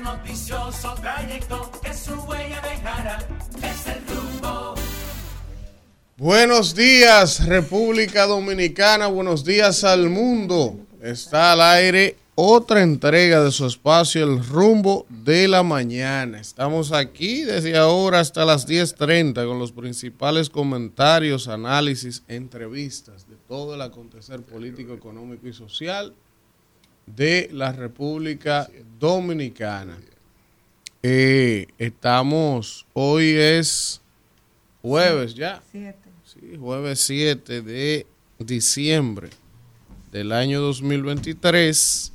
noticioso 0.00 0.94
trayecto 0.94 1.70
que 1.82 1.92
su 1.94 2.14
huella 2.22 2.60
dejará. 2.60 3.18
Es 3.62 3.86
el 3.86 4.06
rumbo. 4.06 4.74
Buenos 6.16 6.74
días, 6.74 7.46
República 7.46 8.26
Dominicana. 8.26 9.06
Buenos 9.06 9.44
días 9.44 9.84
al 9.84 10.08
mundo. 10.08 10.76
Está 11.02 11.52
al 11.52 11.62
aire 11.62 12.16
otra 12.34 12.82
entrega 12.82 13.42
de 13.42 13.50
su 13.50 13.66
espacio, 13.66 14.24
El 14.24 14.42
Rumbo 14.42 15.04
de 15.08 15.46
la 15.46 15.62
Mañana. 15.62 16.40
Estamos 16.40 16.92
aquí 16.92 17.42
desde 17.42 17.76
ahora 17.76 18.20
hasta 18.20 18.46
las 18.46 18.66
10.30 18.66 19.46
con 19.46 19.58
los 19.58 19.72
principales 19.72 20.48
comentarios, 20.48 21.48
análisis, 21.48 22.22
entrevistas 22.28 23.28
de 23.28 23.36
todo 23.46 23.74
el 23.74 23.82
acontecer 23.82 24.40
político, 24.40 24.94
económico 24.94 25.48
y 25.48 25.52
social 25.52 26.14
de 27.06 27.48
la 27.52 27.72
República 27.72 28.68
Dominicana. 28.98 29.98
Eh, 31.02 31.66
estamos, 31.78 32.86
hoy 32.92 33.34
es 33.36 34.00
jueves 34.82 35.34
ya. 35.34 35.62
Sí, 35.72 36.56
jueves 36.58 37.00
7 37.00 37.62
de 37.62 38.06
diciembre 38.38 39.30
del 40.12 40.32
año 40.32 40.60
2023. 40.60 42.12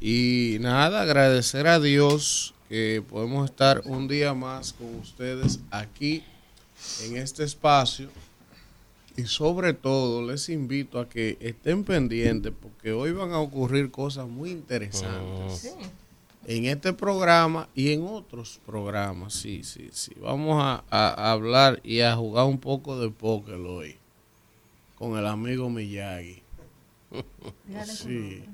Y 0.00 0.58
nada, 0.60 1.02
agradecer 1.02 1.66
a 1.66 1.80
Dios 1.80 2.54
que 2.68 3.02
podemos 3.08 3.48
estar 3.48 3.82
un 3.84 4.08
día 4.08 4.34
más 4.34 4.72
con 4.72 4.94
ustedes 4.96 5.60
aquí 5.70 6.22
en 7.04 7.16
este 7.16 7.44
espacio. 7.44 8.08
Y 9.16 9.24
sobre 9.24 9.72
todo 9.72 10.30
les 10.30 10.48
invito 10.48 11.00
a 11.00 11.08
que 11.08 11.38
estén 11.40 11.84
pendientes 11.84 12.52
porque 12.60 12.92
hoy 12.92 13.12
van 13.12 13.32
a 13.32 13.40
ocurrir 13.40 13.90
cosas 13.90 14.28
muy 14.28 14.50
interesantes. 14.50 15.74
En 16.46 16.66
este 16.66 16.92
programa 16.92 17.68
y 17.74 17.92
en 17.92 18.06
otros 18.06 18.60
programas, 18.64 19.32
sí, 19.34 19.64
sí, 19.64 19.88
sí. 19.92 20.12
Vamos 20.20 20.62
a, 20.62 20.84
a 20.90 21.32
hablar 21.32 21.80
y 21.82 22.00
a 22.00 22.14
jugar 22.14 22.46
un 22.46 22.58
poco 22.58 23.00
de 23.00 23.10
póker 23.10 23.54
hoy 23.54 23.96
con 24.96 25.18
el 25.18 25.26
amigo 25.26 25.68
Miyagi. 25.68 26.42
Sí. 27.86 28.44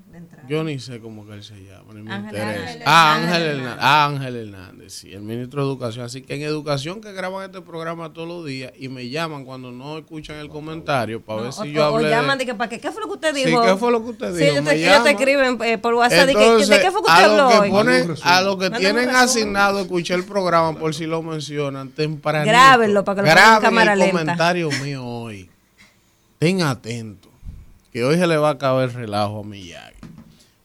Yo 0.47 0.63
ni 0.63 0.79
sé 0.79 0.99
cómo 0.99 1.25
que 1.25 1.33
él 1.33 1.43
se 1.43 1.55
llama, 1.63 1.93
ni 1.93 2.03
me 2.03 2.11
Ángel- 2.13 2.25
interesa. 2.35 2.63
Ángel 2.69 2.83
ah. 2.85 3.15
Ángel 3.15 3.41
Hernández. 3.43 3.77
Ah, 3.81 4.05
Ángel 4.05 4.35
Hernández, 4.35 4.93
sí, 4.93 5.13
el 5.13 5.21
ministro 5.21 5.61
de 5.63 5.67
Educación. 5.69 6.05
Así 6.05 6.21
que 6.21 6.35
en 6.35 6.41
Educación 6.43 7.01
que 7.01 7.11
graban 7.13 7.43
este 7.45 7.61
programa 7.61 8.13
todos 8.13 8.27
los 8.27 8.45
días 8.45 8.71
y 8.77 8.89
me 8.89 9.09
llaman 9.09 9.43
cuando 9.43 9.71
no 9.71 9.97
escuchan 9.97 10.37
el 10.37 10.49
comentario 10.49 11.21
para 11.21 11.41
ver 11.41 11.49
O, 11.49 11.51
si 11.51 11.71
yo 11.71 11.81
o- 11.87 11.91
o 11.93 11.95
hablé. 11.95 12.05
de- 12.09 12.11
llaman 12.15 12.37
de 12.37 12.45
que 12.45 12.53
para 12.53 12.69
qué, 12.69 12.79
¿qué 12.79 12.91
fue 12.91 13.01
lo 13.01 13.07
que 13.07 13.13
usted 13.13 13.33
Sí, 13.35 13.45
dijo? 13.45 13.61
¿qué 13.63 13.75
fue 13.75 13.91
lo 13.91 14.03
que 14.03 14.09
usted 14.11 14.27
Sí, 14.33 14.43
dijo? 14.43 14.51
ellos 14.51 14.65
te, 14.65 14.75
ellos 14.87 15.03
te 15.03 15.09
escriben 15.11 15.61
eh, 15.63 15.77
por 15.79 15.93
WhatsApp 15.95 16.27
de, 16.27 16.33
que, 16.35 16.43
Entonces, 16.45 16.69
¿de 16.69 16.79
qué 16.81 16.91
fue 16.91 17.01
que 17.03 17.11
usted 17.11 17.23
habló 17.23 17.43
lo 17.43 17.49
que 17.49 17.57
hoy? 17.57 17.69
ponen, 17.71 18.15
a 18.23 18.41
lo 18.41 18.57
que 18.59 18.69
tienen 18.69 19.09
asignado 19.09 19.79
escuchar 19.81 20.19
el 20.19 20.25
programa 20.25 20.77
por 20.77 20.93
si 20.93 21.05
lo 21.07 21.21
mencionan 21.23 21.89
temprano. 21.89 22.45
Grábenlo 22.45 23.03
para 23.03 23.15
que 23.23 23.27
lo 23.29 23.33
pongan 23.33 23.37
en 23.37 23.43
Graben 23.49 23.61
cámara 23.61 23.93
el 23.93 23.99
lenta. 23.99 24.11
comentario 24.19 24.69
mío 24.83 25.03
hoy. 25.05 25.49
Estén 26.33 26.61
atentos. 26.61 27.31
Que 27.93 28.03
hoy 28.03 28.17
se 28.17 28.25
le 28.27 28.37
va 28.37 28.49
a 28.49 28.53
acabar 28.53 28.85
el 28.85 28.93
relajo 28.93 29.41
a 29.41 29.43
Miyagi. 29.43 29.95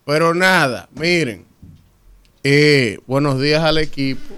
Pero 0.07 0.35
nada, 0.35 0.89
miren. 0.95 1.45
eh, 2.43 2.99
buenos 3.07 3.39
días 3.41 3.63
al 3.63 3.77
equipo. 3.79 4.35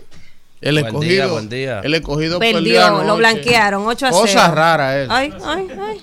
El 0.60 0.74
Buen 0.74 0.86
escogido, 0.86 1.12
día, 1.12 1.26
buen 1.28 1.48
día. 1.48 1.80
El 1.80 1.94
escogido 1.94 2.38
Perdió, 2.38 2.80
perdió 2.82 3.04
lo 3.04 3.16
blanquearon, 3.16 3.86
8 3.86 4.06
a 4.06 4.10
0. 4.12 4.20
Cosa 4.20 4.50
rara 4.50 5.00
eso. 5.00 5.12
Ay, 5.12 5.32
ay, 5.44 5.68
ay. 5.80 6.00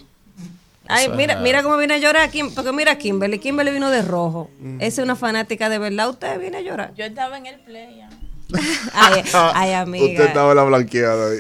Ay, 0.90 1.10
mira, 1.10 1.42
mira 1.42 1.62
cómo 1.62 1.76
viene 1.78 1.96
a 1.96 1.98
llorar 1.98 2.32
Kim, 2.32 2.50
porque 2.56 2.72
mira 2.72 2.94
a 2.94 2.98
Kimberly, 2.98 3.40
Kimberly 3.40 3.72
vino 3.72 3.92
de 3.92 4.02
rojo. 4.02 4.50
Esa 4.80 5.02
es 5.02 5.06
una 5.06 5.18
fanática 5.18 5.68
de 5.70 5.78
verdad, 5.80 6.10
usted 6.10 6.40
viene 6.40 6.58
a 6.58 6.62
llorar. 6.62 6.94
Yo 6.96 7.04
estaba 7.04 7.38
en 7.38 7.46
el 7.46 7.60
play. 7.60 7.98
ya. 7.98 8.10
Ay, 8.94 9.24
ay, 9.34 9.74
amiga. 9.74 10.06
Usted 10.06 10.26
estaba 10.28 10.52
en 10.52 10.58
la 10.58 10.64
blanqueada 10.64 11.32
ahí. 11.32 11.38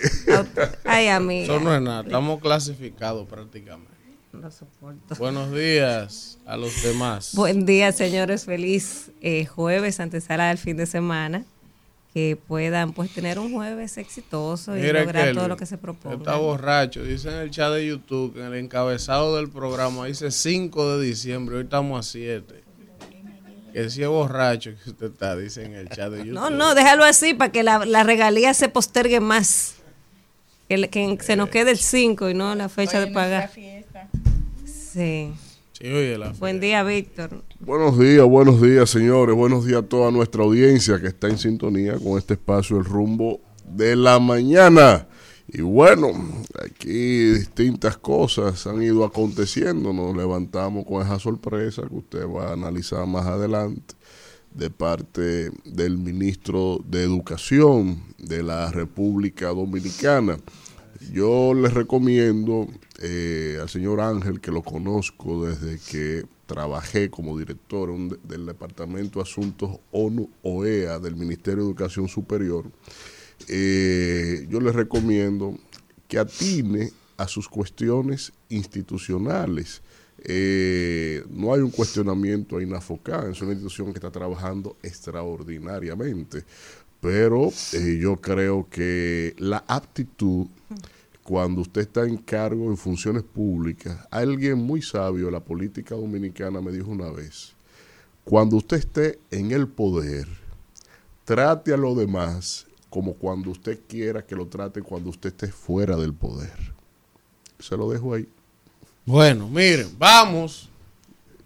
Ay, 0.83 1.07
amiga. 1.07 1.43
Eso 1.45 1.59
no 1.61 1.73
es 1.73 1.81
nada. 1.81 2.01
Estamos 2.01 2.41
clasificados 2.41 3.25
prácticamente. 3.29 3.96
No 4.41 4.51
soporto. 4.51 5.15
Buenos 5.17 5.51
días 5.53 6.37
a 6.45 6.57
los 6.57 6.81
demás. 6.83 7.31
Buen 7.33 7.65
día, 7.65 7.91
señores. 7.91 8.45
Feliz 8.45 9.09
eh, 9.21 9.45
jueves, 9.45 9.99
antesala 9.99 10.49
del 10.49 10.57
fin 10.57 10.77
de 10.77 10.85
semana. 10.85 11.43
Que 12.13 12.35
puedan 12.47 12.93
pues 12.93 13.11
tener 13.13 13.37
un 13.37 13.51
jueves 13.53 13.97
exitoso 13.97 14.75
y 14.77 14.81
Mira, 14.81 15.01
lograr 15.01 15.33
todo 15.35 15.47
lo 15.47 15.57
que 15.57 15.65
se 15.65 15.77
proponga. 15.77 16.15
Está 16.17 16.35
borracho. 16.35 17.03
Dice 17.03 17.29
en 17.29 17.35
el 17.35 17.51
chat 17.51 17.71
de 17.73 17.85
YouTube 17.85 18.33
que 18.33 18.39
en 18.41 18.47
el 18.47 18.55
encabezado 18.55 19.35
del 19.35 19.49
programa 19.49 20.05
dice 20.07 20.31
5 20.31 20.97
de 20.97 21.05
diciembre. 21.05 21.57
Hoy 21.57 21.63
estamos 21.63 21.99
a 22.07 22.09
7. 22.09 22.63
Que 23.73 23.89
si 23.91 24.01
es 24.01 24.07
borracho 24.07 24.71
que 24.83 24.89
usted 24.89 25.11
está, 25.11 25.35
dice 25.35 25.63
en 25.65 25.75
el 25.75 25.89
chat 25.89 26.09
de 26.11 26.19
YouTube. 26.19 26.33
No, 26.33 26.49
no, 26.49 26.73
déjalo 26.73 27.03
así 27.03 27.33
para 27.35 27.51
que 27.51 27.61
la, 27.63 27.85
la 27.85 28.03
regalía 28.03 28.53
se 28.55 28.69
postergue 28.69 29.19
más. 29.19 29.75
Que, 30.67 30.77
le- 30.77 30.89
que 30.89 31.17
se 31.21 31.35
nos 31.35 31.49
quede 31.49 31.71
el 31.71 31.77
5 31.77 32.29
y 32.29 32.33
no 32.33 32.55
la 32.55 32.67
fecha 32.69 32.99
de 32.99 33.07
pagar. 33.11 33.51
Sí. 34.97 35.31
Sí, 35.73 35.87
oye, 35.89 36.17
la 36.17 36.31
Buen 36.39 36.59
día, 36.59 36.81
Víctor. 36.81 37.43
Buenos 37.59 37.99
días, 37.99 38.25
buenos 38.25 38.59
días, 38.59 38.89
señores. 38.89 39.35
Buenos 39.35 39.63
días 39.63 39.83
a 39.83 39.85
toda 39.85 40.09
nuestra 40.09 40.41
audiencia 40.41 40.99
que 40.99 41.05
está 41.05 41.27
en 41.27 41.37
sintonía 41.37 41.99
con 41.99 42.17
este 42.17 42.33
espacio 42.33 42.77
El 42.77 42.85
Rumbo 42.85 43.39
de 43.63 43.95
la 43.95 44.17
Mañana. 44.17 45.07
Y 45.47 45.61
bueno, 45.61 46.13
aquí 46.65 47.29
distintas 47.29 47.95
cosas 47.95 48.65
han 48.65 48.81
ido 48.81 49.05
aconteciendo. 49.05 49.93
Nos 49.93 50.17
levantamos 50.17 50.83
con 50.83 51.03
esa 51.03 51.19
sorpresa 51.19 51.83
que 51.83 51.93
usted 51.93 52.27
va 52.27 52.49
a 52.49 52.53
analizar 52.53 53.05
más 53.05 53.27
adelante 53.27 53.93
de 54.51 54.71
parte 54.71 55.51
del 55.63 55.99
ministro 55.99 56.79
de 56.83 57.03
Educación 57.03 58.01
de 58.17 58.41
la 58.41 58.71
República 58.71 59.49
Dominicana. 59.49 60.39
Yo 61.11 61.53
les 61.53 61.73
recomiendo 61.73 62.67
eh, 63.01 63.57
al 63.61 63.69
señor 63.69 64.01
Ángel, 64.01 64.41
que 64.41 64.51
lo 64.51 64.61
conozco 64.61 65.45
desde 65.45 65.79
que 65.79 66.25
trabajé 66.45 67.09
como 67.09 67.37
director 67.37 67.89
del 68.23 68.45
Departamento 68.45 69.19
de 69.19 69.23
Asuntos 69.23 69.79
ONU-OEA 69.91 70.99
del 70.99 71.15
Ministerio 71.15 71.63
de 71.63 71.69
Educación 71.69 72.07
Superior, 72.07 72.65
eh, 73.47 74.47
yo 74.49 74.59
les 74.59 74.73
recomiendo 74.73 75.57
que 76.07 76.19
atine 76.19 76.91
a 77.17 77.27
sus 77.27 77.47
cuestiones 77.47 78.33
institucionales. 78.49 79.81
Eh, 80.23 81.23
no 81.29 81.53
hay 81.53 81.61
un 81.61 81.71
cuestionamiento 81.71 82.57
a 82.57 82.63
INAFOCA, 82.63 83.29
es 83.29 83.41
una 83.41 83.51
institución 83.51 83.93
que 83.93 83.99
está 83.99 84.11
trabajando 84.11 84.77
extraordinariamente, 84.81 86.43
pero 86.99 87.51
yo 87.99 88.17
creo 88.17 88.67
que 88.69 89.35
la 89.37 89.63
aptitud, 89.67 90.47
cuando 91.27 91.59
usted 91.59 91.81
está 91.81 92.05
en 92.05 92.15
cargo 92.15 92.69
en 92.69 92.77
funciones 92.77 93.21
públicas, 93.21 93.99
alguien 94.09 94.59
muy 94.59 94.81
sabio 94.81 95.25
de 95.25 95.33
la 95.33 95.41
política 95.41 95.93
dominicana 95.93 96.61
me 96.61 96.71
dijo 96.71 96.89
una 96.89 97.11
vez, 97.11 97.53
cuando 98.23 98.55
usted 98.55 98.77
esté 98.77 99.19
en 99.29 99.51
el 99.51 99.67
poder, 99.67 100.25
trate 101.25 101.73
a 101.73 101.77
los 101.77 101.97
demás 101.97 102.65
como 102.89 103.13
cuando 103.15 103.51
usted 103.51 103.77
quiera 103.89 104.25
que 104.25 104.37
lo 104.37 104.47
trate 104.47 104.81
cuando 104.81 105.09
usted 105.09 105.31
esté 105.31 105.47
fuera 105.49 105.97
del 105.97 106.13
poder. 106.13 106.73
Se 107.59 107.75
lo 107.75 107.91
dejo 107.91 108.13
ahí. 108.13 108.29
Bueno, 109.05 109.49
miren, 109.49 109.89
vamos 109.99 110.66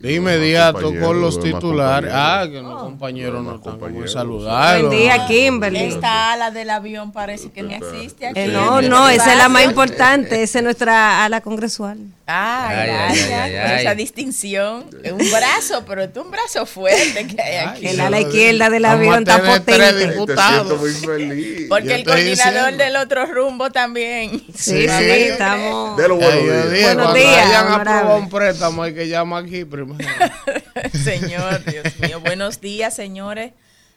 de 0.02 0.14
inmediato 0.14 0.94
con 1.00 1.22
los 1.22 1.40
titulares. 1.40 2.12
Ah, 2.14 2.46
que 2.50 2.62
los 2.62 2.82
compañeros 2.82 3.44
no 3.44 3.56
están 3.56 3.78
como 3.78 4.08
saludarlos. 4.08 4.90
Buen 4.90 5.00
día, 5.00 5.28
Kimberly. 5.28 5.80
Esta 5.80 6.34
ala 6.34 6.52
del 6.52 6.70
avión 6.72 7.12
parece 7.12 7.52
que 7.52 7.62
ni 7.62 7.76
existe 7.76 8.28
aquí. 8.28 8.40
Eh, 8.40 8.48
no, 8.48 8.82
no, 8.82 9.10
esa 9.10 9.34
es 9.34 9.38
la 9.38 9.50
más 9.50 9.64
importante. 9.64 10.42
Esa 10.42 10.60
es 10.60 10.64
nuestra 10.64 11.24
ala 11.24 11.42
congresual. 11.42 12.00
Ay, 12.34 12.78
Ay, 12.78 12.80
ay, 12.80 12.88
gracias 12.88 13.32
ay, 13.32 13.52
por 13.52 13.72
ay. 13.72 13.82
esa 13.82 13.96
distinción. 13.96 14.86
Un 15.12 15.32
brazo, 15.32 15.84
pero 15.86 16.04
es 16.04 16.16
un 16.16 16.32
brazo 16.32 16.66
fuerte 16.66 17.28
que 17.28 17.42
hay 17.42 17.56
aquí. 17.58 17.88
El 17.88 18.00
ala 18.00 18.20
izquierda 18.22 18.70
del 18.70 18.86
avión 18.86 19.20
está 19.20 19.40
potente. 19.44 19.92
Te 19.94 20.08
diputados. 20.12 20.68
siento 20.68 20.78
muy 20.78 20.92
feliz. 20.92 21.66
Porque 21.68 21.88
Yo 21.90 21.96
el 21.96 22.04
coordinador 22.06 22.54
diciendo. 22.66 22.84
del 22.84 22.96
otro 22.96 23.26
rumbo 23.26 23.70
también. 23.72 24.42
Sí, 24.56 24.88
sí, 24.88 24.88
estamos. 24.88 25.98
De 25.98 26.08
los 26.08 26.18
buenos 26.18 26.72
días. 26.72 26.96
Buenos 26.96 27.04
cuando 27.06 27.14
días, 27.14 27.46
hayan 27.48 27.66
honorable. 27.66 27.92
aprobado 27.92 28.18
un 28.20 28.30
préstamo 28.30 28.84
hay 28.84 28.94
que 28.94 29.08
llamar 29.08 29.44
aquí 29.46 29.66
primero. 29.66 30.10
Señor, 31.04 31.64
Dios 31.66 32.00
mío. 32.00 32.20
Buenos 32.22 32.62
días, 32.62 32.96
señores, 32.96 33.52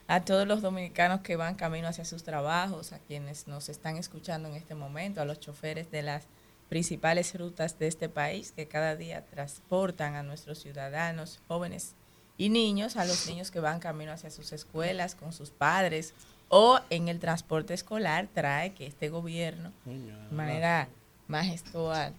a 0.09 0.21
todos 0.21 0.47
los 0.47 0.63
dominicanos 0.63 1.21
que 1.21 1.37
van 1.37 1.55
camino 1.55 1.89
hacia 1.89 2.05
sus 2.05 2.25
trabajos, 2.25 2.93
a 2.93 2.99
quienes 2.99 3.47
nos 3.47 3.69
están 3.69 3.97
escuchando 3.97 4.49
en 4.49 4.55
este 4.57 4.75
momento, 4.75 5.21
a 5.21 5.25
los 5.25 5.41
choferes 5.41 5.91
de 5.91 6.03
las 6.03 6.25
principales 6.69 7.35
rutas 7.39 7.79
de 7.79 7.87
este 7.87 8.09
país 8.09 8.53
que 8.53 8.67
cada 8.67 8.97
día 8.97 9.25
transportan 9.27 10.15
a 10.15 10.23
nuestros 10.23 10.59
ciudadanos, 10.59 11.41
jóvenes 11.49 11.95
y 12.37 12.49
niños, 12.49 12.97
a 12.97 13.05
los 13.05 13.27
niños 13.27 13.51
que 13.51 13.61
van 13.61 13.81
camino 13.81 14.13
hacia 14.13 14.31
sus 14.31 14.53
escuelas 14.53 15.15
con 15.15 15.33
sus 15.33 15.51
padres 15.51 16.15
o 16.49 16.79
en 16.91 17.09
el 17.09 17.21
transporte 17.21 17.75
escolar 17.75 18.29
trae 18.33 18.75
que 18.75 18.87
este 18.87 19.09
gobierno 19.09 19.73
de 19.85 20.35
manera 20.35 20.89
majestuosa 21.29 22.13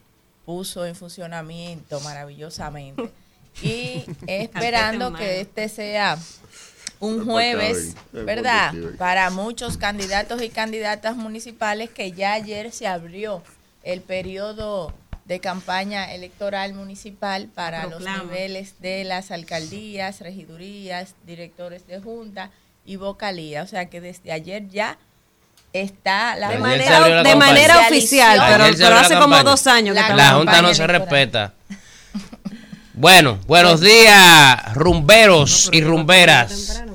puso 0.46 0.86
en 0.86 0.96
funcionamiento 0.96 2.00
maravillosamente 2.02 3.12
y 3.62 4.04
esperando 4.28 5.14
que 5.14 5.42
este 5.42 5.70
sea 5.70 6.18
un 7.00 7.26
jueves. 7.26 7.96
¿verdad? 8.12 8.74
Para 8.98 9.30
muchos 9.30 9.78
candidatos 9.78 10.42
y 10.42 10.50
candidatas 10.50 11.16
municipales 11.16 11.90
que 11.90 12.12
ya 12.12 12.34
ayer 12.34 12.72
se 12.72 12.88
abrió 12.88 13.44
el 13.86 14.02
periodo 14.02 14.94
de 15.26 15.40
campaña 15.40 16.14
electoral 16.14 16.74
municipal 16.74 17.48
para 17.48 17.88
los 17.88 18.02
niveles 18.02 18.82
de 18.82 19.04
las 19.06 19.32
alcaldías, 19.32 20.20
regidurías, 20.20 21.16
directores 21.26 21.88
de 21.88 22.00
junta 22.00 22.52
y 22.86 22.98
vocalía. 22.98 23.64
O 23.64 23.68
sea 23.68 23.86
que 23.86 24.02
desde 24.02 24.32
ayer 24.32 24.68
ya 24.70 24.98
está 25.74 26.36
la 26.36 26.50
De 26.50 26.58
manera, 26.58 27.08
la 27.08 27.24
de 27.24 27.36
manera 27.36 27.80
oficial, 27.80 28.40
pero, 28.48 28.66
pero 28.78 28.96
hace 28.98 29.18
como 29.18 29.42
dos 29.44 29.66
años 29.68 29.96
que 29.96 30.14
La 30.14 30.34
Junta 30.34 30.62
no 30.62 30.74
se 30.74 30.84
electoral. 30.84 31.02
respeta. 31.02 31.54
Bueno, 32.94 33.40
buenos 33.46 33.82
días, 33.82 34.74
rumberos 34.74 35.70
y 35.74 35.82
rumberas. 35.82 36.82
Temprano, 36.86 36.94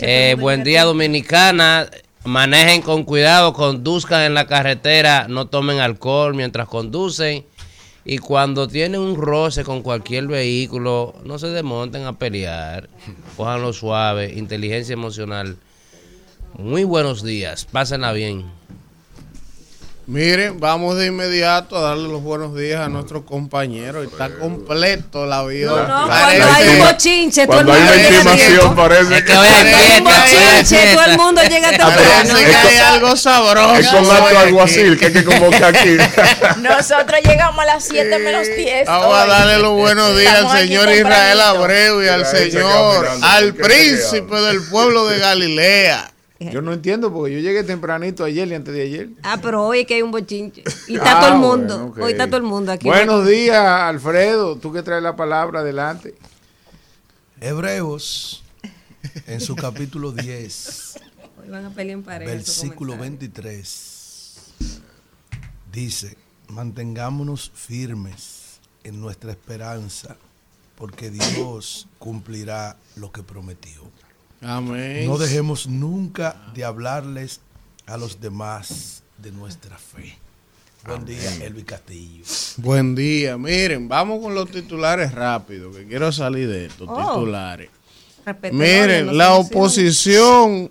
Eh, 0.00 0.36
buen 0.38 0.62
día. 0.62 0.84
Dominicana. 0.84 1.88
Manejen 2.24 2.82
con 2.82 3.02
cuidado, 3.02 3.52
conduzcan 3.52 4.22
en 4.22 4.34
la 4.34 4.46
carretera, 4.46 5.26
no 5.28 5.48
tomen 5.48 5.80
alcohol 5.80 6.34
mientras 6.34 6.68
conducen. 6.68 7.44
Y 8.04 8.18
cuando 8.18 8.68
tienen 8.68 9.00
un 9.00 9.16
roce 9.16 9.64
con 9.64 9.82
cualquier 9.82 10.28
vehículo, 10.28 11.14
no 11.24 11.38
se 11.38 11.48
desmonten 11.48 12.04
a 12.04 12.18
pelear. 12.18 12.88
Cójanlo 13.36 13.72
suave, 13.72 14.34
inteligencia 14.36 14.92
emocional. 14.92 15.56
Muy 16.58 16.84
buenos 16.84 17.24
días, 17.24 17.66
pásenla 17.70 18.12
bien. 18.12 18.44
Miren, 20.06 20.58
vamos 20.58 20.96
de 20.96 21.06
inmediato 21.06 21.78
a 21.78 21.80
darle 21.80 22.08
los 22.08 22.22
buenos 22.22 22.56
días 22.56 22.80
a 22.80 22.88
nuestros 22.88 23.22
compañeros. 23.22 24.04
Está 24.04 24.30
completo 24.30 25.26
la 25.26 25.44
vida. 25.44 25.70
No, 25.70 25.86
no, 25.86 26.08
Parece- 26.08 26.38
cuando 26.42 26.54
hay 26.56 26.68
un 26.68 26.78
bochinche, 26.86 27.46
todo 27.46 27.60
el 27.60 27.66
Cuando 27.66 27.72
hay 27.72 27.80
mundo 27.80 27.92
una 27.92 28.02
llega 28.02 28.08
a 28.08 28.34
intimación 28.34 28.76
parece 28.76 29.02
Es 29.02 29.08
que 29.08 29.24
que 29.24 29.32
hay 29.32 29.38
Cuando 29.38 29.76
hay 29.76 30.00
un 30.00 30.06
hay 30.08 30.54
bochinche, 30.54 30.92
todo 30.94 31.04
el 31.04 31.18
mundo 31.18 31.42
llega 31.42 31.68
temprano. 31.70 31.94
Parece 31.94 32.44
que 32.44 32.56
hay 32.56 32.76
algo 32.78 33.16
sabroso. 33.16 33.74
es 33.76 33.86
con 33.86 34.10
acto 34.10 34.38
alguacil 34.38 34.98
que 34.98 35.06
hay 35.06 35.12
que 35.12 35.24
convocar 35.24 35.64
aquí. 35.76 35.96
Nosotros 36.60 37.20
llegamos 37.24 37.58
a 37.60 37.66
las 37.66 37.84
7 37.84 38.18
menos 38.18 38.46
10. 38.48 38.86
Vamos 38.88 39.16
a 39.16 39.26
darle 39.26 39.58
los 39.58 39.72
buenos 39.72 40.18
días 40.18 40.32
Estamos 40.34 40.52
al 40.52 40.60
señor 40.62 40.90
Israel. 40.90 41.40
Abreu 41.40 42.02
y 42.02 42.08
al 42.08 42.26
señor, 42.26 43.08
al 43.22 43.54
¿por 43.54 43.68
qué 43.68 43.96
se 43.96 44.20
príncipe 44.22 44.34
del 44.34 44.62
pueblo 44.68 45.06
de 45.06 45.18
Galilea. 45.20 46.11
Yo 46.50 46.62
no 46.62 46.72
entiendo 46.72 47.12
porque 47.12 47.34
yo 47.34 47.40
llegué 47.40 47.62
tempranito 47.62 48.24
ayer 48.24 48.48
y 48.48 48.54
antes 48.54 48.74
de 48.74 48.82
ayer. 48.82 49.10
Ah, 49.22 49.38
pero 49.42 49.64
hoy 49.64 49.80
es 49.80 49.86
que 49.86 49.94
hay 49.94 50.02
un 50.02 50.10
bochinche. 50.10 50.64
Y 50.88 50.96
está 50.96 51.18
Ah, 51.18 51.20
todo 51.20 51.32
el 51.34 51.38
mundo. 51.40 51.88
bueno. 51.88 52.04
Hoy 52.04 52.12
está 52.12 52.26
todo 52.26 52.38
el 52.38 52.42
mundo 52.42 52.72
aquí. 52.72 52.86
Buenos 52.88 53.26
días, 53.26 53.58
Alfredo. 53.64 54.56
Tú 54.56 54.72
que 54.72 54.82
traes 54.82 55.02
la 55.02 55.14
palabra 55.14 55.60
adelante. 55.60 56.14
Hebreos, 57.40 58.42
en 59.26 59.40
su 59.40 59.56
capítulo 59.56 60.12
10, 60.12 60.94
Hoy 61.42 61.48
van 61.50 61.64
a 61.64 61.70
pelear 61.70 61.98
en 61.98 62.04
pareja. 62.04 62.32
esos 62.32 62.62
versículo 62.62 62.92
comentarios. 62.96 63.32
23, 63.34 64.52
dice, 65.72 66.16
mantengámonos 66.48 67.50
firmes 67.54 68.60
en 68.84 69.00
nuestra 69.00 69.32
esperanza, 69.32 70.16
porque 70.76 71.10
Dios 71.10 71.88
cumplirá 71.98 72.76
lo 72.96 73.10
que 73.10 73.22
prometió. 73.24 73.82
Amén. 74.42 75.06
No 75.06 75.18
dejemos 75.18 75.66
nunca 75.66 76.36
de 76.54 76.64
hablarles 76.64 77.40
a 77.86 77.96
los 77.96 78.20
demás 78.20 79.02
de 79.18 79.30
nuestra 79.32 79.76
fe. 79.78 80.16
Buen 80.84 81.04
día, 81.04 81.32
Elvi 81.44 81.62
Castillo. 81.62 82.24
Buen 82.56 82.94
día. 82.96 83.38
Miren, 83.38 83.88
vamos 83.88 84.20
con 84.20 84.34
los 84.34 84.50
titulares 84.50 85.12
rápido, 85.12 85.70
que 85.70 85.86
quiero 85.86 86.10
salir 86.10 86.48
de 86.48 86.66
estos 86.66 86.88
Oh. 86.90 86.96
titulares. 86.96 87.70
Miren, 88.52 89.16
la 89.16 89.34
oposición 89.34 90.70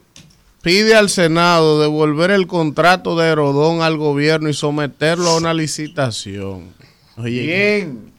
pide 0.62 0.96
al 0.96 1.10
Senado 1.10 1.82
devolver 1.82 2.32
el 2.32 2.48
contrato 2.48 3.18
de 3.18 3.28
Herodón 3.30 3.82
al 3.82 3.98
gobierno 3.98 4.50
y 4.50 4.54
someterlo 4.54 5.30
a 5.30 5.38
una 5.38 5.54
licitación. 5.54 6.74
Oye, 7.18 7.42
Bien. 7.46 8.11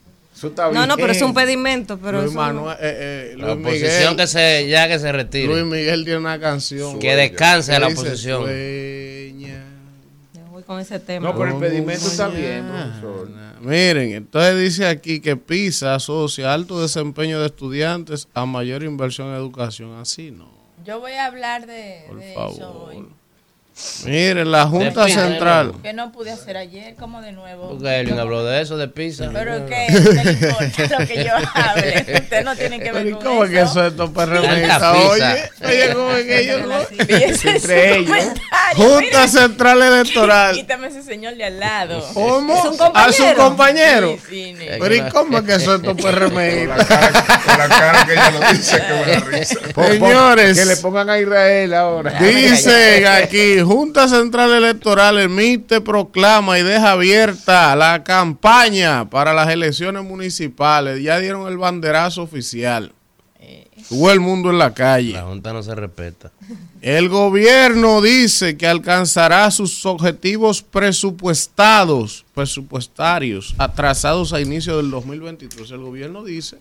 Eso 0.43 0.47
está 0.49 0.67
bien. 0.67 0.81
No, 0.81 0.85
no, 0.87 0.97
pero 0.97 1.13
es 1.13 1.21
un 1.21 1.33
pedimento. 1.33 1.97
Pero 1.97 2.21
Luis 2.21 2.33
Manuel, 2.33 2.75
eh, 2.81 3.31
eh, 3.33 3.35
La 3.37 3.53
oposición 3.53 3.91
Miguel, 4.11 4.15
que 4.17 4.27
se, 4.27 4.67
ya 4.67 4.87
que 4.89 4.99
se 4.99 5.11
retire. 5.11 5.47
Luis 5.47 5.63
Miguel 5.63 6.03
tiene 6.03 6.19
una 6.19 6.37
canción. 6.39 6.99
que 6.99 7.15
descanse 7.15 7.79
la 7.79 7.87
oposición. 7.87 8.43
"Sueña 8.43 9.63
Yo 10.33 10.41
voy 10.51 10.63
con 10.63 10.79
ese 10.81 10.99
tema. 10.99 11.29
No, 11.31 11.37
pero 11.37 11.51
el 11.51 11.59
pedimento 11.63 12.05
está 12.07 12.27
mañana". 12.27 12.41
bien, 12.41 13.01
profesor. 13.01 13.29
Miren, 13.61 14.11
entonces 14.13 14.59
dice 14.59 14.85
aquí 14.87 15.21
que 15.21 15.37
PISA 15.37 15.95
asocia 15.95 16.53
alto 16.53 16.81
desempeño 16.81 17.39
de 17.39 17.45
estudiantes 17.45 18.27
a 18.33 18.45
mayor 18.45 18.83
inversión 18.83 19.29
en 19.29 19.35
educación. 19.35 19.97
Así 19.97 20.31
no. 20.31 20.51
Yo 20.85 20.99
voy 20.99 21.13
a 21.13 21.27
hablar 21.27 21.65
de, 21.65 22.03
Por 22.09 22.19
de 22.19 22.31
eso 22.31 22.59
favor. 22.59 22.89
hoy. 22.89 23.05
Miren, 24.05 24.51
la 24.51 24.65
Junta 24.65 25.05
Defínelo. 25.05 25.29
Central. 25.29 25.73
Que 25.81 25.93
no 25.93 26.11
pude 26.11 26.31
hacer 26.31 26.57
ayer, 26.57 26.95
como 26.95 27.21
de 27.21 27.31
nuevo. 27.31 27.69
Porque 27.69 27.99
Elvin 27.99 28.19
habló 28.19 28.43
de 28.45 28.61
eso, 28.61 28.77
de 28.77 28.87
pizza. 28.87 29.29
Pero 29.33 29.65
que 29.65 29.87
no 29.89 30.23
le 30.23 30.31
importa 30.31 30.99
lo 30.99 31.07
que 31.07 31.23
yo 31.23 31.31
hable. 31.53 32.05
Usted 32.23 32.43
no 32.43 32.55
tiene 32.55 32.79
que 32.79 32.91
Pero 32.91 32.99
¿y 32.99 33.03
ver 33.05 33.13
con 33.13 33.23
¿Cómo 33.23 33.43
es 33.45 33.49
que 33.49 33.61
eso. 33.61 33.85
eso 33.85 34.03
es 34.05 34.09
pizza. 34.09 34.91
Oye, 34.93 35.51
oye, 35.65 35.93
¿cómo 35.93 36.11
es 36.11 36.25
que 36.25 36.39
ellos 36.41 36.61
no? 36.67 36.75
Entre 37.49 37.97
ellos. 37.97 38.17
Junta 38.75 38.99
mire. 38.99 39.27
Central 39.27 39.81
Electoral. 39.81 40.55
Quítame 40.55 40.87
ese 40.87 41.01
señor 41.01 41.35
de 41.35 41.45
al 41.45 41.59
lado. 41.59 42.07
¿Cómo? 42.13 42.55
¿Es 42.55 42.79
un 42.79 42.91
¿A 42.93 43.11
su 43.11 43.33
compañero? 43.35 44.17
Sí, 44.29 44.55
sí. 44.57 44.65
Pero 44.79 44.95
¿y 44.95 45.01
cómo 45.09 45.39
es 45.39 45.43
que 45.45 45.55
eso 45.55 45.75
es 45.75 45.81
tu 45.81 45.95
Con 46.03 46.11
la 46.13 46.85
cara, 46.85 47.11
con 47.45 47.57
la 47.57 47.67
cara 47.69 48.05
que 48.05 48.13
ella 48.13 48.31
lo 48.31 48.39
dice 48.51 48.77
que 48.77 48.93
me 48.93 49.11
da 49.11 49.19
risa. 49.19 49.59
Señores. 49.87 50.59
Que 50.59 50.65
le 50.65 50.77
pongan 50.77 51.09
a 51.09 51.19
Israel 51.19 51.73
ahora. 51.73 52.11
Dicen 52.19 53.07
aquí, 53.07 53.62
Junta 53.63 54.07
Central 54.07 54.51
Electoral 54.51 55.19
emite, 55.19 55.81
proclama 55.81 56.59
y 56.59 56.63
deja 56.63 56.91
abierta 56.91 57.75
la 57.75 58.03
campaña 58.03 59.09
para 59.09 59.33
las 59.33 59.49
elecciones 59.49 60.03
municipales. 60.03 61.01
Ya 61.01 61.19
dieron 61.19 61.47
el 61.47 61.57
banderazo 61.57 62.23
oficial. 62.23 62.93
Tuvo 63.89 64.11
el 64.11 64.19
mundo 64.19 64.49
en 64.49 64.57
la 64.57 64.73
calle. 64.73 65.13
La 65.13 65.23
Junta 65.23 65.51
no 65.51 65.61
se 65.61 65.75
respeta. 65.75 66.31
El 66.81 67.09
gobierno 67.09 68.01
dice 68.01 68.55
que 68.57 68.67
alcanzará 68.67 69.49
sus 69.51 69.85
objetivos 69.85 70.61
presupuestados, 70.61 72.25
presupuestarios, 72.33 73.55
atrasados 73.57 74.31
a 74.33 74.41
inicio 74.41 74.77
del 74.77 74.89
2023. 74.89 75.71
El 75.71 75.79
gobierno 75.79 76.23
dice 76.23 76.59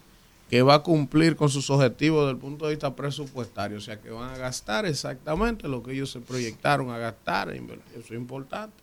que 0.53 0.61
va 0.61 0.75
a 0.75 0.83
cumplir 0.83 1.35
con 1.35 1.49
sus 1.49 1.71
objetivos 1.71 2.27
desde 2.27 2.33
el 2.33 2.37
punto 2.37 2.67
de 2.67 2.73
vista 2.73 2.95
presupuestario, 2.95 3.79
o 3.79 3.81
sea 3.81 3.99
que 3.99 4.11
van 4.11 4.35
a 4.35 4.37
gastar 4.37 4.85
exactamente 4.85 5.67
lo 5.67 5.83
que 5.83 5.93
ellos 5.93 6.11
se 6.11 6.21
proyectaron 6.21 6.91
a 6.91 6.99
gastar. 6.99 7.49
Eso 7.49 7.71
es 7.94 8.11
importante. 8.11 8.77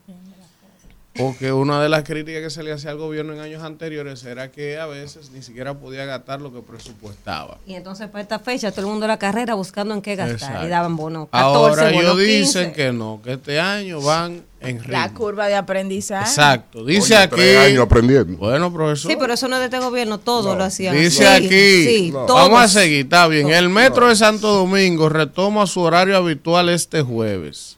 Porque 1.15 1.51
una 1.51 1.81
de 1.81 1.89
las 1.89 2.03
críticas 2.03 2.41
que 2.43 2.49
se 2.49 2.63
le 2.63 2.71
hacía 2.71 2.91
al 2.91 2.97
gobierno 2.97 3.33
en 3.33 3.39
años 3.39 3.63
anteriores 3.63 4.23
era 4.23 4.51
que 4.51 4.77
a 4.79 4.85
veces 4.85 5.31
ni 5.31 5.41
siquiera 5.41 5.73
podía 5.73 6.05
gastar 6.05 6.39
lo 6.39 6.53
que 6.53 6.61
presupuestaba. 6.61 7.57
Y 7.65 7.73
entonces 7.73 8.07
para 8.07 8.21
esta 8.21 8.39
fecha 8.39 8.71
todo 8.71 8.81
el 8.81 8.87
mundo 8.91 9.07
la 9.07 9.17
carrera 9.17 9.55
buscando 9.55 9.93
en 9.93 10.01
qué 10.01 10.15
gastar. 10.15 10.35
Exacto. 10.37 10.65
Y 10.67 10.69
daban 10.69 10.95
bono 10.95 11.27
14, 11.27 11.43
Ahora 11.43 11.83
bono 11.91 11.99
ellos 12.01 12.15
15. 12.15 12.25
dicen 12.37 12.73
que 12.73 12.91
no, 12.93 13.19
que 13.23 13.33
este 13.33 13.59
año 13.59 13.99
van 14.01 14.43
en 14.61 14.77
ritmo. 14.79 14.91
La 14.93 15.13
curva 15.13 15.47
de 15.47 15.55
aprendizaje. 15.55 16.29
Exacto. 16.29 16.85
Dice 16.85 17.15
Oye, 17.15 17.23
aquí. 17.23 17.35
tres 17.35 17.57
años 17.57 17.83
aprendiendo. 17.83 18.37
Bueno, 18.37 18.71
profesor. 18.71 19.11
Sí, 19.11 19.17
pero 19.19 19.33
eso 19.33 19.47
no 19.47 19.55
es 19.55 19.59
de 19.61 19.65
este 19.65 19.79
gobierno, 19.79 20.19
todo 20.19 20.55
lo 20.55 20.63
hacían. 20.63 20.95
Dice 20.95 21.23
Sí, 21.23 21.25
aquí. 21.25 21.47
Sí, 21.85 22.11
No. 22.13 22.25
todos. 22.27 22.39
Vamos 22.49 22.61
a 22.61 22.67
seguir, 22.67 23.05
está 23.05 23.27
bien. 23.27 23.49
El 23.49 23.67
metro 23.69 24.07
de 24.07 24.15
Santo 24.15 24.53
Domingo 24.53 25.09
retoma 25.09 25.65
su 25.67 25.81
horario 25.81 26.15
habitual 26.15 26.69
este 26.69 27.01
jueves. 27.01 27.77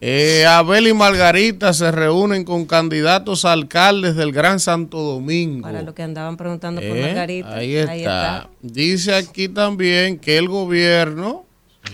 Eh, 0.00 0.44
Abel 0.46 0.88
y 0.88 0.92
Margarita 0.92 1.72
se 1.72 1.90
reúnen 1.90 2.44
con 2.44 2.66
candidatos 2.66 3.46
a 3.46 3.52
alcaldes 3.52 4.14
del 4.14 4.30
Gran 4.30 4.60
Santo 4.60 4.98
Domingo. 4.98 5.62
Para 5.62 5.80
lo 5.82 5.94
que 5.94 6.02
andaban 6.02 6.36
preguntando 6.36 6.82
por 6.82 6.96
Eh, 6.96 7.02
Margarita. 7.02 7.54
Ahí 7.54 7.76
está. 7.76 8.50
Dice 8.60 9.14
aquí 9.14 9.48
también 9.48 10.18
que 10.18 10.36
el 10.36 10.48
gobierno, 10.48 11.46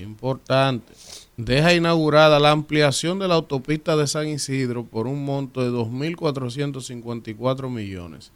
importante, 0.03 0.93
deja 1.37 1.75
inaugurada 1.75 2.41
la 2.41 2.51
ampliación 2.51 3.21
de 3.21 3.29
la 3.29 3.35
autopista 3.35 3.97
de 3.97 4.07
San 4.09 4.27
Isidro 4.29 4.85
por 4.85 5.07
un 5.07 5.25
monto 5.25 5.63
de 5.63 5.71
2.454 5.71 7.71
millones. 7.71 8.33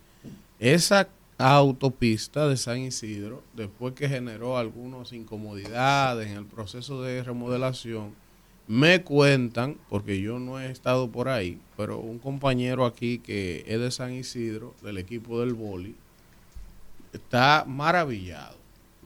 Esa 0.60 1.08
autopista 1.38 2.48
de 2.48 2.56
San 2.56 2.78
Isidro, 2.78 3.42
después 3.54 3.94
que 3.94 4.08
generó 4.08 4.56
algunas 4.56 5.12
incomodidades 5.12 6.28
en 6.30 6.36
el 6.38 6.46
proceso 6.46 7.02
de 7.02 7.22
remodelación, 7.22 8.14
me 8.68 9.02
cuentan, 9.02 9.76
porque 9.88 10.20
yo 10.20 10.38
no 10.38 10.60
he 10.60 10.70
estado 10.70 11.10
por 11.10 11.28
ahí, 11.28 11.60
pero 11.76 11.98
un 11.98 12.18
compañero 12.18 12.84
aquí 12.84 13.18
que 13.18 13.64
es 13.66 13.80
de 13.80 13.90
San 13.90 14.12
Isidro, 14.12 14.74
del 14.82 14.98
equipo 14.98 15.40
del 15.40 15.54
boli, 15.54 15.94
está 17.12 17.64
maravillado. 17.66 18.56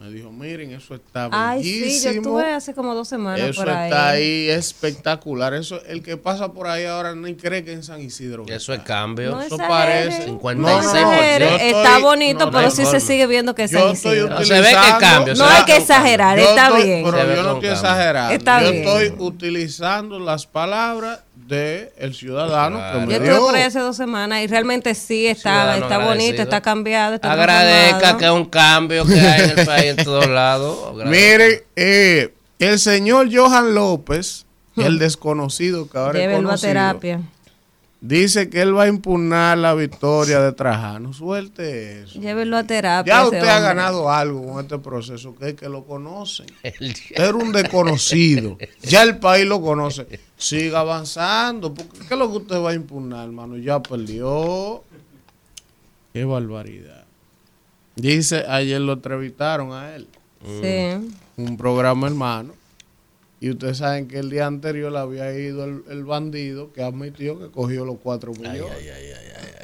Me 0.01 0.09
dijo, 0.11 0.31
miren, 0.33 0.73
eso 0.73 0.95
está 0.95 1.29
Ay, 1.31 1.63
sí, 1.63 1.75
yo 1.79 1.85
bellísimo. 1.85 2.13
estuve 2.15 2.53
hace 2.55 2.73
como 2.73 2.95
dos 2.95 3.07
semanas 3.07 3.41
Eso 3.51 3.61
por 3.61 3.69
ahí. 3.71 3.85
está 3.91 4.09
ahí 4.09 4.49
espectacular. 4.49 5.53
Eso, 5.53 5.83
el 5.85 6.03
que 6.03 6.17
pasa 6.17 6.53
por 6.55 6.67
ahí 6.69 6.87
ahora 6.87 7.15
ni 7.15 7.35
cree 7.35 7.63
que 7.65 7.73
en 7.75 7.83
San 7.83 8.01
Isidro. 8.01 8.45
Eso 8.49 8.73
es 8.73 8.81
cambio. 8.81 9.33
No 9.33 9.43
Eso 9.43 9.57
exagere. 9.57 9.69
parece. 10.09 10.27
56%. 10.27 10.57
No 10.57 10.69
está 11.59 11.99
bonito, 11.99 12.47
no, 12.47 12.51
pero 12.51 12.63
no, 12.65 12.71
sí 12.71 12.83
no, 12.83 12.91
se 12.91 12.97
no. 12.99 13.01
sigue 13.07 13.27
viendo 13.27 13.55
que 13.55 13.65
es 13.65 13.71
San 13.73 13.91
Isidro. 13.91 14.31
No, 14.31 14.43
se 14.45 14.55
ve 14.55 14.61
que 14.61 14.67
utilizando- 14.75 14.99
cambio, 15.01 15.35
No 15.35 15.45
hay 15.45 15.65
que 15.65 15.77
exagerar, 15.77 16.39
está 16.39 16.67
estoy- 16.69 16.83
bien. 16.85 17.05
Pero 17.05 17.35
yo 17.37 17.43
no 17.43 17.53
estoy 17.57 17.69
exagerando. 17.69 18.35
Está 18.35 18.63
yo 18.63 18.71
bien. 18.73 18.85
estoy 18.89 19.15
utilizando 19.19 20.19
las 20.19 20.47
palabras 20.47 21.21
del 21.51 21.91
el 21.99 22.15
ciudadano 22.15 22.79
Claro. 22.79 23.01
que 23.01 23.07
me 23.07 23.13
Yo 23.13 23.23
estuve 23.23 23.39
por 23.41 23.55
ahí 23.57 23.63
hace 23.63 23.81
dos 23.81 23.97
semanas 23.97 24.43
y 24.43 24.47
realmente 24.47 24.95
sí 24.95 25.27
está, 25.27 25.41
Ciudadano 25.51 25.83
está 25.85 25.99
bonito, 25.99 26.43
está 26.43 26.61
cambiado. 26.63 27.17
Está 27.17 27.33
Agradezca 27.33 28.17
que 28.17 28.25
es 28.25 28.31
un 28.31 28.47
cambio 28.47 29.05
que 29.05 29.21
hay 29.21 29.51
en 29.51 29.59
el 29.59 29.67
país 29.67 29.85
en 29.87 29.97
todos 30.05 30.29
lados. 30.29 30.95
Mire, 31.07 31.67
eh, 31.77 32.33
el 32.59 32.79
señor 32.79 33.29
Johan 33.35 33.75
López, 33.75 34.47
el 34.77 34.99
desconocido 34.99 35.89
que 35.91 35.99
ahora 35.99 36.19
es 36.19 36.25
Llévenlo 36.25 36.49
a 36.49 36.53
conocido, 36.53 36.69
terapia. 36.71 37.21
Dice 38.01 38.49
que 38.49 38.63
él 38.63 38.77
va 38.77 38.85
a 38.85 38.89
impugnar 38.89 39.59
la 39.59 39.75
victoria 39.75 40.41
de 40.41 40.53
Trajano. 40.53 41.13
Suelte 41.13 42.03
eso. 42.03 42.21
Llévenlo 42.21 42.57
a 42.57 42.65
terapia. 42.65 43.13
Ya 43.13 43.25
usted 43.25 43.47
ha 43.47 43.61
ganado 43.61 44.11
algo 44.11 44.47
con 44.47 44.65
este 44.65 44.79
proceso, 44.79 45.35
que 45.37 45.51
es 45.51 45.55
que 45.55 45.69
lo 45.69 45.85
conocen. 45.85 46.47
Era 47.11 47.35
un 47.35 47.53
desconocido. 47.53 48.57
Ya 48.83 49.03
el 49.03 49.19
país 49.19 49.47
lo 49.47 49.61
conoce. 49.61 50.07
Siga 50.37 50.81
avanzando. 50.81 51.75
Porque, 51.75 51.99
¿Qué 52.07 52.15
es 52.15 52.19
lo 52.19 52.31
que 52.31 52.37
usted 52.39 52.63
va 52.63 52.71
a 52.71 52.75
impugnar, 52.75 53.27
hermano? 53.27 53.57
Ya 53.57 53.83
perdió. 53.83 54.83
Qué 56.13 56.25
barbaridad. 56.25 57.05
Dice, 57.97 58.45
ayer 58.49 58.81
lo 58.81 58.95
entrevistaron 58.95 59.73
a 59.73 59.95
él. 59.95 60.09
Sí. 60.43 61.13
Un 61.37 61.57
programa 61.57 62.07
hermano. 62.07 62.60
Y 63.41 63.51
ustedes 63.51 63.79
saben 63.79 64.07
que 64.07 64.19
el 64.19 64.29
día 64.29 64.47
anterior 64.47 64.95
había 64.97 65.35
ido 65.35 65.65
el, 65.65 65.83
el 65.89 66.05
bandido 66.05 66.73
que 66.73 66.83
admitió 66.83 67.39
que 67.39 67.51
cogió 67.51 67.87
los 67.87 67.97
cuatro 67.99 68.33
millones. 68.33 68.71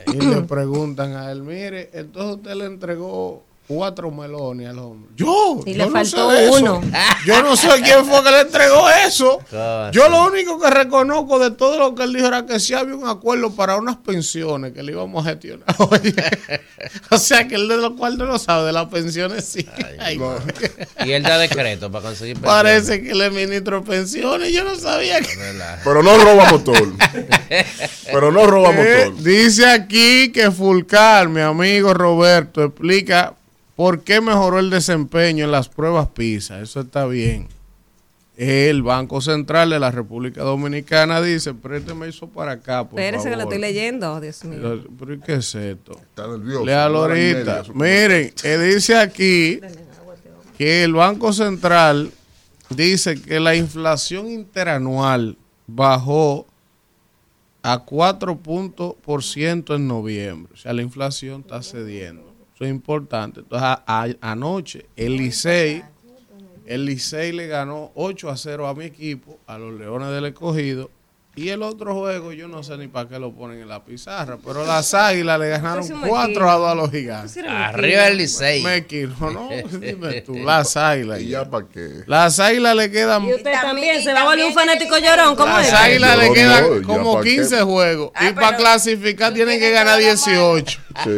Y 0.06 0.16
le 0.16 0.42
preguntan 0.42 1.14
a 1.14 1.30
él, 1.30 1.42
mire, 1.42 1.90
entonces 1.92 2.37
usted 2.37 2.54
le 2.54 2.64
entregó 2.64 3.45
cuatro 3.68 4.11
melones 4.11 4.68
al 4.68 4.78
hombre. 4.78 5.11
Yo, 5.16 5.61
Y 5.66 5.73
yo 5.73 5.78
le 5.78 5.87
no 5.87 5.90
faltó 5.90 6.30
sé 6.30 6.37
de 6.37 6.44
eso. 6.49 6.54
uno. 6.56 6.80
Yo 7.26 7.42
no 7.42 7.56
sé 7.56 7.68
quién 7.82 8.04
fue 8.04 8.23
que 8.23 8.30
le 8.30 8.40
entregó 8.42 8.88
eso. 8.90 9.40
¿Cómo 9.50 9.90
Yo 9.90 10.08
lo 10.08 10.26
único 10.26 10.61
que 10.61 10.70
reconozco 10.70 11.38
de 11.40 11.50
todo 11.50 11.76
lo 11.78 11.94
que 11.96 12.04
él 12.04 12.12
dijo 12.12 12.28
era 12.28 12.46
que 12.46 12.61
sí 12.61 12.75
había 12.75 12.94
un 12.94 13.08
acuerdo 13.08 13.50
para 13.54 13.76
unas 13.76 13.96
pensiones 13.96 14.73
que 14.73 14.82
le 14.85 14.92
íbamos 14.92 15.26
a 15.26 15.30
gestionar. 15.30 15.66
Oye, 15.78 16.14
o 17.11 17.18
sea 17.18 17.49
que 17.49 17.56
él 17.56 17.66
de 17.66 17.76
lo 17.78 17.96
cual 17.96 18.16
no 18.18 18.26
lo 18.26 18.38
sabe, 18.38 18.66
de 18.66 18.73
las 18.73 18.87
pensiones 18.87 19.44
sí. 19.44 19.66
Ay, 19.99 20.20
Y 21.04 21.11
él 21.12 21.23
da 21.25 21.38
decreto 21.38 21.90
para 21.90 22.04
conseguir 22.04 22.35
pensiones. 22.37 22.62
Parece 22.62 23.02
que 23.02 23.11
él 23.11 23.20
es 23.23 23.32
ministro 23.32 23.80
de 23.80 23.87
pensiones. 23.87 24.52
Yo 24.52 24.62
no 24.62 24.76
sabía 24.76 25.20
que. 25.20 25.28
Pero 25.82 26.02
no 26.04 26.16
roba 26.18 26.50
motor. 26.52 26.92
Pero 28.04 28.30
no 28.32 28.46
roba 28.46 28.70
Eh, 28.70 29.06
motor. 29.08 29.23
dice 29.25 29.66
aquí 29.66 30.30
que 30.30 30.50
Fulcar, 30.52 31.28
mi 31.28 31.40
amigo 31.40 31.92
Roberto, 31.94 32.62
explica 32.64 33.35
por 33.76 34.02
qué 34.02 34.21
mejoró 34.21 34.59
el 34.59 34.71
desempeño 34.71 35.45
en 35.45 35.52
las 35.52 35.68
pruebas 35.68 36.09
PISA. 36.09 36.61
Eso 36.61 36.80
está 36.80 37.06
bien. 37.06 37.49
El 38.37 38.83
Banco 38.83 39.21
Central 39.23 39.71
de 39.71 39.78
la 39.78 39.90
República 39.90 40.42
Dominicana 40.42 41.23
dice, 41.23 41.54
présteme 41.54 42.09
eso 42.09 42.28
para 42.28 42.52
acá, 42.52 42.85
por 42.87 43.00
Espérese 43.00 43.30
que 43.30 43.37
lo 43.37 43.42
favor". 43.42 43.54
estoy 43.54 43.61
leyendo, 43.61 44.21
Dios 44.21 44.45
mío. 44.45 44.59
Pero, 44.61 44.85
¿pero 44.99 45.14
¿y 45.14 45.21
¿qué 45.21 45.35
es 45.35 45.54
esto? 45.54 45.92
Está 45.92 46.26
nervioso. 46.28 46.66
Y 46.66 46.71
ahorita. 46.71 47.62
Miren, 47.73 48.33
eh, 48.42 48.59
dice 48.59 48.97
aquí 48.97 49.61
que 50.59 50.85
el 50.85 50.92
Banco 50.92 51.33
Central 51.33 52.11
dice 52.68 53.21
que 53.21 53.40
la 53.40 53.54
inflación 53.54 54.28
interanual 54.28 55.38
bajó 55.66 56.47
a 57.62 57.78
4 57.78 58.37
puntos 58.37 58.95
por 59.02 59.25
ciento 59.25 59.75
en 59.75 59.88
noviembre. 59.88 60.52
O 60.52 60.56
sea, 60.59 60.75
la 60.75 60.83
inflación 60.83 61.40
está 61.40 61.62
cediendo. 61.62 62.36
Eso 62.57 62.65
es 62.65 62.71
importante. 62.71 63.41
Entonces, 63.41 63.69
a- 63.87 64.09
anoche 64.23 64.87
el 64.97 65.17
Licey, 65.19 65.85
el 66.65 66.87
Licey 66.87 67.33
le 67.33 67.47
ganó 67.49 67.93
8 67.95 68.31
a 68.31 68.37
0 68.37 68.67
a 68.67 68.75
mi 68.75 68.87
equipo, 68.87 69.39
a 69.47 69.59
los 69.59 69.79
Leones 69.79 70.09
del 70.11 70.25
Escogido. 70.25 70.91
Y 71.37 71.50
el 71.50 71.62
otro 71.62 71.95
juego, 71.95 72.33
yo 72.33 72.49
no 72.49 72.62
sé 72.62 72.78
ni 72.78 72.88
para 72.88 73.09
qué 73.11 73.19
lo 73.19 73.31
ponen 73.35 73.61
en 73.61 73.69
la 73.69 73.85
pizarra, 73.85 74.38
pero 74.43 74.64
las 74.64 74.95
Águilas 74.95 75.38
le 75.38 75.49
ganaron 75.50 75.85
Ese 75.85 75.93
es 75.93 75.99
un 76.02 76.09
4 76.09 76.28
mequino. 76.28 76.50
a 76.50 76.55
2 76.55 76.69
a 76.71 76.75
los 76.75 76.90
Gigantes. 76.90 77.37
Arriba 77.47 78.09
el. 78.09 78.16
Licey. 78.16 78.62
Mequino, 78.62 79.14
¿no? 79.31 79.49
Dime 79.78 80.23
tú, 80.23 80.35
las 80.38 80.76
Águilas. 80.78 81.21
¿Y 81.21 81.28
ya 81.28 81.45
para 81.45 81.66
qué? 81.66 82.05
Las 82.07 82.40
Águilas 82.40 82.75
le 82.75 82.90
quedan 82.90 83.25
Y 83.25 83.35
usted 83.35 83.52
también 83.52 84.02
se 84.02 84.14
va 84.14 84.23
a 84.23 84.25
volver 84.25 84.47
un 84.47 84.55
fanático 84.55 84.97
llorón, 84.97 85.37
¿cómo 85.37 85.52
Las 85.52 85.66
es? 85.69 85.73
águilas 85.75 86.19
le 86.19 86.33
quedan 86.33 86.83
como 86.85 87.14
pa' 87.16 87.23
qué. 87.23 87.37
15 87.37 87.62
juegos. 87.62 88.11
Ah, 88.14 88.28
y 88.31 88.33
para 88.33 88.57
clasificar 88.57 89.35
tienen 89.35 89.61
que 89.61 89.71
ganar 89.71 89.99
toda 89.99 90.09
la 90.09 90.14
18. 90.14 90.81
Sí, 91.05 91.11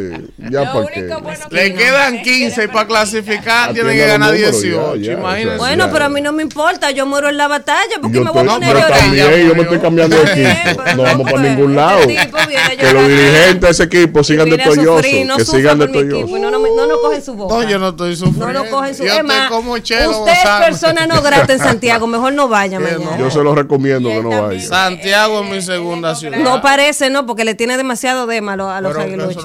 ya 0.50 0.72
para 0.72 0.86
qué. 0.88 1.08
Le 1.50 1.74
quedan 1.74 2.14
es 2.16 2.22
15 2.24 2.64
y 2.64 2.66
para 2.66 2.86
clasificar 2.88 3.70
Ah, 3.70 3.72
tienen 3.72 3.92
tiene 3.92 4.00
que 4.02 4.06
ganar 4.08 4.32
números, 4.32 4.62
ya, 4.62 4.68
18. 4.68 4.96
ya, 4.96 5.12
Imagínense. 5.12 5.58
Bueno, 5.58 5.88
pero 5.92 6.04
a 6.06 6.08
mí 6.08 6.20
no 6.20 6.32
me 6.32 6.42
importa, 6.42 6.90
yo 6.90 7.06
muero 7.06 7.28
en 7.28 7.36
la 7.36 7.46
batalla 7.46 7.98
porque 8.02 8.18
me 8.20 8.30
voy 8.32 8.40
a 8.42 8.50
poner 8.52 8.76
a 8.76 8.80
llorar. 8.80 8.98
también, 8.98 9.46
yo 9.46 9.54
me 9.54 9.62
estoy 9.62 9.78
cambiando 9.78 10.07
de 10.10 10.22
equipo. 10.22 10.82
No 10.96 11.02
vamos 11.02 11.30
para 11.30 11.42
ningún 11.42 11.74
lado. 11.76 12.00
Que 12.06 12.92
los 12.92 13.08
dirigentes 13.08 13.60
de 13.60 13.70
ese 13.70 13.82
equipo 13.84 14.24
sigan 14.24 14.48
de 14.50 14.58
toyoso. 14.58 15.02
Que 15.02 15.44
sigan 15.44 15.78
de 15.78 15.86
mi 15.88 15.92
toyoso. 15.92 16.38
no, 16.38 16.50
no, 16.50 17.00
cogen 17.00 17.22
su 17.22 17.34
boca. 17.34 17.54
No, 17.54 17.68
yo 17.68 17.78
no 17.78 17.88
estoy 17.90 18.16
sufriendo. 18.16 18.46
No 18.46 18.52
nos 18.52 18.68
cogen 18.68 18.94
su 18.94 19.78
chelo 19.82 20.10
Usted 20.20 20.32
es 20.32 20.48
persona 20.66 21.06
no 21.06 21.22
grata 21.22 21.52
en 21.52 21.58
Santiago, 21.58 22.06
mejor 22.06 22.32
no 22.32 22.48
vaya 22.48 22.78
mañana. 22.80 23.18
Yo 23.18 23.30
se 23.30 23.42
los 23.42 23.54
recomiendo 23.54 24.08
que 24.08 24.22
no 24.22 24.30
también. 24.30 24.48
vayan. 24.48 24.68
Santiago 24.68 25.42
es 25.42 25.50
mi 25.50 25.56
Él- 25.56 25.62
segunda 25.62 26.14
ciudad. 26.14 26.38
No 26.38 26.60
parece, 26.60 27.10
no, 27.10 27.26
porque 27.26 27.44
le 27.44 27.54
tiene 27.54 27.76
demasiado 27.76 28.26
dema 28.26 28.54
a 28.54 28.56
los, 28.80 28.96
aguiluchos. 28.96 29.44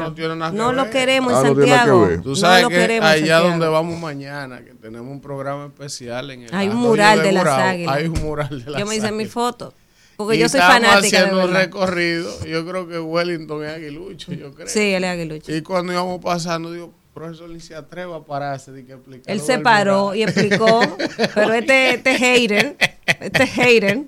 no 0.53 0.73
lo 0.73 0.89
queremos 0.89 1.33
en 1.33 1.39
Ah, 1.39 1.41
Santiago. 1.43 2.09
Tú 2.23 2.29
No 2.29 2.35
sabes 2.35 2.63
lo 2.63 2.69
que 2.69 2.99
allá 3.01 3.39
donde 3.39 3.67
vamos 3.67 3.99
mañana, 3.99 4.59
que 4.63 4.73
tenemos 4.73 5.11
un 5.11 5.21
programa 5.21 5.65
especial 5.65 6.31
en 6.31 6.43
el 6.43 6.53
Hay 6.53 6.67
un 6.69 6.75
mural 6.77 7.21
de 7.21 7.31
las 7.31 7.47
águilas. 7.47 7.95
Hay 7.95 8.07
un 8.07 8.21
mural 8.21 8.63
de 8.63 8.71
las 8.71 8.79
Yo 8.79 8.85
me 8.85 8.95
hice 8.95 9.11
mi 9.11 9.17
águilas. 9.23 9.33
foto. 9.33 9.73
Porque 10.15 10.35
Y 10.35 10.39
yo 10.39 10.49
soy 10.49 10.59
fanática 10.59 10.99
de 11.01 11.07
haciendo 11.07 11.45
un 11.45 11.53
recorrido. 11.53 12.45
Yo 12.45 12.65
creo 12.65 12.87
que 12.87 12.99
Wellington 12.99 13.65
es 13.65 13.71
aguilucho, 13.71 14.33
yo 14.33 14.53
creo. 14.53 14.67
Sí, 14.67 14.93
él 14.93 15.03
es 15.03 15.09
aguilucho. 15.09 15.53
Y 15.53 15.61
cuando 15.61 15.93
íbamos 15.93 16.21
pasando, 16.21 16.71
digo, 16.71 16.93
profesor, 17.13 17.49
ni 17.49 17.59
se 17.59 17.75
atreva 17.75 18.17
a 18.17 18.25
pararse 18.25 18.71
de 18.71 18.85
que 18.85 18.93
explicar. 18.93 19.33
Él 19.33 19.41
se 19.41 19.59
paró 19.59 20.05
mural". 20.05 20.17
y 20.17 20.23
explicó, 20.23 20.81
pero 21.35 21.53
este, 21.53 21.95
este 21.95 22.17
hater, 22.17 22.77
este 23.05 23.47
hater, 23.47 24.03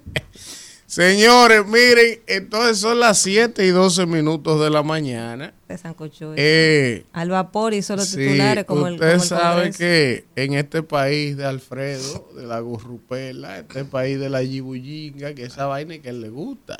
Señores, 0.87 1.65
miren, 1.65 2.19
entonces 2.27 2.77
son 2.77 2.99
las 2.99 3.17
7 3.17 3.65
y 3.65 3.69
12 3.69 4.05
minutos 4.05 4.61
de 4.61 4.69
la 4.69 4.83
mañana. 4.83 5.53
de 5.67 5.77
Sancocho, 5.79 6.33
Eh, 6.37 7.05
al 7.11 7.29
vapor 7.31 7.73
los 7.73 7.85
sí, 8.07 8.17
titulares 8.17 8.65
como 8.65 8.85
el, 8.87 8.93
usted 8.93 9.13
el 9.13 9.21
sabe 9.21 9.55
Congreso. 9.71 9.77
que 9.79 10.25
en 10.35 10.53
este 10.53 10.83
país 10.83 11.37
de 11.37 11.45
Alfredo, 11.45 12.29
de 12.35 12.45
la 12.45 12.59
gurrupela, 12.59 13.59
este 13.59 13.83
país 13.85 14.19
de 14.19 14.29
la 14.29 14.43
yibullinga, 14.43 15.33
que 15.33 15.43
esa 15.45 15.65
vaina 15.65 15.97
que 15.97 16.13
le 16.13 16.29
gusta. 16.29 16.77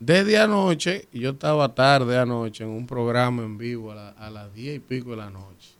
Desde 0.00 0.36
anoche, 0.36 1.08
yo 1.12 1.30
estaba 1.30 1.74
tarde 1.74 2.18
anoche 2.18 2.64
en 2.64 2.70
un 2.70 2.86
programa 2.86 3.42
en 3.42 3.56
vivo 3.56 3.92
a, 3.92 3.94
la- 3.94 4.08
a 4.10 4.28
las 4.28 4.52
10 4.54 4.76
y 4.76 4.78
pico 4.80 5.10
de 5.12 5.16
la 5.16 5.30
noche. 5.30 5.73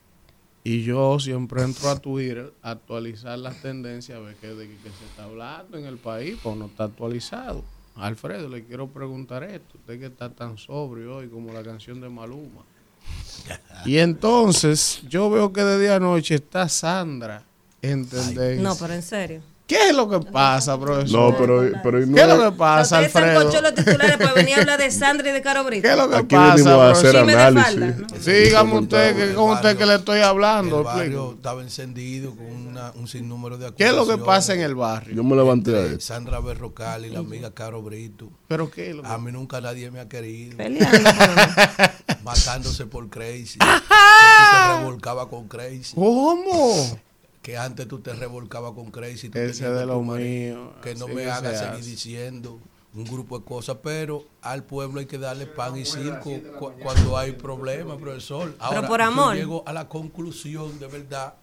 Y 0.66 0.83
yo 0.83 1.21
siempre 1.21 1.62
entro 1.62 1.90
a 1.90 1.99
Twitter 1.99 2.54
a 2.62 2.71
actualizar 2.71 3.38
las 3.38 3.61
tendencias, 3.61 4.16
a 4.16 4.21
ver 4.23 4.35
qué 4.37 4.49
de 4.49 4.66
qué 4.66 4.88
se 4.99 5.04
está 5.04 5.25
hablando 5.25 5.76
en 5.76 5.85
el 5.85 5.99
país, 5.99 6.38
pues 6.42 6.56
no 6.56 6.66
está 6.66 6.85
actualizado. 6.85 7.62
Alfredo, 7.97 8.49
le 8.49 8.64
quiero 8.64 8.88
preguntar 8.88 9.44
esto. 9.44 9.76
Usted 9.76 10.00
que 10.00 10.06
está 10.06 10.30
tan 10.30 10.56
sobrio 10.56 11.16
hoy 11.16 11.28
como 11.28 11.52
la 11.52 11.62
canción 11.62 12.00
de 12.00 12.09
Maluma. 12.09 12.62
Y 13.85 13.99
entonces 13.99 15.02
yo 15.06 15.28
veo 15.28 15.52
que 15.52 15.62
desde 15.62 15.92
anoche 15.92 16.37
está 16.37 16.66
Sandra 16.71 17.42
en 17.83 18.06
tendencia. 18.09 18.62
No, 18.62 18.75
pero 18.76 18.94
en 18.94 19.02
serio. 19.02 19.42
¿Qué 19.66 19.88
es 19.88 19.97
lo 19.97 20.11
que 20.11 20.21
pasa, 20.21 20.78
profesor? 20.78 21.33
No, 21.33 21.38
pero, 21.38 21.62
pero 21.83 21.99
¿Qué 22.00 22.21
es 22.21 22.28
lo 22.28 22.38
que 22.50 22.54
pasa, 22.54 23.00
Ustedes 23.00 23.16
Alfredo? 23.16 23.40
sancochó 23.50 23.62
los 23.62 23.75
titulares 23.75 24.16
para 24.18 24.33
venir 24.35 24.56
a 24.56 24.61
hablar 24.61 24.78
de 24.78 24.90
Sandra 24.90 25.30
y 25.30 25.33
de 25.33 25.40
Caro 25.40 25.64
Brito. 25.64 25.83
¿Qué 25.83 25.90
es 25.90 25.97
lo 25.97 26.11
que 26.11 26.16
Aquí 26.16 26.35
pasa, 26.37 26.54
venimos 26.54 26.75
a 26.83 26.90
hacer 26.90 27.16
análisis. 27.16 27.64
falda. 27.64 28.06
Sí, 28.21 28.30
dígame 28.30 28.78
usted 28.78 29.16
que 29.16 29.35
con 29.35 29.50
usted 29.52 29.76
que 29.78 29.87
le 29.87 29.94
estoy 29.94 30.21
hablando. 30.21 30.78
El 30.80 30.85
barrio 30.85 31.33
estaba 31.37 31.62
encendido 31.62 32.37
con 32.37 32.44
una- 32.47 32.92
un 32.94 33.09
sinnúmero 33.09 33.56
de 33.56 33.73
¿Qué 33.73 33.85
es 33.85 33.90
lo 33.92 34.04
que 34.06 34.12
acusaciones 34.12 34.26
pasa 34.26 34.52
en 34.54 34.61
el 34.61 34.75
barrio? 34.75 35.14
Yo 35.16 35.25
me 35.25 35.35
levanté 35.35 35.94
a. 35.97 35.99
Sandra 35.99 36.40
Berrocal 36.40 37.06
y 37.06 37.11
la 37.11 37.21
amiga 37.21 37.50
Caro 37.54 37.80
Brito. 37.80 38.28
¿Pero 38.47 38.71
qué 38.71 38.90
es 38.90 38.97
lo 38.97 39.02
que 39.02 39.09
A 39.09 39.16
mí 39.16 39.33
nunca 39.33 39.62
nadie 39.62 39.90
me 39.90 40.00
ha 40.00 40.09
querido. 40.11 40.59
Peleando, 40.59 41.11
matándose 42.23 42.85
por 42.85 43.09
Crazy. 43.09 43.59
Te 43.59 44.76
revolcaba 44.76 45.28
con 45.28 45.49
Crazy. 45.49 45.94
¿Cómo? 45.94 46.99
Que 47.45 47.59
antes 47.59 47.87
tú 47.87 47.99
te 48.01 48.15
revolcaba 48.15 48.75
con 48.75 48.91
Crazy. 48.91 49.29
tú 49.29 49.39
Ese 49.39 49.69
de 49.71 49.85
lo 49.85 50.01
mío. 50.03 50.73
Que 50.83 50.95
no 50.95 51.07
me 51.07 51.25
que 51.25 51.31
haga 51.31 51.51
se 51.51 51.59
seguir 51.59 51.73
hace. 51.81 51.91
diciendo 51.91 52.59
un 52.95 53.05
grupo 53.05 53.39
de 53.39 53.45
cosas, 53.45 53.77
pero 53.83 54.25
al 54.41 54.65
pueblo 54.65 54.99
hay 55.01 55.05
que 55.07 55.19
darle 55.19 55.47
pan 55.47 55.77
y 55.77 55.85
circo 55.85 56.31
cu- 56.59 56.73
cuando 56.83 57.19
hay 57.19 57.33
problemas, 57.33 57.99
profesor. 57.99 58.55
Ahora, 58.59 58.89
por 58.89 59.03
amor. 59.03 59.35
Yo 59.35 59.41
llego 59.41 59.63
a 59.67 59.73
la 59.75 59.89
conclusión 59.89 60.79
de 60.79 60.87
verdad 60.87 61.35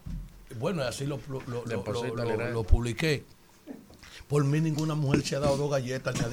bueno, 0.58 0.82
así 0.82 1.06
lo, 1.06 1.18
lo, 1.28 1.40
lo- 1.46 2.50
lo 2.52 2.62
publiqué. 2.64 3.24
Por 4.32 4.44
mí 4.44 4.62
ninguna 4.62 4.94
mujer 4.94 5.22
se 5.26 5.36
ha 5.36 5.40
dado 5.40 5.58
dos 5.58 5.70
galletas 5.70 6.14
ni 6.14 6.20
ha 6.22 6.24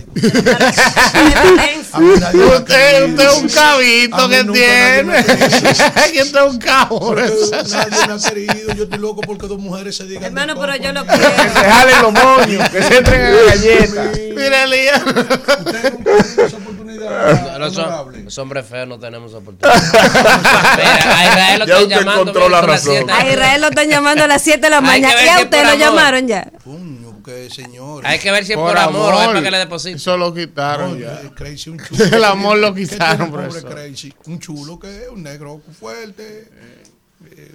A 1.92 2.00
mí 2.00 2.08
nadie 2.18 2.38
me 2.38 2.44
ha 2.54 2.58
Usted, 2.60 3.10
usted 3.10 3.28
es 3.28 3.38
un 3.42 3.50
cabito 3.50 4.30
que 4.30 4.44
tiene. 4.46 5.24
que 6.14 6.22
usted 6.22 6.46
es 6.46 6.50
un 6.50 6.60
cabo. 6.60 7.14
nadie 7.14 8.08
me 8.08 8.14
ha 8.14 8.18
querido. 8.30 8.74
Yo 8.74 8.84
estoy 8.86 9.00
loco 9.00 9.20
porque 9.20 9.48
dos 9.48 9.60
mujeres 9.60 9.98
se 9.98 10.06
digan. 10.06 10.24
Hermano, 10.24 10.56
pero 10.58 10.78
yo 10.78 10.94
lo 10.94 11.06
quiero. 11.08 11.30
Se 11.30 11.60
jalen 11.60 12.02
los 12.02 12.14
moños, 12.14 12.70
que 12.70 12.84
se 12.84 12.98
entreguen 13.00 13.36
a 13.36 13.44
galletas. 13.44 14.20
Mira, 14.34 14.64
Elías. 14.64 15.02
Usted 15.06 15.94
nunca 15.94 16.24
tenido 16.24 16.46
esa 16.46 16.56
oportunidad. 16.56 17.60
Los, 17.60 18.38
hombres 18.38 18.66
feos 18.66 18.88
no 18.88 18.98
tenemos 18.98 19.34
oportunidad. 19.34 19.76
A 19.76 21.26
Israel 21.26 21.60
lo 21.60 21.66
Ya 21.66 21.80
están 21.82 21.90
llamando. 21.90 22.48
las. 22.50 22.88
A 22.88 23.28
Israel 23.30 23.60
lo 23.62 23.68
están 23.68 23.90
llamando 23.90 24.24
a 24.24 24.28
las 24.28 24.42
7 24.42 24.62
de 24.62 24.70
la 24.70 24.78
que 24.78 24.86
mañana. 24.86 25.16
ver 25.16 25.26
¿Y 25.26 25.28
a 25.28 25.38
si 25.38 25.44
usted 25.44 25.64
lo 25.64 25.70
amor. 25.72 25.80
llamaron 25.80 26.28
ya? 26.30 26.50
Que 27.30 27.50
señor. 27.52 28.06
Hay 28.08 28.18
que 28.20 28.32
ver 28.32 28.44
si 28.44 28.54
es 28.54 28.58
por, 28.58 28.76
amor, 28.78 29.14
o 29.14 29.20
es 29.22 29.28
para 29.28 29.42
que 29.44 29.52
le 29.52 29.58
depositen. 29.60 29.98
Eso 29.98 30.18
lo 30.18 30.34
quitaron 30.34 30.98
ya. 30.98 31.22
eh, 31.22 31.32
Crazy, 31.36 31.70
un 31.70 31.80
chulo. 31.84 32.04
El 32.06 32.24
amor 32.24 32.58
lo 32.58 32.74
¿Qué 32.74 32.88
quitaron, 32.88 33.30
pobre. 33.32 33.62
Crazy? 33.62 34.14
Un 34.26 34.40
chulo 34.40 34.80
que 34.80 35.04
es 35.04 35.10
un 35.10 35.22
negro 35.22 35.62
fuerte. 35.80 36.50
eh, 37.36 37.52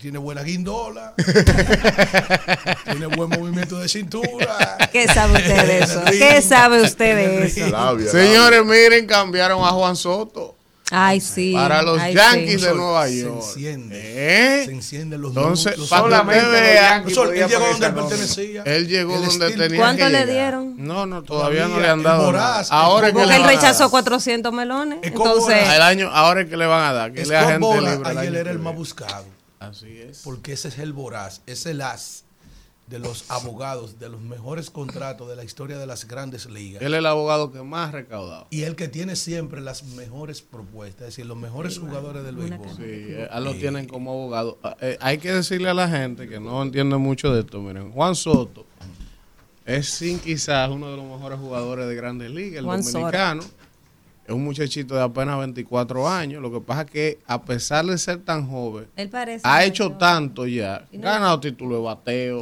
tiene 0.00 0.18
buena 0.18 0.42
guindola. 0.42 1.14
tiene 2.84 3.06
buen 3.06 3.30
movimiento 3.30 3.78
de 3.78 3.88
cintura. 3.88 4.76
¿Qué 4.90 5.06
sabe 5.06 5.34
usted 5.34 5.66
de 5.66 5.78
eso? 5.78 6.02
¿Qué 6.10 6.42
sabe 6.42 6.82
usted 6.82 7.14
de 7.16 7.46
eso? 7.46 7.68
Labia, 7.68 8.10
Señores, 8.10 8.64
miren, 8.64 9.06
cambiaron 9.06 9.64
a 9.64 9.68
Juan 9.68 9.94
Soto 9.94 10.56
Ay, 10.94 11.20
sí. 11.20 11.52
para 11.54 11.82
los 11.82 11.98
ay, 11.98 12.14
Yankees 12.14 12.60
sí. 12.60 12.66
de 12.66 12.74
Nueva 12.74 13.06
Se 13.08 13.18
York. 13.20 13.36
enciende. 13.42 14.00
¿Eh? 14.02 14.64
Se 14.66 14.72
encienden 14.72 15.22
los 15.22 15.30
Entonces, 15.34 15.74
que 15.74 15.86
solamente 15.86 16.38
usted 16.44 16.52
los 16.52 16.60
vea, 16.60 16.90
Yankees 16.90 17.14
Sol, 17.14 17.28
podía 17.28 17.44
él 17.44 17.50
llegó 17.50 17.64
donde 17.66 17.88
nómina. 17.88 18.08
pertenecía. 18.08 18.62
él 18.64 18.88
llegó 18.88 19.14
El 19.16 19.22
donde 19.26 19.46
estilo- 19.46 19.62
tenía 19.64 19.78
¿Cuánto 19.80 20.04
que 20.04 20.10
le 20.10 20.18
llegar. 20.20 20.32
dieron? 20.34 20.74
No, 20.76 21.06
no, 21.06 21.22
todavía 21.22 21.62
no 21.62 21.68
Todavía, 21.68 21.86
le 21.86 21.92
han 21.92 22.02
dado 22.02 22.22
Moraz, 22.26 22.70
nada. 22.70 22.82
Ahora 22.82 23.06
es 23.08 23.12
que 23.14 23.18
Porque 23.20 23.30
le 23.30 23.36
él 23.36 23.44
rechazó 23.48 23.84
dar. 23.84 23.90
400 23.90 24.52
melones. 24.52 24.98
Entonces, 25.02 25.68
El 25.74 25.82
año, 25.82 26.10
ahora 26.12 26.42
es 26.42 26.48
que 26.50 26.56
le 26.56 26.66
van 26.66 26.84
a 26.84 26.92
dar, 26.92 27.12
que 27.12 27.20
le 27.20 27.24
Scott 27.26 27.36
agente 27.36 27.58
Boras, 27.58 27.96
libre. 27.98 28.18
ayer 28.18 28.34
era 28.36 28.50
el 28.50 28.58
más 28.58 28.74
buscado. 28.76 29.24
Así 29.60 29.98
es. 29.98 30.18
Porque 30.24 30.52
ese 30.52 30.68
es 30.68 30.78
el 30.78 30.92
voraz, 30.92 31.40
es 31.46 31.64
el 31.66 31.80
as 31.80 32.24
de 32.92 32.98
los 32.98 33.30
abogados, 33.30 33.98
de 33.98 34.08
los 34.10 34.20
mejores 34.20 34.70
contratos 34.70 35.28
de 35.28 35.34
la 35.34 35.42
historia 35.44 35.78
de 35.78 35.86
las 35.86 36.06
grandes 36.06 36.46
ligas. 36.48 36.82
Él 36.82 36.92
es 36.94 36.98
el 36.98 37.06
abogado 37.06 37.50
que 37.50 37.62
más 37.62 37.88
ha 37.88 37.92
recaudado. 37.92 38.46
Y 38.50 38.62
el 38.62 38.76
que 38.76 38.86
tiene 38.86 39.16
siempre 39.16 39.60
las 39.60 39.82
mejores 39.82 40.42
propuestas, 40.42 41.00
es 41.00 41.06
decir, 41.16 41.26
los 41.26 41.36
mejores 41.38 41.78
jugadores 41.78 42.22
del 42.22 42.36
béisbol. 42.36 42.68
Sí, 42.76 42.82
eh, 42.84 43.28
a 43.30 43.40
lo 43.40 43.54
tienen 43.54 43.86
como 43.88 44.10
abogado. 44.12 44.58
Ah, 44.62 44.76
eh, 44.80 44.98
hay 45.00 45.18
que 45.18 45.32
decirle 45.32 45.70
a 45.70 45.74
la 45.74 45.88
gente 45.88 46.28
que 46.28 46.38
no 46.38 46.62
entiende 46.62 46.96
mucho 46.98 47.32
de 47.32 47.40
esto. 47.40 47.60
Miren, 47.60 47.90
Juan 47.92 48.14
Soto 48.14 48.66
es 49.64 49.88
sin 49.88 50.18
quizás 50.18 50.68
uno 50.70 50.90
de 50.90 50.96
los 50.96 51.06
mejores 51.06 51.38
jugadores 51.38 51.86
de 51.88 51.94
grandes 51.94 52.30
ligas, 52.30 52.58
el 52.58 52.64
Juan 52.64 52.82
Soto. 52.84 52.98
dominicano. 52.98 53.42
Es 54.24 54.32
un 54.32 54.44
muchachito 54.44 54.94
de 54.94 55.02
apenas 55.02 55.36
24 55.38 56.08
años. 56.08 56.40
Lo 56.40 56.52
que 56.52 56.60
pasa 56.60 56.82
es 56.82 56.90
que 56.92 57.18
a 57.26 57.42
pesar 57.42 57.84
de 57.86 57.98
ser 57.98 58.18
tan 58.24 58.48
joven, 58.48 58.86
él 58.96 59.08
parece. 59.08 59.40
ha 59.46 59.64
hecho 59.64 59.92
tanto 59.92 60.46
ya. 60.46 60.86
No- 60.92 61.00
Ganado 61.00 61.40
título 61.40 61.76
de 61.76 61.82
bateo, 61.82 62.40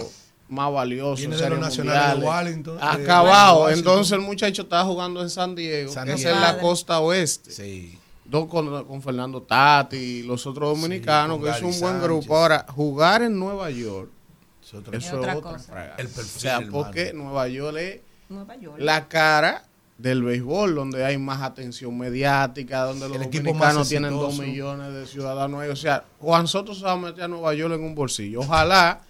más 0.50 0.72
valioso. 0.72 1.16
Viene 1.16 1.34
en 1.36 1.40
de 1.40 1.50
los 1.50 1.58
nacionales 1.60 2.20
de 2.20 2.62
de 2.62 2.78
Acabado. 2.80 3.62
Washington. 3.62 3.78
Entonces 3.78 4.12
el 4.12 4.20
muchacho 4.20 4.62
está 4.62 4.84
jugando 4.84 5.22
en 5.22 5.30
San 5.30 5.54
Diego, 5.54 5.92
San 5.92 6.06
que 6.06 6.14
es 6.14 6.24
en 6.24 6.40
la 6.40 6.58
costa 6.58 7.00
oeste 7.00 7.50
Sí. 7.50 7.98
dos 8.24 8.46
con, 8.48 8.84
con 8.84 9.00
Fernando 9.02 9.42
Tati 9.42 9.96
y 9.96 10.22
los 10.22 10.46
otros 10.46 10.76
dominicanos, 10.78 11.42
que 11.42 11.50
es 11.50 11.56
un 11.62 11.70
buen 11.70 11.80
Sánchez. 11.94 12.02
grupo. 12.02 12.36
Ahora, 12.36 12.66
jugar 12.68 13.22
en 13.22 13.38
Nueva 13.38 13.70
York, 13.70 14.10
Es 14.62 14.74
otro- 14.74 14.92
eso 14.96 15.06
es 15.08 15.12
otra 15.14 15.36
otra 15.38 15.52
cosa. 15.52 15.94
El 15.98 16.08
perfil, 16.08 16.36
O 16.36 16.40
sea, 16.40 16.56
hermano. 16.58 16.72
porque 16.72 17.12
Nueva 17.12 17.48
York 17.48 17.76
es 17.78 18.00
Nueva 18.28 18.56
York. 18.56 18.76
la 18.78 19.08
cara 19.08 19.64
del 19.98 20.22
béisbol, 20.22 20.74
donde 20.74 21.04
hay 21.04 21.18
más 21.18 21.42
atención 21.42 21.96
mediática, 21.98 22.84
donde 22.84 23.06
los 23.08 23.18
El 23.18 23.30
dominicanos 23.30 23.88
tienen 23.88 24.12
dos 24.12 24.38
millones 24.38 24.94
de 24.94 25.06
ciudadanos. 25.06 25.62
O 25.68 25.76
sea, 25.76 26.04
Juan 26.20 26.46
Soto 26.48 26.74
se 26.74 26.84
va 26.84 26.92
a 26.92 26.96
meter 26.96 27.24
a 27.24 27.28
Nueva 27.28 27.52
York 27.54 27.74
en 27.74 27.82
un 27.84 27.94
bolsillo. 27.94 28.40
Ojalá 28.40 29.00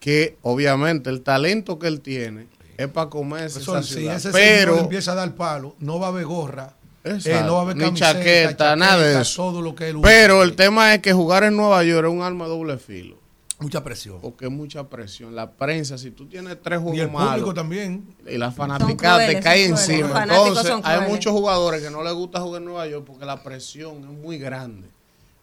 que, 0.00 0.36
obviamente, 0.42 1.10
el 1.10 1.22
talento 1.22 1.78
que 1.78 1.86
él 1.86 2.00
tiene 2.00 2.48
es 2.76 2.88
para 2.88 3.08
comerse 3.10 3.60
Profesor, 3.60 3.78
esa 3.78 3.86
si 3.88 3.94
ciudad. 4.00 4.16
ese 4.16 4.30
Pero... 4.32 4.78
empieza 4.78 5.12
a 5.12 5.14
dar 5.14 5.34
palo, 5.34 5.76
no 5.78 5.98
va 6.00 6.06
a 6.06 6.10
haber 6.10 6.24
gorra, 6.24 6.74
Exacto. 7.04 7.30
eh, 7.38 7.42
no 7.46 7.52
va 7.54 7.58
a 7.60 7.62
haber 7.62 7.76
Ni 7.76 7.84
camiseta, 7.84 8.12
chaqueta, 8.14 8.76
nada 8.76 8.98
de 9.02 9.20
eso. 9.22 9.42
Todo 9.42 9.62
lo 9.62 9.74
que 9.74 9.90
él 9.90 9.98
Pero 10.02 10.36
usa. 10.38 10.44
el 10.44 10.56
tema 10.56 10.94
es 10.94 11.00
que 11.00 11.12
jugar 11.12 11.44
en 11.44 11.56
Nueva 11.56 11.84
York 11.84 12.06
es 12.08 12.12
un 12.12 12.22
arma 12.22 12.44
de 12.46 12.50
doble 12.50 12.78
filo. 12.78 13.20
Mucha 13.58 13.84
presión. 13.84 14.18
Porque 14.22 14.48
mucha 14.48 14.88
presión. 14.88 15.36
La 15.36 15.50
prensa, 15.50 15.98
si 15.98 16.10
tú 16.12 16.26
tienes 16.26 16.56
tres 16.62 16.78
Y 16.78 16.82
juegos 16.82 16.98
el 17.00 17.10
público 17.10 17.52
también. 17.52 18.06
y 18.26 18.38
la 18.38 18.50
fanaticada 18.50 19.26
te 19.26 19.38
cae 19.40 19.66
encima. 19.66 20.22
Entonces, 20.22 20.72
hay 20.82 21.06
muchos 21.10 21.32
jugadores 21.32 21.82
que 21.82 21.90
no 21.90 22.02
les 22.02 22.14
gusta 22.14 22.40
jugar 22.40 22.62
en 22.62 22.64
Nueva 22.68 22.86
York 22.86 23.04
porque 23.06 23.26
la 23.26 23.42
presión 23.42 23.98
es 23.98 24.06
muy 24.06 24.38
grande. 24.38 24.88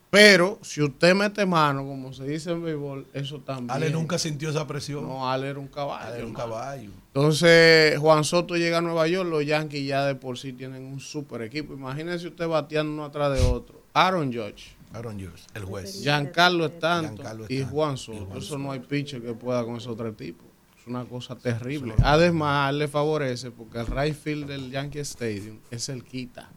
Pero 0.09 0.57
si 0.61 0.81
usted 0.81 1.13
mete 1.13 1.45
mano, 1.45 1.85
como 1.85 2.13
se 2.13 2.23
dice 2.23 2.51
en 2.51 2.63
béisbol, 2.63 3.07
eso 3.13 3.39
también. 3.41 3.71
Ale 3.71 3.89
nunca 3.89 4.17
sintió 4.17 4.49
esa 4.49 4.65
presión. 4.65 5.05
No, 5.05 5.29
Ale 5.29 5.49
era 5.49 5.59
un 5.59 5.67
caballo. 5.67 6.07
Ale 6.07 6.17
era 6.17 6.25
un 6.25 6.33
caballo. 6.33 6.89
Entonces, 7.13 7.97
Juan 7.99 8.23
Soto 8.23 8.55
llega 8.55 8.77
a 8.77 8.81
Nueva 8.81 9.07
York, 9.07 9.29
los 9.29 9.45
Yankees 9.45 9.85
ya 9.85 10.05
de 10.05 10.15
por 10.15 10.37
sí 10.37 10.53
tienen 10.53 10.85
un 10.85 11.01
super 11.01 11.41
equipo. 11.41 11.73
Imagínense 11.73 12.27
usted 12.27 12.47
bateando 12.47 12.93
uno 12.93 13.05
atrás 13.05 13.37
de 13.37 13.45
otro. 13.45 13.81
Aaron 13.93 14.31
Judge, 14.31 14.75
Aaron 14.93 15.19
Judge, 15.19 15.43
el 15.55 15.65
juez. 15.65 16.01
Giancarlo 16.01 16.65
Stanton 16.67 17.15
Giancarlo 17.17 17.45
y. 17.49 17.63
Juan 17.63 17.95
Y 17.95 17.97
Soto. 17.97 18.25
Juan 18.27 18.37
Eso 18.37 18.57
no 18.57 18.71
hay 18.71 18.79
pitcher 18.79 19.21
que 19.21 19.33
pueda 19.33 19.65
con 19.65 19.75
esos 19.75 19.97
tres 19.97 20.15
tipos. 20.15 20.47
Es 20.79 20.87
una 20.87 21.03
cosa 21.03 21.35
terrible. 21.35 21.95
Además, 22.01 22.73
le 22.73 22.87
favorece 22.87 23.51
porque 23.51 23.79
el 23.79 23.87
right 23.87 24.15
field 24.15 24.47
del 24.47 24.71
Yankee 24.71 24.99
Stadium 24.99 25.59
es 25.69 25.89
el 25.89 26.05
quita. 26.05 26.49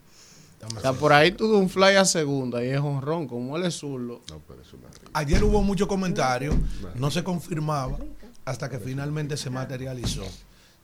O 0.75 0.79
sea, 0.79 0.93
por 0.93 1.13
ahí 1.13 1.31
tú 1.31 1.51
das 1.51 1.61
un 1.61 1.69
fly 1.69 1.95
a 1.95 2.05
segunda 2.05 2.63
y 2.63 2.69
es 2.69 2.79
honrón. 2.79 3.27
Como 3.27 3.57
él 3.57 3.63
es 3.65 3.75
zurdo, 3.75 4.21
Ayer 5.13 5.43
hubo 5.43 5.61
muchos 5.61 5.87
comentarios, 5.87 6.55
no 6.95 7.11
se 7.11 7.23
confirmaba 7.23 7.97
hasta 8.45 8.69
que 8.69 8.79
finalmente 8.79 9.37
se 9.37 9.49
materializó. 9.49 10.23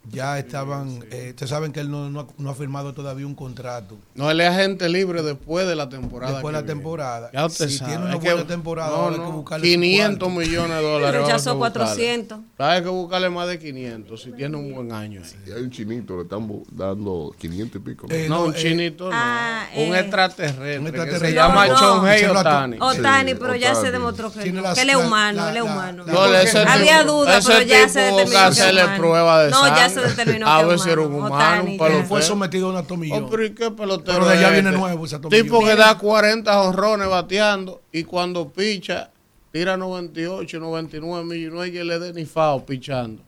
Ya 0.10 0.40
estaban, 0.40 1.04
eh, 1.12 1.30
ustedes 1.32 1.50
saben 1.50 1.72
que 1.74 1.80
él 1.82 1.92
no, 1.92 2.10
no 2.10 2.22
ha, 2.22 2.28
no 2.38 2.50
ha 2.50 2.56
firmado 2.56 2.94
todavía 2.94 3.26
un 3.26 3.36
contrato. 3.36 3.98
no 4.16 4.32
él 4.32 4.40
es 4.42 4.50
agente 4.50 4.88
libre 4.88 5.22
después 5.22 5.68
de 5.68 5.76
la 5.76 5.90
temporada. 5.90 6.34
Después 6.34 6.54
de 6.54 6.58
que 6.60 6.62
la 6.62 6.66
viene. 6.66 6.80
temporada. 6.82 7.30
Ya 7.34 7.46
usted 7.46 7.68
Si 7.68 7.78
sabe. 7.78 7.92
tiene 7.92 8.06
una 8.06 8.14
hay 8.14 8.20
buena 8.20 8.48
temporada, 8.48 8.90
ahora 8.96 9.16
hay 9.16 9.22
que 9.22 9.28
buscarle 9.32 9.68
su 9.74 9.80
500 9.82 10.18
cuarto. 10.20 10.40
millones 10.40 10.78
de 10.78 10.84
dólares. 10.84 11.22
Rechazó 11.22 11.50
vamos 11.52 11.66
a 11.66 11.70
buscarle. 11.70 11.96
400. 11.96 12.40
Hay 12.58 12.82
que 12.84 12.90
buscarle 12.90 13.30
más 13.30 13.48
de 13.50 13.60
500 13.60 14.22
si 14.22 14.32
tiene 14.32 14.56
un 14.58 14.74
buen 14.74 14.92
año 14.92 15.22
ahí. 15.24 15.40
Y 15.46 15.52
hay 15.52 15.62
un 15.62 15.72
chinito, 15.72 16.16
le 16.16 16.24
están 16.24 16.48
dando 16.72 17.36
500 17.38 17.76
y 17.82 17.84
pico. 17.84 18.08
Eh, 18.10 18.28
No, 18.30 18.36
no, 18.36 18.44
un 18.46 18.54
eh, 18.56 18.58
chinito, 18.58 19.06
no. 19.10 19.12
ah, 19.14 19.66
un 19.76 19.94
eh, 19.96 20.00
extraterrestre. 20.00 20.78
un 20.80 20.84
que 20.86 20.90
extraterrestre. 20.90 21.30
se 21.30 21.36
llama 21.36 21.68
No, 21.68 21.74
no. 21.74 21.80
Lo 22.04 22.08
atu- 22.08 22.40
Otani. 22.40 22.78
Otani, 22.80 23.32
Sí, 23.32 23.38
pero 23.40 23.56
ya 23.56 23.76
se 23.76 23.92
demostró 23.92 24.32
que, 24.32 24.52
no, 24.52 24.74
que 24.74 24.82
él 24.82 24.90
es 24.90 24.96
humano, 24.96 25.50
él 25.50 25.58
es 25.58 25.64
humano. 25.64 26.04
No, 26.06 26.22
Había 26.22 27.04
dudas, 27.04 27.46
pero 27.46 27.62
ya 27.62 27.90
se 27.90 28.00
determinó 28.00 28.50
que 28.50 28.56
que 28.56 28.70
es 28.70 29.52
No, 29.52 29.68
ya 29.76 29.90
se 30.02 30.08
determinó 30.16 30.48
a 30.48 30.58
que 30.58 30.62
es 30.64 30.68
ver 30.70 30.80
si 30.80 30.90
era 30.90 31.02
un 31.02 31.14
humano. 31.14 31.64
un 31.64 31.78
pelotero. 31.78 32.06
fue 32.06 32.22
sometido 32.22 32.68
a 32.68 32.72
una 32.72 32.84
tomillón. 32.84 33.24
Oh, 33.24 33.30
pero 33.30 33.46
¿y 33.46 33.52
qué 33.52 33.72
pelotero 33.72 34.20
Pero 34.20 34.28
de 34.28 34.38
allá 34.38 34.50
viene 34.52 34.70
este? 34.70 34.80
nuevo 34.80 35.06
ese 35.06 35.20
tomillón. 35.20 35.46
Tipo 35.46 35.66
que 35.66 35.76
da 35.76 35.98
40 35.98 36.62
honrones 36.62 37.10
bateando 37.10 37.82
y 37.92 38.04
cuando 38.04 38.50
picha 38.50 39.12
tira 39.52 39.78
98, 39.78 40.60
99 40.60 41.24
millones. 41.26 41.54
No 41.54 41.62
hay 41.62 41.72
que 41.72 41.84
le 41.84 42.00
dé 42.00 42.14
ni 42.14 42.26
fao 42.26 42.66
pichando. 42.66 43.24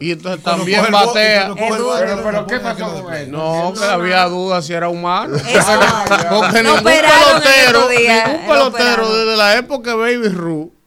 Y 0.00 0.10
entonces 0.10 0.42
también 0.42 0.84
batea. 0.90 1.54
Pero, 1.54 2.46
¿qué 2.46 2.58
pasó 2.58 3.02
con 3.02 3.14
él? 3.14 3.30
No, 3.30 3.72
que 3.78 3.84
había 3.84 4.24
dudas 4.26 4.66
si 4.66 4.72
era 4.72 4.88
humano. 4.88 5.36
Eso. 5.36 5.72
Porque 6.30 6.62
ningún 6.62 6.82
pelotero, 6.82 7.88
ningún 7.88 8.58
lo 8.58 8.72
pelotero 8.72 9.12
desde 9.16 9.36
la 9.36 9.56
época 9.56 9.90
de 9.90 9.96
Baby 9.96 10.28
Ruth 10.28 10.81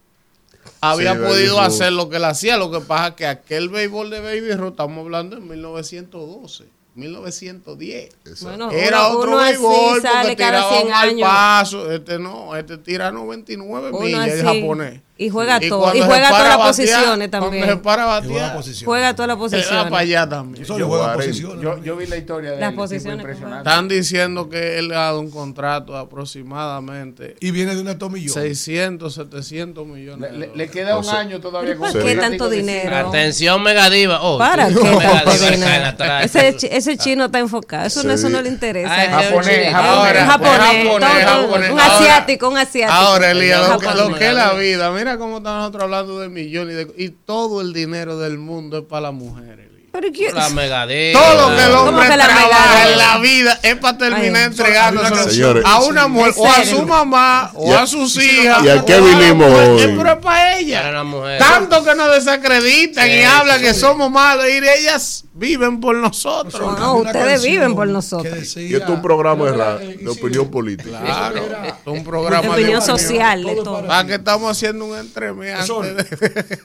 había 0.91 1.13
Sí, 1.13 1.19
podido 1.19 1.59
hacer 1.59 1.93
lo 1.93 2.09
que 2.09 2.17
él 2.17 2.25
hacía. 2.25 2.57
Lo 2.57 2.71
que 2.71 2.79
pasa 2.81 3.07
es 3.09 3.13
que 3.15 3.25
aquel 3.27 3.69
béisbol 3.69 4.09
de 4.09 4.19
Baby 4.21 4.53
Ruth, 4.53 4.71
estamos 4.71 4.99
hablando 5.03 5.37
en 5.37 5.47
1912, 5.47 6.65
1910. 6.95 8.09
Bueno, 8.41 8.71
Era 8.71 9.07
uno- 9.09 9.19
otro 9.19 9.37
béisbol 9.37 10.01
porque 10.01 10.35
cada 10.35 10.35
tiraba 10.35 10.69
100 10.77 10.89
mal 10.89 11.09
años. 11.09 11.29
paso. 11.29 11.91
Este 11.91 12.19
no, 12.19 12.55
este 12.55 12.77
tira 12.77 13.11
99 13.11 13.89
Uno 13.89 13.99
millas 13.99 14.27
el 14.27 14.47
así. 14.47 14.59
japonés. 14.61 15.01
Y 15.17 15.29
juega 15.29 15.61
todo. 15.61 15.79
cuando 15.79 15.97
Y 15.97 16.01
se 16.01 16.07
juega 16.07 16.27
todas 16.27 16.43
a 16.43 16.47
las 16.49 16.67
posiciones 16.67 17.05
Cuando 17.05 17.29
también. 17.29 17.65
se 17.65 17.75
para 17.77 18.03
Y 18.03 18.05
batear, 18.07 18.53
posición. 18.57 18.85
Juega 18.85 19.15
todas 19.15 19.27
las 19.29 19.37
posiciones. 19.37 19.83
para 19.83 19.97
allá 19.99 20.27
también. 20.27 20.65
Solo 20.65 20.87
juega 20.87 21.07
Yo- 21.07 21.13
posiciones. 21.13 21.61
Yo, 21.63 21.83
yo 21.83 21.95
vi 21.95 22.05
la 22.07 22.17
historia 22.17 22.51
de 22.51 22.59
Las 22.59 22.71
él, 22.71 22.75
posiciones, 22.75 23.19
impresionante. 23.19 23.69
Están 23.69 23.87
diciendo 23.87 24.49
que 24.49 24.77
él 24.77 24.91
ha 24.91 24.95
dado 24.95 25.21
un 25.21 25.31
contrato 25.31 25.93
de 25.93 25.99
aproximadamente 25.99 27.35
Y 27.39 27.51
viene 27.51 27.75
de 27.75 27.81
una 27.81 27.97
tomillón. 27.97 28.33
600, 28.33 29.13
700 29.13 29.87
millones. 29.87 30.31
Le, 30.33 30.37
le- 30.37 30.51
le 30.55 30.67
queda 30.69 30.95
un 30.97 31.01
O 31.01 31.03
sea, 31.09 31.19
año 31.19 31.39
todavía 31.39 31.69
¿Pero 31.69 31.79
con 31.79 31.91
para 31.93 32.05
qué 32.05 32.13
un 32.13 32.19
tanto 32.19 32.49
dinero? 32.49 32.95
Atención, 33.07 33.63
Megadiva. 33.63 34.21
Oh, 34.21 34.37
¿Para 34.37 34.67
qué 34.67 34.73
tanto 34.73 35.31
dinero? 35.49 35.95
Ese, 36.23 36.57
ese 36.71 36.97
chino 36.97 37.25
está 37.25 37.39
enfocado. 37.39 37.85
Eso, 37.87 38.03
no, 38.03 38.11
eso 38.13 38.29
no 38.29 38.41
le 38.41 38.49
interesa. 38.49 38.93
Ay, 38.93 39.07
Japonés, 39.09 39.73
Ahora, 39.73 40.21
un 40.23 40.27
japonés, 40.29 40.59
japonés, 40.59 41.25
todo- 41.25 41.41
japonés. 41.47 41.69
un 41.71 41.79
asiático, 41.79 42.49
un 42.49 42.57
asiático. 42.57 42.93
Ahora, 42.99 43.31
Elías, 43.31 43.59
lo, 43.69 43.79
que- 43.79 43.85
Japonés. 43.85 44.09
lo 44.11 44.17
que 44.17 44.27
es 44.27 44.33
la 44.33 44.53
vida, 44.53 44.91
mira 44.91 45.04
mira 45.05 45.19
cómo 45.19 45.37
estamos 45.37 45.59
nosotros 45.59 45.83
hablando 45.83 46.19
de 46.19 46.29
millones 46.29 46.87
y, 46.97 47.09
todo 47.09 47.61
el 47.61 47.73
dinero 47.73 48.17
del 48.17 48.39
mundo 48.39 48.79
es 48.79 48.85
para 48.85 49.01
las 49.01 49.13
mujeres. 49.13 49.74
Pero 49.95 50.11
¿qué- 50.11 50.31
La 50.33 50.49
megadita. 50.49 51.17
Todo 51.19 51.49
lo 51.49 51.55
que 51.55 51.63
el 51.63 51.71
¿Cómo 51.71 51.81
hombre 51.89 52.09
que 52.09 52.17
la 52.17 52.25
trabaja 52.27 52.91
en 52.91 52.97
la 52.97 53.17
vida 53.19 53.59
es 53.63 53.75
para 53.77 53.97
terminar 53.97 54.51
Ay, 54.65 55.61
a 55.63 55.79
una 55.79 56.07
mujer 56.09 56.33
¿En 56.35 56.43
o 56.43 56.51
a 56.51 56.65
su 56.65 56.81
mamá 56.85 57.51
o 57.55 57.69
¿Y 57.69 57.73
a- 57.73 57.81
a 57.83 57.87
sus 57.87 58.17
hijas. 58.17 58.61
y 58.63 58.69
a 58.69 58.83
qué 58.83 58.99
la 58.99 59.07
vinimos 59.07 59.47
hoy? 59.53 59.79
Es 59.81 59.87
pero 59.87 59.99
es 59.99 60.17
para 60.17 60.19
Para 60.21 60.57
ella. 60.59 60.91
la 60.91 61.03
mujer. 61.03 61.39
Tanto 61.39 61.83
que 61.85 61.95
nos 61.95 62.11
desacreditan 62.13 63.09
y 63.09 63.21
hablan 63.23 63.59
sí. 63.59 63.65
que 63.65 63.73
somos 63.73 64.11
malos 64.11 64.45
y 64.49 64.57
ellas 64.57 65.23
viven 65.33 65.79
por 65.79 65.95
nosotros. 65.95 66.61
No, 66.79 66.95
ustedes 66.95 67.15
canción 67.25 67.51
viven 67.51 67.75
por 67.75 67.87
nosotros. 67.87 68.33
decía- 68.35 68.63
Y 68.63 68.73
esto 68.73 68.83
es 68.85 68.89
un 68.89 69.01
programa 69.01 69.45
de, 69.45 69.85
y 69.99 70.03
de 70.03 70.09
opinión 70.09 70.49
política. 70.51 70.99
Claro, 71.01 71.43
Era- 71.45 71.77
un 71.85 72.03
programa 72.03 72.41
De 72.41 72.49
opinión 72.49 72.81
social, 72.81 73.43
de 73.43 73.55
Todo 73.55 73.75
para- 73.75 73.87
¿Para 73.87 74.07
que 74.07 74.15
estamos 74.15 74.51
haciendo 74.51 74.85
un 74.85 74.97
entremeante? 74.97 75.67
Sol, 75.67 75.95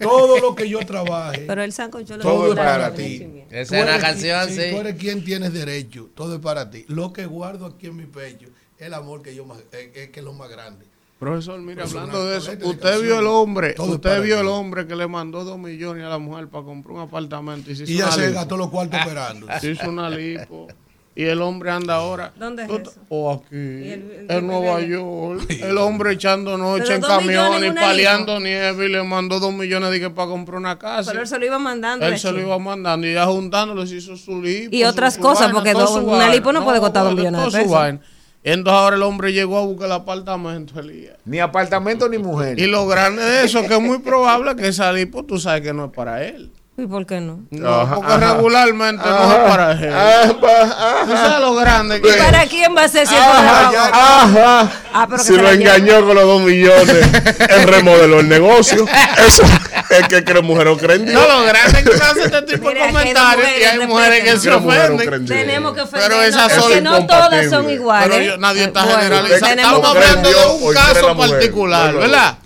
todo 0.01 0.38
lo 0.38 0.55
que 0.55 0.69
yo 0.69 0.79
trabaje, 0.81 1.45
Pero 1.47 1.62
el 1.62 1.73
sancocho 1.73 2.16
lo 2.16 2.23
todo 2.23 2.51
es 2.53 2.57
para 2.57 2.79
la 2.79 2.95
ti. 2.95 3.20
Esa 3.51 3.61
es 3.61 3.71
una 3.85 3.93
eres 3.97 4.03
canción, 4.05 4.47
quien- 4.49 4.61
sí. 4.61 4.71
Tú 4.71 4.81
eres 4.81 4.97
quien 4.97 5.25
tienes 5.25 5.53
derecho, 5.53 6.09
todo 6.15 6.35
es 6.35 6.41
para 6.41 6.71
ti. 6.71 6.85
Lo 6.89 7.13
que 7.13 7.27
guardo 7.27 7.67
aquí 7.67 7.87
en 7.87 7.97
mi 7.97 8.07
pecho 8.07 8.47
es 8.79 8.87
el 8.87 8.95
amor 8.95 9.23
que 9.23 9.35
yo 9.35 9.45
más, 9.45 9.59
eh, 9.73 9.93
eh, 9.95 10.11
que 10.13 10.21
es 10.21 10.25
lo 10.25 10.33
más 10.33 10.49
grande. 10.51 10.87
Profesor, 11.19 11.61
mira, 11.61 11.85
hablando 11.85 12.25
de 12.25 12.39
eso, 12.39 12.53
usted 12.63 13.03
vio 13.03 13.19
el 13.21 13.27
hombre, 13.27 13.75
usted 13.79 14.23
vio 14.23 14.41
el 14.41 14.47
hombre 14.47 14.87
que 14.87 14.97
le 14.97 15.07
mandó 15.07 15.45
dos 15.45 15.59
millones 15.59 16.03
a 16.05 16.09
la 16.09 16.19
mujer 16.19 16.49
para 16.49 16.65
comprar 16.65 16.95
un 16.97 17.01
apartamento 17.03 17.71
y 17.71 17.77
se 17.77 17.83
hizo 17.83 17.93
Y 17.93 17.97
ya 17.99 18.07
una 18.07 18.15
se 18.15 18.21
lipo. 18.29 18.35
gastó 18.37 18.57
los 18.57 18.71
cuartos 18.71 18.99
esperando. 19.01 19.47
Se 19.61 19.71
hizo 19.73 19.91
una 19.91 20.09
lipo. 20.09 20.67
Y 21.14 21.25
el 21.25 21.42
hombre 21.42 21.70
anda 21.70 21.96
ahora. 21.96 22.33
¿Dónde 22.37 22.62
es 22.64 22.70
eso? 22.70 22.92
O 23.09 23.33
aquí, 23.33 23.46
el- 23.57 24.27
el 24.29 24.31
en 24.31 24.46
Nueva? 24.46 24.81
York. 24.81 25.44
El 25.61 25.77
hombre 25.79 26.12
echando 26.12 26.57
noche 26.57 26.94
en 26.94 27.05
una 27.05 27.75
paleando 27.81 28.38
nieve 28.40 28.87
y 28.87 28.88
le 28.88 29.03
mandó 29.03 29.40
dos 29.40 29.53
millones 29.53 29.90
de 29.90 29.99
que 30.01 30.11
para 30.11 30.29
comprar 30.29 30.59
una 30.59 30.79
casa. 30.79 31.11
Pero 31.11 31.23
él 31.23 31.29
se 31.29 31.38
lo 31.38 31.44
iba 31.46 31.59
mandando. 31.59 32.07
Él 32.07 32.18
se 32.18 32.31
lo 32.33 32.40
iba 32.40 32.59
mandando 32.59 33.07
y 33.09 33.14
ya 33.14 33.27
juntándolo 33.27 33.85
se 33.87 33.96
hizo 33.96 34.16
su 34.16 34.40
lipo. 34.40 34.75
Y 34.75 34.83
su- 34.83 34.87
otras 34.88 35.14
su 35.14 35.20
cosas, 35.20 35.53
vaina, 35.53 35.55
porque 35.55 36.01
una 36.01 36.29
lipo 36.29 36.53
no 36.53 36.64
puede 36.64 36.79
costar 36.81 37.05
dos 37.05 37.14
millones 37.16 37.53
de 37.53 37.59
pesos. 37.64 37.99
Entonces 38.42 38.81
ahora 38.81 38.96
el 38.96 39.03
hombre 39.03 39.33
llegó 39.35 39.59
a 39.59 39.62
buscar 39.62 39.87
el 39.87 39.92
apartamento, 39.92 40.81
Elías. 40.81 41.16
Ni 41.27 41.40
apartamento 41.40 42.09
ni 42.09 42.16
mujer. 42.18 42.59
Y 42.59 42.66
lo 42.66 42.87
grande 42.87 43.23
de 43.23 43.44
eso 43.44 43.61
que 43.66 43.75
es 43.75 43.81
muy 43.83 43.99
probable 43.99 44.57
que 44.57 44.68
esa 44.68 44.90
lipo 44.92 45.25
tú 45.27 45.38
sabes 45.38 45.61
que 45.61 45.75
no 45.75 45.87
es 45.87 45.90
para 45.92 46.25
él. 46.25 46.51
¿Y 46.83 46.87
por 46.87 47.05
qué 47.05 47.21
no? 47.21 47.40
No, 47.51 47.81
Ajá, 47.83 47.95
porque 47.97 48.12
ajá. 48.14 48.33
regularmente 48.35 49.05
no 49.07 49.33
es 49.33 49.38
para 49.51 49.71
ajá. 49.73 51.05
Tú 51.05 51.12
sabes 51.12 51.40
lo 51.40 51.55
grande 51.57 52.01
que 52.01 52.09
¿Y 52.09 52.12
para 52.12 52.47
quién 52.47 52.75
va 52.75 52.85
a 52.85 52.88
ser 52.88 53.07
si 53.07 53.14
esto 53.14 53.27
Ajá. 53.31 54.71
Ah, 54.95 55.07
pero 55.09 55.19
que 55.19 55.25
si 55.25 55.37
lo 55.37 55.43
la 55.43 55.53
engañó 55.53 56.07
con 56.07 56.14
los 56.14 56.25
dos 56.25 56.40
millones, 56.43 56.88
él 57.51 57.62
remodeló 57.64 58.21
el 58.21 58.29
negocio. 58.29 58.87
Eso 59.27 59.43
es 59.90 60.09
que 60.09 60.25
cree 60.25 60.40
mujer 60.43 60.69
o 60.69 60.77
cree 60.79 60.97
en 60.97 61.07
Dios. 61.07 61.21
No, 61.21 61.29
lo 61.40 61.45
grande 61.45 61.81
es 61.81 61.85
que 61.90 62.03
hace 62.03 62.23
este 62.25 62.43
tipo 62.43 62.69
Mira, 62.69 62.81
de 62.81 62.87
que 62.87 62.93
comentarios 62.95 63.49
y 63.61 63.64
hay 63.64 63.87
mujeres 63.87 64.25
que 64.25 64.37
se 64.38 64.51
ofenden. 64.53 65.27
Tenemos 65.27 65.75
que 65.75 65.83
Pero 65.85 65.99
ofendernos, 66.07 66.25
esas 66.27 66.53
porque 66.64 66.81
no 66.81 67.07
todas 67.07 67.51
son 67.51 67.69
iguales. 67.71 68.09
Pero 68.11 68.25
yo- 68.25 68.37
nadie 68.38 68.64
está 68.64 68.85
Bueno, 68.85 68.99
generalizando. 69.01 69.47
tenemos 69.49 69.77
Estamos 69.77 69.93
que- 69.93 70.09
hablando 70.09 70.31
de 70.31 70.64
un 70.64 70.75
la 70.75 70.81
caso 70.81 71.16
particular. 71.16 71.95
¿verdad? 71.95 72.38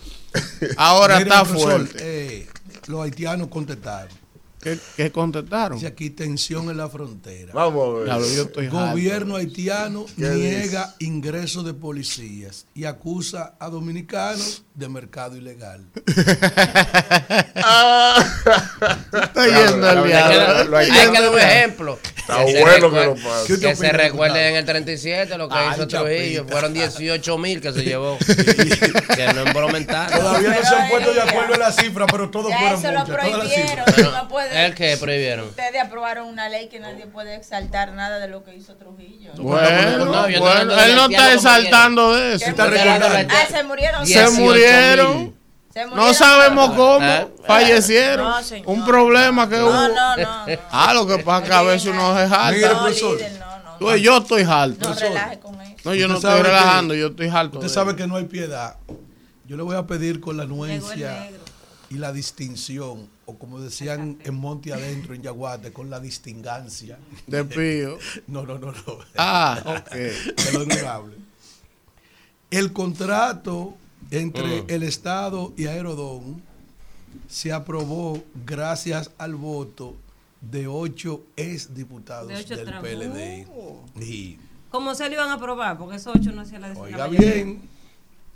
Ahora 0.77 1.19
está 1.19 1.45
fuerte. 1.45 1.99
eh, 2.01 2.49
los 2.89 3.03
haitianos 3.05 3.49
contestaron. 3.49 4.09
¿Qué, 4.65 4.79
qué 4.97 5.13
contestaron? 5.13 5.77
Dice 5.79 5.87
aquí 5.87 6.11
tensión 6.11 6.71
en 6.71 6.79
la 6.79 6.89
frontera. 6.89 7.53
Vamos 7.53 7.89
a 7.89 7.99
ver. 8.01 8.11
Harto. 8.11 8.61
Gobierno 8.71 9.37
haitiano 9.37 10.07
¿Qué 10.17 10.23
niega 10.31 10.95
ingreso 10.99 11.63
de 11.63 11.75
policías 11.75 12.67
y 12.75 12.87
acusa 12.87 13.55
a 13.61 13.69
dominicanos 13.69 14.63
de 14.75 14.89
mercado 14.89 15.37
ilegal. 15.37 15.85
Está 19.23 19.47
yendo 19.47 19.89
al 19.89 20.05
diablo. 20.07 20.65
lo 20.65 20.77
hay- 20.79 20.91
que 20.91 21.21
dar 21.21 21.31
un 21.31 21.39
ejemplo. 21.39 21.99
Está 22.17 22.45
Que 22.45 22.61
bueno 22.61 22.91
que 22.91 23.05
lo 23.05 23.15
pase. 23.17 23.47
¿Qué 23.47 23.53
usted 23.55 23.69
Que 23.69 23.77
se 23.77 23.87
opina, 23.89 23.93
recuerde 24.03 24.33
diputado? 24.39 24.49
en 24.49 24.57
el 24.57 24.65
37 24.65 25.39
lo 25.39 25.49
que 25.49 25.55
Ay, 25.57 25.69
hizo 25.75 25.87
Trujillo. 25.89 26.47
Fueron 26.49 26.73
18 26.73 27.39
mil 27.39 27.61
que 27.61 27.73
se 27.73 27.83
llevó. 27.85 28.19
que 28.19 29.33
no 29.35 29.41
embromentaron. 29.43 30.19
Todavía 30.19 30.51
no 30.61 30.69
se 30.69 30.75
han 30.75 30.89
puesto 30.89 31.13
de 31.15 31.21
acuerdo 31.21 31.55
en 31.55 31.61
la 31.61 31.73
cifra, 31.73 32.07
pero 32.07 32.31
todo 32.31 32.49
Ya 32.49 32.59
fueron 32.59 32.79
eso 32.79 32.93
lo 32.93 33.05
prohibieron. 33.05 33.85
no 34.13 34.29
puede- 34.29 34.54
¿El 34.57 34.75
que 34.75 34.97
prohibieron? 34.97 35.49
Ustedes 35.49 35.83
aprobaron 35.83 36.29
una 36.29 36.49
ley 36.49 36.69
que 36.69 36.81
nadie 36.81 37.07
puede 37.07 37.35
exaltar 37.35 37.93
nada 37.93 38.19
de 38.19 38.29
lo 38.29 38.45
que 38.45 38.55
hizo 38.55 38.75
Trujillo. 38.77 39.33
Bueno, 39.37 40.05
No, 40.07 40.29
yo 40.29 40.53
él 40.61 40.95
no 40.97 41.07
está 41.07 41.33
exaltando 41.35 42.15
de 42.15 42.35
eso. 42.35 42.47
Recordando. 42.47 43.07
Ah, 43.31 43.47
se 43.51 43.63
murieron. 43.65 44.07
Se 44.07 44.13
18 44.21 44.33
murieron. 44.41 45.19
mil. 45.19 45.35
Se 45.73 45.85
No 45.87 46.15
sabemos 46.15 46.71
cómo 46.71 46.99
Ah. 47.05 47.27
fallecieron. 47.47 48.25
No, 48.29 48.43
señor. 48.43 48.69
Un 48.69 48.85
problema 48.85 49.49
que 49.49 49.57
No, 49.57 49.67
hubo. 49.67 49.73
no, 49.73 50.17
no. 50.17 50.17
no. 50.17 50.47
Ah, 50.71 50.95
lo 50.95 51.07
que 51.07 51.19
pasa 51.19 51.43
es 51.43 51.49
que 51.51 51.55
a 51.57 51.63
veces 51.63 51.87
uno 51.89 52.21
es 52.21 52.29
Mire, 52.31 52.37
harto. 52.67 52.75
No, 52.75 52.81
profesor. 52.83 53.19
Tú, 53.81 53.95
yo 53.97 54.19
estoy 54.19 54.43
harto. 54.49 54.89
No 54.89 54.95
relaje 54.95 55.39
con 55.41 55.61
eso. 55.61 55.75
No, 55.85 55.95
yo 55.95 56.07
no 56.09 56.15
estoy 56.15 56.31
sabe 56.31 56.43
que- 56.43 56.49
relajando, 56.49 56.95
yo 56.95 57.07
estoy 57.09 57.29
harto. 57.29 57.59
Usted 57.59 57.71
sabe 57.73 57.97
que 57.97 58.07
no 58.07 58.17
hay 58.17 58.25
piedad. 58.25 58.77
Yo 59.47 59.57
le 59.57 59.63
voy 59.65 59.77
a 59.77 59.83
pedir 59.83 60.21
con 60.21 60.37
la 60.37 60.45
anuencia 60.45 61.29
y 61.91 61.97
la 61.97 62.13
distinción, 62.13 63.09
o 63.27 63.37
como 63.39 63.61
decían 63.61 64.19
en 64.25 64.35
Monte 64.35 64.73
Adentro, 64.73 65.15
en 65.15 65.23
Yaguate, 65.23 65.73
con 65.73 65.91
la 65.91 66.01
distingancia. 66.01 66.99
De 67.27 67.45
pío. 67.45 67.99
No, 68.27 68.45
no, 68.45 68.59
no, 68.59 68.73
no. 68.73 68.99
Ah, 69.17 69.61
ok. 69.87 69.91
de 69.93 70.53
lo 70.53 70.63
honorable. 70.63 71.17
El 72.51 72.73
contrato 72.73 73.77
entre 74.11 74.63
Mm. 74.63 74.67
el 74.69 74.83
Estado 74.83 75.53
y 75.57 75.67
Aerodón 75.67 76.43
se 77.29 77.53
aprobó 77.53 78.23
gracias 78.47 79.11
al 79.19 79.35
voto 79.35 79.97
de 80.41 80.67
ocho 80.67 81.23
exdiputados 81.37 82.29
De 82.29 82.37
ocho 82.37 82.57
del. 82.57 82.67
PLD. 82.81 83.47
Y, 84.03 84.39
¿Cómo 84.71 84.95
se 84.95 85.07
lo 85.09 85.15
iban 85.15 85.31
a 85.31 85.35
aprobar? 85.35 85.79
Porque 85.79 85.97
esos 85.97 86.15
ocho 86.17 86.33
no 86.33 86.43
hacían 86.43 86.63
la 86.63 86.73
oiga 86.73 86.99
la 86.99 87.07
mayoría. 87.09 87.33
bien, 87.35 87.63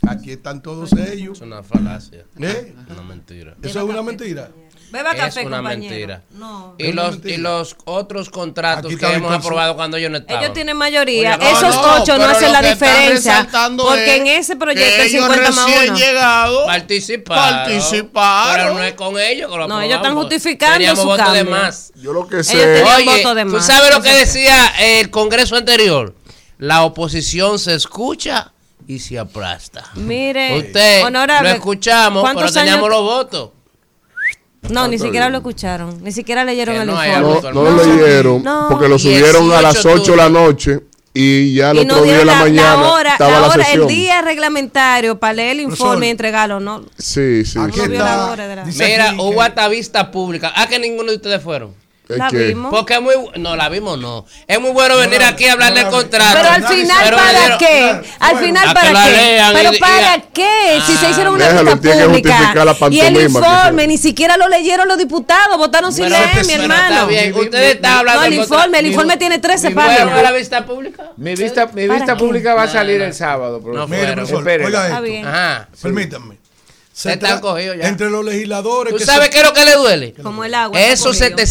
aquí 0.07 0.31
están 0.33 0.63
todos 0.63 0.93
ellos. 0.95 1.39
Es 1.39 1.43
una 1.43 1.63
falacia. 1.63 2.25
¿Eh? 2.39 2.75
Una 2.91 3.03
mentira. 3.03 3.57
¿Eso 3.63 3.81
es 3.81 3.85
una 3.85 4.03
mentira? 4.03 4.51
Beba 4.91 5.11
Es 5.13 5.17
café, 5.21 5.47
una 5.47 5.57
compañero. 5.59 5.91
mentira. 5.91 6.23
No. 6.31 6.75
Y 6.79 6.87
Es 6.87 6.93
una 6.93 7.03
los, 7.03 7.11
mentira. 7.13 7.35
y 7.35 7.39
los 7.39 7.77
otros 7.85 8.31
contratos 8.31 8.95
que 8.97 9.07
hemos 9.07 9.35
aprobado 9.35 9.77
cuando 9.77 9.99
yo 9.99 10.09
no 10.09 10.17
estaba. 10.19 10.41
Ellos 10.41 10.55
tienen 10.55 10.77
mayoría. 10.77 11.35
Oiga, 11.35 11.37
no, 11.37 11.59
Esos 11.59 11.75
no, 11.75 11.95
ocho 12.03 12.17
no 12.19 12.25
hacen 12.25 12.53
la 12.53 12.63
diferencia. 12.63 13.49
Porque 13.77 14.15
es 14.15 14.21
en 14.21 14.27
ese 14.29 14.57
proyecto 14.57 15.03
es 15.03 15.13
ellos 15.13 15.27
50 15.27 15.51
más 15.53 15.67
uno. 15.89 15.97
llegados 15.99 16.67
Participaron. 16.67 17.45
Participaron. 17.65 18.57
Pero 18.67 18.75
no 18.75 18.83
es 18.83 18.95
con 18.95 19.19
ellos 19.19 19.51
que 19.51 19.57
lo 19.59 19.69
No, 19.69 19.81
ellos 19.83 19.97
están 19.97 20.15
justificando 20.15 20.75
Teníamos 20.75 21.01
su 21.01 21.07
votos 21.07 21.33
de 21.33 21.39
cambio. 21.41 21.57
más. 21.57 21.93
Yo 21.97 22.13
lo 22.13 22.27
que 22.29 22.37
Ellos 22.37 22.47
sé. 22.47 22.83
Oye, 22.83 23.05
voto 23.05 23.35
de 23.35 23.43
¿tú 23.45 23.51
más. 23.51 23.67
sabes 23.67 23.95
lo 23.95 24.03
que 24.03 24.13
decía 24.15 24.73
el 24.79 25.11
Congreso 25.11 25.57
anterior? 25.57 26.15
La 26.59 26.83
oposición 26.85 27.59
se 27.59 27.75
escucha 27.75 28.53
y 28.87 28.99
se 29.01 29.19
aplasta. 29.19 29.85
Mire, 29.95 30.57
Usted 30.59 31.05
honorable, 31.05 31.51
lo 31.51 31.55
escuchamos, 31.57 32.23
pero 32.23 32.35
¿cuántos 32.35 32.55
teníamos 32.55 32.85
años- 32.89 32.91
los 32.97 33.03
votos. 33.03 33.51
No, 34.71 34.89
ni 34.89 34.99
siquiera 34.99 35.29
lo 35.29 35.39
escucharon. 35.39 36.03
Ni 36.03 36.13
siquiera 36.13 36.45
leyeron 36.45 36.75
Que 36.77 36.83
el 36.83 36.89
informe. 36.91 37.51
No, 37.53 37.71
lo 37.71 37.85
leyeron 37.97 38.43
No. 38.43 38.67
porque 38.69 38.89
lo 38.89 38.99
subieron 38.99 39.51
a 39.53 39.63
las 39.63 39.75
18 39.75 40.03
8 40.03 40.11
de 40.13 40.17
la 40.17 40.29
noche 40.29 40.81
y 41.15 41.55
ya 41.55 41.71
el 41.73 41.79
y 41.79 41.81
otro 41.81 41.97
no 41.97 42.03
día 42.03 42.13
dieron 42.19 42.27
de 42.29 42.33
la, 42.33 42.39
la, 42.39 42.45
mañana 42.45 42.77
la 42.83 42.89
hora, 42.93 43.13
estaba 43.13 43.31
la 43.33 43.41
la, 43.41 43.49
hora, 43.49 43.65
sesión. 43.65 43.83
el 43.83 43.89
día 43.89 44.23
reglamentario 44.23 45.19
para 45.19 45.33
leer 45.33 45.57
el 45.59 45.65
Profesor. 45.65 45.87
informe 45.87 46.07
y 46.07 46.11
entregarlo. 46.11 46.61
No, 46.61 46.85
Sí, 46.97 47.45
sí. 47.45 47.59
Aquí 47.59 47.81
de 47.81 47.99
la- 47.99 48.65
Mira, 48.79 49.15
hubo 49.19 49.33
que- 49.37 49.41
hasta 49.43 49.69
vista 49.69 50.11
pública. 50.11 50.53
Ah, 50.55 50.69
que 50.69 50.79
ninguno 50.79 51.11
de 51.11 51.17
ustedes 51.17 51.43
fueron. 51.43 51.75
La 52.09 52.31
vimos. 52.31 52.71
Porque 52.71 52.95
es 52.95 53.01
muy. 53.03 53.15
No, 53.37 53.55
la 53.55 53.69
vimos, 53.69 53.99
no. 53.99 54.25
Es 54.47 54.59
muy 54.61 54.71
bueno 54.71 54.97
venir 54.97 55.21
la- 55.21 55.29
aquí 55.29 55.47
a 55.47 55.53
hablar 55.53 55.71
no 55.73 55.77
del 55.79 55.89
contrato. 55.89 56.39
Pero 56.41 56.49
al 56.51 56.67
final, 56.67 56.97
Pero 57.05 57.17
¿para 57.19 57.39
dieron- 57.39 57.59
qué? 57.59 57.91
Al 58.19 58.33
Bueno, 58.33 58.47
final, 58.47 58.75
¿para 58.75 59.05
qué? 59.05 59.11
lean 59.11 59.53
Pero 59.55 59.73
y- 59.75 59.79
¿para 59.79 60.21
qué? 60.33 60.81
Si 60.87 60.97
se 60.97 61.11
hicieron 61.11 61.35
una 61.35 61.45
Déjalo, 61.45 61.65
vista 61.73 61.81
tiene 61.83 61.97
que 61.99 62.05
pública 62.07 62.29
justificar 62.37 62.67
la 62.67 62.73
y 62.91 63.01
el 63.01 63.21
informe, 63.21 63.87
ni 63.87 63.99
siquiera 63.99 64.37
lo 64.39 64.49
leyeron 64.49 64.89
los 64.89 64.97
diputados, 64.97 65.59
votaron 65.59 65.93
sin 65.93 66.09
leer, 66.09 66.29
mi 66.47 66.47
pero 66.47 66.63
hermano. 66.63 67.07
Mi- 67.09 67.31
Ustedes 67.31 67.65
mi- 67.67 67.71
están 67.73 67.93
No, 67.93 67.99
hablando 67.99 68.25
el 68.25 68.35
informe, 68.35 68.79
el 68.79 68.87
informe 68.87 69.17
tiene 69.19 69.39
13 69.39 69.71
¿Fueron 69.71 69.91
a 69.91 69.99
la 69.99 70.13
páginas. 70.13 70.35
vista 70.35 70.65
pública? 70.67 71.11
Mi 71.17 71.35
vista, 71.35 71.67
mi 71.75 71.87
pública 72.17 72.55
va 72.55 72.63
a 72.63 72.69
salir 72.69 73.03
el 73.03 73.13
sábado. 73.13 73.61
No. 73.65 73.87
Ajá. 75.27 75.69
Permítanme. 75.83 76.39
Se 76.99 77.13
Están 77.13 77.39
cogidos 77.41 77.77
ya. 77.79 77.87
Entre 77.87 78.11
los 78.11 78.25
legisladores 78.25 78.93
¿Tú 78.93 78.99
que 78.99 79.07
sabes 79.07 79.27
se- 79.27 79.31
qué 79.31 79.39
es 79.39 79.45
lo 79.45 79.53
que 79.53 79.65
le 79.65 79.75
duele? 79.77 80.15
Como 80.21 80.43
el 80.43 80.53
agua. 80.53 80.81
Esos 80.81 81.15
está 81.21 81.31
cogido. 81.37 81.47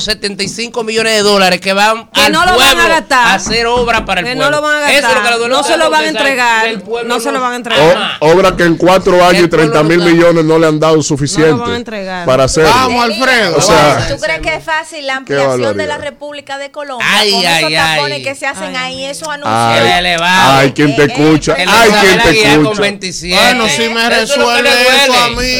775 0.00 0.84
millones 0.84 1.14
de 1.14 1.22
dólares 1.22 1.62
que 1.62 1.72
van 1.72 2.10
Que 2.10 2.20
al 2.26 2.32
no 2.32 2.44
lo 2.44 2.56
van 2.58 2.60
a 2.60 2.72
pueblo 2.74 2.88
gastar. 2.90 3.26
a 3.28 3.34
hacer 3.34 3.66
obra 3.68 4.04
para 4.04 4.20
el 4.20 4.26
Que 4.26 4.32
pueblo. 4.34 4.50
no 4.50 4.56
lo 4.58 4.60
van 4.62 4.82
a 4.82 4.92
Eso 4.92 5.08
es 5.08 5.14
lo 5.14 5.22
que 5.22 5.30
le 5.30 5.36
duele 5.38 5.54
No 5.54 5.62
se 5.62 5.76
lo 5.78 5.88
van 5.90 6.04
a 6.04 6.08
entregar. 6.08 6.82
pueblo 6.82 7.08
No 7.14 7.20
se 7.20 7.32
lo 7.32 7.40
van 7.40 7.52
a 7.52 7.56
entregar. 7.56 8.18
O- 8.20 8.32
obra 8.32 8.54
que 8.54 8.64
en 8.64 8.76
cuatro 8.76 9.14
años 9.24 9.32
y 9.32 9.44
El 9.44 9.48
pueblo 9.48 9.72
30 9.72 9.82
mil 9.82 9.98
no 9.98 10.04
millones 10.04 10.44
no 10.44 10.58
le 10.58 10.66
han 10.66 10.78
dado 10.78 11.02
suficiente 11.02 11.52
van 11.52 11.70
a 11.72 11.76
entregar. 11.76 12.26
para 12.26 12.44
hacer. 12.44 12.64
Vamos, 12.64 13.02
Alfredo. 13.02 13.56
O 13.56 13.60
sea, 13.62 14.08
¿Tú 14.08 14.18
crees 14.20 14.40
que 14.42 14.54
es 14.56 14.62
fácil 14.64 15.06
la 15.06 15.16
ampliación 15.16 15.74
de 15.74 15.86
la 15.86 15.96
República 15.96 16.58
de 16.58 16.70
Colombia? 16.70 17.06
Ay, 17.10 17.30
con 17.30 17.40
esos 17.40 17.64
ay, 17.64 17.74
tapones 17.74 18.16
ay. 18.18 18.22
que 18.24 18.34
se 18.34 18.46
hacen 18.46 18.76
Ay, 18.76 18.96
ahí, 18.96 19.04
esos 19.06 19.26
ay, 19.28 19.40
anuncios. 19.42 20.20
Ay, 20.22 20.72
quien 20.72 20.94
te 20.96 21.04
Eh, 21.04 21.06
escucha, 21.06 21.54
eh, 21.56 21.64
ay, 21.66 21.90
quien 22.02 22.22
te 22.22 22.52
escucha. 22.52 22.80
27. 22.82 23.34
Bueno, 23.42 23.68
si 23.68 23.88
me 23.88 24.02
lo 24.10 24.26
que 24.62 24.81
resuelve 24.82 25.04
eso 25.04 25.24
a 25.24 25.28
mí. 25.30 25.52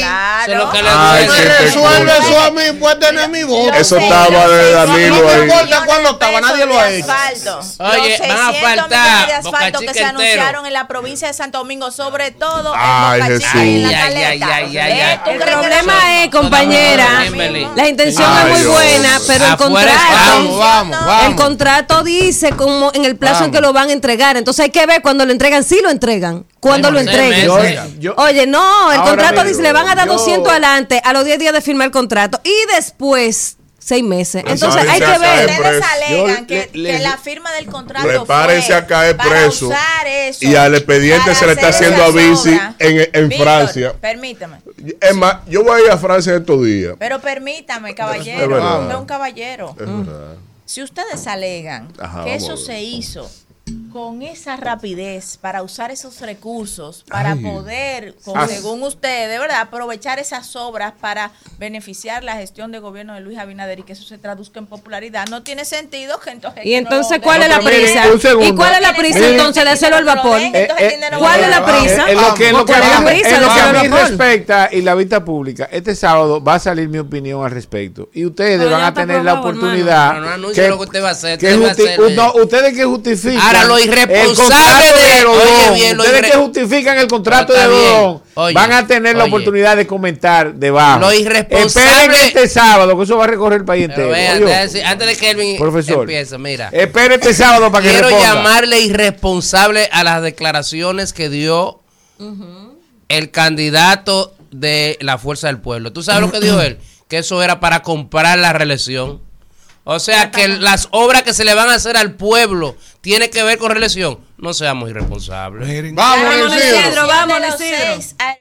Eso 0.42 0.52
es 0.52 0.58
lo 0.58 0.70
que 0.70 0.82
le 0.82 0.88
Ay, 0.92 1.28
Me 1.28 1.44
resuelve 1.58 2.12
eso 2.18 2.40
a 2.40 2.50
mí, 2.50 2.62
puede 2.78 2.96
tener 2.96 3.28
mi 3.28 3.42
voto. 3.44 3.74
Eso 3.74 3.96
estaba 3.98 4.48
de 4.48 4.72
Danilo 4.72 5.28
ahí. 5.28 5.46
No 5.46 5.84
cuando 5.86 6.08
de 6.08 6.14
estaba, 6.14 6.40
nadie 6.40 6.66
lo 6.66 6.78
ha 6.78 6.90
hecho. 6.90 7.06
Oye, 7.78 8.18
los 8.18 8.28
van 8.28 8.38
a 8.38 8.52
600 8.52 8.60
faltar 8.60 8.88
millones 8.88 9.26
de 9.26 9.32
asfalto 9.34 9.78
que 9.80 9.94
se 9.94 10.04
anunciaron 10.04 10.66
en 10.66 10.72
la 10.72 10.88
provincia 10.88 11.28
de 11.28 11.34
Santo 11.34 11.58
Domingo, 11.58 11.90
sobre 11.90 12.30
todo 12.30 12.72
Ay, 12.76 13.20
en 13.20 13.26
Boca 13.26 13.38
Chica 13.38 13.50
Jesús. 13.50 13.62
y 13.64 13.76
en 13.76 13.90
la 13.90 14.00
Caleta. 14.00 14.60
¿Eh? 14.60 15.02
ay. 15.02 15.20
¿Tú 15.24 15.30
El 15.30 15.38
problema 15.38 16.22
es, 16.24 16.30
compañera, 16.30 17.08
la 17.76 17.88
intención 17.88 18.30
es 18.38 18.58
muy 18.58 18.66
buena, 18.72 19.20
pero 19.26 19.46
el 19.46 19.56
contrato, 19.56 20.58
Vamos, 20.58 20.58
vamos, 20.58 21.26
el 21.28 21.34
contrato 21.36 22.02
dice 22.02 22.50
como 22.52 22.90
en 22.94 23.04
el 23.04 23.16
plazo 23.16 23.44
en 23.44 23.50
que 23.52 23.60
lo 23.60 23.72
van 23.72 23.88
a 23.88 23.92
entregar. 23.92 24.36
Entonces 24.36 24.64
hay 24.64 24.70
que 24.70 24.84
ver 24.86 25.02
cuando 25.02 25.24
lo 25.24 25.32
entregan, 25.32 25.64
si 25.64 25.80
lo 25.80 25.90
entregan, 25.90 26.44
cuando 26.60 26.90
lo 26.90 27.00
entreguen. 27.00 27.52
meses. 27.54 27.80
Yo- 27.98 28.14
Oye, 28.16 28.46
no, 28.46 28.92
el 28.92 29.02
contrato 29.16 29.34
mismo, 29.44 29.48
dice 29.48 29.62
le 29.62 29.72
van 29.72 29.88
a 29.88 29.94
dar 29.94 30.06
yo- 30.06 30.12
200 30.14 30.50
adelante 30.50 31.00
a 31.04 31.12
los 31.12 31.24
10 31.24 31.38
días 31.38 31.52
de 31.52 31.60
firmar 31.60 31.86
el 31.86 31.92
contrato 31.92 32.40
y 32.44 32.52
después 32.74 33.56
seis 33.78 34.04
meses. 34.04 34.44
Entonces 34.46 34.80
hay 34.88 35.00
que 35.00 35.18
ver. 35.18 35.50
Ustedes 35.50 35.82
alegan 35.84 36.40
Yo 36.42 36.46
que, 36.46 36.70
le- 36.72 36.82
le- 36.82 36.96
que 36.98 37.02
la 37.02 37.16
firma 37.18 37.50
del 37.52 37.66
contrato 37.66 38.06
Prepárense 38.06 38.68
fue 38.68 38.76
a 38.76 38.86
caer 38.86 39.16
para 39.16 39.30
preso. 39.30 39.66
usar 39.68 40.06
eso, 40.06 40.44
Y 40.44 40.54
al 40.54 40.74
expediente 40.76 41.22
para 41.24 41.34
se 41.34 41.46
le 41.46 41.52
está 41.54 41.68
haciendo 41.68 42.04
a 42.04 42.10
Vinci 42.12 42.56
en, 42.78 43.08
en 43.12 43.28
Víctor, 43.28 43.44
Francia. 43.46 43.92
Permítame. 44.00 44.58
Es 45.00 45.14
más, 45.16 45.38
yo 45.48 45.64
voy 45.64 45.80
a 45.80 45.84
ir 45.86 45.90
a 45.90 45.98
Francia 45.98 46.36
estos 46.36 46.64
días. 46.64 46.94
Pero 46.98 47.18
permítame, 47.20 47.90
Es 47.90 47.96
caballero. 47.96 48.48
verdad. 48.48 48.88
Es 48.90 48.96
un 48.96 49.04
caballero. 49.06 49.70
Es 49.70 49.86
verdad. 49.86 50.34
Si 50.64 50.80
ustedes 50.82 51.26
alegan 51.26 51.88
Ajá, 51.98 52.24
que 52.24 52.36
eso 52.36 52.56
se 52.56 52.80
hizo 52.82 53.28
con 53.92 54.22
esa 54.22 54.56
rapidez 54.56 55.36
para 55.36 55.62
usar 55.62 55.90
esos 55.90 56.18
recursos, 56.22 57.04
para 57.08 57.32
Ay. 57.32 57.38
poder, 57.44 58.14
con- 58.24 58.38
Ah. 58.38 58.48
según 58.48 58.82
ustedes, 58.82 59.38
¿verdad? 59.38 59.60
Aprovechar 59.60 60.18
esas 60.18 60.56
obras 60.56 60.94
para 60.98 61.30
beneficiar 61.58 62.24
la 62.24 62.34
gestión 62.36 62.72
de 62.72 62.78
gobierno 62.78 63.14
de 63.14 63.20
Luis 63.20 63.38
Abinader 63.38 63.80
y 63.80 63.82
que 63.82 63.92
eso 63.92 64.02
se 64.04 64.16
traduzca 64.16 64.58
en 64.60 64.66
popularidad, 64.66 65.26
no 65.28 65.42
tiene 65.42 65.66
sentido 65.66 66.18
que 66.20 66.30
entonces... 66.30 66.64
Y 66.64 66.70
que 66.70 66.76
entonces, 66.78 67.18
no- 67.18 67.22
¿cuál 67.22 67.42
es 67.42 67.48
la 67.50 67.60
prisa? 67.60 68.04
¿Y 68.40 68.52
cuál 68.54 68.74
es 68.74 68.80
la 68.80 68.94
prisa 68.96 69.28
entonces 69.28 69.62
de 69.64 69.70
hacerlo 69.70 69.96
al 69.98 70.04
vapor? 70.06 70.40
Eh, 70.40 70.68
el 70.78 70.90
dinero 70.90 71.18
¿Cuál 71.18 71.40
es 71.42 71.48
la 71.50 71.56
a- 71.58 71.66
prisa? 71.66 72.10
En 72.10 72.16
lo 72.20 72.34
que, 72.34 72.48
en 72.48 72.56
lo 72.56 72.64
que, 72.64 72.72
¿Cuál 72.72 72.82
es 72.82 72.88
la 72.88 72.96
a 72.96 73.00
mí- 73.00 73.06
prisa 73.10 73.28
en 73.28 73.34
de 73.34 73.40
lo 73.40 73.46
que 73.46 73.52
a 73.52 73.54
hacerlo 73.62 73.78
mí 73.80 73.84
al 73.86 73.90
vapor? 73.92 74.08
respecta 74.08 74.68
y 74.72 74.80
la 74.82 74.94
vista 74.94 75.22
pública, 75.24 75.68
este 75.70 75.94
sábado 75.94 76.42
va 76.42 76.54
a 76.54 76.58
salir 76.58 76.88
mi 76.88 76.96
opinión 76.98 77.44
al 77.44 77.50
respecto. 77.50 78.08
Y 78.14 78.24
ustedes 78.24 78.58
Pero 78.58 78.70
van 78.70 78.82
a 78.84 78.94
tener 78.94 79.22
la 79.22 79.34
oportunidad. 79.34 80.16
hermano. 80.16 80.20
No, 80.22 80.26
no 80.28 80.32
anuncie 80.34 80.66
lo 80.68 80.78
que 80.78 80.84
usted 80.84 81.02
va 81.04 81.08
a 81.10 81.12
hacer, 81.12 81.38
que 81.38 81.54
usted 81.54 81.98
ustedes 82.42 82.74
que 82.74 82.84
justifican. 82.86 83.51
Ahora, 83.56 83.68
lo 83.68 83.76
el 83.78 83.84
irresponsable 83.86 84.34
contrato 84.34 84.98
de- 84.98 85.22
Dodón, 85.22 85.40
oye, 85.70 85.74
bien, 85.80 85.96
lo 85.96 86.02
ustedes 86.02 86.22
irre- 86.22 86.30
que 86.32 86.36
justifican 86.38 86.98
el 86.98 87.06
contrato 87.08 87.52
de. 87.52 87.64
Dodón 87.66 88.22
Oye, 88.34 88.54
van 88.54 88.72
a 88.72 88.86
tener 88.86 89.16
la 89.16 89.24
oportunidad 89.24 89.76
de 89.76 89.86
comentar 89.86 90.54
debajo. 90.54 91.00
Lo 91.00 91.12
irresponsable- 91.12 91.66
Esperen 91.66 92.14
este 92.26 92.48
sábado, 92.48 92.96
que 92.96 93.04
eso 93.04 93.16
va 93.16 93.24
a 93.24 93.26
recorrer 93.28 93.60
el 93.60 93.64
país 93.64 93.84
entero. 93.84 94.08
vean, 94.08 94.44
decir, 94.44 94.82
antes 94.84 95.06
de 95.08 95.16
que 95.16 95.30
Elvin 95.30 95.58
Profesor. 95.58 96.00
empiece, 96.02 96.38
mira. 96.38 96.68
Esperen 96.72 97.12
este 97.12 97.34
sábado 97.34 97.70
para 97.70 97.84
que 97.84 97.90
Quiero 97.90 98.08
responda. 98.08 98.34
llamarle 98.34 98.80
irresponsable 98.80 99.88
a 99.92 100.02
las 100.04 100.22
declaraciones 100.22 101.12
que 101.12 101.28
dio 101.28 101.80
el 103.08 103.30
candidato 103.30 104.34
de 104.50 104.98
la 105.00 105.18
Fuerza 105.18 105.48
del 105.48 105.58
Pueblo. 105.58 105.92
¿Tú 105.92 106.02
sabes 106.02 106.20
lo 106.22 106.30
que 106.30 106.40
dijo 106.40 106.60
él? 106.60 106.78
Que 107.08 107.18
eso 107.18 107.42
era 107.42 107.60
para 107.60 107.82
comprar 107.82 108.38
la 108.38 108.54
reelección. 108.54 109.20
O 109.84 109.98
sea, 109.98 110.30
que 110.30 110.46
las 110.48 110.88
obras 110.92 111.22
que 111.22 111.34
se 111.34 111.44
le 111.44 111.54
van 111.54 111.68
a 111.68 111.74
hacer 111.74 111.96
al 111.96 112.14
pueblo 112.14 112.76
tiene 113.00 113.30
que 113.30 113.42
ver 113.42 113.58
con 113.58 113.70
reelección. 113.72 114.18
No 114.38 114.54
seamos 114.54 114.88
irresponsables. 114.90 115.66
Miren, 115.68 115.94
Vamos, 115.94 116.34
Isidro. 116.56 117.06
Vamos, 117.08 117.40
De 117.40 117.48
Isidro. 117.48 117.78
seis 117.96 118.14
al- 118.18 118.38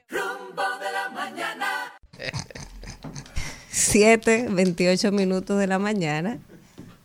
7, 3.70 4.46
28 4.50 5.12
minutos 5.12 5.58
de 5.58 5.66
la 5.66 5.78
mañana. 5.78 6.38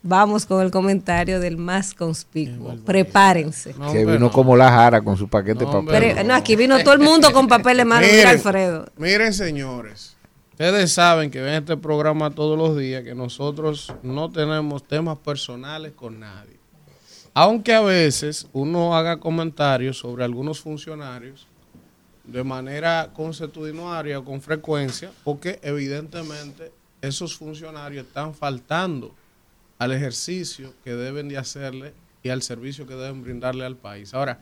Vamos 0.03 0.45
con 0.45 0.61
el 0.63 0.71
comentario 0.71 1.39
del 1.39 1.57
más 1.57 1.93
conspicuo. 1.93 2.75
Prepárense. 2.85 3.73
No, 3.77 3.91
que 3.91 4.05
vino 4.05 4.19
no. 4.19 4.31
como 4.31 4.55
la 4.55 4.69
jara 4.69 5.01
con 5.01 5.17
su 5.17 5.27
paquete 5.27 5.59
de 5.59 5.65
No, 5.65 5.83
papel. 5.85 6.13
Pero, 6.13 6.23
no, 6.23 6.33
aquí 6.33 6.55
vino 6.55 6.79
todo 6.83 6.93
el 6.93 6.99
mundo 6.99 7.33
con 7.33 7.47
papel 7.47 7.77
de 7.77 7.85
mano. 7.85 8.05
Miren, 8.05 8.27
Alfredo. 8.27 8.85
miren, 8.97 9.33
señores. 9.33 10.15
Ustedes 10.57 10.91
saben 10.91 11.29
que 11.29 11.39
ven 11.39 11.53
este 11.53 11.77
programa 11.77 12.31
todos 12.31 12.57
los 12.57 12.75
días 12.75 13.03
que 13.03 13.13
nosotros 13.13 13.93
no 14.01 14.31
tenemos 14.31 14.81
temas 14.87 15.19
personales 15.19 15.91
con 15.91 16.19
nadie. 16.19 16.57
Aunque 17.35 17.75
a 17.75 17.81
veces 17.81 18.47
uno 18.53 18.97
haga 18.97 19.19
comentarios 19.19 19.99
sobre 19.99 20.23
algunos 20.23 20.59
funcionarios 20.59 21.45
de 22.23 22.43
manera 22.43 23.11
consuetudinaria 23.13 24.17
o 24.17 24.25
con 24.25 24.41
frecuencia, 24.41 25.11
porque 25.23 25.59
evidentemente 25.61 26.71
esos 27.03 27.37
funcionarios 27.37 28.07
están 28.07 28.33
faltando 28.33 29.13
al 29.77 29.91
ejercicio 29.91 30.73
que 30.83 30.95
deben 30.95 31.29
de 31.29 31.37
hacerle 31.37 31.93
y 32.23 32.29
al 32.29 32.41
servicio 32.41 32.87
que 32.87 32.95
deben 32.95 33.21
brindarle 33.21 33.63
al 33.63 33.75
país. 33.75 34.11
Ahora, 34.15 34.39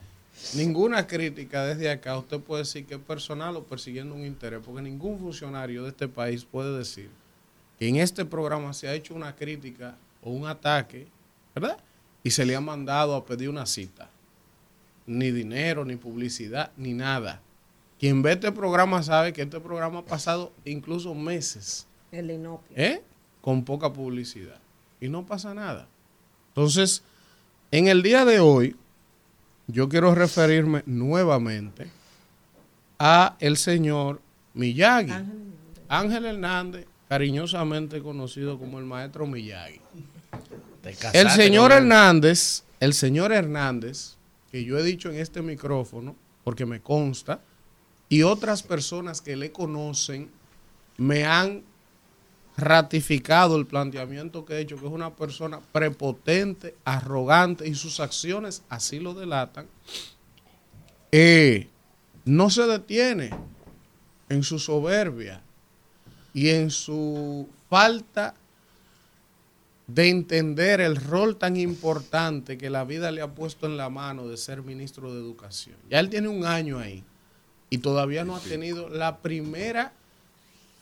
ninguna 0.54 1.06
crítica 1.06 1.64
desde 1.64 1.90
acá 1.90 2.18
usted 2.18 2.40
puede 2.40 2.62
decir 2.62 2.86
que 2.86 2.94
es 2.94 3.00
personal 3.00 3.56
o 3.56 3.64
persiguiendo 3.64 4.14
un 4.14 4.24
interés, 4.24 4.60
porque 4.64 4.82
ningún 4.82 5.18
funcionario 5.18 5.82
de 5.82 5.90
este 5.90 6.08
país 6.08 6.44
puede 6.44 6.76
decir 6.76 7.10
que 7.78 7.88
en 7.88 7.96
este 7.96 8.24
programa 8.24 8.72
se 8.72 8.88
ha 8.88 8.94
hecho 8.94 9.14
una 9.14 9.34
crítica 9.34 9.96
o 10.22 10.30
un 10.30 10.46
ataque, 10.46 11.06
¿verdad? 11.54 11.78
Y 12.22 12.30
se 12.30 12.44
le 12.44 12.56
ha 12.56 12.60
mandado 12.60 13.14
a 13.14 13.24
pedir 13.24 13.48
una 13.48 13.66
cita. 13.66 14.10
Ni 15.06 15.30
dinero, 15.30 15.84
ni 15.84 15.96
publicidad, 15.96 16.72
ni 16.76 16.92
nada. 16.92 17.40
Quien 17.98 18.22
ve 18.22 18.32
este 18.32 18.50
programa 18.50 19.02
sabe 19.02 19.32
que 19.32 19.42
este 19.42 19.60
programa 19.60 20.00
ha 20.00 20.04
pasado 20.04 20.52
incluso 20.64 21.14
meses 21.14 21.86
El 22.10 22.30
inopio. 22.30 22.76
¿eh? 22.76 23.02
con 23.40 23.64
poca 23.64 23.92
publicidad. 23.92 24.58
Y 25.00 25.08
no 25.08 25.24
pasa 25.24 25.54
nada. 25.54 25.86
Entonces, 26.48 27.04
en 27.70 27.86
el 27.86 28.02
día 28.02 28.24
de 28.24 28.40
hoy, 28.40 28.74
yo 29.66 29.88
quiero 29.88 30.14
referirme 30.14 30.82
nuevamente 30.86 31.88
a 32.98 33.36
el 33.40 33.56
señor 33.56 34.20
Miyagi. 34.54 35.12
Ángel 35.88 36.24
Hernández, 36.24 36.86
cariñosamente 37.08 38.00
conocido 38.00 38.58
como 38.58 38.78
el 38.78 38.84
maestro 38.84 39.26
Miyagi. 39.26 39.80
El 41.12 41.30
señor 41.30 41.72
Hernández, 41.72 42.64
el 42.80 42.94
señor 42.94 43.32
Hernández, 43.32 44.16
que 44.50 44.64
yo 44.64 44.78
he 44.78 44.82
dicho 44.82 45.10
en 45.10 45.18
este 45.18 45.42
micrófono, 45.42 46.14
porque 46.44 46.64
me 46.64 46.80
consta, 46.80 47.40
y 48.08 48.22
otras 48.22 48.62
personas 48.62 49.20
que 49.20 49.36
le 49.36 49.50
conocen 49.50 50.30
me 50.96 51.24
han 51.24 51.64
ratificado 52.56 53.56
el 53.56 53.66
planteamiento 53.66 54.44
que 54.44 54.54
he 54.54 54.60
hecho, 54.60 54.76
que 54.76 54.86
es 54.86 54.92
una 54.92 55.14
persona 55.14 55.60
prepotente, 55.72 56.74
arrogante, 56.84 57.68
y 57.68 57.74
sus 57.74 58.00
acciones 58.00 58.62
así 58.68 58.98
lo 58.98 59.14
delatan, 59.14 59.66
eh, 61.12 61.68
no 62.24 62.50
se 62.50 62.62
detiene 62.66 63.30
en 64.28 64.42
su 64.42 64.58
soberbia 64.58 65.42
y 66.34 66.48
en 66.50 66.70
su 66.70 67.48
falta 67.68 68.34
de 69.86 70.08
entender 70.08 70.80
el 70.80 70.96
rol 70.96 71.36
tan 71.36 71.56
importante 71.56 72.58
que 72.58 72.70
la 72.70 72.84
vida 72.84 73.12
le 73.12 73.22
ha 73.22 73.28
puesto 73.28 73.66
en 73.66 73.76
la 73.76 73.88
mano 73.88 74.26
de 74.26 74.36
ser 74.36 74.62
ministro 74.62 75.12
de 75.14 75.20
Educación. 75.20 75.76
Ya 75.88 76.00
él 76.00 76.10
tiene 76.10 76.28
un 76.28 76.44
año 76.44 76.78
ahí 76.78 77.04
y 77.70 77.78
todavía 77.78 78.24
no 78.24 78.34
ha 78.34 78.40
tenido 78.40 78.88
la 78.88 79.18
primera 79.18 79.92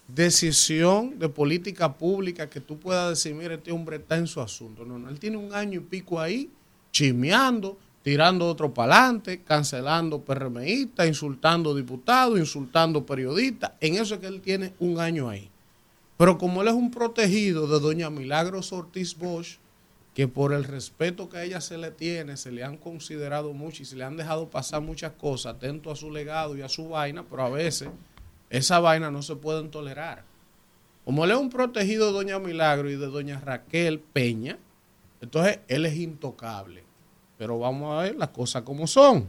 decisión 0.09 1.19
de 1.19 1.29
política 1.29 1.95
pública 1.95 2.49
que 2.49 2.61
tú 2.61 2.79
puedas 2.79 3.11
decir, 3.11 3.35
mire, 3.35 3.55
este 3.55 3.73
hombre 3.73 3.97
está 3.97 4.17
en 4.17 4.27
su 4.27 4.41
asunto. 4.41 4.85
No, 4.85 4.99
no, 4.99 5.09
él 5.09 5.19
tiene 5.19 5.37
un 5.37 5.55
año 5.55 5.81
y 5.81 5.85
pico 5.85 6.21
ahí, 6.21 6.51
chismeando, 6.93 7.79
tirando 8.03 8.47
otro 8.47 8.73
para 8.73 9.07
adelante, 9.07 9.43
cancelando 9.43 10.21
PRMistas, 10.21 11.09
insultando 11.09 11.75
diputados, 11.75 12.39
insultando 12.39 13.05
periodistas. 13.07 13.73
En 13.81 13.95
eso 13.95 14.15
es 14.15 14.21
que 14.21 14.27
él 14.27 14.41
tiene 14.43 14.75
un 14.79 15.01
año 15.01 15.29
ahí. 15.29 15.49
Pero 16.17 16.39
como 16.39 16.63
él 16.63 16.69
es 16.69 16.75
un 16.75 16.91
protegido 16.91 17.67
de 17.67 17.81
doña 17.81 18.11
Milagros 18.11 18.73
Ortiz 18.73 19.17
Bosch, 19.17 19.57
que 20.15 20.29
por 20.29 20.53
el 20.53 20.63
respeto 20.63 21.29
que 21.29 21.39
a 21.39 21.45
ella 21.45 21.61
se 21.61 21.77
le 21.77 21.91
tiene, 21.91 22.37
se 22.37 22.53
le 22.53 22.63
han 22.63 22.77
considerado 22.77 23.53
mucho 23.53 23.83
y 23.83 23.87
se 23.87 23.97
le 23.97 24.05
han 24.05 24.17
dejado 24.17 24.49
pasar 24.49 24.81
muchas 24.81 25.13
cosas, 25.13 25.57
atento 25.57 25.91
a 25.91 25.97
su 25.97 26.13
legado 26.13 26.57
y 26.57 26.63
a 26.63 26.69
su 26.69 26.91
vaina, 26.91 27.25
pero 27.29 27.43
a 27.43 27.51
veces 27.51 27.89
esa 28.59 28.79
vaina 28.79 29.11
no 29.11 29.21
se 29.23 29.35
pueden 29.35 29.71
tolerar. 29.71 30.25
Como 31.05 31.25
él 31.25 31.33
es 31.33 31.37
un 31.37 31.51
protegido 31.51 32.07
de 32.07 32.13
doña 32.13 32.39
Milagro 32.39 32.89
y 32.89 32.97
de 32.97 33.07
doña 33.07 33.41
Raquel 33.41 33.99
Peña, 33.99 34.59
entonces 35.21 35.59
él 35.69 35.87
es 35.87 35.97
intocable. 35.97 36.85
Pero 37.37 37.59
vamos 37.59 37.99
a 37.99 38.03
ver 38.03 38.17
las 38.17 38.29
cosas 38.29 38.63
como 38.63 38.87
son. 38.87 39.29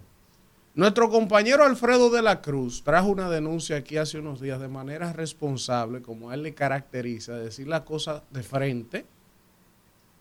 Nuestro 0.75 1.09
compañero 1.09 1.63
Alfredo 1.63 2.09
de 2.11 2.21
la 2.21 2.41
Cruz 2.41 2.83
trajo 2.83 3.07
una 3.07 3.29
denuncia 3.29 3.77
aquí 3.77 3.97
hace 3.97 4.19
unos 4.19 4.41
días 4.41 4.59
de 4.59 4.67
manera 4.67 5.11
responsable, 5.11 6.01
como 6.01 6.29
a 6.29 6.35
él 6.35 6.43
le 6.43 6.53
caracteriza, 6.53 7.33
decir 7.33 7.67
las 7.67 7.81
cosas 7.81 8.21
de 8.29 8.43
frente, 8.43 9.05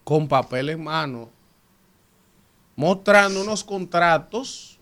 con 0.02 0.28
papel 0.28 0.70
en 0.70 0.82
mano, 0.82 1.28
mostrando 2.76 3.42
unos 3.42 3.64
contratos 3.64 4.73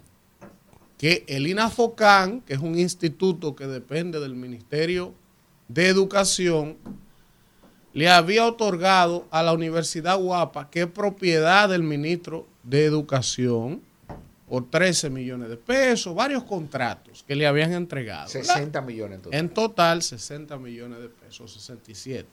que 1.02 1.24
el 1.26 1.48
INAFOCAN, 1.48 2.42
que 2.42 2.54
es 2.54 2.60
un 2.60 2.78
instituto 2.78 3.56
que 3.56 3.66
depende 3.66 4.20
del 4.20 4.36
Ministerio 4.36 5.12
de 5.66 5.88
Educación, 5.88 6.76
le 7.92 8.08
había 8.08 8.46
otorgado 8.46 9.26
a 9.32 9.42
la 9.42 9.52
Universidad 9.52 10.16
Guapa, 10.16 10.70
que 10.70 10.82
es 10.82 10.86
propiedad 10.86 11.68
del 11.68 11.82
ministro 11.82 12.46
de 12.62 12.84
Educación, 12.84 13.82
por 14.48 14.70
13 14.70 15.10
millones 15.10 15.48
de 15.48 15.56
pesos, 15.56 16.14
varios 16.14 16.44
contratos 16.44 17.24
que 17.26 17.34
le 17.34 17.48
habían 17.48 17.72
entregado. 17.72 18.30
¿verdad? 18.32 18.54
60 18.54 18.80
millones 18.82 19.16
en 19.16 19.22
total. 19.22 19.40
En 19.40 19.48
total, 19.48 20.02
60 20.02 20.58
millones 20.58 21.00
de 21.00 21.08
pesos, 21.08 21.52
67. 21.52 22.28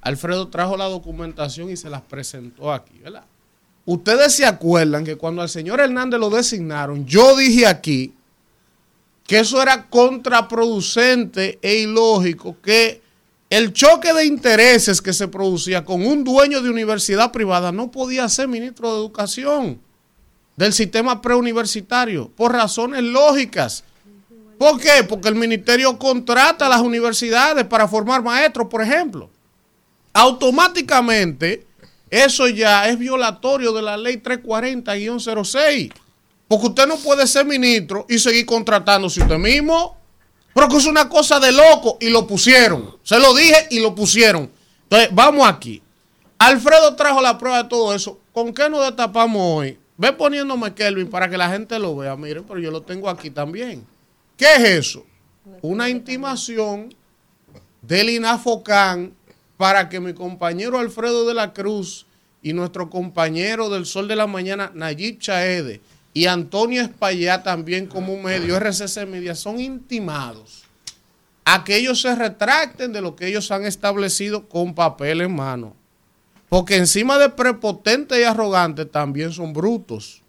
Alfredo 0.00 0.48
trajo 0.48 0.78
la 0.78 0.86
documentación 0.86 1.68
y 1.68 1.76
se 1.76 1.90
las 1.90 2.00
presentó 2.00 2.72
aquí, 2.72 2.98
¿verdad? 3.00 3.26
Ustedes 3.90 4.36
se 4.36 4.46
acuerdan 4.46 5.04
que 5.04 5.16
cuando 5.16 5.42
al 5.42 5.48
señor 5.48 5.80
Hernández 5.80 6.20
lo 6.20 6.30
designaron, 6.30 7.06
yo 7.06 7.36
dije 7.36 7.66
aquí 7.66 8.14
que 9.26 9.40
eso 9.40 9.60
era 9.60 9.88
contraproducente 9.88 11.58
e 11.60 11.74
ilógico, 11.78 12.56
que 12.62 13.02
el 13.50 13.72
choque 13.72 14.12
de 14.12 14.26
intereses 14.26 15.02
que 15.02 15.12
se 15.12 15.26
producía 15.26 15.84
con 15.84 16.06
un 16.06 16.22
dueño 16.22 16.62
de 16.62 16.70
universidad 16.70 17.32
privada 17.32 17.72
no 17.72 17.90
podía 17.90 18.28
ser 18.28 18.46
ministro 18.46 18.92
de 18.92 19.00
Educación 19.00 19.80
del 20.54 20.72
sistema 20.72 21.20
preuniversitario, 21.20 22.30
por 22.36 22.52
razones 22.52 23.02
lógicas. 23.02 23.82
¿Por 24.56 24.78
qué? 24.80 25.02
Porque 25.02 25.26
el 25.26 25.34
ministerio 25.34 25.98
contrata 25.98 26.66
a 26.66 26.68
las 26.68 26.80
universidades 26.80 27.64
para 27.64 27.88
formar 27.88 28.22
maestros, 28.22 28.68
por 28.68 28.82
ejemplo. 28.82 29.30
Automáticamente, 30.12 31.66
eso 32.10 32.48
ya 32.48 32.88
es 32.88 32.98
violatorio 32.98 33.72
de 33.72 33.82
la 33.82 33.96
ley 33.96 34.16
340-06. 34.16 35.92
Porque 36.48 36.66
usted 36.66 36.86
no 36.88 36.96
puede 36.96 37.26
ser 37.26 37.46
ministro 37.46 38.06
y 38.08 38.18
seguir 38.18 38.44
contratándose 38.44 39.22
usted 39.22 39.38
mismo. 39.38 39.96
Pero 40.52 40.68
que 40.68 40.76
es 40.78 40.86
una 40.86 41.08
cosa 41.08 41.38
de 41.38 41.52
loco 41.52 41.96
y 42.00 42.10
lo 42.10 42.26
pusieron. 42.26 42.96
Se 43.04 43.20
lo 43.20 43.34
dije 43.34 43.68
y 43.70 43.78
lo 43.78 43.94
pusieron. 43.94 44.50
Entonces, 44.84 45.10
vamos 45.12 45.48
aquí. 45.48 45.80
Alfredo 46.38 46.96
trajo 46.96 47.20
la 47.20 47.38
prueba 47.38 47.62
de 47.62 47.68
todo 47.68 47.94
eso. 47.94 48.18
¿Con 48.32 48.52
qué 48.52 48.68
nos 48.68 48.84
destapamos 48.84 49.40
hoy? 49.40 49.78
Ve 49.96 50.12
poniéndome 50.12 50.74
Kelvin 50.74 51.08
para 51.08 51.28
que 51.28 51.36
la 51.36 51.50
gente 51.50 51.78
lo 51.78 51.94
vea. 51.94 52.16
Miren, 52.16 52.42
pero 52.44 52.58
yo 52.58 52.70
lo 52.70 52.82
tengo 52.82 53.08
aquí 53.08 53.30
también. 53.30 53.86
¿Qué 54.36 54.46
es 54.56 54.86
eso? 54.88 55.04
Una 55.62 55.88
intimación 55.88 56.94
del 57.82 58.10
INAFOCAN 58.10 59.14
para 59.60 59.90
que 59.90 60.00
mi 60.00 60.14
compañero 60.14 60.78
Alfredo 60.78 61.26
de 61.28 61.34
la 61.34 61.52
Cruz 61.52 62.06
y 62.40 62.54
nuestro 62.54 62.88
compañero 62.88 63.68
del 63.68 63.84
Sol 63.84 64.08
de 64.08 64.16
la 64.16 64.26
Mañana, 64.26 64.72
Nayib 64.74 65.18
Chaede, 65.18 65.82
y 66.14 66.24
Antonio 66.24 66.80
Espaillá 66.80 67.42
también 67.42 67.86
como 67.86 68.16
medio, 68.16 68.56
RCC 68.58 69.06
Media, 69.06 69.34
son 69.34 69.60
intimados 69.60 70.62
a 71.44 71.62
que 71.62 71.76
ellos 71.76 72.00
se 72.00 72.14
retracten 72.14 72.94
de 72.94 73.02
lo 73.02 73.14
que 73.14 73.26
ellos 73.26 73.50
han 73.50 73.66
establecido 73.66 74.48
con 74.48 74.74
papel 74.74 75.20
en 75.20 75.36
mano. 75.36 75.76
Porque 76.48 76.76
encima 76.76 77.18
de 77.18 77.28
prepotentes 77.28 78.18
y 78.18 78.22
arrogantes 78.22 78.90
también 78.90 79.30
son 79.30 79.52
brutos. 79.52 80.22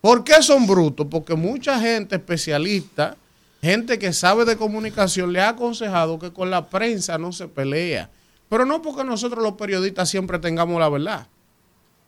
¿Por 0.00 0.24
qué 0.24 0.40
son 0.40 0.66
brutos? 0.66 1.06
Porque 1.10 1.34
mucha 1.34 1.78
gente 1.78 2.16
especialista, 2.16 3.14
gente 3.60 3.98
que 3.98 4.14
sabe 4.14 4.46
de 4.46 4.56
comunicación, 4.56 5.34
le 5.34 5.42
ha 5.42 5.50
aconsejado 5.50 6.18
que 6.18 6.32
con 6.32 6.50
la 6.50 6.70
prensa 6.70 7.18
no 7.18 7.30
se 7.30 7.46
pelea. 7.46 8.08
Pero 8.54 8.66
no 8.66 8.80
porque 8.80 9.02
nosotros 9.02 9.42
los 9.42 9.54
periodistas 9.54 10.08
siempre 10.08 10.38
tengamos 10.38 10.78
la 10.78 10.88
verdad. 10.88 11.26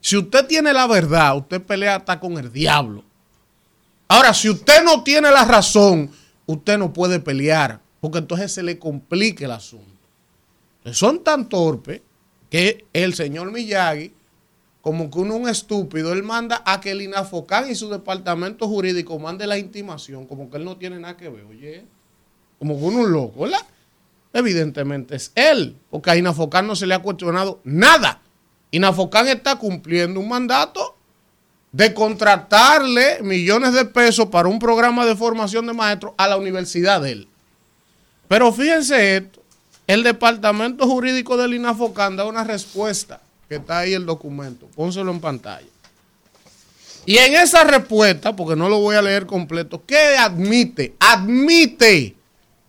Si 0.00 0.16
usted 0.16 0.46
tiene 0.46 0.72
la 0.72 0.86
verdad, 0.86 1.36
usted 1.36 1.60
pelea 1.60 1.96
hasta 1.96 2.20
con 2.20 2.38
el 2.38 2.52
diablo. 2.52 3.02
Ahora, 4.06 4.32
si 4.32 4.48
usted 4.48 4.84
no 4.84 5.02
tiene 5.02 5.32
la 5.32 5.44
razón, 5.44 6.08
usted 6.46 6.78
no 6.78 6.92
puede 6.92 7.18
pelear, 7.18 7.80
porque 8.00 8.18
entonces 8.18 8.52
se 8.52 8.62
le 8.62 8.78
complica 8.78 9.44
el 9.44 9.50
asunto. 9.50 9.90
Son 10.92 11.24
tan 11.24 11.48
torpes 11.48 12.00
que 12.48 12.84
el 12.92 13.14
señor 13.14 13.50
Miyagi, 13.50 14.14
como 14.82 15.10
que 15.10 15.18
uno 15.18 15.34
es 15.34 15.40
un 15.40 15.48
estúpido, 15.48 16.12
él 16.12 16.22
manda 16.22 16.62
a 16.64 16.80
que 16.80 16.92
el 16.92 17.02
INAFOCAN 17.02 17.72
y 17.72 17.74
su 17.74 17.88
departamento 17.90 18.68
jurídico 18.68 19.18
mande 19.18 19.48
la 19.48 19.58
intimación, 19.58 20.26
como 20.26 20.48
que 20.48 20.58
él 20.58 20.64
no 20.64 20.76
tiene 20.76 21.00
nada 21.00 21.16
que 21.16 21.28
ver, 21.28 21.44
oye, 21.44 21.84
como 22.60 22.78
que 22.78 22.84
uno 22.84 23.00
es 23.00 23.06
un 23.06 23.12
loco, 23.12 23.40
¿verdad? 23.40 23.66
Evidentemente 24.36 25.16
es 25.16 25.32
él, 25.34 25.78
porque 25.88 26.10
a 26.10 26.16
INAFOCAN 26.16 26.66
no 26.66 26.76
se 26.76 26.86
le 26.86 26.92
ha 26.92 26.98
cuestionado 26.98 27.58
nada. 27.64 28.20
INAFOCAN 28.70 29.28
está 29.28 29.56
cumpliendo 29.56 30.20
un 30.20 30.28
mandato 30.28 30.94
de 31.72 31.94
contratarle 31.94 33.22
millones 33.22 33.72
de 33.72 33.86
pesos 33.86 34.26
para 34.26 34.46
un 34.46 34.58
programa 34.58 35.06
de 35.06 35.16
formación 35.16 35.66
de 35.66 35.72
maestros 35.72 36.12
a 36.18 36.28
la 36.28 36.36
universidad 36.36 37.00
de 37.00 37.12
él. 37.12 37.28
Pero 38.28 38.52
fíjense 38.52 39.16
esto, 39.16 39.42
el 39.86 40.02
departamento 40.02 40.86
jurídico 40.86 41.38
del 41.38 41.54
INAFOCAN 41.54 42.16
da 42.16 42.26
una 42.26 42.44
respuesta, 42.44 43.22
que 43.48 43.54
está 43.54 43.78
ahí 43.78 43.94
el 43.94 44.04
documento, 44.04 44.68
pónselo 44.76 45.12
en 45.12 45.20
pantalla. 45.20 45.66
Y 47.06 47.16
en 47.16 47.36
esa 47.36 47.64
respuesta, 47.64 48.36
porque 48.36 48.54
no 48.54 48.68
lo 48.68 48.80
voy 48.80 48.96
a 48.96 49.02
leer 49.02 49.24
completo, 49.24 49.82
¿qué 49.86 50.18
admite? 50.18 50.94
Admite 51.00 52.14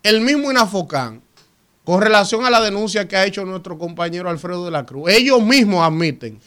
el 0.02 0.22
mismo 0.22 0.50
INAFOCAN 0.50 1.27
con 1.88 2.02
relación 2.02 2.44
a 2.44 2.50
la 2.50 2.60
denuncia 2.60 3.08
que 3.08 3.16
ha 3.16 3.26
hecho 3.26 3.46
nuestro 3.46 3.78
compañero 3.78 4.30
Alfredo 4.30 4.66
de 4.66 4.72
la 4.72 4.86
Cruz. 4.86 5.10
Ellos 5.10 5.42
mismos 5.42 5.88
admiten 5.88 6.38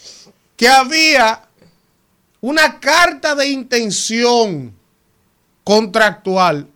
que 0.54 0.68
había 0.68 1.48
una 2.42 2.78
carta 2.78 3.34
de 3.34 3.48
intención 3.48 4.74
contractual 5.64 6.68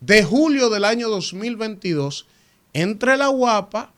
de 0.00 0.22
julio 0.22 0.68
del 0.68 0.84
año 0.84 1.08
2022 1.08 2.26
entre 2.74 3.16
la 3.16 3.30
UAPA 3.30 3.90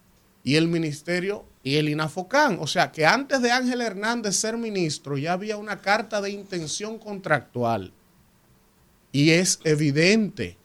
y 0.45 0.55
el 0.55 0.69
Ministerio 0.69 1.45
y 1.65 1.75
el 1.75 1.89
INAFOCAN. 1.89 2.59
O 2.61 2.69
sea 2.69 2.93
que 2.93 3.05
antes 3.05 3.43
de 3.43 3.51
Ángel 3.51 3.81
Hernández 3.81 4.37
ser 4.37 4.57
ministro 4.57 5.19
ya 5.19 5.33
había 5.33 5.57
una 5.57 5.81
carta 5.81 6.21
de 6.21 6.31
intención 6.31 7.01
contractual. 7.01 7.93
Y 9.11 9.31
es 9.31 9.59
evidente. 9.65 10.59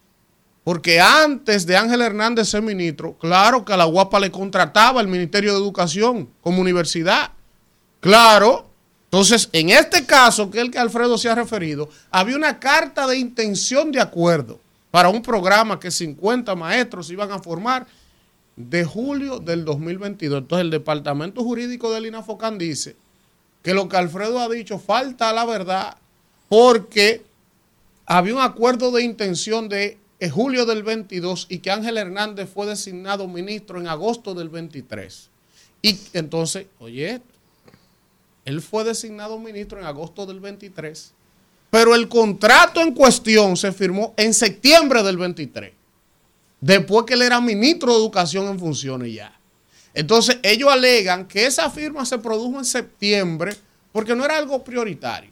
Porque 0.63 0.99
antes 0.99 1.65
de 1.65 1.75
Ángel 1.75 2.01
Hernández 2.01 2.49
ser 2.49 2.61
ministro, 2.61 3.17
claro 3.17 3.65
que 3.65 3.73
a 3.73 3.77
la 3.77 3.87
UAPA 3.87 4.19
le 4.19 4.31
contrataba 4.31 5.01
el 5.01 5.07
Ministerio 5.07 5.53
de 5.53 5.59
Educación 5.59 6.29
como 6.41 6.61
universidad. 6.61 7.31
Claro. 7.99 8.67
Entonces, 9.05 9.49
en 9.53 9.71
este 9.71 10.05
caso, 10.05 10.51
que 10.51 10.59
es 10.59 10.65
el 10.65 10.71
que 10.71 10.79
Alfredo 10.79 11.17
se 11.17 11.29
ha 11.29 11.35
referido, 11.35 11.89
había 12.11 12.35
una 12.35 12.59
carta 12.59 13.07
de 13.07 13.17
intención 13.17 13.91
de 13.91 13.99
acuerdo 13.99 14.59
para 14.91 15.09
un 15.09 15.21
programa 15.21 15.79
que 15.79 15.89
50 15.89 16.55
maestros 16.55 17.09
iban 17.09 17.31
a 17.31 17.39
formar 17.39 17.87
de 18.55 18.85
julio 18.85 19.39
del 19.39 19.65
2022. 19.65 20.43
Entonces, 20.43 20.65
el 20.65 20.71
Departamento 20.71 21.43
Jurídico 21.43 21.91
del 21.91 22.05
INAFOCAN 22.05 22.57
dice 22.57 22.95
que 23.63 23.73
lo 23.73 23.89
que 23.89 23.97
Alfredo 23.97 24.39
ha 24.39 24.49
dicho 24.49 24.79
falta 24.79 25.29
a 25.29 25.33
la 25.33 25.45
verdad 25.45 25.97
porque 26.49 27.23
había 28.05 28.35
un 28.35 28.41
acuerdo 28.41 28.91
de 28.91 29.03
intención 29.03 29.69
de 29.69 29.97
en 30.21 30.29
julio 30.29 30.67
del 30.67 30.83
22 30.83 31.47
y 31.49 31.57
que 31.59 31.71
Ángel 31.71 31.97
Hernández 31.97 32.47
fue 32.47 32.67
designado 32.67 33.27
ministro 33.27 33.79
en 33.79 33.87
agosto 33.87 34.35
del 34.35 34.49
23. 34.49 35.29
Y 35.81 35.97
entonces, 36.13 36.67
oye, 36.77 37.21
él 38.45 38.61
fue 38.61 38.83
designado 38.83 39.39
ministro 39.39 39.79
en 39.79 39.85
agosto 39.85 40.27
del 40.27 40.39
23, 40.39 41.11
pero 41.71 41.95
el 41.95 42.07
contrato 42.07 42.81
en 42.81 42.93
cuestión 42.93 43.57
se 43.57 43.71
firmó 43.71 44.13
en 44.15 44.35
septiembre 44.35 45.01
del 45.01 45.17
23, 45.17 45.73
después 46.59 47.05
que 47.07 47.15
él 47.15 47.23
era 47.23 47.41
ministro 47.41 47.91
de 47.91 47.97
Educación 47.97 48.47
en 48.47 48.59
funciones 48.59 49.11
ya. 49.11 49.35
Entonces, 49.91 50.37
ellos 50.43 50.71
alegan 50.71 51.27
que 51.27 51.47
esa 51.47 51.67
firma 51.71 52.05
se 52.05 52.19
produjo 52.19 52.59
en 52.59 52.65
septiembre 52.65 53.55
porque 53.91 54.15
no 54.15 54.23
era 54.23 54.37
algo 54.37 54.63
prioritario. 54.63 55.30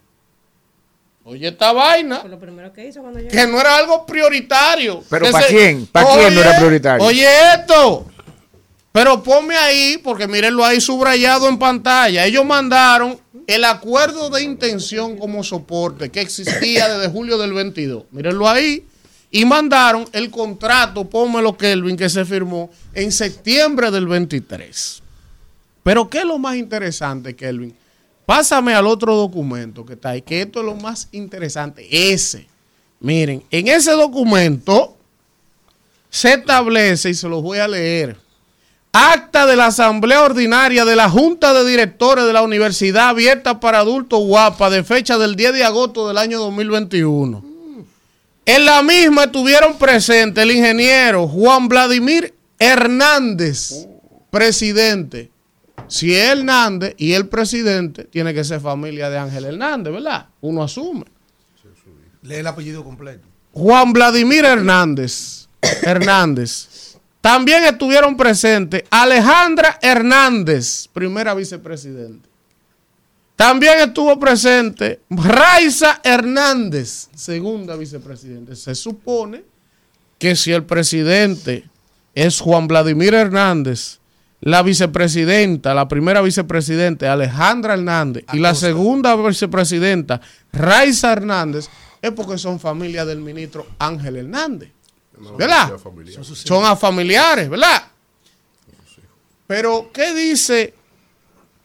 Oye, 1.23 1.47
esta 1.47 1.73
vaina. 1.73 2.21
Fue 2.21 2.29
lo 2.29 2.39
primero 2.39 2.73
que 2.73 2.87
hizo 2.87 3.01
cuando 3.01 3.19
llegó. 3.19 3.31
Que 3.31 3.45
no 3.45 3.59
era 3.59 3.77
algo 3.77 4.05
prioritario. 4.05 5.03
¿Pero 5.09 5.31
para 5.31 5.47
quién? 5.47 5.85
¿Para 5.87 6.07
quién 6.13 6.33
no 6.33 6.41
era 6.41 6.57
prioritario? 6.57 7.05
Oye, 7.05 7.27
esto. 7.55 8.05
Pero 8.91 9.21
ponme 9.21 9.55
ahí, 9.55 9.99
porque 10.03 10.27
mírenlo 10.27 10.65
ahí 10.65 10.81
subrayado 10.81 11.47
en 11.47 11.59
pantalla. 11.59 12.25
Ellos 12.25 12.43
mandaron 12.45 13.19
el 13.45 13.63
acuerdo 13.65 14.29
de 14.29 14.43
intención 14.43 15.17
como 15.17 15.43
soporte 15.43 16.09
que 16.09 16.21
existía 16.21 16.89
desde 16.89 17.11
julio 17.11 17.37
del 17.37 17.53
22. 17.53 18.05
Mírenlo 18.11 18.49
ahí. 18.49 18.85
Y 19.31 19.45
mandaron 19.45 20.05
el 20.11 20.31
contrato, 20.31 21.07
pónmelo 21.07 21.55
Kelvin, 21.55 21.95
que 21.95 22.09
se 22.09 22.25
firmó 22.25 22.71
en 22.95 23.11
septiembre 23.11 23.91
del 23.91 24.07
23. 24.07 25.03
Pero 25.83 26.09
¿qué 26.09 26.19
es 26.19 26.25
lo 26.25 26.39
más 26.39 26.55
interesante, 26.55 27.35
Kelvin? 27.35 27.75
Pásame 28.29 28.75
al 28.75 28.85
otro 28.85 29.15
documento 29.15 29.83
que 29.83 29.93
está 29.93 30.09
ahí, 30.09 30.21
que 30.21 30.43
esto 30.43 30.59
es 30.59 30.65
lo 30.67 30.75
más 30.75 31.07
interesante. 31.11 31.87
Ese. 31.89 32.45
Miren, 32.99 33.41
en 33.49 33.67
ese 33.67 33.89
documento 33.93 34.95
se 36.11 36.33
establece, 36.33 37.09
y 37.09 37.15
se 37.15 37.27
los 37.27 37.41
voy 37.41 37.57
a 37.57 37.67
leer, 37.67 38.17
acta 38.93 39.47
de 39.47 39.55
la 39.55 39.65
Asamblea 39.65 40.21
Ordinaria 40.21 40.85
de 40.85 40.95
la 40.95 41.09
Junta 41.09 41.55
de 41.55 41.67
Directores 41.67 42.25
de 42.25 42.33
la 42.33 42.43
Universidad 42.43 43.09
Abierta 43.09 43.59
para 43.59 43.79
Adultos 43.79 44.23
Guapa 44.23 44.69
de 44.69 44.83
fecha 44.83 45.17
del 45.17 45.35
10 45.35 45.53
de 45.53 45.63
agosto 45.63 46.07
del 46.07 46.19
año 46.19 46.37
2021. 46.37 47.43
En 48.45 48.63
la 48.63 48.83
misma 48.83 49.23
estuvieron 49.23 49.75
presentes 49.79 50.43
el 50.43 50.51
ingeniero 50.51 51.27
Juan 51.27 51.67
Vladimir 51.67 52.35
Hernández, 52.59 53.87
presidente. 54.29 55.31
Si 55.87 56.13
es 56.13 56.37
Hernández 56.37 56.95
y 56.97 57.13
el 57.13 57.27
presidente, 57.27 58.03
tiene 58.05 58.33
que 58.33 58.43
ser 58.43 58.61
familia 58.61 59.09
de 59.09 59.17
Ángel 59.17 59.45
Hernández, 59.45 59.93
¿verdad? 59.93 60.27
Uno 60.41 60.63
asume. 60.63 61.05
Lee 62.21 62.35
el 62.35 62.47
apellido 62.47 62.83
completo. 62.83 63.27
Juan 63.53 63.93
Vladimir 63.93 64.45
Hernández. 64.45 65.47
Hernández. 65.83 66.97
También 67.21 67.65
estuvieron 67.65 68.15
presentes 68.15 68.83
Alejandra 68.89 69.77
Hernández, 69.81 70.87
primera 70.93 71.33
vicepresidente. 71.33 72.29
También 73.35 73.79
estuvo 73.79 74.19
presente 74.19 75.01
Raiza 75.09 76.01
Hernández, 76.03 77.09
segunda 77.15 77.75
vicepresidente. 77.75 78.55
Se 78.55 78.75
supone 78.75 79.43
que 80.17 80.35
si 80.35 80.51
el 80.51 80.65
presidente 80.65 81.63
es 82.13 82.39
Juan 82.41 82.67
Vladimir 82.67 83.13
Hernández, 83.13 83.99
la 84.41 84.61
vicepresidenta, 84.63 85.73
la 85.73 85.87
primera 85.87 86.21
vicepresidenta 86.21 87.11
Alejandra 87.11 87.73
Hernández 87.73 88.23
y 88.33 88.39
la 88.39 88.55
segunda 88.55 89.15
vicepresidenta 89.15 90.21
Raiza 90.53 91.11
Hernández, 91.11 91.69
es 92.01 92.11
porque 92.11 92.37
son 92.37 92.59
familia 92.59 93.03
del 93.05 93.19
ministro 93.19 93.67
Ángel 93.79 94.15
Hernández. 94.17 94.71
¿Verdad? 95.37 95.73
Son 96.23 96.63
a 96.65 96.75
familiares, 96.77 97.49
¿verdad? 97.49 97.83
Pero, 99.47 99.89
¿qué 99.93 100.13
dice? 100.13 100.73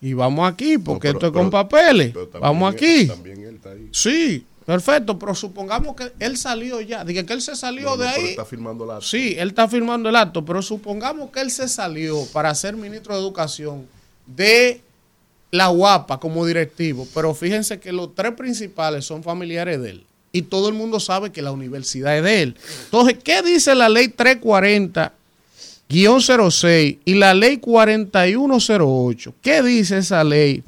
Y 0.01 0.13
vamos 0.13 0.51
aquí, 0.51 0.77
porque 0.79 1.09
No, 1.13 1.19
pero- 1.19 1.19
esto 1.19 1.27
es 1.27 1.33
con 1.33 1.51
pero- 1.51 1.63
papeles. 1.69 2.13
pero 2.13 2.41
Vamos 2.41 2.71
él- 2.75 2.77
aquí. 2.77 3.07
También 3.07 3.45
él 3.45 3.55
está 3.57 3.71
ahí. 3.71 3.89
Sí, 3.93 4.47
perfecto, 4.65 5.19
pero 5.19 5.35
supongamos 5.35 5.97
que 5.97 6.13
él 6.19 6.37
salió 6.37 6.81
ya. 6.81 7.05
Dije 7.05 7.27
que 7.27 7.33
él 7.33 7.43
se 7.43 7.57
salió 7.57 7.91
No, 7.91 7.97
de 7.97 8.07
no, 8.07 8.13
pero 8.13 8.25
ahí. 8.25 8.31
Está 8.31 8.45
firmando 8.45 8.87
la. 8.87 9.01
Sí, 9.01 9.35
él 9.39 9.49
está 9.49 9.69
firmando 9.69 10.09
el 10.09 10.17
acto, 10.17 10.45
pero 10.45 10.63
supongamos 10.63 11.31
que 11.31 11.41
él 11.41 11.51
se 11.51 11.69
salió 11.69 12.25
para 12.33 12.55
ser 12.55 12.77
ministro 12.77 13.15
de 13.15 13.21
Educación 13.21 13.87
de 14.27 14.81
la 15.51 15.71
UAPA 15.71 16.19
como 16.19 16.45
directivo, 16.45 17.07
pero 17.15 17.35
fíjense 17.35 17.79
que 17.79 17.93
los 17.93 18.15
tres 18.15 18.33
principales 18.33 19.05
son 19.05 19.23
familiares 19.23 19.81
de 19.81 19.91
él 19.91 20.07
y 20.35 20.43
todo 20.43 20.69
el 20.69 20.75
mundo 20.75 20.99
sabe 20.99 21.31
que 21.31 21.43
la 21.43 21.53
universidad 21.53 22.19
es 22.19 22.25
de 22.25 22.43
él. 22.43 22.57
Entonces, 22.87 23.19
¿qué 23.23 23.41
dice 23.41 23.73
la 23.77 23.89
ley 23.89 24.09
340-06 24.09 26.99
y 27.05 27.15
la 27.15 27.35
ley 27.35 27.59
4108? 27.59 29.33
¿Qué 29.41 29.63
dice 29.63 29.99
esa 29.99 30.25
ley? 30.25 30.65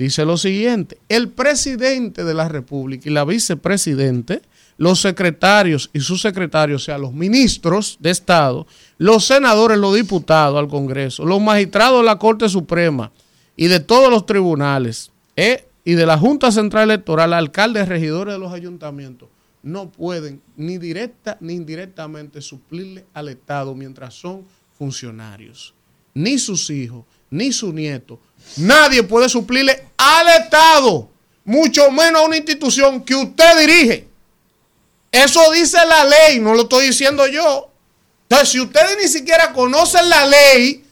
Dice 0.00 0.24
lo 0.24 0.38
siguiente, 0.38 0.96
el 1.10 1.28
presidente 1.28 2.24
de 2.24 2.32
la 2.32 2.48
República 2.48 3.06
y 3.06 3.12
la 3.12 3.26
vicepresidente, 3.26 4.40
los 4.78 4.98
secretarios 4.98 5.90
y 5.92 6.00
sus 6.00 6.22
secretarios, 6.22 6.80
o 6.80 6.84
sea, 6.86 6.96
los 6.96 7.12
ministros 7.12 7.98
de 8.00 8.08
Estado, 8.08 8.66
los 8.96 9.26
senadores, 9.26 9.76
los 9.76 9.94
diputados 9.94 10.58
al 10.58 10.68
Congreso, 10.68 11.26
los 11.26 11.42
magistrados 11.42 12.00
de 12.00 12.06
la 12.06 12.18
Corte 12.18 12.48
Suprema 12.48 13.12
y 13.58 13.66
de 13.66 13.78
todos 13.78 14.10
los 14.10 14.24
tribunales, 14.24 15.10
¿eh? 15.36 15.66
y 15.84 15.92
de 15.92 16.06
la 16.06 16.16
Junta 16.16 16.50
Central 16.50 16.90
Electoral, 16.90 17.34
alcaldes, 17.34 17.86
regidores 17.86 18.32
de 18.32 18.40
los 18.40 18.54
ayuntamientos, 18.54 19.28
no 19.62 19.90
pueden 19.90 20.40
ni 20.56 20.78
directa 20.78 21.36
ni 21.42 21.52
indirectamente 21.52 22.40
suplirle 22.40 23.04
al 23.12 23.28
Estado 23.28 23.74
mientras 23.74 24.14
son 24.14 24.46
funcionarios. 24.78 25.74
Ni 26.14 26.38
sus 26.38 26.70
hijos, 26.70 27.04
ni 27.28 27.52
su 27.52 27.70
nieto. 27.70 28.18
Nadie 28.56 29.02
puede 29.02 29.28
suplirle 29.28 29.86
al 29.96 30.28
Estado, 30.42 31.08
mucho 31.44 31.90
menos 31.90 32.22
a 32.22 32.24
una 32.24 32.36
institución 32.36 33.02
que 33.02 33.14
usted 33.14 33.58
dirige. 33.58 34.08
Eso 35.12 35.50
dice 35.50 35.78
la 35.86 36.04
ley, 36.04 36.38
no 36.38 36.54
lo 36.54 36.62
estoy 36.62 36.86
diciendo 36.86 37.26
yo. 37.26 37.70
Entonces, 38.22 38.50
si 38.50 38.60
ustedes 38.60 38.96
ni 39.00 39.08
siquiera 39.08 39.52
conocen 39.52 40.08
la 40.08 40.24
ley, 40.26 40.84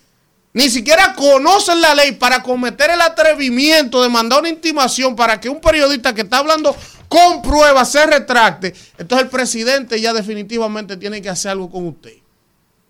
ni 0.52 0.68
siquiera 0.68 1.14
conocen 1.14 1.80
la 1.80 1.94
ley 1.94 2.12
para 2.12 2.42
cometer 2.42 2.90
el 2.90 3.00
atrevimiento 3.00 4.02
de 4.02 4.08
mandar 4.08 4.40
una 4.40 4.48
intimación 4.48 5.14
para 5.14 5.40
que 5.40 5.48
un 5.48 5.60
periodista 5.60 6.12
que 6.12 6.22
está 6.22 6.38
hablando 6.38 6.74
con 7.08 7.42
pruebas 7.42 7.92
se 7.92 8.04
retracte, 8.06 8.74
entonces 8.98 9.26
el 9.26 9.30
presidente 9.30 10.00
ya 10.00 10.12
definitivamente 10.12 10.96
tiene 10.96 11.22
que 11.22 11.28
hacer 11.28 11.52
algo 11.52 11.70
con 11.70 11.86
usted. 11.86 12.14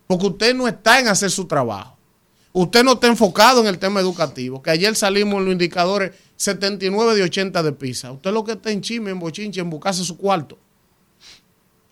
Porque 0.06 0.26
usted 0.26 0.54
no 0.54 0.66
está 0.66 0.98
en 0.98 1.09
hacer 1.09 1.30
su 1.30 1.46
trabajo. 1.46 1.97
Usted 2.53 2.82
no 2.82 2.94
está 2.94 3.07
enfocado 3.07 3.61
en 3.61 3.66
el 3.66 3.78
tema 3.78 4.01
educativo, 4.01 4.62
que 4.62 4.70
ayer 4.70 4.96
salimos 4.96 5.38
en 5.38 5.44
los 5.44 5.53
indicadores 5.53 6.12
79 6.36 7.14
de 7.14 7.22
80 7.24 7.62
de 7.62 7.72
PISA. 7.72 8.12
Usted 8.12 8.32
lo 8.32 8.44
que 8.44 8.53
está 8.53 8.70
en 8.70 8.80
chisme, 8.80 9.11
en 9.11 9.18
bochinche, 9.18 9.61
en 9.61 9.70
buscarse 9.70 10.05
su 10.05 10.16
cuarto. 10.16 10.59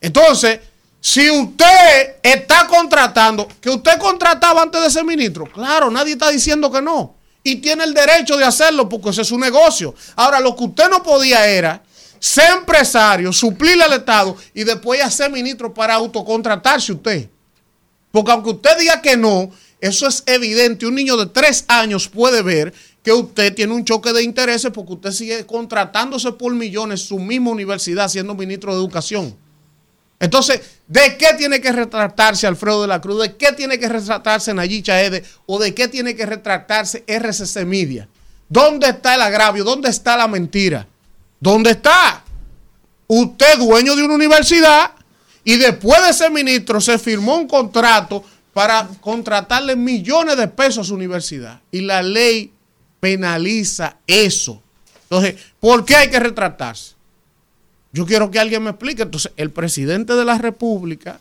Entonces, 0.00 0.60
si 1.00 1.30
usted 1.30 2.16
está 2.22 2.66
contratando, 2.66 3.46
que 3.60 3.70
usted 3.70 3.98
contrataba 3.98 4.62
antes 4.62 4.80
de 4.82 4.90
ser 4.90 5.04
ministro, 5.04 5.44
claro, 5.46 5.90
nadie 5.90 6.14
está 6.14 6.30
diciendo 6.30 6.70
que 6.70 6.82
no. 6.82 7.14
Y 7.42 7.56
tiene 7.56 7.84
el 7.84 7.94
derecho 7.94 8.36
de 8.36 8.44
hacerlo 8.44 8.88
porque 8.88 9.10
ese 9.10 9.22
es 9.22 9.28
su 9.28 9.38
negocio. 9.38 9.94
Ahora, 10.16 10.40
lo 10.40 10.56
que 10.56 10.64
usted 10.64 10.90
no 10.90 11.02
podía 11.02 11.46
era 11.46 11.82
ser 12.18 12.50
empresario, 12.58 13.32
suplirle 13.32 13.84
al 13.84 13.92
Estado 13.92 14.36
y 14.52 14.64
después 14.64 15.00
hacer 15.00 15.30
ministro 15.30 15.72
para 15.72 15.94
autocontratarse 15.94 16.92
usted. 16.92 17.28
Porque 18.10 18.32
aunque 18.32 18.50
usted 18.50 18.78
diga 18.78 19.00
que 19.00 19.16
no, 19.16 19.50
eso 19.80 20.06
es 20.06 20.22
evidente. 20.26 20.86
Un 20.86 20.94
niño 20.94 21.16
de 21.16 21.26
tres 21.26 21.64
años 21.68 22.08
puede 22.08 22.42
ver 22.42 22.72
que 23.02 23.12
usted 23.12 23.54
tiene 23.54 23.72
un 23.72 23.84
choque 23.84 24.12
de 24.12 24.22
intereses 24.22 24.70
porque 24.72 24.94
usted 24.94 25.12
sigue 25.12 25.46
contratándose 25.46 26.32
por 26.32 26.52
millones 26.54 27.02
su 27.02 27.18
misma 27.18 27.50
universidad 27.50 28.08
siendo 28.08 28.34
ministro 28.34 28.72
de 28.72 28.78
Educación. 28.78 29.36
Entonces, 30.18 30.60
¿de 30.86 31.16
qué 31.16 31.34
tiene 31.36 31.60
que 31.60 31.70
retratarse 31.72 32.46
Alfredo 32.46 32.82
de 32.82 32.88
la 32.88 33.00
Cruz? 33.00 33.20
¿De 33.20 33.36
qué 33.36 33.52
tiene 33.52 33.78
que 33.78 33.88
retratarse 33.88 34.54
Nayicha 34.54 35.02
Ede? 35.02 35.22
¿O 35.44 35.58
de 35.58 35.74
qué 35.74 35.88
tiene 35.88 36.16
que 36.16 36.24
retratarse 36.24 37.04
RCC 37.06 37.64
Media? 37.66 38.08
¿Dónde 38.48 38.88
está 38.88 39.14
el 39.14 39.20
agravio? 39.20 39.62
¿Dónde 39.62 39.90
está 39.90 40.16
la 40.16 40.26
mentira? 40.26 40.86
¿Dónde 41.38 41.72
está? 41.72 42.24
Usted, 43.08 43.58
dueño 43.58 43.94
de 43.94 44.02
una 44.04 44.14
universidad, 44.14 44.92
y 45.44 45.56
después 45.58 46.04
de 46.04 46.12
ser 46.12 46.30
ministro, 46.32 46.80
se 46.80 46.98
firmó 46.98 47.36
un 47.36 47.46
contrato 47.46 48.24
para 48.56 48.88
contratarle 49.02 49.76
millones 49.76 50.38
de 50.38 50.48
pesos 50.48 50.78
a 50.78 50.84
su 50.84 50.94
universidad. 50.94 51.60
Y 51.70 51.82
la 51.82 52.00
ley 52.00 52.50
penaliza 53.00 53.98
eso. 54.06 54.62
Entonces, 55.02 55.34
¿por 55.60 55.84
qué 55.84 55.94
hay 55.94 56.08
que 56.08 56.18
retratarse? 56.18 56.94
Yo 57.92 58.06
quiero 58.06 58.30
que 58.30 58.38
alguien 58.38 58.62
me 58.62 58.70
explique. 58.70 59.02
Entonces, 59.02 59.30
el 59.36 59.50
presidente 59.50 60.14
de 60.14 60.24
la 60.24 60.38
República 60.38 61.20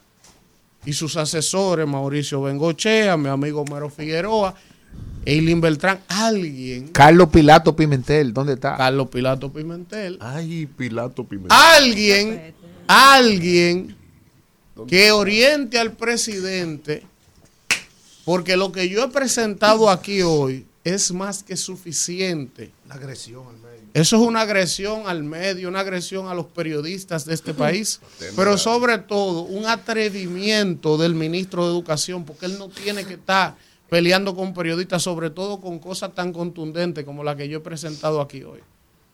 y 0.85 0.93
sus 0.93 1.17
asesores, 1.17 1.85
Mauricio 1.85 2.41
Bengochea, 2.41 3.17
mi 3.17 3.27
amigo 3.27 3.65
Mero 3.65 3.89
Figueroa, 3.89 4.55
Eileen 5.25 5.59
Beltrán, 5.59 5.99
alguien, 6.07 6.87
Carlos 6.87 7.27
Pilato 7.33 7.75
Pimentel, 7.75 8.31
¿dónde 8.33 8.53
está? 8.53 8.77
Carlos 8.77 9.09
Pilato 9.09 9.51
Pimentel, 9.51 10.19
Ay, 10.21 10.67
Pilato 10.67 11.25
Pimentel. 11.25 11.51
alguien, 11.51 12.53
alguien 12.87 13.97
que 14.87 15.11
oriente 15.11 15.77
al 15.77 15.91
presidente, 15.91 17.03
porque 18.25 18.57
lo 18.57 18.71
que 18.71 18.89
yo 18.89 19.05
he 19.05 19.07
presentado 19.09 19.89
aquí 19.89 20.23
hoy 20.23 20.65
es 20.83 21.11
más 21.11 21.43
que 21.43 21.55
suficiente. 21.55 22.71
Una 22.85 22.95
agresión 22.95 23.47
al 23.47 23.55
medio. 23.57 23.89
Eso 23.93 24.17
es 24.17 24.21
una 24.23 24.41
agresión 24.41 25.03
al 25.07 25.23
medio, 25.23 25.69
una 25.69 25.79
agresión 25.79 26.27
a 26.27 26.33
los 26.33 26.47
periodistas 26.47 27.25
de 27.25 27.33
este 27.33 27.53
país, 27.53 28.01
pero 28.35 28.57
sobre 28.57 28.97
todo 28.97 29.43
un 29.43 29.65
atrevimiento 29.67 30.97
del 30.97 31.15
ministro 31.15 31.63
de 31.63 31.71
Educación, 31.71 32.25
porque 32.25 32.47
él 32.47 32.57
no 32.59 32.67
tiene 32.67 33.05
que 33.05 33.13
estar 33.13 33.55
peleando 33.89 34.35
con 34.35 34.53
periodistas, 34.53 35.01
sobre 35.01 35.29
todo 35.29 35.61
con 35.61 35.79
cosas 35.79 36.13
tan 36.13 36.33
contundentes 36.33 37.05
como 37.05 37.23
la 37.23 37.37
que 37.37 37.47
yo 37.47 37.59
he 37.59 37.61
presentado 37.61 38.19
aquí 38.19 38.43
hoy. 38.43 38.59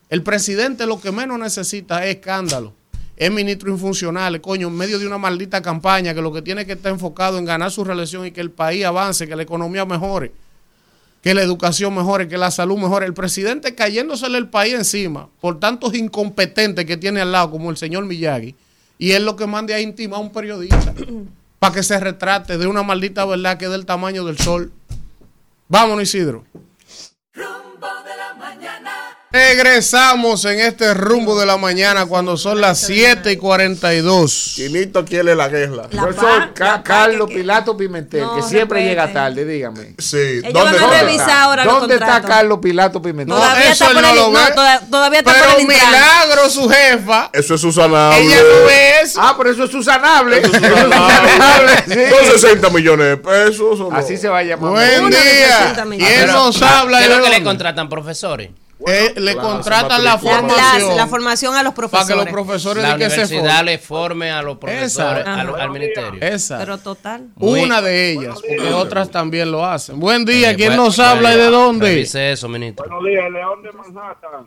El 0.09 0.23
presidente 0.23 0.85
lo 0.85 0.99
que 0.99 1.11
menos 1.11 1.39
necesita 1.39 2.05
es 2.05 2.15
escándalo. 2.15 2.73
Es 3.21 3.31
ministro 3.31 3.69
infuncional, 3.69 4.41
coño, 4.41 4.67
en 4.67 4.75
medio 4.75 4.97
de 4.97 5.05
una 5.05 5.19
maldita 5.19 5.61
campaña 5.61 6.15
que 6.15 6.23
lo 6.23 6.33
que 6.33 6.41
tiene 6.41 6.65
que 6.65 6.71
estar 6.71 6.91
enfocado 6.91 7.37
en 7.37 7.45
ganar 7.45 7.69
su 7.69 7.83
reelección 7.83 8.25
y 8.25 8.31
que 8.31 8.41
el 8.41 8.49
país 8.49 8.83
avance, 8.83 9.27
que 9.27 9.35
la 9.35 9.43
economía 9.43 9.85
mejore 9.85 10.31
que 11.21 11.35
la 11.35 11.43
educación 11.43 11.93
mejore, 11.93 12.27
que 12.27 12.37
la 12.37 12.49
salud 12.49 12.79
mejore. 12.79 13.05
El 13.05 13.13
presidente 13.13 13.75
cayéndosele 13.75 14.39
el 14.39 14.49
país 14.49 14.73
encima 14.73 15.29
por 15.39 15.59
tantos 15.59 15.93
incompetentes 15.93 16.83
que 16.85 16.97
tiene 16.97 17.21
al 17.21 17.31
lado, 17.31 17.51
como 17.51 17.69
el 17.69 17.77
señor 17.77 18.05
Miyagi, 18.05 18.55
y 18.97 19.11
él 19.11 19.23
lo 19.25 19.35
que 19.35 19.45
mande 19.45 19.75
a 19.75 19.79
intimar 19.79 20.17
a 20.19 20.23
un 20.23 20.31
periodista 20.31 20.91
para 21.59 21.75
que 21.75 21.83
se 21.83 21.99
retrate 21.99 22.57
de 22.57 22.65
una 22.65 22.81
maldita 22.81 23.23
verdad 23.25 23.59
que 23.59 23.65
es 23.65 23.71
del 23.71 23.85
tamaño 23.85 24.25
del 24.25 24.39
sol. 24.39 24.71
Vámonos, 25.67 26.03
Isidro. 26.03 26.43
Regresamos 29.33 30.43
en 30.43 30.59
este 30.59 30.93
rumbo 30.93 31.39
de 31.39 31.45
la 31.45 31.55
mañana 31.55 32.05
cuando 32.05 32.35
son 32.35 32.59
las 32.59 32.79
7 32.79 33.31
y 33.31 33.37
42. 33.37 34.53
Chinito 34.55 35.05
quiere 35.05 35.35
la 35.35 35.47
guerra. 35.47 35.83
La 35.89 36.01
Profesor 36.01 36.47
pa- 36.49 36.53
Ca- 36.53 36.83
Carlos 36.83 37.29
Pilato 37.29 37.77
Pimentel, 37.77 38.21
No, 38.23 38.35
que 38.35 38.41
siempre 38.43 38.83
llega 38.83 39.11
tarde, 39.13 39.45
dígame. 39.45 39.95
Sí, 39.99 40.17
Ellos 40.17 40.51
¿dónde 40.51 40.79
van 40.79 40.83
a 40.83 40.93
está? 40.95 41.01
revisar 41.05 41.29
ahora 41.31 41.63
¿Dónde 41.63 41.93
está. 41.95 42.21
Carlos 42.21 42.59
Pilato 42.61 43.01
Pimentel? 43.01 43.27
No, 43.29 43.35
Todavía 43.35 43.71
eso 43.71 43.83
está 43.85 43.85
por 43.93 44.01
no 44.01 44.09
el- 44.09 44.15
lo 44.17 44.31
no, 44.31 44.39
ve. 44.45 44.51
toda- 44.53 44.79
todavía 44.91 45.19
está 45.19 45.33
Pero 45.33 45.45
por 45.51 45.59
el. 45.61 45.67
Milagro, 45.67 46.49
su 46.49 46.69
jefa, 46.69 47.29
Eso 47.31 47.55
es 47.55 47.61
susanable. 47.61 48.25
ella 48.25 48.35
no 48.37 48.65
ve 48.65 48.91
eso. 49.01 49.21
Ah, 49.21 49.35
pero 49.37 49.51
eso 49.51 49.63
es 49.63 49.71
susanable. 49.71 50.39
Eso 50.39 50.47
es 50.47 50.61
susanable. 50.61 51.71
sí. 51.87 52.15
Son 52.27 52.39
60 52.39 52.69
millones 52.69 53.07
de 53.07 53.17
pesos. 53.17 53.79
¿o 53.79 53.89
no? 53.91 53.95
Así 53.95 54.17
se 54.17 54.27
va 54.27 54.39
a 54.39 54.43
llamar. 54.43 54.71
Buen 54.71 55.09
día. 55.09 55.57
60 55.59 55.85
millones. 55.85 56.07
¿Quién 56.15 56.21
Pero, 56.27 56.33
nos 56.33 56.61
habla 56.61 56.97
¿Qué 56.99 57.05
es 57.05 57.17
lo 57.17 57.23
que 57.23 57.29
le 57.29 57.43
contratan, 57.43 57.87
profesores? 57.87 58.49
Eh, 58.87 59.13
le 59.15 59.33
claro, 59.33 59.49
contratan 59.49 59.97
se 59.99 60.03
la 60.03 60.17
formación. 60.17 60.97
la 60.97 61.07
formación 61.07 61.55
a 61.55 61.63
los 61.63 61.73
para 61.73 61.87
que 61.87 61.91
profesores. 61.91 62.17
los 62.25 62.33
profesores 62.33 62.83
La 62.83 62.89
de 62.93 62.97
que 62.97 63.09
se 63.09 63.15
universidad 63.15 63.43
formen. 63.57 63.65
le 63.65 63.77
forme 63.77 64.31
a 64.31 64.41
los 64.41 64.57
profesores, 64.57 65.25
al 65.27 65.69
ministerio. 65.71 66.21
Esa. 66.21 66.57
Pero 66.57 66.77
total. 66.79 67.27
Muy- 67.35 67.61
Una 67.63 67.81
de 67.81 68.11
ellas, 68.11 68.35
porque 68.41 68.73
otras 68.73 69.09
también 69.11 69.51
lo 69.51 69.65
hacen. 69.65 69.99
Buen 69.99 70.25
día, 70.25 70.51
Eh, 70.51 70.55
¿quién 70.55 70.69
bueno, 70.69 70.85
nos 70.85 70.99
habla 70.99 71.33
y 71.33 71.37
de 71.37 71.45
dónde? 71.51 71.85
Revise 71.87 72.31
eso, 72.31 72.47
ministro. 72.49 72.85
Buenos 72.87 73.03
días, 73.05 73.31
León 73.31 73.61
de 73.63 73.71
Manhattan. 73.71 74.45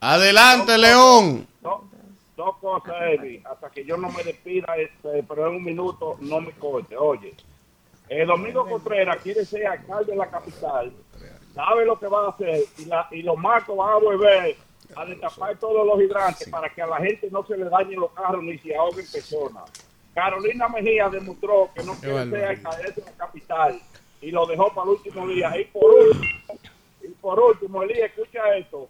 Adelante, 0.00 0.76
León. 0.78 1.46
Dos, 1.62 1.80
dos 2.36 2.56
cosas, 2.60 2.94
Eddie, 3.12 3.42
hasta 3.50 3.70
que 3.70 3.84
yo 3.84 3.96
no 3.96 4.10
me 4.10 4.22
despida, 4.22 4.66
este, 4.76 5.22
pero 5.28 5.48
en 5.48 5.56
un 5.56 5.64
minuto 5.64 6.16
no 6.20 6.40
me 6.40 6.52
corte. 6.52 6.96
Oye, 6.96 7.34
el 8.08 8.26
Domingo 8.26 8.68
Contreras 8.68 9.16
quiere 9.22 9.44
ser 9.44 9.66
alcalde 9.66 10.12
de 10.12 10.18
la 10.18 10.26
capital, 10.30 10.92
sabe 11.54 11.84
lo 11.84 11.98
que 11.98 12.06
va 12.06 12.26
a 12.26 12.30
hacer 12.30 12.64
y, 12.78 12.84
la, 12.86 13.08
y 13.10 13.22
los 13.22 13.36
marcos 13.38 13.76
van 13.76 13.90
a 13.90 13.96
volver 13.96 14.56
a 14.96 15.04
destapar 15.06 15.56
todos 15.58 15.86
los 15.86 16.00
hidrantes 16.00 16.48
para 16.48 16.68
que 16.68 16.82
a 16.82 16.86
la 16.86 16.96
gente 16.98 17.28
no 17.30 17.44
se 17.46 17.56
le 17.56 17.64
dañen 17.64 18.00
los 18.00 18.10
carros 18.12 18.42
ni 18.42 18.58
se 18.58 18.74
ahoguen 18.74 19.06
personas. 19.10 19.64
Carolina 20.14 20.68
Mejía 20.68 21.08
demostró 21.08 21.70
que 21.74 21.82
no 21.82 21.94
quiere 21.94 22.30
ser 22.30 22.44
alcaldesa 22.44 23.00
de 23.00 23.02
la 23.02 23.12
capital 23.12 23.80
y 24.20 24.30
lo 24.30 24.46
dejó 24.46 24.72
para 24.72 24.84
el 24.84 24.90
último 24.90 25.26
día. 25.28 25.58
Y 25.58 25.64
por 25.64 25.92
último, 25.92 26.24
y 27.02 27.08
por 27.08 27.40
último, 27.40 27.82
Elí, 27.82 28.00
escucha 28.00 28.56
esto 28.56 28.88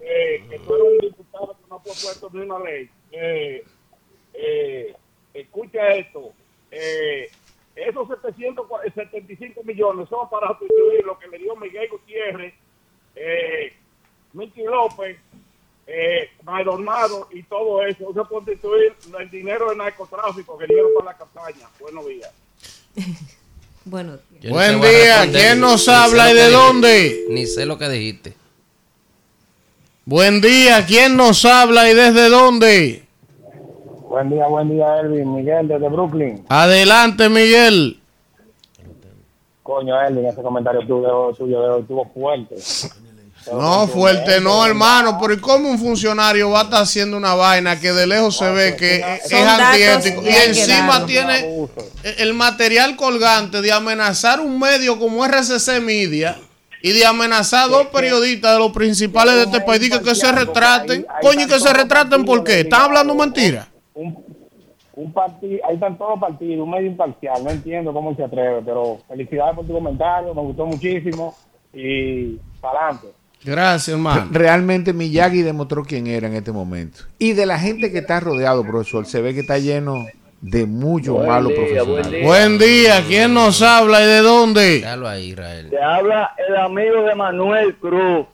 eh, 0.00 0.44
que 0.48 0.58
tú 0.60 0.74
eres 0.74 0.86
un 0.92 0.98
diputado 1.00 1.56
que 1.56 1.68
no 1.68 1.76
ha 1.76 1.82
propuesto 1.82 2.30
ni 2.32 2.40
una 2.40 2.58
ley. 2.58 2.90
Eh, 3.10 3.64
eh, 4.34 4.94
escucha 5.34 5.88
esto. 5.90 6.32
Eh, 6.70 7.30
esos 7.74 8.08
775 8.08 9.62
millones 9.64 10.08
son 10.08 10.28
para 10.30 10.48
sustituir 10.58 11.04
lo 11.04 11.18
que 11.18 11.28
le 11.28 11.38
dio 11.38 11.56
Miguel 11.56 11.88
Gutiérrez, 11.90 12.54
eh, 13.14 13.72
Miki 14.32 14.62
López, 14.62 15.18
eh, 15.86 16.30
Maldonado 16.44 17.28
y 17.32 17.42
todo 17.44 17.82
eso. 17.84 18.10
Eso 18.10 18.22
es 18.22 18.28
constituir 18.28 18.94
el 19.18 19.30
dinero 19.30 19.70
de 19.70 19.76
narcotráfico 19.76 20.56
que 20.58 20.66
dieron 20.66 20.90
para 20.98 21.12
la 21.12 21.18
campaña. 21.18 21.68
Buenos 21.80 22.06
días. 22.06 22.30
Bueno, 23.84 24.16
Yo 24.40 24.50
ni 24.50 24.50
Buen 24.50 24.80
día, 24.80 25.28
¿quién 25.28 25.58
nos 25.58 25.88
ni 25.88 25.92
habla 25.94 26.30
y 26.30 26.34
de 26.34 26.40
dijiste. 26.42 26.56
dónde? 26.56 27.24
Ni 27.30 27.46
sé 27.46 27.66
lo 27.66 27.78
que 27.78 27.88
dijiste. 27.88 28.32
Buen 30.04 30.40
día, 30.40 30.86
¿quién 30.86 31.16
nos 31.16 31.44
habla 31.44 31.90
y 31.90 31.94
desde 31.94 32.28
dónde? 32.28 33.01
Buen 34.12 34.28
día, 34.28 34.46
buen 34.46 34.68
día, 34.68 35.00
Elvin. 35.00 35.36
Miguel 35.36 35.68
desde 35.68 35.88
Brooklyn. 35.88 36.44
Adelante, 36.50 37.30
Miguel. 37.30 37.98
Coño, 39.62 39.98
Elvin, 40.02 40.26
ese 40.26 40.42
comentario 40.42 40.82
tuyo, 40.82 41.32
tuyo 41.32 41.62
de 41.62 41.68
hoy 41.70 41.80
estuvo 41.80 42.04
fuerte. 42.12 42.56
No, 43.50 43.88
fuerte 43.88 44.40
no, 44.40 44.64
hermano, 44.64 45.18
pero 45.20 45.34
¿y 45.34 45.38
cómo 45.38 45.68
un 45.68 45.76
funcionario 45.76 46.48
va 46.50 46.60
a 46.60 46.62
estar 46.62 46.82
haciendo 46.82 47.16
una 47.16 47.34
vaina 47.34 47.80
que 47.80 47.92
de 47.92 48.06
lejos 48.06 48.36
se 48.36 48.48
ve 48.52 48.76
que 48.76 48.98
es 48.98 49.32
antiético 49.32 50.22
y 50.22 50.28
encima 50.28 51.04
tiene 51.06 51.66
el 52.18 52.34
material 52.34 52.94
colgante 52.94 53.60
de 53.60 53.72
amenazar 53.72 54.38
un 54.38 54.60
medio 54.60 54.96
como 54.96 55.26
RCC 55.26 55.80
Media 55.80 56.38
y 56.82 56.92
de 56.92 57.04
amenazar 57.04 57.64
a 57.64 57.68
dos 57.68 57.88
periodistas 57.88 58.52
de 58.52 58.58
los 58.60 58.70
principales 58.70 59.34
de 59.34 59.42
este 59.42 59.60
país 59.60 59.90
que, 59.98 60.14
se 60.14 60.30
retraten? 60.30 61.04
Coño, 61.20 61.44
y 61.44 61.48
que 61.48 61.58
se 61.58 61.72
retraten 61.72 62.24
¿por 62.24 62.44
qué? 62.44 62.60
¿Están 62.60 62.82
hablando 62.82 63.12
mentira? 63.12 63.71
Un, 63.94 64.24
un 64.94 65.12
partido, 65.12 65.60
ahí 65.66 65.74
están 65.74 65.96
todos 65.96 66.12
los 66.12 66.20
partidos, 66.20 66.64
un 66.64 66.70
medio 66.70 66.88
imparcial, 66.88 67.42
no 67.44 67.50
entiendo 67.50 67.92
cómo 67.92 68.14
se 68.14 68.24
atreve, 68.24 68.62
pero 68.64 68.98
felicidades 69.08 69.56
por 69.56 69.66
tu 69.66 69.72
comentario, 69.72 70.34
me 70.34 70.42
gustó 70.42 70.66
muchísimo 70.66 71.34
y 71.72 72.36
para 72.60 72.80
adelante. 72.80 73.08
Gracias, 73.44 73.88
hermano. 73.88 74.28
Realmente 74.30 74.92
Miyagi 74.92 75.42
demostró 75.42 75.82
quién 75.82 76.06
era 76.06 76.28
en 76.28 76.34
este 76.34 76.52
momento. 76.52 77.00
Y 77.18 77.32
de 77.32 77.44
la 77.44 77.58
gente 77.58 77.90
que 77.90 77.98
está 77.98 78.20
rodeado, 78.20 78.62
profesor, 78.62 79.04
se 79.04 79.20
ve 79.20 79.34
que 79.34 79.40
está 79.40 79.58
lleno 79.58 80.06
de 80.40 80.66
muchos 80.66 81.26
malos 81.26 81.52
profesionales. 81.52 82.24
Buen 82.24 82.58
día, 82.58 83.04
¿quién 83.06 83.34
nos 83.34 83.60
habla 83.62 84.00
y 84.02 84.06
de 84.06 84.18
dónde? 84.18 84.74
Déjalo 84.74 85.08
ahí, 85.08 85.30
Israel. 85.30 85.70
Te 85.70 85.82
habla 85.82 86.34
el 86.48 86.56
amigo 86.56 87.02
de 87.02 87.14
Manuel 87.16 87.74
Cruz. 87.76 88.26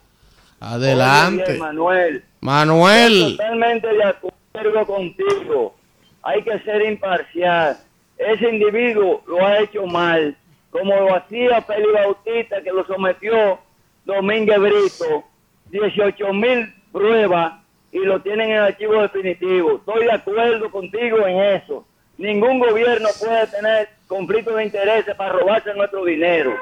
Adelante. 0.59 1.57
Manuel. 1.57 2.23
Manuel. 2.41 3.37
Totalmente 3.37 3.87
de 3.87 4.03
acuerdo 4.03 4.38
contigo. 4.85 5.75
Hay 6.23 6.41
que 6.43 6.59
ser 6.59 6.81
imparcial. 6.83 7.77
Ese 8.17 8.49
individuo 8.49 9.23
lo 9.27 9.45
ha 9.45 9.59
hecho 9.59 9.85
mal. 9.85 10.35
Como 10.71 10.95
lo 10.95 11.15
hacía 11.15 11.61
Feli 11.61 11.91
Bautista, 11.91 12.61
que 12.61 12.71
lo 12.71 12.85
sometió 12.85 13.59
Domínguez 14.05 14.59
Brito. 14.59 15.23
18 15.71 16.33
mil 16.33 16.73
pruebas 16.91 17.53
y 17.91 17.99
lo 17.99 18.21
tienen 18.21 18.51
en 18.51 18.57
archivo 18.57 19.01
definitivo. 19.01 19.77
Estoy 19.77 20.05
de 20.05 20.11
acuerdo 20.11 20.71
contigo 20.71 21.27
en 21.27 21.39
eso. 21.55 21.85
Ningún 22.17 22.59
gobierno 22.59 23.07
puede 23.19 23.47
tener 23.47 23.89
conflicto 24.07 24.55
de 24.55 24.65
intereses 24.65 25.15
para 25.15 25.33
robarse 25.33 25.73
nuestro 25.75 26.03
dinero. 26.05 26.55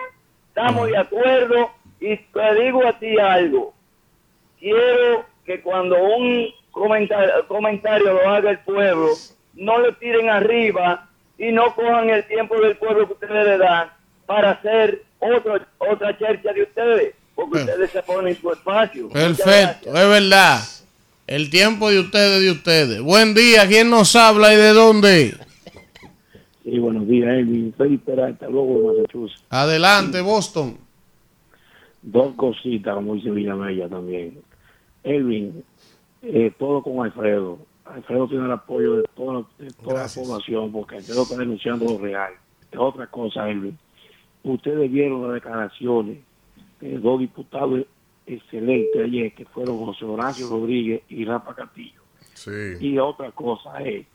Estamos 0.49 0.87
de 0.89 0.97
acuerdo 0.97 1.71
y 1.99 2.17
te 2.17 2.55
digo 2.61 2.85
a 2.85 2.99
ti 2.99 3.17
algo 3.17 3.73
quiero 4.59 5.25
que 5.47 5.61
cuando 5.61 5.95
un 6.03 6.49
comentario, 6.71 7.47
comentario 7.47 8.13
lo 8.13 8.29
haga 8.29 8.51
el 8.51 8.59
pueblo, 8.59 9.13
no 9.55 9.79
le 9.79 9.93
tiren 9.93 10.29
arriba 10.29 11.09
y 11.37 11.51
no 11.53 11.73
cojan 11.73 12.09
el 12.09 12.27
tiempo 12.27 12.59
del 12.59 12.75
pueblo 12.75 13.07
que 13.07 13.13
ustedes 13.13 13.47
le 13.47 13.57
dan 13.57 13.89
para 14.25 14.51
hacer 14.51 15.03
otro, 15.19 15.57
otra 15.77 16.17
chercha 16.17 16.51
de 16.51 16.63
ustedes, 16.63 17.15
porque 17.33 17.59
ustedes 17.59 17.91
se 17.91 18.03
ponen 18.03 18.27
en 18.27 18.41
su 18.41 18.51
espacio. 18.51 19.07
Perfecto, 19.09 19.87
es 19.87 20.09
verdad. 20.09 20.59
El 21.25 21.49
tiempo 21.49 21.89
de 21.89 21.99
ustedes, 21.99 22.41
de 22.41 22.51
ustedes. 22.51 23.01
Buen 23.01 23.33
día, 23.33 23.67
¿quién 23.67 23.89
nos 23.89 24.15
habla 24.17 24.53
y 24.53 24.57
de 24.57 24.73
dónde? 24.73 25.33
Sí, 26.63 26.77
buenos 26.77 27.07
días, 27.07 27.29
Elvin. 27.29 27.73
Soy 27.77 27.97
Peralta, 27.97 28.47
luego 28.49 28.79
de 28.79 28.99
Massachusetts. 28.99 29.43
Adelante, 29.49 30.19
Boston. 30.19 30.77
Dos 32.01 32.35
cositas, 32.35 32.95
como 32.95 33.15
dice 33.15 33.29
Villamella 33.31 33.87
también. 33.87 34.39
Elvin, 35.07 35.63
eh, 36.21 36.51
todo 36.57 36.81
con 36.83 37.05
Alfredo. 37.05 37.59
Alfredo 37.85 38.27
tiene 38.27 38.45
el 38.45 38.51
apoyo 38.51 38.97
de 38.97 39.03
toda, 39.15 39.45
de 39.57 39.71
toda 39.71 40.03
la 40.03 40.09
población 40.13 40.71
porque 40.71 40.97
Alfredo 40.97 41.23
está 41.23 41.37
denunciando 41.37 41.85
lo 41.85 41.97
real. 41.97 42.33
Es 42.71 42.77
otra 42.77 43.07
cosa, 43.07 43.49
Elvin. 43.49 43.77
Ustedes 44.43 44.91
vieron 44.91 45.23
las 45.23 45.33
declaraciones 45.33 46.19
de 46.81 46.99
dos 46.99 47.19
diputados 47.19 47.85
excelentes 48.25 49.01
ayer, 49.01 49.33
que 49.33 49.45
fueron 49.45 49.77
José 49.85 50.05
Horacio 50.05 50.49
Rodríguez 50.49 51.01
y 51.09 51.23
Rafa 51.25 51.55
Castillo. 51.55 52.01
Sí. 52.33 52.51
Y 52.81 52.99
otra 52.99 53.31
cosa 53.31 53.81
es, 53.81 54.05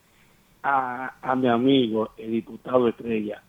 a, 0.62 1.16
a 1.22 1.34
mi 1.34 1.48
amigo, 1.48 2.10
el 2.18 2.30
diputado 2.32 2.88
Estrella, 2.88 3.42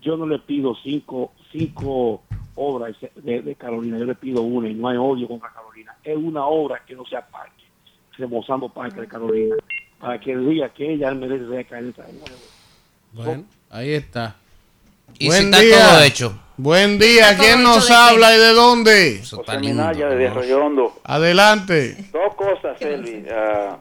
yo 0.00 0.16
no 0.16 0.26
le 0.26 0.38
pido 0.38 0.74
cinco, 0.82 1.32
cinco 1.52 2.22
obras 2.56 2.94
de, 3.14 3.42
de 3.42 3.54
Carolina, 3.54 3.98
yo 3.98 4.04
le 4.04 4.14
pido 4.14 4.42
una 4.42 4.68
y 4.68 4.74
no 4.74 4.88
hay 4.88 4.96
odio 4.96 5.28
contra 5.28 5.50
Carolina. 5.52 5.94
Es 6.02 6.16
una 6.16 6.44
obra 6.46 6.82
que 6.86 6.94
no 6.94 7.04
sea 7.06 7.26
parque, 7.26 7.64
remozando 8.18 8.68
parque 8.68 9.00
de 9.02 9.08
Carolina, 9.08 9.56
para 10.00 10.18
que 10.20 10.36
diga 10.36 10.68
que 10.70 10.92
ella 10.94 11.12
merece 11.12 11.46
ser 11.48 11.58
alcaldesa 11.58 12.02
de 12.04 12.12
nuevo. 12.14 12.36
Bueno, 13.12 13.44
ahí 13.70 13.92
está. 13.94 14.36
Y 15.18 15.28
Buen 15.28 15.38
si 15.40 15.44
está 15.46 15.60
día. 15.60 15.88
todo 15.90 16.02
hecho. 16.02 16.40
Buen 16.58 16.98
día, 16.98 17.30
Está 17.32 17.42
¿quién 17.42 17.62
nos 17.62 17.90
habla 17.90 18.34
y 18.34 18.38
de 18.38 18.52
dónde? 18.52 19.14
Está 19.16 19.36
José. 19.36 19.58
Minaya 19.58 20.08
de. 20.08 20.28
Arroyondo. 20.28 20.94
Adelante. 21.04 21.96
Dos 22.12 22.34
cosas, 22.34 22.80
Elvi. 22.80 23.24
ah, 23.30 23.78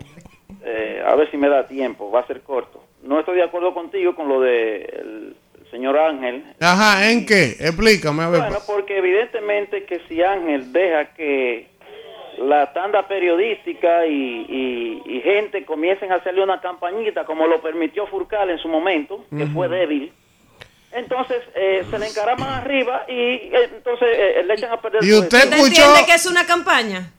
eh, 0.64 1.02
a 1.06 1.16
ver 1.16 1.30
si 1.32 1.38
me 1.38 1.48
da 1.48 1.68
tiempo, 1.68 2.12
va 2.12 2.20
a 2.22 2.28
ser 2.28 2.42
corto. 2.42 2.84
No 3.04 3.20
estoy 3.20 3.38
de 3.38 3.44
acuerdo 3.44 3.74
contigo 3.74 4.16
con 4.16 4.28
lo 4.28 4.42
de 4.42 4.78
el 4.84 5.36
señor 5.76 5.98
Ángel. 5.98 6.44
Ajá, 6.62 7.10
¿en 7.12 7.26
qué? 7.26 7.56
Explícame, 7.60 8.24
a 8.24 8.30
ver. 8.30 8.42
Bueno, 8.42 8.60
porque 8.66 8.98
evidentemente 8.98 9.84
que 9.86 10.00
si 10.08 10.22
Ángel 10.24 10.72
deja 10.72 11.14
que 11.14 11.68
la 12.38 12.72
tanda 12.74 13.08
periodística 13.08 14.06
y, 14.06 14.46
y- 14.48 15.02
y 15.18 15.22
gente 15.22 15.66
comiencen 15.66 16.12
a 16.12 16.16
hacerle 16.16 16.44
una 16.44 16.62
campañita 16.62 17.26
como 17.26 17.46
lo 17.48 17.62
permitió 17.62 18.08
Furcal 18.08 18.50
en 18.50 18.58
su 18.60 18.68
momento, 18.70 19.26
que 19.38 19.46
fue 19.48 19.68
débil, 19.68 20.14
entonces 20.94 21.42
eh, 21.56 21.84
se 21.90 22.00
le 22.00 22.08
encaraman 22.08 22.50
arriba 22.62 23.04
y 23.10 23.14
eh, 23.14 23.70
entonces 23.76 24.08
eh, 24.12 24.44
le 24.46 24.54
echan 24.54 24.72
a 24.72 24.82
perder 24.82 25.04
¿Y 25.04 25.12
su 25.12 25.20
usted 25.20 25.44
entiende 25.54 26.06
que 26.06 26.14
es 26.14 26.26
una 26.26 26.46
campaña? 26.46 27.12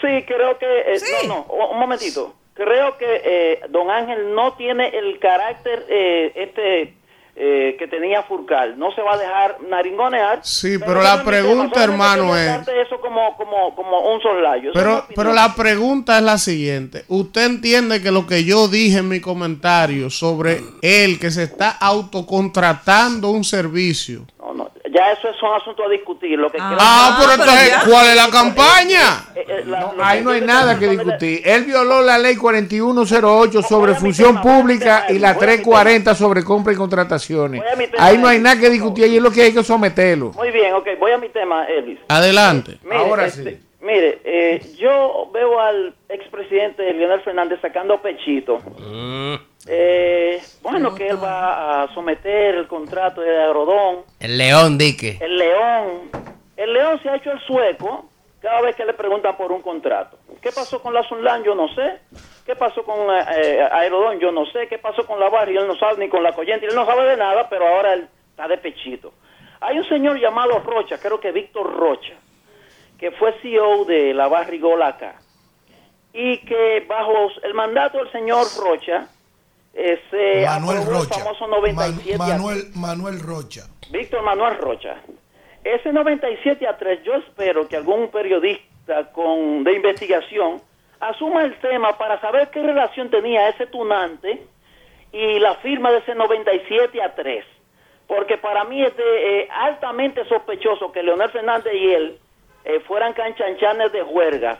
Sí, 0.00 0.24
creo 0.26 0.58
que... 0.58 0.66
eh, 0.66 0.98
No, 1.28 1.46
no, 1.48 1.66
un 1.68 1.78
momentito. 1.78 2.34
Creo 2.54 2.96
que 2.98 3.06
eh, 3.24 3.60
don 3.70 3.88
Ángel 3.90 4.34
no 4.34 4.54
tiene 4.54 4.88
el 4.88 5.18
carácter 5.20 5.84
eh, 5.88 6.32
este 6.34 6.94
eh, 7.42 7.74
que 7.78 7.88
tenía 7.88 8.22
Furcal. 8.24 8.78
No 8.78 8.92
se 8.92 9.00
va 9.00 9.14
a 9.14 9.16
dejar 9.16 9.56
naringonear. 9.66 10.40
Sí, 10.42 10.76
pero 10.78 11.00
la 11.00 11.16
no 11.16 11.24
pregunta, 11.24 11.82
hermano, 11.82 12.36
es... 12.36 12.68
eso 12.68 13.00
como, 13.00 13.34
como, 13.38 13.74
como 13.74 14.12
un 14.12 14.20
soslayo. 14.20 14.72
Pero, 14.74 15.06
pero 15.14 15.32
la 15.32 15.54
pregunta 15.54 16.18
es 16.18 16.22
la 16.22 16.36
siguiente. 16.36 17.04
¿Usted 17.08 17.46
entiende 17.46 18.02
que 18.02 18.10
lo 18.10 18.26
que 18.26 18.44
yo 18.44 18.68
dije 18.68 18.98
en 18.98 19.08
mi 19.08 19.20
comentario 19.20 20.10
sobre 20.10 20.60
él 20.82 21.18
que 21.18 21.30
se 21.30 21.44
está 21.44 21.70
autocontratando 21.70 23.30
un 23.30 23.44
servicio? 23.44 24.26
Ya 24.92 25.12
eso 25.12 25.28
es 25.28 25.42
un 25.42 25.54
asunto 25.54 25.84
a 25.84 25.88
discutir. 25.88 26.38
Lo 26.38 26.50
que 26.50 26.58
Ah, 26.60 27.16
pero 27.20 27.32
entonces, 27.32 27.74
¿cuál 27.88 28.06
es 28.08 28.16
la 28.16 28.28
campaña? 28.28 29.24
Ahí 30.02 30.22
no 30.22 30.30
hay 30.30 30.40
nada 30.40 30.78
que 30.78 30.88
discutir. 30.88 31.42
Él 31.44 31.64
violó 31.64 32.02
la 32.02 32.18
ley 32.18 32.36
4108 32.36 33.62
sobre 33.62 33.94
función 33.94 34.40
pública 34.40 35.06
y 35.08 35.18
la 35.18 35.36
340 35.36 36.14
sobre 36.14 36.44
compra 36.44 36.72
y 36.72 36.76
contrataciones. 36.76 37.62
Ahí 37.98 38.18
no 38.18 38.28
hay 38.28 38.38
nada 38.38 38.58
que 38.58 38.70
discutir. 38.70 39.04
Ahí 39.04 39.16
es 39.16 39.22
lo 39.22 39.30
que 39.30 39.42
hay 39.42 39.52
que 39.52 39.62
someterlo. 39.62 40.32
Muy 40.32 40.50
bien, 40.50 40.74
ok. 40.74 40.88
Voy 40.98 41.12
a 41.12 41.18
mi 41.18 41.28
tema, 41.28 41.64
Elvis. 41.66 41.98
Adelante. 42.08 42.78
Mire, 42.82 43.26
este, 43.26 43.60
Mire, 43.80 44.20
eh, 44.24 44.60
yo 44.78 45.30
veo 45.32 45.58
al 45.58 45.94
expresidente 46.08 46.92
Leonel 46.92 47.22
Fernández 47.22 47.60
sacando 47.62 48.00
pechito. 48.02 48.58
Eh, 49.72 50.42
bueno, 50.62 50.92
que 50.96 51.06
él 51.06 51.22
va 51.22 51.84
a 51.84 51.94
someter 51.94 52.56
el 52.56 52.66
contrato 52.66 53.20
de 53.20 53.40
Agrodón. 53.40 53.98
El 54.18 54.36
león 54.36 54.76
dique. 54.76 55.16
El 55.20 55.36
León. 55.38 56.10
El 56.56 56.72
León 56.72 57.00
se 57.00 57.08
ha 57.08 57.14
hecho 57.14 57.30
el 57.30 57.38
sueco 57.42 58.10
cada 58.40 58.62
vez 58.62 58.74
que 58.74 58.84
le 58.84 58.94
preguntan 58.94 59.36
por 59.36 59.52
un 59.52 59.62
contrato. 59.62 60.18
¿Qué 60.42 60.50
pasó 60.50 60.82
con 60.82 60.92
la 60.92 61.04
Sunlan? 61.04 61.44
Yo 61.44 61.54
no 61.54 61.68
sé. 61.68 62.00
¿Qué 62.44 62.56
pasó 62.56 62.82
con 62.82 62.98
eh, 63.14 63.24
eh, 63.36 63.68
Aerodón? 63.70 64.18
Yo 64.18 64.32
no 64.32 64.44
sé. 64.46 64.66
¿Qué 64.66 64.78
pasó 64.78 65.06
con 65.06 65.20
la 65.20 65.28
Barri? 65.28 65.56
Él 65.56 65.68
no 65.68 65.76
sabe 65.78 65.98
ni 65.98 66.08
con 66.08 66.24
la 66.24 66.32
Coyente. 66.32 66.66
Él 66.66 66.74
no 66.74 66.84
sabe 66.84 67.08
de 67.08 67.16
nada, 67.16 67.48
pero 67.48 67.68
ahora 67.68 67.94
él 67.94 68.08
está 68.30 68.48
de 68.48 68.58
pechito. 68.58 69.12
Hay 69.60 69.78
un 69.78 69.88
señor 69.88 70.18
llamado 70.18 70.58
Rocha, 70.58 70.98
creo 70.98 71.20
que 71.20 71.30
Víctor 71.30 71.72
Rocha, 71.72 72.14
que 72.98 73.12
fue 73.12 73.34
CEO 73.40 73.84
de 73.84 74.14
la 74.14 74.26
Barri 74.26 74.58
Golaca 74.58 75.14
y 76.12 76.38
que 76.38 76.84
bajo 76.88 77.28
el 77.44 77.54
mandato 77.54 77.98
del 77.98 78.10
señor 78.10 78.46
Rocha 78.58 79.06
eh, 79.74 80.00
se 80.10 80.44
Manuel 80.46 80.84
Rocha. 80.86 81.14
famoso 81.20 81.46
Man- 81.46 81.60
97 81.62 82.14
a 82.14 82.18
Manuel, 82.18 82.64
Manuel 82.74 83.20
Rocha. 83.20 83.62
Víctor 83.90 84.22
Manuel 84.22 84.56
Rocha. 84.58 84.96
Ese 85.64 85.92
97 85.92 86.66
a 86.66 86.76
3, 86.78 87.02
yo 87.02 87.14
espero 87.14 87.68
que 87.68 87.76
algún 87.76 88.08
periodista 88.10 89.12
con, 89.12 89.62
de 89.64 89.74
investigación 89.74 90.60
asuma 91.00 91.42
el 91.44 91.58
tema 91.60 91.96
para 91.98 92.20
saber 92.20 92.48
qué 92.50 92.62
relación 92.62 93.10
tenía 93.10 93.48
ese 93.48 93.66
tunante 93.66 94.42
y 95.12 95.38
la 95.38 95.54
firma 95.56 95.90
de 95.90 95.98
ese 95.98 96.14
97 96.14 97.02
a 97.02 97.14
3. 97.14 97.44
Porque 98.06 98.38
para 98.38 98.64
mí 98.64 98.82
es 98.82 98.96
de, 98.96 99.40
eh, 99.42 99.48
altamente 99.52 100.24
sospechoso 100.28 100.90
que 100.92 101.02
Leonel 101.02 101.30
Fernández 101.30 101.72
y 101.74 101.90
él 101.92 102.18
eh, 102.64 102.80
fueran 102.80 103.12
canchanchanes 103.12 103.92
de 103.92 104.02
juergas. 104.02 104.58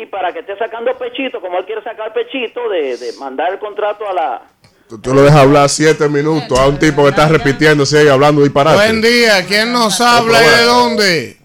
Y 0.00 0.06
para 0.06 0.32
que 0.32 0.40
esté 0.40 0.56
sacando 0.56 0.96
pechito, 0.96 1.40
como 1.40 1.58
él 1.58 1.64
quiere 1.66 1.82
sacar 1.82 2.12
pechito, 2.12 2.68
de, 2.68 2.96
de 2.96 3.12
mandar 3.18 3.52
el 3.52 3.58
contrato 3.58 4.08
a 4.08 4.12
la, 4.12 4.42
Tú, 4.88 4.98
tú 4.98 5.12
lo 5.12 5.22
dejas 5.22 5.40
hablar 5.40 5.68
siete 5.68 6.08
minutos 6.08 6.58
a 6.58 6.66
un 6.66 6.78
tipo 6.78 7.02
que 7.02 7.10
está 7.10 7.28
repitiendo, 7.28 7.84
sigue 7.84 8.08
hablando 8.08 8.42
disparate. 8.42 8.76
Buen 8.76 9.02
día, 9.02 9.44
¿quién 9.44 9.70
nos 9.72 10.00
habla 10.00 10.42
y 10.42 10.48
de 10.48 10.62
dónde? 10.62 11.36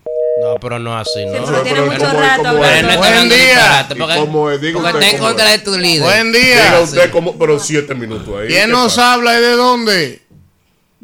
No, 0.42 0.56
pero 0.62 0.80
no 0.80 0.96
así, 0.98 1.26
¿no? 1.26 1.46
pero 1.46 1.62
tiene 1.62 1.82
mucho 1.82 1.98
¿cómo 2.00 2.12
es? 2.12 2.16
rato 2.20 2.44
¿Cómo 2.44 2.64
es? 2.64 2.72
hablando. 2.72 2.80
Pero 2.80 2.88
no 2.88 2.94
está 2.94 3.10
Buen 3.10 3.30
día. 3.30 3.88
¿Y 3.90 4.00
Porque, 4.00 4.16
cómo 4.18 4.52
es? 4.52 4.62
Diga 4.62 4.74
porque 4.80 4.88
usted 4.94 5.02
está 5.02 5.10
en 5.10 5.18
cómo 5.18 5.28
contra 5.30 5.54
es. 5.54 5.60
de 5.60 5.72
tu 5.72 5.78
líder. 5.78 6.04
Buen 6.04 6.32
día. 6.32 6.64
Diga 6.64 6.80
usted 6.82 7.12
cómo, 7.12 7.38
pero 7.38 7.60
siete 7.60 7.96
minutos 7.96 8.28
ahí. 8.30 8.48
¿Quién 8.48 8.66
¿qué 8.68 8.72
nos 8.72 8.84
pasa? 8.96 9.14
habla 9.14 9.38
y 9.38 9.42
de 9.42 9.52
dónde? 9.52 10.22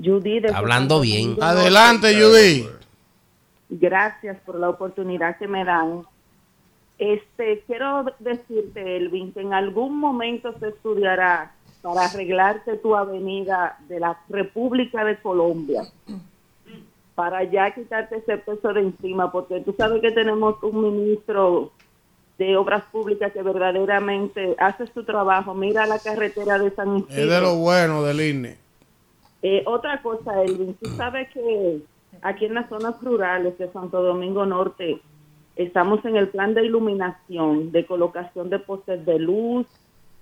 Judy 0.02 0.40
de 0.40 0.54
Hablando 0.54 1.02
bien. 1.02 1.36
Adelante, 1.42 2.16
Judy. 2.22 2.70
Gracias 3.70 4.38
por 4.46 4.60
la 4.60 4.70
oportunidad 4.70 5.38
que 5.38 5.48
me 5.48 5.66
dan. 5.66 6.04
Este, 7.00 7.64
quiero 7.66 8.06
decirte, 8.20 8.98
Elvin, 8.98 9.32
que 9.32 9.40
en 9.40 9.54
algún 9.54 9.98
momento 9.98 10.54
se 10.60 10.68
estudiará 10.68 11.54
para 11.82 12.06
arreglarte 12.06 12.76
tu 12.76 12.94
avenida 12.94 13.80
de 13.88 14.02
la 14.02 14.20
República 14.28 15.06
de 15.06 15.18
Colombia, 15.18 15.84
para 17.16 17.46
ya 17.46 17.74
quitarte 17.74 18.18
ese 18.18 18.38
peso 18.38 18.74
de 18.74 18.82
encima, 18.82 19.32
porque 19.32 19.62
tú 19.62 19.74
sabes 19.78 20.02
que 20.02 20.12
tenemos 20.12 20.62
un 20.62 20.82
ministro 20.82 21.72
de 22.38 22.58
Obras 22.58 22.84
Públicas 22.92 23.32
que 23.32 23.44
verdaderamente 23.44 24.56
hace 24.60 24.86
su 24.88 25.06
trabajo. 25.06 25.54
Mira 25.54 25.86
la 25.86 26.00
carretera 26.00 26.60
de 26.60 26.72
San 26.72 26.98
Isidro. 26.98 27.24
Es 27.24 27.30
de 27.30 27.42
lo 27.42 27.56
bueno 27.56 28.04
del 28.04 28.22
INE. 28.22 28.58
Eh, 29.42 29.64
otra 29.66 30.02
cosa, 30.02 30.44
Elvin, 30.44 30.74
tú 30.74 30.90
sabes 30.98 31.30
que 31.32 31.80
aquí 32.22 32.46
en 32.46 32.56
las 32.56 32.68
zonas 32.68 33.02
rurales 33.02 33.58
de 33.58 33.72
Santo 33.72 34.04
Domingo 34.04 34.46
Norte 34.46 35.02
estamos 35.64 36.04
en 36.06 36.16
el 36.16 36.30
plan 36.30 36.54
de 36.54 36.66
iluminación, 36.66 37.74
de 37.74 37.86
colocación 37.86 38.50
de 38.50 38.60
postes 38.60 39.06
de 39.06 39.20
luz, 39.20 39.68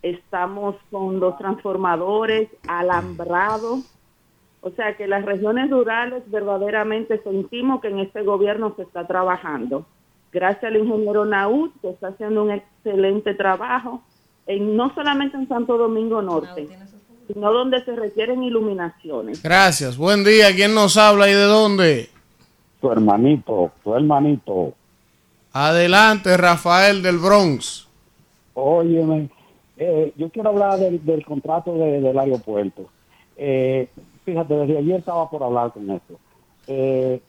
estamos 0.01 0.75
con 0.89 1.19
los 1.19 1.37
transformadores, 1.37 2.49
alambrado. 2.67 3.79
O 4.61 4.71
sea 4.71 4.97
que 4.97 5.05
las 5.05 5.23
regiones 5.25 5.69
rurales 5.69 6.23
verdaderamente 6.31 7.21
sentimos 7.21 7.81
que 7.81 7.89
en 7.89 7.99
este 7.99 8.23
gobierno 8.23 8.73
se 8.75 8.81
está 8.81 9.05
trabajando. 9.05 9.85
Gracias 10.31 10.63
al 10.63 10.77
ingeniero 10.77 11.23
Naud, 11.23 11.69
que 11.81 11.91
está 11.91 12.07
haciendo 12.07 12.43
un 12.43 12.51
excelente 12.51 13.35
trabajo, 13.35 14.01
en, 14.47 14.75
no 14.75 14.93
solamente 14.95 15.37
en 15.37 15.47
Santo 15.47 15.77
Domingo 15.77 16.19
Norte, 16.23 16.67
sino 17.27 17.53
donde 17.53 17.85
se 17.85 17.95
requieren 17.95 18.41
iluminaciones. 18.43 19.43
Gracias. 19.43 19.97
Buen 19.97 20.23
día, 20.23 20.47
¿quién 20.55 20.73
nos 20.73 20.97
habla 20.97 21.29
y 21.29 21.33
de 21.33 21.43
dónde? 21.43 22.09
Tu 22.81 22.91
hermanito, 22.91 23.71
tu 23.83 23.93
hermanito. 23.93 24.73
Adelante, 25.65 26.37
Rafael 26.37 27.01
del 27.01 27.17
Bronx. 27.17 27.87
Óyeme, 28.53 29.27
eh, 29.77 30.13
yo 30.15 30.29
quiero 30.29 30.49
hablar 30.49 30.77
del, 30.77 31.03
del 31.03 31.25
contrato 31.25 31.73
de- 31.73 31.99
del 31.99 32.19
aeropuerto. 32.19 32.83
Eh, 33.35 33.87
fíjate, 34.23 34.53
desde 34.53 34.77
ayer 34.77 34.99
estaba 34.99 35.27
por 35.27 35.41
hablar 35.41 35.71
con 35.71 35.89
esto. 35.89 36.13
Eh, 36.67 37.19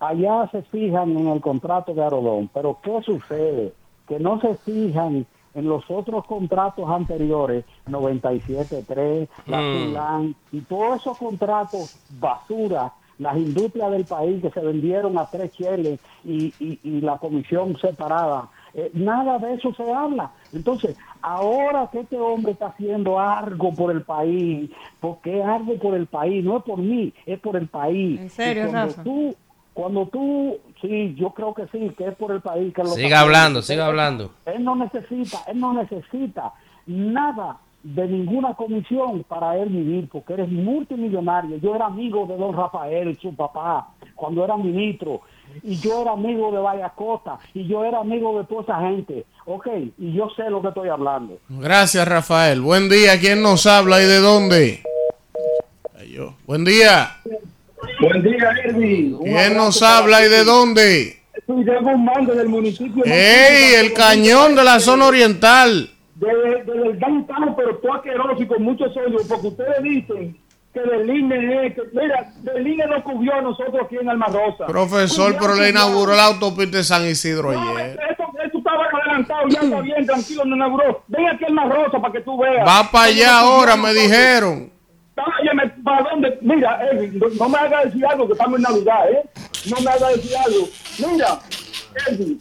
allá 0.00 0.50
se 0.52 0.60
fijan 0.64 1.16
en 1.16 1.28
el 1.28 1.40
contrato 1.40 1.94
de 1.94 2.04
Arodón, 2.04 2.50
pero 2.52 2.76
¿qué 2.82 3.00
sucede? 3.02 3.72
Que 4.06 4.18
no 4.20 4.38
se 4.42 4.54
fijan 4.56 5.24
en 5.54 5.64
los 5.66 5.82
otros 5.90 6.26
contratos 6.26 6.86
anteriores, 6.90 7.64
97.3, 7.86 9.28
la 9.46 9.60
Mm. 9.62 9.72
Fulan, 9.86 10.36
y 10.52 10.60
todos 10.60 11.00
esos 11.00 11.16
contratos 11.16 11.96
basura, 12.20 12.92
las 13.18 13.36
industrias 13.36 13.90
del 13.92 14.04
país 14.04 14.42
que 14.42 14.50
se 14.50 14.60
vendieron 14.60 15.16
a 15.18 15.26
tres 15.26 15.52
cheles 15.52 16.00
y, 16.24 16.52
y- 16.58 16.78
y 16.82 17.00
la 17.00 17.18
comisión 17.18 17.76
separada. 17.78 18.48
Eh, 18.74 18.90
nada 18.94 19.38
de 19.38 19.54
eso 19.54 19.74
se 19.74 19.90
habla. 19.92 20.30
Entonces, 20.52 20.96
ahora 21.20 21.88
que 21.92 22.00
este 22.00 22.18
hombre 22.18 22.52
está 22.52 22.68
haciendo 22.68 23.20
algo 23.20 23.72
por 23.74 23.90
el 23.90 24.02
país, 24.02 24.70
porque 25.00 25.40
es 25.40 25.44
algo 25.46 25.76
por 25.78 25.94
el 25.94 26.06
país, 26.06 26.42
no 26.44 26.56
es 26.58 26.62
por 26.64 26.78
mí, 26.78 27.12
es 27.26 27.38
por 27.40 27.56
el 27.56 27.68
país. 27.68 28.20
¿En 28.20 28.30
serio, 28.30 28.70
Rafa? 28.72 29.02
tú, 29.02 29.34
cuando 29.74 30.06
tú, 30.06 30.56
sí, 30.80 31.14
yo 31.16 31.30
creo 31.30 31.54
que 31.54 31.66
sí, 31.68 31.90
que 31.96 32.08
es 32.08 32.14
por 32.16 32.32
el 32.32 32.40
país. 32.40 32.72
Que 32.74 32.82
lo 32.82 32.88
Siga 32.90 33.20
hablando, 33.20 33.62
siga 33.62 33.86
hablando. 33.86 34.30
Él 34.46 34.64
no 34.64 34.74
necesita, 34.76 35.38
él 35.46 35.60
no 35.60 35.72
necesita 35.74 36.52
nada 36.86 37.58
de 37.82 38.06
ninguna 38.06 38.54
comisión 38.54 39.24
para 39.28 39.56
él 39.58 39.68
vivir, 39.68 40.08
porque 40.10 40.34
eres 40.34 40.48
multimillonario. 40.48 41.56
Yo 41.58 41.74
era 41.74 41.86
amigo 41.86 42.26
de 42.26 42.36
don 42.36 42.56
Rafael, 42.56 43.18
su 43.20 43.34
papá, 43.34 43.88
cuando 44.14 44.44
era 44.44 44.56
ministro, 44.56 45.22
y 45.62 45.76
yo 45.76 46.02
era 46.02 46.12
amigo 46.12 46.52
de 46.52 46.58
Vallacota, 46.58 47.38
y 47.54 47.66
yo 47.66 47.84
era 47.84 47.98
amigo 47.98 48.38
de 48.38 48.44
toda 48.44 48.62
esa 48.62 48.80
gente. 48.80 49.26
Ok, 49.46 49.66
y 49.98 50.12
yo 50.12 50.30
sé 50.36 50.48
lo 50.48 50.62
que 50.62 50.68
estoy 50.68 50.88
hablando. 50.88 51.38
Gracias, 51.48 52.06
Rafael. 52.06 52.60
Buen 52.60 52.88
día, 52.88 53.18
¿quién 53.18 53.42
nos 53.42 53.66
habla 53.66 54.00
y 54.00 54.06
de 54.06 54.18
dónde? 54.18 54.82
Yo. 56.12 56.34
Buen 56.46 56.64
día. 56.64 57.16
Buen 58.00 58.22
día, 58.22 58.50
Erwin. 58.64 59.18
¿Quién 59.18 59.56
nos 59.56 59.82
habla 59.82 60.24
y 60.24 60.28
de 60.28 60.44
dónde? 60.44 61.22
Soy 61.46 61.64
Armando 61.68 62.34
del 62.34 62.48
municipio. 62.48 63.02
¡Ey! 63.06 63.74
El 63.76 63.94
cañón 63.94 64.54
de 64.54 64.62
la 64.62 64.78
zona 64.78 65.06
oriental. 65.06 65.90
Desde 66.22 66.64
de, 66.64 66.88
el 66.90 66.98
downtown, 67.00 67.56
pero 67.56 67.76
todo 67.78 67.94
asqueroso 67.94 68.40
y 68.42 68.46
con 68.46 68.62
muchos 68.62 68.96
hoyos, 68.96 69.22
porque 69.28 69.48
ustedes 69.48 69.82
dicen 69.82 70.38
que 70.72 70.80
del 70.80 71.10
INE 71.10 71.66
es, 71.66 71.74
que, 71.74 71.82
mira, 71.92 72.32
del 72.42 72.66
INE 72.66 72.86
nos 72.86 73.02
cubrió 73.02 73.34
a 73.34 73.42
nosotros 73.42 73.76
aquí 73.84 73.96
en 73.96 74.08
Alma 74.08 74.26
Rosa. 74.26 74.66
Profesor, 74.66 75.36
pero 75.40 75.54
le 75.56 75.70
inauguró 75.70 76.14
la 76.14 76.26
autopista 76.26 76.76
de 76.76 76.84
San 76.84 77.04
Isidro 77.06 77.52
No, 77.52 77.60
ayer. 77.60 77.98
esto, 78.08 78.24
esto 78.42 78.58
estaba 78.58 78.84
adelantado, 78.86 79.48
ya 79.48 79.60
está 79.60 79.80
bien, 79.80 80.06
tranquilo, 80.06 80.44
no 80.44 80.54
inauguró. 80.56 81.02
Ven 81.08 81.28
aquí 81.28 81.44
a 81.44 81.48
Alma 81.48 81.64
Rosa 81.66 82.00
para 82.00 82.12
que 82.12 82.20
tú 82.20 82.38
veas. 82.38 82.66
Va 82.66 82.88
para 82.90 83.06
allá 83.06 83.40
ahora, 83.40 83.76
me 83.76 83.92
dijeron. 83.92 84.70
Óyeme, 85.40 85.68
¿para 85.84 86.08
dónde? 86.08 86.38
Mira, 86.40 86.78
Edwin, 86.90 87.18
no, 87.18 87.26
no 87.28 87.48
me 87.48 87.58
hagas 87.58 87.84
decir 87.86 88.06
algo 88.06 88.26
que 88.26 88.32
estamos 88.32 88.56
en 88.56 88.62
Navidad, 88.62 89.10
¿eh? 89.10 89.22
No 89.70 89.76
me 89.82 89.90
hagas 89.90 90.14
decir 90.14 90.36
algo. 90.36 90.68
Mira, 91.12 91.38
Edwin, 92.08 92.40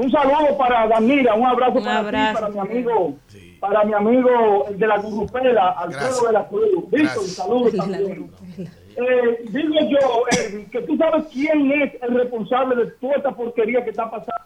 Un 0.00 0.10
saludo 0.10 0.56
para 0.56 0.86
Danira, 0.88 1.34
un 1.34 1.44
abrazo, 1.44 1.76
Un 1.78 1.84
para 1.84 1.98
abrazo. 1.98 2.32
ti, 2.38 2.40
para 2.40 2.48
mi 2.48 2.58
amigo, 2.58 3.14
para 3.60 3.84
mi 3.84 3.92
amigo 3.92 4.66
el 4.68 4.78
de 4.78 4.86
la 4.86 4.96
Gurrupela, 4.96 5.68
Alfredo 5.72 6.26
de 6.26 6.32
la 6.32 6.48
Cruz. 6.48 6.62
Víctor, 6.62 6.90
un 6.90 7.02
Gracias. 7.02 7.32
saludo 7.34 7.70
también. 7.76 8.30
Eh, 8.96 9.42
digo 9.50 9.74
yo, 9.90 10.24
eh, 10.32 10.66
que 10.72 10.80
tú 10.82 10.96
sabes 10.96 11.26
quién 11.30 11.70
es 11.72 12.02
el 12.02 12.14
responsable 12.14 12.76
de 12.82 12.90
toda 12.92 13.14
esta 13.16 13.30
porquería 13.32 13.84
que 13.84 13.90
está 13.90 14.10
pasando. 14.10 14.42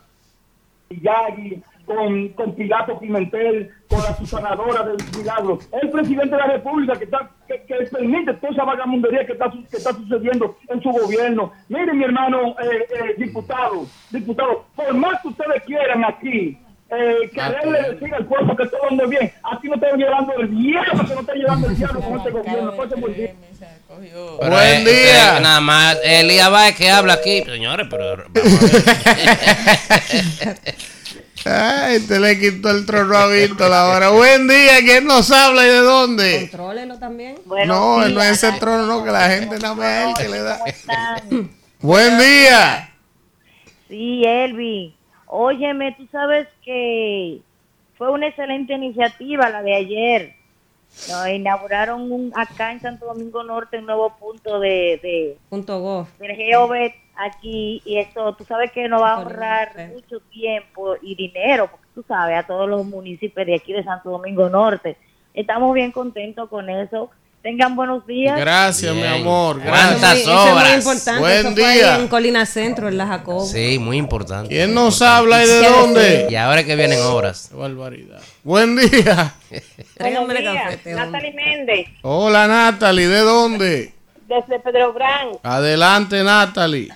Yagi, 0.90 1.62
con, 1.84 2.28
con 2.30 2.54
Pilato 2.54 2.98
Pimentel, 2.98 3.70
con 3.88 4.02
la 4.02 4.16
susanadora 4.16 4.82
del 4.84 4.96
milagro. 5.16 5.58
El 5.82 5.90
presidente 5.90 6.34
de 6.34 6.38
la 6.40 6.46
República 6.46 6.94
que, 6.98 7.04
está, 7.04 7.30
que, 7.46 7.62
que 7.66 7.74
permite 7.90 8.34
toda 8.34 8.52
esa 8.52 8.64
vagamundería 8.64 9.26
que 9.26 9.32
está, 9.32 9.50
su- 9.50 9.64
que 9.66 9.76
está 9.76 9.92
sucediendo 9.92 10.56
en 10.68 10.82
su 10.82 10.90
gobierno. 10.90 11.52
Miren, 11.68 11.98
mi 11.98 12.04
hermano 12.04 12.56
eh, 12.62 12.86
eh, 12.90 13.14
diputado, 13.18 13.86
diputado, 14.10 14.64
por 14.74 14.94
más 14.94 15.20
que 15.22 15.28
ustedes 15.28 15.62
quieran 15.64 16.04
aquí, 16.04 16.58
eh, 16.90 17.30
quererle 17.32 17.94
decir 17.94 18.14
al 18.14 18.26
pueblo 18.26 18.54
que 18.56 18.66
todo 18.66 18.80
ande 18.90 19.06
bien, 19.06 19.32
aquí 19.42 19.68
no 19.68 19.74
están 19.74 19.98
llevando 19.98 20.32
el 20.34 20.50
diablo, 20.56 21.04
que 21.06 21.14
no 21.14 21.20
están 21.20 21.36
llevando 21.36 21.68
el 21.68 21.76
diablo 21.76 22.00
con 22.02 22.18
este 22.18 22.30
gobierno. 22.30 22.72
Bien. 23.14 23.36
Pero 23.96 24.50
Buen 24.50 24.74
es- 24.78 24.84
día. 24.84 25.40
nada 25.40 25.60
más 25.60 25.96
Elías 26.04 26.50
Báez 26.50 26.76
que 26.76 26.90
habla 26.90 27.14
aquí. 27.14 27.42
Señores, 27.44 27.86
pero 27.90 28.16
vamos 28.34 28.60
a 28.62 30.54
ver. 30.54 30.74
Ay, 31.46 32.00
te 32.00 32.20
le 32.20 32.38
quitó 32.38 32.70
el 32.70 32.86
trono 32.86 33.16
a 33.16 33.26
Víctor 33.26 33.70
ahora. 33.70 34.08
Buen 34.10 34.48
día, 34.48 34.78
¿quién 34.80 35.06
nos 35.06 35.30
habla 35.30 35.66
y 35.66 35.68
de 35.68 35.80
dónde? 35.80 36.38
Contrólelo 36.40 36.98
también. 36.98 37.36
no, 37.66 38.02
él 38.02 38.14
no 38.14 38.22
es 38.22 38.42
ese 38.42 38.52
trono, 38.58 38.86
no, 38.86 39.04
que 39.04 39.10
la 39.10 39.28
gente 39.28 39.58
nada 39.58 39.74
más 39.74 39.84
a 39.84 40.08
él 40.08 40.14
que 40.16 40.28
le 40.28 40.40
da. 40.40 40.60
Buen 41.80 42.18
día. 42.18 42.90
Sí, 43.88 44.24
Elvi. 44.24 44.96
Óyeme, 45.26 45.94
tú 45.98 46.06
sabes 46.10 46.48
que 46.64 47.40
fue 47.98 48.10
una 48.10 48.28
excelente 48.28 48.72
iniciativa 48.72 49.50
la 49.50 49.62
de 49.62 49.74
ayer. 49.74 50.36
No, 51.10 51.28
inauguraron 51.28 52.10
un, 52.10 52.32
acá 52.36 52.72
en 52.72 52.80
Santo 52.80 53.04
Domingo 53.06 53.42
Norte 53.42 53.78
un 53.78 53.86
nuevo 53.86 54.16
punto 54.16 54.60
de, 54.60 54.98
de 55.02 55.36
Punto 55.50 55.80
gov. 55.80 56.06
del 56.18 56.36
GeoBet 56.36 56.94
aquí 57.16 57.82
y 57.84 57.98
eso, 57.98 58.34
tú 58.34 58.44
sabes 58.44 58.70
que 58.72 58.88
nos 58.88 59.00
va 59.02 59.12
a 59.12 59.16
ahorrar 59.16 59.90
mucho 59.94 60.20
tiempo 60.30 60.94
y 61.02 61.14
dinero, 61.14 61.68
porque 61.70 61.86
tú 61.94 62.04
sabes, 62.06 62.36
a 62.38 62.46
todos 62.46 62.68
los 62.68 62.84
municipios 62.84 63.46
de 63.46 63.54
aquí 63.54 63.72
de 63.72 63.84
Santo 63.84 64.10
Domingo 64.10 64.48
Norte. 64.48 64.96
Estamos 65.32 65.74
bien 65.74 65.90
contentos 65.92 66.48
con 66.48 66.68
eso. 66.70 67.10
Tengan 67.42 67.76
buenos 67.76 68.06
días. 68.06 68.38
Gracias, 68.40 68.94
mi 68.94 69.02
Bien. 69.02 69.14
amor. 69.20 69.60
¿Cuántas 69.60 70.00
Gracias. 70.00 70.18
Eso 70.20 70.30
es 70.32 70.44
muy 70.44 70.52
obras? 70.62 70.74
importante. 70.78 71.20
Buen 71.20 71.46
eso 71.46 71.54
día. 71.54 71.96
en 71.98 72.08
Colina 72.08 72.46
Centro, 72.46 72.88
en 72.88 72.96
la 72.96 73.06
Jacob. 73.06 73.44
Sí, 73.46 73.78
muy 73.78 73.98
importante. 73.98 74.48
¿Quién 74.48 74.72
nos 74.72 75.02
habla 75.02 75.44
y 75.44 75.48
de 75.48 75.60
¿Qué 75.60 75.68
dónde? 75.68 76.26
Y 76.30 76.36
ahora 76.36 76.64
que 76.64 76.74
vienen 76.74 77.00
obras. 77.02 77.48
Qué 77.50 77.56
barbaridad. 77.58 78.20
Buen 78.44 78.76
día. 78.76 79.34
Buenos 80.00 80.28
días. 80.28 80.78
Natalie 80.86 81.32
Méndez, 81.34 81.86
Hola, 82.00 82.46
Natalie, 82.48 83.08
¿de 83.08 83.20
dónde? 83.20 83.92
desde 84.26 84.58
Pedro 84.60 84.94
Brán. 84.94 85.28
Adelante, 85.42 86.24
Natalie. 86.24 86.88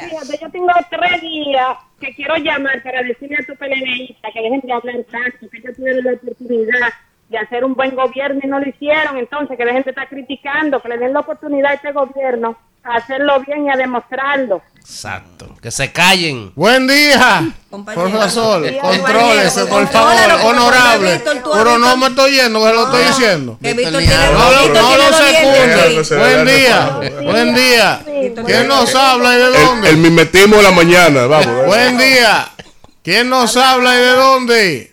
Fíjate, 0.00 0.38
yo 0.40 0.50
tengo 0.50 0.72
tres 0.88 1.20
días 1.20 1.76
que 2.00 2.14
quiero 2.14 2.36
llamar 2.36 2.82
para 2.82 3.02
decirle 3.02 3.36
a 3.36 3.46
tu 3.46 3.54
PLNista 3.54 4.32
que 4.32 4.40
dejen 4.40 4.60
de 4.60 4.72
hablar 4.72 4.96
tanto, 5.10 5.50
que 5.50 5.58
ellos 5.58 5.76
tuvieron 5.76 6.04
la 6.04 6.12
oportunidad 6.14 6.88
de 7.28 7.38
hacer 7.38 7.64
un 7.64 7.74
buen 7.74 7.94
gobierno 7.94 8.40
y 8.42 8.46
no 8.46 8.58
lo 8.58 8.68
hicieron, 8.68 9.18
entonces 9.18 9.56
que 9.56 9.64
dejen 9.64 9.82
de 9.82 9.90
estar 9.90 10.08
criticando, 10.08 10.80
que 10.80 10.88
le 10.88 10.98
den 10.98 11.12
la 11.12 11.20
oportunidad 11.20 11.72
a 11.72 11.74
este 11.74 11.92
gobierno 11.92 12.56
hacerlo 12.84 13.40
bien 13.40 13.66
y 13.66 13.70
a 13.70 13.76
demostrarlo. 13.76 14.62
Exacto. 14.78 15.54
Que 15.62 15.70
se 15.70 15.92
callen. 15.92 16.52
Buen 16.56 16.86
día. 16.86 17.52
Profesor, 17.70 18.62
contrólese, 18.80 19.66
por 19.66 19.86
favor, 19.88 20.16
honorable. 20.44 21.20
Pero 21.54 21.78
no 21.78 21.96
me 21.96 22.06
estoy 22.08 22.32
yendo, 22.32 22.58
que 22.64 22.72
lo 22.72 22.84
estoy 22.86 23.04
diciendo. 23.04 23.58
No, 23.60 24.96
lo- 24.96 25.12
secunde. 25.12 26.18
Buen 26.18 26.46
día. 26.46 27.00
Buen 27.22 27.54
día. 27.54 28.00
¿Quién 28.44 28.66
nos 28.68 28.94
habla 28.94 29.34
y 29.34 29.36
de 29.38 29.50
dónde? 29.64 29.90
el 29.90 29.96
mimetismo 29.98 30.56
de 30.56 30.62
la 30.62 30.70
mañana, 30.72 31.26
vamos. 31.26 31.66
Buen 31.66 31.98
día. 31.98 32.48
¿Quién 33.02 33.28
nos 33.30 33.56
habla 33.56 33.94
y 33.94 33.98
de 33.98 34.10
dónde? 34.12 34.92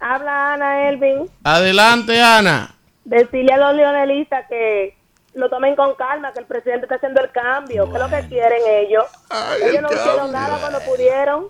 Habla 0.00 0.54
Ana 0.54 0.88
Elvin, 0.88 1.30
Adelante, 1.42 2.20
Ana. 2.20 2.74
decirle 3.04 3.52
a 3.52 3.56
los 3.58 3.74
leonelistas 3.76 4.44
que 4.48 4.95
lo 5.36 5.50
tomen 5.50 5.76
con 5.76 5.94
calma, 5.96 6.32
que 6.32 6.40
el 6.40 6.46
presidente 6.46 6.86
está 6.86 6.94
haciendo 6.96 7.20
el 7.20 7.30
cambio, 7.30 7.84
que 7.90 7.92
es 7.92 7.98
lo 8.02 8.08
que 8.08 8.28
quieren 8.28 8.62
ellos. 8.66 9.04
Ay, 9.28 9.60
ellos 9.64 9.74
el 9.76 9.82
no 9.82 9.92
hicieron 9.92 10.32
nada 10.32 10.58
cuando 10.58 10.80
pudieron. 10.80 11.48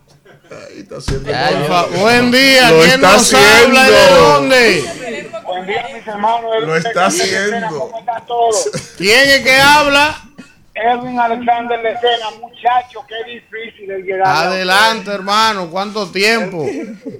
Ahí 0.50 0.80
está 0.80 0.96
haciendo 0.96 1.30
fa- 1.68 1.86
Buen 2.00 2.30
día. 2.32 2.70
Lo 2.70 2.78
¿Quién 2.80 2.90
está 2.90 3.12
nos 3.12 3.34
habla 3.34 3.88
y 3.88 3.92
de 3.92 4.10
dónde? 4.16 4.84
Buen 5.44 5.66
día, 5.66 5.86
mis 5.94 6.06
hermanos. 6.06 6.50
Lo 6.62 6.76
está 6.76 7.06
haciendo. 7.06 7.90
¿Quién 8.98 9.30
es 9.30 9.40
que 9.40 9.56
habla? 9.60 10.22
Edwin 10.74 11.18
Alexander 11.18 11.78
Lecena, 11.82 12.30
muchacho, 12.38 13.02
qué 13.08 13.32
difícil 13.32 13.90
el 13.90 14.02
llegar. 14.02 14.26
Adelante, 14.26 15.10
hermano. 15.10 15.70
¿Cuánto 15.70 16.10
tiempo? 16.10 16.66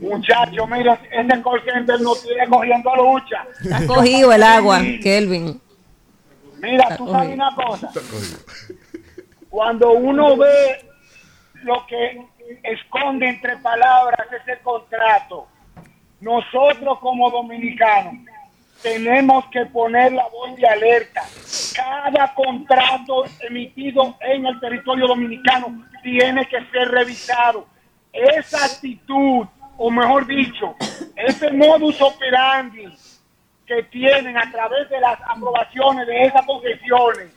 Muchacho, 0.00 0.66
mira, 0.66 1.00
ese 1.10 1.42
call 1.42 1.62
center 1.64 2.00
no 2.00 2.14
tiene 2.16 2.46
cogiendo 2.48 2.94
lucha. 2.96 3.46
Está 3.62 3.86
cogido 3.86 4.32
el 4.32 4.42
agua, 4.42 4.80
Kelvin. 5.02 5.60
Mira, 6.66 6.96
tú 6.96 7.08
sabes 7.08 7.34
una 7.34 7.54
cosa. 7.54 7.90
Cuando 9.48 9.92
uno 9.92 10.36
ve 10.36 10.84
lo 11.62 11.86
que 11.86 12.26
esconde 12.64 13.28
entre 13.28 13.56
palabras 13.58 14.26
ese 14.32 14.60
contrato, 14.62 15.46
nosotros 16.20 16.98
como 16.98 17.30
dominicanos 17.30 18.14
tenemos 18.82 19.44
que 19.46 19.64
poner 19.66 20.12
la 20.12 20.26
voz 20.28 20.56
de 20.56 20.66
alerta. 20.66 21.22
Cada 21.74 22.34
contrato 22.34 23.24
emitido 23.48 24.16
en 24.20 24.46
el 24.46 24.58
territorio 24.58 25.06
dominicano 25.06 25.84
tiene 26.02 26.46
que 26.46 26.58
ser 26.72 26.88
revisado. 26.88 27.66
Esa 28.12 28.64
actitud, 28.64 29.46
o 29.76 29.90
mejor 29.90 30.26
dicho, 30.26 30.74
ese 31.14 31.52
modus 31.52 32.00
operandi 32.00 32.86
que 33.66 33.82
tienen 33.84 34.36
a 34.36 34.50
través 34.50 34.88
de 34.88 35.00
las 35.00 35.18
aprobaciones 35.26 36.06
de 36.06 36.22
esas 36.22 36.46
concesiones, 36.46 37.32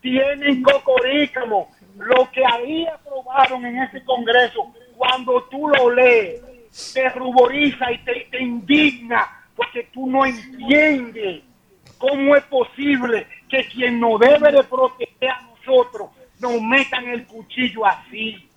tienen 0.00 0.62
cocorícamo. 0.62 1.70
Lo 1.96 2.30
que 2.30 2.44
ahí 2.44 2.86
aprobaron 2.86 3.64
en 3.66 3.82
ese 3.82 4.04
Congreso, 4.04 4.72
cuando 4.96 5.42
tú 5.44 5.68
lo 5.68 5.90
lees, 5.90 6.40
te 6.92 7.08
ruboriza 7.10 7.90
y 7.92 7.98
te, 7.98 8.28
te 8.30 8.42
indigna, 8.42 9.46
porque 9.56 9.88
tú 9.92 10.08
no 10.08 10.24
entiendes 10.26 11.42
cómo 11.98 12.36
es 12.36 12.44
posible 12.44 13.26
que 13.48 13.66
quien 13.68 14.00
nos 14.00 14.18
debe 14.20 14.52
de 14.52 14.64
proteger 14.64 15.30
a 15.30 15.42
nosotros 15.42 16.10
nos 16.40 16.60
metan 16.60 17.08
el 17.08 17.26
cuchillo 17.26 17.86
así. 17.86 18.48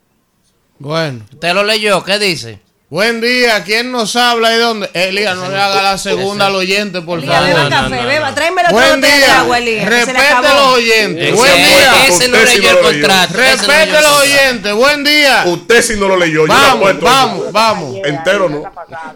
Bueno. 0.79 1.23
¿Usted 1.31 1.53
lo 1.53 1.63
leyó? 1.63 2.03
¿Qué 2.03 2.19
dice? 2.19 2.59
Buen 2.89 3.19
día. 3.19 3.65
¿Quién 3.65 3.91
nos 3.91 4.15
habla 4.15 4.51
y 4.53 4.55
de 4.55 4.61
dónde? 4.61 4.89
Elías, 4.93 5.35
no 5.35 5.49
le 5.49 5.57
haga 5.59 5.81
la 5.81 5.97
segunda 5.97 6.45
al 6.47 6.55
oyente, 6.55 7.01
por 7.01 7.19
Elías, 7.19 7.43
beba 7.45 7.69
favor. 7.69 7.91
café, 7.91 8.05
beba. 8.05 8.33
Tráeme 8.33 8.61
otro 8.61 8.73
Buen 8.73 9.01
día. 9.01 9.43
Respete 9.85 10.41
los 10.53 10.73
oyentes. 10.73 11.23
Ese- 11.25 11.35
Buen 11.35 11.55
día. 11.65 12.07
Ese 12.07 12.27
no 12.29 12.37
leyó 12.37 12.69
el 12.69 12.79
contrato. 12.79 13.33
Respete 13.33 14.01
los 14.01 14.21
oyentes. 14.21 14.73
Buen 14.73 15.03
día. 15.03 15.43
Usted 15.47 15.81
si 15.81 15.95
no 15.97 16.07
lo 16.07 16.15
leyó. 16.15 16.47
yo 16.47 16.47
lo 16.47 16.53
Vamos, 16.53 17.01
vamos, 17.01 17.51
vamos. 17.51 17.95
Entero 18.05 18.47
no. 18.47 18.63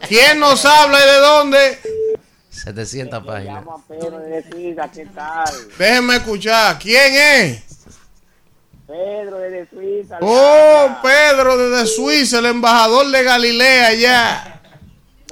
¿Quién 0.06 0.40
nos 0.40 0.66
habla 0.66 1.00
y 1.00 1.08
de 1.08 1.18
dónde? 1.20 1.80
700 2.50 3.26
páginas. 3.26 3.56
Llamo 3.56 3.76
a 3.76 3.88
Pedro 3.88 4.20
de 4.20 4.44
Suiza, 4.52 4.92
¿qué 4.94 5.06
tal? 5.16 5.46
Déjenme 5.80 6.16
escuchar. 6.18 6.78
¿Quién 6.78 7.16
es? 7.16 7.64
Pedro 8.92 9.38
de 9.38 9.70
Suiza. 9.70 10.18
Oh, 10.22 10.89
Pedro 11.02 11.56
desde 11.56 11.88
Suiza, 11.88 12.39
el 12.39 12.48
embajador 12.48 13.08
de 13.08 13.24
Galilea 13.24 13.94
ya. 13.94 14.62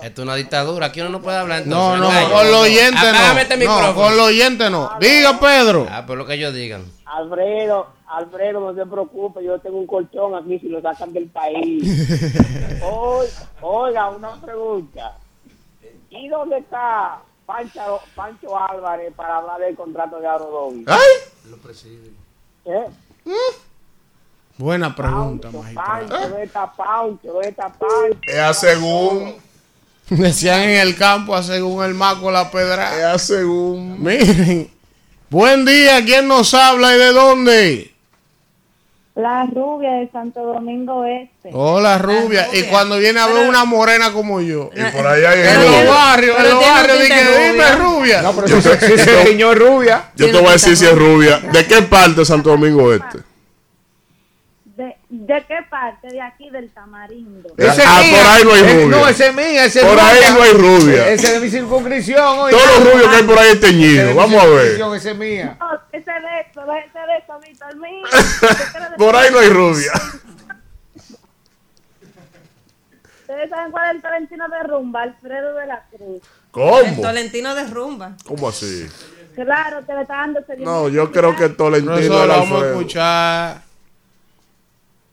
Esto 0.02 0.22
es 0.22 0.26
una 0.26 0.36
dictadura. 0.36 0.86
Aquí 0.86 1.02
uno 1.02 1.10
no 1.10 1.22
puede 1.22 1.38
hablar 1.40 1.68
No, 1.68 1.96
entonces. 1.96 2.22
no, 2.30 2.34
con 2.34 2.52
los 2.52 2.62
oyentes 2.62 3.04
este 3.38 3.58
no. 3.58 3.82
No, 3.82 3.96
con 3.96 4.16
los 4.16 4.28
oyentes 4.28 4.72
no. 4.72 4.92
Diga, 5.02 5.38
Pedro. 5.42 5.88
Ah, 5.92 6.06
por 6.06 6.18
lo 6.18 6.26
que 6.26 6.36
ellos 6.36 6.54
digan. 6.54 6.86
Alfredo, 7.06 7.88
Alfredo, 8.08 8.62
no 8.62 8.74
se 8.74 8.90
preocupe, 8.90 9.44
yo 9.44 9.60
tengo 9.60 9.78
un 9.78 9.88
colchón 9.88 10.36
aquí 10.36 10.58
si 10.60 10.70
lo 10.70 10.82
sacan 10.82 11.12
del 11.12 11.28
país. 11.28 11.84
Oiga, 13.62 14.10
una 14.10 14.40
pregunta. 14.40 15.18
¿Y 16.12 16.30
dónde 16.30 16.60
está 16.60 17.20
Pancho, 17.46 18.00
Pancho 18.16 18.58
Álvarez 18.58 19.14
para 19.18 19.38
hablar 19.38 19.60
del 19.60 19.76
contrato 19.76 20.18
de 20.22 20.28
Arodovi? 20.28 20.86
¡Ay! 20.88 21.00
¿Eh? 22.66 22.86
Buena 24.58 24.94
pregunta, 24.96 25.50
magistrado. 25.52 26.38
Es 28.22 28.38
a 28.40 28.54
según. 28.54 29.36
Decían 30.10 30.62
en 30.62 30.80
el 30.82 30.98
campo, 30.98 31.36
a 31.36 31.44
según 31.44 31.84
el 31.84 31.94
maco 31.94 32.32
la 32.32 32.46
Es 32.46 32.52
pedra. 32.52 33.14
a 33.14 33.18
según. 33.20 34.04
Miren. 34.04 34.70
Buen 35.30 35.64
día, 35.66 36.04
¿quién 36.04 36.28
nos 36.28 36.54
habla 36.54 36.96
y 36.96 36.98
de 36.98 37.14
dónde? 37.14 37.94
La 39.20 39.46
rubia 39.54 39.96
de 39.96 40.10
Santo 40.14 40.42
Domingo 40.42 41.04
Este. 41.04 41.50
Hola, 41.52 41.98
rubia. 41.98 42.48
Y 42.54 42.64
cuando 42.64 42.98
viene 42.98 43.20
a 43.20 43.28
ver 43.28 43.50
una 43.50 43.66
morena 43.66 44.14
como 44.14 44.40
yo. 44.40 44.70
Y 44.74 44.82
por 44.96 45.06
allá 45.06 45.32
hay 45.32 45.40
En 45.42 45.62
los 45.62 45.88
barrios, 45.94 46.38
en 46.40 46.50
los 46.50 46.60
barrios, 46.62 47.02
dije, 47.02 47.52
dime 47.52 47.76
rubia. 47.76 48.22
No, 48.22 48.32
pero 48.32 48.48
si 48.48 49.44
rubia. 49.56 50.04
Yo 50.16 50.32
te 50.32 50.38
voy 50.38 50.48
a 50.48 50.52
decir 50.54 50.78
si 50.78 50.86
es 50.86 50.98
rubia. 50.98 51.40
¿De 51.40 51.68
qué 51.68 51.82
parte 51.82 52.22
de 52.22 52.26
Santo 52.26 52.52
Domingo 52.52 52.94
Este? 52.94 53.29
¿De, 55.10 55.34
¿De 55.34 55.46
qué 55.48 55.58
parte? 55.70 56.08
De 56.08 56.22
aquí, 56.22 56.50
del 56.52 56.70
Tamarindo. 56.72 57.50
Ese 57.58 57.82
Ah, 57.86 58.02
es 58.02 58.08
mía. 58.12 58.18
por 58.22 58.28
ahí 58.32 58.44
no 58.44 58.52
hay 58.54 58.62
Eh, 58.62 58.84
rubia. 58.86 58.98
No, 58.98 59.08
ese 59.08 59.28
es 59.28 59.36
mía, 59.36 59.66
ese 59.66 59.80
es 59.80 59.86
Por 59.86 60.00
ahí 60.00 60.16
rubia. 60.18 60.32
no 60.34 60.42
hay 60.44 60.54
rubia. 60.54 61.10
Ese 61.10 61.28
es 61.28 61.34
de 61.34 61.40
mi 61.40 61.50
circunscripción. 61.50 62.40
oiga. 62.40 62.58
Todos 62.58 62.80
los 62.84 62.94
rubios 62.94 63.10
que 63.10 63.16
hay 63.16 63.24
por 63.24 63.40
ahí 63.40 63.48
es 63.50 63.54
Ese 63.56 63.66
de 63.66 63.72
teñido. 63.74 64.16
Vamos 64.16 64.44
a 64.44 64.46
ver. 64.48 64.82
Ese 64.96 65.10
es 65.12 65.18
mía. 65.18 65.58
No, 65.60 65.72
ese 65.92 66.12
de 66.12 66.42
eso, 66.52 66.62
déjese 66.66 67.00
de 67.00 67.18
eso, 67.18 67.40
Víctor. 67.46 67.76
Mira. 67.78 68.98
Por 68.98 69.16
ahí 69.16 69.32
no 69.32 69.40
hay 69.40 69.50
rubia. 69.50 69.92
Ustedes 73.22 73.50
saben 73.50 73.72
cuál 73.72 73.90
es 73.90 73.96
el 73.96 74.02
Tolentino 74.02 74.48
de 74.50 74.64
rumba, 74.64 75.02
Alfredo 75.04 75.56
de 75.56 75.66
la 75.68 75.84
Cruz. 75.90 76.22
El 76.22 76.22
¿Cómo? 76.52 77.02
Tolentino 77.02 77.54
de 77.56 77.64
rumba. 77.68 78.12
¿Cómo 78.26 78.50
así? 78.50 78.88
Claro, 79.36 79.84
te 79.86 79.94
le 79.94 80.02
está 80.02 80.16
dando 80.18 80.40
ese 80.40 80.58
No, 80.58 80.90
yo 80.90 81.12
creo 81.12 81.36
que 81.36 81.50
Tolentino 81.50 81.96
Eso 81.98 82.24
era 82.24 82.26
lo 82.38 82.40
vamos 82.42 82.64
a 82.64 82.68
escuchar. 82.70 83.62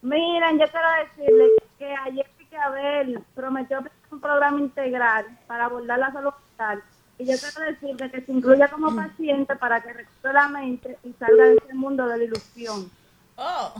Miren, 0.06 0.56
yo 0.60 0.66
quiero 0.68 0.86
decirles 1.02 1.50
que 1.80 1.92
ayer 1.92 2.26
que 2.48 2.56
Abel 2.56 3.24
prometió 3.34 3.80
un 4.12 4.20
programa 4.20 4.60
integral 4.60 5.26
para 5.48 5.64
abordar 5.64 5.98
la 5.98 6.12
salud 6.12 6.32
mental. 6.50 6.80
Y 7.18 7.24
yo 7.26 7.34
quiero 7.36 7.72
decirle 7.72 8.10
que 8.12 8.20
se 8.20 8.30
incluya 8.30 8.68
como 8.68 8.94
paciente 8.94 9.56
para 9.56 9.80
que 9.80 9.92
recupere 9.92 10.34
la 10.34 10.48
mente 10.48 10.96
y 11.02 11.12
salga 11.14 11.46
de 11.46 11.56
ese 11.56 11.74
mundo 11.74 12.06
de 12.06 12.18
la 12.18 12.24
ilusión. 12.24 12.88
Oh, 13.34 13.74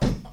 ¿Qué 0.00 0.06
es 0.06 0.14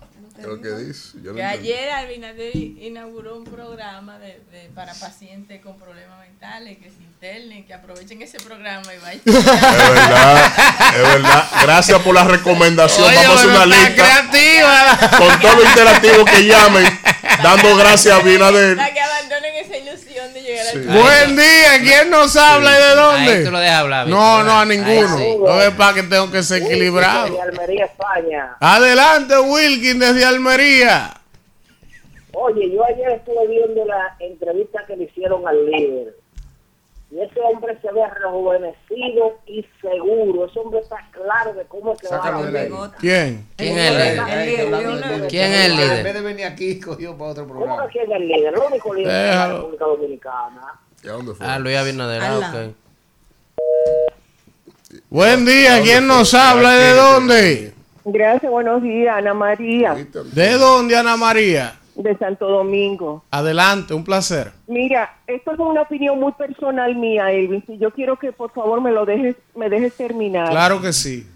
lo 0.47 0.61
que 0.61 0.69
dice? 0.69 1.09
Yo 1.23 1.31
no 1.31 1.35
que 1.37 1.41
entiendo. 1.43 1.59
ayer 1.61 1.89
Abinader 1.91 2.55
inauguró 2.55 3.37
un 3.37 3.43
programa 3.45 4.17
de, 4.19 4.41
de- 4.51 4.69
para 4.75 4.93
pacientes 4.93 5.61
con 5.61 5.77
problemas 5.79 6.19
mentales 6.19 6.77
que 6.79 6.89
se 6.89 7.01
internen, 7.03 7.65
que 7.65 7.73
aprovechen 7.73 8.21
ese 8.21 8.39
programa 8.39 8.93
y 8.93 8.97
vayan. 8.99 9.21
Es 9.25 9.45
verdad, 9.45 10.53
es 10.95 11.01
verdad. 11.01 11.47
Gracias 11.63 11.99
por 12.01 12.15
la 12.15 12.23
recomendación. 12.23 13.07
Oye, 13.07 13.15
Vamos 13.17 13.31
a 13.31 13.35
hacer 13.35 13.49
una 13.49 13.65
lista 13.65 13.93
creativa. 13.95 14.97
con 15.17 15.39
todos 15.39 15.55
los 15.55 15.65
interactivos 15.65 16.29
que 16.31 16.45
llamen, 16.45 16.99
dando 17.43 17.75
gracias 17.75 18.15
a 18.15 18.19
Abinader. 18.19 18.77
Para 18.77 18.93
que 18.93 18.99
abandonen 19.01 19.55
esa 19.55 19.77
ilusión 19.77 20.33
de 20.33 20.41
llegar 20.41 20.65
Sí. 20.71 20.77
al 20.77 20.83
Buen 20.87 21.35
día, 21.35 21.79
¿quién 21.81 22.09
nos 22.09 22.35
habla 22.35 22.71
y 22.71 22.73
de 22.75 22.83
Ahí 22.89 22.95
dónde? 22.95 23.45
tú 23.45 23.51
lo 23.51 23.59
dejas 23.59 23.77
hablar. 23.79 24.07
No, 24.07 24.43
no, 24.43 24.59
a 24.59 24.65
ninguno. 24.65 24.91
Ahí 25.17 25.23
sí. 25.23 25.35
No 25.39 25.61
es 25.61 25.71
para 25.71 25.93
que 25.93 26.03
tengo 26.03 26.31
que 26.31 26.41
ser 26.43 26.63
equilibrado. 26.63 27.33
De 27.35 27.41
Almería, 27.41 27.85
España. 27.85 28.55
Adelante, 28.59 29.37
Wilkin, 29.37 29.99
desde 29.99 30.25
Almería. 30.35 31.13
Oye, 32.33 32.71
yo 32.71 32.83
ayer 32.85 33.09
estuve 33.11 33.47
viendo 33.47 33.85
la 33.85 34.15
entrevista 34.19 34.79
que 34.87 34.95
le 34.95 35.03
hicieron 35.05 35.47
al 35.47 35.65
líder. 35.65 36.15
Y 37.11 37.19
ese 37.19 37.41
hombre 37.41 37.77
se 37.81 37.91
ve 37.91 38.01
rejuvenecido 38.09 39.37
y 39.45 39.65
seguro. 39.81 40.45
Ese 40.45 40.59
hombre 40.59 40.79
está 40.79 40.95
claro 41.11 41.53
de 41.53 41.65
cómo 41.65 41.91
es 41.91 41.99
que 41.99 42.07
va 42.07 42.23
a 42.23 42.41
la. 42.41 42.91
¿Quién? 42.99 43.47
¿Quién 43.57 43.77
es 43.77 43.91
el 43.91 43.97
líder? 43.97 45.27
¿Quién 45.27 45.51
es 45.51 45.65
el 45.65 45.71
En 45.73 45.77
vez 45.77 45.89
líder? 45.89 46.13
de 46.13 46.21
venir 46.21 46.45
aquí, 46.45 46.79
cogió 46.79 47.17
para 47.17 47.31
otro 47.31 47.47
¿Cómo 47.47 47.59
programa. 47.59 47.87
que 47.87 47.99
quién 47.99 48.11
es 48.11 48.17
el 48.17 48.27
líder? 48.29 48.53
El 48.53 48.59
único 48.59 48.93
líder 48.93 49.11
de 49.11 49.23
la. 49.35 49.47
República 49.53 49.85
Dominicana. 49.85 50.79
¿Y 51.03 51.07
a 51.09 51.11
dónde 51.11 51.33
fue? 51.35 51.45
Ah, 51.45 51.59
Luis 51.59 51.75
Abinader. 51.77 52.21
ah, 52.23 52.37
ok. 52.37 52.75
Buen 55.09 55.45
día, 55.45 55.81
¿quién 55.81 56.07
nos 56.07 56.33
habla 56.33 56.75
y 56.75 56.79
de 56.79 56.91
dónde? 56.93 57.73
Gracias, 58.05 58.51
buenos 58.51 58.81
días, 58.81 59.15
Ana 59.15 59.33
María, 59.33 59.93
¿De 59.93 60.53
dónde, 60.57 60.95
Ana 60.95 61.17
María? 61.17 61.75
de 61.95 62.17
Santo 62.17 62.47
Domingo. 62.47 63.23
Adelante, 63.31 63.93
un 63.93 64.03
placer. 64.03 64.51
Mira, 64.67 65.13
esto 65.27 65.51
es 65.51 65.59
una 65.59 65.81
opinión 65.81 66.19
muy 66.19 66.31
personal 66.31 66.95
mía, 66.95 67.31
Elvin. 67.31 67.63
Si 67.67 67.77
yo 67.77 67.91
quiero 67.91 68.17
que 68.17 68.31
por 68.31 68.51
favor 68.51 68.81
me 68.81 68.91
lo 68.91 69.05
dejes, 69.05 69.35
me 69.55 69.69
dejes 69.69 69.95
terminar. 69.95 70.49
Claro 70.49 70.81
que 70.81 70.93
sí. 70.93 71.27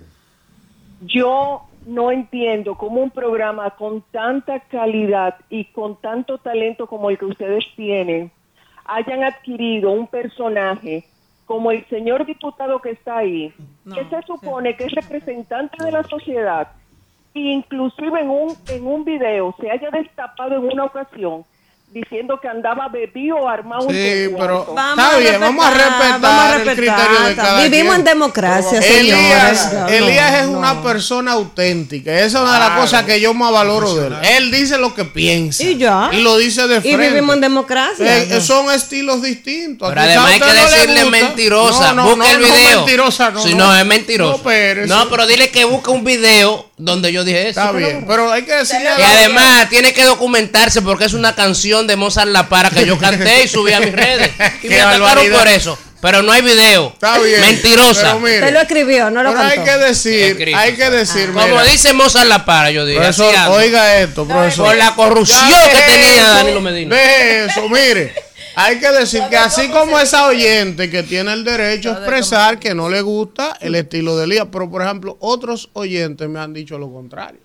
Yo 1.02 1.68
no 1.86 2.12
entiendo 2.12 2.76
cómo 2.76 3.02
un 3.02 3.12
programa 3.12 3.70
con 3.72 4.02
tanta 4.12 4.60
calidad 4.62 5.36
y 5.50 5.66
con 5.66 6.00
tanto 6.02 6.38
talento 6.40 6.88
como 6.88 7.10
el 7.10 7.18
que 7.20 7.26
ustedes 7.26 7.64
tienen 7.76 8.32
hayan 8.86 9.24
adquirido 9.24 9.92
un 9.92 10.08
personaje 10.08 11.06
como 11.46 11.72
el 11.72 11.86
señor 11.88 12.26
diputado 12.26 12.80
que 12.80 12.92
está 12.92 13.18
ahí, 13.18 13.54
que 13.94 14.06
se 14.10 14.22
supone 14.24 14.76
que 14.76 14.86
es 14.86 14.92
representante 14.92 15.84
de 15.84 15.92
la 15.92 16.04
sociedad, 16.04 16.72
e 17.34 17.40
inclusive 17.40 18.22
en 18.22 18.30
un, 18.30 18.54
en 18.70 18.88
un 18.88 19.06
video 19.06 19.56
se 19.60 19.70
haya 19.70 19.90
destapado 19.92 20.56
en 20.56 20.66
una 20.66 20.86
ocasión 20.86 21.44
diciendo 21.96 22.38
que 22.42 22.50
andaba 22.50 22.90
bebido 22.90 23.48
armado 23.48 23.84
Sí, 23.90 24.26
su 24.26 24.36
pero 24.38 24.66
está 24.68 25.18
bien, 25.18 25.40
vamos 25.40 25.66
a 25.66 25.72
respetar, 25.72 26.20
vamos 26.20 26.42
a 26.44 26.56
el 26.58 26.62
criterio 26.76 27.20
de 27.26 27.36
cada 27.36 27.64
Vivimos 27.64 27.94
quien. 27.96 28.00
en 28.00 28.04
democracia, 28.04 28.80
Elías, 28.80 29.62
señores. 29.62 29.74
No, 29.74 29.88
Elías 29.88 30.34
es 30.42 30.48
no. 30.50 30.58
una 30.60 30.84
persona 30.84 31.32
auténtica. 31.32 32.12
Esa 32.12 32.26
es 32.26 32.36
una 32.44 32.54
de 32.56 32.60
las 32.60 32.68
Claro. 32.68 32.82
cosas 32.82 33.04
que 33.06 33.22
yo 33.22 33.34
más 33.34 33.50
valoro 33.54 33.96
de 33.96 34.08
él. 34.08 34.14
Él 34.24 34.52
dice 34.52 34.78
lo 34.78 34.94
que 34.94 35.06
piensa. 35.06 35.64
Y 35.64 35.78
ya. 35.78 36.10
Y 36.12 36.22
lo 36.22 36.38
dice 36.38 36.68
de 36.68 36.80
Y 36.80 36.82
frente. 36.82 37.08
vivimos 37.10 37.36
en 37.36 37.42
democracia. 37.42 38.18
Eh, 38.24 38.42
son 38.42 38.70
estilos 38.72 39.22
distintos. 39.22 39.88
Pero 39.88 40.02
además 40.02 40.32
hay 40.32 40.40
que 40.42 40.46
no 40.48 40.54
decirle 40.54 41.06
mentirosa. 41.10 41.94
No, 41.94 42.04
no, 42.04 42.16
busca 42.16 42.26
no, 42.26 42.32
el 42.36 42.42
no, 42.42 42.46
video. 42.54 42.78
mentirosa, 42.80 43.32
no, 43.32 43.42
si 43.42 43.56
no. 43.56 43.68
no, 43.68 43.76
es 43.78 43.86
mentiroso. 43.86 44.42
No, 44.88 45.10
pero 45.10 45.26
dile 45.28 45.50
que 45.50 45.64
busque 45.64 45.92
un 45.92 46.04
video 46.04 46.70
donde 46.78 47.12
yo 47.14 47.24
dije 47.24 47.50
eso. 47.50 47.60
Está 47.62 47.72
bien, 47.72 48.06
pero 48.08 48.32
hay 48.32 48.44
que 48.44 48.54
decirle 48.54 48.90
Y 48.98 49.02
además 49.02 49.70
tiene 49.70 49.94
que 49.94 50.04
documentarse 50.04 50.82
porque 50.82 51.06
es 51.06 51.14
una 51.14 51.34
canción 51.36 51.88
de 51.88 51.96
Mozart 51.96 52.28
La 52.30 52.50
Para 52.50 52.70
que 52.70 52.86
yo 52.86 52.98
canté 53.00 53.44
y 53.44 53.48
subí 53.48 53.72
a 53.74 53.80
mis 53.80 53.94
redes. 53.94 54.32
Y 54.64 54.68
me 54.70 54.82
atacaron 54.82 55.02
barbaridad. 55.02 55.38
por 55.40 55.48
eso. 55.48 55.80
Pero 56.02 56.22
no 56.22 56.32
hay 56.32 56.42
video. 56.42 56.92
Está 56.94 57.18
bien. 57.18 57.42
Mentirosa. 57.42 58.02
Pero 58.02 58.20
mire, 58.20 58.40
Usted 58.40 58.54
lo 58.54 58.62
escribió, 58.62 59.10
no 59.10 59.24
lo 59.24 59.30
pero 59.32 59.42
hay 59.44 59.60
que 59.60 59.78
decir, 59.78 60.24
Escrito. 60.24 60.58
hay 60.58 60.76
que 60.76 60.90
decir, 60.92 61.32
Como 61.32 61.48
mira, 61.48 61.64
dice 61.64 61.94
Mozart 61.94 62.28
La 62.28 62.46
Para, 62.46 62.70
yo 62.70 62.86
dije. 62.86 63.00
profesor, 63.00 63.34
oiga 63.50 63.98
esto, 64.02 64.28
profesor. 64.28 64.66
Por 64.68 64.76
la 64.76 64.94
corrupción 64.94 65.40
que 65.72 65.82
tenía 65.94 66.22
eso, 66.26 66.34
Danilo 66.34 66.62
Medina. 66.62 66.96
deje 66.96 67.46
eso, 67.46 67.70
mire. 67.70 68.25
Hay 68.56 68.80
que 68.80 68.90
decir 68.92 69.22
que 69.30 69.38
así 69.38 69.70
como 69.70 70.00
esa 70.00 70.28
oyente 70.28 70.90
que 70.90 71.04
tiene 71.04 71.34
el 71.34 71.44
derecho 71.44 71.92
a 71.92 71.94
expresar 71.94 72.60
que 72.60 72.74
no 72.74 72.90
le 72.90 73.02
gusta 73.02 73.58
el 73.60 73.76
estilo 73.76 74.16
de 74.18 74.24
Elías, 74.26 74.48
pero 74.52 74.70
por 74.70 74.82
ejemplo, 74.82 75.18
otros 75.20 75.70
oyentes 75.74 76.28
me 76.30 76.40
han 76.40 76.54
dicho 76.54 76.78
lo 76.78 76.92
contrario. 76.92 77.45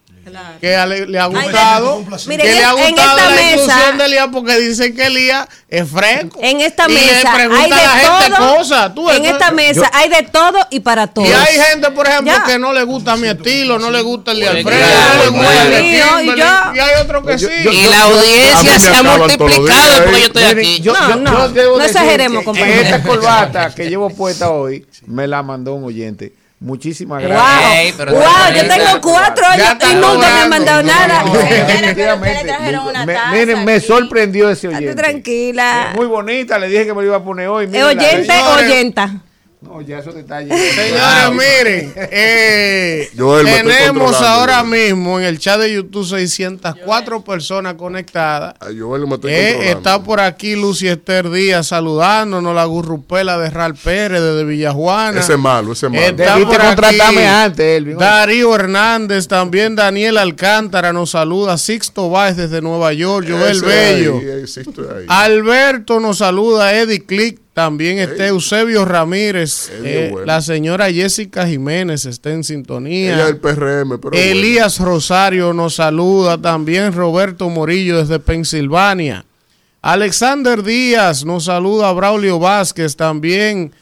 Que 0.60 0.76
le, 0.86 1.06
le 1.06 1.18
ha 1.18 1.24
Ay, 1.24 1.30
gustado, 1.32 2.04
que 2.26 2.34
en 2.34 2.38
le 2.38 2.64
ha 2.64 2.72
gustado 2.72 3.16
la 3.16 3.30
mesa- 3.30 3.50
inclusión 3.52 3.98
de 3.98 4.04
Elías 4.04 4.28
porque 4.30 4.58
dicen 4.60 4.94
que 4.94 5.06
Elías 5.06 5.48
es 5.68 5.88
fresco. 5.88 6.38
En 6.42 6.60
esta 6.60 6.84
Y 6.88 6.92
le 6.92 7.00
mesa 7.06 7.32
pregunta 7.34 7.64
hay 7.64 7.72
a 7.72 7.76
la 7.76 7.88
gente 7.90 8.30
de 8.30 8.36
todo. 8.36 8.56
cosas, 8.56 8.94
tú, 8.94 9.10
en 9.10 9.24
esta 9.24 9.50
mesa 9.50 9.72
yo- 9.80 9.82
hay 9.92 10.08
de 10.10 10.22
todo 10.24 10.58
y 10.70 10.80
para 10.80 11.06
todos. 11.06 11.28
Y 11.28 11.32
hay 11.32 11.58
gente, 11.70 11.90
por 11.90 12.06
ejemplo, 12.06 12.32
Ya. 12.32 12.44
que 12.44 12.58
no 12.58 12.72
le 12.72 12.82
gusta 12.84 13.16
mi 13.16 13.28
estilo, 13.28 13.78
no 13.78 13.90
le 13.90 14.02
gusta 14.02 14.32
el 14.32 14.40
de 14.40 14.48
Alfredo, 14.48 14.86
no 15.16 15.24
le 15.24 15.30
gusta 15.30 15.62
el 15.64 15.70
de. 15.70 15.82
Y 15.82 15.96
yo- 15.98 16.04
Kimberly, 16.04 16.30
y 16.32 16.36
yo- 16.36 16.74
y 16.74 16.78
hay 16.78 17.00
otros 17.02 17.26
que 17.26 17.38
sí. 17.38 17.46
Y 17.72 17.86
la 17.88 18.02
audiencia 18.02 18.78
se 18.78 18.94
ha 18.94 19.02
multiplicado 19.02 20.04
porque 20.04 20.20
yo 20.20 20.26
estoy 20.26 20.42
Miren, 20.44 20.58
aquí. 20.58 20.80
yo- 20.80 20.92
No, 20.92 21.08
yo- 21.08 21.16
no, 21.16 21.54
yo 21.54 21.80
exageremos, 21.80 22.44
compañero. 22.44 22.82
esta 22.82 23.02
corbata 23.08 23.74
que 23.74 23.88
llevo 23.88 24.10
puesta 24.10 24.50
hoy 24.50 24.86
me 25.06 25.26
la 25.26 25.42
mandó 25.42 25.74
un 25.74 25.84
oyente. 25.84 26.32
Muchísimas 26.60 27.22
Wow, 27.22 27.30
gracias. 27.30 27.94
Pero 27.96 28.12
wow, 28.12 28.22
está 28.22 28.54
yo 28.54 28.68
tengo 28.68 29.00
cuatro 29.00 29.46
años 29.46 29.76
y 29.80 29.94
nunca 29.94 30.18
me 30.18 30.26
han 30.26 30.50
mandado 30.50 30.82
nada. 30.82 31.24
Miren, 33.32 33.64
me 33.64 33.80
sorprendió 33.80 34.50
ese 34.50 34.68
oyente. 34.68 34.94
tranquila. 34.94 35.92
Muy 35.96 36.06
bonita, 36.06 36.58
le 36.58 36.68
dije 36.68 36.84
que 36.84 36.92
me 36.92 37.00
lo 37.00 37.06
iba 37.08 37.16
a 37.16 37.24
poner 37.24 37.48
hoy. 37.48 37.64
Es 37.64 37.70
mírenla. 37.70 38.02
oyente, 38.02 38.32
oyenta. 38.58 39.10
No, 39.62 39.82
ya 39.82 39.98
esos 39.98 40.14
detalles. 40.14 40.58
Señores, 40.74 41.32
miren, 41.32 41.92
eh, 41.96 43.10
Joel, 43.16 43.44
tenemos 43.44 44.16
ahora 44.22 44.60
Joel. 44.60 44.70
mismo 44.70 45.18
en 45.20 45.26
el 45.26 45.38
chat 45.38 45.60
de 45.60 45.74
YouTube 45.74 46.06
604 46.06 47.22
personas 47.22 47.74
conectadas. 47.74 48.54
Ay, 48.58 48.76
yo 48.76 48.88
me 48.88 49.14
estoy 49.16 49.30
Eh, 49.34 49.48
controlando. 49.52 49.78
está 49.78 50.02
por 50.02 50.20
aquí 50.20 50.56
Lucy 50.56 50.88
Esther 50.88 51.28
Díaz 51.28 51.66
saludándonos, 51.66 52.54
la 52.54 52.64
gurrupela 52.64 53.36
de 53.36 53.50
Ral 53.50 53.74
Pérez 53.74 54.22
desde 54.22 54.44
Villajuana. 54.44 55.20
Ese 55.20 55.34
es 55.34 55.38
malo, 55.38 55.72
ese 55.74 55.86
es 55.86 55.92
malo. 55.92 56.04
Está 56.06 56.22
Debiste 56.36 56.46
por 56.56 56.60
aquí 56.62 56.66
contratarme 56.76 57.26
antes, 57.28 57.76
Elvin. 57.76 57.98
Darío 57.98 58.54
Hernández, 58.54 59.28
también 59.28 59.76
Daniel 59.76 60.16
Alcántara 60.16 60.94
nos 60.94 61.10
saluda, 61.10 61.58
Sixto 61.58 62.08
Báez 62.08 62.36
desde 62.36 62.62
Nueva 62.62 62.94
York, 62.94 63.26
Joel 63.28 63.58
Ese 63.58 63.66
Bello. 63.66 64.18
ahí, 64.20 64.30
ahí, 64.40 64.46
sí 64.46 64.60
estoy 64.60 64.86
ahí. 64.86 65.04
Alberto 65.06 66.00
nos 66.00 66.16
saluda, 66.16 66.74
Eddie 66.74 67.04
Click, 67.04 67.38
también 67.52 67.98
está 67.98 68.28
Eusebio 68.28 68.84
Ramírez, 68.84 69.70
eh, 69.84 70.08
bueno. 70.12 70.26
la 70.26 70.40
señora 70.40 70.90
Jessica 70.92 71.46
Jiménez 71.46 72.06
está 72.06 72.30
en 72.30 72.44
sintonía. 72.44 73.14
Ella 73.14 73.26
del 73.26 73.38
PRM, 73.38 73.98
pero 74.00 74.12
Elías 74.12 74.78
Rosario 74.78 75.52
nos 75.52 75.74
saluda, 75.74 76.40
también 76.40 76.92
Roberto 76.92 77.48
Morillo 77.48 77.98
desde 77.98 78.20
Pensilvania. 78.20 79.24
Alexander 79.82 80.62
Díaz 80.62 81.24
nos 81.24 81.44
saluda, 81.46 81.92
Braulio 81.92 82.38
Vázquez 82.38 82.96
también. 82.96 83.72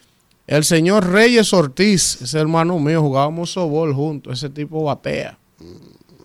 El 0.46 0.64
señor 0.64 1.10
Reyes 1.10 1.52
Ortiz, 1.52 2.22
ese 2.22 2.38
hermano 2.38 2.78
mío, 2.78 3.02
jugábamos 3.02 3.52
sobol 3.52 3.92
juntos, 3.92 4.38
ese 4.38 4.48
tipo 4.48 4.82
batea. 4.84 5.36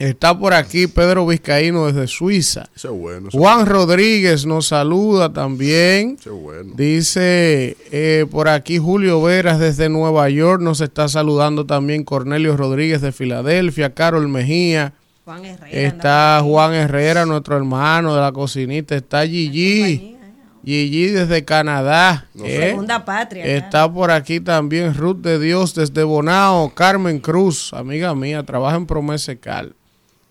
Está 0.03 0.37
por 0.37 0.53
aquí 0.53 0.87
Pedro 0.87 1.25
Vizcaíno 1.25 1.85
desde 1.85 2.07
Suiza. 2.07 2.65
Ese 2.75 2.89
es 2.89 2.93
bueno. 2.93 3.29
ese 3.29 3.37
Juan 3.37 3.65
Rodríguez 3.65 4.45
nos 4.45 4.67
saluda 4.67 5.31
también. 5.31 6.17
es 6.19 6.29
bueno. 6.29 6.73
Dice 6.75 7.77
eh, 7.89 8.25
por 8.29 8.49
aquí 8.49 8.79
Julio 8.79 9.21
Veras 9.21 9.59
desde 9.59 9.87
Nueva 9.87 10.29
York. 10.29 10.61
Nos 10.61 10.81
está 10.81 11.07
saludando 11.07 11.65
también 11.65 12.03
Cornelio 12.03 12.57
Rodríguez 12.57 12.99
de 12.99 13.13
Filadelfia. 13.13 13.93
Carol 13.93 14.27
Mejía. 14.27 14.91
Juan 15.23 15.45
Herrera. 15.45 15.71
Está 15.71 16.41
Juan 16.43 16.73
Herrera, 16.73 17.25
nuestro 17.25 17.55
hermano 17.55 18.13
de 18.13 18.19
la 18.19 18.33
cocinita. 18.33 18.97
Está 18.97 19.25
Gigi. 19.25 20.17
Gigi 20.65 21.07
desde 21.07 21.45
Canadá. 21.45 22.27
¿eh? 22.43 22.71
Segunda 22.71 23.05
patria. 23.05 23.45
Está 23.45 23.89
por 23.89 24.11
aquí 24.11 24.41
también 24.41 24.95
Ruth 24.95 25.21
de 25.21 25.39
Dios 25.39 25.73
desde 25.73 26.03
Bonao. 26.03 26.73
Carmen 26.75 27.19
Cruz, 27.19 27.71
amiga 27.71 28.13
mía, 28.13 28.43
trabaja 28.43 28.75
en 28.75 28.85
Promesa 28.85 29.33
Cal. 29.37 29.73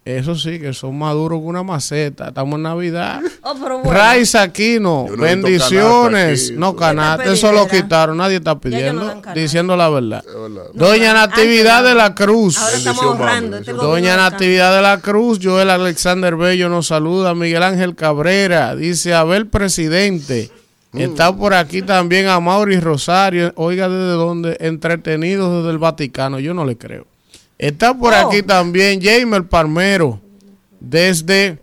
Eso 0.05 0.35
sí, 0.35 0.59
que 0.59 0.73
son 0.73 0.99
más 0.99 1.15
duros 1.15 1.41
que 1.41 1.47
una 1.47 1.63
maceta. 1.63 2.29
Estamos 2.29 2.57
en 2.57 2.63
Navidad. 2.63 3.21
Oh, 3.45 3.57
pero 3.61 3.81
bueno. 3.81 4.01
Aquino, 4.39 5.07
no 5.11 5.17
bendiciones. 5.17 5.73
canasta 5.73 6.53
aquí, 6.53 6.61
no, 6.61 6.77
canasta, 6.77 7.33
eso 7.33 7.51
lo 7.51 7.67
quitaron, 7.67 8.17
nadie 8.17 8.37
está 8.37 8.57
pidiendo, 8.61 9.21
diciendo 9.35 9.77
la 9.77 9.89
verdad. 9.89 10.25
Doña 10.75 11.13
Natividad 11.13 11.83
de 11.83 11.97
la 11.97 12.15
Cruz. 12.15 12.57
Ahora 12.59 12.77
estamos 12.77 13.03
ahorrando. 13.03 13.57
Este 13.57 13.73
Doña 13.73 14.17
Natividad 14.17 14.77
de 14.77 14.81
la 14.81 15.01
Cruz, 15.01 15.41
Joel 15.43 15.71
Alexander 15.71 16.37
Bello 16.37 16.69
nos 16.69 16.87
saluda, 16.87 17.35
Miguel 17.35 17.65
Ángel 17.65 17.97
Cabrera, 17.97 18.77
dice 18.77 19.13
Abel 19.13 19.49
Presidente. 19.49 20.53
Está 20.95 21.37
por 21.37 21.55
aquí 21.55 21.83
también 21.83 22.29
a 22.29 22.39
Mauri 22.39 22.79
Rosario, 22.79 23.53
oiga 23.57 23.89
desde 23.89 24.13
dónde, 24.13 24.57
entretenidos 24.61 25.57
desde 25.57 25.71
el 25.73 25.79
Vaticano, 25.79 26.39
yo 26.39 26.55
no 26.55 26.65
le 26.65 26.77
creo. 26.77 27.07
Está 27.59 27.95
por 27.95 28.13
Oh. 28.13 28.17
aquí 28.17 28.43
también 28.43 29.01
Jamer 29.01 29.45
Palmero, 29.45 30.21
desde, 30.81 31.59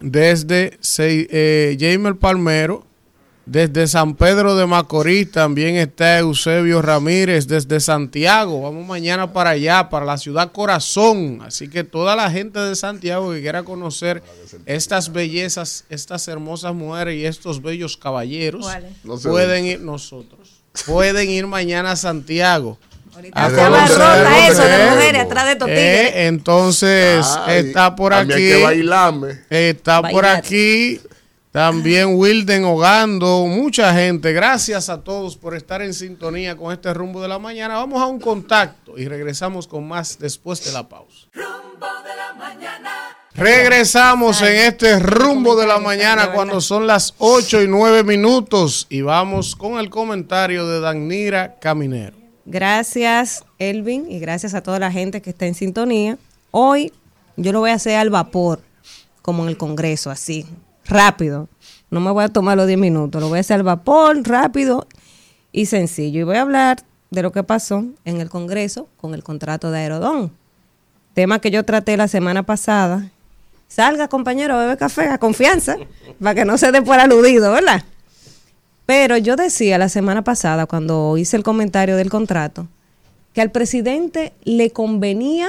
desde 0.00 0.78
eh, 0.98 1.76
Jamer 1.78 2.16
Palmero, 2.16 2.84
desde 3.44 3.88
San 3.88 4.14
Pedro 4.14 4.54
de 4.54 4.66
Macorís 4.66 5.30
también 5.32 5.76
está 5.76 6.20
Eusebio 6.20 6.80
Ramírez 6.80 7.48
desde 7.48 7.80
Santiago. 7.80 8.62
Vamos 8.62 8.86
mañana 8.86 9.32
para 9.32 9.50
allá, 9.50 9.88
para 9.90 10.06
la 10.06 10.16
ciudad 10.16 10.52
corazón. 10.52 11.40
Así 11.44 11.68
que 11.68 11.82
toda 11.82 12.14
la 12.14 12.30
gente 12.30 12.60
de 12.60 12.76
Santiago 12.76 13.32
que 13.32 13.40
quiera 13.40 13.64
conocer 13.64 14.22
estas 14.64 15.12
bellezas, 15.12 15.84
estas 15.88 16.28
hermosas 16.28 16.74
mujeres 16.74 17.16
y 17.16 17.26
estos 17.26 17.60
bellos 17.60 17.96
caballeros, 17.96 18.66
pueden 19.22 19.66
ir 19.66 19.80
nosotros. 19.80 20.62
Pueden 20.86 21.28
ir 21.28 21.46
mañana 21.46 21.92
a 21.92 21.96
Santiago. 21.96 22.78
Ahorita 23.14 23.44
A 23.44 23.50
se 23.50 23.56
llama 23.56 23.86
rota 23.86 24.48
eso 24.48 24.62
de 24.62 24.90
mujeres. 24.90 25.22
atrás 25.22 25.44
de 25.44 25.52
estos 25.52 25.68
tigres. 25.68 25.84
Eh, 26.14 26.26
entonces 26.26 27.26
Ay, 27.44 27.66
está 27.66 27.94
por 27.94 28.14
aquí. 28.14 28.32
hay 28.32 28.38
que 28.48 28.62
bailarme. 28.62 29.40
Está 29.50 30.02
por 30.02 30.24
aquí 30.24 31.00
también 31.50 32.16
Wilden 32.16 32.64
Hogando, 32.64 33.44
mucha 33.46 33.92
gente. 33.92 34.32
Gracias 34.32 34.88
a 34.88 35.02
todos 35.02 35.36
por 35.36 35.54
estar 35.54 35.82
en 35.82 35.92
sintonía 35.92 36.56
con 36.56 36.72
este 36.72 36.94
rumbo 36.94 37.20
de 37.20 37.28
la 37.28 37.38
mañana. 37.38 37.74
Vamos 37.76 38.00
a 38.00 38.06
un 38.06 38.18
contacto 38.18 38.96
y 38.96 39.06
regresamos 39.06 39.66
con 39.66 39.86
más 39.86 40.18
después 40.18 40.64
de 40.64 40.72
la 40.72 40.88
pausa. 40.88 41.26
Rumbo 41.34 41.86
de 42.04 42.16
la 42.16 42.32
mañana. 42.38 42.90
Regresamos 43.34 44.40
en 44.40 44.56
este 44.56 44.98
rumbo 44.98 45.54
de 45.56 45.66
la 45.66 45.78
mañana 45.78 46.32
cuando 46.32 46.60
son 46.62 46.86
las 46.86 47.14
8 47.18 47.62
y 47.62 47.68
9 47.68 48.02
minutos 48.04 48.86
y 48.88 49.02
vamos 49.02 49.54
con 49.54 49.78
el 49.78 49.90
comentario 49.90 50.66
de 50.66 50.80
Danira 50.80 51.56
Caminero. 51.60 52.21
Gracias, 52.44 53.44
Elvin, 53.58 54.10
y 54.10 54.18
gracias 54.18 54.54
a 54.54 54.62
toda 54.62 54.78
la 54.78 54.90
gente 54.90 55.22
que 55.22 55.30
está 55.30 55.46
en 55.46 55.54
sintonía. 55.54 56.18
Hoy 56.50 56.92
yo 57.36 57.52
lo 57.52 57.60
voy 57.60 57.70
a 57.70 57.74
hacer 57.74 57.96
al 57.96 58.10
vapor, 58.10 58.60
como 59.22 59.44
en 59.44 59.48
el 59.48 59.56
Congreso, 59.56 60.10
así, 60.10 60.46
rápido. 60.84 61.48
No 61.90 62.00
me 62.00 62.10
voy 62.10 62.24
a 62.24 62.28
tomar 62.28 62.56
los 62.56 62.66
10 62.66 62.78
minutos, 62.78 63.20
lo 63.20 63.28
voy 63.28 63.38
a 63.38 63.40
hacer 63.40 63.56
al 63.56 63.62
vapor, 63.62 64.22
rápido 64.24 64.86
y 65.52 65.66
sencillo. 65.66 66.20
Y 66.20 66.22
voy 66.24 66.36
a 66.36 66.42
hablar 66.42 66.82
de 67.10 67.22
lo 67.22 67.30
que 67.30 67.44
pasó 67.44 67.84
en 68.04 68.20
el 68.20 68.28
Congreso 68.28 68.88
con 68.96 69.14
el 69.14 69.22
contrato 69.22 69.70
de 69.70 69.78
Aerodón. 69.78 70.32
Tema 71.14 71.40
que 71.40 71.50
yo 71.50 71.64
traté 71.64 71.96
la 71.96 72.08
semana 72.08 72.42
pasada. 72.42 73.10
Salga, 73.68 74.08
compañero, 74.08 74.58
bebe 74.58 74.76
café 74.76 75.08
a 75.08 75.18
confianza, 75.18 75.76
para 76.20 76.34
que 76.34 76.44
no 76.44 76.58
se 76.58 76.72
dé 76.72 76.82
por 76.82 76.98
aludido, 76.98 77.52
¿verdad? 77.52 77.84
Pero 78.94 79.16
yo 79.16 79.36
decía 79.36 79.78
la 79.78 79.88
semana 79.88 80.22
pasada, 80.22 80.66
cuando 80.66 81.16
hice 81.16 81.38
el 81.38 81.42
comentario 81.42 81.96
del 81.96 82.10
contrato, 82.10 82.68
que 83.32 83.40
al 83.40 83.50
presidente 83.50 84.34
le 84.44 84.70
convenía 84.70 85.48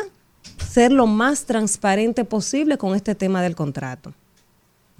ser 0.66 0.94
lo 0.94 1.08
más 1.08 1.44
transparente 1.44 2.24
posible 2.24 2.78
con 2.78 2.96
este 2.96 3.16
tema 3.16 3.42
del 3.42 3.54
contrato. 3.54 4.14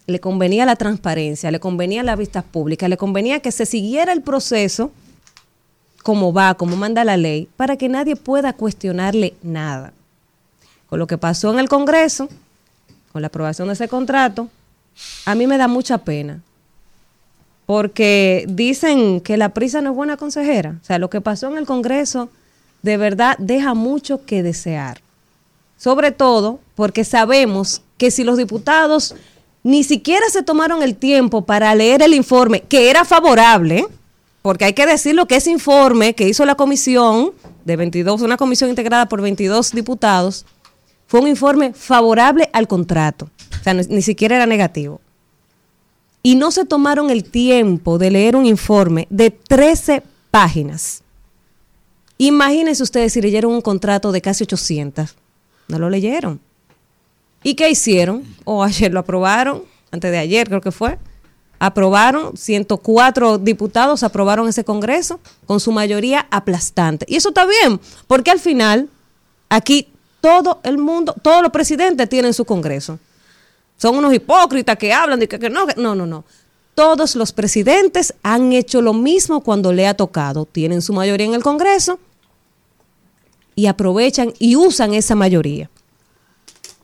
Le 0.08 0.20
convenía 0.20 0.66
la 0.66 0.76
transparencia, 0.76 1.52
le 1.52 1.62
convenía 1.62 2.04
las 2.04 2.18
vistas 2.18 2.44
públicas, 2.44 2.90
le 2.90 2.98
convenía 2.98 3.40
que 3.40 3.54
se 3.54 3.66
siguiera 3.66 4.12
el 4.12 4.22
proceso 4.22 4.92
como 6.04 6.34
va, 6.34 6.56
como 6.56 6.76
manda 6.76 7.06
la 7.06 7.16
ley, 7.16 7.48
para 7.56 7.78
que 7.78 7.88
nadie 7.88 8.18
pueda 8.18 8.52
cuestionarle 8.52 9.36
nada. 9.42 9.94
Con 10.90 11.00
lo 11.00 11.08
que 11.08 11.18
pasó 11.18 11.54
en 11.54 11.60
el 11.60 11.70
Congreso, 11.70 12.28
con 13.14 13.22
la 13.22 13.30
aprobación 13.30 13.70
de 13.70 13.76
ese 13.76 13.88
contrato, 13.88 14.50
a 15.24 15.34
mí 15.34 15.48
me 15.48 15.58
da 15.58 15.70
mucha 15.70 16.00
pena, 16.00 16.42
porque 17.66 18.46
dicen 18.50 19.22
que 19.22 19.38
la 19.38 19.50
prisa 19.50 19.82
no 19.82 19.92
es 19.92 19.96
buena 19.96 20.18
consejera. 20.18 20.78
O 20.82 20.86
sea, 20.86 21.00
lo 21.00 21.10
que 21.10 21.22
pasó 21.22 21.50
en 21.50 21.58
el 21.58 21.66
Congreso 21.66 22.30
de 22.82 22.98
verdad 22.98 23.38
deja 23.40 23.74
mucho 23.74 24.26
que 24.26 24.44
desear. 24.44 25.02
Sobre 25.78 26.12
todo 26.12 26.60
porque 26.76 27.04
sabemos 27.04 27.82
que 27.98 28.12
si 28.12 28.24
los 28.24 28.38
diputados 28.38 29.16
ni 29.64 29.84
siquiera 29.84 30.26
se 30.30 30.44
tomaron 30.44 30.84
el 30.84 30.96
tiempo 30.96 31.46
para 31.46 31.74
leer 31.74 32.02
el 32.02 32.14
informe, 32.14 32.62
que 32.62 32.90
era 32.90 33.06
favorable, 33.06 33.88
porque 34.42 34.66
hay 34.66 34.74
que 34.74 34.86
decirlo 34.86 35.26
que 35.26 35.38
ese 35.38 35.52
informe 35.52 36.16
que 36.16 36.28
hizo 36.28 36.46
la 36.46 36.56
comisión 36.56 37.32
de 37.64 37.78
22, 37.78 38.22
una 38.22 38.36
comisión 38.36 38.70
integrada 38.70 39.08
por 39.08 39.22
22 39.22 39.72
diputados, 39.72 40.46
fue 41.08 41.22
un 41.22 41.30
informe 41.30 41.74
favorable 41.74 42.50
al 42.52 42.68
contrato. 42.68 43.30
O 43.62 43.64
sea, 43.64 43.74
ni 43.74 44.02
siquiera 44.02 44.36
era 44.36 44.46
negativo 44.46 45.00
y 46.24 46.36
no 46.36 46.52
se 46.52 46.64
tomaron 46.64 47.10
el 47.10 47.26
tiempo 47.26 47.98
de 47.98 48.10
leer 48.10 48.38
un 48.38 48.46
informe 48.46 49.08
de 49.10 49.30
13 49.30 50.02
páginas. 50.32 51.04
Imagínense 52.18 52.82
ustedes 52.82 53.12
si 53.12 53.22
leyeron 53.22 53.52
un 53.52 53.62
contrato 53.62 54.14
de 54.14 54.22
casi 54.22 54.46
800. 54.46 55.16
No 55.68 55.80
lo 55.80 55.90
leyeron. 55.90 56.40
¿Y 57.44 57.56
qué 57.56 57.70
hicieron? 57.70 58.24
O 58.46 58.64
ayer 58.64 58.94
lo 58.94 59.02
aprobaron, 59.02 59.64
antes 59.92 60.10
de 60.12 60.18
ayer 60.18 60.48
creo 60.48 60.62
que 60.62 60.72
fue. 60.72 60.98
Aprobaron, 61.60 62.36
104 62.36 63.38
diputados 63.38 64.04
aprobaron 64.04 64.48
ese 64.48 64.64
Congreso 64.64 65.20
con 65.46 65.60
su 65.60 65.74
mayoría 65.74 66.28
aplastante. 66.32 67.06
Y 67.10 67.18
eso 67.18 67.30
está 67.30 67.46
bien, 67.46 67.80
porque 68.08 68.32
al 68.32 68.40
final 68.40 68.90
aquí 69.50 69.88
todo 70.22 70.62
el 70.64 70.78
mundo, 70.78 71.14
todos 71.22 71.42
los 71.42 71.52
presidentes 71.52 72.08
tienen 72.08 72.34
su 72.34 72.46
Congreso 72.46 72.98
son 73.78 73.98
unos 73.98 74.14
hipócritas 74.14 74.78
que 74.78 74.94
hablan 74.94 75.20
de 75.20 75.28
que, 75.28 75.50
no, 75.50 75.66
no, 75.78 75.96
no, 75.96 76.06
no. 76.06 76.24
Todos 76.76 77.16
los 77.16 77.32
presidentes 77.32 78.14
han 78.24 78.54
hecho 78.54 78.82
lo 78.82 78.94
mismo 78.94 79.42
cuando 79.42 79.72
le 79.72 79.88
ha 79.88 79.94
tocado. 79.94 80.46
Tienen 80.46 80.82
su 80.82 80.94
mayoría 80.94 81.28
en 81.28 81.34
el 81.34 81.44
Congreso 81.44 82.00
y 83.56 83.68
aprovechan 83.68 84.34
y 84.40 84.56
usan 84.56 84.94
esa 84.94 85.16
mayoría. 85.16 85.70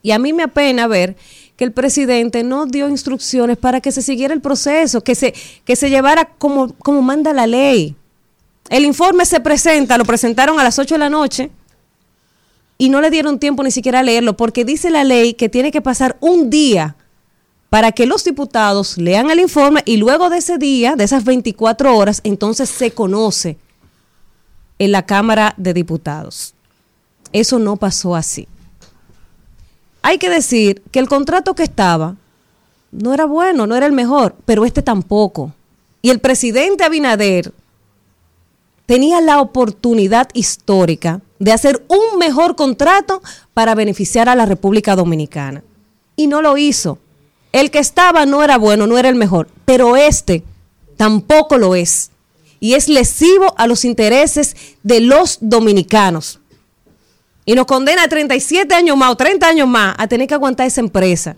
Y 0.01 0.11
a 0.11 0.19
mí 0.19 0.33
me 0.33 0.43
apena 0.43 0.87
ver 0.87 1.15
que 1.55 1.65
el 1.65 1.71
presidente 1.71 2.43
no 2.43 2.65
dio 2.65 2.87
instrucciones 2.87 3.57
para 3.57 3.81
que 3.81 3.91
se 3.91 4.01
siguiera 4.01 4.33
el 4.33 4.41
proceso, 4.41 5.01
que 5.01 5.15
se, 5.15 5.33
que 5.65 5.75
se 5.75 5.89
llevara 5.89 6.25
como, 6.37 6.73
como 6.75 7.01
manda 7.01 7.33
la 7.33 7.47
ley. 7.47 7.95
El 8.69 8.85
informe 8.85 9.25
se 9.25 9.39
presenta, 9.39 9.97
lo 9.97 10.05
presentaron 10.05 10.59
a 10.59 10.63
las 10.63 10.77
8 10.77 10.95
de 10.95 10.99
la 10.99 11.09
noche 11.09 11.49
y 12.81 12.89
no 12.89 13.01
le 13.01 13.11
dieron 13.11 13.39
tiempo 13.39 13.61
ni 13.61 13.71
siquiera 13.71 13.99
a 13.99 14.03
leerlo, 14.03 14.37
porque 14.37 14.63
dice 14.65 14.89
la 14.89 15.03
ley 15.03 15.33
que 15.33 15.49
tiene 15.49 15.69
que 15.69 15.81
pasar 15.81 16.17
un 16.21 16.49
día 16.49 16.95
para 17.69 17.91
que 17.91 18.07
los 18.07 18.23
diputados 18.23 18.97
lean 18.97 19.29
el 19.29 19.41
informe 19.41 19.83
y 19.85 19.97
luego 19.97 20.29
de 20.29 20.37
ese 20.37 20.57
día, 20.57 20.95
de 20.95 21.03
esas 21.03 21.25
24 21.25 21.95
horas, 21.95 22.21
entonces 22.23 22.69
se 22.69 22.91
conoce 22.91 23.57
en 24.79 24.93
la 24.93 25.05
Cámara 25.05 25.53
de 25.57 25.73
Diputados. 25.73 26.55
Eso 27.33 27.59
no 27.59 27.75
pasó 27.75 28.15
así. 28.15 28.47
Hay 30.01 30.17
que 30.17 30.29
decir 30.29 30.81
que 30.89 30.99
el 30.99 31.09
contrato 31.09 31.55
que 31.55 31.63
estaba 31.63 32.15
no 32.93 33.13
era 33.13 33.25
bueno, 33.25 33.67
no 33.67 33.75
era 33.75 33.87
el 33.87 33.91
mejor, 33.91 34.35
pero 34.45 34.63
este 34.63 34.81
tampoco. 34.81 35.53
Y 36.01 36.11
el 36.11 36.19
presidente 36.19 36.85
Abinader 36.85 37.51
tenía 38.85 39.19
la 39.19 39.41
oportunidad 39.41 40.29
histórica 40.33 41.19
de 41.39 41.53
hacer 41.53 41.83
un 41.87 42.19
mejor 42.19 42.55
contrato 42.55 43.21
para 43.53 43.73
beneficiar 43.73 44.29
a 44.29 44.35
la 44.35 44.45
República 44.45 44.95
Dominicana. 44.95 45.63
Y 46.15 46.27
no 46.27 46.41
lo 46.41 46.57
hizo. 46.57 46.99
El 47.51 47.71
que 47.71 47.79
estaba 47.79 48.25
no 48.25 48.43
era 48.43 48.57
bueno, 48.57 48.85
no 48.85 48.97
era 48.97 49.09
el 49.09 49.15
mejor, 49.15 49.47
pero 49.65 49.95
este 49.95 50.43
tampoco 50.97 51.57
lo 51.57 51.75
es. 51.75 52.11
Y 52.59 52.73
es 52.73 52.89
lesivo 52.89 53.55
a 53.57 53.67
los 53.67 53.85
intereses 53.85 54.55
de 54.83 54.99
los 54.99 55.37
dominicanos. 55.41 56.39
y 57.45 57.55
nos 57.55 57.65
condena 57.65 58.03
a 58.03 58.07
37 58.07 58.75
años 58.75 58.95
más 58.95 59.09
o 59.09 59.15
30 59.15 59.47
años 59.47 59.67
más 59.67 59.95
a 59.97 60.07
tener 60.07 60.27
que 60.27 60.35
aguantar 60.35 60.67
esa 60.67 60.81
empresa 60.81 61.35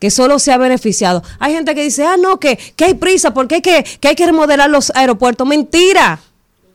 que 0.00 0.10
solo 0.10 0.38
se 0.38 0.50
ha 0.50 0.56
beneficiado. 0.56 1.22
Hay 1.38 1.52
gente 1.52 1.74
que 1.74 1.84
dice, 1.84 2.04
ah, 2.04 2.16
no, 2.16 2.40
que, 2.40 2.58
hay 2.78 2.94
prisa 2.94 3.32
porque 3.32 3.56
hay 3.56 3.60
que 3.60 3.84
hay 4.02 4.16
que 4.16 4.26
remodelar 4.26 4.68
los 4.68 4.90
aeropuertos. 4.96 5.46
Mentira. 5.46 6.18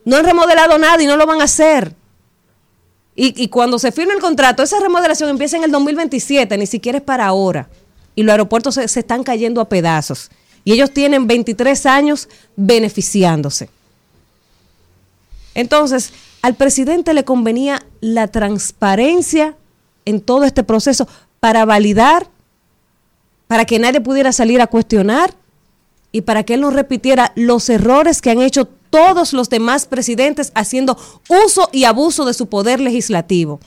No 0.06 0.16
han 0.16 0.26
remodelado 0.26 0.78
nada 0.78 1.01
y 1.01 1.08
no 1.08 1.18
lo 1.18 1.26
van 1.26 1.41
a 1.41 1.45
hacer. 1.45 1.93
Y, 3.18 3.47
cuando 3.47 3.80
se 3.80 3.93
firme 3.93 4.14
el 4.14 4.20
contrato, 4.20 4.62
esa 4.62 4.80
remodelación 4.80 5.30
empieza 5.30 5.56
en 5.56 5.64
el 5.64 5.72
2027, 5.72 6.58
ni 6.58 6.66
siquiera 6.66 6.97
es 6.97 7.03
para 7.03 7.26
ahora. 7.26 7.70
Y 8.14 8.24
los 8.24 8.32
aeropuertos 8.32 8.76
se, 8.76 8.88
se 8.89 8.99
están 8.99 9.24
cayendo 9.24 9.62
a 9.62 9.70
pedazos. 9.70 10.30
Y 10.66 10.74
ellos 10.74 10.91
tienen 10.91 11.26
23 11.26 11.86
años 11.86 12.28
beneficiándose. 12.58 13.70
Entonces, 15.53 16.12
al 16.41 16.56
presidente 16.56 17.14
le 17.14 17.24
convenía 17.24 17.86
la 18.01 18.28
transparencia 18.28 19.56
en 20.03 20.20
todo 20.20 20.43
este 20.43 20.64
proceso 20.64 21.08
para 21.39 21.64
validar, 21.64 22.28
para 23.47 23.66
que 23.66 23.80
nadie 23.80 24.01
pudiera 24.01 24.34
salir 24.34 24.62
a 24.62 24.68
cuestionar 24.68 25.34
y 26.12 26.22
para 26.22 26.43
que 26.43 26.56
él 26.56 26.62
no 26.62 26.70
repitiera 26.70 27.32
los 27.36 27.70
errores 27.70 28.22
que 28.22 28.32
han 28.32 28.41
hecho 28.41 28.70
todos 28.90 29.34
los 29.34 29.50
demás 29.50 29.86
presidentes 29.86 30.52
haciendo 30.56 30.98
uso 31.28 31.70
y 31.72 31.84
abuso 31.84 32.26
de 32.26 32.34
su 32.34 32.48
poder 32.48 32.80
legislativo. 32.80 33.60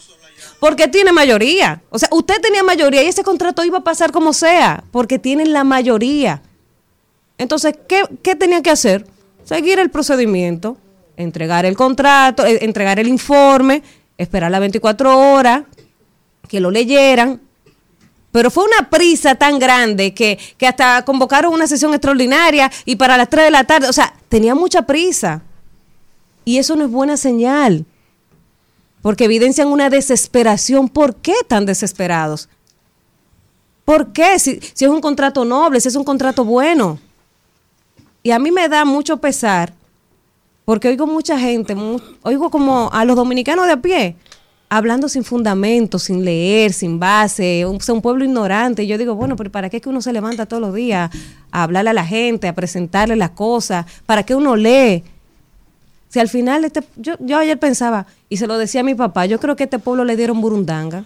Porque 0.60 0.88
tiene 0.88 1.12
mayoría. 1.12 1.82
O 1.90 1.98
sea, 1.98 2.08
usted 2.12 2.40
tenía 2.40 2.62
mayoría 2.62 3.02
y 3.02 3.06
ese 3.06 3.22
contrato 3.22 3.64
iba 3.64 3.78
a 3.78 3.84
pasar 3.84 4.12
como 4.12 4.32
sea, 4.32 4.84
porque 4.90 5.18
tienen 5.18 5.52
la 5.52 5.64
mayoría. 5.64 6.42
Entonces, 7.38 7.74
¿qué, 7.88 8.02
qué 8.22 8.34
tenían 8.34 8.62
que 8.62 8.70
hacer? 8.70 9.06
Seguir 9.44 9.78
el 9.78 9.90
procedimiento, 9.90 10.76
entregar 11.16 11.64
el 11.64 11.76
contrato, 11.76 12.44
eh, 12.44 12.58
entregar 12.62 12.98
el 12.98 13.08
informe, 13.08 13.82
esperar 14.16 14.50
las 14.50 14.60
24 14.60 15.18
horas, 15.34 15.62
que 16.48 16.60
lo 16.60 16.70
leyeran. 16.70 17.40
Pero 18.32 18.50
fue 18.50 18.64
una 18.64 18.90
prisa 18.90 19.34
tan 19.34 19.58
grande 19.58 20.12
que, 20.12 20.38
que 20.56 20.66
hasta 20.66 21.04
convocaron 21.04 21.52
una 21.52 21.66
sesión 21.66 21.94
extraordinaria 21.94 22.70
y 22.84 22.96
para 22.96 23.16
las 23.16 23.30
3 23.30 23.46
de 23.46 23.50
la 23.50 23.64
tarde, 23.64 23.88
o 23.88 23.92
sea, 23.92 24.14
tenía 24.28 24.54
mucha 24.54 24.82
prisa. 24.82 25.42
Y 26.44 26.58
eso 26.58 26.76
no 26.76 26.84
es 26.84 26.90
buena 26.90 27.16
señal, 27.16 27.84
porque 29.02 29.24
evidencian 29.24 29.68
una 29.68 29.90
desesperación. 29.90 30.88
¿Por 30.88 31.16
qué 31.16 31.34
tan 31.46 31.66
desesperados? 31.66 32.48
¿Por 33.84 34.12
qué? 34.12 34.38
Si, 34.38 34.60
si 34.74 34.84
es 34.84 34.90
un 34.90 35.00
contrato 35.00 35.44
noble, 35.44 35.80
si 35.80 35.88
es 35.88 35.96
un 35.96 36.04
contrato 36.04 36.44
bueno. 36.44 36.98
Y 38.22 38.30
a 38.30 38.38
mí 38.38 38.50
me 38.50 38.68
da 38.68 38.84
mucho 38.84 39.18
pesar, 39.18 39.72
porque 40.64 40.88
oigo 40.88 41.06
mucha 41.06 41.38
gente, 41.38 41.74
oigo 42.22 42.50
como 42.50 42.90
a 42.92 43.04
los 43.04 43.16
dominicanos 43.16 43.66
de 43.66 43.72
a 43.72 43.80
pie, 43.80 44.16
hablando 44.68 45.08
sin 45.08 45.24
fundamento, 45.24 45.98
sin 45.98 46.24
leer, 46.24 46.72
sin 46.72 46.98
base, 46.98 47.64
un, 47.66 47.76
o 47.76 47.80
sea, 47.80 47.94
un 47.94 48.02
pueblo 48.02 48.24
ignorante. 48.24 48.86
Yo 48.86 48.98
digo, 48.98 49.14
bueno, 49.14 49.36
pero 49.36 49.50
¿para 49.50 49.70
qué 49.70 49.78
es 49.78 49.82
que 49.82 49.88
uno 49.88 50.02
se 50.02 50.12
levanta 50.12 50.46
todos 50.46 50.60
los 50.60 50.74
días 50.74 51.10
a 51.50 51.62
hablarle 51.62 51.90
a 51.90 51.94
la 51.94 52.06
gente, 52.06 52.48
a 52.48 52.54
presentarle 52.54 53.16
las 53.16 53.30
cosas? 53.30 53.86
¿Para 54.06 54.22
qué 54.22 54.34
uno 54.34 54.56
lee? 54.56 55.04
Si 56.08 56.18
al 56.18 56.28
final, 56.28 56.64
este, 56.64 56.82
yo, 56.96 57.14
yo 57.20 57.38
ayer 57.38 57.58
pensaba, 57.58 58.06
y 58.28 58.38
se 58.38 58.46
lo 58.46 58.58
decía 58.58 58.80
a 58.80 58.84
mi 58.84 58.94
papá, 58.94 59.26
yo 59.26 59.38
creo 59.40 59.56
que 59.56 59.64
a 59.64 59.66
este 59.66 59.78
pueblo 59.78 60.04
le 60.04 60.16
dieron 60.16 60.40
burundanga. 60.40 61.04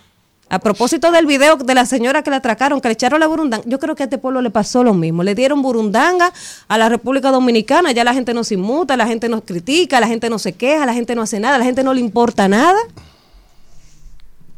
A 0.49 0.59
propósito 0.59 1.11
del 1.11 1.25
video 1.25 1.57
de 1.57 1.75
la 1.75 1.87
señora 1.87 2.23
que 2.23 2.29
la 2.29 2.37
atracaron, 2.37 2.81
que 2.81 2.89
le 2.89 2.93
echaron 2.93 3.21
la 3.21 3.27
burundanga, 3.27 3.65
yo 3.67 3.79
creo 3.79 3.95
que 3.95 4.03
a 4.03 4.05
este 4.05 4.19
pueblo 4.19 4.43
le 4.43 4.51
pasó 4.51 4.85
lo 4.85 4.93
mismo. 4.93 5.23
Le 5.23 5.35
dieron 5.35 5.63
burundanga 5.63 6.31
a 6.69 6.79
la 6.79 6.91
República 6.91 7.31
Dominicana, 7.31 7.91
ya 7.93 8.05
la 8.05 8.13
gente 8.13 8.35
no 8.35 8.45
se 8.45 8.55
inmuta, 8.55 8.97
la 8.97 9.07
gente 9.07 9.31
nos 9.31 9.45
critica, 9.45 9.99
la 9.99 10.09
gente 10.09 10.29
no 10.29 10.39
se 10.39 10.53
queja, 10.53 10.85
la 10.85 10.93
gente 10.93 11.15
no 11.15 11.23
hace 11.23 11.41
nada, 11.41 11.57
la 11.57 11.65
gente 11.65 11.83
no 11.83 11.95
le 11.95 12.01
importa 12.01 12.49
nada. 12.49 12.79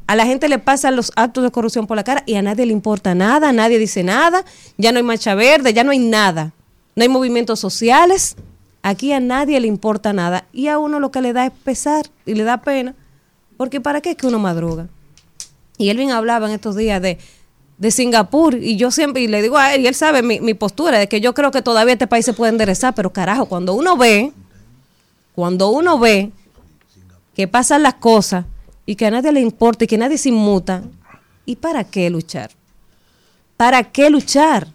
A 0.06 0.16
la 0.16 0.26
gente 0.26 0.48
le 0.48 0.58
pasan 0.58 0.96
los 0.96 1.12
actos 1.16 1.42
de 1.42 1.50
corrupción 1.50 1.86
por 1.86 1.96
la 1.96 2.04
cara 2.04 2.22
y 2.26 2.34
a 2.34 2.42
nadie 2.42 2.66
le 2.66 2.72
importa 2.72 3.14
nada, 3.14 3.52
nadie 3.52 3.78
dice 3.78 4.02
nada, 4.02 4.44
ya 4.76 4.92
no 4.92 4.98
hay 4.98 5.02
marcha 5.02 5.34
verde, 5.34 5.72
ya 5.72 5.82
no 5.82 5.92
hay 5.92 5.98
nada. 5.98 6.52
No 6.94 7.02
hay 7.02 7.08
movimientos 7.08 7.58
sociales, 7.58 8.36
aquí 8.82 9.12
a 9.12 9.18
nadie 9.18 9.58
le 9.60 9.66
importa 9.66 10.12
nada 10.12 10.44
y 10.52 10.68
a 10.68 10.78
uno 10.78 11.00
lo 11.00 11.10
que 11.10 11.22
le 11.22 11.32
da 11.32 11.46
es 11.46 11.52
pesar 11.52 12.06
y 12.26 12.34
le 12.34 12.44
da 12.44 12.58
pena, 12.58 12.94
porque 13.56 13.80
¿para 13.80 14.00
qué 14.02 14.10
es 14.10 14.16
que 14.16 14.26
uno 14.26 14.38
madruga? 14.38 14.88
Y 15.78 15.88
Elvin 15.88 16.10
hablaba 16.10 16.46
en 16.46 16.52
estos 16.52 16.76
días 16.76 17.00
de, 17.00 17.18
de 17.78 17.90
Singapur 17.90 18.54
y 18.54 18.76
yo 18.76 18.90
siempre 18.90 19.22
y 19.22 19.26
le 19.26 19.40
digo 19.40 19.56
a 19.56 19.74
él, 19.74 19.80
y 19.80 19.86
él 19.86 19.94
sabe 19.94 20.22
mi, 20.22 20.38
mi 20.40 20.52
postura, 20.52 20.98
de 20.98 21.08
que 21.08 21.22
yo 21.22 21.32
creo 21.32 21.50
que 21.50 21.62
todavía 21.62 21.94
este 21.94 22.06
país 22.06 22.26
se 22.26 22.34
puede 22.34 22.52
enderezar, 22.52 22.94
pero 22.94 23.10
carajo, 23.10 23.46
cuando 23.46 23.72
uno 23.74 23.96
ve, 23.96 24.32
cuando 25.34 25.70
uno 25.70 25.98
ve 25.98 26.30
que 27.34 27.48
pasan 27.48 27.82
las 27.82 27.94
cosas 27.94 28.44
y 28.86 28.96
que 28.96 29.06
a 29.06 29.10
nadie 29.10 29.32
le 29.32 29.40
importa 29.40 29.84
y 29.84 29.86
que 29.86 29.98
nadie 29.98 30.18
se 30.18 30.28
inmuta, 30.28 30.82
¿y 31.46 31.56
para 31.56 31.84
qué 31.84 32.10
luchar? 32.10 32.50
¿Para 33.56 33.84
qué 33.84 34.10
luchar? 34.10 34.68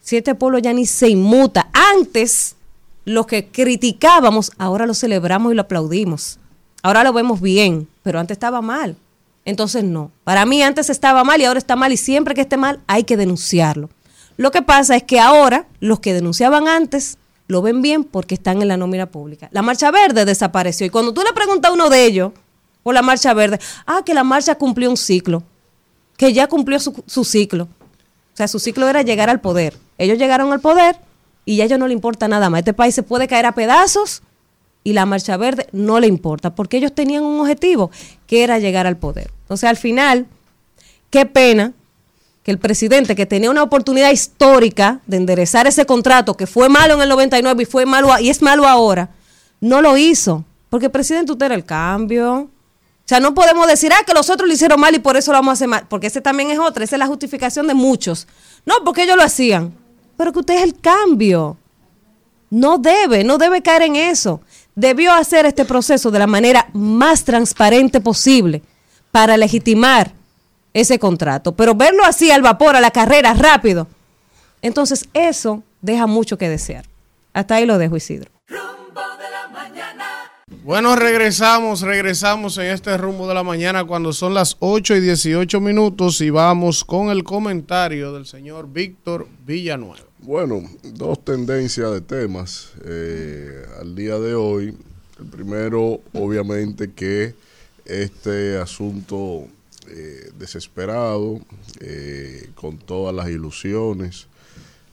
Si 0.00 0.16
este 0.16 0.34
pueblo 0.34 0.58
ya 0.58 0.72
ni 0.72 0.86
se 0.86 1.08
inmuta. 1.08 1.68
Antes, 1.72 2.56
los 3.04 3.26
que 3.26 3.48
criticábamos, 3.48 4.50
ahora 4.58 4.86
lo 4.86 4.94
celebramos 4.94 5.52
y 5.52 5.54
lo 5.54 5.62
aplaudimos. 5.62 6.38
Ahora 6.82 7.04
lo 7.04 7.12
vemos 7.12 7.40
bien, 7.40 7.88
pero 8.02 8.18
antes 8.18 8.34
estaba 8.34 8.60
mal. 8.60 8.96
Entonces 9.44 9.84
no. 9.84 10.10
Para 10.24 10.46
mí 10.46 10.62
antes 10.62 10.90
estaba 10.90 11.24
mal 11.24 11.40
y 11.40 11.44
ahora 11.44 11.58
está 11.58 11.76
mal 11.76 11.92
y 11.92 11.96
siempre 11.96 12.34
que 12.34 12.42
esté 12.42 12.56
mal 12.56 12.80
hay 12.86 13.04
que 13.04 13.16
denunciarlo. 13.16 13.90
Lo 14.36 14.50
que 14.50 14.62
pasa 14.62 14.96
es 14.96 15.02
que 15.02 15.20
ahora 15.20 15.66
los 15.80 16.00
que 16.00 16.14
denunciaban 16.14 16.66
antes 16.66 17.18
lo 17.52 17.60
ven 17.62 17.82
bien 17.82 18.02
porque 18.02 18.34
están 18.34 18.62
en 18.62 18.68
la 18.68 18.78
nómina 18.78 19.06
pública. 19.06 19.48
La 19.52 19.60
Marcha 19.60 19.90
Verde 19.90 20.24
desapareció 20.24 20.86
y 20.86 20.90
cuando 20.90 21.12
tú 21.12 21.20
le 21.20 21.32
preguntas 21.34 21.70
a 21.70 21.74
uno 21.74 21.90
de 21.90 22.06
ellos 22.06 22.32
por 22.82 22.94
la 22.94 23.02
Marcha 23.02 23.34
Verde, 23.34 23.60
ah, 23.86 24.02
que 24.04 24.14
la 24.14 24.24
marcha 24.24 24.56
cumplió 24.56 24.88
un 24.88 24.96
ciclo, 24.96 25.42
que 26.16 26.32
ya 26.32 26.48
cumplió 26.48 26.80
su, 26.80 27.04
su 27.06 27.24
ciclo. 27.24 27.64
O 27.64 28.36
sea, 28.36 28.48
su 28.48 28.58
ciclo 28.58 28.88
era 28.88 29.02
llegar 29.02 29.28
al 29.28 29.40
poder. 29.40 29.76
Ellos 29.98 30.18
llegaron 30.18 30.50
al 30.52 30.60
poder 30.60 30.96
y 31.44 31.56
ya 31.56 31.64
a 31.64 31.66
ellos 31.66 31.78
no 31.78 31.86
le 31.86 31.92
importa 31.92 32.26
nada 32.26 32.48
más. 32.48 32.60
Este 32.60 32.72
país 32.72 32.94
se 32.94 33.02
puede 33.02 33.28
caer 33.28 33.44
a 33.44 33.52
pedazos 33.52 34.22
y 34.82 34.94
la 34.94 35.04
Marcha 35.04 35.36
Verde 35.36 35.68
no 35.72 36.00
le 36.00 36.06
importa 36.06 36.54
porque 36.54 36.78
ellos 36.78 36.94
tenían 36.94 37.22
un 37.22 37.38
objetivo 37.38 37.90
que 38.26 38.42
era 38.42 38.58
llegar 38.58 38.86
al 38.86 38.96
poder. 38.96 39.30
Entonces, 39.42 39.68
al 39.68 39.76
final, 39.76 40.26
qué 41.10 41.26
pena 41.26 41.74
que 42.42 42.50
el 42.50 42.58
presidente, 42.58 43.14
que 43.14 43.26
tenía 43.26 43.50
una 43.50 43.62
oportunidad 43.62 44.10
histórica 44.10 45.00
de 45.06 45.16
enderezar 45.16 45.66
ese 45.66 45.86
contrato 45.86 46.36
que 46.36 46.46
fue 46.46 46.68
malo 46.68 46.94
en 46.94 47.02
el 47.02 47.08
99 47.08 47.62
y 47.62 47.66
fue 47.66 47.86
malo 47.86 48.08
y 48.20 48.30
es 48.30 48.42
malo 48.42 48.66
ahora, 48.66 49.10
no 49.60 49.80
lo 49.80 49.96
hizo. 49.96 50.44
Porque 50.68 50.90
presidente, 50.90 51.32
usted 51.32 51.46
era 51.46 51.54
el 51.54 51.64
cambio. 51.64 52.34
O 52.34 52.48
sea, 53.04 53.20
no 53.20 53.34
podemos 53.34 53.66
decir, 53.66 53.92
ah, 53.92 54.04
que 54.06 54.14
los 54.14 54.30
otros 54.30 54.48
lo 54.48 54.54
hicieron 54.54 54.80
mal 54.80 54.94
y 54.94 54.98
por 54.98 55.16
eso 55.16 55.30
lo 55.30 55.38
vamos 55.38 55.50
a 55.50 55.52
hacer 55.52 55.68
mal. 55.68 55.86
Porque 55.88 56.06
ese 56.06 56.20
también 56.20 56.50
es 56.50 56.58
otra, 56.58 56.82
esa 56.82 56.96
es 56.96 57.00
la 57.00 57.06
justificación 57.06 57.66
de 57.66 57.74
muchos. 57.74 58.26
No, 58.64 58.76
porque 58.84 59.02
ellos 59.02 59.16
lo 59.16 59.22
hacían. 59.22 59.74
Pero 60.16 60.32
que 60.32 60.38
usted 60.40 60.54
es 60.54 60.62
el 60.62 60.80
cambio. 60.80 61.58
No 62.48 62.78
debe, 62.78 63.22
no 63.22 63.38
debe 63.38 63.62
caer 63.62 63.82
en 63.82 63.96
eso. 63.96 64.40
Debió 64.74 65.12
hacer 65.12 65.46
este 65.46 65.64
proceso 65.64 66.10
de 66.10 66.18
la 66.18 66.26
manera 66.26 66.68
más 66.72 67.24
transparente 67.24 68.00
posible 68.00 68.62
para 69.10 69.36
legitimar 69.36 70.12
ese 70.74 70.98
contrato. 70.98 71.52
Pero 71.52 71.74
verlo 71.74 72.04
así 72.04 72.30
al 72.30 72.42
vapor, 72.42 72.76
a 72.76 72.80
la 72.80 72.90
carrera, 72.90 73.34
rápido. 73.34 73.86
Entonces 74.60 75.08
eso 75.12 75.62
deja 75.80 76.06
mucho 76.06 76.38
que 76.38 76.48
desear. 76.48 76.86
Hasta 77.32 77.56
ahí 77.56 77.66
lo 77.66 77.78
dejo, 77.78 77.96
Isidro. 77.96 78.30
Bueno, 80.64 80.94
regresamos, 80.94 81.80
regresamos 81.80 82.56
en 82.58 82.66
este 82.66 82.96
rumbo 82.96 83.26
de 83.26 83.34
la 83.34 83.42
mañana 83.42 83.84
cuando 83.84 84.12
son 84.12 84.32
las 84.32 84.56
8 84.60 84.94
y 84.96 85.00
18 85.00 85.60
minutos 85.60 86.20
y 86.20 86.30
vamos 86.30 86.84
con 86.84 87.10
el 87.10 87.24
comentario 87.24 88.12
del 88.12 88.26
señor 88.26 88.72
Víctor 88.72 89.26
Villanueva. 89.44 90.06
Bueno, 90.20 90.62
dos 90.84 91.24
tendencias 91.24 91.90
de 91.90 92.00
temas 92.00 92.74
eh, 92.84 93.64
al 93.80 93.96
día 93.96 94.20
de 94.20 94.36
hoy. 94.36 94.76
El 95.18 95.26
primero, 95.26 96.00
obviamente, 96.12 96.92
que 96.92 97.34
este 97.84 98.56
asunto 98.56 99.48
eh, 99.88 100.30
desesperado, 100.38 101.40
eh, 101.80 102.50
con 102.54 102.78
todas 102.78 103.14
las 103.14 103.28
ilusiones 103.28 104.26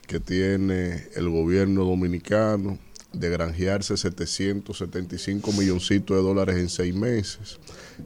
que 0.08 0.20
tiene 0.20 1.08
el 1.16 1.30
gobierno 1.30 1.86
dominicano 1.86 2.80
de 3.14 3.30
granjearse 3.30 3.98
775 3.98 5.52
milloncitos 5.54 6.18
de 6.18 6.24
dólares 6.24 6.58
en 6.58 6.70
seis 6.70 6.94
meses. 6.96 7.60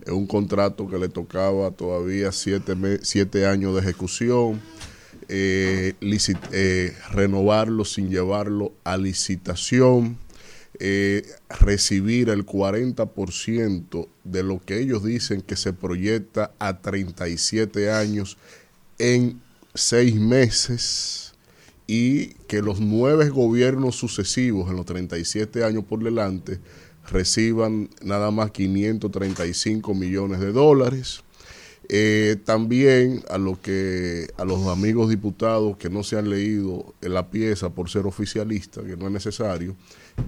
Es 0.05 0.11
un 0.11 0.27
contrato 0.27 0.87
que 0.87 0.97
le 0.97 1.09
tocaba 1.09 1.71
todavía 1.71 2.31
siete, 2.31 2.75
siete 3.01 3.45
años 3.45 3.73
de 3.73 3.81
ejecución. 3.81 4.61
eh, 5.29 5.93
eh, 6.51 6.97
renovarlo 7.11 7.85
sin 7.85 8.09
llevarlo 8.09 8.73
a 8.83 8.97
licitación, 8.97 10.17
eh, 10.79 11.23
recibir 11.49 12.29
el 12.29 12.45
40% 12.45 14.07
de 14.23 14.43
lo 14.43 14.59
que 14.59 14.79
ellos 14.79 15.03
dicen 15.03 15.41
que 15.41 15.55
se 15.55 15.73
proyecta 15.73 16.51
a 16.57 16.81
37 16.81 17.91
años 17.91 18.37
en 18.97 19.39
seis 19.75 20.15
meses 20.15 21.33
y 21.85 22.29
que 22.47 22.61
los 22.61 22.79
nueve 22.79 23.29
gobiernos 23.29 23.95
sucesivos 23.95 24.69
en 24.69 24.77
los 24.77 24.85
37 24.85 25.63
años 25.63 25.83
por 25.83 26.03
delante 26.03 26.59
reciban 27.09 27.89
nada 28.01 28.31
más 28.31 28.51
535 28.51 29.93
millones 29.93 30.39
de 30.39 30.51
dólares. 30.51 31.23
Eh, 31.89 32.37
también 32.45 33.23
a 33.29 33.37
lo 33.37 33.61
que 33.61 34.29
a 34.37 34.45
los 34.45 34.67
amigos 34.67 35.09
diputados 35.09 35.75
que 35.75 35.89
no 35.89 36.01
se 36.03 36.17
han 36.17 36.29
leído 36.29 36.93
la 37.01 37.29
pieza 37.29 37.69
por 37.71 37.89
ser 37.89 38.05
oficialista, 38.07 38.81
que 38.83 38.95
no 38.95 39.07
es 39.07 39.11
necesario, 39.11 39.75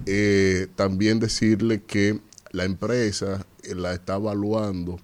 eh, 0.06 0.68
también 0.76 1.20
decirle 1.20 1.82
que 1.82 2.20
la 2.52 2.64
empresa 2.64 3.44
eh, 3.62 3.74
la 3.74 3.92
está 3.92 4.16
evaluando, 4.16 4.98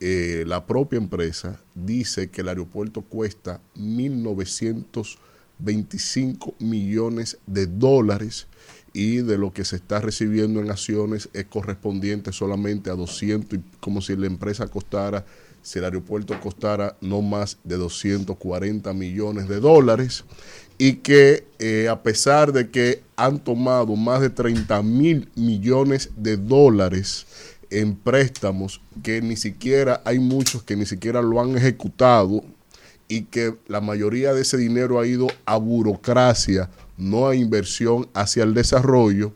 eh, 0.00 0.44
la 0.46 0.64
propia 0.66 0.96
empresa 0.98 1.60
dice 1.74 2.28
que 2.28 2.42
el 2.42 2.48
aeropuerto 2.48 3.00
cuesta 3.02 3.60
1.925 3.76 6.54
millones 6.58 7.38
de 7.46 7.66
dólares 7.66 8.46
y 8.92 9.18
de 9.18 9.38
lo 9.38 9.52
que 9.52 9.64
se 9.64 9.76
está 9.76 10.00
recibiendo 10.00 10.60
en 10.60 10.70
acciones 10.70 11.28
es 11.32 11.46
correspondiente 11.46 12.32
solamente 12.32 12.90
a 12.90 12.94
200, 12.94 13.58
y 13.58 13.62
como 13.80 14.00
si 14.00 14.16
la 14.16 14.26
empresa 14.26 14.68
costara, 14.68 15.24
si 15.62 15.78
el 15.78 15.84
aeropuerto 15.86 16.38
costara 16.40 16.96
no 17.00 17.22
más 17.22 17.58
de 17.64 17.76
240 17.76 18.92
millones 18.92 19.48
de 19.48 19.60
dólares 19.60 20.24
y 20.78 20.94
que 20.94 21.46
eh, 21.58 21.88
a 21.88 22.02
pesar 22.02 22.52
de 22.52 22.70
que 22.70 23.02
han 23.16 23.38
tomado 23.38 23.96
más 23.96 24.20
de 24.20 24.30
30 24.30 24.82
mil 24.82 25.28
millones 25.34 26.10
de 26.16 26.36
dólares 26.36 27.26
en 27.70 27.96
préstamos, 27.96 28.80
que 29.02 29.22
ni 29.22 29.36
siquiera 29.36 30.02
hay 30.04 30.18
muchos 30.18 30.62
que 30.62 30.76
ni 30.76 30.86
siquiera 30.86 31.22
lo 31.22 31.40
han 31.40 31.56
ejecutado 31.56 32.44
y 33.08 33.22
que 33.22 33.54
la 33.68 33.80
mayoría 33.80 34.34
de 34.34 34.42
ese 34.42 34.56
dinero 34.56 35.00
ha 35.00 35.06
ido 35.06 35.28
a 35.44 35.56
burocracia, 35.56 36.68
no 36.96 37.28
a 37.28 37.36
inversión 37.36 38.08
hacia 38.14 38.42
el 38.42 38.54
desarrollo, 38.54 39.32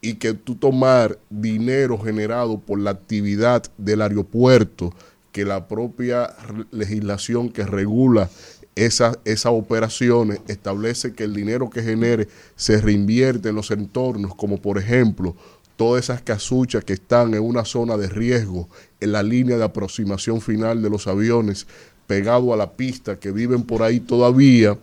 y 0.00 0.14
que 0.14 0.34
tú 0.34 0.56
tomar 0.56 1.18
dinero 1.30 1.96
generado 1.98 2.58
por 2.58 2.80
la 2.80 2.90
actividad 2.90 3.62
del 3.78 4.02
aeropuerto, 4.02 4.92
que 5.30 5.44
la 5.44 5.68
propia 5.68 6.34
legislación 6.72 7.48
que 7.48 7.64
regula 7.64 8.28
esas 8.74 9.18
esa 9.24 9.50
operaciones 9.50 10.40
establece 10.48 11.12
que 11.12 11.24
el 11.24 11.34
dinero 11.34 11.68
que 11.68 11.82
genere 11.82 12.28
se 12.56 12.80
reinvierte 12.80 13.50
en 13.50 13.54
los 13.54 13.70
entornos, 13.70 14.34
como 14.34 14.60
por 14.60 14.78
ejemplo 14.78 15.36
todas 15.76 16.04
esas 16.04 16.22
casuchas 16.22 16.84
que 16.84 16.92
están 16.92 17.34
en 17.34 17.42
una 17.42 17.64
zona 17.64 17.96
de 17.96 18.08
riesgo, 18.08 18.68
en 19.00 19.12
la 19.12 19.22
línea 19.22 19.56
de 19.56 19.64
aproximación 19.64 20.40
final 20.40 20.82
de 20.82 20.90
los 20.90 21.06
aviones, 21.06 21.66
pegado 22.06 22.52
a 22.52 22.56
la 22.56 22.72
pista, 22.72 23.18
que 23.18 23.32
viven 23.32 23.62
por 23.62 23.82
ahí 23.82 24.00
todavía, 24.00 24.78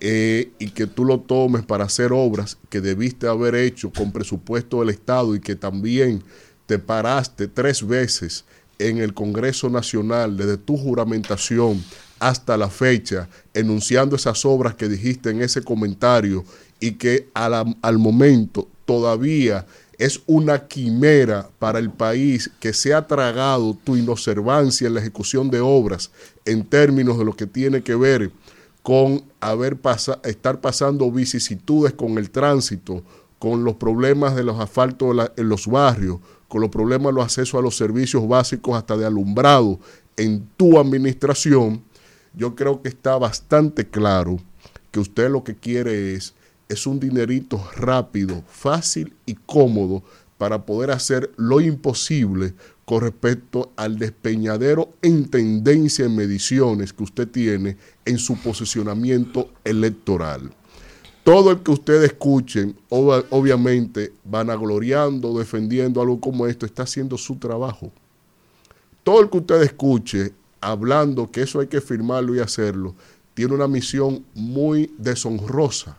eh, 0.00 0.52
y 0.58 0.70
que 0.70 0.86
tú 0.86 1.04
lo 1.04 1.18
tomes 1.20 1.64
para 1.64 1.84
hacer 1.84 2.12
obras 2.12 2.56
que 2.68 2.80
debiste 2.80 3.26
haber 3.26 3.56
hecho 3.56 3.90
con 3.90 4.12
presupuesto 4.12 4.78
del 4.78 4.90
Estado 4.90 5.34
y 5.34 5.40
que 5.40 5.56
también 5.56 6.22
te 6.66 6.78
paraste 6.78 7.48
tres 7.48 7.84
veces 7.84 8.44
en 8.78 8.98
el 8.98 9.12
Congreso 9.12 9.68
Nacional 9.70 10.36
desde 10.36 10.56
tu 10.56 10.76
juramentación 10.76 11.82
hasta 12.20 12.56
la 12.56 12.68
fecha, 12.68 13.28
enunciando 13.54 14.16
esas 14.16 14.44
obras 14.44 14.74
que 14.74 14.88
dijiste 14.88 15.30
en 15.30 15.42
ese 15.42 15.62
comentario 15.62 16.44
y 16.80 16.92
que 16.92 17.28
a 17.34 17.48
la- 17.48 17.74
al 17.82 17.98
momento 17.98 18.68
todavía 18.84 19.66
es 19.98 20.20
una 20.26 20.68
quimera 20.68 21.48
para 21.58 21.78
el 21.80 21.90
país 21.90 22.50
que 22.60 22.72
se 22.72 22.94
ha 22.94 23.06
tragado 23.06 23.76
tu 23.82 23.96
inobservancia 23.96 24.86
en 24.86 24.94
la 24.94 25.00
ejecución 25.00 25.50
de 25.50 25.60
obras 25.60 26.10
en 26.44 26.64
términos 26.64 27.18
de 27.18 27.24
lo 27.24 27.34
que 27.34 27.46
tiene 27.46 27.82
que 27.82 27.96
ver 27.96 28.30
con 28.82 29.22
haber 29.40 29.76
pasa- 29.76 30.20
estar 30.24 30.60
pasando 30.60 31.10
vicisitudes 31.10 31.92
con 31.94 32.16
el 32.16 32.30
tránsito, 32.30 33.02
con 33.40 33.64
los 33.64 33.74
problemas 33.74 34.34
de 34.36 34.44
los 34.44 34.58
asfaltos 34.60 35.16
en 35.36 35.48
los 35.48 35.66
barrios, 35.66 36.18
con 36.46 36.60
los 36.60 36.70
problemas 36.70 37.08
de 37.08 37.12
los 37.14 37.24
accesos 37.24 37.58
a 37.58 37.62
los 37.62 37.76
servicios 37.76 38.26
básicos 38.26 38.76
hasta 38.76 38.96
de 38.96 39.04
alumbrado 39.04 39.78
en 40.16 40.48
tu 40.56 40.78
administración, 40.78 41.82
yo 42.38 42.54
creo 42.54 42.80
que 42.80 42.88
está 42.88 43.18
bastante 43.18 43.88
claro 43.88 44.38
que 44.92 45.00
usted 45.00 45.28
lo 45.28 45.42
que 45.42 45.56
quiere 45.56 46.14
es, 46.14 46.34
es 46.68 46.86
un 46.86 47.00
dinerito 47.00 47.62
rápido, 47.76 48.44
fácil 48.48 49.12
y 49.26 49.34
cómodo 49.34 50.04
para 50.38 50.64
poder 50.64 50.92
hacer 50.92 51.32
lo 51.36 51.60
imposible 51.60 52.54
con 52.84 53.00
respecto 53.00 53.72
al 53.74 53.98
despeñadero 53.98 54.90
en 55.02 55.28
tendencia 55.28 56.04
en 56.06 56.14
mediciones 56.14 56.92
que 56.92 57.02
usted 57.02 57.26
tiene 57.26 57.76
en 58.04 58.18
su 58.18 58.36
posicionamiento 58.36 59.50
electoral. 59.64 60.52
Todo 61.24 61.50
el 61.50 61.58
que 61.58 61.72
ustedes 61.72 62.12
escuchen, 62.12 62.76
ob- 62.88 63.26
obviamente, 63.30 64.12
vanagloriando, 64.24 65.36
defendiendo 65.36 66.00
algo 66.00 66.20
como 66.20 66.46
esto, 66.46 66.64
está 66.64 66.84
haciendo 66.84 67.18
su 67.18 67.34
trabajo 67.36 67.90
todo 69.04 69.22
el 69.22 69.30
que 69.30 69.38
usted 69.38 69.62
escuche 69.62 70.34
hablando 70.60 71.30
que 71.30 71.42
eso 71.42 71.60
hay 71.60 71.66
que 71.66 71.80
firmarlo 71.80 72.34
y 72.34 72.40
hacerlo, 72.40 72.94
tiene 73.34 73.54
una 73.54 73.68
misión 73.68 74.24
muy 74.34 74.92
deshonrosa, 74.98 75.98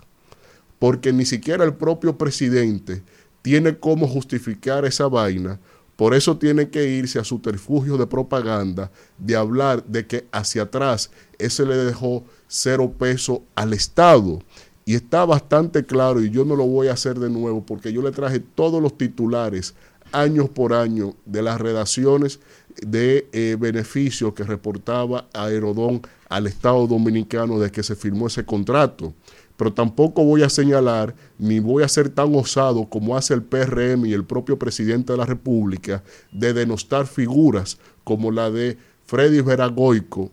porque 0.78 1.14
ni 1.14 1.26
siquiera 1.26 1.64
el 1.64 1.74
propio 1.74 2.18
presidente 2.18 3.02
tiene 3.42 3.78
cómo 3.78 4.08
justificar 4.08 4.86
esa 4.86 5.08
vaina, 5.08 5.60
por 5.96 6.14
eso 6.14 6.38
tiene 6.38 6.70
que 6.70 6.88
irse 6.88 7.20
a 7.20 7.26
subterfugio 7.26 7.98
de 7.98 8.08
propaganda, 8.08 8.90
de 9.18 9.36
hablar 9.36 9.84
de 9.86 10.08
que 10.08 10.28
hacia 10.32 10.64
atrás 10.64 11.12
ese 11.38 11.66
le 11.66 11.76
dejó 11.76 12.24
cero 12.48 12.94
peso 12.98 13.44
al 13.54 13.74
Estado. 13.74 14.40
Y 14.86 14.96
está 14.96 15.26
bastante 15.26 15.86
claro, 15.86 16.22
y 16.24 16.30
yo 16.30 16.46
no 16.46 16.56
lo 16.56 16.66
voy 16.66 16.88
a 16.88 16.94
hacer 16.94 17.20
de 17.20 17.30
nuevo, 17.30 17.66
porque 17.66 17.92
yo 17.92 18.02
le 18.02 18.12
traje 18.12 18.40
todos 18.40 18.82
los 18.82 18.98
titulares 18.98 19.76
años 20.12 20.50
por 20.50 20.74
año 20.74 21.16
de 21.26 21.42
las 21.42 21.60
redacciones 21.60 22.40
de 22.82 23.28
eh, 23.32 23.58
beneficios 23.60 24.34
que 24.34 24.44
reportaba 24.44 25.28
Aerodón 25.34 26.02
al 26.30 26.48
Estado 26.48 26.88
Dominicano 26.88 27.60
de 27.60 27.72
que 27.72 27.84
se 27.84 27.96
firmó 27.96 28.28
ese 28.28 28.46
contrato. 28.46 29.14
Pero 29.58 29.74
tampoco 29.74 30.24
voy 30.24 30.44
a 30.44 30.50
señalar 30.50 31.14
ni 31.38 31.60
voy 31.60 31.84
a 31.84 31.88
ser 31.88 32.10
tan 32.10 32.34
osado 32.34 32.88
como 32.88 33.18
hace 33.18 33.34
el 33.34 33.44
PRM 33.44 34.06
y 34.06 34.14
el 34.14 34.24
propio 34.24 34.58
presidente 34.58 35.12
de 35.12 35.18
la 35.18 35.26
República 35.26 36.02
de 36.32 36.54
denostar 36.54 37.08
figuras 37.08 37.78
como 38.06 38.32
la 38.32 38.50
de 38.50 38.78
Freddy 39.06 39.42
Veragoico, 39.42 40.32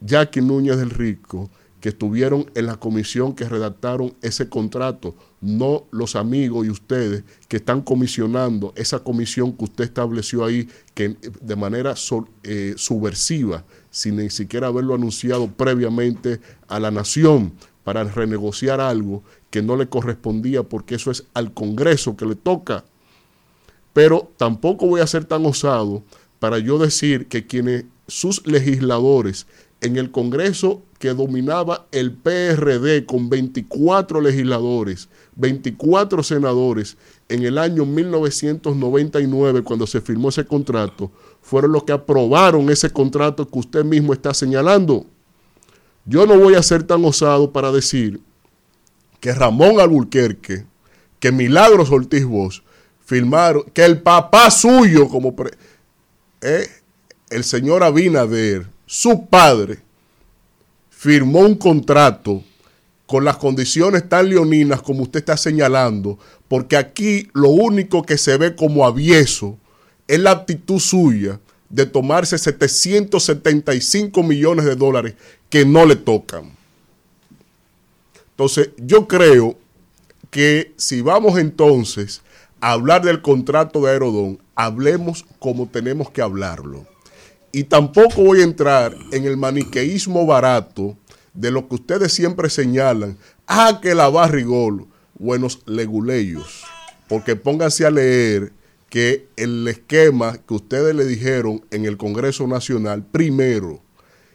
Jackie 0.00 0.42
Núñez 0.42 0.76
del 0.76 0.90
Rico, 0.90 1.48
que 1.80 1.90
estuvieron 1.90 2.50
en 2.54 2.66
la 2.66 2.76
comisión 2.76 3.34
que 3.34 3.48
redactaron 3.48 4.14
ese 4.22 4.48
contrato, 4.48 5.14
no 5.40 5.84
los 5.90 6.16
amigos 6.16 6.66
y 6.66 6.70
ustedes 6.70 7.24
que 7.48 7.58
están 7.58 7.82
comisionando 7.82 8.72
esa 8.76 9.00
comisión 9.00 9.52
que 9.52 9.64
usted 9.64 9.84
estableció 9.84 10.44
ahí 10.44 10.68
que 10.94 11.16
de 11.40 11.56
manera 11.56 11.94
eh, 12.42 12.74
subversiva, 12.76 13.64
sin 13.90 14.16
ni 14.16 14.30
siquiera 14.30 14.68
haberlo 14.68 14.94
anunciado 14.94 15.48
previamente 15.48 16.40
a 16.68 16.80
la 16.80 16.90
nación 16.90 17.52
para 17.84 18.02
renegociar 18.04 18.80
algo 18.80 19.22
que 19.50 19.62
no 19.62 19.76
le 19.76 19.88
correspondía 19.88 20.62
porque 20.62 20.96
eso 20.96 21.10
es 21.10 21.24
al 21.34 21.54
Congreso 21.54 22.16
que 22.16 22.26
le 22.26 22.34
toca. 22.34 22.84
Pero 23.92 24.32
tampoco 24.36 24.86
voy 24.86 25.00
a 25.00 25.06
ser 25.06 25.24
tan 25.24 25.46
osado 25.46 26.02
para 26.38 26.58
yo 26.58 26.78
decir 26.78 27.28
que 27.28 27.46
quienes 27.46 27.84
sus 28.08 28.46
legisladores 28.46 29.46
en 29.80 29.96
el 29.96 30.10
Congreso 30.10 30.82
que 30.98 31.10
dominaba 31.12 31.86
el 31.92 32.12
PRD 32.12 33.04
con 33.04 33.28
24 33.28 34.20
legisladores, 34.20 35.08
24 35.36 36.22
senadores 36.22 36.96
en 37.28 37.44
el 37.44 37.58
año 37.58 37.84
1999 37.84 39.62
cuando 39.62 39.86
se 39.86 40.00
firmó 40.00 40.30
ese 40.30 40.46
contrato, 40.46 41.10
fueron 41.42 41.72
los 41.72 41.84
que 41.84 41.92
aprobaron 41.92 42.70
ese 42.70 42.90
contrato 42.90 43.46
que 43.48 43.58
usted 43.58 43.84
mismo 43.84 44.12
está 44.12 44.32
señalando. 44.32 45.06
Yo 46.04 46.26
no 46.26 46.38
voy 46.38 46.54
a 46.54 46.62
ser 46.62 46.84
tan 46.84 47.04
osado 47.04 47.52
para 47.52 47.70
decir 47.72 48.20
que 49.20 49.32
Ramón 49.32 49.80
Alburquerque, 49.80 50.64
que 51.20 51.32
Milagros 51.32 51.90
Ortiz 51.90 52.24
Bosch 52.24 52.62
firmaron, 53.04 53.64
que 53.74 53.84
el 53.84 54.00
papá 54.02 54.50
suyo, 54.50 55.08
como 55.08 55.34
pre- 55.36 55.56
eh, 56.42 56.68
el 57.30 57.44
señor 57.44 57.82
Abinader, 57.82 58.66
su 58.86 59.26
padre, 59.26 59.80
firmó 60.90 61.40
un 61.40 61.56
contrato 61.56 62.42
con 63.06 63.24
las 63.24 63.36
condiciones 63.36 64.08
tan 64.08 64.28
leoninas 64.28 64.82
como 64.82 65.02
usted 65.02 65.20
está 65.20 65.36
señalando, 65.36 66.18
porque 66.48 66.76
aquí 66.76 67.28
lo 67.32 67.50
único 67.50 68.02
que 68.02 68.18
se 68.18 68.36
ve 68.36 68.56
como 68.56 68.86
avieso 68.86 69.58
es 70.08 70.20
la 70.20 70.32
actitud 70.32 70.80
suya 70.80 71.40
de 71.68 71.86
tomarse 71.86 72.38
775 72.38 74.22
millones 74.22 74.64
de 74.64 74.76
dólares 74.76 75.14
que 75.50 75.64
no 75.64 75.84
le 75.84 75.96
tocan. 75.96 76.56
Entonces, 78.30 78.70
yo 78.76 79.08
creo 79.08 79.56
que 80.30 80.72
si 80.76 81.00
vamos 81.00 81.38
entonces 81.38 82.22
a 82.60 82.72
hablar 82.72 83.02
del 83.02 83.22
contrato 83.22 83.80
de 83.80 83.92
Aerodón, 83.92 84.38
hablemos 84.54 85.24
como 85.38 85.68
tenemos 85.68 86.10
que 86.10 86.22
hablarlo. 86.22 86.86
Y 87.56 87.64
tampoco 87.64 88.22
voy 88.22 88.40
a 88.40 88.44
entrar 88.44 88.94
en 89.12 89.24
el 89.24 89.38
maniqueísmo 89.38 90.26
barato 90.26 90.94
de 91.32 91.50
lo 91.50 91.66
que 91.66 91.76
ustedes 91.76 92.12
siempre 92.12 92.50
señalan. 92.50 93.16
Ah, 93.46 93.78
que 93.80 93.94
la 93.94 94.10
Barrigol, 94.10 94.86
buenos 95.18 95.62
leguleyos. 95.64 96.64
Porque 97.08 97.34
pónganse 97.34 97.86
a 97.86 97.90
leer 97.90 98.52
que 98.90 99.28
el 99.38 99.66
esquema 99.68 100.36
que 100.36 100.52
ustedes 100.52 100.94
le 100.94 101.06
dijeron 101.06 101.64
en 101.70 101.86
el 101.86 101.96
Congreso 101.96 102.46
Nacional, 102.46 103.02
primero, 103.02 103.80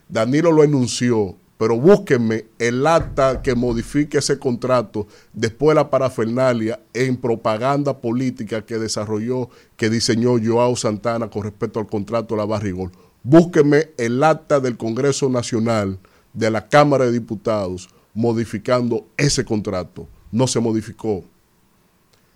Danilo 0.10 0.52
lo 0.52 0.64
enunció, 0.64 1.36
pero 1.60 1.78
búsquenme 1.78 2.46
el 2.58 2.88
acta 2.88 3.44
que 3.44 3.54
modifique 3.54 4.18
ese 4.18 4.40
contrato 4.40 5.06
después 5.32 5.76
de 5.76 5.84
la 5.84 5.92
parafernalia 5.92 6.80
en 6.96 7.18
propaganda 7.18 8.02
política 8.02 8.66
que 8.66 8.80
desarrolló, 8.80 9.52
que 9.78 9.92
diseñó 9.92 10.40
Joao 10.44 10.76
Santana 10.76 11.30
con 11.30 11.44
respecto 11.44 11.80
al 11.80 11.86
contrato 11.86 12.34
de 12.34 12.40
la 12.40 12.46
Barrigol. 12.46 12.92
Búsquenme 13.24 13.90
el 13.98 14.24
acta 14.24 14.60
del 14.60 14.78
Congreso 14.78 15.30
Nacional 15.30 16.00
de 16.34 16.50
la 16.50 16.68
Cámara 16.68 17.06
de 17.06 17.12
Diputados 17.12 17.90
modificando 18.14 19.06
ese 19.18 19.46
contrato. 19.46 20.08
No 20.32 20.48
se 20.48 20.60
modificó. 20.60 21.24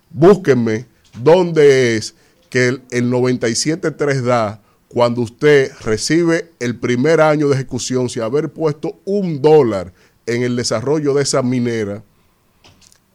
Búsquenme 0.10 0.86
dónde 1.22 1.98
es 1.98 2.16
que 2.49 2.68
el, 2.68 2.82
el 2.91 3.12
97.3 3.12 4.22
da 4.22 4.62
cuando 4.88 5.22
usted 5.22 5.72
recibe 5.82 6.52
el 6.60 6.78
primer 6.78 7.20
año 7.20 7.49
de 7.49 7.56
ejecución 7.56 8.10
sin 8.10 8.22
haber 8.22 8.49
puesto 8.49 8.99
un 9.06 9.41
dólar 9.41 9.91
en 10.26 10.44
el 10.44 10.56
desarrollo 10.56 11.14
de 11.14 11.24
esa 11.24 11.41
minera 11.41 12.03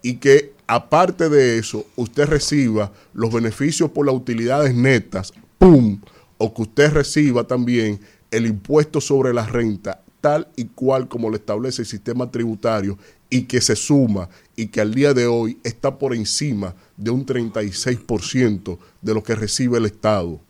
y 0.02 0.16
que 0.16 0.52
aparte 0.66 1.28
de 1.28 1.58
eso 1.58 1.86
usted 1.96 2.26
reciba 2.26 2.92
los 3.12 3.32
beneficios 3.32 3.90
por 3.90 4.06
las 4.06 4.14
utilidades 4.14 4.74
netas, 4.74 5.32
¡pum! 5.58 6.00
O 6.42 6.54
que 6.54 6.62
usted 6.62 6.90
reciba 6.90 7.44
también 7.44 8.00
el 8.30 8.46
impuesto 8.46 8.98
sobre 8.98 9.34
la 9.34 9.44
renta 9.44 10.02
tal 10.22 10.48
y 10.56 10.64
cual 10.64 11.06
como 11.06 11.28
lo 11.28 11.36
establece 11.36 11.82
el 11.82 11.88
sistema 11.88 12.30
tributario 12.30 12.96
y 13.28 13.42
que 13.42 13.60
se 13.60 13.76
suma 13.76 14.30
y 14.56 14.68
que 14.68 14.80
al 14.80 14.94
día 14.94 15.12
de 15.12 15.26
hoy 15.26 15.58
está 15.64 15.98
por 15.98 16.14
encima 16.14 16.74
de 16.96 17.10
un 17.10 17.26
36% 17.26 18.78
de 19.02 19.14
lo 19.14 19.22
que 19.22 19.34
recibe 19.34 19.76
el 19.76 19.84
Estado. 19.84 20.40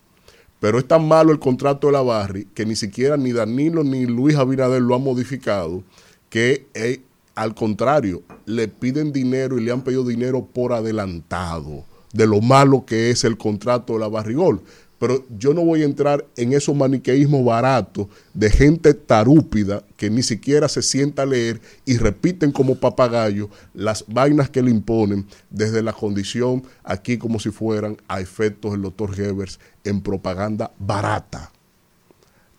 Pero 0.61 0.79
es 0.79 0.87
tan 0.87 1.05
malo 1.05 1.33
el 1.33 1.39
contrato 1.39 1.87
de 1.87 1.93
la 1.93 2.01
Barri 2.01 2.47
que 2.53 2.65
ni 2.65 2.77
siquiera 2.77 3.17
ni 3.17 3.33
Danilo 3.33 3.83
ni 3.83 4.05
Luis 4.05 4.37
Abinader 4.37 4.81
lo 4.81 4.95
han 4.95 5.03
modificado, 5.03 5.83
que 6.29 6.67
eh, 6.73 7.01
al 7.35 7.53
contrario, 7.53 8.23
le 8.45 8.69
piden 8.69 9.11
dinero 9.11 9.57
y 9.57 9.63
le 9.63 9.71
han 9.71 9.81
pedido 9.81 10.05
dinero 10.05 10.45
por 10.45 10.71
adelantado 10.71 11.83
de 12.13 12.27
lo 12.27 12.41
malo 12.41 12.85
que 12.85 13.09
es 13.09 13.23
el 13.23 13.37
contrato 13.37 13.93
de 13.93 13.99
la 13.99 14.07
Barrigol. 14.07 14.61
Pero 15.01 15.25
yo 15.35 15.55
no 15.55 15.65
voy 15.65 15.81
a 15.81 15.85
entrar 15.85 16.27
en 16.37 16.53
esos 16.53 16.75
maniqueísmos 16.75 17.43
baratos 17.43 18.05
de 18.35 18.51
gente 18.51 18.93
tarúpida 18.93 19.83
que 19.97 20.11
ni 20.11 20.21
siquiera 20.21 20.69
se 20.69 20.83
sienta 20.83 21.23
a 21.23 21.25
leer 21.25 21.59
y 21.85 21.97
repiten 21.97 22.51
como 22.51 22.75
papagayo 22.75 23.49
las 23.73 24.05
vainas 24.07 24.51
que 24.51 24.61
le 24.61 24.69
imponen 24.69 25.25
desde 25.49 25.81
la 25.81 25.91
condición 25.91 26.61
aquí 26.83 27.17
como 27.17 27.39
si 27.39 27.49
fueran 27.49 27.97
a 28.07 28.21
efectos 28.21 28.73
del 28.73 28.83
doctor 28.83 29.15
Gebers 29.15 29.59
en 29.83 30.01
propaganda 30.01 30.71
barata. 30.77 31.51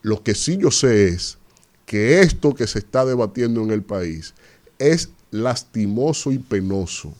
Lo 0.01 0.21
que 0.21 0.35
sí 0.35 0.57
yo 0.57 0.69
sé 0.69 1.07
es 1.07 1.37
que 1.85 2.19
esto 2.19 2.53
que 2.53 2.67
se 2.67 2.79
está 2.79 3.05
debatiendo 3.05 3.63
en 3.63 3.71
el 3.71 3.83
país 3.83 4.33
es 4.79 5.11
lastimoso 5.31 6.33
y 6.33 6.39
penoso 6.39 7.13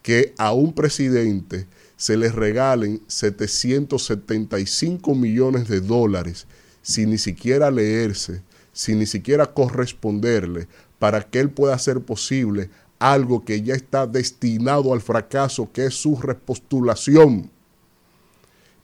que 0.00 0.32
a 0.38 0.54
un 0.54 0.72
presidente 0.72 1.66
se 2.04 2.18
les 2.18 2.34
regalen 2.34 3.00
775 3.06 5.14
millones 5.14 5.68
de 5.68 5.80
dólares 5.80 6.46
sin 6.82 7.08
ni 7.08 7.16
siquiera 7.16 7.70
leerse, 7.70 8.42
sin 8.74 8.98
ni 8.98 9.06
siquiera 9.06 9.46
corresponderle, 9.46 10.68
para 10.98 11.22
que 11.22 11.40
él 11.40 11.48
pueda 11.48 11.74
hacer 11.74 12.02
posible 12.02 12.68
algo 12.98 13.42
que 13.42 13.62
ya 13.62 13.72
está 13.72 14.06
destinado 14.06 14.92
al 14.92 15.00
fracaso, 15.00 15.70
que 15.72 15.86
es 15.86 15.94
su 15.94 16.20
repostulación. 16.20 17.50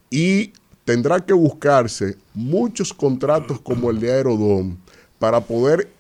Y 0.09 0.55
tendrá 0.87 1.21
que 1.21 1.35
buscarse 1.35 2.17
muchos 2.33 2.95
contratos 2.95 3.61
como 3.61 3.91
el 3.91 4.01
de 4.01 4.15
Aerodón 4.15 4.79
para 5.19 5.43
poder 5.43 5.93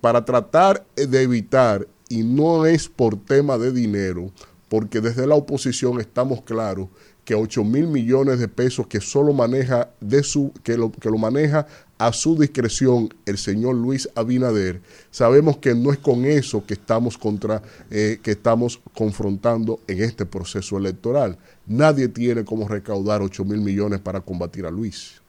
para 0.00 0.24
tratar 0.24 0.84
de 0.96 1.22
evitar, 1.22 1.86
y 2.08 2.24
no 2.24 2.66
es 2.66 2.88
por 2.88 3.16
tema 3.16 3.58
de 3.58 3.70
dinero, 3.70 4.32
porque 4.68 5.00
desde 5.00 5.26
la 5.26 5.34
oposición 5.34 6.00
estamos 6.00 6.42
claros 6.42 6.88
que 7.24 7.34
8 7.34 7.62
mil 7.62 7.88
millones 7.88 8.38
de 8.38 8.48
pesos 8.48 8.86
que 8.86 9.00
solo 9.00 9.34
maneja 9.34 9.90
de 10.00 10.22
su, 10.22 10.52
que 10.62 10.78
lo, 10.78 10.90
que 10.90 11.10
lo 11.10 11.18
maneja 11.18 11.66
a 11.98 12.12
su 12.12 12.38
discreción 12.38 13.12
el 13.26 13.36
señor 13.36 13.74
Luis 13.74 14.08
Abinader, 14.14 14.80
sabemos 15.10 15.58
que 15.58 15.74
no 15.74 15.92
es 15.92 15.98
con 15.98 16.24
eso 16.24 16.64
que 16.64 16.74
estamos 16.74 17.18
contra, 17.18 17.60
eh, 17.90 18.18
que 18.22 18.30
estamos 18.30 18.80
confrontando 18.94 19.80
en 19.86 20.02
este 20.02 20.24
proceso 20.24 20.78
electoral. 20.78 21.36
Nadie 21.66 22.08
tiene 22.08 22.44
como 22.44 22.66
recaudar 22.66 23.20
8 23.20 23.44
mil 23.44 23.60
millones 23.60 24.00
para 24.00 24.20
combatir 24.20 24.64
a 24.64 24.70
Luis. 24.70 25.20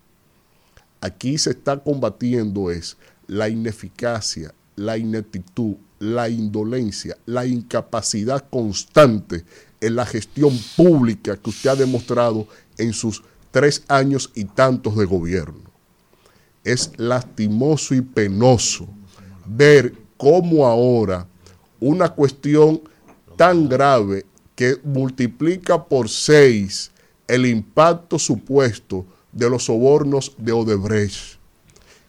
Aquí 1.01 1.37
se 1.37 1.49
está 1.49 1.77
combatiendo 1.79 2.71
es 2.71 2.97
la 3.27 3.49
ineficacia, 3.49 4.53
la 4.75 4.97
ineptitud, 4.97 5.75
la 5.99 6.29
indolencia, 6.29 7.17
la 7.25 7.45
incapacidad 7.45 8.49
constante 8.49 9.43
en 9.81 9.95
la 9.95 10.05
gestión 10.05 10.57
pública 10.75 11.37
que 11.37 11.49
usted 11.49 11.69
ha 11.69 11.75
demostrado 11.75 12.47
en 12.77 12.93
sus 12.93 13.23
tres 13.51 13.83
años 13.87 14.31
y 14.35 14.45
tantos 14.45 14.97
de 14.97 15.05
gobierno. 15.05 15.69
Es 16.63 16.91
lastimoso 16.97 17.93
y 17.95 18.01
penoso 18.01 18.87
ver 19.45 19.93
cómo 20.17 20.65
ahora 20.65 21.27
una 21.79 22.09
cuestión 22.09 22.81
tan 23.35 23.69
grave 23.69 24.25
que 24.55 24.77
multiplica 24.83 25.85
por 25.85 26.09
seis 26.09 26.91
el 27.27 27.45
impacto 27.45 28.19
supuesto 28.19 29.05
de 29.31 29.49
los 29.49 29.65
sobornos 29.65 30.33
de 30.37 30.51
Odebrecht. 30.51 31.39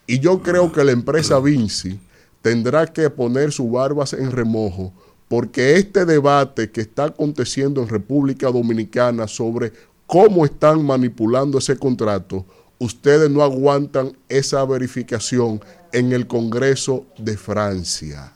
Y 0.07 0.19
yo 0.19 0.43
creo 0.43 0.73
que 0.73 0.83
la 0.83 0.93
empresa 0.93 1.39
Vinci 1.39 2.01
tendrá 2.43 2.87
que 2.87 3.09
poner 3.11 3.53
sus 3.53 3.71
barbas 3.71 4.13
en 4.13 4.31
remojo 4.31 4.93
porque 5.31 5.77
este 5.77 6.05
debate 6.05 6.73
que 6.73 6.81
está 6.81 7.05
aconteciendo 7.05 7.81
en 7.81 7.89
República 7.89 8.51
Dominicana 8.51 9.29
sobre 9.29 9.73
cómo 10.05 10.45
están 10.45 10.85
manipulando 10.85 11.59
ese 11.59 11.77
contrato, 11.77 12.45
ustedes 12.81 13.31
no 13.31 13.45
aguantan 13.45 14.11
esa 14.29 14.65
verificación 14.65 15.61
en 15.93 16.11
el 16.11 16.27
Congreso 16.27 17.07
de 17.17 17.37
Francia. 17.37 18.33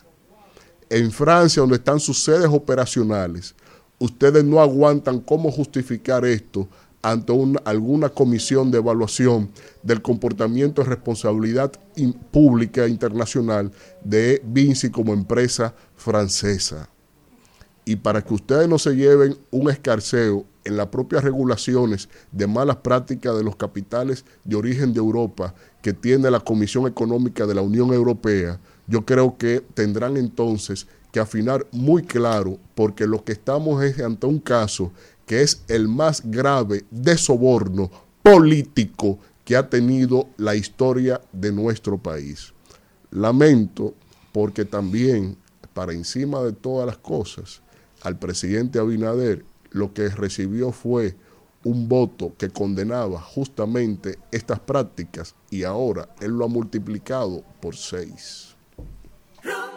En 0.89 1.11
Francia, 1.11 1.63
donde 1.63 1.79
están 1.79 1.99
sus 1.99 2.23
sedes 2.23 2.47
operacionales, 2.47 3.57
ustedes 3.99 4.45
no 4.45 4.61
aguantan 4.61 5.19
cómo 5.19 5.51
justificar 5.51 6.25
esto 6.25 6.69
ante 7.05 7.33
una, 7.33 7.61
alguna 7.67 8.09
comisión 8.09 8.71
de 8.71 8.79
evaluación 8.79 9.51
del 9.83 10.01
comportamiento 10.01 10.83
de 10.83 10.89
responsabilidad 10.89 11.71
pública 12.31 12.89
internacional 12.89 13.71
de 14.03 14.41
Vinci 14.43 14.91
como 14.91 15.13
empresa 15.13 15.75
francesa. 15.97 16.89
Y 17.85 17.97
para 17.97 18.23
que 18.23 18.33
ustedes 18.33 18.67
no 18.67 18.79
se 18.79 18.97
lleven 18.97 19.37
un 19.51 19.71
escarceo 19.71 20.47
en 20.65 20.79
las 20.79 20.87
propias 20.87 21.23
regulaciones 21.23 22.09
de 22.33 22.47
malas 22.47 22.77
prácticas 22.77 23.37
de 23.37 23.45
los 23.45 23.57
capitales 23.57 24.25
de 24.43 24.57
origen 24.57 24.95
de 24.95 25.01
Europa 25.01 25.55
que 25.83 25.93
tiene 25.93 26.31
la 26.31 26.41
Comisión 26.41 26.87
Económica 26.87 27.45
de 27.45 27.55
la 27.55 27.61
Unión 27.61 27.93
Europea, 27.93 28.59
yo 28.87 29.05
creo 29.05 29.37
que 29.37 29.63
tendrán 29.75 30.17
entonces 30.17 30.87
que 31.13 31.21
afinar 31.21 31.67
muy 31.71 32.03
claro, 32.03 32.59
porque 32.75 33.07
lo 33.07 33.23
que 33.23 33.33
estamos 33.33 33.85
es 33.85 34.01
ante 34.01 34.27
un 34.27 34.41
caso 34.41 34.91
que 35.27 35.43
es 35.43 35.63
el 35.69 35.89
más 35.89 36.23
grave 36.25 36.85
de 36.91 37.17
soborno 37.17 37.91
político 38.23 39.19
que 39.45 39.57
ha 39.57 39.69
tenido 39.69 40.29
la 40.37 40.55
historia 40.55 41.21
de 41.33 41.53
nuestro 41.53 41.99
país. 41.99 42.53
Lamento 43.11 43.95
porque 44.33 44.65
también, 44.65 45.37
para 45.75 45.93
encima 45.93 46.43
de 46.43 46.53
todas 46.53 46.87
las 46.87 46.99
cosas, 46.99 47.63
al 48.03 48.19
presidente 48.19 48.79
Abinader 48.79 49.45
lo 49.71 49.93
que 49.93 50.09
recibió 50.09 50.73
fue 50.73 51.17
un 51.65 51.89
voto 51.89 52.35
que 52.37 52.51
condenaba 52.51 53.21
justamente 53.21 54.19
estas 54.31 54.61
prácticas 54.61 55.35
y 55.51 55.65
ahora 55.65 56.09
él 56.21 56.33
lo 56.33 56.45
ha 56.45 56.49
multiplicado 56.49 57.43
por 57.61 57.75
seis. 57.77 58.55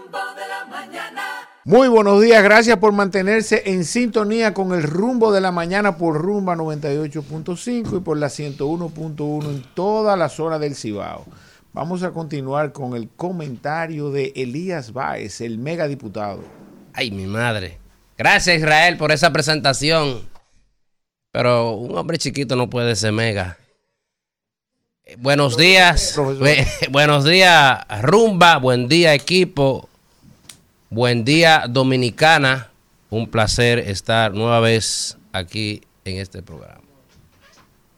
Rumbo 0.07 0.35
de 0.35 0.47
la 0.47 0.65
mañana. 0.69 1.21
Muy 1.65 1.89
buenos 1.89 2.21
días, 2.21 2.41
gracias 2.41 2.77
por 2.77 2.93
mantenerse 2.93 3.63
en 3.65 3.83
sintonía 3.83 4.53
con 4.53 4.71
el 4.73 4.83
rumbo 4.83 5.33
de 5.33 5.41
la 5.41 5.51
mañana 5.51 5.97
por 5.97 6.15
rumba 6.21 6.55
98.5 6.55 7.97
y 7.97 7.99
por 7.99 8.17
la 8.17 8.27
101.1 8.27 9.43
en 9.49 9.63
toda 9.75 10.15
la 10.15 10.29
zona 10.29 10.59
del 10.59 10.75
Cibao. 10.75 11.25
Vamos 11.73 12.03
a 12.03 12.11
continuar 12.11 12.71
con 12.71 12.95
el 12.95 13.09
comentario 13.09 14.09
de 14.09 14.31
Elías 14.37 14.93
Báez, 14.93 15.41
el 15.41 15.57
megadiputado. 15.57 16.41
Ay, 16.93 17.11
mi 17.11 17.25
madre. 17.25 17.77
Gracias 18.17 18.57
Israel 18.59 18.95
por 18.97 19.11
esa 19.11 19.31
presentación. 19.33 20.21
Pero 21.33 21.71
un 21.73 21.97
hombre 21.97 22.17
chiquito 22.17 22.55
no 22.55 22.69
puede 22.69 22.95
ser 22.95 23.11
mega. 23.11 23.57
Eh, 25.03 25.17
Buenos 25.19 25.57
días. 25.57 26.17
Bu- 26.17 26.65
buenos 26.91 27.25
días, 27.25 27.79
Rumba. 28.01 28.57
Buen 28.57 28.87
día, 28.87 29.13
equipo. 29.13 29.89
Buen 30.89 31.25
día, 31.25 31.65
Dominicana. 31.69 32.71
Un 33.09 33.27
placer 33.27 33.77
estar 33.79 34.33
nueva 34.33 34.61
vez 34.61 35.17
aquí 35.33 35.81
en 36.05 36.17
este 36.17 36.41
programa. 36.41 36.81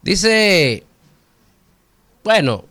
Dice, 0.01 0.83
bueno, 2.23 2.65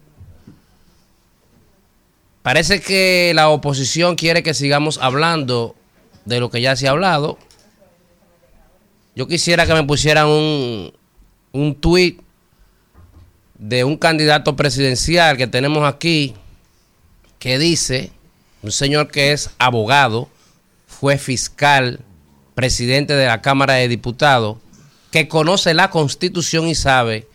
parece 2.42 2.80
que 2.80 3.30
la 3.32 3.48
oposición 3.48 4.16
quiere 4.16 4.42
que 4.42 4.54
sigamos 4.54 4.98
hablando 4.98 5.76
de 6.24 6.40
lo 6.40 6.50
que 6.50 6.60
ya 6.62 6.74
se 6.74 6.88
ha 6.88 6.90
hablado. 6.90 7.38
Yo 9.14 9.28
quisiera 9.28 9.66
que 9.66 9.74
me 9.74 9.84
pusieran 9.84 10.26
un, 10.26 10.92
un 11.52 11.74
tuit 11.76 12.20
de 13.56 13.84
un 13.84 13.96
candidato 13.96 14.56
presidencial 14.56 15.36
que 15.36 15.46
tenemos 15.46 15.86
aquí 15.86 16.34
que 17.38 17.56
dice, 17.58 18.10
un 18.62 18.72
señor 18.72 19.08
que 19.10 19.32
es 19.32 19.50
abogado, 19.58 20.28
fue 20.86 21.18
fiscal, 21.18 22.00
presidente 22.54 23.14
de 23.14 23.26
la 23.26 23.40
Cámara 23.40 23.74
de 23.74 23.88
Diputados, 23.88 24.58
que 25.10 25.28
conoce 25.28 25.74
la 25.74 25.90
constitución 25.90 26.66
y 26.66 26.74
sabe 26.74 27.26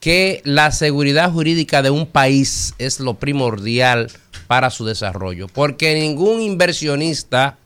que 0.00 0.40
la 0.44 0.72
seguridad 0.72 1.30
jurídica 1.30 1.82
de 1.82 1.90
un 1.90 2.06
país 2.06 2.74
es 2.78 3.00
lo 3.00 3.14
primordial 3.14 4.10
para 4.46 4.70
su 4.70 4.84
desarrollo, 4.84 5.46
porque 5.48 5.94
ningún 5.94 6.40
inversionista, 6.40 7.58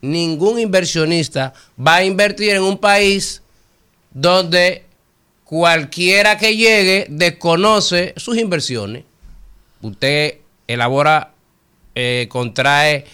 ningún 0.00 0.58
inversionista 0.58 1.54
va 1.78 1.96
a 1.96 2.04
invertir 2.04 2.50
en 2.50 2.62
un 2.62 2.78
país 2.78 3.42
donde 4.12 4.84
cualquiera 5.44 6.38
que 6.38 6.56
llegue 6.56 7.06
desconoce 7.08 8.14
sus 8.16 8.36
inversiones. 8.38 9.04
Usted 9.82 10.38
elabora, 10.66 11.32
eh, 11.94 12.26
contrae, 12.30 13.04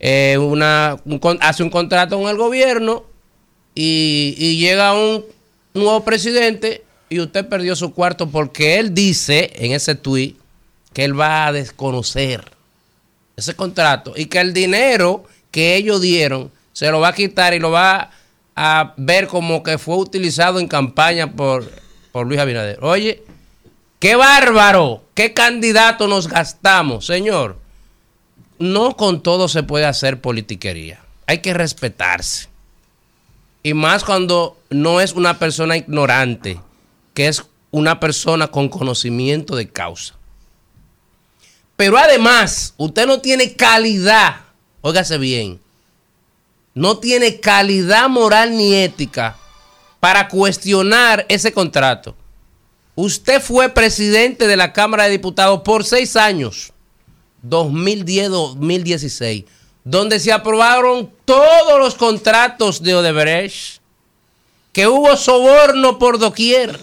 eh, 0.00 0.38
una, 0.38 0.96
un 1.04 1.20
hace 1.40 1.62
un 1.62 1.70
contrato 1.70 2.18
con 2.18 2.28
el 2.28 2.36
gobierno 2.36 3.04
y, 3.74 4.34
y 4.38 4.58
llega 4.58 4.94
un 4.94 5.24
nuevo 5.74 6.04
presidente 6.04 6.84
y 7.08 7.20
usted 7.20 7.48
perdió 7.48 7.76
su 7.76 7.92
cuarto 7.92 8.28
porque 8.28 8.78
él 8.78 8.94
dice 8.94 9.52
en 9.56 9.72
ese 9.72 9.94
tuit 9.94 10.38
que 10.92 11.04
él 11.04 11.18
va 11.18 11.46
a 11.46 11.52
desconocer 11.52 12.52
ese 13.36 13.54
contrato 13.54 14.12
y 14.16 14.26
que 14.26 14.40
el 14.40 14.52
dinero 14.52 15.24
que 15.50 15.76
ellos 15.76 16.00
dieron 16.00 16.50
se 16.72 16.90
lo 16.90 17.00
va 17.00 17.08
a 17.08 17.14
quitar 17.14 17.54
y 17.54 17.58
lo 17.58 17.70
va 17.70 18.10
a 18.56 18.94
ver 18.96 19.28
como 19.28 19.62
que 19.62 19.78
fue 19.78 19.96
utilizado 19.96 20.58
en 20.58 20.68
campaña 20.68 21.32
por, 21.32 21.70
por 22.12 22.26
Luis 22.26 22.40
Abinader. 22.40 22.78
Oye, 22.82 23.22
qué 23.98 24.16
bárbaro, 24.16 25.02
qué 25.14 25.32
candidato 25.32 26.08
nos 26.08 26.28
gastamos, 26.28 27.06
señor. 27.06 27.58
No 28.62 28.96
con 28.96 29.24
todo 29.24 29.48
se 29.48 29.64
puede 29.64 29.86
hacer 29.86 30.20
politiquería. 30.20 31.00
Hay 31.26 31.38
que 31.38 31.52
respetarse. 31.52 32.46
Y 33.64 33.74
más 33.74 34.04
cuando 34.04 34.56
no 34.70 35.00
es 35.00 35.14
una 35.14 35.40
persona 35.40 35.76
ignorante, 35.76 36.60
que 37.12 37.26
es 37.26 37.42
una 37.72 37.98
persona 37.98 38.46
con 38.46 38.68
conocimiento 38.68 39.56
de 39.56 39.68
causa. 39.68 40.14
Pero 41.74 41.98
además, 41.98 42.74
usted 42.76 43.04
no 43.08 43.20
tiene 43.20 43.56
calidad, 43.56 44.42
óigase 44.80 45.18
bien, 45.18 45.60
no 46.72 46.98
tiene 46.98 47.40
calidad 47.40 48.08
moral 48.08 48.56
ni 48.56 48.74
ética 48.76 49.36
para 49.98 50.28
cuestionar 50.28 51.26
ese 51.28 51.52
contrato. 51.52 52.14
Usted 52.94 53.42
fue 53.42 53.70
presidente 53.70 54.46
de 54.46 54.56
la 54.56 54.72
Cámara 54.72 55.04
de 55.04 55.10
Diputados 55.10 55.62
por 55.62 55.84
seis 55.84 56.14
años, 56.14 56.71
2010-2016, 57.44 59.46
donde 59.84 60.20
se 60.20 60.32
aprobaron 60.32 61.10
todos 61.24 61.78
los 61.78 61.94
contratos 61.94 62.82
de 62.82 62.94
Odebrecht, 62.94 63.80
que 64.72 64.86
hubo 64.86 65.16
soborno 65.16 65.98
por 65.98 66.18
doquier. 66.18 66.78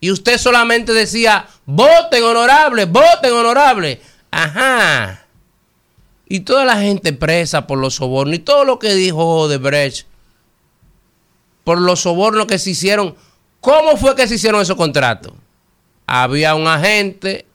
Y 0.00 0.10
usted 0.10 0.38
solamente 0.38 0.92
decía, 0.92 1.46
voten 1.66 2.24
honorable, 2.24 2.86
voten 2.86 3.32
honorable. 3.32 4.00
Ajá. 4.30 5.26
Y 6.26 6.40
toda 6.40 6.64
la 6.64 6.78
gente 6.78 7.12
presa 7.12 7.66
por 7.66 7.78
los 7.78 7.96
sobornos 7.96 8.36
y 8.36 8.38
todo 8.38 8.64
lo 8.64 8.78
que 8.78 8.94
dijo 8.94 9.24
Odebrecht 9.24 10.06
por 11.64 11.80
los 11.80 12.00
sobornos 12.00 12.46
que 12.46 12.58
se 12.58 12.70
hicieron. 12.70 13.14
¿Cómo 13.60 13.96
fue 13.96 14.16
que 14.16 14.26
se 14.26 14.36
hicieron 14.36 14.60
esos 14.60 14.76
contratos? 14.76 15.34
Había 16.06 16.54
un 16.54 16.66
agente, 16.66 17.46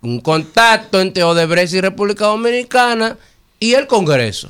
un 0.00 0.20
contacto 0.20 1.00
entre 1.00 1.24
Odebrecht 1.24 1.74
y 1.74 1.80
República 1.80 2.26
Dominicana 2.26 3.16
y 3.58 3.74
el 3.74 3.86
Congreso. 3.86 4.48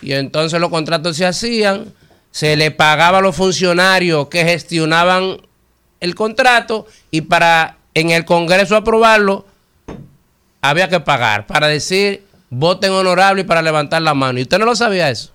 Y 0.00 0.12
entonces 0.12 0.60
los 0.60 0.70
contratos 0.70 1.16
se 1.16 1.26
hacían, 1.26 1.92
se 2.30 2.56
le 2.56 2.70
pagaba 2.70 3.18
a 3.18 3.20
los 3.20 3.34
funcionarios 3.34 4.28
que 4.28 4.44
gestionaban 4.44 5.38
el 6.00 6.14
contrato 6.14 6.86
y 7.10 7.22
para 7.22 7.78
en 7.94 8.10
el 8.10 8.24
Congreso 8.24 8.76
aprobarlo 8.76 9.44
había 10.60 10.88
que 10.88 11.00
pagar 11.00 11.46
para 11.46 11.66
decir 11.66 12.24
voten 12.50 12.92
honorable 12.92 13.42
y 13.42 13.44
para 13.44 13.62
levantar 13.62 14.02
la 14.02 14.14
mano. 14.14 14.38
¿Y 14.38 14.42
usted 14.42 14.58
no 14.58 14.66
lo 14.66 14.76
sabía 14.76 15.10
eso? 15.10 15.32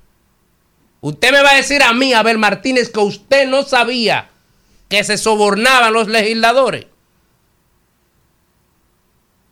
Usted 1.01 1.31
me 1.33 1.41
va 1.41 1.51
a 1.51 1.55
decir 1.55 1.83
a 1.83 1.91
mí, 1.91 2.13
Abel 2.13 2.37
Martínez, 2.37 2.89
que 2.89 2.99
usted 2.99 3.47
no 3.47 3.63
sabía 3.63 4.29
que 4.87 5.03
se 5.03 5.17
sobornaban 5.17 5.91
los 5.91 6.07
legisladores. 6.07 6.85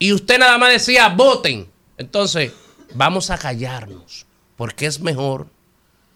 Y 0.02 0.12
usted 0.12 0.40
nada 0.40 0.58
más 0.58 0.72
decía, 0.72 1.10
voten. 1.10 1.70
Entonces, 1.96 2.50
vamos 2.92 3.30
a 3.30 3.38
callarnos, 3.38 4.26
porque 4.56 4.86
es 4.86 4.98
mejor 4.98 5.46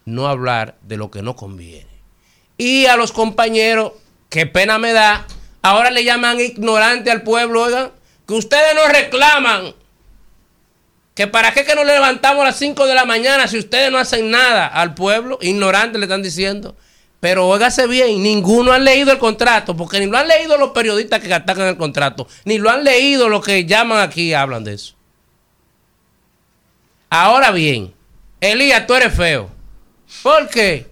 no 0.03 0.27
hablar 0.27 0.75
de 0.81 0.97
lo 0.97 1.09
que 1.09 1.21
no 1.21 1.37
conviene. 1.37 1.87
Y 2.57 2.87
a 2.87 2.97
los 2.97 3.13
compañeros, 3.13 3.93
qué 4.27 4.45
pena 4.45 4.77
me 4.77 4.91
da, 4.91 5.25
ahora 5.61 5.89
le 5.89 6.03
llaman 6.03 6.37
ignorante 6.41 7.11
al 7.11 7.21
pueblo, 7.23 7.61
oigan, 7.61 7.93
que 8.27 8.33
ustedes 8.33 8.75
no 8.75 8.89
reclaman 8.89 9.73
que 11.15 11.27
para 11.27 11.53
qué 11.53 11.63
que 11.63 11.73
nos 11.73 11.85
levantamos 11.85 12.41
a 12.41 12.47
las 12.47 12.59
5 12.59 12.87
de 12.87 12.93
la 12.93 13.05
mañana 13.05 13.47
si 13.47 13.57
ustedes 13.57 13.89
no 13.89 13.99
hacen 13.99 14.29
nada 14.29 14.67
al 14.67 14.95
pueblo, 14.95 15.39
ignorante 15.39 15.97
le 15.97 16.07
están 16.07 16.21
diciendo. 16.21 16.75
Pero 17.19 17.47
óigase 17.47 17.87
bien, 17.87 18.21
ninguno 18.21 18.71
ha 18.71 18.79
leído 18.79 19.11
el 19.11 19.17
contrato, 19.17 19.75
porque 19.75 19.99
ni 19.99 20.05
lo 20.05 20.17
han 20.17 20.27
leído 20.27 20.57
los 20.57 20.71
periodistas 20.71 21.19
que 21.19 21.33
atacan 21.33 21.67
el 21.67 21.77
contrato, 21.77 22.27
ni 22.45 22.59
lo 22.59 22.69
han 22.69 22.83
leído 22.83 23.27
los 23.27 23.43
que 23.43 23.65
llaman 23.65 23.99
aquí 23.99 24.29
y 24.29 24.33
hablan 24.33 24.63
de 24.63 24.75
eso. 24.75 24.93
Ahora 27.09 27.51
bien, 27.51 27.93
Elías, 28.39 28.85
tú 28.85 28.93
eres 28.93 29.13
feo. 29.13 29.49
¿Por 30.21 30.47
qué? 30.49 30.87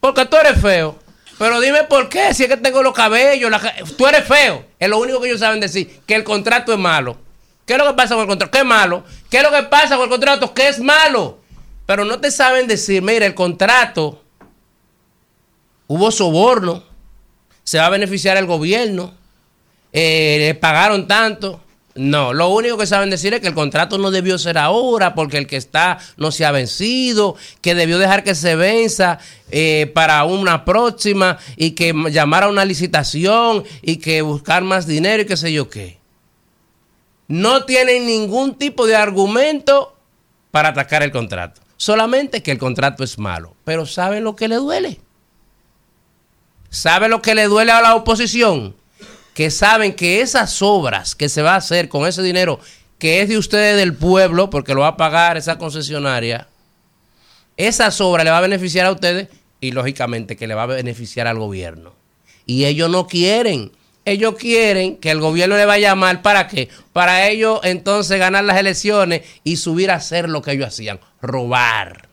Porque 0.00 0.26
tú 0.26 0.36
eres 0.36 0.60
feo. 0.60 0.98
Pero 1.38 1.60
dime 1.60 1.84
por 1.84 2.08
qué, 2.08 2.32
si 2.34 2.44
es 2.44 2.48
que 2.48 2.56
tengo 2.56 2.82
los 2.82 2.94
cabellos, 2.94 3.50
tú 3.96 4.06
eres 4.06 4.24
feo. 4.24 4.64
Es 4.78 4.88
lo 4.88 4.98
único 4.98 5.20
que 5.20 5.28
ellos 5.28 5.40
saben 5.40 5.60
decir, 5.60 6.00
que 6.06 6.14
el 6.14 6.24
contrato 6.24 6.72
es 6.72 6.78
malo. 6.78 7.18
¿Qué 7.66 7.74
es 7.74 7.78
lo 7.78 7.86
que 7.86 7.94
pasa 7.94 8.14
con 8.14 8.22
el 8.22 8.28
contrato? 8.28 8.50
¿Qué 8.50 8.58
es 8.58 8.64
malo? 8.64 9.04
¿Qué 9.28 9.36
es 9.38 9.42
lo 9.42 9.50
que 9.50 9.62
pasa 9.64 9.96
con 9.96 10.04
el 10.04 10.10
contrato? 10.10 10.54
¿Qué 10.54 10.68
es 10.68 10.78
malo? 10.78 11.40
Pero 11.84 12.04
no 12.04 12.20
te 12.20 12.30
saben 12.30 12.66
decir, 12.66 13.02
mira, 13.02 13.26
el 13.26 13.34
contrato, 13.34 14.22
hubo 15.86 16.10
soborno, 16.10 16.82
se 17.64 17.78
va 17.78 17.86
a 17.86 17.90
beneficiar 17.90 18.36
el 18.36 18.46
gobierno, 18.46 19.14
eh, 19.92 20.36
le 20.38 20.54
pagaron 20.54 21.06
tanto. 21.06 21.60
No, 21.94 22.34
lo 22.34 22.50
único 22.50 22.76
que 22.76 22.86
saben 22.86 23.08
decir 23.08 23.32
es 23.32 23.40
que 23.40 23.48
el 23.48 23.54
contrato 23.54 23.96
no 23.96 24.10
debió 24.10 24.38
ser 24.38 24.58
ahora 24.58 25.14
porque 25.14 25.38
el 25.38 25.46
que 25.46 25.56
está 25.56 25.98
no 26.18 26.30
se 26.30 26.44
ha 26.44 26.50
vencido, 26.50 27.36
que 27.62 27.74
debió 27.74 27.98
dejar 27.98 28.22
que 28.22 28.34
se 28.34 28.54
venza 28.54 29.18
eh, 29.50 29.90
para 29.94 30.22
una 30.24 30.66
próxima 30.66 31.38
y 31.56 31.70
que 31.70 31.94
llamar 32.10 32.44
a 32.44 32.48
una 32.48 32.66
licitación 32.66 33.64
y 33.80 33.96
que 33.96 34.20
buscar 34.20 34.62
más 34.62 34.86
dinero 34.86 35.22
y 35.22 35.26
qué 35.26 35.38
sé 35.38 35.50
yo 35.54 35.70
qué. 35.70 35.98
No 37.28 37.64
tienen 37.64 38.06
ningún 38.06 38.56
tipo 38.56 38.86
de 38.86 38.94
argumento 38.94 39.96
para 40.50 40.68
atacar 40.68 41.02
el 41.02 41.12
contrato. 41.12 41.62
Solamente 41.78 42.42
que 42.42 42.52
el 42.52 42.58
contrato 42.58 43.04
es 43.04 43.18
malo. 43.18 43.54
Pero 43.64 43.86
¿saben 43.86 44.22
lo 44.22 44.36
que 44.36 44.48
le 44.48 44.56
duele? 44.56 45.00
¿Saben 46.76 47.10
lo 47.10 47.22
que 47.22 47.34
le 47.34 47.44
duele 47.44 47.72
a 47.72 47.80
la 47.80 47.94
oposición? 47.94 48.76
Que 49.32 49.50
saben 49.50 49.94
que 49.94 50.20
esas 50.20 50.60
obras 50.60 51.14
que 51.14 51.30
se 51.30 51.40
va 51.40 51.54
a 51.54 51.56
hacer 51.56 51.88
con 51.88 52.06
ese 52.06 52.22
dinero 52.22 52.60
que 52.98 53.22
es 53.22 53.30
de 53.30 53.38
ustedes 53.38 53.78
del 53.78 53.94
pueblo, 53.94 54.50
porque 54.50 54.74
lo 54.74 54.82
va 54.82 54.88
a 54.88 54.96
pagar 54.98 55.38
esa 55.38 55.56
concesionaria, 55.56 56.48
esas 57.56 57.98
obras 58.02 58.24
le 58.26 58.30
va 58.30 58.36
a 58.38 58.42
beneficiar 58.42 58.84
a 58.84 58.92
ustedes 58.92 59.28
y 59.58 59.72
lógicamente 59.72 60.36
que 60.36 60.46
le 60.46 60.54
va 60.54 60.64
a 60.64 60.66
beneficiar 60.66 61.26
al 61.26 61.38
gobierno. 61.38 61.94
Y 62.44 62.66
ellos 62.66 62.90
no 62.90 63.06
quieren. 63.06 63.72
Ellos 64.04 64.34
quieren 64.38 64.98
que 64.98 65.10
el 65.10 65.20
gobierno 65.20 65.56
le 65.56 65.64
vaya 65.64 65.94
mal. 65.94 66.20
¿Para 66.20 66.46
qué? 66.46 66.68
Para 66.92 67.26
ellos 67.26 67.60
entonces 67.64 68.18
ganar 68.18 68.44
las 68.44 68.58
elecciones 68.58 69.22
y 69.44 69.56
subir 69.56 69.90
a 69.90 69.94
hacer 69.94 70.28
lo 70.28 70.42
que 70.42 70.52
ellos 70.52 70.68
hacían. 70.68 71.00
Robar. 71.22 72.10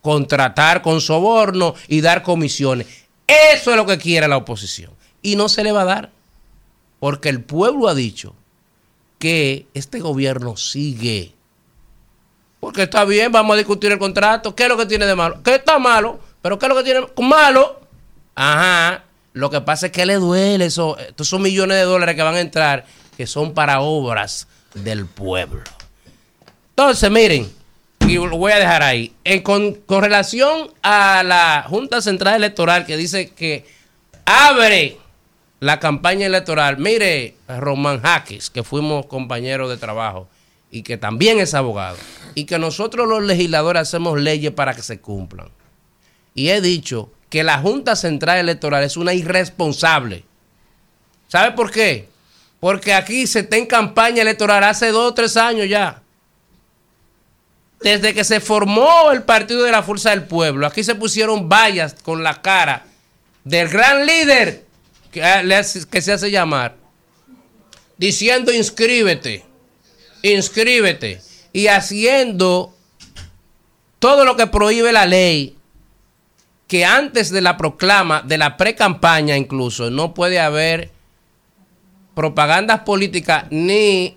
Contratar 0.00 0.82
con 0.82 1.00
soborno 1.00 1.74
y 1.88 2.00
dar 2.00 2.22
comisiones. 2.22 3.01
Eso 3.54 3.70
es 3.70 3.76
lo 3.76 3.86
que 3.86 3.98
quiere 3.98 4.28
la 4.28 4.36
oposición. 4.36 4.90
Y 5.22 5.36
no 5.36 5.48
se 5.48 5.64
le 5.64 5.72
va 5.72 5.82
a 5.82 5.86
dar. 5.86 6.10
Porque 6.98 7.28
el 7.28 7.42
pueblo 7.42 7.88
ha 7.88 7.94
dicho 7.94 8.34
que 9.18 9.66
este 9.74 10.00
gobierno 10.00 10.56
sigue. 10.56 11.32
Porque 12.60 12.82
está 12.82 13.04
bien, 13.04 13.32
vamos 13.32 13.54
a 13.54 13.58
discutir 13.58 13.90
el 13.92 13.98
contrato. 13.98 14.54
¿Qué 14.54 14.64
es 14.64 14.68
lo 14.68 14.76
que 14.76 14.86
tiene 14.86 15.06
de 15.06 15.14
malo? 15.14 15.42
¿Qué 15.42 15.56
está 15.56 15.78
malo? 15.78 16.20
Pero 16.42 16.58
¿qué 16.58 16.66
es 16.66 16.70
lo 16.70 16.76
que 16.76 16.84
tiene 16.84 17.06
malo? 17.18 17.80
Ajá. 18.34 19.04
Lo 19.32 19.50
que 19.50 19.60
pasa 19.60 19.86
es 19.86 19.92
que 19.92 20.06
le 20.06 20.16
duele 20.16 20.66
eso. 20.66 20.98
Estos 20.98 21.28
son 21.28 21.42
millones 21.42 21.78
de 21.78 21.84
dólares 21.84 22.14
que 22.14 22.22
van 22.22 22.34
a 22.34 22.40
entrar, 22.40 22.84
que 23.16 23.26
son 23.26 23.54
para 23.54 23.80
obras 23.80 24.46
del 24.74 25.06
pueblo. 25.06 25.62
Entonces, 26.70 27.10
miren, 27.10 27.52
y 28.06 28.14
lo 28.14 28.36
voy 28.36 28.52
a 28.52 28.58
dejar 28.58 28.82
ahí. 28.82 29.12
Con, 29.42 29.74
con 29.74 30.02
relación 30.02 30.70
a 30.82 31.22
la 31.22 31.64
Junta 31.68 32.00
Central 32.00 32.36
Electoral 32.36 32.86
que 32.86 32.96
dice 32.96 33.30
que 33.30 33.64
abre 34.24 34.98
la 35.60 35.78
campaña 35.78 36.26
electoral, 36.26 36.78
mire, 36.78 37.36
Román 37.48 38.00
Jaques, 38.00 38.50
que 38.50 38.62
fuimos 38.62 39.06
compañeros 39.06 39.70
de 39.70 39.76
trabajo 39.76 40.28
y 40.70 40.82
que 40.82 40.96
también 40.96 41.38
es 41.38 41.54
abogado, 41.54 41.98
y 42.34 42.46
que 42.46 42.58
nosotros 42.58 43.06
los 43.06 43.22
legisladores 43.22 43.82
hacemos 43.82 44.18
leyes 44.18 44.52
para 44.52 44.74
que 44.74 44.82
se 44.82 45.00
cumplan. 45.00 45.50
Y 46.34 46.48
he 46.48 46.60
dicho 46.60 47.12
que 47.28 47.44
la 47.44 47.58
Junta 47.58 47.94
Central 47.94 48.38
Electoral 48.38 48.82
es 48.82 48.96
una 48.96 49.12
irresponsable. 49.12 50.24
¿Sabe 51.28 51.52
por 51.52 51.70
qué? 51.70 52.08
Porque 52.58 52.94
aquí 52.94 53.26
se 53.26 53.40
está 53.40 53.56
en 53.56 53.66
campaña 53.66 54.22
electoral 54.22 54.64
hace 54.64 54.88
dos 54.88 55.10
o 55.10 55.14
tres 55.14 55.36
años 55.36 55.68
ya. 55.68 56.02
Desde 57.82 58.14
que 58.14 58.24
se 58.24 58.40
formó 58.40 59.10
el 59.10 59.22
Partido 59.24 59.64
de 59.64 59.72
la 59.72 59.82
Fuerza 59.82 60.10
del 60.10 60.24
Pueblo, 60.24 60.66
aquí 60.66 60.84
se 60.84 60.94
pusieron 60.94 61.48
vallas 61.48 61.96
con 62.02 62.22
la 62.22 62.40
cara 62.40 62.86
del 63.44 63.68
gran 63.68 64.06
líder 64.06 64.64
que, 65.10 65.22
ah, 65.22 65.42
que 65.90 66.02
se 66.02 66.12
hace 66.12 66.30
llamar, 66.30 66.76
diciendo 67.98 68.52
inscríbete, 68.52 69.44
inscríbete, 70.22 71.20
y 71.52 71.66
haciendo 71.66 72.74
todo 73.98 74.24
lo 74.24 74.36
que 74.36 74.46
prohíbe 74.46 74.92
la 74.92 75.06
ley, 75.06 75.56
que 76.66 76.84
antes 76.84 77.30
de 77.30 77.42
la 77.42 77.56
proclama, 77.56 78.22
de 78.22 78.38
la 78.38 78.56
pre-campaña 78.56 79.36
incluso, 79.36 79.90
no 79.90 80.14
puede 80.14 80.40
haber 80.40 80.90
propagandas 82.14 82.80
políticas 82.80 83.44
ni 83.50 84.16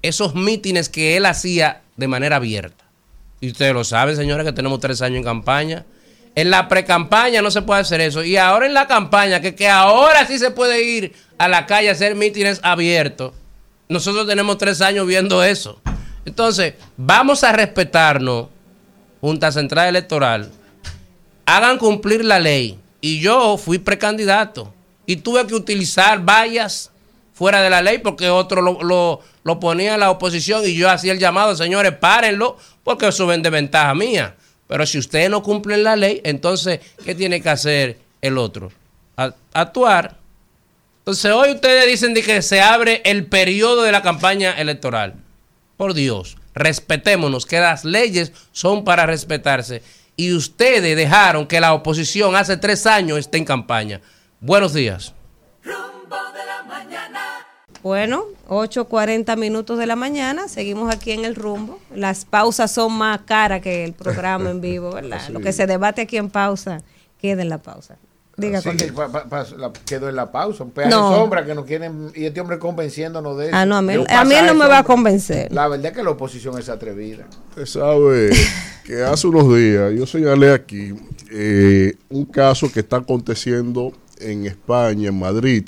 esos 0.00 0.34
mítines 0.34 0.88
que 0.88 1.16
él 1.16 1.26
hacía 1.26 1.82
de 1.96 2.08
manera 2.08 2.36
abierta. 2.36 2.89
Y 3.40 3.50
ustedes 3.50 3.72
lo 3.72 3.84
saben, 3.84 4.16
señores, 4.16 4.44
que 4.44 4.52
tenemos 4.52 4.80
tres 4.80 5.00
años 5.02 5.18
en 5.18 5.24
campaña. 5.24 5.86
En 6.34 6.50
la 6.50 6.68
pre-campaña 6.68 7.42
no 7.42 7.50
se 7.50 7.62
puede 7.62 7.80
hacer 7.80 8.00
eso. 8.00 8.22
Y 8.22 8.36
ahora 8.36 8.66
en 8.66 8.74
la 8.74 8.86
campaña, 8.86 9.40
que, 9.40 9.54
que 9.54 9.68
ahora 9.68 10.26
sí 10.26 10.38
se 10.38 10.50
puede 10.50 10.82
ir 10.82 11.12
a 11.38 11.48
la 11.48 11.66
calle 11.66 11.88
a 11.88 11.92
hacer 11.92 12.14
mítines 12.14 12.60
abiertos. 12.62 13.32
Nosotros 13.88 14.26
tenemos 14.26 14.58
tres 14.58 14.80
años 14.80 15.06
viendo 15.06 15.42
eso. 15.42 15.80
Entonces, 16.24 16.74
vamos 16.96 17.42
a 17.42 17.52
respetarnos, 17.52 18.46
Junta 19.20 19.50
Central 19.50 19.88
Electoral. 19.88 20.50
Hagan 21.46 21.78
cumplir 21.78 22.24
la 22.24 22.38
ley. 22.38 22.78
Y 23.00 23.20
yo 23.20 23.56
fui 23.56 23.78
precandidato. 23.78 24.72
Y 25.06 25.16
tuve 25.16 25.46
que 25.46 25.54
utilizar 25.54 26.24
vallas 26.24 26.90
fuera 27.32 27.62
de 27.62 27.70
la 27.70 27.80
ley 27.80 27.98
porque 27.98 28.28
otro 28.28 28.60
lo, 28.60 28.82
lo, 28.82 29.20
lo 29.44 29.58
ponía 29.60 29.96
la 29.96 30.10
oposición 30.10 30.62
y 30.66 30.74
yo 30.74 30.90
hacía 30.90 31.12
el 31.12 31.18
llamado, 31.18 31.56
señores, 31.56 31.92
párenlo, 31.92 32.56
porque 32.84 33.08
eso 33.08 33.26
vende 33.26 33.50
ventaja 33.50 33.94
mía. 33.94 34.36
Pero 34.66 34.86
si 34.86 34.98
ustedes 34.98 35.30
no 35.30 35.42
cumplen 35.42 35.82
la 35.82 35.96
ley, 35.96 36.20
entonces, 36.24 36.80
¿qué 37.04 37.14
tiene 37.14 37.40
que 37.40 37.48
hacer 37.50 37.98
el 38.20 38.38
otro? 38.38 38.70
A- 39.16 39.34
actuar. 39.52 40.16
Entonces, 41.00 41.32
hoy 41.32 41.50
ustedes 41.52 41.86
dicen 41.86 42.14
de 42.14 42.22
que 42.22 42.42
se 42.42 42.60
abre 42.60 43.02
el 43.04 43.26
periodo 43.26 43.82
de 43.82 43.92
la 43.92 44.02
campaña 44.02 44.52
electoral. 44.52 45.14
Por 45.76 45.94
Dios, 45.94 46.36
respetémonos, 46.54 47.46
que 47.46 47.58
las 47.58 47.84
leyes 47.84 48.32
son 48.52 48.84
para 48.84 49.06
respetarse. 49.06 49.82
Y 50.14 50.34
ustedes 50.34 50.94
dejaron 50.96 51.46
que 51.46 51.58
la 51.60 51.72
oposición 51.72 52.36
hace 52.36 52.58
tres 52.58 52.86
años 52.86 53.18
esté 53.18 53.38
en 53.38 53.46
campaña. 53.46 54.00
Buenos 54.40 54.74
días. 54.74 55.14
Bueno, 57.82 58.24
8.40 58.48 59.36
minutos 59.38 59.78
de 59.78 59.86
la 59.86 59.96
mañana, 59.96 60.48
seguimos 60.48 60.92
aquí 60.94 61.12
en 61.12 61.24
el 61.24 61.34
rumbo. 61.34 61.78
Las 61.94 62.24
pausas 62.26 62.70
son 62.70 62.92
más 62.92 63.20
caras 63.22 63.62
que 63.62 63.84
el 63.84 63.94
programa 63.94 64.50
en 64.50 64.60
vivo, 64.60 64.90
¿verdad? 64.94 65.20
Sí. 65.26 65.32
Lo 65.32 65.40
que 65.40 65.52
se 65.52 65.66
debate 65.66 66.02
aquí 66.02 66.16
en 66.18 66.28
pausa, 66.28 66.82
queda 67.20 67.40
en 67.42 67.48
la 67.48 67.58
pausa. 67.58 67.96
Diga 68.36 68.60
Sí, 68.60 68.68
conmigo. 68.70 68.94
pa- 68.96 69.08
pa- 69.10 69.24
pa- 69.28 69.46
la- 69.56 69.72
quedó 69.86 70.08
en 70.08 70.16
la 70.16 70.30
pausa, 70.30 70.64
un 70.64 70.70
pedazo 70.70 70.98
No. 70.98 71.10
de 71.10 71.16
sombra 71.16 71.44
que 71.44 71.54
nos 71.54 71.64
quieren, 71.66 72.10
y 72.14 72.24
este 72.26 72.40
hombre 72.40 72.58
convenciéndonos 72.58 73.36
de 73.38 73.46
eso. 73.48 73.56
Ah, 73.56 73.66
no, 73.66 73.76
a 73.76 73.82
mí- 73.82 73.94
a 73.94 73.98
mí 74.24 74.34
pasa 74.34 74.46
no 74.46 74.54
me 74.54 74.66
va 74.66 74.78
a 74.78 74.84
convencer. 74.84 75.50
La 75.52 75.68
verdad 75.68 75.86
es 75.86 75.92
que 75.96 76.02
la 76.02 76.10
oposición 76.10 76.58
es 76.58 76.68
atrevida. 76.68 77.26
Usted 77.50 77.66
sabe 77.66 78.30
que 78.86 79.02
hace 79.02 79.26
unos 79.26 79.54
días 79.54 79.92
yo 79.94 80.06
señalé 80.06 80.52
aquí 80.52 80.94
eh, 81.30 81.94
un 82.08 82.24
caso 82.24 82.70
que 82.72 82.80
está 82.80 82.96
aconteciendo 82.96 83.92
en 84.18 84.46
España, 84.46 85.08
en 85.08 85.18
Madrid, 85.18 85.66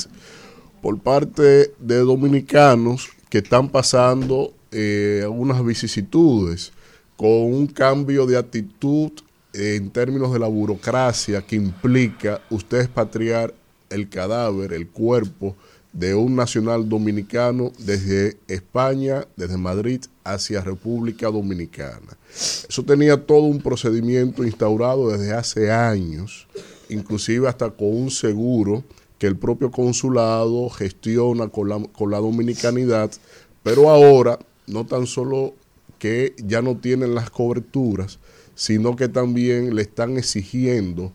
por 0.82 0.98
parte 0.98 1.72
de 1.78 1.96
dominicanos 2.00 3.08
que 3.30 3.38
están 3.38 3.70
pasando 3.70 4.52
eh, 4.72 5.24
unas 5.30 5.64
vicisitudes 5.64 6.72
con 7.16 7.30
un 7.30 7.66
cambio 7.68 8.26
de 8.26 8.36
actitud 8.36 9.12
en 9.54 9.90
términos 9.90 10.32
de 10.32 10.40
la 10.40 10.48
burocracia 10.48 11.40
que 11.40 11.56
implica 11.56 12.42
usted 12.50 12.80
expatriar 12.80 13.54
el 13.90 14.08
cadáver, 14.08 14.72
el 14.72 14.88
cuerpo 14.88 15.54
de 15.92 16.14
un 16.14 16.34
nacional 16.34 16.88
dominicano 16.88 17.70
desde 17.78 18.38
España, 18.48 19.26
desde 19.36 19.58
Madrid 19.58 20.00
hacia 20.24 20.62
República 20.62 21.28
Dominicana. 21.28 22.16
Eso 22.34 22.82
tenía 22.82 23.24
todo 23.24 23.42
un 23.42 23.60
procedimiento 23.60 24.42
instaurado 24.42 25.10
desde 25.10 25.34
hace 25.34 25.70
años, 25.70 26.48
inclusive 26.88 27.46
hasta 27.46 27.70
con 27.70 27.94
un 27.94 28.10
seguro 28.10 28.82
que 29.22 29.28
el 29.28 29.36
propio 29.36 29.70
consulado 29.70 30.68
gestiona 30.68 31.46
con 31.46 31.68
la, 31.68 31.78
con 31.92 32.10
la 32.10 32.18
dominicanidad, 32.18 33.12
pero 33.62 33.88
ahora 33.88 34.36
no 34.66 34.84
tan 34.84 35.06
solo 35.06 35.54
que 36.00 36.34
ya 36.44 36.60
no 36.60 36.76
tienen 36.78 37.14
las 37.14 37.30
coberturas, 37.30 38.18
sino 38.56 38.96
que 38.96 39.06
también 39.06 39.76
le 39.76 39.82
están 39.82 40.18
exigiendo 40.18 41.12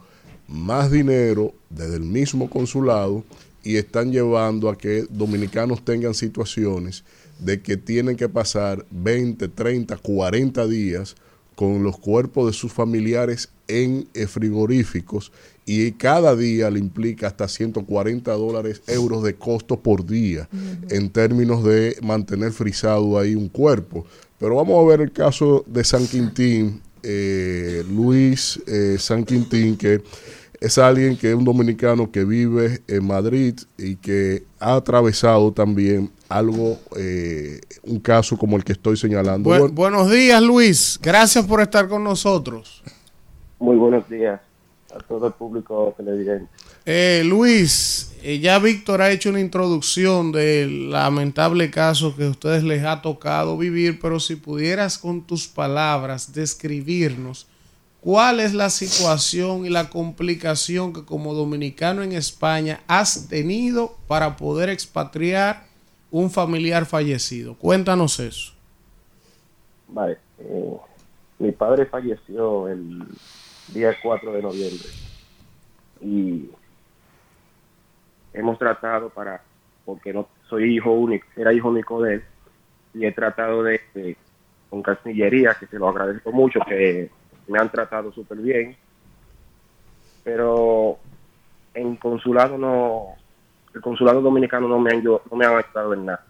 más 0.48 0.90
dinero 0.90 1.54
desde 1.70 1.98
el 1.98 2.04
mismo 2.04 2.50
consulado 2.50 3.26
y 3.62 3.76
están 3.76 4.14
llevando 4.14 4.70
a 4.70 4.78
que 4.78 5.06
dominicanos 5.10 5.84
tengan 5.84 6.14
situaciones 6.14 7.04
de 7.40 7.62
que 7.62 7.76
tienen 7.76 8.16
que 8.16 8.30
pasar 8.30 8.86
20, 8.90 9.50
30, 9.50 9.98
40 9.98 10.66
días 10.68 11.18
con 11.58 11.82
los 11.82 11.98
cuerpos 11.98 12.46
de 12.46 12.54
sus 12.54 12.72
familiares 12.72 13.50
en 13.68 14.08
eh, 14.14 14.28
frigoríficos 14.28 15.32
y 15.66 15.92
cada 15.94 16.36
día 16.36 16.70
le 16.70 16.78
implica 16.78 17.26
hasta 17.26 17.48
140 17.48 18.32
dólares, 18.34 18.84
euros 18.86 19.24
de 19.24 19.34
costo 19.34 19.80
por 19.80 20.06
día 20.06 20.48
en 20.92 21.10
términos 21.10 21.64
de 21.64 21.98
mantener 22.04 22.52
frisado 22.52 23.18
ahí 23.18 23.34
un 23.34 23.50
cuerpo. 23.50 24.06
Pero 24.38 24.56
vamos 24.56 24.80
a 24.80 24.88
ver 24.88 25.02
el 25.02 25.12
caso 25.12 25.66
de 25.66 25.84
San 25.84 26.06
Quintín, 26.06 26.80
eh, 27.02 27.84
Luis 27.90 28.62
eh, 28.68 28.98
San 29.00 29.26
Quintín, 29.26 29.78
que 29.78 30.04
es 30.60 30.78
alguien 30.78 31.16
que 31.18 31.30
es 31.30 31.36
un 31.36 31.46
dominicano 31.46 32.12
que 32.12 32.24
vive 32.26 32.82
en 32.88 33.06
Madrid 33.06 33.56
y 33.78 33.96
que 33.98 34.44
ha 34.60 34.76
atravesado 34.76 35.52
también 35.52 36.12
algo, 36.30 36.80
eh, 36.98 37.60
un 37.84 38.00
caso 38.00 38.38
como 38.38 38.58
el 38.58 38.64
que 38.64 38.74
estoy 38.74 38.98
señalando. 38.98 39.50
Bu- 39.50 39.60
Bueno, 39.60 39.74
buenos 39.74 40.12
días, 40.12 40.42
Luis. 40.42 41.00
Gracias 41.02 41.46
por 41.46 41.62
estar 41.62 41.88
con 41.88 42.04
nosotros. 42.04 42.82
Muy 43.60 43.76
buenos 43.76 44.10
días 44.10 44.40
a 44.94 45.00
todo 45.00 45.28
el 45.28 45.34
público 45.34 45.94
televidente. 45.98 46.48
Eh, 46.86 47.22
Luis, 47.26 48.14
eh, 48.24 48.40
ya 48.40 48.58
Víctor 48.60 49.02
ha 49.02 49.12
hecho 49.12 49.30
una 49.30 49.42
introducción 49.42 50.32
del 50.32 50.90
lamentable 50.90 51.70
caso 51.70 52.16
que 52.16 52.24
a 52.26 52.30
ustedes 52.30 52.64
les 52.64 52.84
ha 52.84 53.02
tocado 53.02 53.58
vivir, 53.58 54.00
pero 54.00 54.20
si 54.20 54.36
pudieras 54.38 54.98
con 54.98 55.22
tus 55.28 55.48
palabras 55.48 56.34
describirnos 56.34 57.48
cuál 58.08 58.40
es 58.40 58.54
la 58.54 58.70
situación 58.70 59.66
y 59.66 59.70
la 59.70 59.90
complicación 59.90 60.94
que 60.94 61.04
como 61.04 61.34
dominicano 61.34 62.04
en 62.04 62.14
España 62.14 62.80
has 62.88 63.28
tenido 63.28 63.98
para 64.08 64.38
poder 64.38 64.70
expatriar 64.70 65.66
un 66.10 66.32
familiar 66.32 66.86
fallecido. 66.86 67.56
Cuéntanos 67.56 68.22
eso. 68.22 68.54
Vale, 69.90 70.20
eh, 70.40 70.78
mi 71.40 71.52
padre 71.52 71.86
falleció 71.86 72.70
el 72.70 73.04
día 73.74 73.94
4 74.02 74.32
de 74.32 74.42
noviembre 74.42 74.88
y 76.00 76.50
hemos 78.32 78.58
tratado 78.58 79.10
para, 79.10 79.42
porque 79.84 80.14
no 80.14 80.30
soy 80.50 80.78
hijo 80.78 80.92
único, 80.94 81.28
era 81.36 81.52
hijo 81.52 81.68
único 81.68 82.02
de 82.02 82.14
él, 82.14 82.24
y 82.94 83.06
he 83.06 83.12
tratado 83.12 83.64
de, 83.64 83.82
de- 83.94 84.16
con 84.70 84.82
Cancillería, 84.82 85.58
que 85.60 85.68
se 85.68 85.78
lo 85.78 85.90
agradezco 85.90 86.32
mucho, 86.32 86.62
que 86.66 87.10
me 87.48 87.60
han 87.60 87.72
tratado 87.72 88.12
súper 88.12 88.38
bien, 88.40 88.78
pero 90.24 90.98
en 91.74 91.96
consulado 91.98 92.58
no, 92.58 93.16
el 93.74 93.82
consulado 93.82 94.22
dominicano 94.22 94.68
no 94.68 94.80
me 94.80 94.92
han, 94.94 95.02
yo- 95.02 95.22
no 95.30 95.38
me 95.38 95.46
han 95.46 95.56
ayudado 95.58 95.94
en 95.94 96.06
nada. 96.06 96.26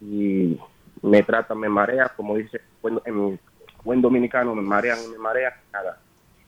Y 0.00 0.58
me 1.02 1.22
tratan, 1.22 1.58
me 1.58 1.68
marea, 1.68 2.12
como 2.16 2.36
dice 2.36 2.60
buen, 2.80 3.00
en 3.04 3.40
buen 3.82 4.00
dominicano, 4.00 4.54
me 4.54 4.62
marean, 4.62 4.98
me 5.10 5.18
marean, 5.18 5.52
nada. 5.72 5.98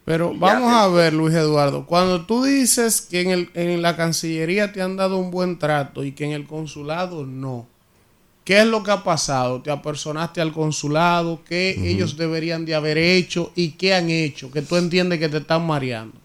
Pero 0.04 0.32
vamos 0.34 0.72
a 0.72 0.88
ver, 0.88 1.12
Luis 1.12 1.34
Eduardo, 1.34 1.86
cuando 1.86 2.26
tú 2.26 2.42
dices 2.42 3.00
que 3.02 3.20
en, 3.20 3.30
el, 3.30 3.50
en 3.54 3.82
la 3.82 3.96
Cancillería 3.96 4.72
te 4.72 4.82
han 4.82 4.96
dado 4.96 5.18
un 5.18 5.30
buen 5.30 5.58
trato 5.58 6.04
y 6.04 6.12
que 6.12 6.24
en 6.24 6.32
el 6.32 6.46
consulado 6.46 7.26
no, 7.26 7.66
¿qué 8.50 8.62
es 8.62 8.66
lo 8.66 8.82
que 8.82 8.90
ha 8.90 9.04
pasado? 9.04 9.62
¿Te 9.62 9.70
apersonaste 9.70 10.40
al 10.40 10.52
consulado? 10.52 11.38
¿Qué 11.48 11.70
ellos 11.88 12.16
deberían 12.16 12.64
de 12.64 12.74
haber 12.74 12.98
hecho 12.98 13.52
y 13.54 13.70
qué 13.78 13.94
han 13.94 14.10
hecho? 14.10 14.50
Que 14.50 14.60
tú 14.60 14.74
entiendes 14.74 15.20
que 15.20 15.28
te 15.28 15.36
están 15.36 15.64
mareando. 15.64 16.16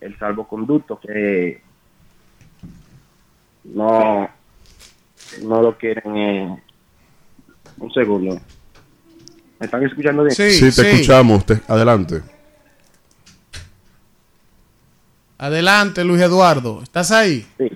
el 0.00 0.18
salvoconducto 0.18 0.98
que 0.98 1.60
no 3.64 4.26
no 5.42 5.60
lo 5.60 5.76
quieren 5.76 6.16
eh, 6.16 6.62
un 7.76 7.92
segundo 7.92 8.40
¿me 9.58 9.66
están 9.66 9.84
escuchando 9.84 10.22
bien? 10.22 10.34
Sí, 10.34 10.60
te 10.74 10.92
escuchamos. 10.92 11.44
te- 11.44 11.60
adelante. 11.68 12.22
Adelante, 15.36 16.04
Luis 16.04 16.22
Eduardo. 16.22 16.80
¿Estás 16.82 17.10
ahí? 17.10 17.46
Sí, 17.58 17.68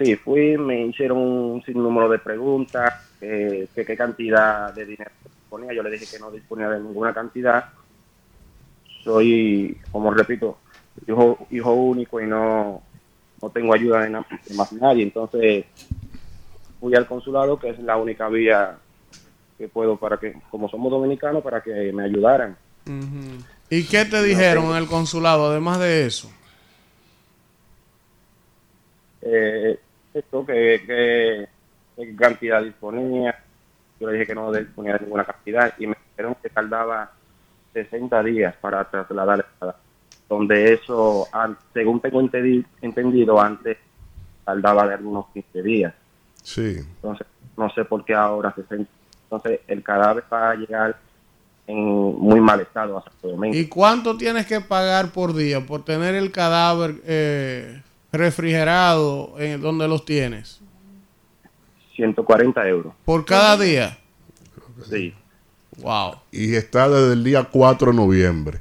sí, 0.00 0.16
fui, 0.16 0.56
me 0.56 0.86
hicieron 0.86 1.18
un 1.18 1.62
sinnúmero 1.62 2.08
de 2.08 2.18
preguntas, 2.20 2.90
eh, 3.20 3.68
que 3.74 3.84
qué 3.84 3.96
cantidad 3.96 4.72
de 4.72 4.86
dinero 4.86 5.10
disponía, 5.22 5.74
yo 5.74 5.82
le 5.82 5.90
dije 5.90 6.06
que 6.06 6.18
no 6.18 6.30
disponía 6.30 6.70
de 6.70 6.80
ninguna 6.80 7.12
cantidad. 7.12 7.66
Soy, 9.04 9.78
como 9.90 10.10
repito, 10.12 10.58
hijo, 11.06 11.46
hijo 11.50 11.72
único 11.74 12.18
y 12.18 12.26
no, 12.26 12.82
no 13.42 13.50
tengo 13.50 13.74
ayuda 13.74 14.02
de, 14.04 14.10
na- 14.10 14.26
de 14.46 14.54
más 14.54 14.72
nadie, 14.72 15.02
entonces 15.02 15.66
fui 16.80 16.94
al 16.94 17.06
consulado, 17.06 17.58
que 17.58 17.68
es 17.68 17.78
la 17.80 17.98
única 17.98 18.28
vía 18.30 18.78
que 19.58 19.68
puedo 19.68 19.98
para 19.98 20.16
que, 20.16 20.34
como 20.50 20.70
somos 20.70 20.90
dominicanos, 20.90 21.42
para 21.42 21.60
que 21.60 21.92
me 21.92 22.04
ayudaran. 22.04 22.56
¿Y 23.68 23.84
qué 23.86 24.06
te 24.06 24.22
dijeron 24.22 24.64
en 24.70 24.76
el 24.76 24.86
consulado 24.86 25.50
además 25.50 25.78
de 25.78 26.06
eso? 26.06 26.30
eh, 29.22 29.78
esto 30.14 30.44
que, 30.44 30.82
que, 30.86 31.48
que 31.96 32.16
cantidad 32.16 32.62
disponía. 32.62 33.38
Yo 33.98 34.08
le 34.08 34.14
dije 34.14 34.26
que 34.26 34.34
no 34.34 34.52
disponía 34.52 34.94
de 34.94 35.00
ninguna 35.00 35.24
cantidad 35.24 35.74
y 35.78 35.86
me 35.86 35.96
dijeron 36.10 36.36
que 36.42 36.48
tardaba 36.48 37.10
60 37.72 38.22
días 38.22 38.54
para 38.60 38.84
trasladar 38.84 39.38
el 39.38 39.44
cadáver. 39.58 39.80
Donde 40.28 40.72
eso, 40.72 41.26
según 41.74 42.00
tengo 42.00 42.20
entendido, 42.20 43.40
antes 43.40 43.78
tardaba 44.44 44.86
de 44.86 44.94
algunos 44.94 45.26
15 45.32 45.62
días. 45.62 45.94
Sí. 46.42 46.76
Entonces, 46.78 47.26
no 47.56 47.68
sé 47.70 47.84
por 47.84 48.04
qué 48.04 48.14
ahora 48.14 48.54
60. 48.54 48.88
Entonces, 49.24 49.60
el 49.66 49.82
cadáver 49.82 50.24
va 50.32 50.50
a 50.50 50.54
llegar 50.54 50.96
en 51.66 51.78
muy 51.78 52.40
mal 52.40 52.60
estado 52.60 52.98
a 52.98 53.02
Santo 53.02 53.28
Domingo. 53.28 53.56
¿Y 53.56 53.66
cuánto 53.66 54.16
tienes 54.16 54.46
que 54.46 54.60
pagar 54.60 55.12
por 55.12 55.34
día 55.34 55.60
por 55.66 55.84
tener 55.84 56.14
el 56.14 56.32
cadáver 56.32 56.96
eh, 57.04 57.82
refrigerado 58.12 59.34
en 59.38 59.60
donde 59.60 59.86
los 59.88 60.04
tienes? 60.04 60.60
140 61.96 62.66
euros. 62.68 62.94
¿Por 63.04 63.24
cada 63.24 63.56
día? 63.56 63.98
Sí. 64.88 65.14
Wow. 65.78 66.16
Y 66.32 66.54
está 66.54 66.88
desde 66.88 67.12
el 67.14 67.24
día 67.24 67.44
4 67.44 67.90
de 67.92 67.96
noviembre. 67.96 68.60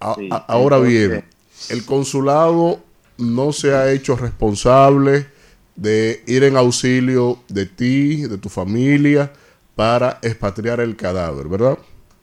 A- 0.00 0.14
Sí, 0.14 0.28
a- 0.30 0.36
ahora 0.36 0.76
entonces- 0.76 1.08
bien, 1.10 1.24
el 1.70 1.84
consulado 1.84 2.80
no 3.18 3.52
se 3.52 3.74
ha 3.74 3.90
hecho 3.92 4.16
responsable 4.16 5.26
de 5.76 6.22
ir 6.26 6.44
en 6.44 6.56
auxilio 6.56 7.38
de 7.48 7.66
ti, 7.66 8.22
de 8.22 8.38
tu 8.38 8.48
familia, 8.48 9.30
para 9.76 10.18
expatriar 10.22 10.80
el 10.80 10.96
cadáver, 10.96 11.48
¿verdad? 11.48 11.78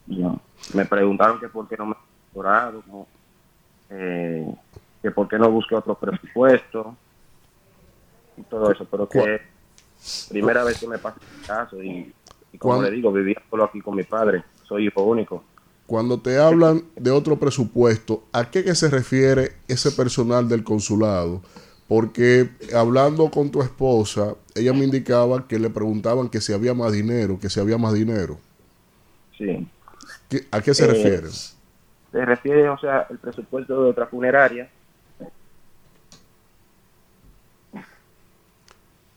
No. 0.07 0.39
Me 0.73 0.85
preguntaron 0.85 1.39
que 1.39 1.47
por 1.49 1.67
qué 1.67 1.77
no 1.77 1.85
me 1.87 1.93
he 1.93 1.95
eh, 3.89 4.45
que 5.07 5.11
por 5.11 5.27
qué 5.29 5.39
no 5.39 5.49
busqué 5.49 5.73
otro 5.73 5.95
presupuesto 5.95 6.93
y 8.35 8.41
todo 8.43 8.69
eso, 8.71 8.85
pero 8.91 9.07
que 9.07 9.39
primera 10.29 10.65
vez 10.65 10.77
que 10.79 10.87
me 10.87 10.97
pasa 10.97 11.17
el 11.39 11.47
caso 11.47 11.81
y, 11.81 12.13
y 12.51 12.57
como 12.57 12.73
¿Cuán- 12.75 12.85
le 12.85 12.91
digo, 12.91 13.09
vivía 13.13 13.41
solo 13.49 13.63
aquí 13.63 13.79
con 13.79 13.95
mi 13.95 14.03
padre, 14.03 14.43
soy 14.63 14.87
hijo 14.87 15.03
único. 15.03 15.43
Cuando 15.85 16.19
te 16.19 16.37
hablan 16.37 16.83
de 16.97 17.11
otro 17.11 17.37
presupuesto, 17.39 18.25
¿a 18.33 18.51
qué 18.51 18.65
que 18.65 18.75
se 18.75 18.89
refiere 18.89 19.53
ese 19.69 19.91
personal 19.93 20.49
del 20.49 20.65
consulado? 20.65 21.41
Porque 21.87 22.49
hablando 22.75 23.31
con 23.31 23.49
tu 23.49 23.61
esposa, 23.61 24.35
ella 24.55 24.73
me 24.73 24.83
indicaba 24.83 25.47
que 25.47 25.57
le 25.57 25.69
preguntaban 25.69 26.27
que 26.27 26.41
si 26.41 26.51
había 26.51 26.73
más 26.73 26.91
dinero, 26.91 27.39
que 27.39 27.49
si 27.49 27.61
había 27.61 27.77
más 27.77 27.93
dinero. 27.93 28.37
Sí. 29.37 29.65
¿Qué- 30.27 30.45
¿A 30.51 30.59
qué 30.61 30.73
se 30.73 30.83
Eh, 30.83 30.87
refiere? 30.87 31.29
Se 32.11 32.25
refiere, 32.25 32.67
o 32.67 32.77
sea, 32.77 33.07
el 33.09 33.17
presupuesto 33.19 33.83
de 33.83 33.89
otra 33.91 34.07
funeraria, 34.07 34.69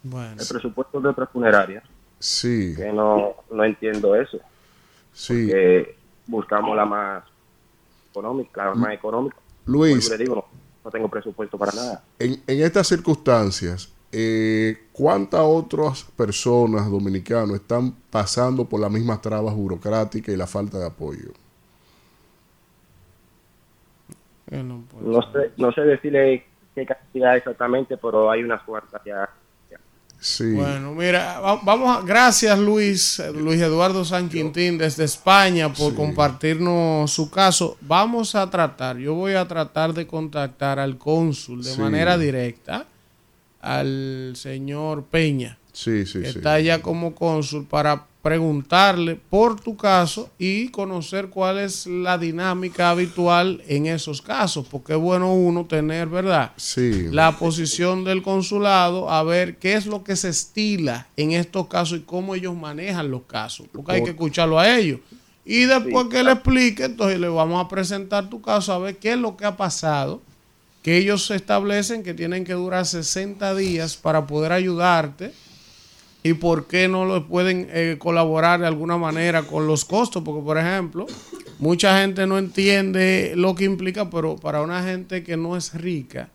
Bueno. 0.02 0.40
el 0.40 0.46
presupuesto 0.48 1.00
de 1.00 1.08
otra 1.08 1.26
funeraria, 1.26 1.82
Sí, 2.18 2.74
que 2.76 2.92
no, 2.92 3.34
no 3.50 3.64
entiendo 3.64 4.14
eso. 4.14 4.38
sí. 5.12 5.46
que 5.46 5.96
buscamos 6.26 6.76
la 6.76 6.84
más 6.84 7.24
económica, 8.10 8.66
la 8.66 8.74
más 8.74 8.92
económica. 8.94 9.36
Luis. 9.66 10.08
Le 10.10 10.18
digo, 10.18 10.34
no, 10.36 10.44
no 10.84 10.90
tengo 10.90 11.08
presupuesto 11.08 11.58
para 11.58 11.72
nada. 11.72 12.04
En, 12.18 12.42
en 12.46 12.62
estas 12.62 12.86
circunstancias, 12.88 13.92
eh, 14.12 14.86
¿cuántas 14.92 15.40
otras 15.42 16.04
personas 16.16 16.90
dominicanos 16.90 17.56
están 17.56 17.92
pasando 18.10 18.64
por 18.68 18.80
las 18.80 18.90
mismas 18.90 19.20
trabas 19.22 19.54
burocráticas 19.54 20.34
y 20.34 20.36
la 20.36 20.46
falta 20.46 20.78
de 20.78 20.86
apoyo? 20.86 21.32
No 24.50 25.22
sé, 25.32 25.52
no 25.56 25.70
sé 25.72 25.82
decirle 25.82 26.44
qué 26.74 26.84
cantidad 26.84 27.36
exactamente, 27.36 27.96
pero 27.96 28.30
hay 28.30 28.42
unas 28.42 28.62
cuantas 28.62 29.00
ya. 29.04 29.28
Sí. 30.22 30.52
Bueno, 30.52 30.92
mira, 30.94 31.40
va- 31.40 31.60
vamos 31.62 31.96
a, 31.96 32.02
gracias 32.02 32.58
Luis, 32.58 33.22
Luis 33.34 33.58
Eduardo 33.60 34.04
San 34.04 34.28
Quintín 34.28 34.76
desde 34.76 35.04
España 35.04 35.72
por 35.72 35.94
compartirnos 35.94 37.10
su 37.10 37.30
caso. 37.30 37.78
Vamos 37.80 38.34
a 38.34 38.50
tratar, 38.50 38.98
yo 38.98 39.14
voy 39.14 39.32
a 39.32 39.48
tratar 39.48 39.94
de 39.94 40.06
contactar 40.06 40.78
al 40.78 40.98
cónsul 40.98 41.62
de 41.64 41.72
Sí. 41.74 41.80
manera 41.80 42.18
directa, 42.18 42.84
al 43.62 44.32
señor 44.36 45.04
Peña, 45.04 45.58
Sí, 45.72 46.04
sí, 46.06 46.20
que 46.20 46.32
sí. 46.32 46.38
está 46.38 46.54
allá 46.54 46.82
como 46.82 47.14
cónsul, 47.14 47.66
para 47.66 48.06
preguntarle 48.22 49.16
por 49.16 49.60
tu 49.60 49.76
caso 49.76 50.30
y 50.38 50.68
conocer 50.68 51.28
cuál 51.28 51.58
es 51.58 51.86
la 51.86 52.18
dinámica 52.18 52.90
habitual 52.90 53.62
en 53.66 53.86
esos 53.86 54.20
casos, 54.20 54.66
porque 54.70 54.92
es 54.92 54.98
bueno 54.98 55.32
uno 55.32 55.64
tener, 55.64 56.08
¿verdad? 56.08 56.52
Sí. 56.56 57.08
la 57.10 57.38
posición 57.38 58.04
del 58.04 58.22
consulado 58.22 59.10
a 59.10 59.22
ver 59.22 59.56
qué 59.56 59.74
es 59.74 59.86
lo 59.86 60.04
que 60.04 60.16
se 60.16 60.28
estila 60.28 61.08
en 61.16 61.32
estos 61.32 61.68
casos 61.68 61.98
y 61.98 62.02
cómo 62.02 62.34
ellos 62.34 62.54
manejan 62.54 63.10
los 63.10 63.22
casos, 63.22 63.66
porque 63.72 63.92
hay 63.92 64.04
que 64.04 64.10
escucharlo 64.10 64.58
a 64.58 64.76
ellos. 64.76 65.00
Y 65.44 65.64
después 65.64 66.08
que 66.08 66.22
le 66.22 66.32
explique, 66.32 66.84
entonces 66.84 67.18
le 67.18 67.28
vamos 67.28 67.64
a 67.64 67.68
presentar 67.68 68.28
tu 68.28 68.42
caso 68.42 68.72
a 68.72 68.78
ver 68.78 68.98
qué 68.98 69.12
es 69.12 69.18
lo 69.18 69.36
que 69.36 69.46
ha 69.46 69.56
pasado, 69.56 70.20
que 70.82 70.98
ellos 70.98 71.30
establecen 71.30 72.02
que 72.02 72.14
tienen 72.14 72.44
que 72.44 72.52
durar 72.52 72.84
60 72.84 73.54
días 73.54 73.96
para 73.96 74.26
poder 74.26 74.52
ayudarte 74.52 75.32
y 76.22 76.34
por 76.34 76.66
qué 76.66 76.86
no 76.88 77.04
lo 77.06 77.26
pueden 77.26 77.68
eh, 77.70 77.96
colaborar 77.98 78.60
de 78.60 78.66
alguna 78.66 78.96
manera 78.98 79.42
con 79.42 79.66
los 79.66 79.84
costos, 79.84 80.22
porque 80.22 80.44
por 80.44 80.58
ejemplo, 80.58 81.06
mucha 81.58 81.98
gente 82.00 82.26
no 82.26 82.38
entiende 82.38 83.32
lo 83.36 83.54
que 83.54 83.64
implica, 83.64 84.10
pero 84.10 84.36
para 84.36 84.60
una 84.62 84.82
gente 84.82 85.22
que 85.22 85.36
no 85.36 85.56
es 85.56 85.72
rica, 85.74 86.28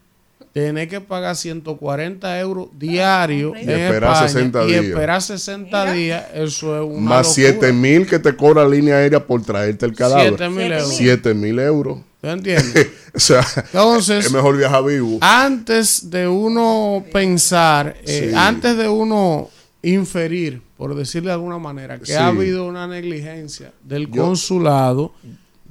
tener 0.54 0.88
que 0.88 1.02
pagar 1.02 1.36
140 1.36 2.40
euros 2.40 2.68
diarios 2.80 3.54
Y 3.58 3.64
en 3.64 3.70
esperar 3.72 4.12
España 4.14 4.28
60 4.30 4.64
y 4.64 4.68
días. 4.68 4.86
esperar 4.86 5.22
60 5.22 5.92
días, 5.94 6.26
eso 6.34 6.82
es 6.82 6.90
una 6.90 7.10
Más 7.10 7.28
locura. 7.38 7.50
7 7.60 7.74
mil 7.74 8.08
que 8.08 8.20
te 8.20 8.36
cobra 8.36 8.68
línea 8.68 8.96
aérea 8.96 9.20
por 9.26 9.44
traerte 9.44 9.86
el 9.86 9.94
cadáver. 9.96 10.34
7.000 10.38 10.72
euros. 10.72 10.96
7 10.96 11.34
mil 11.34 11.60
euros. 11.60 12.00
¿Tú 12.22 12.28
entiendes? 12.30 12.88
o 13.14 13.20
sea, 13.20 13.46
Entonces, 13.58 14.26
es 14.26 14.32
mejor 14.32 14.58
viajar 14.58 14.84
vivo. 14.86 15.18
antes 15.22 16.10
de 16.10 16.28
uno 16.28 17.04
pensar, 17.12 17.96
eh, 18.06 18.30
Sí. 18.32 18.36
antes 18.36 18.78
de 18.78 18.88
uno 18.90 19.50
inferir, 19.90 20.62
por 20.78 20.96
decirle 20.96 21.28
de 21.30 21.34
alguna 21.34 21.58
manera, 21.60 22.00
que 22.00 22.06
Sí. 22.08 22.14
ha 22.14 22.28
habido 22.28 22.66
una 22.66 22.88
negligencia 22.88 23.72
del 23.84 24.10
Yo- 24.12 24.24
consulado, 24.24 25.14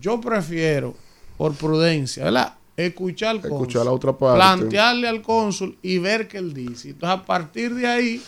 yo 0.01 0.21
prefiero, 0.21 0.95
por 1.37 1.55
prudencia, 1.55 2.25
¿verdad? 2.25 2.55
Escuchar 2.77 3.31
al 3.31 3.41
cónsul, 3.41 3.57
Escuchar 3.61 3.85
la 3.87 3.93
otra 3.93 4.13
parte. 4.17 4.37
plantearle 4.37 5.09
al 5.09 5.23
cónsul 5.23 5.77
y 5.83 5.99
ver 5.99 6.27
qué 6.29 6.39
él 6.39 6.53
dice. 6.53 6.91
Entonces, 6.91 7.19
a 7.21 7.25
partir 7.25 7.75
de 7.75 7.87
ahí, 7.87 8.23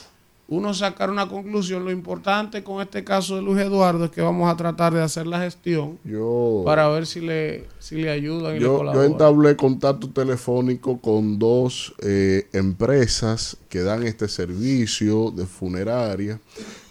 uno 0.48 0.72
sacar 0.74 1.10
una 1.10 1.28
conclusión. 1.28 1.84
Lo 1.84 1.90
importante 1.90 2.62
con 2.62 2.80
este 2.80 3.02
caso 3.02 3.36
de 3.36 3.42
Luis 3.42 3.58
Eduardo 3.58 4.04
es 4.04 4.10
que 4.10 4.20
vamos 4.20 4.52
a 4.52 4.56
tratar 4.56 4.94
de 4.94 5.02
hacer 5.02 5.26
la 5.26 5.40
gestión 5.40 5.98
Yo, 6.04 6.62
para 6.64 6.88
ver 6.88 7.06
si 7.06 7.20
le, 7.20 7.66
si 7.78 7.96
le 7.96 8.10
ayudan 8.10 8.56
y 8.56 8.58
le 8.58 8.64
yo, 8.64 8.72
yo 8.72 8.78
colaboran. 8.78 9.10
entablé 9.10 9.56
contacto 9.56 10.08
telefónico 10.10 11.00
con 11.00 11.38
dos 11.38 11.94
eh, 12.00 12.48
empresas 12.52 13.56
que 13.68 13.82
dan 13.82 14.04
este 14.04 14.28
servicio 14.28 15.32
de 15.32 15.46
funeraria 15.46 16.40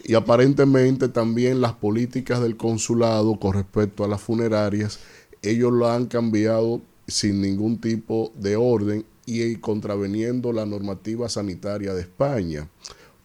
y 0.04 0.14
aparentemente 0.14 1.08
también 1.08 1.60
las 1.60 1.72
políticas 1.72 2.40
del 2.40 2.56
consulado 2.56 3.40
con 3.40 3.54
respecto 3.54 4.04
a 4.04 4.08
las 4.08 4.20
funerarias, 4.20 5.00
ellos 5.42 5.72
lo 5.72 5.90
han 5.90 6.06
cambiado 6.06 6.80
sin 7.08 7.40
ningún 7.40 7.80
tipo 7.80 8.32
de 8.36 8.56
orden 8.56 9.04
y 9.24 9.56
contraveniendo 9.56 10.52
la 10.52 10.66
normativa 10.66 11.28
sanitaria 11.28 11.92
de 11.94 12.02
España 12.02 12.68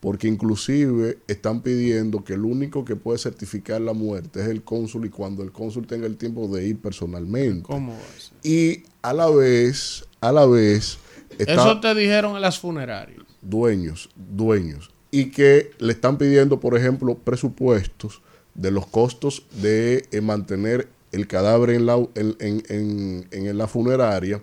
porque 0.02 0.28
inclusive 0.28 1.19
están 1.28 1.61
pidiendo 1.61 2.23
que 2.26 2.34
el 2.34 2.44
único 2.44 2.84
que 2.84 2.95
puede 2.98 3.18
certificar 3.19 3.80
la 3.80 3.94
muerte 3.94 4.41
es 4.41 4.48
el 4.48 4.64
cónsul 4.64 5.06
y 5.06 5.10
cuando 5.10 5.44
el 5.44 5.52
cónsul 5.53 5.88
tenga 5.88 6.07
el 6.07 6.18
tiempo 6.18 6.48
de 6.49 6.68
ir 6.68 6.80
personalmente. 6.80 7.64
¿Cómo 7.64 7.95
ser? 8.18 8.34
Y 8.44 8.84
a 9.03 9.14
la 9.14 9.30
vez, 9.30 10.03
a 10.19 10.32
la 10.34 10.45
vez, 10.45 10.98
está 11.38 11.53
Eso 11.53 11.80
te 11.80 11.95
dijeron 11.95 12.36
en 12.36 12.41
las 12.41 12.60
funerarias. 12.60 13.22
dueños, 13.41 14.10
dueños, 14.15 14.91
y 15.11 15.26
que 15.32 15.72
le 15.80 15.94
están 15.94 16.18
pidiendo, 16.18 16.60
por 16.60 16.76
ejemplo, 16.78 17.15
presupuestos 17.15 18.22
de 18.56 18.72
los 18.72 18.86
costos 18.88 19.45
de 19.61 20.06
eh, 20.11 20.22
mantener 20.22 20.88
el 21.11 21.28
cadáver 21.28 21.72
en 21.72 21.86
la, 21.86 21.95
en, 22.15 22.36
en- 22.40 22.64
en- 22.69 23.28
en 23.32 23.57
la 23.57 23.68
funeraria 23.68 24.41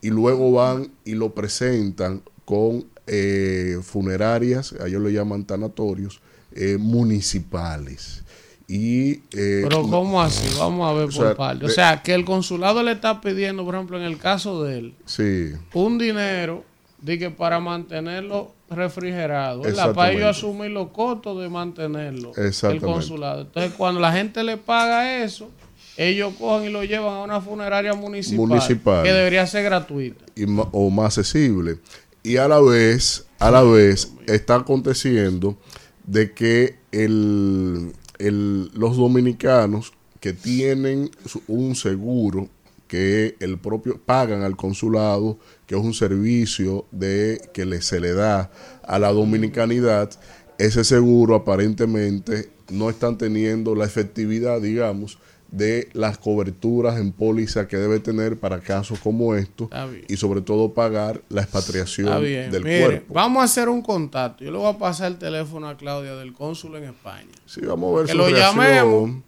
y 0.00 0.08
luego 0.10 0.52
van 0.52 0.90
y 1.04 1.12
lo 1.14 1.34
presentan 1.34 2.22
con 2.44 2.86
eh, 3.06 3.78
funerarias, 3.82 4.74
a 4.80 4.86
ellos 4.88 5.02
le 5.02 5.12
llaman 5.12 5.44
tanatorios, 5.44 6.20
eh, 6.52 6.76
municipales. 6.78 8.22
Y, 8.68 9.12
eh, 9.32 9.62
Pero 9.68 9.82
¿cómo 9.82 10.20
así? 10.20 10.48
Vamos 10.58 10.88
a 10.90 10.92
ver 10.92 11.04
o 11.04 11.12
por 11.12 11.26
sea, 11.26 11.34
parte. 11.36 11.64
O 11.66 11.68
de- 11.68 11.74
sea, 11.74 12.02
que 12.02 12.14
el 12.14 12.24
consulado 12.24 12.82
le 12.82 12.92
está 12.92 13.20
pidiendo, 13.20 13.64
por 13.64 13.74
ejemplo, 13.76 13.96
en 13.96 14.04
el 14.04 14.18
caso 14.18 14.64
de 14.64 14.78
él, 14.78 14.94
Sí, 15.04 15.52
un 15.74 15.98
dinero 15.98 16.64
de 17.00 17.18
que 17.18 17.30
para 17.30 17.60
mantenerlo 17.60 18.52
refrigerado, 18.68 19.60
¿verdad? 19.62 19.94
Para 19.94 20.10
ellos 20.12 20.36
asumir 20.36 20.70
los 20.72 20.88
costos 20.88 21.40
de 21.40 21.48
mantenerlo, 21.48 22.32
el 22.34 22.80
consulado. 22.80 23.42
Entonces, 23.42 23.72
cuando 23.78 24.00
la 24.00 24.12
gente 24.12 24.42
le 24.42 24.56
paga 24.56 25.22
eso, 25.22 25.48
ellos 25.96 26.34
cogen 26.36 26.70
y 26.70 26.72
lo 26.72 26.82
llevan 26.82 27.14
a 27.14 27.22
una 27.22 27.40
funeraria 27.40 27.94
municipal, 27.94 28.46
Municipal. 28.48 29.04
que 29.04 29.12
debería 29.12 29.46
ser 29.46 29.62
gratuita. 29.62 30.24
y 30.34 30.44
o 30.72 30.90
más 30.90 31.16
accesible. 31.18 31.78
Y 32.26 32.38
a 32.38 32.48
la 32.48 32.60
vez, 32.60 33.24
a 33.38 33.52
la 33.52 33.62
vez, 33.62 34.10
está 34.26 34.56
aconteciendo 34.56 35.56
de 36.08 36.32
que 36.32 36.74
el, 36.90 37.92
el- 38.18 38.68
los 38.74 38.96
dominicanos 38.96 39.92
que 40.18 40.32
tienen 40.32 41.08
un 41.46 41.76
seguro 41.76 42.48
que 42.88 43.36
el 43.38 43.58
propio 43.60 44.00
pagan 44.04 44.42
al 44.42 44.56
consulado, 44.56 45.38
que 45.68 45.76
es 45.76 45.80
un 45.80 45.94
servicio 45.94 46.84
de 46.90 47.40
que 47.54 47.64
le, 47.64 47.80
se 47.80 48.00
le 48.00 48.12
da 48.12 48.50
a 48.82 48.98
la 48.98 49.12
dominicanidad, 49.12 50.10
ese 50.58 50.82
seguro 50.82 51.36
aparentemente 51.36 52.50
no 52.72 52.90
están 52.90 53.18
teniendo 53.18 53.76
la 53.76 53.84
efectividad, 53.84 54.60
digamos, 54.60 55.18
de 55.50 55.88
las 55.92 56.18
coberturas 56.18 56.98
en 56.98 57.12
póliza 57.12 57.68
que 57.68 57.76
debe 57.76 58.00
tener 58.00 58.38
para 58.38 58.60
casos 58.60 58.98
como 58.98 59.34
estos 59.34 59.68
y 60.08 60.16
sobre 60.16 60.40
todo 60.40 60.74
pagar 60.74 61.22
la 61.28 61.42
expatriación 61.42 62.22
del 62.22 62.64
Mire, 62.64 62.80
cuerpo. 62.84 63.14
vamos 63.14 63.40
a 63.40 63.44
hacer 63.44 63.68
un 63.68 63.80
contacto. 63.82 64.44
Yo 64.44 64.50
le 64.50 64.58
voy 64.58 64.68
a 64.68 64.78
pasar 64.78 65.12
el 65.12 65.18
teléfono 65.18 65.68
a 65.68 65.76
Claudia 65.76 66.14
del 66.16 66.32
cónsul 66.32 66.76
en 66.76 66.84
España. 66.84 67.28
Sí, 67.46 67.60
vamos 67.62 67.92
a 67.94 67.96
ver 67.98 68.06
que 68.06 68.12
su 68.12 68.18
lo 68.18 68.26
reacción. 68.28 68.56
llamemos. 68.56 69.22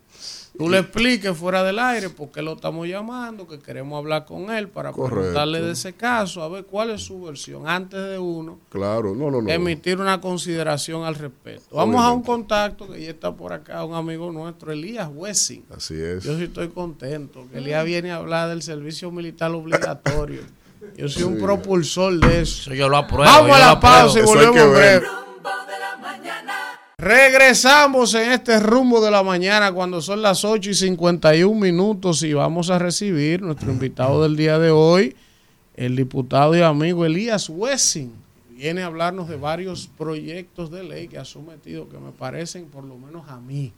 Tú 0.59 0.69
le 0.69 0.79
expliques 0.81 1.37
fuera 1.37 1.63
del 1.63 1.79
aire 1.79 2.11
por 2.11 2.31
qué 2.31 2.43
lo 2.43 2.55
estamos 2.55 2.89
llamando, 2.89 3.47
que 3.47 3.61
queremos 3.61 3.97
hablar 3.97 4.25
con 4.25 4.51
él 4.51 4.69
para 4.69 4.91
Correcto. 4.91 5.17
preguntarle 5.21 5.63
de 5.63 5.71
ese 5.73 5.93
caso, 5.93 6.43
a 6.43 6.49
ver 6.49 6.65
cuál 6.65 6.91
es 6.91 7.03
su 7.03 7.23
versión, 7.23 7.69
antes 7.69 8.01
de 8.11 8.19
uno 8.19 8.59
Claro, 8.69 9.15
no, 9.15 9.31
no, 9.31 9.41
no. 9.41 9.49
emitir 9.49 10.01
una 10.01 10.21
consideración 10.21 11.05
al 11.05 11.15
respecto. 11.15 11.77
Vamos 11.77 12.03
a 12.05 12.11
un 12.11 12.23
contacto 12.23 12.89
que 12.91 13.01
ya 13.01 13.11
está 13.11 13.33
por 13.33 13.53
acá, 13.53 13.85
un 13.85 13.95
amigo 13.95 14.33
nuestro, 14.33 14.73
Elías 14.73 15.09
Wessing. 15.15 15.65
Así 15.75 15.95
es. 15.95 16.25
Yo 16.25 16.37
sí 16.37 16.45
estoy 16.45 16.69
contento, 16.71 17.47
que 17.53 17.59
Elías 17.59 17.85
viene 17.85 18.11
a 18.11 18.17
hablar 18.17 18.49
del 18.49 18.63
servicio 18.63 19.11
militar 19.13 19.53
obligatorio. 19.53 20.41
Yo 20.97 21.09
soy 21.09 21.23
un 21.25 21.39
propulsor 21.39 22.19
de 22.19 22.41
eso. 22.43 22.73
yo 22.75 22.89
lo 22.89 22.97
apruebo, 22.97 23.25
Vamos 23.25 23.49
yo 23.49 23.55
a 23.55 23.59
la 23.59 23.81
pausa 23.81 24.19
y 24.19 24.23
volvemos 24.23 24.71
breve. 24.73 25.07
Regresamos 27.01 28.13
en 28.15 28.33
este 28.33 28.59
rumbo 28.59 29.01
de 29.01 29.13
la 29.13 29.23
mañana 29.23 29.71
cuando 29.71 30.03
son 30.03 30.21
las 30.21 30.45
8 30.45 30.71
y 30.71 30.75
51 30.75 31.55
minutos 31.57 32.25
y 32.25 32.33
vamos 32.33 32.71
a 32.71 32.79
recibir 32.81 33.41
nuestro 33.41 33.71
invitado 33.71 34.25
del 34.25 34.35
día 34.35 34.59
de 34.59 34.73
hoy, 34.73 35.15
el 35.77 35.95
diputado 35.95 36.57
y 36.57 36.61
amigo 36.61 37.07
Elías 37.07 37.49
Wessing. 37.51 38.13
Viene 38.51 38.83
a 38.83 38.87
hablarnos 38.87 39.29
de 39.29 39.37
varios 39.37 39.87
proyectos 39.97 40.73
de 40.73 40.83
ley 40.83 41.07
que 41.07 41.19
ha 41.19 41.25
sometido 41.25 41.89
que 41.89 41.99
me 41.99 42.11
parecen, 42.11 42.65
por 42.65 42.83
lo 42.83 42.97
menos 42.97 43.29
a 43.29 43.39
mí, 43.39 43.73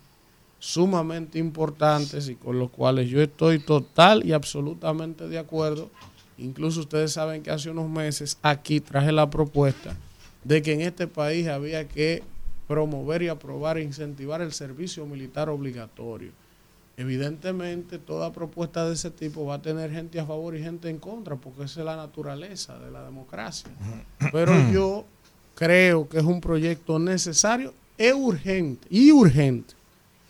sumamente 0.59 1.39
importantes 1.39 2.27
y 2.31 2.37
con 2.37 2.59
los 2.59 2.71
cuales 2.71 3.11
yo 3.11 3.21
estoy 3.21 3.59
total 3.59 4.25
y 4.25 4.33
absolutamente 4.33 5.29
de 5.29 5.39
acuerdo. 5.39 5.91
Incluso 6.39 6.81
ustedes 6.81 7.13
saben 7.13 7.43
que 7.43 7.51
hace 7.51 7.69
unos 7.69 7.91
meses 7.91 8.39
aquí 8.41 8.81
traje 8.81 9.13
la 9.13 9.29
propuesta 9.29 9.95
de 10.43 10.63
que 10.63 10.73
en 10.73 10.81
este 10.81 11.07
país 11.07 11.49
había 11.49 11.87
que 11.87 12.23
promover 12.71 13.21
y 13.23 13.27
aprobar 13.27 13.79
e 13.79 13.83
incentivar 13.83 14.41
el 14.41 14.53
servicio 14.53 15.05
militar 15.05 15.49
obligatorio. 15.49 16.31
Evidentemente, 16.97 17.99
toda 17.99 18.33
propuesta 18.33 18.87
de 18.87 18.95
ese 18.95 19.11
tipo 19.11 19.45
va 19.45 19.57
a 19.57 19.61
tener 19.61 19.91
gente 19.91 20.21
a 20.21 20.25
favor 20.25 20.55
y 20.55 20.63
gente 20.63 20.89
en 20.89 20.99
contra, 20.99 21.35
porque 21.35 21.65
esa 21.65 21.81
es 21.81 21.87
la 21.87 21.97
naturaleza 21.97 22.79
de 22.79 22.93
la 22.93 23.03
democracia. 23.03 23.69
Pero 24.31 24.53
yo 24.73 25.05
creo 25.57 26.09
que 26.09 26.19
es 26.19 26.25
un 26.25 26.41
proyecto 26.41 27.01
necesario 27.01 27.75
e 27.99 28.15
urgente, 28.15 28.87
y 28.89 29.11
urgente, 29.11 29.75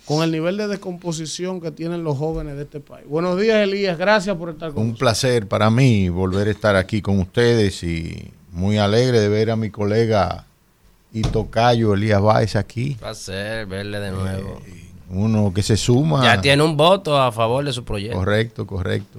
con 0.06 0.22
el 0.22 0.32
nivel 0.32 0.56
de 0.56 0.66
descomposición 0.66 1.60
que 1.60 1.70
tienen 1.70 2.04
los 2.04 2.16
jóvenes 2.16 2.56
de 2.56 2.62
este 2.62 2.80
país. 2.80 3.06
Buenos 3.06 3.38
días, 3.38 3.58
Elías. 3.58 3.98
Gracias 3.98 4.34
por 4.34 4.48
estar 4.48 4.72
con 4.72 4.82
Un 4.82 4.94
placer 4.94 5.46
para 5.46 5.68
mí 5.68 6.08
volver 6.08 6.48
a 6.48 6.52
estar 6.52 6.74
aquí 6.74 7.02
con 7.02 7.18
ustedes 7.18 7.82
y 7.82 8.32
muy 8.50 8.78
alegre 8.78 9.20
de 9.20 9.28
ver 9.28 9.50
a 9.50 9.56
mi 9.56 9.68
colega 9.68 10.46
y 11.12 11.22
tocayo 11.22 11.94
Elías 11.94 12.20
Báez 12.20 12.56
aquí. 12.56 12.96
placer 12.98 13.66
verle 13.66 14.00
de 14.00 14.10
nuevo. 14.12 14.60
Uno 15.10 15.52
que 15.52 15.62
se 15.62 15.76
suma. 15.76 16.22
Ya 16.22 16.40
tiene 16.40 16.62
un 16.62 16.76
voto 16.76 17.20
a 17.20 17.32
favor 17.32 17.64
de 17.64 17.72
su 17.72 17.84
proyecto. 17.84 18.16
Correcto, 18.16 18.66
correcto. 18.66 19.18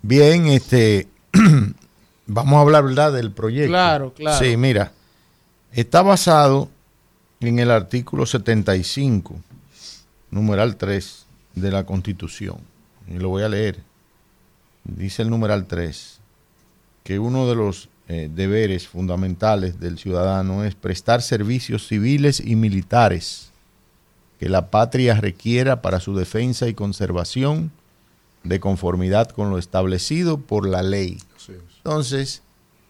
Bien, 0.00 0.46
este, 0.46 1.06
vamos 2.26 2.54
a 2.54 2.60
hablar, 2.60 2.84
¿verdad?, 2.84 3.12
del 3.12 3.30
proyecto. 3.30 3.70
Claro, 3.70 4.12
claro. 4.14 4.42
Sí, 4.42 4.56
mira, 4.56 4.92
está 5.72 6.02
basado 6.02 6.70
en 7.40 7.58
el 7.58 7.70
artículo 7.70 8.24
75, 8.24 9.36
numeral 10.30 10.76
3 10.76 11.26
de 11.54 11.70
la 11.70 11.84
Constitución. 11.84 12.56
Y 13.06 13.18
lo 13.18 13.28
voy 13.28 13.42
a 13.42 13.48
leer. 13.48 13.80
Dice 14.84 15.22
el 15.22 15.30
numeral 15.30 15.66
3 15.66 16.20
que 17.04 17.18
uno 17.18 17.48
de 17.48 17.54
los 17.54 17.88
eh, 18.12 18.28
deberes 18.30 18.88
fundamentales 18.88 19.80
del 19.80 19.98
ciudadano 19.98 20.64
es 20.64 20.74
prestar 20.74 21.22
servicios 21.22 21.88
civiles 21.88 22.42
y 22.44 22.56
militares 22.56 23.52
que 24.38 24.50
la 24.50 24.70
patria 24.70 25.14
requiera 25.14 25.80
para 25.80 25.98
su 25.98 26.14
defensa 26.14 26.68
y 26.68 26.74
conservación 26.74 27.72
de 28.44 28.60
conformidad 28.60 29.30
con 29.30 29.48
lo 29.48 29.56
establecido 29.56 30.36
por 30.36 30.68
la 30.68 30.82
ley. 30.82 31.20
Entonces, 31.78 32.42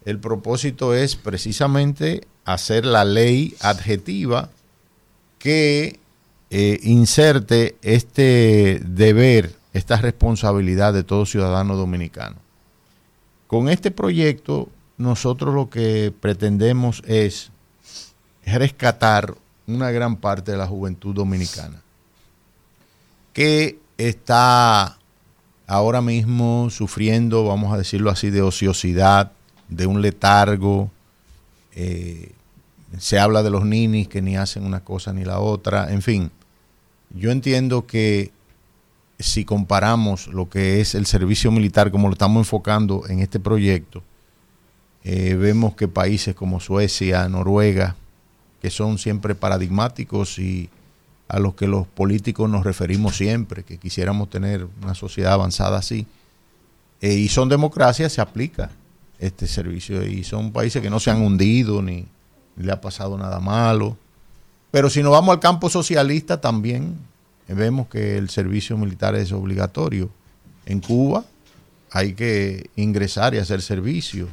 el 0.05 0.19
propósito 0.19 0.93
es 0.93 1.15
precisamente 1.15 2.27
hacer 2.45 2.85
la 2.85 3.05
ley 3.05 3.55
adjetiva 3.61 4.51
que 5.39 6.01
eh, 6.51 6.81
inserte 6.83 7.77
este 7.83 8.83
deber, 8.85 9.55
esta 9.73 9.99
responsabilidad 9.99 10.93
de 10.93 11.05
todo 11.05 11.27
ciudadano 11.27 11.77
dominicano. 11.77 12.39
Con 13.47 13.69
este 13.69 13.93
proyecto, 13.93 14.69
nosotros 14.99 15.55
lo 15.55 15.71
que 15.71 16.13
pretendemos 16.21 17.03
es 17.07 17.51
rescatar 18.45 19.35
una 19.67 19.91
gran 19.91 20.17
parte 20.17 20.53
de 20.53 20.59
la 20.59 20.67
juventud 20.67 21.15
dominicana 21.15 21.83
que 23.33 23.79
está 23.99 24.99
ahora 25.67 26.03
mismo 26.03 26.69
sufriendo, 26.71 27.45
vamos 27.45 27.73
a 27.73 27.79
decirlo 27.79 28.11
así, 28.11 28.31
de 28.31 28.43
ociosidad, 28.43 29.33
de 29.69 29.87
un 29.87 30.03
letargo. 30.03 30.91
eh, 31.75 32.33
se 32.99 33.19
habla 33.19 33.43
de 33.43 33.49
los 33.49 33.65
ninis 33.65 34.07
que 34.09 34.21
ni 34.21 34.37
hacen 34.37 34.67
una 34.67 34.81
cosa 34.81 35.15
ni 35.15 35.25
la 35.25 35.41
otra. 35.41 35.91
En 35.93 36.03
fin, 36.03 36.31
yo 37.11 37.31
entiendo 37.31 37.87
que 37.87 38.33
si 39.19 39.47
comparamos 39.47 40.27
lo 40.27 40.51
que 40.51 40.81
es 40.81 40.95
el 40.95 41.07
servicio 41.07 41.51
militar 41.51 41.91
como 41.91 42.09
lo 42.09 42.13
estamos 42.13 42.41
enfocando 42.41 43.05
en 43.09 43.21
este 43.21 43.41
proyecto, 43.41 44.03
eh, 45.05 45.35
vemos 45.35 45.75
que 45.75 45.89
países 45.89 46.35
como 46.35 46.61
Suecia, 46.61 47.29
Noruega, 47.29 47.97
que 48.61 48.71
son 48.71 48.99
siempre 48.99 49.35
paradigmáticos 49.35 50.39
y 50.39 50.71
a 51.29 51.39
los 51.39 51.55
que 51.55 51.67
los 51.67 51.87
políticos 51.87 52.49
nos 52.49 52.65
referimos 52.65 53.17
siempre, 53.17 53.65
que 53.65 53.79
quisiéramos 53.79 54.31
tener 54.31 54.67
una 54.83 54.95
sociedad 54.95 55.33
avanzada 55.33 55.79
así, 55.79 56.07
eh, 57.01 57.15
y 57.15 57.29
son 57.29 57.49
democracias, 57.49 58.13
se 58.13 58.21
aplica 58.21 58.71
este 59.19 59.47
servicio 59.47 60.07
y 60.07 60.25
son 60.25 60.53
países 60.53 60.83
que 60.83 60.91
no 60.91 61.01
se 61.01 61.11
han 61.11 61.23
hundido 61.23 61.81
ni, 61.83 62.07
le 62.57 62.73
ha 62.73 62.81
pasado 62.81 63.17
nada 63.19 63.41
malo. 63.41 63.97
Pero 64.71 64.91
si 64.91 65.03
nos 65.03 65.13
vamos 65.13 65.33
al 65.35 65.41
campo 65.41 65.69
socialista 65.71 66.41
también 66.41 66.97
eh, 67.49 67.55
vemos 67.55 67.89
que 67.89 68.19
el 68.19 68.31
servicio 68.31 68.77
militar 68.77 69.15
es 69.15 69.33
obligatorio. 69.33 70.11
En 70.67 70.81
Cuba 70.81 71.25
hay 71.91 72.15
que 72.15 72.71
ingresar 72.77 73.35
y 73.35 73.39
hacer 73.39 73.63
servicio. 73.63 74.29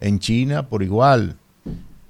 En 0.00 0.18
China 0.18 0.66
por 0.68 0.82
igual. 0.82 1.36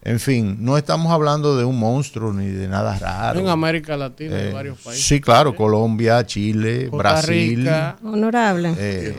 En 0.02 0.20
fin, 0.20 0.58
no 0.60 0.76
estamos 0.78 1.10
hablando 1.12 1.56
de 1.56 1.64
un 1.64 1.78
monstruo 1.80 2.32
ni 2.32 2.46
de 2.46 2.68
nada 2.68 2.96
raro. 2.96 3.40
En 3.40 3.48
América 3.48 3.96
Latina 3.96 4.36
hay 4.36 4.48
Eh, 4.48 4.52
varios 4.52 4.78
países. 4.78 5.04
Sí, 5.04 5.20
claro, 5.20 5.56
Colombia, 5.56 6.24
Chile, 6.24 6.88
Costa 6.88 6.96
Brasil. 6.96 7.58
Rica, 7.60 7.96
Honorable. 8.04 8.72
eh, 8.78 9.16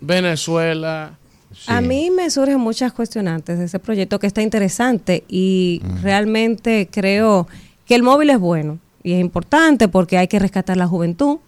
Venezuela. 0.00 1.18
A 1.66 1.80
mí 1.80 2.10
me 2.10 2.30
surgen 2.30 2.60
muchas 2.60 2.92
cuestionantes 2.92 3.58
de 3.58 3.64
ese 3.64 3.78
proyecto 3.80 4.18
que 4.20 4.26
está 4.28 4.42
interesante 4.42 5.24
y 5.28 5.82
realmente 6.02 6.88
creo 6.90 7.48
que 7.86 7.94
el 7.96 8.02
móvil 8.04 8.30
es 8.30 8.38
bueno 8.38 8.78
y 9.02 9.14
es 9.14 9.20
importante 9.20 9.88
porque 9.88 10.18
hay 10.18 10.28
que 10.28 10.38
rescatar 10.38 10.76
la 10.76 10.86
juventud. 10.86 11.38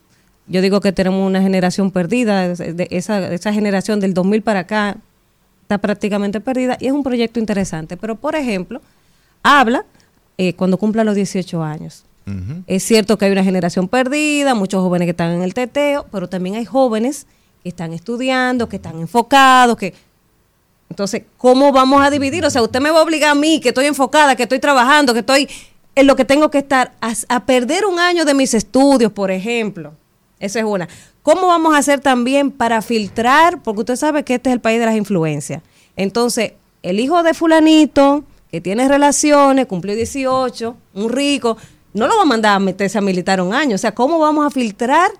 Yo 0.49 0.63
digo 0.63 0.81
que 0.81 0.91
tenemos 0.91 1.25
una 1.25 1.41
generación 1.43 1.93
perdida, 1.93 2.49
de- 2.49 2.73
de 2.75 2.89
esa, 2.91 3.33
esa 3.33 3.53
generación 3.53 4.01
del 4.01 4.15
2000 4.15 4.43
para 4.43 4.61
acá 4.61 4.97
está 5.71 5.79
prácticamente 5.79 6.41
perdida 6.41 6.77
y 6.81 6.89
es 6.89 6.93
un 6.93 7.05
proyecto 7.05 7.39
interesante. 7.39 7.97
Pero, 7.97 8.17
por 8.17 8.35
ejemplo, 8.35 8.81
habla 9.45 9.85
eh, 10.37 10.55
cuando 10.55 10.79
cumpla 10.79 11.05
los 11.05 11.15
18 11.15 11.63
años. 11.63 12.05
Es 12.69 12.85
cierto 12.85 13.19
que 13.19 13.25
hay 13.25 13.33
una 13.33 13.43
generación 13.43 13.89
perdida, 13.89 14.55
muchos 14.55 14.81
jóvenes 14.83 15.07
que 15.07 15.11
están 15.11 15.33
en 15.33 15.43
el 15.43 15.53
teteo, 15.53 16.07
pero 16.13 16.29
también 16.29 16.55
hay 16.55 16.65
jóvenes 16.65 17.27
que 17.61 17.71
están 17.71 17.93
estudiando, 17.93 18.69
que 18.69 18.77
están 18.77 19.01
enfocados, 19.01 19.77
que... 19.77 19.95
Entonces, 20.89 21.25
¿cómo 21.37 21.73
vamos 21.73 22.05
a 22.05 22.11
dividir? 22.11 22.45
O 22.45 22.51
sea, 22.51 22.63
usted 22.63 22.81
me 22.81 22.91
va 22.91 23.01
a 23.01 23.03
obligar 23.03 23.31
a 23.31 23.35
mí, 23.35 23.59
que 23.59 23.71
estoy 23.71 23.87
enfocada, 23.87 24.37
que 24.37 24.45
estoy 24.45 24.61
trabajando, 24.61 25.13
que 25.13 25.21
estoy 25.21 25.49
en 25.97 26.07
lo 26.07 26.15
que 26.15 26.25
tengo 26.25 26.53
que 26.53 26.59
estar, 26.59 26.93
a, 27.01 27.15
a 27.29 27.47
perder 27.47 27.85
un 27.85 27.99
año 27.99 28.25
de 28.25 28.35
mis 28.35 28.55
estudios, 28.55 29.11
por 29.11 29.33
ejemplo. 29.33 29.93
Esa 30.39 30.61
es 30.61 30.65
una. 30.65 30.89
¿Cómo 31.23 31.47
vamos 31.49 31.75
a 31.75 31.79
hacer 31.79 32.01
también 32.01 32.51
para 32.51 32.81
filtrar? 32.83 33.63
Porque 33.63 33.81
usted 33.81 33.97
sabe 33.97 34.25
que 34.25 34.35
este 34.37 34.51
es 34.51 34.55
el 34.55 34.61
país 34.61 34.81
de 34.81 34.87
las 34.87 34.97
influencias. 34.97 35.63
Entonces, 35.97 36.53
el 36.83 36.99
hijo 36.99 37.23
de 37.23 37.35
fulanito, 37.35 38.25
que 38.51 38.61
tiene 38.61 38.89
relaciones, 38.89 39.67
cumplió 39.67 39.95
18, 39.95 40.77
un 40.95 41.09
rico, 41.11 41.57
no 41.93 42.07
lo 42.07 42.17
va 42.17 42.23
a 42.23 42.27
mandar 42.27 42.57
a 42.57 42.59
meterse 42.59 42.97
a 42.99 43.01
militar 43.01 43.41
un 43.41 43.53
año. 43.53 43.75
O 43.75 43.79
sea, 43.79 43.95
¿cómo 43.95 44.19
vamos 44.19 44.47
a 44.47 44.51
filtrar 44.51 45.11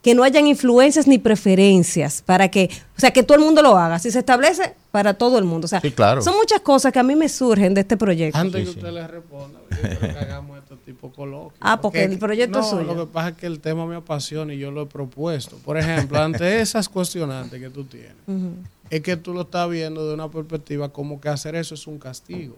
que 0.00 0.14
no 0.14 0.24
hayan 0.24 0.46
influencias 0.46 1.06
ni 1.06 1.18
preferencias 1.18 2.22
para 2.22 2.48
que, 2.50 2.70
o 2.96 3.00
sea, 3.00 3.10
que 3.12 3.22
todo 3.22 3.36
el 3.38 3.44
mundo 3.44 3.62
lo 3.62 3.76
haga? 3.76 3.98
Si 3.98 4.10
se 4.10 4.20
establece 4.20 4.74
para 4.90 5.14
todo 5.14 5.38
el 5.38 5.44
mundo. 5.44 5.66
O 5.66 5.68
sea, 5.68 5.80
Sí, 5.80 5.90
claro. 5.90 6.22
son 6.22 6.34
muchas 6.36 6.60
cosas 6.60 6.92
que 6.92 6.98
a 6.98 7.02
mí 7.02 7.14
me 7.14 7.28
surgen 7.28 7.74
de 7.74 7.82
este 7.82 7.96
proyecto. 7.96 8.38
Antes 8.38 8.64
que 8.64 8.70
usted 8.70 8.90
le 8.90 9.06
responda, 9.06 9.60
yo 9.70 9.76
creo 9.98 10.00
que 10.00 10.18
hagamos 10.18 10.58
tipo 10.92 11.08
de 11.08 11.14
coloquios. 11.14 11.58
Ah, 11.60 11.80
porque 11.80 12.04
el 12.04 12.18
proyecto 12.18 12.58
no, 12.58 12.64
es 12.64 12.70
suyo. 12.70 12.94
Lo 12.94 13.06
que 13.06 13.12
pasa 13.12 13.30
es 13.30 13.36
que 13.36 13.46
el 13.46 13.60
tema 13.60 13.86
me 13.86 13.96
apasiona 13.96 14.54
y 14.54 14.58
yo 14.58 14.70
lo 14.70 14.82
he 14.82 14.86
propuesto. 14.86 15.56
Por 15.58 15.78
ejemplo, 15.78 16.18
ante 16.20 16.60
esas 16.60 16.88
cuestionantes 16.88 17.60
que 17.60 17.70
tú 17.70 17.84
tienes, 17.84 18.14
es 18.90 19.00
que 19.00 19.16
tú 19.16 19.34
lo 19.34 19.42
estás 19.42 19.68
viendo 19.68 20.06
de 20.06 20.14
una 20.14 20.30
perspectiva 20.30 20.88
como 20.90 21.20
que 21.20 21.28
hacer 21.28 21.54
eso 21.54 21.74
es 21.74 21.86
un 21.86 21.98
castigo. 21.98 22.56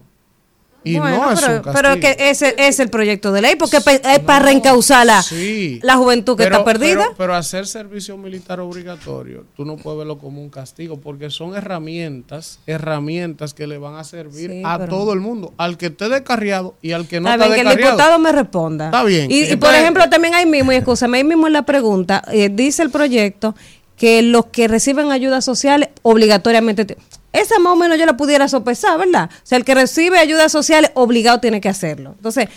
Y 0.87 0.99
Bueno, 0.99 1.17
no 1.17 1.31
es 1.31 1.41
pero, 1.41 1.53
un 1.55 1.61
castigo. 1.63 1.73
pero 1.73 1.93
es 1.93 1.99
que 1.99 2.29
ese 2.29 2.55
es 2.57 2.79
el 2.79 2.89
proyecto 2.89 3.31
de 3.31 3.41
ley, 3.41 3.55
porque 3.55 3.77
es 3.77 4.19
para 4.19 4.39
reencauzar 4.45 5.05
la, 5.05 5.21
Sí. 5.23 5.79
la 5.81 5.95
juventud 5.97 6.37
que 6.37 6.43
Pero- 6.43 6.57
está 6.57 6.63
perdida. 6.65 7.03
Pero, 7.05 7.15
pero 7.17 7.35
hacer 7.35 7.65
servicio 7.65 8.15
militar 8.17 8.59
obligatorio, 8.59 9.45
tú 9.57 9.65
no 9.65 9.77
puedes 9.77 9.97
verlo 9.97 10.19
como 10.19 10.41
un 10.41 10.49
castigo, 10.51 10.97
porque 11.01 11.31
son 11.31 11.55
herramientas, 11.55 12.59
herramientas 12.67 13.53
que 13.55 13.65
le 13.67 13.77
van 13.79 13.95
a 13.95 14.03
servir 14.03 14.51
Sí, 14.51 14.61
a 14.63 14.85
todo 14.87 15.13
el 15.13 15.19
mundo, 15.21 15.53
al 15.57 15.77
que 15.77 15.87
esté 15.87 16.07
descarriado 16.07 16.75
y 16.81 16.91
al 16.91 17.07
que 17.07 17.19
no 17.19 17.29
Está 17.31 17.45
bien, 17.47 17.55
que 17.55 17.61
el 17.61 17.65
descarriado. 17.67 17.91
diputado 17.97 18.19
me 18.19 18.31
responda. 18.31 18.85
Está 18.85 19.03
bien. 19.03 19.31
Y, 19.31 19.43
y 19.45 19.55
por 19.55 19.73
ejemplo, 19.73 20.07
también 20.09 20.35
ahí 20.35 20.45
mismo, 20.45 20.71
y 20.71 20.75
escúchame, 20.75 21.17
ahí 21.17 21.23
mismo 21.23 21.47
en 21.47 21.53
la 21.53 21.63
pregunta, 21.63 22.23
eh, 22.31 22.49
dice 22.51 22.83
el 22.83 22.91
proyecto 22.91 23.55
que 23.97 24.21
los 24.21 24.47
que 24.47 24.67
reciben 24.67 25.11
ayudas 25.11 25.43
sociales 25.45 25.89
obligatoriamente... 26.01 26.85
te- 26.85 26.97
esa 27.39 27.59
más 27.59 27.73
o 27.73 27.75
menos 27.75 27.97
yo 27.97 28.05
la 28.05 28.17
pudiera 28.17 28.47
sopesar, 28.47 28.97
¿verdad? 28.97 29.29
O 29.33 29.39
sea, 29.43 29.57
el 29.57 29.65
que 29.65 29.75
recibe 29.75 30.19
ayudas 30.19 30.51
sociales 30.51 30.91
obligado 30.93 31.39
tiene 31.39 31.61
que 31.61 31.69
hacerlo. 31.69 32.13
Entonces, 32.17 32.49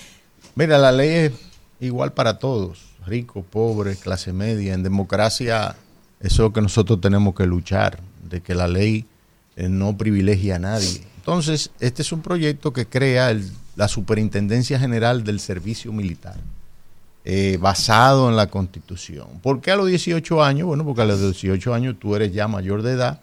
Mira, 0.58 0.76
la 0.76 0.90
ley 0.90 1.08
es 1.08 1.32
igual 1.78 2.12
para 2.14 2.40
todos, 2.40 2.88
rico, 3.06 3.44
pobre, 3.44 3.94
clase 3.94 4.32
media. 4.32 4.74
En 4.74 4.82
democracia, 4.82 5.76
eso 6.18 6.34
es 6.34 6.38
lo 6.40 6.52
que 6.52 6.60
nosotros 6.60 7.00
tenemos 7.00 7.36
que 7.36 7.46
luchar, 7.46 8.00
de 8.28 8.40
que 8.40 8.56
la 8.56 8.66
ley 8.66 9.06
eh, 9.54 9.68
no 9.68 9.96
privilegie 9.96 10.52
a 10.52 10.58
nadie. 10.58 11.06
Entonces, 11.18 11.70
este 11.78 12.02
es 12.02 12.10
un 12.10 12.22
proyecto 12.22 12.72
que 12.72 12.86
crea 12.86 13.38
la 13.76 13.86
Superintendencia 13.86 14.80
General 14.80 15.22
del 15.22 15.38
Servicio 15.38 15.92
Militar, 15.92 16.34
eh, 17.24 17.56
basado 17.60 18.28
en 18.28 18.34
la 18.34 18.48
Constitución. 18.48 19.28
¿Por 19.40 19.60
qué 19.60 19.70
a 19.70 19.76
los 19.76 19.86
18 19.86 20.42
años? 20.42 20.66
Bueno, 20.66 20.84
porque 20.84 21.02
a 21.02 21.04
los 21.04 21.20
18 21.20 21.72
años 21.72 21.94
tú 22.00 22.16
eres 22.16 22.32
ya 22.32 22.48
mayor 22.48 22.82
de 22.82 22.94
edad 22.94 23.20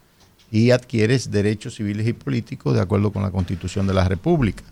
y 0.50 0.70
adquieres 0.70 1.30
derechos 1.30 1.74
civiles 1.76 2.06
y 2.06 2.12
políticos 2.12 2.74
de 2.74 2.80
acuerdo 2.80 3.12
con 3.12 3.22
la 3.22 3.30
Constitución 3.30 3.86
de 3.86 3.94
la 3.94 4.08
República. 4.08 4.62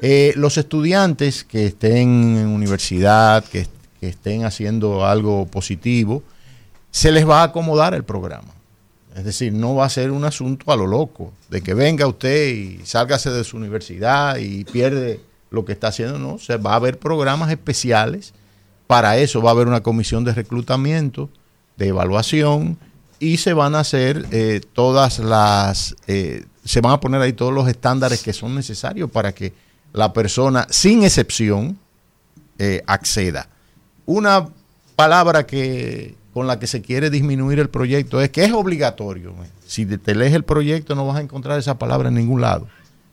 Eh, 0.00 0.34
los 0.36 0.58
estudiantes 0.58 1.44
que 1.44 1.66
estén 1.66 2.36
en 2.36 2.48
universidad, 2.48 3.44
que, 3.44 3.66
estén 4.02 4.44
haciendo 4.44 5.04
algo 5.04 5.46
positivo, 5.46 6.22
se 6.92 7.10
les 7.10 7.28
va 7.28 7.40
a 7.40 7.44
acomodar 7.44 7.92
el 7.92 8.04
programa. 8.04 8.54
Es 9.16 9.24
decir, 9.24 9.52
no 9.52 9.74
va 9.74 9.86
a 9.86 9.90
ser 9.90 10.12
un 10.12 10.24
asunto 10.24 10.70
a 10.70 10.76
lo 10.76 10.86
loco, 10.86 11.32
de 11.48 11.60
que 11.60 11.74
venga 11.74 12.06
usted 12.06 12.48
y 12.48 12.80
sálgase 12.84 13.30
de 13.30 13.42
su 13.42 13.56
universidad 13.56 14.36
y 14.36 14.64
pierde 14.64 15.20
lo 15.50 15.64
que 15.64 15.72
está 15.72 15.88
haciendo. 15.88 16.18
No, 16.18 16.38
se 16.38 16.56
va 16.56 16.72
a 16.72 16.76
haber 16.76 16.98
programas 16.98 17.50
especiales. 17.50 18.32
Para 18.86 19.16
eso 19.16 19.42
va 19.42 19.50
a 19.50 19.54
haber 19.54 19.66
una 19.66 19.82
comisión 19.82 20.22
de 20.22 20.34
reclutamiento, 20.34 21.30
de 21.76 21.88
evaluación, 21.88 22.78
y 23.18 23.38
se 23.38 23.52
van 23.52 23.74
a 23.74 23.80
hacer 23.80 24.26
eh, 24.30 24.60
todas 24.72 25.18
las, 25.18 25.96
eh, 26.06 26.44
se 26.64 26.80
van 26.80 26.92
a 26.92 27.00
poner 27.00 27.20
ahí 27.20 27.32
todos 27.32 27.52
los 27.52 27.68
estándares 27.68 28.22
que 28.22 28.32
son 28.32 28.54
necesarios 28.54 29.10
para 29.10 29.32
que 29.32 29.52
la 29.92 30.12
persona, 30.12 30.66
sin 30.70 31.02
excepción, 31.02 31.78
eh, 32.58 32.82
acceda. 32.86 33.48
Una 34.04 34.48
palabra 34.94 35.46
que 35.46 36.14
con 36.32 36.46
la 36.46 36.58
que 36.58 36.66
se 36.66 36.82
quiere 36.82 37.08
disminuir 37.08 37.58
el 37.58 37.70
proyecto 37.70 38.20
es 38.20 38.28
que 38.30 38.44
es 38.44 38.52
obligatorio. 38.52 39.34
Si 39.66 39.86
te 39.86 40.14
lees 40.14 40.34
el 40.34 40.44
proyecto 40.44 40.94
no 40.94 41.06
vas 41.06 41.16
a 41.16 41.22
encontrar 41.22 41.58
esa 41.58 41.78
palabra 41.78 42.08
en 42.08 42.14
ningún 42.14 42.42
lado. 42.42 42.68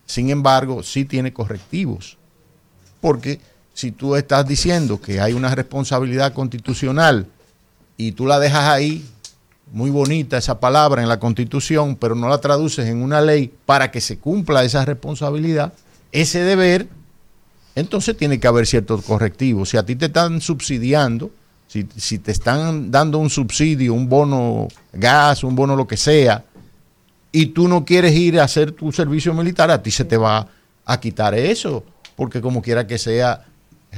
Sin 0.06 0.30
embargo, 0.30 0.84
sí 0.84 1.06
tiene 1.06 1.32
correctivos. 1.32 2.18
Porque 3.00 3.40
si 3.74 3.92
tú 3.92 4.16
estás 4.18 4.46
diciendo 4.46 5.00
que 5.00 5.22
hay 5.22 5.34
una 5.34 5.56
responsabilidad 5.56 6.34
constitucional 6.34 7.28
y 7.96 8.12
tú 8.12 8.28
la 8.28 8.40
dejas 8.40 8.66
ahí, 8.66 9.06
muy 9.74 9.90
bonita 9.90 10.38
esa 10.38 10.60
palabra 10.60 11.02
en 11.02 11.10
la 11.10 11.20
constitución, 11.20 11.96
pero 11.96 12.14
no 12.14 12.30
la 12.30 12.38
traduces 12.38 12.88
en 12.88 13.02
una 13.02 13.22
ley 13.22 13.52
para 13.66 13.90
que 13.90 14.02
se 14.02 14.20
cumpla 14.20 14.64
esa 14.64 14.86
responsabilidad, 14.86 15.74
ese 16.12 16.44
deber, 16.44 16.88
entonces 17.74 18.16
tiene 18.16 18.40
que 18.40 18.48
haber 18.48 18.68
ciertos 18.68 19.04
correctivos. 19.04 19.70
Si 19.70 19.78
a 19.78 19.84
ti 19.84 19.96
te 19.96 20.06
están 20.06 20.42
subsidiando, 20.42 21.32
si, 21.66 21.88
si 21.98 22.20
te 22.20 22.32
están 22.32 22.92
dando 22.92 23.18
un 23.18 23.32
subsidio, 23.32 23.96
un 23.96 24.08
bono 24.08 24.68
gas, 24.94 25.44
un 25.44 25.56
bono 25.56 25.76
lo 25.76 25.88
que 25.88 25.98
sea, 25.98 26.46
y 27.32 27.48
tú 27.48 27.68
no 27.68 27.84
quieres 27.84 28.14
ir 28.14 28.40
a 28.40 28.44
hacer 28.44 28.74
tu 28.74 28.92
servicio 28.92 29.34
militar, 29.34 29.72
a 29.72 29.82
ti 29.82 29.90
se 29.90 30.06
te 30.06 30.18
va 30.18 30.48
a 30.86 31.00
quitar 31.00 31.34
eso, 31.34 31.84
porque 32.16 32.42
como 32.42 32.62
quiera 32.62 32.86
que 32.86 33.00
sea, 33.00 33.48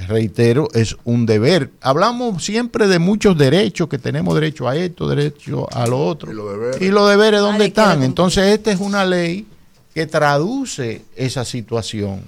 reitero, 0.08 0.68
es 0.74 0.96
un 1.06 1.26
deber. 1.26 1.72
Hablamos 1.82 2.44
siempre 2.44 2.88
de 2.88 3.00
muchos 3.00 3.38
derechos, 3.38 3.88
que 3.88 3.98
tenemos 3.98 4.34
derecho 4.36 4.68
a 4.68 4.76
esto, 4.76 5.08
derecho 5.08 5.68
a 5.72 5.88
lo 5.88 6.06
otro. 6.06 6.32
Y 6.82 6.90
los 6.90 7.10
deberes, 7.10 7.40
¿dónde 7.42 7.60
Nadie 7.60 7.74
quiere 7.74 7.90
están? 7.90 8.04
Entonces, 8.04 8.46
esta 8.54 8.72
es 8.72 8.80
una 8.80 9.06
ley 9.06 9.48
que 9.94 10.06
traduce 10.06 11.04
esa 11.16 11.46
situación. 11.46 12.22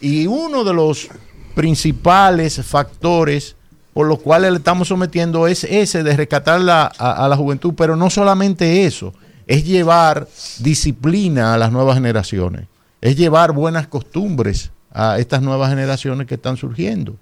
Y 0.00 0.26
uno 0.26 0.64
de 0.64 0.74
los 0.74 1.08
principales 1.54 2.60
factores 2.64 3.56
por 3.92 4.06
los 4.08 4.18
cuales 4.18 4.50
le 4.50 4.58
estamos 4.58 4.88
sometiendo 4.88 5.46
es 5.46 5.62
ese 5.64 6.02
de 6.02 6.16
rescatar 6.16 6.60
la- 6.60 6.90
a, 6.98 7.24
a 7.24 7.28
la 7.28 7.36
juventud, 7.36 7.74
pero 7.76 7.94
no 7.94 8.10
solamente 8.10 8.84
eso, 8.86 9.14
es 9.46 9.64
llevar 9.64 10.26
disciplina 10.58 11.54
a 11.54 11.58
las 11.58 11.70
nuevas 11.70 11.94
generaciones, 11.94 12.66
es 13.00 13.16
llevar 13.16 13.52
buenas 13.52 13.86
costumbres 13.86 14.72
a 14.94 15.18
estas 15.18 15.42
nuevas 15.42 15.68
generaciones 15.68 16.26
que 16.26 16.36
están 16.36 16.56
surgiendo 16.56 17.16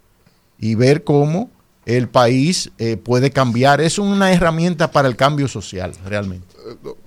y 0.58 0.74
ver 0.76 1.02
cómo 1.02 1.50
el 1.86 2.08
país 2.08 2.70
eh, 2.78 2.96
puede 2.96 3.30
cambiar. 3.30 3.80
Es 3.80 3.98
una 3.98 4.30
herramienta 4.32 4.92
para 4.92 5.08
el 5.08 5.16
cambio 5.16 5.48
social, 5.48 5.92
realmente. 6.06 6.46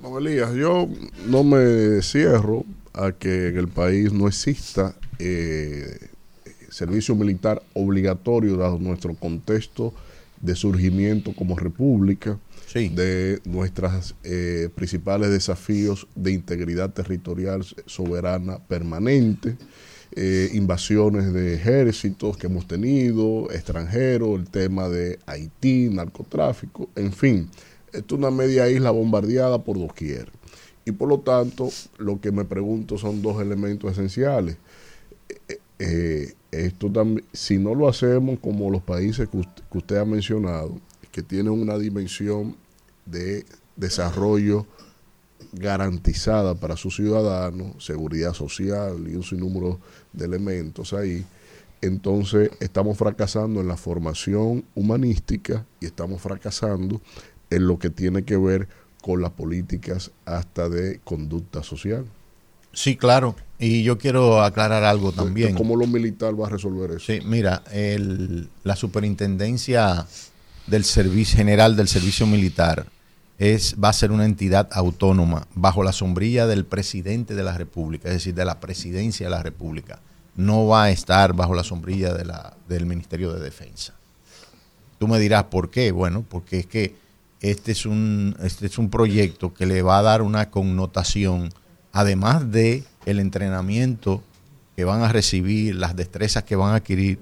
Don 0.01 0.17
Elías, 0.17 0.53
yo 0.53 0.89
no 1.27 1.43
me 1.43 2.01
cierro 2.01 2.65
a 2.93 3.11
que 3.11 3.49
en 3.49 3.57
el 3.57 3.67
país 3.67 4.11
no 4.11 4.27
exista 4.27 4.95
eh, 5.19 6.09
servicio 6.69 7.15
militar 7.15 7.61
obligatorio 7.73 8.57
dado 8.57 8.79
nuestro 8.79 9.13
contexto 9.13 9.93
de 10.41 10.55
surgimiento 10.55 11.33
como 11.33 11.57
república, 11.57 12.37
de 12.73 13.39
nuestros 13.45 14.15
principales 14.75 15.29
desafíos 15.29 16.07
de 16.13 16.33
integridad 16.33 16.89
territorial 16.89 17.65
soberana 17.85 18.59
permanente. 18.59 19.55
Eh, 20.17 20.49
invasiones 20.53 21.33
de 21.33 21.55
ejércitos 21.55 22.37
que 22.37 22.47
hemos 22.47 22.67
tenido, 22.67 23.51
extranjeros, 23.51 24.39
el 24.39 24.49
tema 24.49 24.87
de 24.87 25.19
Haití, 25.25 25.89
narcotráfico, 25.91 26.89
en 26.95 27.11
fin, 27.11 27.49
esto 27.91 28.15
es 28.15 28.19
una 28.19 28.31
media 28.31 28.69
isla 28.69 28.91
bombardeada 28.91 29.61
por 29.61 29.77
doquier. 29.77 30.31
Y 30.85 30.91
por 30.91 31.09
lo 31.09 31.19
tanto, 31.19 31.69
lo 31.97 32.21
que 32.21 32.31
me 32.31 32.45
pregunto 32.45 32.97
son 32.97 33.21
dos 33.21 33.41
elementos 33.41 33.91
esenciales. 33.91 34.57
Eh, 35.49 35.59
eh, 35.79 36.33
esto 36.51 36.89
también, 36.89 37.25
si 37.33 37.57
no 37.57 37.75
lo 37.75 37.89
hacemos 37.89 38.39
como 38.39 38.69
los 38.69 38.83
países 38.83 39.27
que 39.27 39.37
usted, 39.37 39.63
que 39.69 39.77
usted 39.77 39.97
ha 39.97 40.05
mencionado, 40.05 40.79
que 41.11 41.23
tienen 41.23 41.51
una 41.51 41.77
dimensión 41.77 42.55
de 43.05 43.45
desarrollo 43.75 44.65
garantizada 45.53 46.55
para 46.55 46.77
sus 46.77 46.95
ciudadanos, 46.95 47.83
seguridad 47.83 48.33
social 48.33 49.05
y 49.07 49.15
un 49.15 49.23
sinnúmero 49.23 49.79
de 50.15 50.25
elementos 50.25 50.93
ahí, 50.93 51.25
entonces 51.81 52.51
estamos 52.59 52.97
fracasando 52.97 53.61
en 53.61 53.67
la 53.67 53.77
formación 53.77 54.65
humanística 54.75 55.65
y 55.79 55.85
estamos 55.85 56.21
fracasando 56.21 57.01
en 57.49 57.67
lo 57.67 57.77
que 57.79 57.89
tiene 57.89 58.23
que 58.23 58.37
ver 58.37 58.67
con 59.01 59.21
las 59.21 59.31
políticas 59.31 60.11
hasta 60.25 60.67
de 60.67 60.99
conducta 61.03 61.61
social. 61.61 62.05
Sí, 62.73 62.97
claro. 62.97 63.35
Y 63.57 63.83
yo 63.83 63.97
quiero 63.97 64.41
aclarar 64.41 64.83
algo 64.83 65.11
también. 65.11 65.55
¿Cómo 65.55 65.75
lo 65.75 65.87
militar 65.87 66.39
va 66.39 66.47
a 66.47 66.49
resolver 66.49 66.91
eso? 66.91 67.05
Sí, 67.05 67.21
mira, 67.23 67.63
el, 67.71 68.49
la 68.63 68.75
superintendencia 68.75 70.05
del 70.67 70.83
Servicio 70.83 71.37
General 71.37 71.75
del 71.75 71.87
Servicio 71.87 72.25
Militar 72.27 72.87
es, 73.37 73.75
va 73.81 73.89
a 73.89 73.93
ser 73.93 74.11
una 74.11 74.25
entidad 74.25 74.69
autónoma 74.71 75.47
bajo 75.55 75.83
la 75.83 75.91
sombrilla 75.91 76.47
del 76.47 76.65
presidente 76.65 77.35
de 77.35 77.43
la 77.43 77.57
República, 77.57 78.07
es 78.07 78.15
decir, 78.15 78.33
de 78.33 78.45
la 78.45 78.59
presidencia 78.59 79.25
de 79.25 79.31
la 79.31 79.43
República. 79.43 79.99
No 80.35 80.67
va 80.67 80.85
a 80.85 80.89
estar 80.91 81.33
bajo 81.33 81.55
la 81.55 81.63
sombrilla 81.63 82.13
de 82.13 82.25
la, 82.25 82.55
del 82.67 82.85
Ministerio 82.85 83.33
de 83.33 83.41
Defensa. 83.41 83.93
Tú 84.97 85.07
me 85.07 85.19
dirás 85.19 85.45
por 85.45 85.69
qué. 85.69 85.91
Bueno, 85.91 86.25
porque 86.27 86.59
es 86.59 86.65
que 86.65 86.95
este 87.41 87.71
es 87.71 87.85
un, 87.85 88.35
este 88.41 88.65
es 88.65 88.77
un 88.77 88.89
proyecto 88.89 89.53
que 89.53 89.65
le 89.65 89.81
va 89.81 89.99
a 89.99 90.03
dar 90.03 90.21
una 90.21 90.49
connotación, 90.49 91.49
además 91.91 92.51
de 92.51 92.83
el 93.05 93.19
entrenamiento 93.19 94.23
que 94.75 94.83
van 94.83 95.03
a 95.03 95.09
recibir, 95.09 95.75
las 95.75 95.95
destrezas 95.95 96.43
que 96.43 96.55
van 96.55 96.73
a 96.73 96.77
adquirir 96.77 97.19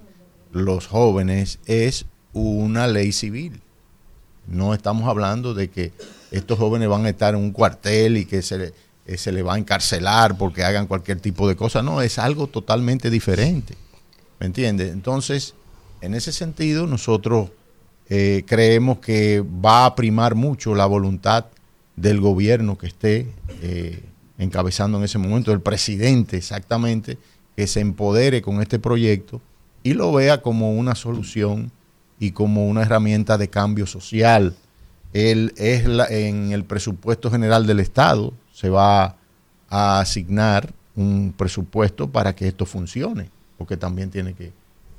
los 0.51 0.87
jóvenes, 0.87 1.59
es 1.65 2.05
una 2.31 2.87
ley 2.87 3.11
civil. 3.11 3.61
No 4.47 4.73
estamos 4.73 5.07
hablando 5.07 5.53
de 5.53 5.69
que 5.69 5.91
estos 6.31 6.57
jóvenes 6.57 6.89
van 6.89 7.05
a 7.05 7.09
estar 7.09 7.33
en 7.33 7.41
un 7.41 7.51
cuartel 7.51 8.17
y 8.17 8.25
que 8.25 8.41
se 8.41 8.57
le, 8.57 8.73
eh, 9.05 9.17
se 9.17 9.31
le 9.31 9.43
va 9.43 9.55
a 9.55 9.57
encarcelar 9.57 10.37
porque 10.37 10.63
hagan 10.63 10.87
cualquier 10.87 11.19
tipo 11.19 11.47
de 11.47 11.55
cosa. 11.55 11.81
No, 11.81 12.01
es 12.01 12.19
algo 12.19 12.47
totalmente 12.47 13.09
diferente. 13.09 13.75
¿Me 14.39 14.47
entiendes? 14.47 14.91
Entonces, 14.91 15.53
en 16.01 16.13
ese 16.13 16.31
sentido, 16.31 16.87
nosotros 16.87 17.51
eh, 18.09 18.43
creemos 18.45 18.99
que 18.99 19.41
va 19.41 19.85
a 19.85 19.95
primar 19.95 20.35
mucho 20.35 20.75
la 20.75 20.85
voluntad 20.85 21.45
del 21.95 22.19
gobierno 22.19 22.77
que 22.77 22.87
esté 22.87 23.27
eh, 23.61 24.03
encabezando 24.37 24.97
en 24.97 25.05
ese 25.05 25.17
momento, 25.17 25.51
el 25.51 25.61
presidente 25.61 26.37
exactamente, 26.37 27.17
que 27.55 27.67
se 27.67 27.79
empodere 27.79 28.41
con 28.41 28.61
este 28.61 28.79
proyecto 28.79 29.41
y 29.83 29.93
lo 29.93 30.11
vea 30.11 30.41
como 30.41 30.73
una 30.73 30.95
solución 30.95 31.71
y 32.23 32.31
como 32.31 32.67
una 32.67 32.83
herramienta 32.83 33.37
de 33.37 33.49
cambio 33.49 33.85
social. 33.85 34.55
Él 35.11 35.53
es 35.57 35.85
la- 35.85 36.07
en 36.07 36.51
el 36.53 36.63
presupuesto 36.63 37.29
general 37.29 37.67
del 37.67 37.79
Estado 37.81 38.33
se 38.53 38.69
va 38.69 39.17
a 39.69 39.99
asignar 39.99 40.71
un 40.95 41.33
presupuesto 41.35 42.09
para 42.09 42.33
que 42.33 42.47
esto 42.47 42.65
funcione, 42.65 43.29
porque 43.57 43.75
también 43.75 44.09
tiene 44.09 44.33
que, 44.33 44.53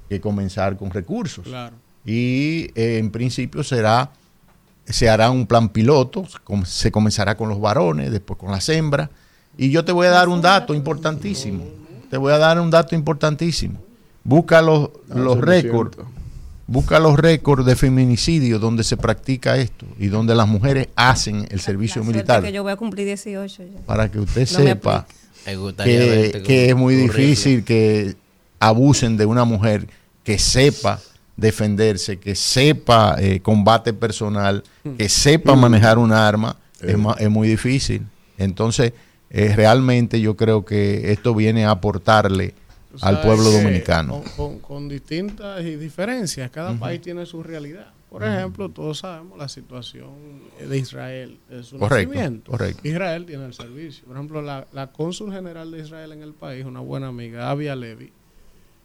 que 0.09 0.21
comenzar 0.21 0.77
con 0.77 0.91
recursos. 0.91 1.45
Claro. 1.47 1.75
Y 2.05 2.71
eh, 2.75 2.99
en 2.99 3.11
principio 3.11 3.63
será 3.65 4.11
se 4.87 5.09
hará 5.09 5.31
un 5.31 5.47
plan 5.47 5.71
piloto, 5.71 6.27
se 6.67 6.93
comenzará 6.93 7.39
con 7.39 7.49
los 7.49 7.59
varones, 7.59 8.11
después 8.13 8.39
con 8.39 8.51
las 8.51 8.69
hembras. 8.69 9.09
Y 9.57 9.71
yo 9.71 9.83
te 9.83 9.93
voy 9.93 10.07
a 10.09 10.11
dar 10.11 10.29
un 10.29 10.43
dato 10.43 10.75
importantísimo. 10.75 11.65
Te 12.11 12.19
voy 12.19 12.35
a 12.35 12.39
dar 12.39 12.61
un 12.61 12.69
dato 12.71 12.95
importantísimo. 12.95 13.81
Busca 14.25 14.61
los, 14.61 14.91
los 15.09 15.39
récords. 15.41 15.97
Busca 16.67 16.99
los 16.99 17.19
récords 17.19 17.67
de 17.67 17.77
feminicidio 17.77 18.59
donde 18.59 18.85
se 18.85 18.97
practica 18.97 19.57
esto 19.59 19.87
y 19.99 20.07
donde 20.07 20.35
las 20.35 20.49
mujeres 20.49 20.89
hacen 20.97 21.47
el 21.51 21.61
servicio 21.61 22.03
Suerte 22.03 22.13
militar. 22.19 22.43
que 22.43 22.53
yo 22.53 22.63
voy 22.63 22.73
a 22.73 22.77
cumplir 22.77 23.07
18 23.07 23.63
ya. 23.65 23.81
Para 23.87 24.11
que 24.11 24.19
usted 24.19 24.49
No 24.51 24.59
sepa 24.59 25.07
que, 26.47 26.71
es 26.71 26.77
muy 26.77 26.95
difícil 26.95 27.65
que 27.65 28.17
abusen 28.61 29.17
de 29.19 29.27
una 29.27 29.45
mujer 29.45 29.87
que 30.23 30.39
sepa 30.39 31.01
defenderse, 31.37 32.19
que 32.19 32.35
sepa 32.35 33.17
eh, 33.19 33.41
combate 33.41 33.93
personal, 33.93 34.63
que 34.97 35.09
sepa 35.11 35.55
manejar 35.57 35.99
un 35.99 36.13
arma, 36.13 36.57
es, 36.81 36.97
ma- 36.97 37.17
es 37.19 37.29
muy 37.29 37.47
difícil. 37.49 38.07
Entonces, 38.39 38.93
eh, 39.31 39.53
realmente 39.55 40.21
yo 40.21 40.37
creo 40.37 40.65
que 40.65 41.13
esto 41.13 41.35
viene 41.35 41.67
a 41.67 41.73
aportarle 41.73 42.55
al 43.03 43.21
pueblo 43.23 43.51
que 43.51 43.63
dominicano. 43.63 44.23
Con, 44.23 44.31
con- 44.37 44.59
con 44.61 44.89
distintas 44.89 45.63
y 45.65 45.77
diferencias, 45.77 46.51
cada 46.51 46.75
país 46.79 47.01
tiene 47.01 47.27
su 47.27 47.43
realidad. 47.43 47.93
Por 48.11 48.23
ejemplo, 48.23 48.69
todos 48.69 48.99
sabemos 48.99 49.37
la 49.37 49.49
situación 49.49 50.13
de 50.69 50.79
Israel, 50.79 51.39
de 51.51 51.65
su 51.65 51.79
Correcto, 51.79 52.13
nacimiento. 52.15 52.51
correcto. 52.53 52.87
Israel 52.87 53.27
tiene 53.27 53.45
el 53.47 53.55
servicio. 53.55 54.05
Por 54.05 54.15
ejemplo, 54.17 54.41
la, 54.41 54.69
la 54.73 54.93
cónsul 54.93 55.33
general 55.33 55.73
de 55.73 55.81
Israel 55.81 56.13
en 56.13 56.23
el 56.23 56.33
país, 56.33 56.65
una 56.65 56.79
buena 56.79 57.09
amiga, 57.09 57.51
Avia 57.51 57.75
Levi, 57.75 58.13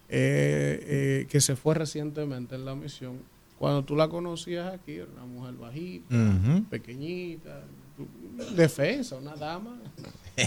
eh, 0.09 0.79
eh, 1.21 1.27
que 1.29 1.41
se 1.41 1.55
fue 1.55 1.75
recientemente 1.75 2.55
en 2.55 2.65
la 2.65 2.73
misión. 2.73 3.19
Cuando 3.59 3.83
tú 3.83 3.95
la 3.95 4.07
conocías 4.07 4.73
aquí, 4.73 4.93
era 4.93 5.11
una 5.13 5.25
mujer 5.25 5.53
bajita, 5.55 6.15
pequeñita, 6.71 7.61
defensa, 8.55 9.15
una 9.17 9.35
dama. 9.35 9.77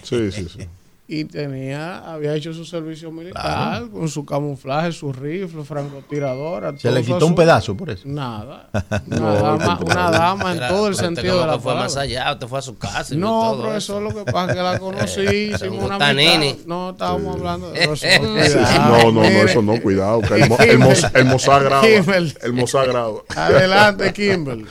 Sí, 0.03 0.33
sí, 0.33 0.49
sí. 0.49 0.67
Y 1.09 1.25
tenía, 1.25 1.99
había 2.11 2.33
hecho 2.35 2.55
su 2.55 2.65
servicio 2.65 3.11
militar 3.11 3.43
Claro. 3.43 3.91
con 3.91 4.09
su 4.09 4.25
camuflaje, 4.25 4.93
su 4.93 5.13
rifle, 5.13 5.63
francotiradora. 5.65 6.79
Se 6.79 6.91
le 6.93 7.03
quitó 7.03 7.27
un 7.27 7.35
pedazo 7.35 7.77
por 7.77 7.91
eso. 7.91 8.05
Nada. 8.07 8.71
No, 9.09 9.17
Una, 9.19 9.33
dama, 9.43 9.81
una 9.85 10.11
dama 10.11 10.51
en 10.53 10.57
Era- 10.59 10.69
todo 10.69 10.87
el 10.87 10.93
este 10.95 11.05
sentido 11.05 11.41
de 11.41 11.47
la 11.49 11.59
fue 11.59 11.75
más 11.75 11.97
allá, 11.97 12.33
usted 12.33 12.47
fue 12.47 12.59
a 12.61 12.63
su 12.63 12.79
casa 12.79 13.15
y 13.15 13.19
No, 13.19 13.29
todo 13.53 13.63
profesor, 13.65 14.03
eso. 14.03 14.17
lo 14.17 14.25
que 14.25 14.33
pasa 14.33 14.51
es 14.53 14.57
que 14.57 14.63
la 14.63 14.79
conocí, 14.79 15.21
hicimos 15.53 15.79
un 15.81 15.85
una 15.93 15.97
amistad. 15.97 16.67
No, 16.67 16.91
estábamos 16.91 17.37
hablando 17.37 17.73
de 17.73 17.81
eso. 17.85 17.97
Sí, 17.97 18.09
sí, 18.09 18.19
cuidado, 18.19 18.89
no, 18.89 19.13
no, 19.13 19.21
no, 19.23 19.29
eso 19.29 19.61
no, 19.63 19.83
cuidado. 19.83 20.21
que 20.23 20.35
el, 20.35 20.49
mo- 20.49 20.57
el, 20.59 21.65
graba. 21.65 21.83
Kimball. 21.83 22.35
El 22.43 22.53
graba. 22.87 23.19
Adelante, 23.37 24.13
Kimberly. 24.13 24.67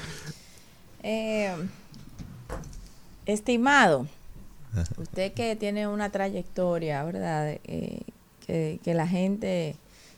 Eh, 1.03 1.53
estimado, 3.25 4.07
usted 4.97 5.33
que 5.33 5.55
tiene 5.55 5.87
una 5.87 6.09
trayectoria, 6.11 7.03
¿verdad? 7.03 7.57
Eh, 7.63 8.01
que, 8.45 8.79
que 8.83 8.93
la 8.93 9.07
gente 9.07 9.75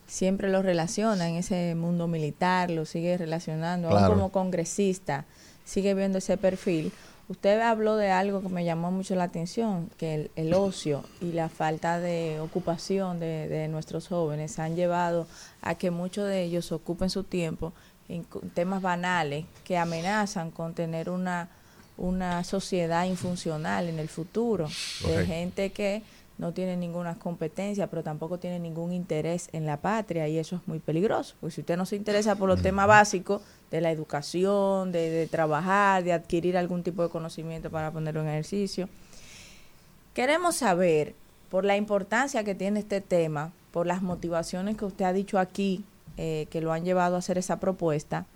siempre 0.08 0.50
lo 0.50 0.62
relaciona 0.62 1.30
en 1.30 1.36
ese 1.36 1.76
mundo 1.76 2.08
militar, 2.08 2.70
lo 2.70 2.86
sigue 2.86 3.18
relacionando, 3.18 3.88
aún 3.90 3.98
Claro. 3.98 4.14
como 4.14 4.32
congresista, 4.32 5.26
sigue 5.66 5.94
viendo 5.94 6.18
ese 6.20 6.38
perfil. 6.38 6.92
Usted 7.30 7.62
habló 7.62 7.96
de 7.96 8.12
algo 8.12 8.42
que 8.42 8.50
me 8.50 8.66
llamó 8.66 8.92
mucho 8.92 9.16
la 9.16 9.24
atención, 9.24 9.90
que 9.98 10.14
el, 10.16 10.32
el 10.36 10.54
ocio 10.54 11.04
y 11.22 11.32
la 11.32 11.48
falta 11.48 12.00
de 12.00 12.40
ocupación 12.42 13.20
de, 13.20 13.48
de 13.48 13.70
nuestros 13.70 14.10
jóvenes 14.10 14.60
han 14.60 14.76
llevado 14.76 15.26
a 15.62 15.76
que 15.76 15.90
muchos 15.90 16.28
de 16.28 16.44
ellos 16.44 16.72
ocupen 16.74 17.10
su 17.10 17.24
tiempo 17.24 17.72
en 18.10 18.26
temas 18.54 18.82
banales 18.82 19.46
que 19.64 19.78
amenazan 19.78 20.52
con 20.52 20.74
tener 20.74 21.10
una, 21.10 21.48
una 21.98 22.44
sociedad 22.44 23.06
infuncional 23.06 23.90
en 23.90 24.00
el 24.00 24.10
futuro, 24.10 24.68
de 25.08 25.26
gente 25.26 25.72
que 25.72 26.02
no 26.38 26.52
tiene 26.52 26.76
ninguna 26.76 27.16
competencia, 27.16 27.88
pero 27.88 28.04
tampoco 28.04 28.40
tiene 28.40 28.60
ningún 28.60 28.92
interés 28.92 29.50
en 29.54 29.66
la 29.66 29.78
patria 29.78 30.28
y 30.28 30.38
eso 30.38 30.56
es 30.56 30.68
muy 30.68 30.80
peligroso, 30.80 31.36
porque 31.40 31.56
si 31.56 31.62
usted 31.62 31.78
no 31.78 31.86
se 31.86 31.96
interesa 31.96 32.36
por 32.36 32.50
los 32.50 32.62
temas 32.62 32.88
básicos 32.88 33.42
de 33.70 33.82
la 33.82 33.92
educación, 33.92 34.92
de, 34.92 35.10
de 35.10 35.28
trabajar, 35.28 36.04
de 36.04 36.14
adquirir 36.14 36.58
algún 36.58 36.84
tipo 36.84 37.04
de 37.04 37.10
conocimiento 37.10 37.70
para 37.70 37.92
ponerlo 37.92 38.22
en 38.22 38.30
ejercicio, 38.30 38.90
queremos 40.14 40.56
saber 40.56 41.14
por 41.50 41.66
la 41.66 41.78
importancia 41.78 42.44
que 42.44 42.56
tiene 42.56 42.80
este 42.80 43.00
tema, 43.00 43.52
por 43.72 43.86
las 43.86 44.02
motivaciones 44.02 44.76
que 44.76 44.86
usted 44.86 45.06
ha 45.06 45.14
dicho 45.14 45.38
aquí 45.38 45.84
eh, 46.18 46.48
que 46.52 46.62
lo 46.62 46.72
han 46.72 46.86
llevado 46.86 47.16
a 47.16 47.20
hacer 47.20 47.40
esa 47.40 47.60
propuesta, 47.60 48.28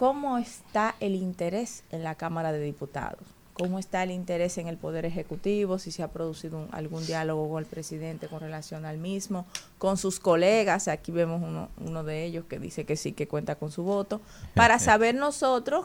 ¿cómo 0.00 0.38
está 0.38 0.94
el 1.00 1.14
interés 1.14 1.82
en 1.92 2.02
la 2.02 2.14
Cámara 2.14 2.52
de 2.52 2.60
Diputados? 2.60 3.20
¿Cómo 3.52 3.78
está 3.78 4.02
el 4.02 4.10
interés 4.10 4.56
en 4.56 4.66
el 4.66 4.78
Poder 4.78 5.04
Ejecutivo? 5.04 5.78
Si 5.78 5.90
se 5.90 6.02
ha 6.02 6.08
producido 6.08 6.56
un- 6.56 6.68
algún 6.72 7.04
diálogo 7.06 7.50
con 7.50 7.58
el 7.62 7.66
presidente 7.66 8.26
con 8.26 8.40
relación 8.40 8.86
al 8.86 8.96
mismo, 8.96 9.44
con 9.76 9.98
sus 9.98 10.18
colegas, 10.18 10.88
aquí 10.88 11.12
vemos 11.12 11.42
uno, 11.42 11.68
uno 11.84 12.02
de 12.02 12.24
ellos 12.24 12.46
que 12.48 12.58
dice 12.58 12.86
que 12.86 12.96
sí, 12.96 13.12
que 13.12 13.28
cuenta 13.28 13.56
con 13.56 13.70
su 13.70 13.82
voto, 13.82 14.22
para 14.54 14.78
saber 14.78 15.14
nosotros 15.14 15.84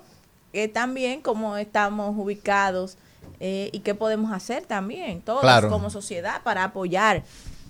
eh, 0.53 0.69
también 0.69 1.19
cómo 1.21 1.57
estamos 1.57 2.15
ubicados 2.17 2.97
eh, 3.41 3.69
y 3.73 3.79
qué 3.81 3.95
podemos 3.95 4.31
hacer 4.31 4.63
también, 4.65 5.19
todos 5.19 5.41
Claro. 5.41 5.67
como 5.69 5.89
sociedad, 5.89 6.41
para 6.43 6.63
apoyar 6.63 7.23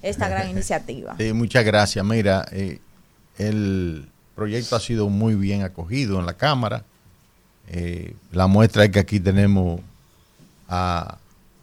esta 0.04 0.30
gran 0.30 0.48
iniciativa. 0.56 1.16
Sí, 1.18 1.34
muchas 1.34 1.66
gracias. 1.66 2.06
Mira, 2.06 2.46
eh, 2.52 2.80
el 3.40 4.08
proyecto 4.36 4.76
ha 4.76 4.80
sido 4.80 5.10
muy 5.10 5.36
bien 5.36 5.64
acogido 5.64 6.20
en 6.20 6.26
la 6.26 6.34
Cámara. 6.34 6.84
Eh, 7.68 8.16
la 8.32 8.48
muestra 8.48 8.84
es 8.84 8.92
que 8.92 9.00
aquí 9.00 9.20
tenemos 9.20 9.82
a, 10.68 11.18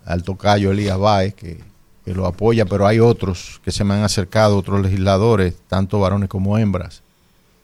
al 0.05 0.23
tocayo 0.23 0.73
Elías 0.73 0.99
Báez, 0.99 1.35
que, 1.35 1.61
que 2.05 2.15
lo 2.15 2.27
apoya, 2.27 2.65
pero 2.65 2.87
hay 2.87 2.99
otros 2.99 3.61
que 3.65 3.71
se 3.71 3.85
me 3.85 3.95
han 3.95 4.03
acercado, 4.03 4.59
otros 4.59 4.81
legisladores, 4.81 5.55
tanto 5.69 6.01
varones 6.01 6.29
como 6.29 6.59
hembras, 6.59 7.03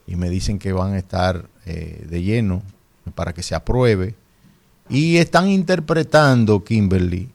y 0.06 0.16
me 0.16 0.30
dicen 0.30 0.58
que 0.58 0.72
van 0.72 0.94
a 0.94 0.98
estar 0.98 1.46
eh, 1.66 2.06
de 2.08 2.22
lleno 2.22 2.62
para 3.14 3.32
que 3.32 3.42
se 3.42 3.54
apruebe. 3.54 4.14
Y 4.88 5.18
están 5.18 5.50
interpretando, 5.50 6.64
Kimberly, 6.64 7.28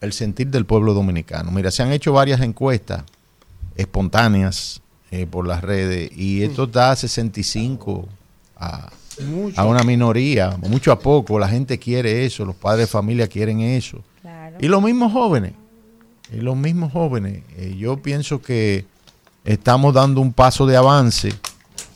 el 0.00 0.12
sentir 0.12 0.48
del 0.48 0.66
pueblo 0.66 0.92
dominicano. 0.92 1.50
Mira, 1.50 1.70
se 1.70 1.82
han 1.82 1.92
hecho 1.92 2.12
varias 2.12 2.40
encuestas 2.40 3.04
espontáneas 3.76 4.82
eh, 5.10 5.26
por 5.26 5.46
las 5.46 5.62
redes 5.62 6.10
y 6.16 6.42
esto 6.42 6.66
da 6.66 6.94
65 6.94 8.08
a, 8.56 8.90
Mucho. 9.26 9.60
a 9.60 9.64
una 9.64 9.82
minoría, 9.82 10.56
mucho 10.68 10.92
a 10.92 10.98
poco. 10.98 11.38
La 11.38 11.48
gente 11.48 11.78
quiere 11.78 12.24
eso, 12.24 12.44
los 12.44 12.54
padres 12.54 12.86
de 12.86 12.92
familia 12.92 13.26
quieren 13.26 13.60
eso. 13.60 14.02
Y 14.60 14.68
los 14.68 14.82
mismos 14.82 15.12
jóvenes, 15.12 15.54
y 16.32 16.36
los 16.36 16.56
mismos 16.56 16.92
jóvenes. 16.92 17.42
Eh, 17.56 17.74
yo 17.78 17.96
pienso 17.96 18.40
que 18.40 18.84
estamos 19.44 19.94
dando 19.94 20.20
un 20.20 20.32
paso 20.32 20.66
de 20.66 20.76
avance. 20.76 21.32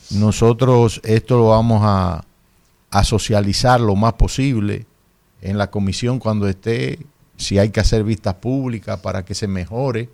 Nosotros 0.09 0.99
esto 1.03 1.37
lo 1.37 1.49
vamos 1.49 1.81
a, 1.83 2.25
a 2.91 3.03
socializar 3.03 3.79
lo 3.79 3.95
más 3.95 4.13
posible 4.13 4.85
en 5.41 5.57
la 5.57 5.69
comisión 5.69 6.19
cuando 6.19 6.47
esté, 6.47 6.99
si 7.37 7.59
hay 7.59 7.69
que 7.69 7.79
hacer 7.79 8.03
vistas 8.03 8.35
públicas 8.35 8.99
para 8.99 9.23
que 9.23 9.35
se 9.35 9.47
mejore, 9.47 10.09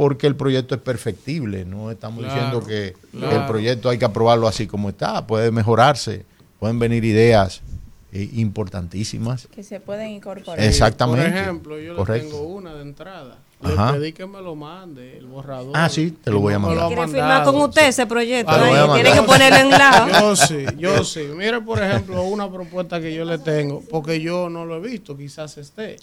porque 0.00 0.26
el 0.26 0.34
proyecto 0.34 0.74
es 0.74 0.80
perfectible, 0.80 1.66
no 1.66 1.90
estamos 1.90 2.20
Claro, 2.24 2.34
diciendo 2.34 2.66
que 2.66 2.96
claro. 3.10 3.36
el 3.36 3.46
proyecto 3.46 3.90
hay 3.90 3.98
que 3.98 4.06
aprobarlo 4.06 4.48
así 4.48 4.66
como 4.66 4.88
está, 4.88 5.26
puede 5.26 5.50
mejorarse, 5.50 6.24
pueden 6.58 6.78
venir 6.78 7.04
ideas 7.04 7.60
eh, 8.10 8.26
importantísimas. 8.32 9.46
Que 9.48 9.62
se 9.62 9.78
pueden 9.78 10.08
incorporar. 10.08 10.58
Exactamente. 10.58 11.28
Por 11.28 11.38
ejemplo, 11.38 11.78
yo 11.78 11.96
Correcto. 11.96 12.24
le 12.28 12.32
tengo 12.32 12.46
una 12.46 12.74
de 12.76 12.80
entrada. 12.80 13.36
Le 13.62 13.74
Ajá. 13.74 13.92
pedí 13.92 14.14
que 14.14 14.24
me 14.24 14.40
lo 14.40 14.54
mande, 14.56 15.18
el 15.18 15.26
borrador. 15.26 15.72
Ah, 15.74 15.90
sí, 15.90 16.12
te 16.12 16.30
lo 16.30 16.40
voy 16.40 16.54
a 16.54 16.58
mandar. 16.58 16.86
Quiere 16.86 17.06
firmar 17.06 17.44
con 17.44 17.56
usted 17.56 17.88
ese 17.88 18.06
proyecto. 18.06 18.52
Ah, 18.54 18.94
Tiene 18.94 19.12
que 19.12 19.22
ponerlo 19.22 19.58
en 19.58 19.68
lado. 19.68 20.08
Yo 20.18 20.34
sí, 20.34 20.64
yo 20.78 21.04
sí. 21.04 21.28
Mire, 21.36 21.60
por 21.60 21.78
ejemplo, 21.82 22.22
una 22.22 22.50
propuesta 22.50 23.02
que 23.02 23.12
yo 23.14 23.26
le 23.26 23.36
tengo, 23.36 23.82
porque 23.90 24.18
yo 24.18 24.48
no 24.48 24.64
lo 24.64 24.76
he 24.78 24.80
visto, 24.80 25.14
quizás 25.14 25.58
esté. 25.58 25.96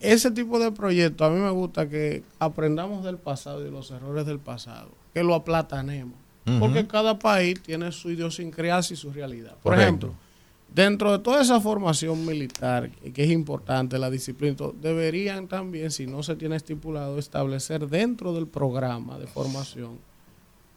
Ese 0.00 0.30
tipo 0.30 0.58
de 0.58 0.72
proyectos, 0.72 1.26
a 1.26 1.30
mí 1.30 1.40
me 1.40 1.50
gusta 1.50 1.88
que 1.88 2.22
aprendamos 2.38 3.04
del 3.04 3.16
pasado 3.16 3.62
y 3.62 3.64
de 3.64 3.70
los 3.70 3.90
errores 3.90 4.26
del 4.26 4.38
pasado, 4.38 4.90
que 5.14 5.22
lo 5.22 5.34
aplatanemos. 5.34 6.18
Porque 6.60 6.86
cada 6.86 7.18
país 7.18 7.60
tiene 7.60 7.90
su 7.90 8.08
idiosincrasia 8.08 8.94
y 8.94 8.96
su 8.96 9.10
realidad. 9.10 9.56
Por 9.62 9.72
Correcto. 9.72 9.82
ejemplo, 9.82 10.14
dentro 10.72 11.10
de 11.10 11.18
toda 11.18 11.42
esa 11.42 11.60
formación 11.60 12.24
militar, 12.24 12.88
que 12.90 13.24
es 13.24 13.30
importante, 13.30 13.98
la 13.98 14.10
disciplina, 14.10 14.56
deberían 14.80 15.48
también, 15.48 15.90
si 15.90 16.06
no 16.06 16.22
se 16.22 16.36
tiene 16.36 16.54
estipulado, 16.54 17.18
establecer 17.18 17.88
dentro 17.88 18.32
del 18.32 18.46
programa 18.46 19.18
de 19.18 19.26
formación 19.26 19.98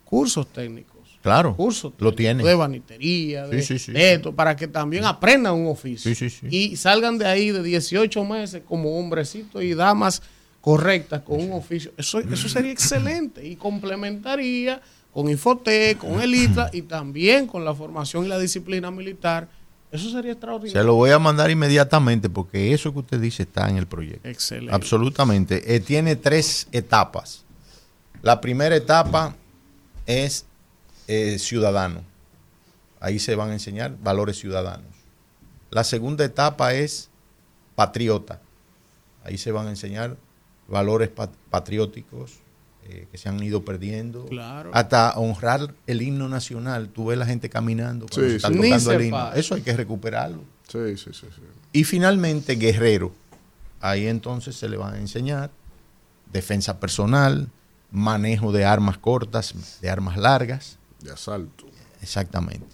cursos 0.06 0.48
técnicos. 0.48 0.99
Claro, 1.30 1.56
Cursos 1.56 1.94
lo 2.00 2.14
tienen. 2.14 2.46
de 2.46 2.56
banitería, 2.56 3.48
de, 3.48 3.62
Sí, 3.62 3.78
sí, 3.78 3.86
sí, 3.86 3.92
de 3.92 4.00
sí. 4.00 4.06
esto, 4.06 4.34
para 4.36 4.56
que 4.56 4.68
también 4.68 5.06
aprendan 5.06 5.54
un 5.54 5.68
oficio. 5.68 6.12
Y 6.50 6.76
salgan 6.76 7.18
de 7.18 7.26
ahí 7.28 7.52
de 7.52 7.64
18 7.64 8.24
meses 8.26 8.62
como 8.68 8.98
hombrecitos 9.00 9.64
y 9.64 9.74
damas 9.74 10.22
correctas 10.62 11.22
con 11.22 11.40
un 11.40 11.54
oficio. 11.54 11.92
Eso, 11.98 12.20
eso 12.20 12.50
sería 12.50 12.72
excelente 12.72 13.46
y 13.48 13.56
complementaría 13.56 14.82
con 15.14 15.30
Infotec, 15.30 15.98
con 15.98 16.22
el 16.22 16.34
ITRA 16.36 16.70
y 16.74 16.84
también 16.84 17.48
con 17.48 17.66
la 17.66 17.74
formación 17.74 18.26
y 18.26 18.28
la 18.28 18.38
disciplina 18.40 18.92
militar. 18.92 19.48
Eso 19.92 20.10
sería 20.12 20.34
extraordinario. 20.34 20.80
Se 20.82 20.86
lo 20.86 20.94
voy 20.94 21.10
a 21.10 21.18
mandar 21.18 21.50
inmediatamente 21.50 22.30
porque 22.30 22.74
eso 22.74 22.94
que 22.94 23.00
usted 23.00 23.20
dice 23.20 23.44
está 23.44 23.68
en 23.70 23.78
el 23.78 23.88
proyecto. 23.88 24.28
Excelente. 24.30 24.74
Absolutamente. 24.76 25.76
Eh, 25.76 25.80
tiene 25.80 26.16
tres 26.16 26.68
etapas. 26.72 27.44
La 28.22 28.40
primera 28.40 28.76
etapa 28.76 29.36
es 30.06 30.46
eh, 31.10 31.40
ciudadano. 31.40 32.04
Ahí 33.00 33.18
se 33.20 33.34
van 33.36 33.50
a 33.50 33.54
enseñar 33.54 33.96
valores 34.02 34.38
ciudadanos. 34.38 34.86
La 35.72 35.84
segunda 35.84 36.24
etapa 36.24 36.74
es 36.74 37.10
patriota. 37.76 38.40
Ahí 39.24 39.38
se 39.38 39.52
van 39.52 39.68
a 39.68 39.70
enseñar 39.72 40.18
valores 40.68 41.10
pat- 41.10 41.34
patrióticos 41.50 42.34
eh, 42.88 43.08
que 43.12 43.18
se 43.18 43.28
han 43.30 43.42
ido 43.42 43.64
perdiendo. 43.66 44.26
Claro. 44.28 44.72
Hasta 44.74 45.14
honrar 45.18 45.74
el 45.88 46.02
himno 46.02 46.28
nacional. 46.30 46.90
Tú 46.90 47.08
ves 47.08 47.18
la 47.18 47.26
gente 47.26 47.50
caminando 47.50 48.06
cuando 48.08 48.24
Sí, 48.26 48.30
se 48.32 48.36
está 48.38 48.50
sí. 48.50 48.56
tocando 48.56 48.92
el 48.92 49.02
himno. 49.06 49.34
Eso 49.34 49.56
hay 49.56 49.62
que 49.62 49.76
recuperarlo. 49.76 50.44
Sí, 50.68 50.98
sí, 50.98 51.10
sí. 51.14 51.28
sí. 51.36 51.42
Y 51.74 51.84
finalmente, 51.86 52.56
guerrero. 52.56 53.14
Ahí 53.82 54.08
entonces 54.08 54.56
se 54.58 54.68
le 54.68 54.76
va 54.78 54.92
a 54.94 54.98
enseñar 55.00 55.52
defensa 56.34 56.80
personal, 56.80 57.48
manejo 57.92 58.52
de 58.52 58.66
armas 58.66 58.98
cortas, 58.98 59.54
de 59.82 59.90
armas 59.90 60.18
largas. 60.18 60.78
De 61.04 61.12
asalto. 61.12 61.66
Exactamente. 62.02 62.66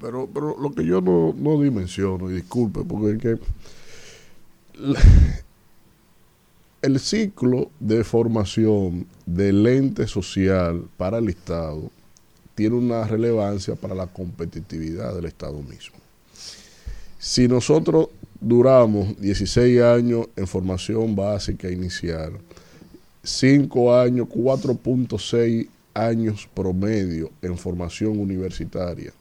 Pero, 0.00 0.28
pero 0.32 0.56
lo 0.58 0.72
que 0.72 0.84
yo 0.84 1.00
no, 1.00 1.32
no 1.36 1.60
dimensiono, 1.60 2.30
y 2.30 2.34
disculpe, 2.34 2.80
porque 2.84 3.12
es 3.12 3.18
que 3.22 3.38
la- 4.80 5.00
el 6.82 6.98
ciclo 6.98 7.70
de 7.78 8.02
formación 8.02 9.06
del 9.24 9.64
ente 9.66 10.08
social 10.08 10.84
para 10.96 11.18
el 11.18 11.28
Estado 11.28 11.90
tiene 12.56 12.74
una 12.76 13.06
relevancia 13.06 13.76
para 13.76 13.94
la 13.94 14.08
competitividad 14.08 15.14
del 15.14 15.26
Estado 15.26 15.60
mismo. 15.62 15.96
Si 17.18 17.46
nosotros 17.46 18.08
duramos 18.40 19.16
16 19.20 19.80
años 19.80 20.26
en 20.34 20.48
formación 20.48 21.14
básica 21.14 21.70
inicial, 21.70 22.32
5 23.22 23.94
años, 23.96 24.26
4.6 24.28 25.68
años 25.94 26.48
promedio 26.54 27.30
en 27.42 27.56
formación 27.56 28.18
universitaria, 28.18 29.12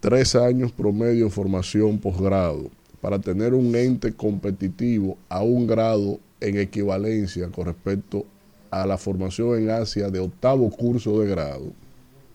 3 0.00 0.34
años 0.36 0.72
promedio 0.72 1.26
en 1.26 1.30
formación 1.30 1.98
posgrado, 1.98 2.70
para 3.00 3.18
tener 3.18 3.54
un 3.54 3.74
ente 3.74 4.12
competitivo 4.12 5.16
a 5.28 5.42
un 5.42 5.66
grado 5.66 6.20
en 6.40 6.58
equivalencia 6.58 7.48
con 7.48 7.66
respecto 7.66 8.26
a 8.70 8.86
la 8.86 8.98
formación 8.98 9.58
en 9.58 9.70
Asia 9.70 10.10
de 10.10 10.20
octavo 10.20 10.70
curso 10.70 11.20
de 11.20 11.28
grado, 11.28 11.72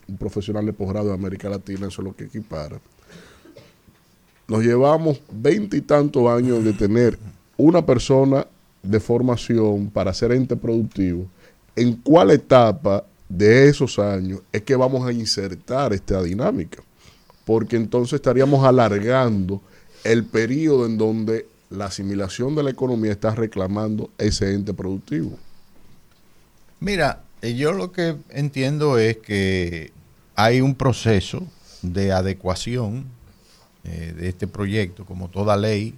un 0.08 0.18
profesional 0.18 0.66
de 0.66 0.74
posgrado 0.74 1.08
de 1.08 1.14
América 1.14 1.50
Latina, 1.50 1.88
eso 1.88 2.02
es 2.02 2.08
lo 2.08 2.16
que 2.16 2.26
equipara. 2.26 2.80
Nos 4.48 4.64
llevamos 4.64 5.22
veinte 5.32 5.78
y 5.78 5.82
tantos 5.82 6.28
años 6.28 6.64
de 6.64 6.74
tener 6.74 7.18
una 7.58 7.84
persona 7.86 8.46
de 8.84 9.00
formación 9.00 9.90
para 9.90 10.14
ser 10.14 10.32
ente 10.32 10.56
productivo. 10.56 11.26
¿En 11.76 11.94
cuál 11.94 12.32
etapa 12.32 13.04
de 13.30 13.70
esos 13.70 14.00
años 14.00 14.42
es 14.52 14.62
que 14.62 14.76
vamos 14.76 15.08
a 15.08 15.12
insertar 15.12 15.94
esta 15.94 16.22
dinámica? 16.22 16.84
Porque 17.46 17.76
entonces 17.76 18.14
estaríamos 18.14 18.66
alargando 18.66 19.62
el 20.04 20.26
periodo 20.26 20.86
en 20.86 20.98
donde 20.98 21.48
la 21.70 21.86
asimilación 21.86 22.56
de 22.56 22.64
la 22.64 22.70
economía 22.70 23.12
está 23.12 23.34
reclamando 23.34 24.10
ese 24.18 24.54
ente 24.54 24.74
productivo. 24.74 25.38
Mira, 26.80 27.24
eh, 27.42 27.56
yo 27.56 27.74
lo 27.74 27.92
que 27.92 28.16
entiendo 28.30 28.98
es 28.98 29.18
que 29.18 29.92
hay 30.36 30.62
un 30.62 30.76
proceso 30.76 31.44
de 31.82 32.12
adecuación 32.12 33.06
eh, 33.84 34.14
de 34.18 34.30
este 34.30 34.48
proyecto, 34.48 35.06
como 35.06 35.30
toda 35.30 35.58
ley, 35.58 35.96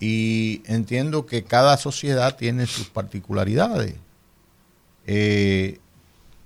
y 0.00 0.62
entiendo 0.66 1.26
que 1.26 1.44
cada 1.44 1.76
sociedad 1.76 2.36
tiene 2.36 2.66
sus 2.66 2.88
particularidades. 2.88 3.94
Eh, 5.06 5.78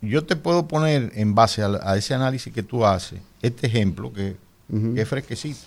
yo 0.00 0.24
te 0.24 0.36
puedo 0.36 0.68
poner 0.68 1.12
en 1.14 1.34
base 1.34 1.62
a, 1.62 1.68
a 1.82 1.96
ese 1.96 2.14
análisis 2.14 2.52
que 2.52 2.62
tú 2.62 2.84
haces, 2.84 3.20
este 3.42 3.66
ejemplo 3.66 4.12
que, 4.12 4.36
que 4.94 5.00
es 5.00 5.08
fresquecito. 5.08 5.66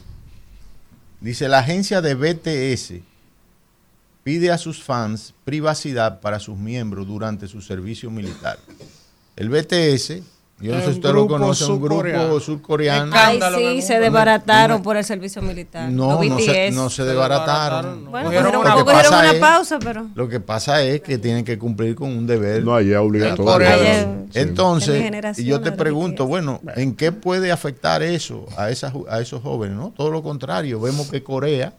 Dice, 1.21 1.47
la 1.47 1.59
agencia 1.59 2.01
de 2.01 2.15
BTS 2.15 2.93
pide 4.23 4.51
a 4.51 4.57
sus 4.57 4.83
fans 4.83 5.33
privacidad 5.43 6.21
para 6.21 6.39
sus 6.39 6.57
miembros 6.57 7.07
durante 7.07 7.47
su 7.47 7.61
servicio 7.61 8.09
militar. 8.11 8.59
El 9.35 9.49
BTS, 9.49 10.21
yo 10.61 10.73
no 10.73 10.79
sé 10.79 10.85
si 10.87 10.91
usted 10.91 11.13
lo 11.13 11.27
conoce, 11.27 11.65
un 11.65 11.81
grupo 11.81 12.39
surcoreano. 12.39 13.11
Ay, 13.15 13.39
sí, 13.57 13.81
se 13.81 13.99
desbarataron 13.99 14.81
por 14.81 14.97
el 14.97 15.03
servicio 15.05 15.41
militar. 15.41 15.89
No, 15.89 16.21
no 16.23 16.39
se, 16.39 16.71
no 16.71 16.89
se 16.89 17.03
desbarataron. 17.05 18.05
Bueno, 18.11 18.25
Cogieron 18.27 18.55
una- 18.57 18.83
pasa 18.85 19.19
una 19.19 19.31
es- 19.31 19.39
pausa, 19.39 19.79
pero... 19.79 20.07
Lo 20.15 20.27
que 20.27 20.39
pasa 20.39 20.81
es 20.83 21.01
que 21.01 21.17
tienen 21.17 21.45
que 21.45 21.57
cumplir 21.57 21.95
con 21.95 22.09
un 22.09 22.27
deber. 22.27 22.63
No, 22.63 22.75
allá 22.75 23.01
obligatorio. 23.01 23.67
En 23.69 24.29
Entonces, 24.33 25.39
y 25.39 25.45
yo 25.45 25.61
te 25.61 25.71
pregunto, 25.71 26.27
bueno, 26.27 26.59
¿en 26.75 26.95
qué 26.95 27.11
puede 27.11 27.51
afectar 27.51 28.03
eso 28.03 28.45
a, 28.57 28.69
esas, 28.69 28.93
a 29.09 29.19
esos 29.21 29.41
jóvenes? 29.41 29.77
No, 29.77 29.93
todo 29.95 30.11
lo 30.11 30.21
contrario. 30.21 30.79
Vemos 30.81 31.09
que 31.09 31.23
Corea 31.23 31.73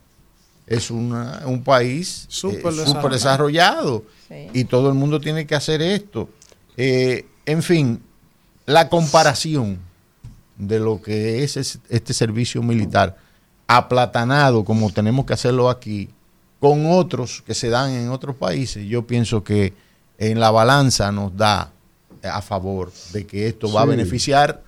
es 0.66 0.90
una- 0.90 1.42
un 1.46 1.62
país 1.62 2.22
eh, 2.22 2.26
Súper 2.28 2.72
súper 2.72 3.10
desarrollado. 3.10 3.10
desarrollado 3.10 4.04
Sí. 4.28 4.34
y 4.52 4.64
todo 4.64 4.88
el 4.88 4.94
mundo 4.94 5.20
tiene 5.20 5.46
que 5.46 5.54
hacer 5.54 5.82
esto. 5.82 6.28
Eh, 6.76 7.26
en 7.46 7.62
fin, 7.62 8.00
la 8.72 8.88
comparación 8.88 9.78
de 10.56 10.78
lo 10.78 11.00
que 11.02 11.42
es 11.42 11.56
es- 11.56 11.78
este 11.88 12.12
servicio 12.14 12.62
militar 12.62 13.16
aplatanado 13.66 14.64
como 14.64 14.90
tenemos 14.92 15.24
que 15.26 15.32
hacerlo 15.32 15.70
aquí 15.70 16.08
con 16.58 16.84
otros 16.86 17.42
que 17.46 17.54
se 17.54 17.68
dan 17.70 17.90
en 17.92 18.10
otros 18.10 18.36
países, 18.36 18.86
yo 18.86 19.06
pienso 19.06 19.42
que 19.42 19.72
en 20.18 20.38
la 20.40 20.50
balanza 20.50 21.10
nos 21.10 21.34
da 21.36 21.72
a 22.22 22.42
favor 22.42 22.92
de 23.14 23.26
que 23.26 23.46
esto 23.46 23.72
va 23.72 23.82
a 23.82 23.86
beneficiar 23.86 24.62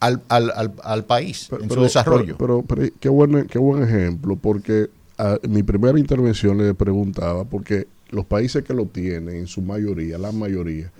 al, 0.00 0.22
al- 0.28 0.50
al- 0.56 0.72
al 0.82 1.04
país 1.04 1.48
en 1.52 1.62
su 1.62 1.68
Pero- 1.68 1.82
desarrollo. 1.82 2.36
Pero, 2.38 2.64
qué, 2.98 3.08
buen, 3.10 3.46
qué 3.46 3.58
buen 3.58 3.82
ejemplo, 3.82 4.36
porque 4.36 4.88
ah, 5.18 5.36
en 5.42 5.52
mi 5.52 5.62
primera 5.62 5.98
intervención 5.98 6.56
le 6.56 6.72
preguntaba, 6.72 7.44
porque 7.44 7.86
los 8.08 8.24
países 8.24 8.64
que 8.64 8.72
lo 8.72 8.86
tienen, 8.86 9.36
en 9.36 9.46
su 9.46 9.60
mayoría, 9.60 10.16
la 10.16 10.32
mayoría, 10.32 10.90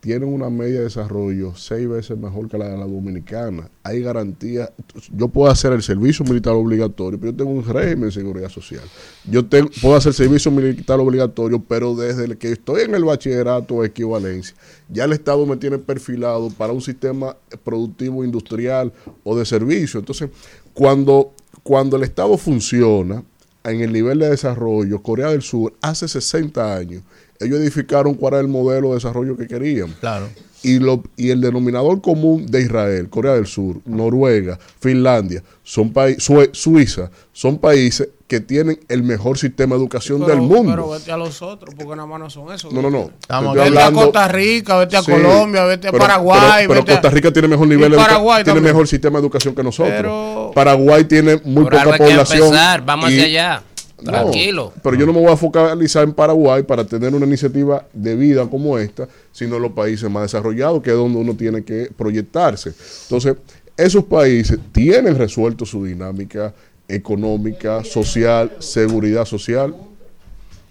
tienen 0.00 0.32
una 0.32 0.48
media 0.48 0.78
de 0.78 0.84
desarrollo 0.84 1.54
seis 1.56 1.88
veces 1.88 2.16
mejor 2.16 2.48
que 2.48 2.56
la 2.56 2.68
de 2.68 2.76
la 2.76 2.86
dominicana. 2.86 3.68
Hay 3.82 4.00
garantías. 4.00 4.70
Yo 5.12 5.28
puedo 5.28 5.50
hacer 5.50 5.72
el 5.72 5.82
servicio 5.82 6.24
militar 6.24 6.54
obligatorio, 6.54 7.18
pero 7.18 7.32
yo 7.32 7.36
tengo 7.36 7.50
un 7.50 7.64
régimen 7.64 8.08
de 8.08 8.12
seguridad 8.12 8.48
social. 8.48 8.84
Yo 9.24 9.42
puedo 9.82 9.96
hacer 9.96 10.14
servicio 10.14 10.50
militar 10.50 11.00
obligatorio, 11.00 11.60
pero 11.60 11.94
desde 11.96 12.26
el 12.26 12.38
que 12.38 12.52
estoy 12.52 12.82
en 12.82 12.94
el 12.94 13.04
bachillerato 13.04 13.74
o 13.74 13.84
equivalencia, 13.84 14.56
ya 14.88 15.04
el 15.04 15.12
Estado 15.12 15.44
me 15.46 15.56
tiene 15.56 15.78
perfilado 15.78 16.50
para 16.50 16.72
un 16.72 16.80
sistema 16.80 17.36
productivo 17.64 18.24
industrial 18.24 18.92
o 19.24 19.36
de 19.36 19.44
servicio. 19.44 19.98
Entonces, 19.98 20.30
cuando, 20.74 21.32
cuando 21.64 21.96
el 21.96 22.04
Estado 22.04 22.38
funciona 22.38 23.24
en 23.64 23.80
el 23.80 23.92
nivel 23.92 24.20
de 24.20 24.30
desarrollo, 24.30 25.02
Corea 25.02 25.30
del 25.30 25.42
Sur, 25.42 25.74
hace 25.82 26.06
60 26.06 26.76
años, 26.76 27.02
ellos 27.40 27.58
edificaron 27.60 28.14
cuál 28.14 28.34
era 28.34 28.40
el 28.40 28.48
modelo 28.48 28.88
de 28.88 28.94
desarrollo 28.94 29.36
que 29.36 29.46
querían. 29.46 29.94
Claro. 30.00 30.28
Y, 30.60 30.80
lo, 30.80 31.04
y 31.16 31.30
el 31.30 31.40
denominador 31.40 32.00
común 32.00 32.46
de 32.46 32.62
Israel, 32.62 33.08
Corea 33.08 33.34
del 33.34 33.46
Sur, 33.46 33.76
Noruega, 33.86 34.58
Finlandia, 34.80 35.42
son 35.62 35.92
países, 35.92 36.24
Suiza, 36.52 37.10
son 37.32 37.58
países 37.58 38.08
que 38.26 38.40
tienen 38.40 38.78
el 38.88 39.04
mejor 39.04 39.38
sistema 39.38 39.76
de 39.76 39.80
educación 39.82 40.18
Pero- 40.20 40.32
del 40.32 40.40
mundo. 40.42 40.72
Pero 40.72 40.90
vete 40.90 41.12
a 41.12 41.16
los 41.16 41.40
otros, 41.42 41.74
porque 41.76 41.94
nada 41.94 42.06
más 42.06 42.18
no 42.18 42.28
son 42.28 42.52
esos. 42.52 42.72
No, 42.72 42.82
no, 42.82 42.90
no. 42.90 43.10
Estamos 43.20 43.54
vete 43.54 43.68
hablando- 43.68 44.00
a 44.00 44.04
Costa 44.04 44.28
Rica, 44.28 44.78
vete 44.78 44.96
a 44.96 45.02
Sí, 45.02 45.12
Colombia, 45.12 45.64
vete 45.64 45.88
a 45.88 45.92
pero- 45.92 46.02
Paraguay. 46.02 46.40
Pero, 46.66 46.68
pero 46.68 46.80
vete 46.80 46.92
a- 46.92 46.94
Costa 46.96 47.10
Rica 47.10 47.32
tiene 47.32 47.48
mejor 47.48 47.68
nivel, 47.68 47.94
Paraguay 47.94 48.42
tiene 48.42 48.56
también. 48.58 48.74
mejor 48.74 48.88
sistema 48.88 49.18
de 49.20 49.22
educación 49.22 49.54
que 49.54 49.62
nosotros. 49.62 49.94
Pero- 49.96 50.50
Paraguay 50.56 51.04
tiene 51.04 51.40
muy 51.44 51.62
poca 51.64 51.84
población. 51.96 52.50
vamos 52.84 53.10
y- 53.10 53.14
hacia 53.14 53.24
allá. 53.26 53.62
No, 54.00 54.12
Tranquilo. 54.12 54.72
pero 54.82 54.96
yo 54.96 55.06
no 55.06 55.12
me 55.12 55.20
voy 55.20 55.32
a 55.32 55.36
focalizar 55.36 56.04
en 56.04 56.12
Paraguay 56.12 56.62
para 56.62 56.84
tener 56.84 57.12
una 57.14 57.26
iniciativa 57.26 57.84
de 57.92 58.14
vida 58.14 58.46
como 58.48 58.78
esta, 58.78 59.08
sino 59.32 59.56
en 59.56 59.62
los 59.62 59.72
países 59.72 60.08
más 60.08 60.22
desarrollados, 60.22 60.82
que 60.82 60.90
es 60.90 60.96
donde 60.96 61.18
uno 61.18 61.34
tiene 61.34 61.64
que 61.64 61.90
proyectarse. 61.96 62.72
Entonces, 63.02 63.36
esos 63.76 64.04
países 64.04 64.58
tienen 64.72 65.16
resuelto 65.18 65.66
su 65.66 65.84
dinámica 65.84 66.54
económica, 66.86 67.82
social, 67.84 68.52
seguridad 68.60 69.24
social. 69.24 69.74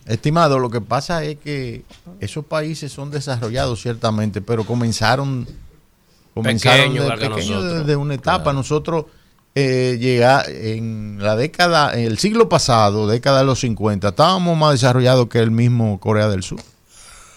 Estimado, 0.06 0.58
lo 0.58 0.70
que 0.70 0.80
pasa 0.80 1.24
es 1.24 1.38
que 1.38 1.84
esos 2.22 2.46
países 2.46 2.92
son 2.94 3.12
desarrollados 3.12 3.82
ciertamente, 3.82 4.40
pero 4.42 4.64
comenzaron, 4.64 5.46
comenzaron 6.34 6.94
Pequeño, 6.94 7.02
de 7.02 7.06
igual 7.06 7.20
que 7.20 7.30
pequeño 7.30 7.56
nosotros. 7.56 7.80
desde 7.80 7.96
una 7.98 8.14
etapa. 8.14 8.54
Nosotros 8.54 9.06
eh, 9.56 9.98
llega 10.00 10.44
en 10.48 11.18
la 11.20 11.36
década, 11.36 11.94
en 11.94 12.06
el 12.06 12.18
siglo 12.20 12.48
pasado, 12.50 13.08
década 13.08 13.40
de 13.40 13.46
los 13.46 13.60
50, 13.60 14.10
estábamos 14.10 14.58
más 14.58 14.74
desarrollados 14.74 15.28
que 15.28 15.40
el 15.40 15.52
mismo 15.52 16.00
Corea 16.00 16.30
del 16.30 16.44
Sur. 16.44 16.60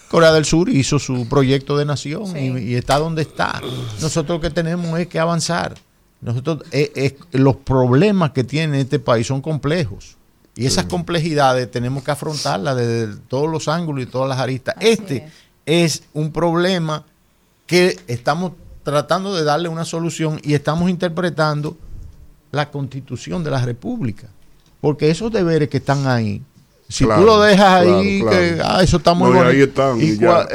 Corea 0.09 0.31
del 0.33 0.45
Sur 0.45 0.69
hizo 0.69 0.99
su 0.99 1.27
proyecto 1.27 1.77
de 1.77 1.85
nación 1.85 2.37
y, 2.37 2.59
y 2.59 2.75
está 2.75 2.99
donde 2.99 3.21
está. 3.21 3.61
Nosotros 4.01 4.37
lo 4.37 4.41
que 4.41 4.49
tenemos 4.49 4.99
es 4.99 5.07
que 5.07 5.19
avanzar. 5.19 5.75
Nosotros 6.21 6.63
eh, 6.71 6.91
eh, 6.95 7.17
los 7.31 7.55
problemas 7.55 8.31
que 8.31 8.43
tiene 8.43 8.81
este 8.81 8.99
país 8.99 9.25
son 9.25 9.41
complejos 9.41 10.17
y 10.55 10.65
esas 10.67 10.85
complejidades 10.85 11.71
tenemos 11.71 12.03
que 12.03 12.11
afrontarlas 12.11 12.75
desde 12.75 13.15
todos 13.27 13.49
los 13.49 13.67
ángulos 13.67 14.03
y 14.03 14.05
todas 14.05 14.29
las 14.29 14.37
aristas. 14.37 14.75
este 14.79 15.27
es 15.65 16.03
un 16.13 16.31
problema 16.31 17.05
que 17.65 17.97
estamos 18.07 18.53
tratando 18.83 19.35
de 19.35 19.43
darle 19.43 19.69
una 19.69 19.85
solución 19.85 20.39
y 20.43 20.53
estamos 20.53 20.89
interpretando 20.89 21.77
la 22.51 22.69
constitución 22.69 23.43
de 23.43 23.51
la 23.51 23.63
república. 23.63 24.27
Porque 24.79 25.09
esos 25.09 25.31
deberes 25.31 25.69
que 25.69 25.77
están 25.77 26.07
ahí, 26.07 26.41
si 26.89 27.05
Claro, 27.05 27.21
tú 27.21 27.27
lo 27.27 27.39
dejas 27.41 27.83
claro, 27.83 27.97
ahí, 27.99 28.19
claro. 28.21 28.37
que 28.37 28.61
ah, 28.63 28.83
eso 28.83 28.97
está 28.97 29.13
muy 29.13 29.29
No, 29.29 29.35
bueno. 29.35 29.49
ahí 29.49 29.61
están, 29.61 30.01
¿Y 30.01 30.09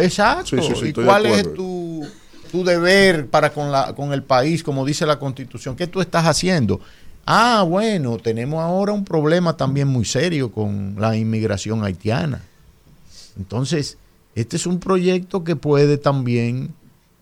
exacto. 0.05 0.45
Sí, 0.47 0.59
sí, 0.63 0.73
sí, 0.81 0.87
¿Y 0.89 0.93
cuál 0.93 1.27
es 1.27 1.55
tu, 1.55 2.07
tu 2.51 2.65
deber 2.65 3.27
para 3.29 3.53
con, 3.53 3.71
la, 3.73 3.95
con 3.95 4.13
el 4.13 4.23
país, 4.23 4.63
como 4.63 4.85
dice 4.85 5.07
la 5.07 5.19
constitución? 5.19 5.77
¿Qué 5.77 5.87
tú 5.87 6.01
estás 6.01 6.27
haciendo? 6.27 6.81
Ah, 7.25 7.65
bueno, 7.67 8.19
tenemos 8.19 8.61
ahora 8.63 8.93
un 8.93 9.05
problema 9.05 9.57
también 9.57 9.89
muy 9.89 10.05
serio 10.05 10.53
con 10.53 10.97
la 10.99 11.17
inmigración 11.17 11.83
haitiana. 11.85 12.43
Entonces, 13.39 13.97
este 14.35 14.57
es 14.57 14.67
un 14.67 14.79
proyecto 14.79 15.43
que 15.45 15.57
puede 15.57 15.97
también 15.99 16.75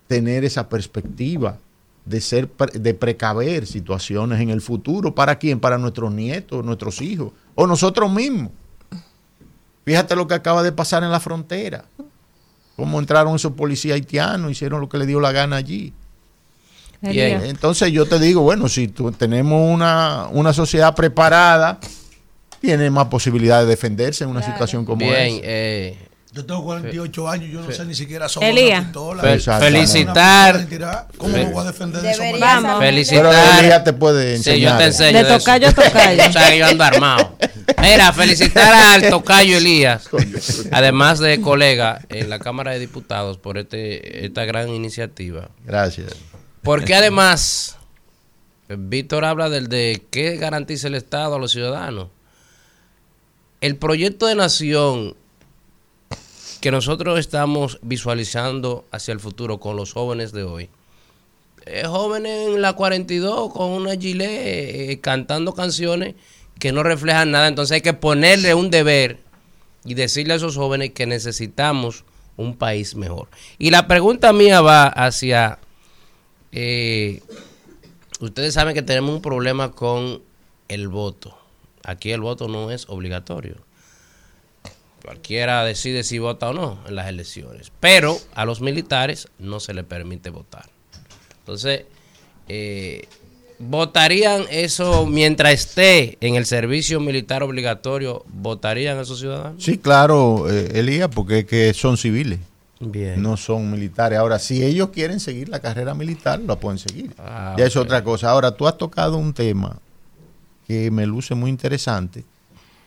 tener 0.08 0.44
esa 0.44 0.68
perspectiva 0.68 1.58
de 2.04 2.20
ser 2.20 2.48
pre- 2.48 2.78
de 2.78 2.94
precaver 2.94 3.66
situaciones 3.66 4.40
en 4.40 4.50
el 4.50 4.60
futuro. 4.60 5.14
Para 5.14 5.38
quién 5.38 5.58
para 5.60 5.78
nuestros 5.78 6.12
nietos 6.12 6.64
nuestros 6.64 7.00
hijos 7.00 7.32
o 7.54 7.66
nosotros 7.66 8.10
mismos. 8.12 8.50
Fíjate 9.84 10.16
lo 10.16 10.26
que 10.26 10.34
acaba 10.34 10.62
de 10.62 10.72
pasar 10.72 11.02
en 11.04 11.10
la 11.10 11.20
frontera. 11.20 11.84
Cómo 12.76 12.98
entraron 12.98 13.34
esos 13.36 13.52
policías 13.52 13.94
haitianos 13.94 14.50
hicieron 14.50 14.80
lo 14.80 14.88
que 14.88 14.98
le 14.98 15.06
dio 15.06 15.20
la 15.20 15.32
gana 15.32 15.56
allí. 15.56 15.92
Elías. 17.02 17.44
entonces 17.44 17.92
yo 17.92 18.06
te 18.06 18.18
digo 18.18 18.40
bueno 18.40 18.66
si 18.66 18.88
tú- 18.88 19.12
tenemos 19.12 19.70
una, 19.70 20.26
una 20.32 20.54
sociedad 20.54 20.94
preparada 20.94 21.78
tiene 22.62 22.88
más 22.90 23.08
posibilidad 23.08 23.60
de 23.60 23.66
defenderse 23.66 24.24
en 24.24 24.30
una 24.30 24.42
situación 24.42 24.86
como 24.86 25.00
Bien, 25.04 25.14
esa. 25.34 25.40
eh, 25.42 25.98
Yo 26.34 26.44
tengo 26.44 26.64
48 26.64 27.28
años, 27.28 27.48
yo 27.52 27.60
no 27.62 27.70
sé 27.70 27.84
ni 27.84 27.94
siquiera 27.94 28.28
son 28.28 28.42
Elías. 28.42 28.80
una 28.80 28.84
pistola. 28.88 29.22
Fel- 29.22 29.58
felicitar. 29.60 30.56
Una 30.56 30.66
pistola, 30.66 31.06
¿Cómo 31.16 31.32
me 31.32 31.44
voy 31.44 31.62
a 31.62 31.66
defender 31.70 32.02
de 32.02 32.10
eso? 32.10 32.18
Saber 32.22 32.78
Felicitar. 32.80 33.22
Pero 33.30 33.58
Elías 33.60 33.84
te 33.84 33.92
puede 33.92 34.38
Sí, 34.38 34.44
yo 34.44 34.50
enseñar. 34.52 34.78
te 34.78 34.84
enseño. 34.86 35.18
De 35.18 35.24
tocayo 35.38 35.68
a 35.68 35.72
tocayo. 35.72 36.22
O 36.28 36.32
sea, 36.32 36.50
que 36.50 36.58
yo 36.58 36.66
ando 36.66 36.82
armado. 36.84 37.36
Mira, 37.80 38.12
felicitar 38.12 38.74
al 38.74 39.08
tocayo 39.10 39.56
Elías, 39.58 40.08
además 40.72 41.20
de 41.20 41.40
colega 41.40 42.00
en 42.08 42.28
la 42.28 42.40
Cámara 42.40 42.72
de 42.72 42.80
Diputados 42.80 43.38
por 43.38 43.56
este 43.56 44.26
esta 44.26 44.44
gran 44.44 44.70
iniciativa. 44.70 45.50
gracias 45.64 46.12
Porque 46.62 46.94
además, 46.96 47.76
Víctor 48.68 49.24
habla 49.24 49.50
del 49.50 49.68
de 49.68 50.02
qué 50.10 50.36
garantiza 50.36 50.88
el 50.88 50.96
Estado 50.96 51.36
a 51.36 51.38
los 51.38 51.52
ciudadanos. 51.52 52.08
El 53.60 53.76
proyecto 53.76 54.26
de 54.26 54.34
nación 54.34 55.14
que 56.64 56.70
nosotros 56.70 57.18
estamos 57.18 57.78
visualizando 57.82 58.86
hacia 58.90 59.12
el 59.12 59.20
futuro 59.20 59.60
con 59.60 59.76
los 59.76 59.92
jóvenes 59.92 60.32
de 60.32 60.44
hoy. 60.44 60.70
Eh, 61.66 61.84
jóvenes 61.86 62.54
en 62.54 62.62
la 62.62 62.72
42 62.72 63.52
con 63.52 63.72
una 63.72 63.96
gilet 63.96 64.30
eh, 64.30 64.98
cantando 65.02 65.52
canciones 65.52 66.14
que 66.58 66.72
no 66.72 66.82
reflejan 66.82 67.32
nada. 67.32 67.48
Entonces 67.48 67.74
hay 67.74 67.80
que 67.82 67.92
ponerle 67.92 68.54
un 68.54 68.70
deber 68.70 69.18
y 69.84 69.92
decirle 69.92 70.32
a 70.32 70.36
esos 70.36 70.56
jóvenes 70.56 70.92
que 70.92 71.04
necesitamos 71.04 72.04
un 72.38 72.56
país 72.56 72.94
mejor. 72.94 73.28
Y 73.58 73.70
la 73.70 73.86
pregunta 73.86 74.32
mía 74.32 74.62
va 74.62 74.86
hacia... 74.86 75.58
eh, 76.50 77.20
ustedes 78.20 78.54
saben 78.54 78.72
que 78.72 78.80
tenemos 78.80 79.14
un 79.14 79.20
problema 79.20 79.72
con 79.72 80.22
el 80.68 80.88
voto. 80.88 81.36
Aquí 81.82 82.10
el 82.10 82.22
voto 82.22 82.48
no 82.48 82.70
es 82.70 82.88
obligatorio. 82.88 83.56
Cualquiera 85.04 85.62
decide 85.64 86.02
si 86.02 86.18
vota 86.18 86.48
o 86.48 86.54
no 86.54 86.78
en 86.88 86.94
las 86.94 87.08
elecciones. 87.08 87.70
Pero 87.78 88.16
a 88.34 88.46
los 88.46 88.62
militares 88.62 89.28
no 89.38 89.60
se 89.60 89.74
les 89.74 89.84
permite 89.84 90.30
votar. 90.30 90.70
Entonces, 91.40 91.82
eh, 92.48 93.06
¿votarían 93.58 94.46
eso 94.50 95.04
mientras 95.04 95.52
esté 95.52 96.16
en 96.22 96.36
el 96.36 96.46
servicio 96.46 97.00
militar 97.00 97.42
obligatorio? 97.42 98.24
¿Votarían 98.28 98.98
esos 98.98 99.18
ciudadanos? 99.18 99.62
Sí, 99.62 99.76
claro, 99.76 100.50
eh, 100.50 100.70
Elías, 100.72 101.10
porque 101.14 101.40
es 101.40 101.44
que 101.44 101.74
son 101.74 101.98
civiles. 101.98 102.40
Bien. 102.80 103.20
No 103.22 103.36
son 103.36 103.70
militares. 103.70 104.18
Ahora, 104.18 104.38
si 104.38 104.64
ellos 104.64 104.88
quieren 104.88 105.20
seguir 105.20 105.50
la 105.50 105.60
carrera 105.60 105.92
militar, 105.92 106.40
la 106.40 106.56
pueden 106.56 106.78
seguir. 106.78 107.12
Ah, 107.18 107.54
ya 107.58 107.66
es 107.66 107.76
otra 107.76 108.02
cosa. 108.02 108.30
Ahora, 108.30 108.52
tú 108.52 108.66
has 108.66 108.78
tocado 108.78 109.18
un 109.18 109.34
tema 109.34 109.76
que 110.66 110.90
me 110.90 111.04
luce 111.04 111.34
muy 111.34 111.50
interesante 111.50 112.24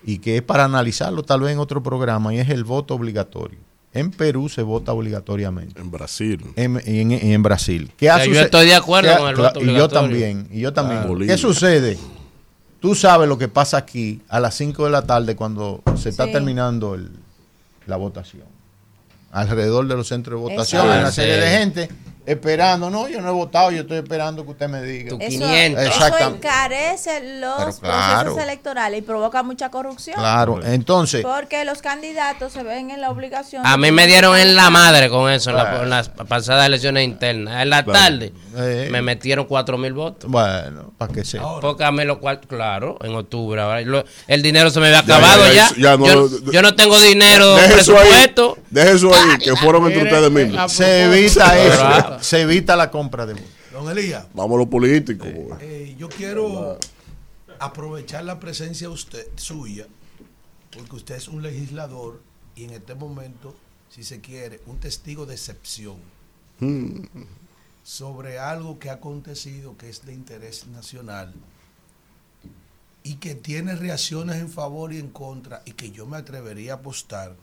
y 0.08 0.18
que 0.20 0.38
es 0.38 0.42
para 0.42 0.64
analizarlo 0.64 1.22
tal 1.22 1.42
vez 1.42 1.52
en 1.52 1.60
otro 1.60 1.84
programa 1.84 2.34
y 2.34 2.40
es 2.40 2.50
el 2.50 2.64
voto 2.64 2.96
obligatorio. 2.96 3.60
En 3.94 4.10
Perú 4.12 4.48
se 4.48 4.62
vota 4.62 4.94
obligatoriamente. 4.94 5.80
En 5.82 5.92
Brasil. 5.92 6.44
En, 6.56 6.82
en- 6.86 7.12
en 7.12 7.44
Brasil. 7.44 7.92
¿Qué 7.98 8.10
O 8.10 8.14
ha 8.14 8.18
sea, 8.18 8.26
yo 8.26 8.40
estoy 8.40 8.68
de 8.68 8.76
acuerdo 8.76 9.12
ha- 9.14 9.18
con 9.18 9.30
el 9.30 9.36
voto 9.36 9.60
Y 9.60 9.66
yo 9.66 9.70
obligatorio. 9.72 10.02
también. 10.02 10.48
Y 10.52 10.60
yo 10.62 10.72
también. 10.74 11.08
Bolivia. 11.08 11.36
¿Qué 11.36 11.42
sucede? 11.42 11.98
tú 12.80 12.94
sabes 12.96 13.28
lo 13.28 13.38
que 13.38 13.48
pasa 13.48 13.76
aquí 13.78 14.22
a 14.30 14.40
las 14.40 14.56
5 14.56 14.86
de 14.86 14.92
la 14.92 15.02
tarde 15.06 15.36
cuando 15.36 15.82
se 15.98 16.10
está 16.10 16.26
Sí. 16.26 16.32
terminando 16.32 16.94
el- 16.96 17.10
la 17.88 17.98
votación. 17.98 18.44
Alrededor 19.32 19.88
de 19.88 19.96
los 19.96 20.08
centros 20.08 20.40
de 20.40 20.50
votación 20.50 20.90
hay 20.90 21.00
una 21.00 21.12
serie 21.12 21.36
de 21.38 21.50
gente 21.58 21.90
esperando. 22.28 22.90
No, 22.92 23.08
yo 23.08 23.22
no 23.22 23.30
he 23.30 23.32
votado, 23.32 23.72
yo 23.72 23.82
estoy 23.82 23.98
esperando 23.98 24.44
que 24.46 24.52
usted 24.52 24.68
me 24.68 24.82
diga. 24.84 25.16
Eso, 25.20 25.46
Exactamente. 25.46 25.82
eso 26.18 26.28
encarece 26.36 27.40
los 27.40 27.80
claro. 27.80 28.22
procesos 28.24 28.44
electorales 28.44 29.00
y 29.00 29.02
provoca 29.02 29.42
mucha 29.44 29.70
corrupción. 29.70 30.16
Claro, 30.18 30.60
entonces, 30.64 31.24
Porque 31.24 31.64
los 31.66 31.82
candidatos 31.82 32.52
se 32.54 32.64
ven 32.64 32.92
en 32.92 33.02
la 33.02 33.10
obligación. 33.10 33.66
A 33.66 33.78
mí 33.78 33.92
me 33.92 34.06
dieron 34.08 34.38
en 34.38 34.56
la 34.56 34.70
madre 34.70 35.10
con 35.10 35.32
eso 35.32 35.50
en, 35.52 35.56
la- 35.56 35.64
Claro. 35.70 35.84
en 35.84 35.90
las 35.90 36.10
pasadas 36.10 36.66
elecciones 36.68 37.04
internas. 37.06 37.62
En 37.64 37.70
la 37.70 37.84
tarde 37.84 38.34
Eh. 38.58 38.90
me 38.92 39.02
metieron 39.02 39.46
cuatro 39.46 39.78
mil 39.78 39.94
votos. 39.94 40.30
bueno, 40.30 40.92
para 40.98 41.14
que 41.14 41.24
sea. 41.24 41.42
Porque 41.62 41.84
a 41.86 41.92
mí 41.92 42.04
lo 42.04 42.20
cual, 42.20 42.42
claro, 42.42 42.98
en 43.04 43.16
octubre. 43.16 43.62
ahora, 43.62 43.82
lo- 43.82 44.04
el 44.28 44.42
dinero 44.42 44.70
se 44.70 44.80
me 44.82 44.88
había 44.88 45.00
acabado 45.00 45.46
ya, 45.48 45.54
ya. 45.54 45.70
ya, 45.76 45.82
ya 45.92 45.98
no- 45.98 46.06
yo, 46.06 46.52
yo 46.52 46.62
no 46.62 46.76
tengo 46.76 47.00
dinero, 47.00 47.56
Deje 47.56 47.80
eso 47.80 47.94
ahí, 47.98 48.00
presupuesto. 48.08 48.58
deje 48.70 48.92
eso 48.92 49.12
ahí, 49.16 49.38
que 49.38 49.56
fueron 49.56 49.86
entre 49.86 50.04
ustedes 50.04 50.30
mismos. 50.32 50.72
Se 50.74 51.04
evita 51.06 51.58
eso, 51.58 52.17
Se 52.22 52.42
evita 52.42 52.76
la 52.76 52.90
compra 52.92 53.26
de 53.26 53.34
votos. 53.34 53.50
Don 53.72 53.90
Elías, 53.98 54.26
Vamos 54.34 54.56
a 54.56 54.60
lo 54.60 54.70
político. 54.70 55.26
pues. 55.26 55.62
eh, 55.62 55.96
yo 55.98 56.10
quiero 56.10 56.78
aprovechar 57.60 58.24
la 58.24 58.40
presencia 58.40 58.90
usted, 58.90 59.28
suya, 59.36 59.88
porque 60.72 60.96
usted 60.96 61.16
es 61.16 61.28
un 61.28 61.42
legislador 61.42 62.22
y 62.56 62.64
en 62.66 62.72
este 62.72 62.96
momento, 62.96 63.56
si 63.90 64.04
se 64.04 64.20
quiere, 64.22 64.62
un 64.66 64.80
testigo 64.80 65.26
de 65.26 65.34
excepción 65.36 65.96
Hmm. 66.60 67.04
sobre 67.84 68.40
algo 68.40 68.80
que 68.80 68.90
ha 68.90 68.94
acontecido 68.94 69.78
que 69.78 69.90
es 69.90 70.06
de 70.08 70.14
interés 70.14 70.66
nacional 70.66 71.32
y 73.04 73.16
que 73.18 73.36
tiene 73.36 73.76
reacciones 73.76 74.38
en 74.38 74.50
favor 74.50 74.92
y 74.92 74.98
en 74.98 75.10
contra 75.10 75.62
y 75.66 75.74
que 75.74 75.92
yo 75.92 76.08
me 76.08 76.18
atrevería 76.18 76.74
a 76.74 76.76
apostar 76.78 77.36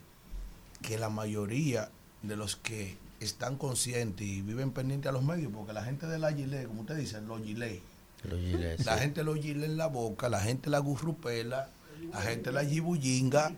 que 0.82 0.98
la 0.98 1.10
mayoría 1.10 1.90
de 2.22 2.36
los 2.36 2.56
que 2.56 2.96
están 3.24 3.56
conscientes 3.56 4.26
y 4.26 4.42
viven 4.42 4.70
pendientes 4.72 5.08
a 5.08 5.12
los 5.12 5.22
medios, 5.22 5.50
porque 5.54 5.72
la 5.72 5.84
gente 5.84 6.06
de 6.06 6.18
la 6.18 6.32
gilet, 6.32 6.66
como 6.66 6.82
usted 6.82 6.96
dice, 6.96 7.20
los 7.20 7.42
gilet, 7.42 7.80
Los 8.24 8.40
la 8.86 8.94
sí. 8.94 9.00
gente 9.00 9.22
los 9.24 9.38
gilet 9.38 9.64
en 9.70 9.76
la 9.76 9.86
boca, 9.86 10.28
la 10.28 10.40
gente 10.40 10.70
la 10.70 10.78
gurrupela, 10.78 11.68
la 12.12 12.20
gente 12.20 12.52
la 12.52 12.62
gibullinga, 12.64 13.52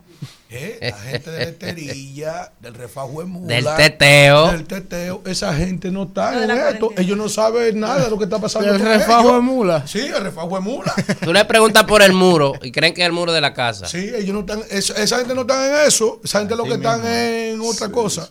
¿eh? 0.49 0.77
la 0.81 0.97
gente 0.97 1.29
de 1.31 1.37
la 1.37 1.43
esterilla, 1.51 2.51
del 2.61 2.75
refajo 2.75 3.19
de 3.19 3.25
mula, 3.25 3.47
Del 3.55 3.65
teteo. 3.75 4.51
del 4.53 4.63
teteo, 4.65 5.21
esa 5.25 5.53
gente 5.53 5.91
no 5.91 6.03
está 6.03 6.43
en 6.43 6.51
esto, 6.51 6.91
ellos 6.97 7.17
no 7.17 7.27
saben 7.27 7.77
nada 7.79 8.05
de 8.05 8.09
lo 8.09 8.17
que 8.17 8.23
está 8.23 8.39
pasando. 8.39 8.71
¿Del 8.71 8.81
con 8.81 8.87
refajo 8.91 9.21
ellos. 9.23 9.33
de 9.35 9.41
mula? 9.41 9.87
Sí, 9.87 9.99
el 9.99 10.23
refajo 10.23 10.55
de 10.55 10.61
mula. 10.61 10.93
Tú 11.21 11.33
le 11.33 11.43
preguntas 11.45 11.83
por 11.83 12.01
el 12.01 12.13
muro 12.13 12.53
y 12.61 12.71
creen 12.71 12.93
que 12.93 13.01
es 13.01 13.07
el 13.07 13.13
muro 13.13 13.33
de 13.33 13.41
la 13.41 13.53
casa. 13.53 13.85
Sí, 13.85 14.11
ellos 14.15 14.33
no 14.33 14.39
están, 14.41 14.61
esa, 14.69 14.93
esa 14.93 15.17
gente 15.19 15.35
no 15.35 15.41
está 15.41 15.81
en 15.83 15.87
eso, 15.87 16.21
esa 16.23 16.39
gente 16.39 16.55
lo 16.55 16.63
que 16.63 16.73
están 16.75 17.05
en 17.05 17.59
otra 17.61 17.89
cosa. 17.89 18.29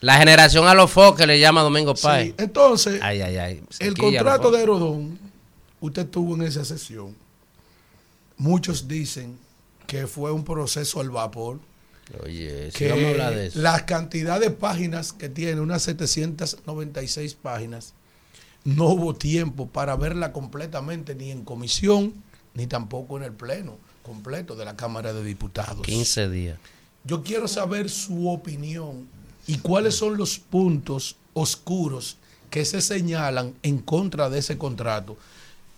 La 0.00 0.16
generación 0.18 0.68
a 0.68 0.74
los 0.74 0.90
foques 0.90 1.26
le 1.26 1.40
llama 1.40 1.62
Domingo 1.62 1.96
Sí, 1.96 2.02
Páez. 2.02 2.34
Entonces, 2.38 3.00
Ay, 3.02 3.20
ay, 3.20 3.36
ay. 3.36 3.62
el 3.80 3.96
contrato 3.96 4.50
de. 4.50 4.62
Herodón, 4.62 5.18
usted 5.80 6.02
estuvo 6.02 6.34
en 6.36 6.42
esa 6.42 6.64
sesión. 6.64 7.16
Muchos 8.36 8.86
dicen 8.86 9.36
que 9.86 10.06
fue 10.06 10.30
un 10.30 10.44
proceso 10.44 11.00
al 11.00 11.10
vapor. 11.10 11.58
Oye, 12.24 12.70
sí, 12.70 12.78
que 12.78 12.90
vamos 12.90 13.04
a 13.04 13.10
hablar 13.10 13.34
de 13.34 13.46
eso. 13.48 13.58
la 13.60 13.84
cantidad 13.84 14.38
de 14.40 14.50
páginas 14.50 15.12
que 15.12 15.28
tiene, 15.28 15.60
unas 15.60 15.82
796 15.82 17.34
páginas, 17.34 17.92
no 18.64 18.86
hubo 18.86 19.14
tiempo 19.14 19.66
para 19.66 19.96
verla 19.96 20.32
completamente 20.32 21.14
ni 21.14 21.30
en 21.30 21.44
comisión, 21.44 22.14
ni 22.54 22.66
tampoco 22.66 23.16
en 23.18 23.24
el 23.24 23.32
pleno 23.32 23.76
completo 24.02 24.54
de 24.56 24.64
la 24.64 24.76
Cámara 24.76 25.12
de 25.12 25.22
Diputados. 25.24 25.82
15 25.84 26.28
días. 26.30 26.58
Yo 27.04 27.22
quiero 27.22 27.46
saber 27.48 27.90
su 27.90 28.28
opinión 28.30 29.08
y 29.48 29.58
cuáles 29.58 29.96
son 29.96 30.16
los 30.16 30.38
puntos 30.38 31.16
oscuros 31.32 32.18
que 32.50 32.64
se 32.64 32.80
señalan 32.80 33.54
en 33.62 33.78
contra 33.78 34.30
de 34.30 34.38
ese 34.38 34.56
contrato, 34.56 35.16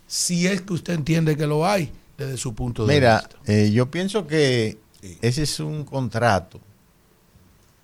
si 0.07 0.47
es 0.47 0.61
que 0.61 0.73
usted 0.75 0.95
entiende 0.95 1.37
que 1.37 1.47
lo 1.47 1.65
hay 1.67 1.91
desde 2.19 2.37
su 2.37 2.53
punto 2.55 2.85
de 2.85 2.95
Mira, 2.95 3.21
vista. 3.21 3.37
eh, 3.47 3.71
yo 3.73 3.91
pienso 3.91 4.27
que 4.27 4.77
ese 5.23 5.45
es 5.45 5.61
un 5.61 5.85
contrato 5.85 6.61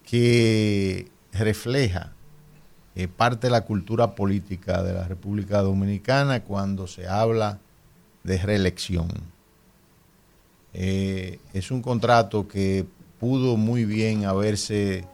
que 0.05 1.09
refleja 1.33 2.13
eh, 2.95 3.09
parte 3.09 3.47
de 3.47 3.51
la 3.53 3.63
cultura 3.65 4.15
política 4.15 4.83
de 4.83 4.93
la 4.93 5.07
República 5.07 5.63
Dominicana 5.63 6.43
cuando 6.43 6.87
se 6.87 7.07
habla 7.07 7.61
de 8.25 8.39
reelección. 8.39 9.09
Eh, 10.75 11.39
es 11.55 11.71
un 11.71 11.81
contrato 11.81 12.49
que 12.49 12.87
pudo 13.21 13.57
muy 13.57 13.85
bien 13.85 14.25
haberse 14.25 15.05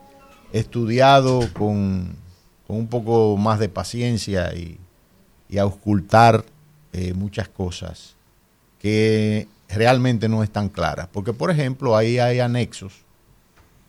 estudiado 0.53 1.49
con, 1.53 2.16
con 2.66 2.77
un 2.77 2.87
poco 2.89 3.37
más 3.37 3.59
de 3.59 3.69
paciencia 3.69 4.55
y, 4.55 4.79
y 5.49 5.59
auscultar 5.59 6.45
eh, 6.93 7.15
muchas 7.15 7.49
cosas 7.49 8.16
que 8.79 9.49
realmente 9.69 10.29
no 10.29 10.43
están 10.43 10.69
claras. 10.69 11.09
Porque, 11.12 11.33
por 11.33 11.51
ejemplo, 11.51 11.97
ahí 11.97 12.19
hay 12.19 12.41
anexos 12.41 12.93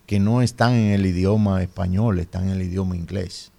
que 0.06 0.19
no 0.19 0.41
están 0.41 0.73
en 0.73 0.91
el 0.91 1.06
idioma 1.06 1.64
español, 1.64 2.19
están 2.19 2.45
en 2.45 2.52
el 2.52 2.61
idioma 2.64 2.95
inglés. 2.95 3.52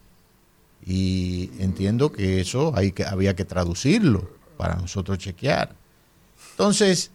Y 0.87 1.51
entiendo 1.59 2.13
que 2.13 2.41
eso 2.41 2.73
hay 2.77 2.93
que, 2.93 3.05
había 3.05 3.35
que 3.35 3.45
traducirlo 3.45 4.31
para 4.57 4.77
nosotros 4.77 5.19
chequear. 5.19 5.75
Entonces, 6.53 7.11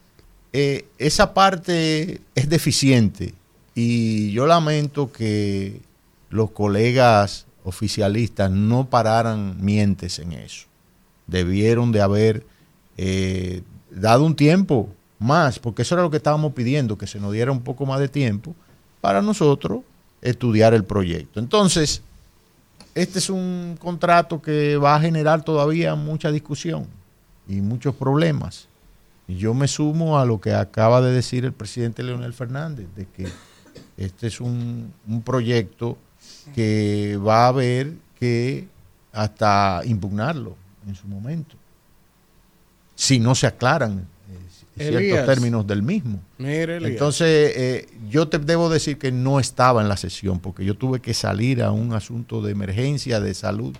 eh, 0.52 0.86
esa 0.98 1.32
parte 1.32 2.20
es 2.34 2.48
deficiente 2.48 3.34
y 3.82 4.30
yo 4.32 4.46
lamento 4.46 5.10
que 5.10 5.80
los 6.28 6.50
colegas 6.50 7.46
oficialistas 7.64 8.50
no 8.50 8.90
pararan 8.90 9.56
mientes 9.64 10.18
en 10.18 10.32
eso. 10.32 10.66
Debieron 11.26 11.90
de 11.90 12.02
haber 12.02 12.44
eh, 12.98 13.62
dado 13.90 14.26
un 14.26 14.36
tiempo 14.36 14.90
más, 15.18 15.58
porque 15.58 15.80
eso 15.80 15.94
era 15.94 16.02
lo 16.02 16.10
que 16.10 16.18
estábamos 16.18 16.52
pidiendo, 16.52 16.98
que 16.98 17.06
se 17.06 17.18
nos 17.18 17.32
diera 17.32 17.52
un 17.52 17.62
poco 17.62 17.86
más 17.86 18.00
de 18.00 18.08
tiempo 18.08 18.54
para 19.00 19.22
nosotros 19.22 19.80
estudiar 20.20 20.74
el 20.74 20.84
proyecto. 20.84 21.40
Entonces, 21.40 22.02
este 22.94 23.18
es 23.18 23.30
un 23.30 23.78
contrato 23.80 24.42
que 24.42 24.76
va 24.76 24.94
a 24.94 25.00
generar 25.00 25.42
todavía 25.42 25.94
mucha 25.94 26.30
discusión 26.30 26.86
y 27.48 27.62
muchos 27.62 27.94
problemas. 27.94 28.68
Y 29.26 29.36
yo 29.36 29.54
me 29.54 29.68
sumo 29.68 30.18
a 30.18 30.26
lo 30.26 30.38
que 30.38 30.52
acaba 30.52 31.00
de 31.00 31.12
decir 31.12 31.46
el 31.46 31.54
presidente 31.54 32.02
Leonel 32.02 32.34
Fernández, 32.34 32.86
de 32.94 33.06
que 33.06 33.28
este 34.00 34.26
es 34.26 34.40
un, 34.40 34.92
un 35.06 35.22
proyecto 35.22 35.96
que 36.54 37.16
va 37.16 37.44
a 37.44 37.48
haber 37.48 37.92
que 38.18 38.68
hasta 39.12 39.82
impugnarlo 39.84 40.56
en 40.86 40.94
su 40.94 41.06
momento, 41.06 41.56
si 42.94 43.18
no 43.18 43.34
se 43.34 43.46
aclaran 43.46 44.06
eh, 44.30 44.34
ciertos 44.76 45.00
Elías. 45.00 45.26
términos 45.26 45.66
del 45.66 45.82
mismo. 45.82 46.20
Elías. 46.38 46.82
Entonces, 46.82 47.52
eh, 47.56 47.88
yo 48.08 48.28
te 48.28 48.38
debo 48.38 48.68
decir 48.68 48.98
que 48.98 49.12
no 49.12 49.40
estaba 49.40 49.82
en 49.82 49.88
la 49.88 49.96
sesión, 49.96 50.40
porque 50.40 50.64
yo 50.64 50.74
tuve 50.74 51.00
que 51.00 51.14
salir 51.14 51.62
a 51.62 51.70
un 51.70 51.92
asunto 51.92 52.42
de 52.42 52.52
emergencia 52.52 53.20
de 53.20 53.34
salud 53.34 53.76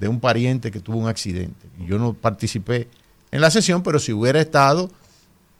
de 0.00 0.08
un 0.08 0.18
pariente 0.18 0.70
que 0.70 0.80
tuvo 0.80 0.98
un 0.98 1.08
accidente. 1.08 1.68
Y 1.78 1.86
yo 1.86 1.98
no 1.98 2.14
participé 2.14 2.88
en 3.30 3.40
la 3.42 3.50
sesión, 3.50 3.82
pero 3.82 3.98
si 3.98 4.12
hubiera 4.12 4.40
estado, 4.40 4.90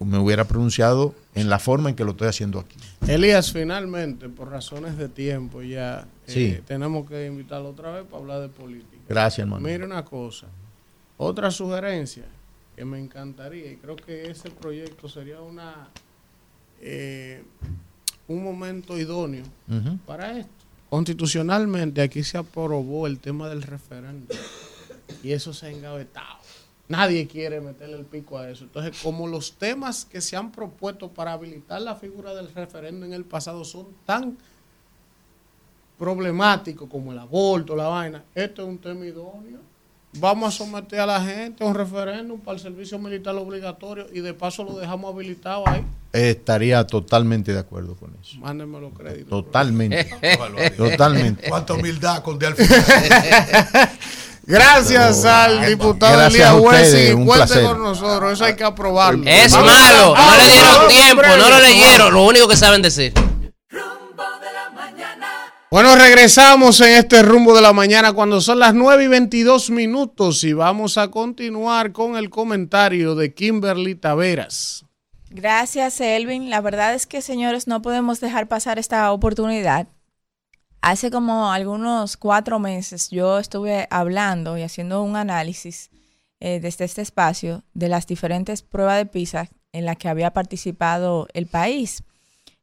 me 0.01 0.18
hubiera 0.18 0.44
pronunciado 0.47 1.14
en 1.35 1.48
la 1.51 1.59
forma 1.59 1.90
en 1.90 1.97
que 1.97 2.05
lo 2.05 2.12
estoy 2.12 2.28
haciendo 2.28 2.59
aquí. 2.59 2.77
Elías, 3.06 3.52
finalmente, 3.52 4.28
por 4.28 4.51
razones 4.51 4.97
de 4.97 5.09
tiempo, 5.09 5.62
ya 5.62 6.06
eh, 6.27 6.62
tenemos 6.66 7.09
que 7.09 7.27
invitarlo 7.27 7.70
otra 7.70 7.93
vez 7.93 8.05
para 8.05 8.18
hablar 8.18 8.40
de 8.40 8.48
política. 8.48 9.02
Gracias, 9.09 9.40
hermano. 9.40 9.66
Mire 9.66 9.85
una 9.85 10.05
cosa, 10.05 10.47
otra 11.16 11.51
sugerencia 11.51 12.24
que 12.74 12.85
me 12.85 12.98
encantaría, 12.98 13.72
y 13.72 13.77
creo 13.77 13.97
que 13.97 14.31
ese 14.31 14.51
proyecto 14.51 15.09
sería 15.09 15.40
una 15.40 15.89
eh, 16.81 17.43
un 18.27 18.44
momento 18.44 18.97
idóneo 18.97 19.44
para 20.06 20.39
esto. 20.39 20.52
Constitucionalmente 20.89 22.01
aquí 22.01 22.22
se 22.22 22.39
aprobó 22.39 23.06
el 23.06 23.18
tema 23.18 23.48
del 23.48 23.62
referéndum 23.62 24.36
y 25.22 25.32
eso 25.32 25.52
se 25.52 25.66
ha 25.66 25.70
engavetado. 25.70 26.40
Nadie 26.91 27.29
quiere 27.29 27.61
meterle 27.61 27.97
el 27.97 28.05
pico 28.05 28.37
a 28.37 28.51
eso. 28.51 28.65
Entonces, 28.65 29.01
como 29.01 29.29
los 29.29 29.53
temas 29.53 30.05
que 30.05 30.21
se 30.21 30.37
han 30.37 30.51
propuesto 30.51 31.09
para 31.09 31.35
habilitar 31.35 31.81
la 31.81 31.95
figura 31.95 32.35
del 32.35 32.53
referéndum 32.53 33.05
en 33.05 33.12
el 33.12 33.25
pasado 33.25 33.65
son 33.65 33.87
tan 34.05 34.37
problemáticos 35.97 36.91
como 36.91 37.12
el 37.12 37.21
aborto, 37.21 37.77
la 37.77 37.87
vaina, 37.87 38.25
esto 38.35 38.62
es 38.62 38.69
un 38.69 38.79
tema 38.79 39.07
idóneo. 39.07 39.61
Vamos 40.15 40.53
a 40.53 40.59
someter 40.59 40.99
a 40.99 41.07
la 41.07 41.25
gente 41.25 41.62
a 41.62 41.69
un 41.69 41.77
referéndum 41.77 42.41
para 42.41 42.57
el 42.57 42.61
servicio 42.61 42.99
militar 42.99 43.37
obligatorio 43.37 44.09
y 44.12 44.19
de 44.19 44.35
paso 44.35 44.65
lo 44.65 44.77
dejamos 44.77 45.15
habilitado 45.15 45.69
ahí. 45.69 45.85
Estaría 46.12 46.85
totalmente 46.89 47.53
de 47.53 47.61
acuerdo 47.61 47.95
con 47.95 48.17
eso. 48.21 48.37
Mándenme 48.41 48.81
los 48.81 48.93
créditos. 48.95 49.29
Totalmente. 49.29 50.11
Totalmente. 50.77 51.49
Cuánta 51.49 51.75
humildad 51.75 52.21
con 52.25 52.37
de 52.37 52.49
Gracias 54.43 55.25
al 55.25 55.67
diputado 55.67 56.12
Gracias 56.17 56.35
Elías 56.35 56.49
a 56.51 56.55
ustedes, 56.57 56.93
Huesi. 56.95 57.12
un 57.12 57.27
Cuente 57.27 57.47
placer. 57.47 57.65
con 57.65 57.83
nosotros, 57.83 58.33
eso 58.33 58.45
hay 58.45 58.57
que 58.57 58.65
aprobarlo. 58.65 59.23
Es 59.27 59.53
Vamos 59.53 59.71
malo, 59.73 60.15
no 60.17 60.37
le 60.37 60.47
dieron 60.51 60.89
tiempo, 60.89 61.23
no 61.39 61.49
lo 61.51 61.61
leyeron, 61.61 62.12
lo 62.15 62.25
único 62.25 62.49
que 62.49 62.57
saben 62.57 62.83
decir. 62.83 63.12
Bueno, 65.71 65.95
regresamos 65.95 66.81
en 66.81 66.95
este 66.97 67.23
rumbo 67.23 67.55
de 67.55 67.62
la 67.62 67.73
mañana 67.73 68.12
cuando 68.12 68.41
son 68.41 68.59
las 68.59 68.75
9 68.75 69.05
y 69.05 69.07
22 69.07 69.71
minutos 69.71 70.43
y 70.43 70.53
vamos 70.53 70.99
a 70.99 71.09
continuar 71.12 71.93
con 71.93 72.17
el 72.17 72.29
comentario 72.29 73.15
de 73.15 73.33
Kimberly 73.35 73.95
Taveras. 73.95 74.85
Gracias, 75.29 76.01
Elvin. 76.01 76.51
La 76.51 76.61
verdad 76.61 76.95
es 76.95 77.07
que, 77.07 77.23
señores, 77.23 77.69
no 77.69 77.83
podemos 77.83 78.19
dejar 78.19 78.49
pasar 78.49 78.81
esta 78.81 79.12
oportunidad. 79.12 79.87
Hace 80.82 81.11
como 81.11 81.52
algunos 81.52 82.16
cuatro 82.16 82.59
meses 82.59 83.11
yo 83.11 83.39
estuve 83.39 83.86
hablando 83.90 84.57
y 84.57 84.62
haciendo 84.62 85.02
un 85.02 85.16
análisis 85.16 85.90
eh, 86.40 86.59
desde 86.59 86.86
este 86.86 87.02
espacio 87.02 87.65
de 87.74 87.89
las 87.89 88.07
diferentes 88.07 88.62
pruebas 88.62 88.97
de 88.97 89.05
PISA 89.05 89.51
en 89.73 89.85
las 89.85 89.98
que 89.98 90.09
había 90.09 90.32
participado 90.32 91.28
el 91.35 91.47
país, 91.47 92.02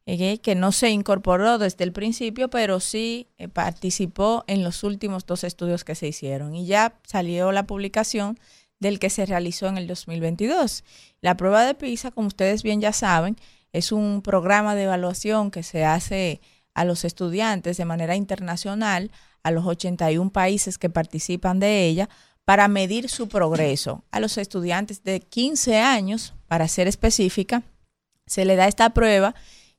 eh, 0.07 0.39
que 0.39 0.55
no 0.55 0.71
se 0.71 0.89
incorporó 0.89 1.59
desde 1.59 1.83
el 1.83 1.93
principio, 1.93 2.49
pero 2.49 2.79
sí 2.79 3.27
eh, 3.37 3.49
participó 3.49 4.43
en 4.47 4.63
los 4.63 4.83
últimos 4.83 5.27
dos 5.27 5.43
estudios 5.43 5.83
que 5.83 5.93
se 5.93 6.07
hicieron. 6.07 6.55
Y 6.55 6.65
ya 6.65 6.99
salió 7.05 7.51
la 7.51 7.67
publicación 7.67 8.39
del 8.79 8.97
que 8.97 9.11
se 9.11 9.27
realizó 9.27 9.67
en 9.67 9.77
el 9.77 9.85
2022. 9.85 10.83
La 11.21 11.37
prueba 11.37 11.63
de 11.63 11.75
PISA, 11.75 12.09
como 12.09 12.29
ustedes 12.29 12.63
bien 12.63 12.81
ya 12.81 12.93
saben, 12.93 13.37
es 13.73 13.91
un 13.91 14.23
programa 14.23 14.73
de 14.73 14.83
evaluación 14.83 15.51
que 15.51 15.61
se 15.61 15.85
hace 15.85 16.41
a 16.77 16.85
los 16.85 17.05
estudiantes 17.05 17.75
de 17.77 17.85
manera 17.85 18.15
internacional, 18.15 19.09
a 19.41 19.49
los 19.49 19.65
81 19.65 20.29
países 20.29 20.77
que 20.77 20.91
participan 20.91 21.59
de 21.59 21.87
ella, 21.87 22.07
para 22.45 22.67
medir 22.67 23.09
su 23.09 23.27
progreso. 23.27 24.03
A 24.11 24.19
los 24.19 24.37
estudiantes 24.37 25.03
de 25.03 25.19
15 25.19 25.79
años, 25.79 26.35
para 26.47 26.67
ser 26.67 26.87
específica, 26.87 27.63
se 28.27 28.45
le 28.45 28.55
da 28.55 28.67
esta 28.67 28.91
prueba 28.91 29.33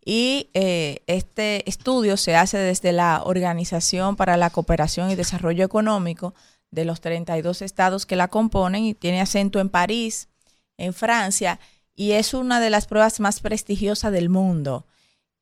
y 0.04 0.50
eh, 0.54 1.04
este 1.06 1.68
estudio 1.70 2.16
se 2.16 2.34
hace 2.34 2.58
desde 2.58 2.90
la 2.90 3.22
Organización 3.22 4.16
para 4.16 4.36
la 4.36 4.50
Cooperación 4.50 5.12
y 5.12 5.14
Desarrollo 5.14 5.64
Económico 5.64 6.34
de 6.72 6.84
los 6.84 7.00
32 7.00 7.62
estados 7.62 8.06
que 8.06 8.16
la 8.16 8.26
componen 8.26 8.82
y 8.82 8.94
tiene 8.94 9.20
acento 9.20 9.60
en 9.60 9.68
París, 9.68 10.30
en 10.78 10.94
Francia, 10.94 11.60
y 11.94 12.12
es 12.12 12.34
una 12.34 12.58
de 12.58 12.70
las 12.70 12.88
pruebas 12.88 13.20
más 13.20 13.38
prestigiosas 13.38 14.10
del 14.10 14.30
mundo. 14.30 14.84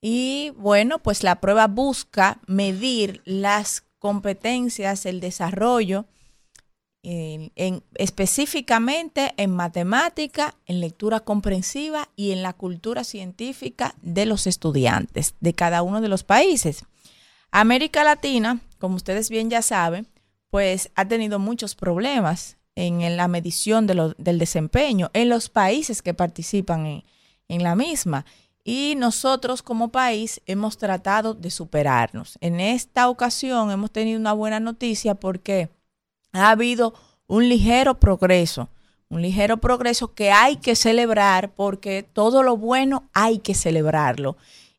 Y 0.01 0.53
bueno, 0.57 0.99
pues 0.99 1.23
la 1.23 1.41
prueba 1.41 1.67
busca 1.67 2.41
medir 2.47 3.23
las 3.25 3.85
competencias, 3.99 5.07
el 5.07 5.21
desarrollo, 5.21 6.05
en, 7.03 7.53
en- 7.57 7.83
específicamente 7.95 9.33
en 9.37 9.51
matemática, 9.51 10.55
en 10.67 10.81
lectura 10.81 11.21
comprensiva 11.21 12.09
y 12.17 12.33
en 12.33 12.43
la 12.43 12.53
cultura 12.53 13.05
científica 13.05 13.95
de 14.03 14.27
los 14.27 14.47
estudiantes 14.47 15.35
de 15.41 15.55
cada 15.55 15.83
uno 15.83 16.01
de 16.01 16.09
los 16.09 16.25
países. 16.25 16.85
América 17.53 18.05
Latina, 18.05 18.61
como 18.79 18.97
ustedes 18.97 19.31
bien 19.31 19.51
ya 19.51 19.63
saben, 19.63 20.09
pues 20.51 20.91
ha 20.95 21.07
tenido 21.07 21.39
muchos 21.39 21.75
problemas 21.75 22.57
en, 22.75 23.17
la 23.17 23.29
medición 23.29 23.87
del 23.87 24.39
desempeño 24.39 25.11
en 25.15 25.29
los 25.29 25.49
países 25.49 26.03
que 26.03 26.13
participan 26.15 27.05
en 27.49 27.63
la 27.63 27.75
misma. 27.77 28.27
Y 28.69 28.97
nosotros 28.97 29.63
como 29.63 29.93
país 29.93 30.43
hemos 30.45 30.77
tratado 30.77 31.35
de 31.35 31.53
superarnos. 31.53 32.37
En 32.41 32.59
esta 32.59 33.09
ocasión 33.09 33.71
hemos 33.71 33.93
tenido 33.93 34.19
una 34.19 34.33
buena 34.33 34.59
noticia 34.59 35.15
porque 35.15 35.69
ha 36.33 36.51
habido 36.51 36.93
un 37.29 37.49
ligero 37.49 38.01
progreso, 38.01 38.69
un 39.09 39.23
ligero 39.23 39.59
progreso 39.59 40.15
que 40.15 40.33
hay 40.33 40.57
que 40.57 40.75
celebrar 40.75 41.55
porque 41.55 42.03
todo 42.03 42.43
lo 42.43 42.57
bueno 42.57 43.09
hay 43.13 43.39
que 43.39 43.55
celebrarlo. 43.55 44.37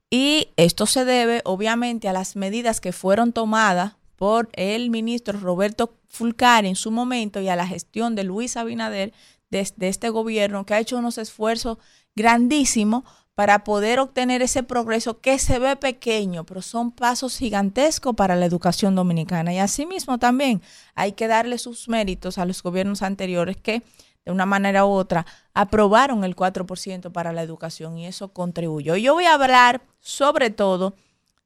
Y 0.09 0.49
esto 0.57 0.85
se 0.85 1.05
debe 1.05 1.41
obviamente 1.45 2.09
a 2.09 2.13
las 2.13 2.35
medidas 2.35 2.81
que 2.81 2.91
fueron 2.91 3.31
tomadas 3.31 3.93
por 4.17 4.49
el 4.51 4.89
ministro 4.89 5.39
Roberto 5.39 5.93
Fulcari 6.09 6.67
en 6.67 6.75
su 6.75 6.91
momento 6.91 7.39
y 7.39 7.47
a 7.47 7.55
la 7.55 7.65
gestión 7.65 8.15
de 8.15 8.25
Luis 8.25 8.57
Abinader 8.57 9.13
desde 9.49 9.87
este 9.87 10.09
gobierno 10.09 10.65
que 10.65 10.73
ha 10.73 10.79
hecho 10.79 10.97
unos 10.97 11.17
esfuerzos 11.17 11.77
grandísimos 12.17 13.05
para 13.37 13.63
poder 13.63 13.99
obtener 13.99 14.41
ese 14.41 14.63
progreso 14.63 15.21
que 15.21 15.37
se 15.37 15.59
ve 15.59 15.75
pequeño, 15.75 16.43
pero 16.43 16.63
son 16.63 16.89
pasos 16.89 17.37
gigantescos 17.37 18.15
para 18.15 18.35
la 18.35 18.47
educación 18.47 18.95
dominicana. 18.95 19.53
Y 19.53 19.59
asimismo 19.59 20.17
también 20.17 20.59
hay 20.95 21.11
que 21.11 21.27
darle 21.27 21.59
sus 21.59 21.87
méritos 21.87 22.39
a 22.39 22.45
los 22.45 22.63
gobiernos 22.63 23.03
anteriores 23.03 23.55
que 23.55 23.83
de 24.25 24.31
una 24.31 24.47
manera 24.47 24.87
u 24.87 24.89
otra 24.89 25.27
aprobaron 25.53 26.23
el 26.23 26.35
4% 26.35 27.11
para 27.11 27.31
la 27.31 27.43
educación 27.43 27.99
y 27.99 28.07
eso 28.07 28.29
contribuyó. 28.29 28.95
Yo 28.95 29.13
voy 29.13 29.25
a 29.25 29.35
hablar 29.35 29.81
sobre 29.99 30.49
todo 30.49 30.95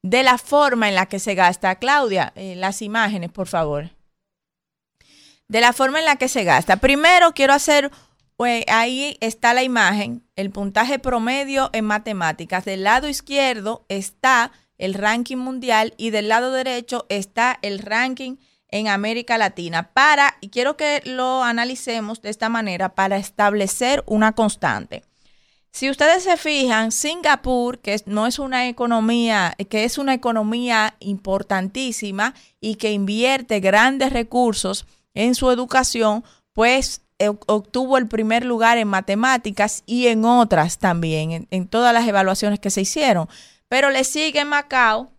de 0.01 0.23
la 0.23 0.37
forma 0.37 0.87
en 0.87 0.95
la 0.95 1.07
que 1.07 1.19
se 1.19 1.35
gasta. 1.35 1.75
Claudia, 1.75 2.31
eh, 2.37 2.55
las 2.55 2.81
imágenes, 2.81 3.31
por 3.31 3.49
favor. 3.49 3.89
De 5.49 5.59
la 5.59 5.73
forma 5.73 5.99
en 5.99 6.05
la 6.05 6.15
que 6.15 6.29
se 6.29 6.45
gasta. 6.45 6.77
Primero 6.77 7.33
quiero 7.33 7.51
hacer, 7.51 7.91
pues, 8.41 8.63
ahí 8.69 9.17
está 9.19 9.53
la 9.53 9.61
imagen, 9.61 10.23
el 10.35 10.49
puntaje 10.49 10.97
promedio 10.97 11.69
en 11.73 11.85
matemáticas. 11.85 12.65
Del 12.65 12.83
lado 12.83 13.07
izquierdo 13.07 13.85
está 13.87 14.51
el 14.79 14.95
ranking 14.95 15.37
mundial 15.37 15.93
y 15.95 16.09
del 16.09 16.27
lado 16.27 16.51
derecho 16.51 17.05
está 17.09 17.59
el 17.61 17.77
ranking 17.77 18.37
en 18.69 18.87
América 18.87 19.37
Latina. 19.37 19.93
Para, 19.93 20.37
y 20.41 20.49
quiero 20.49 20.75
que 20.75 21.03
lo 21.05 21.43
analicemos 21.43 22.23
de 22.23 22.31
esta 22.31 22.49
manera 22.49 22.95
para 22.95 23.17
establecer 23.17 24.03
una 24.07 24.31
constante. 24.31 25.03
Si 25.71 25.87
ustedes 25.91 26.23
se 26.23 26.35
fijan, 26.35 26.91
Singapur, 26.91 27.77
que 27.77 28.01
no 28.07 28.25
es 28.25 28.39
una 28.39 28.67
economía, 28.67 29.55
que 29.69 29.83
es 29.83 29.99
una 29.99 30.15
economía 30.15 30.95
importantísima 30.99 32.33
y 32.59 32.73
que 32.73 32.91
invierte 32.91 33.59
grandes 33.59 34.11
recursos 34.11 34.87
en 35.13 35.35
su 35.35 35.51
educación, 35.51 36.23
pues 36.53 37.03
obtuvo 37.29 37.97
el 37.97 38.07
primer 38.07 38.45
lugar 38.45 38.77
en 38.77 38.87
matemáticas 38.87 39.83
y 39.85 40.07
en 40.07 40.25
otras 40.25 40.79
también, 40.79 41.47
en, 41.49 41.67
todas 41.67 41.93
las 41.93 42.07
evaluaciones 42.07 42.59
que 42.59 42.69
se 42.69 42.81
hicieron. 42.81 43.27
Pero 43.67 43.89
le 43.89 44.03
sigue 44.03 44.43
Macao, 44.45 45.11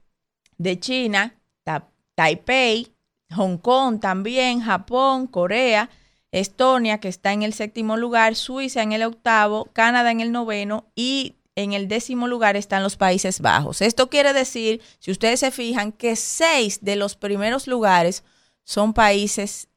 de 0.59 0.79
China, 0.79 1.35
Ta- 1.65 1.89
Taipei, 2.15 2.93
Hong 3.35 3.57
Kong 3.57 4.01
también, 4.01 4.61
Japón, 4.61 5.27
Corea, 5.27 5.91
Estonia, 6.31 6.99
que 6.99 7.09
está 7.09 7.33
en 7.33 7.43
el 7.43 7.53
séptimo 7.53 7.97
lugar, 7.97 8.35
Suiza 8.37 8.83
en 8.83 8.93
el 8.93 9.03
octavo, 9.03 9.69
Canadá 9.73 10.11
en 10.11 10.21
el 10.21 10.33
noveno 10.33 10.87
y 10.95 11.37
en 11.57 11.73
el 11.75 11.89
décimo 11.89 12.29
lugar 12.29 12.57
están 12.57 12.83
los 12.83 12.97
Países 12.97 13.41
Bajos. 13.41 13.83
Esto 13.83 14.09
quiere 14.09 14.33
decir, 14.33 14.81
si 14.99 15.11
ustedes 15.11 15.41
se 15.41 15.51
fijan, 15.51 15.93
que 15.93 16.17
seis 16.17 16.79
de 16.83 16.97
los 16.97 17.17
primeros 17.17 17.67
lugares 17.67 18.25
son 18.65 18.95
países 18.95 19.65
eh, 19.65 19.72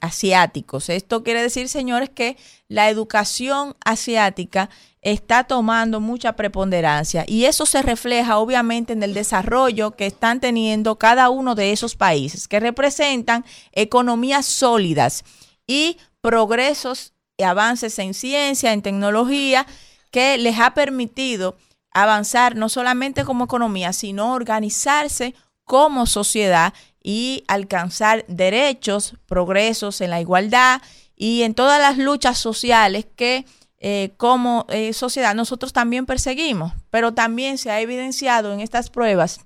asiáticos. 0.00 0.88
Esto 0.88 1.22
quiere 1.22 1.42
decir, 1.42 1.68
señores, 1.68 2.10
que 2.10 2.36
la 2.68 2.88
educación 2.88 3.76
asiática 3.84 4.70
está 5.02 5.44
tomando 5.44 6.00
mucha 6.00 6.34
preponderancia 6.34 7.24
y 7.26 7.44
eso 7.44 7.66
se 7.66 7.82
refleja 7.82 8.38
obviamente 8.38 8.92
en 8.92 9.02
el 9.02 9.14
desarrollo 9.14 9.92
que 9.92 10.06
están 10.06 10.40
teniendo 10.40 10.96
cada 10.96 11.30
uno 11.30 11.54
de 11.54 11.72
esos 11.72 11.96
países, 11.96 12.48
que 12.48 12.60
representan 12.60 13.44
economías 13.72 14.46
sólidas 14.46 15.24
y 15.66 15.98
progresos 16.20 17.12
y 17.36 17.44
avances 17.44 17.98
en 17.98 18.14
ciencia, 18.14 18.72
en 18.72 18.82
tecnología, 18.82 19.66
que 20.10 20.38
les 20.38 20.58
ha 20.58 20.74
permitido 20.74 21.56
avanzar 21.92 22.56
no 22.56 22.68
solamente 22.68 23.24
como 23.24 23.44
economía, 23.44 23.92
sino 23.92 24.32
organizarse 24.32 25.34
como 25.64 26.06
sociedad 26.06 26.74
y 27.10 27.42
alcanzar 27.48 28.26
derechos, 28.28 29.14
progresos 29.24 30.02
en 30.02 30.10
la 30.10 30.20
igualdad 30.20 30.82
y 31.16 31.40
en 31.40 31.54
todas 31.54 31.80
las 31.80 31.96
luchas 31.96 32.36
sociales 32.36 33.06
que 33.16 33.46
eh, 33.78 34.10
como 34.18 34.66
eh, 34.68 34.92
sociedad 34.92 35.34
nosotros 35.34 35.72
también 35.72 36.04
perseguimos. 36.04 36.74
Pero 36.90 37.14
también 37.14 37.56
se 37.56 37.70
ha 37.70 37.80
evidenciado 37.80 38.52
en 38.52 38.60
estas 38.60 38.90
pruebas 38.90 39.40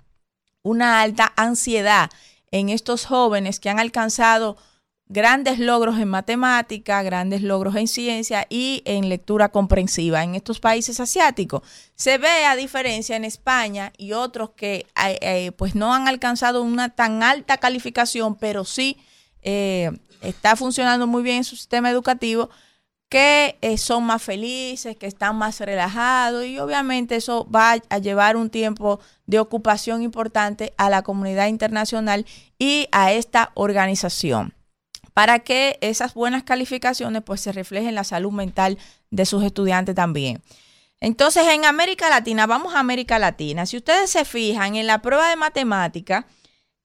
una 0.64 1.02
alta 1.02 1.32
ansiedad 1.36 2.10
en 2.50 2.68
estos 2.68 3.06
jóvenes 3.06 3.60
que 3.60 3.70
han 3.70 3.78
alcanzado 3.78 4.56
grandes 5.12 5.58
logros 5.58 5.98
en 5.98 6.08
matemática, 6.08 7.02
grandes 7.02 7.42
logros 7.42 7.76
en 7.76 7.86
ciencia 7.86 8.46
y 8.48 8.82
en 8.86 9.08
lectura 9.08 9.50
comprensiva 9.50 10.24
en 10.24 10.34
estos 10.34 10.58
países 10.58 11.00
asiáticos. 11.00 11.62
Se 11.94 12.16
ve 12.16 12.46
a 12.46 12.56
diferencia 12.56 13.14
en 13.14 13.24
España 13.24 13.92
y 13.98 14.12
otros 14.12 14.50
que 14.56 14.86
eh, 15.04 15.18
eh, 15.20 15.52
pues 15.52 15.74
no 15.74 15.92
han 15.94 16.08
alcanzado 16.08 16.62
una 16.62 16.88
tan 16.88 17.22
alta 17.22 17.58
calificación, 17.58 18.36
pero 18.36 18.64
sí 18.64 18.96
eh, 19.42 19.90
está 20.22 20.56
funcionando 20.56 21.06
muy 21.06 21.22
bien 21.22 21.44
su 21.44 21.56
sistema 21.56 21.90
educativo, 21.90 22.48
que 23.10 23.58
eh, 23.60 23.76
son 23.76 24.04
más 24.04 24.22
felices, 24.22 24.96
que 24.96 25.06
están 25.06 25.36
más 25.36 25.60
relajados 25.60 26.46
y 26.46 26.58
obviamente 26.58 27.16
eso 27.16 27.46
va 27.54 27.76
a 27.90 27.98
llevar 27.98 28.38
un 28.38 28.48
tiempo 28.48 29.00
de 29.26 29.38
ocupación 29.38 30.02
importante 30.02 30.72
a 30.78 30.88
la 30.88 31.02
comunidad 31.02 31.48
internacional 31.48 32.24
y 32.58 32.88
a 32.90 33.12
esta 33.12 33.50
organización. 33.52 34.54
Para 35.14 35.40
que 35.40 35.78
esas 35.80 36.14
buenas 36.14 36.42
calificaciones 36.42 37.22
pues 37.22 37.40
se 37.40 37.52
reflejen 37.52 37.90
en 37.90 37.94
la 37.94 38.04
salud 38.04 38.32
mental 38.32 38.78
de 39.10 39.26
sus 39.26 39.44
estudiantes 39.44 39.94
también. 39.94 40.42
Entonces, 41.00 41.46
en 41.48 41.64
América 41.64 42.08
Latina, 42.08 42.46
vamos 42.46 42.74
a 42.74 42.78
América 42.78 43.18
Latina. 43.18 43.66
Si 43.66 43.76
ustedes 43.76 44.10
se 44.10 44.24
fijan 44.24 44.76
en 44.76 44.86
la 44.86 45.02
prueba 45.02 45.28
de 45.28 45.36
matemática, 45.36 46.26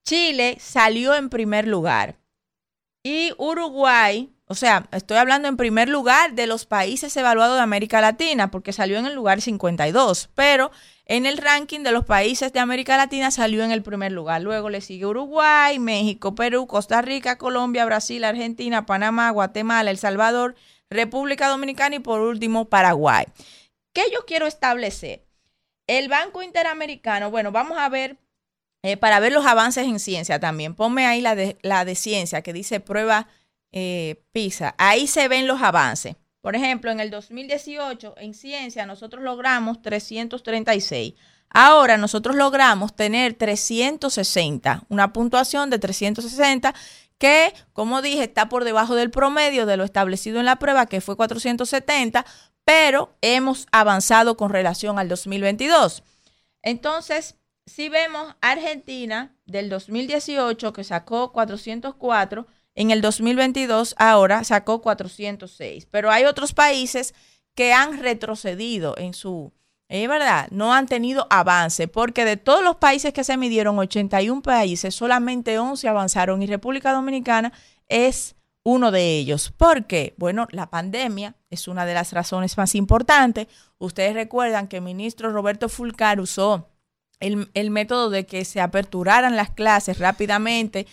Chile 0.03 0.57
salió 0.59 1.13
en 1.13 1.29
primer 1.29 1.67
lugar 1.67 2.17
y 3.03 3.31
Uruguay, 3.37 4.33
o 4.47 4.55
sea, 4.55 4.87
estoy 4.91 5.17
hablando 5.17 5.47
en 5.47 5.55
primer 5.55 5.87
lugar 5.87 6.33
de 6.33 6.47
los 6.47 6.65
países 6.65 7.15
evaluados 7.15 7.55
de 7.57 7.61
América 7.61 8.01
Latina, 8.01 8.51
porque 8.51 8.73
salió 8.73 8.97
en 8.97 9.05
el 9.05 9.13
lugar 9.13 9.39
52, 9.39 10.29
pero 10.35 10.71
en 11.09 11.25
el 11.25 11.37
ranking 11.37 11.81
de 11.81 11.91
los 11.91 12.05
países 12.05 12.51
de 12.51 12.59
América 12.59 12.97
Latina 12.97 13.31
salió 13.31 13.63
en 13.63 13.71
el 13.71 13.81
primer 13.81 14.11
lugar. 14.11 14.41
Luego 14.41 14.69
le 14.69 14.81
sigue 14.81 15.05
Uruguay, 15.05 15.79
México, 15.79 16.35
Perú, 16.35 16.67
Costa 16.67 17.01
Rica, 17.01 17.37
Colombia, 17.37 17.85
Brasil, 17.85 18.23
Argentina, 18.25 18.85
Panamá, 18.85 19.29
Guatemala, 19.31 19.89
El 19.89 19.97
Salvador, 19.97 20.55
República 20.89 21.47
Dominicana 21.47 21.95
y 21.95 21.99
por 21.99 22.19
último 22.19 22.65
Paraguay. 22.65 23.25
¿Qué 23.93 24.03
yo 24.13 24.25
quiero 24.25 24.47
establecer? 24.47 25.25
El 25.87 26.09
Banco 26.09 26.43
Interamericano, 26.43 27.31
bueno, 27.31 27.53
vamos 27.53 27.77
a 27.77 27.87
ver, 27.87 28.17
eh, 28.83 28.97
para 28.97 29.21
ver 29.21 29.31
los 29.31 29.45
avances 29.45 29.85
en 29.85 29.99
ciencia 29.99 30.39
también, 30.39 30.75
ponme 30.75 31.05
ahí 31.05 31.21
la 31.21 31.35
de, 31.35 31.57
la 31.61 31.85
de 31.85 31.95
ciencia 31.95 32.41
que 32.41 32.51
dice 32.51 32.81
prueba 32.81 33.29
eh, 33.71 34.21
PISA. 34.33 34.75
Ahí 34.77 35.07
se 35.07 35.29
ven 35.29 35.47
los 35.47 35.61
avances. 35.61 36.17
Por 36.41 36.55
ejemplo, 36.55 36.91
en 36.91 36.99
el 36.99 37.09
2018 37.09 38.15
en 38.17 38.33
ciencia 38.33 38.85
nosotros 38.85 39.23
logramos 39.23 39.81
336. 39.81 41.13
Ahora 41.49 41.97
nosotros 41.97 42.35
logramos 42.35 42.95
tener 42.95 43.33
360, 43.33 44.83
una 44.89 45.13
puntuación 45.13 45.69
de 45.69 45.79
360 45.79 46.73
que, 47.17 47.53
como 47.73 48.01
dije, 48.01 48.23
está 48.23 48.49
por 48.49 48.63
debajo 48.63 48.95
del 48.95 49.09
promedio 49.09 49.65
de 49.65 49.77
lo 49.77 49.83
establecido 49.83 50.39
en 50.39 50.45
la 50.45 50.57
prueba, 50.57 50.85
que 50.85 51.01
fue 51.01 51.15
470, 51.15 52.25
pero 52.63 53.15
hemos 53.21 53.67
avanzado 53.71 54.37
con 54.37 54.51
relación 54.51 54.99
al 54.99 55.09
2022. 55.09 56.03
Entonces, 56.61 57.35
si 57.65 57.89
vemos 57.89 58.35
Argentina 58.41 59.35
del 59.45 59.69
2018 59.69 60.73
que 60.73 60.83
sacó 60.83 61.31
404, 61.31 62.45
en 62.77 62.91
el 62.91 63.01
2022 63.01 63.95
ahora 63.97 64.43
sacó 64.43 64.83
406, 64.83 65.87
pero 65.89 66.11
hay 66.11 66.25
otros 66.25 66.53
países 66.53 67.15
que 67.55 67.73
han 67.73 67.99
retrocedido 67.99 68.93
en 68.99 69.15
su, 69.15 69.51
es 69.89 70.07
verdad, 70.07 70.47
no 70.51 70.75
han 70.75 70.85
tenido 70.85 71.25
avance, 71.31 71.87
porque 71.87 72.23
de 72.23 72.37
todos 72.37 72.63
los 72.63 72.75
países 72.75 73.13
que 73.13 73.23
se 73.23 73.35
midieron, 73.35 73.79
81 73.79 74.43
países, 74.43 74.93
solamente 74.93 75.57
11 75.57 75.87
avanzaron 75.87 76.43
y 76.43 76.45
República 76.45 76.93
Dominicana 76.93 77.51
es 77.87 78.35
uno 78.61 78.91
de 78.91 79.17
ellos. 79.17 79.51
¿Por 79.57 79.87
qué? 79.87 80.13
Bueno, 80.17 80.47
la 80.51 80.69
pandemia 80.69 81.35
es 81.49 81.67
una 81.67 81.83
de 81.87 81.95
las 81.95 82.13
razones 82.13 82.57
más 82.57 82.75
importantes. 82.75 83.47
Ustedes 83.79 84.13
recuerdan 84.13 84.67
que 84.67 84.77
el 84.77 84.83
ministro 84.83 85.31
Roberto 85.31 85.67
Fulcar 85.67 86.19
usó 86.19 86.69
el, 87.19 87.71
método 87.71 88.11
de 88.11 88.27
que 88.27 88.45
se 88.45 88.61
aperturaran 88.61 89.35
las 89.35 89.49
clases 89.49 89.97
rápidamente 89.97 90.85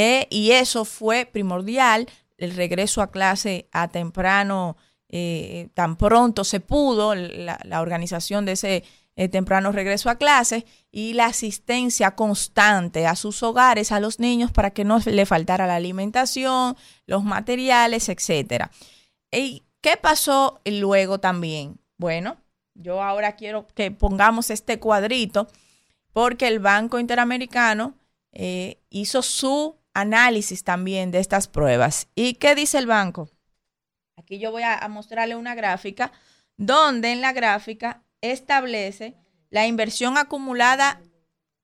eh, 0.00 0.28
y 0.30 0.52
eso 0.52 0.84
fue 0.84 1.26
primordial. 1.26 2.06
El 2.36 2.54
regreso 2.54 3.02
a 3.02 3.10
clase 3.10 3.68
a 3.72 3.88
temprano, 3.88 4.76
eh, 5.08 5.70
tan 5.74 5.96
pronto 5.96 6.44
se 6.44 6.60
pudo, 6.60 7.16
la, 7.16 7.80
organización 7.80 8.44
de 8.44 8.52
ese 8.52 8.84
eh, 9.16 9.28
temprano 9.28 9.72
regreso 9.72 10.08
a 10.08 10.14
clase 10.14 10.64
y 10.92 11.14
la 11.14 11.26
asistencia 11.26 12.12
constante 12.14 13.08
a 13.08 13.16
sus 13.16 13.42
hogares, 13.42 13.90
a 13.90 13.98
los 13.98 14.20
niños, 14.20 14.52
para 14.52 14.70
que 14.70 14.84
no 14.84 15.00
le 15.04 15.26
faltara 15.26 15.66
la 15.66 15.74
alimentación, 15.74 16.76
los 17.06 17.24
materiales, 17.24 18.08
etcétera. 18.08 18.70
¿Y 19.32 19.64
qué 19.80 19.96
pasó 19.96 20.60
luego 20.64 21.18
también? 21.18 21.80
Bueno, 21.96 22.36
yo 22.74 23.02
ahora 23.02 23.34
quiero 23.34 23.66
que 23.66 23.90
pongamos 23.90 24.50
este 24.50 24.78
cuadrito 24.78 25.48
porque 26.12 26.46
el 26.46 26.60
Banco 26.60 27.00
Interamericano 27.00 27.94
hizo 28.90 29.22
su 29.22 29.77
análisis 30.00 30.64
también 30.64 31.10
de 31.10 31.18
estas 31.18 31.48
pruebas. 31.48 32.08
¿Y 32.14 32.34
qué 32.34 32.54
dice 32.54 32.78
el 32.78 32.86
banco? 32.86 33.28
Aquí 34.16 34.38
yo 34.38 34.50
voy 34.50 34.62
a 34.62 34.86
mostrarle 34.88 35.36
una 35.36 35.54
gráfica 35.54 36.12
donde 36.56 37.12
en 37.12 37.20
la 37.20 37.32
gráfica 37.32 38.02
establece 38.20 39.14
la 39.50 39.66
inversión 39.66 40.18
acumulada 40.18 41.00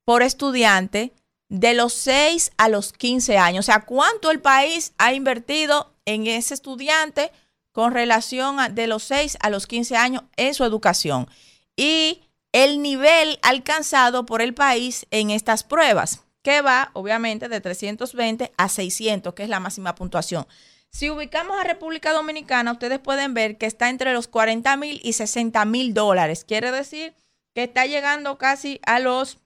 por 0.04 0.22
estudiante 0.22 1.12
de 1.48 1.74
los 1.74 1.92
6 1.94 2.52
a 2.56 2.68
los 2.68 2.92
15 2.92 3.38
años. 3.38 3.64
O 3.64 3.66
sea, 3.66 3.80
cuánto 3.80 4.30
el 4.30 4.40
país 4.40 4.92
ha 4.98 5.12
invertido 5.12 5.94
en 6.04 6.26
ese 6.26 6.54
estudiante 6.54 7.30
con 7.72 7.92
relación 7.92 8.60
a, 8.60 8.68
de 8.68 8.86
los 8.86 9.02
6 9.04 9.38
a 9.40 9.50
los 9.50 9.66
15 9.66 9.96
años 9.96 10.22
en 10.36 10.54
su 10.54 10.64
educación. 10.64 11.28
Y 11.76 12.22
el 12.52 12.82
nivel 12.82 13.38
alcanzado 13.42 14.26
por 14.26 14.42
el 14.42 14.54
país 14.54 15.06
en 15.10 15.30
estas 15.30 15.64
pruebas, 15.64 16.23
que 16.44 16.60
va 16.60 16.90
obviamente 16.92 17.48
de 17.48 17.60
320 17.60 18.52
a 18.56 18.68
600, 18.68 19.32
que 19.32 19.42
es 19.42 19.48
la 19.48 19.60
máxima 19.60 19.94
puntuación. 19.94 20.46
Si 20.90 21.10
ubicamos 21.10 21.58
a 21.58 21.64
República 21.64 22.12
Dominicana, 22.12 22.70
ustedes 22.70 23.00
pueden 23.00 23.32
ver 23.32 23.56
que 23.56 23.66
está 23.66 23.88
entre 23.88 24.12
los 24.12 24.28
40 24.28 24.76
mil 24.76 25.00
y 25.02 25.14
60 25.14 25.64
mil 25.64 25.94
dólares. 25.94 26.44
Quiere 26.44 26.70
decir 26.70 27.14
que 27.54 27.64
está 27.64 27.86
llegando 27.86 28.36
casi 28.36 28.78
a 28.84 29.00
los 29.00 29.38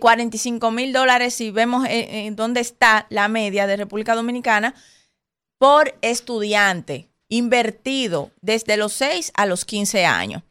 45 0.00 0.66
eh, 0.66 0.70
mil 0.70 0.92
dólares 0.94 1.34
si 1.34 1.50
vemos 1.50 1.86
en 1.88 2.34
dónde 2.34 2.60
está 2.60 3.06
la 3.10 3.28
media 3.28 3.66
de 3.66 3.76
República 3.76 4.14
Dominicana 4.14 4.74
por 5.58 5.96
estudiante 6.00 7.10
invertido 7.28 8.30
desde 8.40 8.78
los 8.78 8.94
6 8.94 9.32
a 9.34 9.44
los 9.44 9.66
15 9.66 10.06
años, 10.06 10.42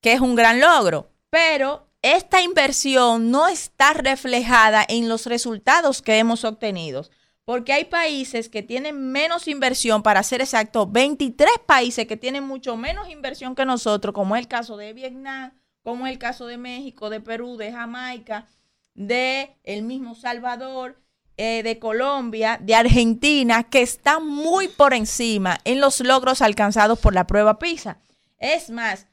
que 0.00 0.14
es 0.14 0.20
un 0.20 0.34
gran 0.34 0.58
logro. 0.58 1.10
Pero 1.28 1.86
esta 2.02 2.42
inversión 2.42 3.30
no 3.30 3.48
está 3.48 3.94
reflejada 3.94 4.84
en 4.86 5.08
los 5.08 5.26
resultados 5.26 6.02
que 6.02 6.18
hemos 6.18 6.44
obtenido 6.44 7.08
porque 7.44 7.72
hay 7.72 7.84
países 7.84 8.48
que 8.48 8.62
tienen 8.62 9.10
menos 9.10 9.48
inversión, 9.48 10.02
para 10.02 10.22
ser 10.22 10.40
exacto, 10.40 10.86
23 10.86 11.50
países 11.66 12.06
que 12.06 12.16
tienen 12.16 12.44
mucho 12.44 12.76
menos 12.76 13.08
inversión 13.08 13.54
que 13.54 13.64
nosotros, 13.64 14.14
como 14.14 14.36
es 14.36 14.40
el 14.40 14.48
caso 14.48 14.76
de 14.76 14.92
Vietnam, 14.92 15.52
como 15.82 16.06
es 16.06 16.12
el 16.12 16.18
caso 16.18 16.46
de 16.46 16.56
México, 16.56 17.10
de 17.10 17.20
Perú, 17.20 17.56
de 17.56 17.72
Jamaica, 17.72 18.46
de 18.94 19.56
el 19.64 19.82
mismo 19.82 20.14
Salvador, 20.14 21.00
eh, 21.36 21.62
de 21.62 21.78
Colombia, 21.78 22.58
de 22.62 22.74
Argentina, 22.74 23.64
que 23.64 23.82
están 23.82 24.26
muy 24.26 24.68
por 24.68 24.94
encima 24.94 25.58
en 25.64 25.80
los 25.80 26.00
logros 26.00 26.42
alcanzados 26.42 27.00
por 27.00 27.14
la 27.14 27.26
prueba 27.26 27.58
PISA. 27.58 27.98
Es 28.38 28.70
más, 28.70 29.08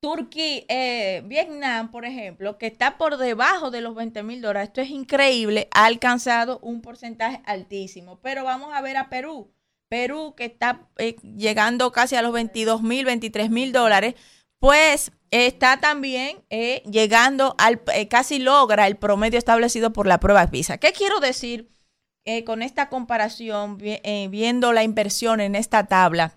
Turquía, 0.00 0.62
eh, 0.68 1.22
Vietnam, 1.24 1.90
por 1.90 2.04
ejemplo, 2.04 2.58
que 2.58 2.66
está 2.66 2.98
por 2.98 3.16
debajo 3.16 3.70
de 3.70 3.80
los 3.80 3.94
20 3.94 4.22
mil 4.22 4.42
dólares, 4.42 4.68
esto 4.68 4.80
es 4.80 4.90
increíble, 4.90 5.68
ha 5.72 5.86
alcanzado 5.86 6.58
un 6.60 6.82
porcentaje 6.82 7.40
altísimo. 7.46 8.20
Pero 8.20 8.44
vamos 8.44 8.72
a 8.74 8.82
ver 8.82 8.96
a 8.96 9.08
Perú. 9.08 9.50
Perú, 9.88 10.34
que 10.36 10.44
está 10.44 10.88
eh, 10.98 11.16
llegando 11.36 11.92
casi 11.92 12.16
a 12.16 12.22
los 12.22 12.32
22 12.32 12.82
mil, 12.82 13.04
23 13.04 13.50
mil 13.50 13.72
dólares, 13.72 14.14
pues 14.58 15.12
está 15.30 15.80
también 15.80 16.44
eh, 16.50 16.82
llegando 16.90 17.54
al, 17.58 17.82
casi 18.08 18.38
logra 18.38 18.86
el 18.86 18.96
promedio 18.96 19.38
establecido 19.38 19.92
por 19.92 20.06
la 20.06 20.20
prueba 20.20 20.46
PISA. 20.48 20.78
¿Qué 20.78 20.92
quiero 20.92 21.20
decir 21.20 21.70
con 22.44 22.62
esta 22.62 22.88
comparación, 22.88 23.78
viendo 23.78 24.72
la 24.72 24.82
inversión 24.82 25.40
en 25.40 25.54
esta 25.54 25.86
tabla? 25.86 26.36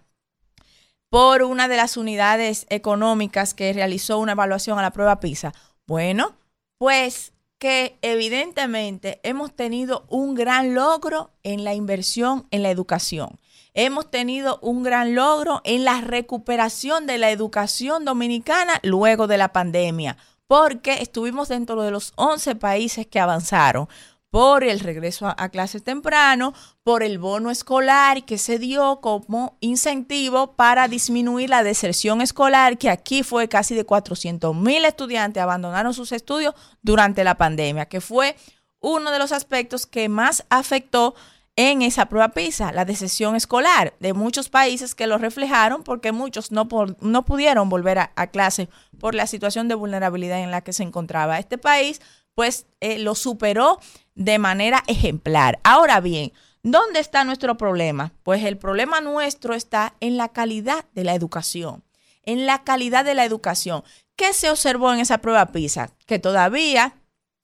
Por 1.09 1.43
una 1.43 1.67
de 1.67 1.77
las 1.77 1.97
unidades 1.97 2.65
económicas 2.69 3.53
que 3.53 3.73
realizó 3.73 4.19
una 4.19 4.33
evaluación 4.33 4.79
a 4.79 4.83
la 4.83 4.91
prueba 4.91 5.19
PISA? 5.19 5.53
Bueno, 5.87 6.35
pues 6.77 7.33
que 7.57 7.97
evidentemente 8.01 9.19
hemos 9.23 9.53
tenido 9.53 10.05
un 10.07 10.33
gran 10.33 10.73
logro 10.73 11.31
en 11.43 11.63
la 11.63 11.73
inversión 11.73 12.47
en 12.51 12.63
la 12.63 12.71
educación. 12.71 13.37
Hemos 13.73 14.09
tenido 14.09 14.59
un 14.61 14.81
gran 14.81 15.13
logro 15.13 15.61
en 15.63 15.83
la 15.83 16.01
recuperación 16.01 17.05
de 17.05 17.17
la 17.17 17.31
educación 17.31 18.05
dominicana 18.05 18.79
luego 18.81 19.27
de 19.27 19.37
la 19.37 19.51
pandemia, 19.51 20.17
porque 20.47 21.01
estuvimos 21.01 21.49
dentro 21.49 21.83
de 21.83 21.91
los 21.91 22.13
11 22.15 22.55
países 22.55 23.05
que 23.05 23.19
avanzaron 23.19 23.87
por 24.31 24.63
el 24.63 24.79
regreso 24.79 25.33
a, 25.35 25.49
clases 25.49 25.83
temprano, 25.83 26.53
por 26.83 27.01
el 27.01 27.17
bono 27.17 27.49
escolar 27.49 28.25
que 28.25 28.37
se 28.37 28.59
dio 28.59 28.99
como 29.01 29.57
incentivo 29.59 30.53
para 30.53 30.87
disminuir 30.87 31.49
la 31.49 31.63
deserción 31.63 32.21
escolar, 32.21 32.77
que 32.77 32.89
aquí 32.89 33.23
fue 33.23 33.47
casi 33.47 33.73
de 33.73 33.85
400 33.85 34.55
mil 34.55 34.85
estudiantes 34.85 35.41
abandonaron 35.41 35.93
sus 35.93 36.11
estudios 36.11 36.53
durante 36.81 37.23
la 37.23 37.35
pandemia, 37.35 37.87
que 37.87 38.01
fue 38.01 38.35
uno 38.79 39.11
de 39.11 39.19
los 39.19 39.31
aspectos 39.31 39.85
que 39.85 40.09
más 40.09 40.45
afectó 40.49 41.15
en 41.55 41.81
esa 41.81 42.05
prueba 42.05 42.29
PISA, 42.29 42.71
la 42.71 42.85
deserción 42.85 43.35
escolar 43.35 43.93
de 43.99 44.13
muchos 44.13 44.47
países 44.47 44.95
que 44.95 45.07
lo 45.07 45.17
reflejaron 45.17 45.83
porque 45.83 46.13
muchos 46.13 46.53
no, 46.53 46.69
no 47.01 47.25
pudieron 47.25 47.67
volver 47.67 47.99
a, 47.99 48.13
a 48.15 48.27
clase 48.27 48.69
por 48.97 49.13
la 49.13 49.27
situación 49.27 49.67
de 49.67 49.75
vulnerabilidad 49.75 50.39
en 50.39 50.51
la 50.51 50.61
que 50.61 50.71
se 50.71 50.83
encontraba. 50.83 51.37
Este 51.37 51.57
país 51.57 51.99
pues 52.39 52.67
eh, 52.79 52.99
lo 52.99 53.15
superó 53.15 53.81
de 54.15 54.39
manera 54.39 54.81
ejemplar. 54.87 55.59
Ahora 55.65 55.99
bien, 55.99 56.31
¿Dónde 56.63 57.01
está 57.01 57.25
nuestro 57.25 57.57
problema? 57.57 58.13
Pues 58.23 58.45
el 58.45 58.57
problema 58.57 59.01
nuestro 59.01 59.53
está 59.53 59.95
en 59.99 60.15
la 60.15 60.29
calidad 60.29 60.85
de 60.93 61.03
la 61.03 61.15
educación, 61.15 61.83
en 62.23 62.45
la 62.45 62.63
calidad 62.63 63.03
de 63.03 63.13
la 63.13 63.25
educación. 63.25 63.83
¿Qué 64.15 64.33
se 64.33 64.49
observó 64.49 64.93
en 64.93 64.99
esa 64.99 65.17
prueba 65.17 65.47
PISA? 65.47 65.91
Que 66.05 66.19
todavía 66.19 66.95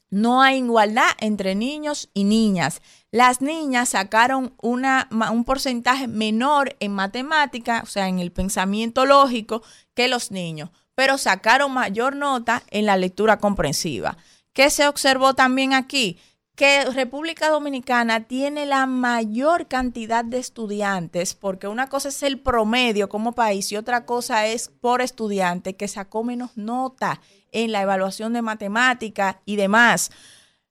no 0.09 0.41
hay 0.41 0.59
igualdad 0.59 1.09
entre 1.19 1.55
niños 1.55 2.09
y 2.13 2.23
niñas. 2.23 2.81
Las 3.11 3.41
niñas 3.41 3.89
sacaron 3.89 4.53
un 4.61 5.43
porcentaje 5.45 6.07
menor 6.07 6.76
en 6.80 6.93
matemática, 6.93 7.81
o 7.84 7.88
sea, 7.88 8.07
en 8.07 8.19
el 8.19 8.31
pensamiento 8.31 9.05
lógico, 9.05 9.61
que 9.93 10.07
los 10.07 10.31
niños, 10.31 10.69
pero 10.93 11.17
sacaron 11.17 11.73
mayor 11.73 12.15
nota 12.15 12.63
en 12.69 12.85
la 12.85 12.95
lectura 12.95 13.39
comprensiva. 13.39 14.17
¿Qué 14.56 14.72
se 14.72 14.88
observó 14.88 15.36
también 15.36 15.73
aquí? 15.73 16.18
que 16.56 16.86
República 16.86 17.49
Dominicana 17.49 18.27
tiene 18.27 18.65
la 18.65 18.86
mayor 18.86 19.68
cantidad 19.68 20.23
de 20.23 20.40
estudiantes, 20.40 21.34
porque 21.34 21.68
una 21.68 21.90
cosa 21.90 22.07
es 22.07 22.23
el 22.23 22.40
promedio 22.40 23.10
como 23.10 23.34
país 23.34 23.69
y 23.73 23.76
otra 23.76 24.06
cosa 24.06 24.48
es 24.48 24.69
por 24.69 25.02
estudiante 25.02 25.76
que 25.76 25.90
sacó 25.90 26.23
menos 26.23 26.52
nota 26.56 27.19
en 27.52 27.73
la 27.73 27.82
evaluación 27.82 28.32
de 28.32 28.41
matemática 28.41 29.41
y 29.45 29.57
demás. 29.57 30.11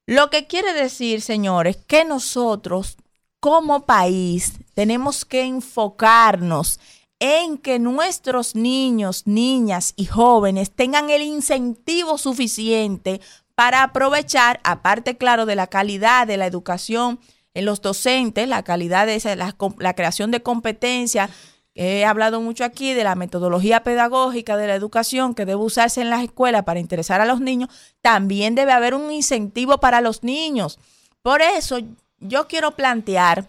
Lo 0.06 0.30
que 0.30 0.46
quiere 0.46 0.72
decir, 0.72 1.20
señores, 1.20 1.76
que 1.86 2.06
nosotros 2.06 2.96
como 3.38 3.84
país 3.84 4.54
tenemos 4.72 5.26
que 5.26 5.42
enfocarnos 5.42 6.80
en 7.20 7.58
que 7.58 7.78
nuestros 7.78 8.54
niños, 8.54 9.26
niñas 9.26 9.92
y 9.96 10.06
jóvenes 10.06 10.70
tengan 10.70 11.10
el 11.10 11.22
incentivo 11.22 12.18
suficiente 12.18 13.20
para 13.54 13.82
aprovechar, 13.82 14.60
aparte, 14.64 15.16
claro, 15.16 15.46
de 15.46 15.54
la 15.54 15.66
calidad 15.68 16.26
de 16.26 16.36
la 16.36 16.46
educación 16.46 17.20
en 17.54 17.64
los 17.64 17.80
docentes, 17.80 18.48
la 18.48 18.64
calidad 18.64 19.06
de 19.06 19.14
esa, 19.14 19.34
la, 19.36 19.56
la 19.78 19.94
creación 19.94 20.30
de 20.30 20.42
competencias. 20.42 21.30
He 21.76 22.04
hablado 22.04 22.40
mucho 22.40 22.64
aquí 22.64 22.94
de 22.94 23.04
la 23.04 23.14
metodología 23.14 23.82
pedagógica 23.82 24.56
de 24.56 24.68
la 24.68 24.74
educación 24.74 25.34
que 25.34 25.44
debe 25.44 25.62
usarse 25.62 26.00
en 26.00 26.10
las 26.10 26.22
escuelas 26.22 26.64
para 26.64 26.80
interesar 26.80 27.20
a 27.20 27.26
los 27.26 27.40
niños. 27.40 27.68
También 28.00 28.54
debe 28.54 28.72
haber 28.72 28.94
un 28.94 29.10
incentivo 29.10 29.78
para 29.78 30.00
los 30.00 30.22
niños. 30.22 30.78
Por 31.22 31.42
eso 31.42 31.78
yo 32.18 32.46
quiero 32.48 32.72
plantear 32.72 33.46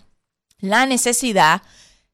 la 0.59 0.85
necesidad 0.85 1.61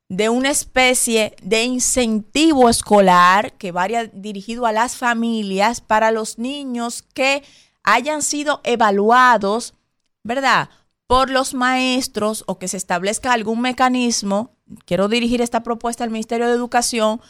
de 0.09 0.27
una 0.27 0.49
especie 0.49 1.35
de 1.41 1.63
incentivo 1.63 2.68
escolar 2.68 3.53
que 3.53 3.72
vaya 3.72 4.07
dirigido 4.07 4.65
a 4.65 4.73
las 4.73 4.97
familias 4.97 5.80
para 5.80 6.11
los 6.11 6.38
niños 6.38 7.01
que 7.01 7.43
hayan 7.83 8.21
sido 8.21 8.61
evaluados, 8.63 9.73
¿verdad? 10.23 10.69
Por 11.07 11.29
los 11.29 11.53
maestros 11.53 12.43
o 12.47 12.57
que 12.57 12.67
se 12.67 12.77
establezca 12.77 13.33
algún 13.33 13.61
mecanismo, 13.61 14.51
quiero 14.85 15.07
dirigir 15.07 15.41
esta 15.41 15.63
propuesta 15.63 16.03
al 16.03 16.09
Ministerio 16.09 16.47
de 16.47 16.53
Educación, 16.53 17.21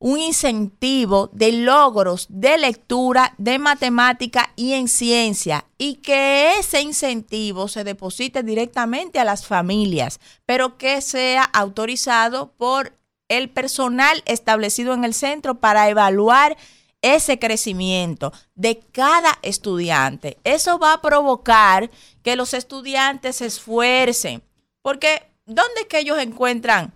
un 0.00 0.18
incentivo 0.18 1.28
de 1.32 1.52
logros 1.52 2.26
de 2.30 2.56
lectura, 2.56 3.34
de 3.36 3.58
matemática 3.58 4.50
y 4.56 4.72
en 4.72 4.88
ciencia, 4.88 5.66
y 5.76 5.96
que 5.96 6.58
ese 6.58 6.80
incentivo 6.80 7.68
se 7.68 7.84
deposite 7.84 8.42
directamente 8.42 9.18
a 9.18 9.24
las 9.24 9.46
familias, 9.46 10.18
pero 10.46 10.78
que 10.78 11.02
sea 11.02 11.44
autorizado 11.44 12.52
por 12.52 12.98
el 13.28 13.50
personal 13.50 14.22
establecido 14.24 14.94
en 14.94 15.04
el 15.04 15.14
centro 15.14 15.60
para 15.60 15.88
evaluar 15.90 16.56
ese 17.02 17.38
crecimiento 17.38 18.32
de 18.54 18.80
cada 18.92 19.38
estudiante. 19.42 20.38
Eso 20.44 20.78
va 20.78 20.94
a 20.94 21.02
provocar 21.02 21.90
que 22.22 22.36
los 22.36 22.54
estudiantes 22.54 23.36
se 23.36 23.46
esfuercen, 23.46 24.42
porque 24.82 25.22
¿dónde 25.46 25.82
es 25.82 25.86
que 25.86 26.00
ellos 26.00 26.18
encuentran 26.18 26.92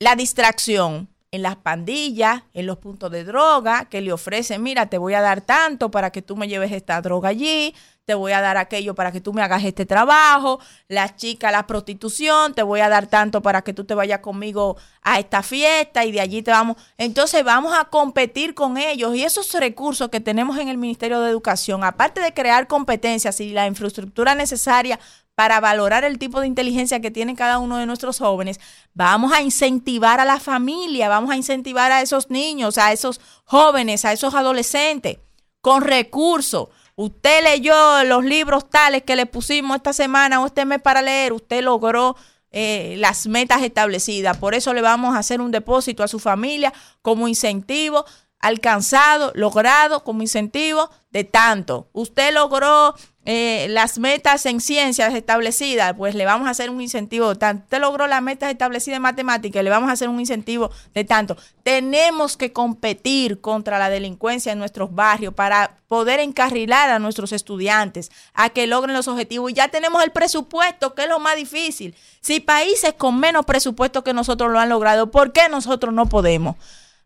la 0.00 0.16
distracción? 0.16 1.11
En 1.32 1.40
las 1.40 1.56
pandillas, 1.56 2.42
en 2.52 2.66
los 2.66 2.76
puntos 2.76 3.10
de 3.10 3.24
droga, 3.24 3.86
que 3.86 4.02
le 4.02 4.12
ofrecen, 4.12 4.62
mira, 4.62 4.90
te 4.90 4.98
voy 4.98 5.14
a 5.14 5.22
dar 5.22 5.40
tanto 5.40 5.90
para 5.90 6.12
que 6.12 6.20
tú 6.20 6.36
me 6.36 6.46
lleves 6.46 6.72
esta 6.72 7.00
droga 7.00 7.30
allí, 7.30 7.74
te 8.04 8.14
voy 8.14 8.32
a 8.32 8.42
dar 8.42 8.56
aquello 8.56 8.94
para 8.94 9.12
que 9.12 9.20
tú 9.22 9.32
me 9.32 9.42
hagas 9.42 9.64
este 9.64 9.86
trabajo, 9.86 10.60
la 10.88 11.14
chica, 11.16 11.50
la 11.50 11.66
prostitución, 11.66 12.52
te 12.52 12.62
voy 12.62 12.80
a 12.80 12.88
dar 12.88 13.06
tanto 13.06 13.40
para 13.40 13.62
que 13.62 13.72
tú 13.72 13.84
te 13.84 13.94
vayas 13.94 14.20
conmigo 14.20 14.76
a 15.02 15.18
esta 15.20 15.42
fiesta 15.42 16.04
y 16.04 16.12
de 16.12 16.20
allí 16.20 16.42
te 16.42 16.50
vamos. 16.50 16.76
Entonces 16.98 17.44
vamos 17.44 17.72
a 17.74 17.84
competir 17.86 18.54
con 18.54 18.76
ellos 18.76 19.14
y 19.14 19.24
esos 19.24 19.54
recursos 19.54 20.08
que 20.08 20.20
tenemos 20.20 20.58
en 20.58 20.68
el 20.68 20.78
Ministerio 20.78 21.20
de 21.20 21.30
Educación, 21.30 21.84
aparte 21.84 22.20
de 22.20 22.34
crear 22.34 22.66
competencias 22.66 23.40
y 23.40 23.52
la 23.52 23.66
infraestructura 23.66 24.34
necesaria 24.34 24.98
para 25.42 25.58
valorar 25.58 26.04
el 26.04 26.20
tipo 26.20 26.40
de 26.40 26.46
inteligencia 26.46 27.00
que 27.00 27.10
tiene 27.10 27.34
cada 27.34 27.58
uno 27.58 27.76
de 27.76 27.84
nuestros 27.84 28.18
jóvenes, 28.18 28.60
vamos 28.94 29.32
a 29.32 29.42
incentivar 29.42 30.20
a 30.20 30.24
la 30.24 30.38
familia, 30.38 31.08
vamos 31.08 31.32
a 31.32 31.36
incentivar 31.36 31.90
a 31.90 32.00
esos 32.00 32.30
niños, 32.30 32.78
a 32.78 32.92
esos 32.92 33.20
jóvenes, 33.44 34.04
a 34.04 34.12
esos 34.12 34.34
adolescentes 34.34 35.18
con 35.60 35.82
recursos 35.82 36.68
Usted 36.94 37.42
leyó 37.42 38.04
los 38.04 38.24
libros 38.24 38.70
tales 38.70 39.02
que 39.02 39.16
le 39.16 39.26
pusimos 39.26 39.78
esta 39.78 39.92
semana 39.92 40.40
o 40.40 40.46
este 40.46 40.64
mes 40.64 40.80
para 40.80 41.02
leer, 41.02 41.32
usted 41.32 41.64
logró 41.64 42.14
eh, 42.52 42.94
las 42.98 43.26
metas 43.26 43.62
establecidas. 43.62 44.36
Por 44.36 44.54
eso 44.54 44.72
le 44.72 44.82
vamos 44.82 45.16
a 45.16 45.18
hacer 45.18 45.40
un 45.40 45.50
depósito 45.50 46.04
a 46.04 46.08
su 46.08 46.20
familia 46.20 46.72
como 47.00 47.26
incentivo 47.26 48.04
alcanzado, 48.38 49.32
logrado 49.34 50.04
como 50.04 50.22
incentivo 50.22 50.90
de 51.10 51.24
tanto. 51.24 51.88
Usted 51.92 52.34
logró 52.34 52.94
eh, 53.24 53.68
las 53.70 53.98
metas 53.98 54.46
en 54.46 54.60
ciencias 54.60 55.14
establecidas, 55.14 55.94
pues 55.96 56.16
le 56.16 56.24
vamos 56.24 56.48
a 56.48 56.50
hacer 56.50 56.70
un 56.70 56.80
incentivo 56.80 57.28
de 57.28 57.36
tanto. 57.36 57.62
Usted 57.64 57.80
logró 57.80 58.08
las 58.08 58.20
metas 58.20 58.50
establecidas 58.50 58.96
en 58.96 59.02
matemáticas, 59.02 59.62
le 59.62 59.70
vamos 59.70 59.90
a 59.90 59.92
hacer 59.92 60.08
un 60.08 60.18
incentivo 60.18 60.70
de 60.92 61.04
tanto. 61.04 61.36
Tenemos 61.62 62.36
que 62.36 62.52
competir 62.52 63.40
contra 63.40 63.78
la 63.78 63.90
delincuencia 63.90 64.52
en 64.52 64.58
nuestros 64.58 64.92
barrios 64.92 65.34
para 65.34 65.76
poder 65.86 66.18
encarrilar 66.18 66.90
a 66.90 66.98
nuestros 66.98 67.32
estudiantes 67.32 68.10
a 68.34 68.48
que 68.48 68.66
logren 68.66 68.94
los 68.94 69.06
objetivos. 69.06 69.52
Y 69.52 69.54
ya 69.54 69.68
tenemos 69.68 70.02
el 70.02 70.10
presupuesto, 70.10 70.94
que 70.94 71.02
es 71.02 71.08
lo 71.08 71.20
más 71.20 71.36
difícil. 71.36 71.94
Si 72.20 72.40
países 72.40 72.94
con 72.94 73.20
menos 73.20 73.46
presupuesto 73.46 74.02
que 74.02 74.12
nosotros 74.12 74.50
lo 74.50 74.58
han 74.58 74.68
logrado, 74.68 75.12
¿por 75.12 75.32
qué 75.32 75.48
nosotros 75.48 75.94
no 75.94 76.06
podemos? 76.06 76.56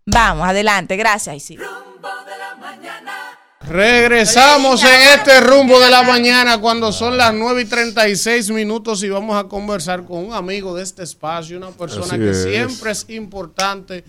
Vamos, 0.06 0.48
adelante, 0.48 0.96
gracias. 0.96 1.36
Isidro. 1.36 1.66
Regresamos 3.68 4.84
en 4.84 5.18
este 5.18 5.40
rumbo 5.40 5.80
de 5.80 5.90
la 5.90 6.04
mañana 6.04 6.60
cuando 6.60 6.92
son 6.92 7.16
las 7.16 7.34
9 7.34 7.62
y 7.62 7.64
36 7.64 8.50
minutos 8.50 9.02
y 9.02 9.08
vamos 9.08 9.36
a 9.36 9.48
conversar 9.48 10.04
con 10.04 10.24
un 10.26 10.32
amigo 10.32 10.76
de 10.76 10.84
este 10.84 11.02
espacio, 11.02 11.56
una 11.58 11.70
persona 11.70 12.06
Así 12.06 12.18
que 12.18 12.30
es. 12.30 12.42
siempre 12.44 12.92
es 12.92 13.06
importante 13.08 14.04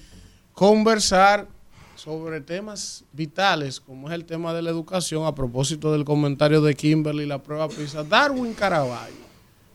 conversar 0.54 1.48
sobre 1.96 2.40
temas 2.42 3.04
vitales 3.14 3.80
como 3.80 4.10
es 4.10 4.14
el 4.14 4.26
tema 4.26 4.54
de 4.54 4.62
la 4.62 4.70
educación 4.70 5.26
a 5.26 5.34
propósito 5.34 5.92
del 5.92 6.06
comentario 6.06 6.62
de 6.62 6.76
Kimberly 6.76 7.26
la 7.26 7.42
prueba 7.42 7.68
PISA. 7.68 8.04
Darwin 8.04 8.54
Caraballo, 8.54 9.16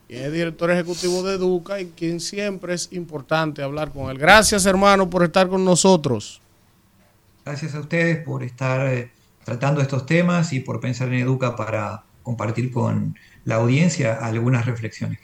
quien 0.07 0.23
es 0.23 0.33
director 0.33 0.71
ejecutivo 0.71 1.25
de 1.25 1.35
Educa 1.35 1.81
y 1.81 1.87
quien 1.87 2.21
siempre 2.21 2.75
es 2.75 2.89
importante 2.93 3.65
hablar 3.65 3.91
con 3.91 4.09
él. 4.11 4.19
Gracias 4.19 4.65
hermano 4.65 5.11
por 5.11 5.25
estar 5.25 5.49
con 5.49 5.65
nosotros. 5.65 6.41
Gracias 7.45 7.75
a 7.75 7.81
ustedes 7.81 8.25
por 8.25 8.45
estar 8.45 8.87
eh, 8.87 9.11
tratando 9.45 9.81
estos 9.81 10.07
temas 10.07 10.53
y 10.53 10.61
por 10.61 10.81
pensar 10.81 11.09
en 11.09 11.15
Educa 11.15 11.57
para 11.57 12.05
compartir 12.23 12.71
con 12.71 13.17
la 13.45 13.57
audiencia 13.57 14.15
algunas 14.15 14.67
reflexiones. 14.67 15.19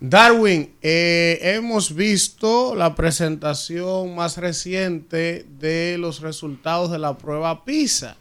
Darwin, 0.00 0.72
eh, 0.80 1.38
hemos 1.42 1.94
visto 1.94 2.74
la 2.74 2.94
presentación 2.94 4.14
más 4.14 4.38
reciente 4.38 5.46
de 5.58 5.96
los 5.98 6.20
resultados 6.20 6.90
de 6.90 6.98
la 6.98 7.18
prueba 7.18 7.64
PISA. 7.66 8.16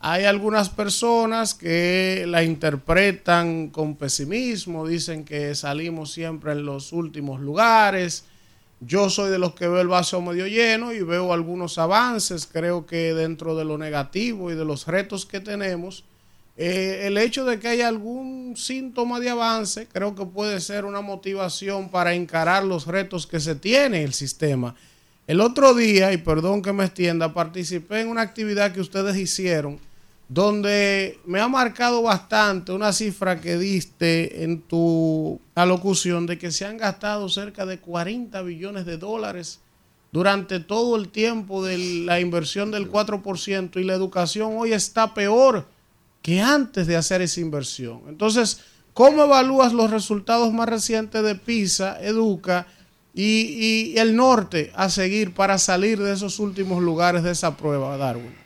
Hay 0.00 0.24
algunas 0.24 0.68
personas 0.68 1.54
que 1.54 2.24
la 2.26 2.42
interpretan 2.42 3.68
con 3.68 3.94
pesimismo, 3.94 4.84
dicen 4.84 5.24
que 5.24 5.54
salimos 5.54 6.10
siempre 6.10 6.50
en 6.52 6.66
los 6.66 6.92
últimos 6.92 7.40
lugares. 7.40 8.24
Yo 8.84 9.08
soy 9.10 9.30
de 9.30 9.38
los 9.38 9.54
que 9.54 9.68
veo 9.68 9.80
el 9.80 9.86
vaso 9.86 10.20
medio 10.20 10.48
lleno 10.48 10.92
y 10.92 11.02
veo 11.02 11.32
algunos 11.32 11.78
avances. 11.78 12.48
Creo 12.50 12.84
que 12.84 13.14
dentro 13.14 13.54
de 13.54 13.64
lo 13.64 13.78
negativo 13.78 14.50
y 14.50 14.56
de 14.56 14.64
los 14.64 14.88
retos 14.88 15.24
que 15.24 15.38
tenemos, 15.38 16.04
eh, 16.56 17.02
el 17.04 17.16
hecho 17.16 17.44
de 17.44 17.60
que 17.60 17.68
haya 17.68 17.86
algún 17.86 18.54
síntoma 18.56 19.20
de 19.20 19.30
avance, 19.30 19.86
creo 19.86 20.16
que 20.16 20.26
puede 20.26 20.60
ser 20.60 20.84
una 20.84 21.00
motivación 21.00 21.90
para 21.90 22.14
encarar 22.14 22.64
los 22.64 22.88
retos 22.88 23.28
que 23.28 23.38
se 23.38 23.54
tiene 23.54 24.02
el 24.02 24.14
sistema. 24.14 24.74
El 25.28 25.40
otro 25.40 25.74
día, 25.74 26.12
y 26.12 26.16
perdón 26.16 26.60
que 26.60 26.72
me 26.72 26.84
extienda, 26.84 27.32
participé 27.32 28.00
en 28.00 28.08
una 28.08 28.22
actividad 28.22 28.72
que 28.72 28.80
ustedes 28.80 29.16
hicieron 29.16 29.78
donde 30.32 31.20
me 31.26 31.40
ha 31.40 31.48
marcado 31.48 32.00
bastante 32.02 32.72
una 32.72 32.92
cifra 32.94 33.40
que 33.40 33.58
diste 33.58 34.44
en 34.44 34.62
tu 34.62 35.38
alocución 35.54 36.24
de 36.24 36.38
que 36.38 36.50
se 36.50 36.64
han 36.64 36.78
gastado 36.78 37.28
cerca 37.28 37.66
de 37.66 37.78
40 37.78 38.40
billones 38.40 38.86
de 38.86 38.96
dólares 38.96 39.60
durante 40.10 40.58
todo 40.58 40.96
el 40.96 41.10
tiempo 41.10 41.62
de 41.62 41.76
la 42.06 42.18
inversión 42.18 42.70
del 42.70 42.90
4% 42.90 43.78
y 43.78 43.84
la 43.84 43.92
educación 43.92 44.54
hoy 44.56 44.72
está 44.72 45.12
peor 45.12 45.66
que 46.22 46.40
antes 46.40 46.86
de 46.86 46.96
hacer 46.96 47.20
esa 47.20 47.40
inversión. 47.40 48.00
Entonces, 48.08 48.60
¿cómo 48.94 49.24
evalúas 49.24 49.74
los 49.74 49.90
resultados 49.90 50.50
más 50.52 50.68
recientes 50.68 51.22
de 51.22 51.34
PISA, 51.34 52.00
Educa 52.00 52.66
y, 53.12 53.92
y 53.92 53.98
el 53.98 54.16
norte 54.16 54.72
a 54.76 54.88
seguir 54.88 55.34
para 55.34 55.58
salir 55.58 56.00
de 56.00 56.14
esos 56.14 56.38
últimos 56.38 56.82
lugares 56.82 57.22
de 57.22 57.32
esa 57.32 57.54
prueba, 57.54 57.98
Darwin? 57.98 58.41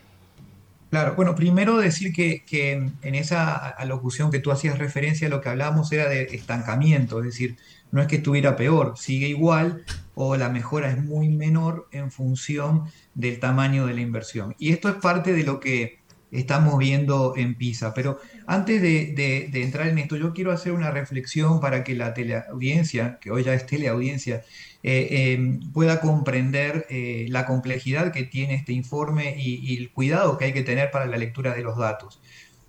Claro, 0.91 1.15
bueno, 1.17 1.35
primero 1.35 1.79
decir 1.79 2.13
que, 2.13 2.45
que 2.45 2.73
en 2.73 3.15
esa 3.15 3.57
alocución 3.57 4.31
que 4.31 4.39
tú 4.39 4.53
hacías 4.53 4.79
referencia, 4.79 5.29
lo 5.29 5.41
que 5.41 5.49
hablábamos 5.49 5.91
era 5.93 6.09
de 6.09 6.23
estancamiento, 6.33 7.19
es 7.19 7.25
decir, 7.25 7.57
no 7.91 8.01
es 8.01 8.07
que 8.07 8.17
estuviera 8.17 8.57
peor, 8.57 8.95
sigue 8.97 9.29
igual 9.29 9.85
o 10.15 10.37
la 10.37 10.49
mejora 10.49 10.91
es 10.91 11.03
muy 11.03 11.29
menor 11.29 11.89
en 11.93 12.11
función 12.11 12.85
del 13.15 13.39
tamaño 13.39 13.87
de 13.87 13.95
la 13.95 14.01
inversión. 14.01 14.55
Y 14.59 14.73
esto 14.73 14.89
es 14.89 14.97
parte 14.97 15.33
de 15.33 15.45
lo 15.45 15.61
que 15.61 15.99
estamos 16.31 16.79
viendo 16.79 17.35
en 17.37 17.55
PISA. 17.55 17.95
Pero 17.95 18.19
antes 18.47 18.81
de, 18.81 19.51
entrar 19.53 19.89
en 19.89 19.99
esto, 19.99 20.17
yo 20.17 20.33
quiero 20.33 20.53
hacer 20.53 20.73
una 20.73 20.91
reflexión 20.91 21.61
para 21.61 21.85
que 21.85 21.95
la 21.95 22.15
teleaudiencia, 22.15 23.19
que 23.21 23.31
hoy 23.31 23.45
ya 23.45 23.55
es 23.55 23.67
teleaudiencia, 23.67 24.43
eh, 24.89 25.09
eh, 25.11 25.59
pueda 25.73 26.01
comprender 26.01 26.87
eh, 26.89 27.27
la 27.29 27.45
complejidad 27.45 28.13
que 28.13 28.23
tiene 28.23 28.55
este 28.55 28.73
informe 28.73 29.35
y, 29.37 29.57
y 29.57 29.79
el 29.79 29.91
cuidado 29.91 30.39
que 30.39 30.45
hay 30.45 30.53
que 30.53 30.63
tener 30.63 30.93
para 30.93 31.07
la 31.07 31.17
lectura 31.17 31.55
de 31.55 31.63
los 31.63 31.77
datos. 31.77 32.21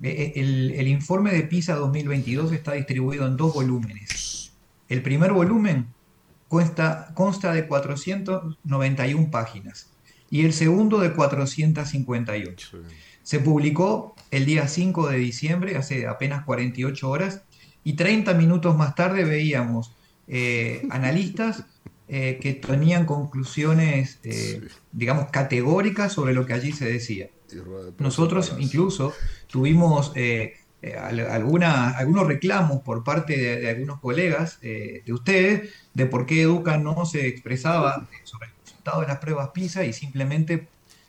Eh, 0.02 0.10
eh, 0.10 0.42
el, 0.42 0.72
el 0.72 0.88
informe 0.88 1.32
de 1.32 1.44
PISA 1.44 1.76
2022 1.76 2.54
está 2.54 2.74
distribuido 2.74 3.28
en 3.28 3.38
dos 3.38 3.54
volúmenes. 3.54 4.52
El 4.90 5.04
primer 5.04 5.32
volumen 5.32 5.90
consta, 6.48 7.12
consta 7.14 7.54
de 7.54 7.68
491 7.68 9.30
páginas 9.30 9.92
y 10.32 10.44
el 10.44 10.54
segundo 10.54 10.98
de 10.98 11.14
458. 11.14 12.80
Se 13.22 13.40
publicó 13.40 14.16
el 14.32 14.48
día 14.48 14.68
5 14.68 15.08
de 15.10 15.18
diciembre, 15.20 15.78
hace 15.78 16.08
apenas 16.08 16.46
48 16.46 17.08
horas, 17.08 17.44
y 17.84 17.94
30 17.94 18.34
minutos 18.34 18.76
más 18.76 18.96
tarde 18.96 19.24
veíamos 19.24 19.94
eh, 20.28 20.86
analistas 20.90 21.66
eh, 22.10 22.40
que 22.42 22.54
tenían 22.54 23.06
conclusiones, 23.06 24.20
eh, 24.24 24.62
digamos, 24.92 25.30
categóricas 25.32 26.14
sobre 26.14 26.34
lo 26.34 26.46
que 26.46 26.54
allí 26.54 26.72
se 26.72 26.86
decía. 26.86 27.30
Nosotros 28.00 28.56
incluso 28.60 29.14
tuvimos 29.48 30.12
eh, 30.16 30.54
alguna- 31.28 31.90
algunos 31.98 32.28
reclamos 32.28 32.82
por 32.82 33.04
parte 33.04 33.36
de, 33.38 33.60
de 33.62 33.70
algunos 33.70 34.00
colegas 34.00 34.60
eh, 34.62 35.02
de 35.06 35.14
ustedes 35.14 35.70
de 35.94 36.06
por 36.06 36.26
qué 36.26 36.42
Educa 36.44 36.78
no 36.78 37.06
se 37.06 37.28
expresaba 37.28 38.08
sobre 38.24 38.48
el 38.48 38.54
resultado 38.64 39.02
de 39.02 39.08
las 39.08 39.18
pruebas 39.18 39.50
PISA 39.54 39.86
y 39.86 39.94
simplemente 39.94 40.68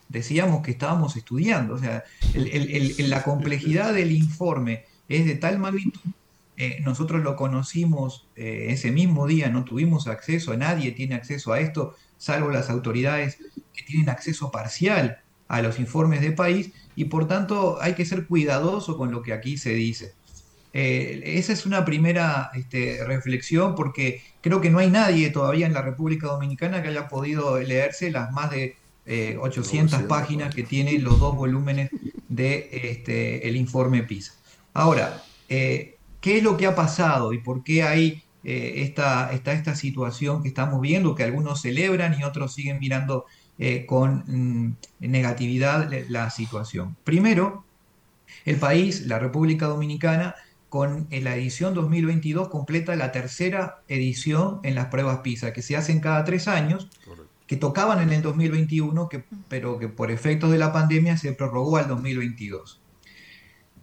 decíamos 0.08 0.62
que 0.62 0.70
estábamos 0.72 1.16
estudiando. 1.16 1.74
O 1.74 1.78
sea, 1.78 2.02
el- 2.34 2.48
el- 2.48 2.70
el- 3.00 3.10
la 3.10 3.22
complejidad 3.22 3.92
del 3.92 4.12
informe 4.12 4.84
es 5.08 5.26
de 5.26 5.34
tal 5.36 5.58
magnitud. 5.58 6.00
Eh, 6.60 6.80
nosotros 6.84 7.22
lo 7.22 7.36
conocimos 7.36 8.26
eh, 8.34 8.66
ese 8.70 8.90
mismo 8.90 9.28
día, 9.28 9.48
no 9.48 9.64
tuvimos 9.64 10.08
acceso, 10.08 10.56
nadie 10.56 10.90
tiene 10.90 11.14
acceso 11.14 11.52
a 11.52 11.60
esto, 11.60 11.94
salvo 12.16 12.50
las 12.50 12.68
autoridades 12.68 13.38
que 13.72 13.84
tienen 13.84 14.08
acceso 14.08 14.50
parcial 14.50 15.20
a 15.46 15.62
los 15.62 15.78
informes 15.78 16.20
de 16.20 16.32
país 16.32 16.72
y 16.96 17.04
por 17.04 17.28
tanto 17.28 17.80
hay 17.80 17.94
que 17.94 18.04
ser 18.04 18.26
cuidadoso 18.26 18.98
con 18.98 19.12
lo 19.12 19.22
que 19.22 19.32
aquí 19.32 19.56
se 19.56 19.70
dice. 19.70 20.14
Eh, 20.72 21.22
esa 21.24 21.52
es 21.52 21.64
una 21.64 21.84
primera 21.84 22.50
este, 22.54 23.04
reflexión 23.04 23.76
porque 23.76 24.22
creo 24.40 24.60
que 24.60 24.70
no 24.70 24.80
hay 24.80 24.90
nadie 24.90 25.30
todavía 25.30 25.66
en 25.66 25.72
la 25.72 25.82
República 25.82 26.26
Dominicana 26.26 26.82
que 26.82 26.88
haya 26.88 27.06
podido 27.06 27.60
leerse 27.60 28.10
las 28.10 28.32
más 28.32 28.50
de 28.50 28.74
eh, 29.06 29.38
800 29.40 30.02
páginas 30.02 30.52
que 30.52 30.64
tienen 30.64 31.04
los 31.04 31.20
dos 31.20 31.36
volúmenes 31.36 31.90
de 32.28 32.68
este, 32.72 33.48
el 33.48 33.54
informe 33.54 34.02
PISA. 34.02 34.34
Ahora, 34.74 35.22
eh, 35.48 35.97
¿qué 36.20 36.38
es 36.38 36.42
lo 36.42 36.56
que 36.56 36.66
ha 36.66 36.74
pasado 36.74 37.32
y 37.32 37.38
por 37.38 37.62
qué 37.62 37.82
hay 37.82 38.24
eh, 38.44 38.74
esta, 38.82 39.32
esta, 39.32 39.52
esta 39.52 39.74
situación 39.74 40.42
que 40.42 40.48
estamos 40.48 40.80
viendo, 40.80 41.14
que 41.14 41.24
algunos 41.24 41.60
celebran 41.60 42.18
y 42.18 42.24
otros 42.24 42.54
siguen 42.54 42.78
mirando 42.78 43.26
eh, 43.58 43.86
con 43.86 44.24
mm, 44.26 44.76
negatividad 45.00 45.90
la, 46.08 46.30
situación? 46.30 46.96
Primero, 47.04 47.64
el 48.44 48.56
país, 48.56 49.06
la 49.06 49.18
República 49.18 49.66
Dominicana, 49.66 50.34
con 50.68 51.08
la 51.10 51.34
edición 51.34 51.72
2022 51.72 52.48
completa 52.50 52.94
la 52.94 53.10
tercera 53.10 53.82
edición 53.88 54.60
en 54.64 54.74
las 54.74 54.86
pruebas 54.86 55.20
PISA, 55.20 55.54
que 55.54 55.62
se 55.62 55.76
hacen 55.76 56.00
cada 56.00 56.24
tres 56.24 56.46
años, 56.46 56.90
que 57.46 57.56
tocaban 57.56 58.00
en 58.00 58.12
el 58.12 58.20
2021, 58.20 59.08
que, 59.08 59.24
pero 59.48 59.78
que 59.78 59.88
por 59.88 60.10
efectos 60.10 60.50
de 60.50 60.58
la 60.58 60.70
pandemia 60.70 61.16
se 61.16 61.32
prorrogó 61.32 61.78
al 61.78 61.88
2022. 61.88 62.82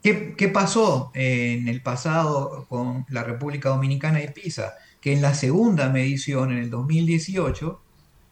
¿Qué, 0.05 0.49
pasó 0.49 1.09
en 1.15 1.67
el 1.67 1.81
pasado 1.81 2.67
con 2.69 3.07
la 3.09 3.23
República 3.23 3.69
Dominicana 3.69 4.21
y 4.21 4.27
PISA? 4.27 4.75
Que 5.01 5.13
en 5.13 5.23
la 5.23 5.33
segunda 5.33 5.89
medición, 5.89 6.51
en 6.51 6.59
el 6.59 6.69
2018, 6.69 7.81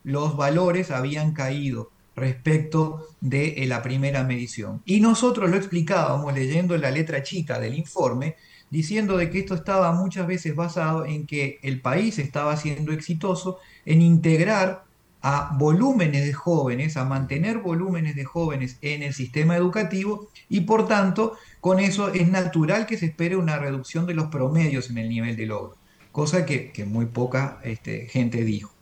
los 0.03 0.38
valores 0.38 0.92
habían 0.92 1.34
caído 1.34 1.90
respecto 2.16 3.08
de 3.22 3.64
eh, 3.64 3.66
la 3.66 3.82
primera 3.82 4.24
medición. 4.24 4.84
Y 4.85 5.00
nosotros 5.00 5.50
lo 5.50 5.58
explicábamos 5.58 6.32
leyendo 6.35 6.77
la 6.77 6.92
letra 6.92 7.24
chica 7.24 7.60
del 7.60 7.74
informe, 7.74 8.35
diciendo 8.69 9.18
de 9.18 9.32
que 9.32 9.40
esto 9.40 9.56
estaba 9.56 9.93
muchas 9.93 10.27
veces 10.27 10.56
basado 10.56 11.08
en 11.08 11.26
que 11.26 11.58
el 11.64 11.82
país 11.82 12.19
estaba 12.19 12.56
siendo 12.56 12.92
exitoso 12.92 13.58
en 13.88 14.03
integrar 14.03 14.83
a 15.24 15.56
volúmenes 15.58 16.26
de 16.26 16.34
jóvenes, 16.34 16.98
a 16.98 17.06
mantener 17.06 17.60
volúmenes 17.60 18.16
de 18.16 18.26
jóvenes 18.26 18.77
en 18.82 19.03
el 19.03 19.14
sistema 19.16 19.56
educativo 19.58 20.30
y 20.50 20.61
por 20.61 20.88
tanto 20.88 21.38
con 21.61 21.80
eso 21.80 22.10
es 22.14 22.27
natural 22.30 22.85
que 22.88 22.98
se 22.98 23.08
espere 23.08 23.38
una 23.38 23.58
reducción 23.60 24.06
de 24.08 24.16
los 24.16 24.27
promedios 24.30 24.90
en 24.92 25.00
el 25.00 25.10
nivel 25.10 25.35
de 25.38 25.48
logro, 25.48 25.80
cosa 26.11 26.45
que, 26.45 26.72
muy 26.85 27.08
poca 27.08 27.60
este, 27.64 28.08
gente 28.10 28.43
dijo. 28.45 28.77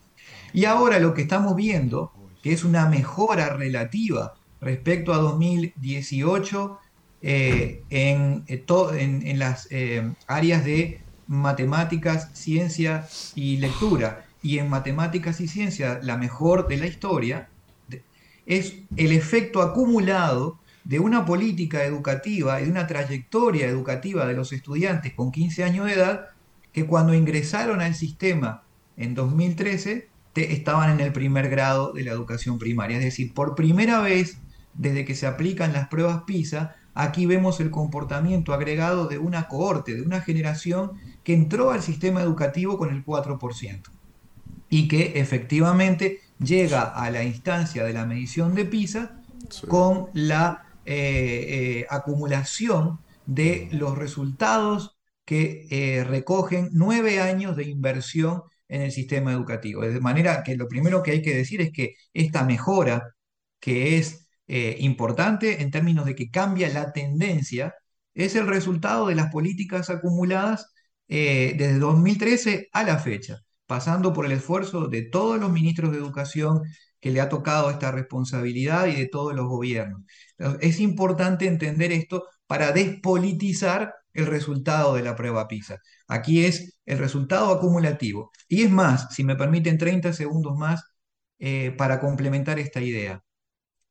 Y 0.53 0.65
ahora 0.65 0.99
lo 0.99 1.13
que 1.13 1.21
estamos 1.23 1.55
viendo, 1.55 2.13
que 2.41 2.53
es 2.53 2.63
una 2.63 2.87
mejora 2.89 3.49
relativa 3.55 4.33
respecto 4.59 5.13
a 5.13 5.17
2018 5.19 6.79
eh, 7.21 7.85
en, 7.89 8.45
eh, 8.47 8.65
en- 8.99 9.27
en 9.27 9.39
las 9.39 9.67
eh, 9.71 10.15
áreas 10.27 10.65
de 10.65 11.05
matemáticas, 11.27 12.31
ciencia 12.33 13.07
y 13.35 13.57
lectura, 13.57 14.30
y 14.41 14.57
en 14.59 14.69
matemáticas 14.69 15.39
y 15.41 15.47
ciencia 15.47 15.99
la 16.01 16.17
mejor 16.17 16.67
de 16.67 16.77
la 16.77 16.87
historia, 16.87 17.49
es 18.45 18.73
el 18.97 19.11
efecto 19.11 19.61
acumulado 19.61 20.59
de 20.83 20.99
una 20.99 21.25
política 21.25 21.83
educativa 21.85 22.59
y 22.59 22.65
de 22.65 22.71
una 22.71 22.87
trayectoria 22.87 23.67
educativa 23.67 24.25
de 24.25 24.33
los 24.33 24.51
estudiantes 24.51 25.13
con 25.13 25.31
15 25.31 25.63
años 25.63 25.85
de 25.85 25.93
edad 25.93 26.25
que 26.73 26.85
cuando 26.85 27.13
ingresaron 27.13 27.81
al 27.81 27.93
sistema 27.93 28.63
en 28.97 29.13
2013 29.13 30.07
te- 30.33 30.53
estaban 30.53 30.89
en 30.89 30.99
el 31.05 31.13
primer 31.13 31.49
grado 31.49 31.93
de 31.93 32.03
la 32.03 32.11
educación 32.11 32.57
primaria. 32.57 32.97
Es 32.97 33.03
decir, 33.03 33.33
por 33.33 33.53
primera 33.55 34.01
vez 34.01 34.39
desde 34.73 35.05
que 35.05 35.15
se 35.15 35.27
aplican 35.27 35.73
las 35.73 35.87
pruebas 35.87 36.23
PISA, 36.25 36.75
aquí 36.95 37.25
vemos 37.27 37.59
el 37.59 37.69
comportamiento 37.69 38.53
agregado 38.53 39.07
de 39.07 39.17
una 39.19 39.47
cohorte, 39.47 39.93
de 39.93 40.01
una 40.01 40.21
generación 40.21 40.93
que 41.23 41.33
entró 41.35 41.71
al 41.71 41.83
sistema 41.83 42.21
educativo 42.21 42.77
con 42.77 42.89
el 42.89 43.05
4% 43.05 43.81
y 44.71 44.87
que 44.87 45.19
efectivamente 45.19 46.21
llega 46.39 46.83
a 46.83 47.11
la 47.11 47.23
instancia 47.23 47.83
de 47.83 47.93
la 47.93 48.05
medición 48.05 48.55
de 48.55 48.65
PISA 48.65 49.21
con 49.67 50.07
la 50.13 50.63
eh, 50.85 51.81
eh, 51.83 51.87
acumulación 51.89 52.99
de 53.25 53.67
los 53.73 53.97
resultados 53.97 54.97
que 55.25 55.67
eh, 55.69 56.03
recogen 56.05 56.69
nueve 56.71 57.19
años 57.19 57.57
de 57.57 57.65
inversión 57.65 58.43
en 58.69 58.81
el 58.81 58.93
sistema 58.93 59.33
educativo. 59.33 59.81
De 59.81 59.99
manera 59.99 60.41
que 60.41 60.55
lo 60.55 60.69
primero 60.69 61.03
que 61.03 61.11
hay 61.11 61.21
que 61.21 61.35
decir 61.35 61.59
es 61.61 61.71
que 61.71 61.95
esta 62.13 62.43
mejora, 62.45 63.13
que 63.59 63.97
es 63.97 64.27
importante 64.79 65.61
en 65.61 65.71
términos 65.71 66.05
de 66.05 66.13
que 66.15 66.29
cambia 66.29 66.67
la 66.69 66.91
tendencia, 66.91 67.73
es 68.13 68.35
el 68.35 68.47
resultado 68.47 69.07
de 69.07 69.15
las 69.15 69.31
políticas 69.31 69.89
acumuladas 69.89 70.73
desde 71.07 71.79
2013 71.79 72.67
a 72.73 72.83
la 72.83 72.99
fecha, 72.99 73.41
pasando 73.71 74.11
por 74.11 74.25
el 74.25 74.33
esfuerzo 74.33 74.89
de 74.89 75.03
todos 75.03 75.39
los 75.39 75.49
ministros 75.49 75.93
de 75.93 75.97
educación 75.97 76.61
que 76.99 77.09
le 77.09 77.21
ha 77.21 77.29
tocado 77.29 77.69
esta 77.69 77.89
responsabilidad 77.89 78.87
y 78.87 78.95
de 78.97 79.07
todos 79.07 79.33
los 79.33 79.47
gobiernos. 79.47 80.01
Es 80.59 80.81
importante 80.81 81.47
entender 81.47 81.93
esto 81.93 82.25
para 82.47 82.73
despolitizar 82.73 83.93
el 84.11 84.25
resultado 84.25 84.95
de 84.95 85.03
la 85.03 85.15
prueba 85.15 85.47
PISA. 85.47 85.77
Aquí 86.09 86.43
es 86.43 86.79
el 86.85 86.97
resultado 86.97 87.53
acumulativo. 87.53 88.31
Y 88.49 88.63
es 88.63 88.71
más, 88.71 89.07
si 89.15 89.23
me 89.23 89.37
permiten 89.37 89.77
30 89.77 90.11
segundos 90.11 90.57
más 90.57 90.83
eh, 91.39 91.71
para 91.77 92.01
complementar 92.01 92.59
esta 92.59 92.81
idea 92.81 93.23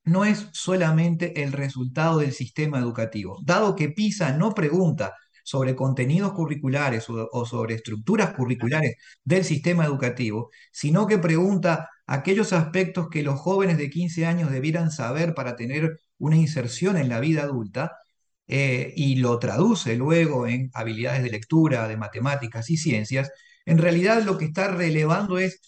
no 0.04 0.24
es 0.24 0.48
solamente 0.52 1.42
el 1.42 1.52
resultado 1.52 2.18
del 2.18 2.32
sistema 2.32 2.78
educativo. 2.78 3.38
Dado 3.44 3.76
que 3.76 3.90
PISA 3.90 4.32
no 4.36 4.54
pregunta 4.54 5.14
sobre 5.50 5.74
contenidos 5.74 6.32
curriculares 6.32 7.06
o, 7.10 7.44
sobre 7.44 7.74
estructuras 7.74 8.34
curriculares 8.34 8.94
del 9.24 9.44
sistema 9.44 9.84
educativo, 9.84 10.50
sino 10.70 11.08
que 11.08 11.18
pregunta 11.18 11.88
aquellos 12.06 12.52
aspectos 12.52 13.08
que 13.10 13.24
los 13.24 13.40
jóvenes 13.40 13.76
de 13.76 13.90
15 13.90 14.26
años 14.26 14.52
debieran 14.52 14.92
saber 14.92 15.34
para 15.34 15.56
tener 15.56 15.98
una 16.18 16.36
inserción 16.36 16.96
en 16.96 17.08
la 17.08 17.18
vida 17.18 17.42
adulta, 17.42 17.96
eh, 18.46 18.92
y 18.96 19.16
lo 19.16 19.38
traduce 19.40 19.96
luego 19.96 20.46
en 20.46 20.70
habilidades 20.74 21.22
de 21.24 21.30
lectura, 21.30 21.88
de 21.88 21.96
matemáticas 21.96 22.70
y 22.70 22.76
ciencias, 22.76 23.30
en 23.66 23.78
realidad 23.78 24.22
lo 24.22 24.38
que 24.38 24.44
está 24.46 24.68
relevando 24.68 25.38
es 25.38 25.60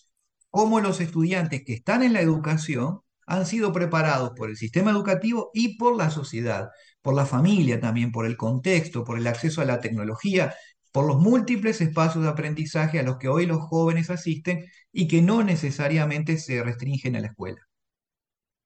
cómo 0.50 0.80
los 0.80 1.00
estudiantes 1.00 1.64
que 1.64 1.74
están 1.74 2.02
en 2.04 2.12
la 2.12 2.20
educación 2.20 3.00
han 3.26 3.46
sido 3.46 3.72
preparados 3.72 4.32
por 4.36 4.48
el 4.50 4.56
sistema 4.56 4.90
educativo 4.92 5.50
y 5.54 5.76
por 5.78 5.96
la 5.96 6.10
sociedad, 6.10 6.70
por 7.02 7.14
la 7.14 7.26
familia 7.26 7.80
también, 7.80 8.12
por 8.12 8.26
el 8.26 8.36
contexto, 8.36 9.04
por 9.04 9.18
el 9.18 9.26
acceso 9.26 9.60
a 9.60 9.64
la 9.64 9.80
tecnología, 9.80 10.54
por 10.92 11.06
los 11.06 11.20
múltiples 11.20 11.80
espacios 11.80 12.24
de 12.24 12.30
aprendizaje 12.30 13.00
a 13.00 13.02
los 13.02 13.16
que 13.18 13.28
hoy 13.28 13.46
los 13.46 13.60
jóvenes 13.62 14.10
asisten 14.10 14.64
y 14.92 15.08
que 15.08 15.22
no 15.22 15.42
necesariamente 15.42 16.38
se 16.38 16.62
restringen 16.62 17.16
a 17.16 17.20
la 17.20 17.28
escuela. 17.28 17.60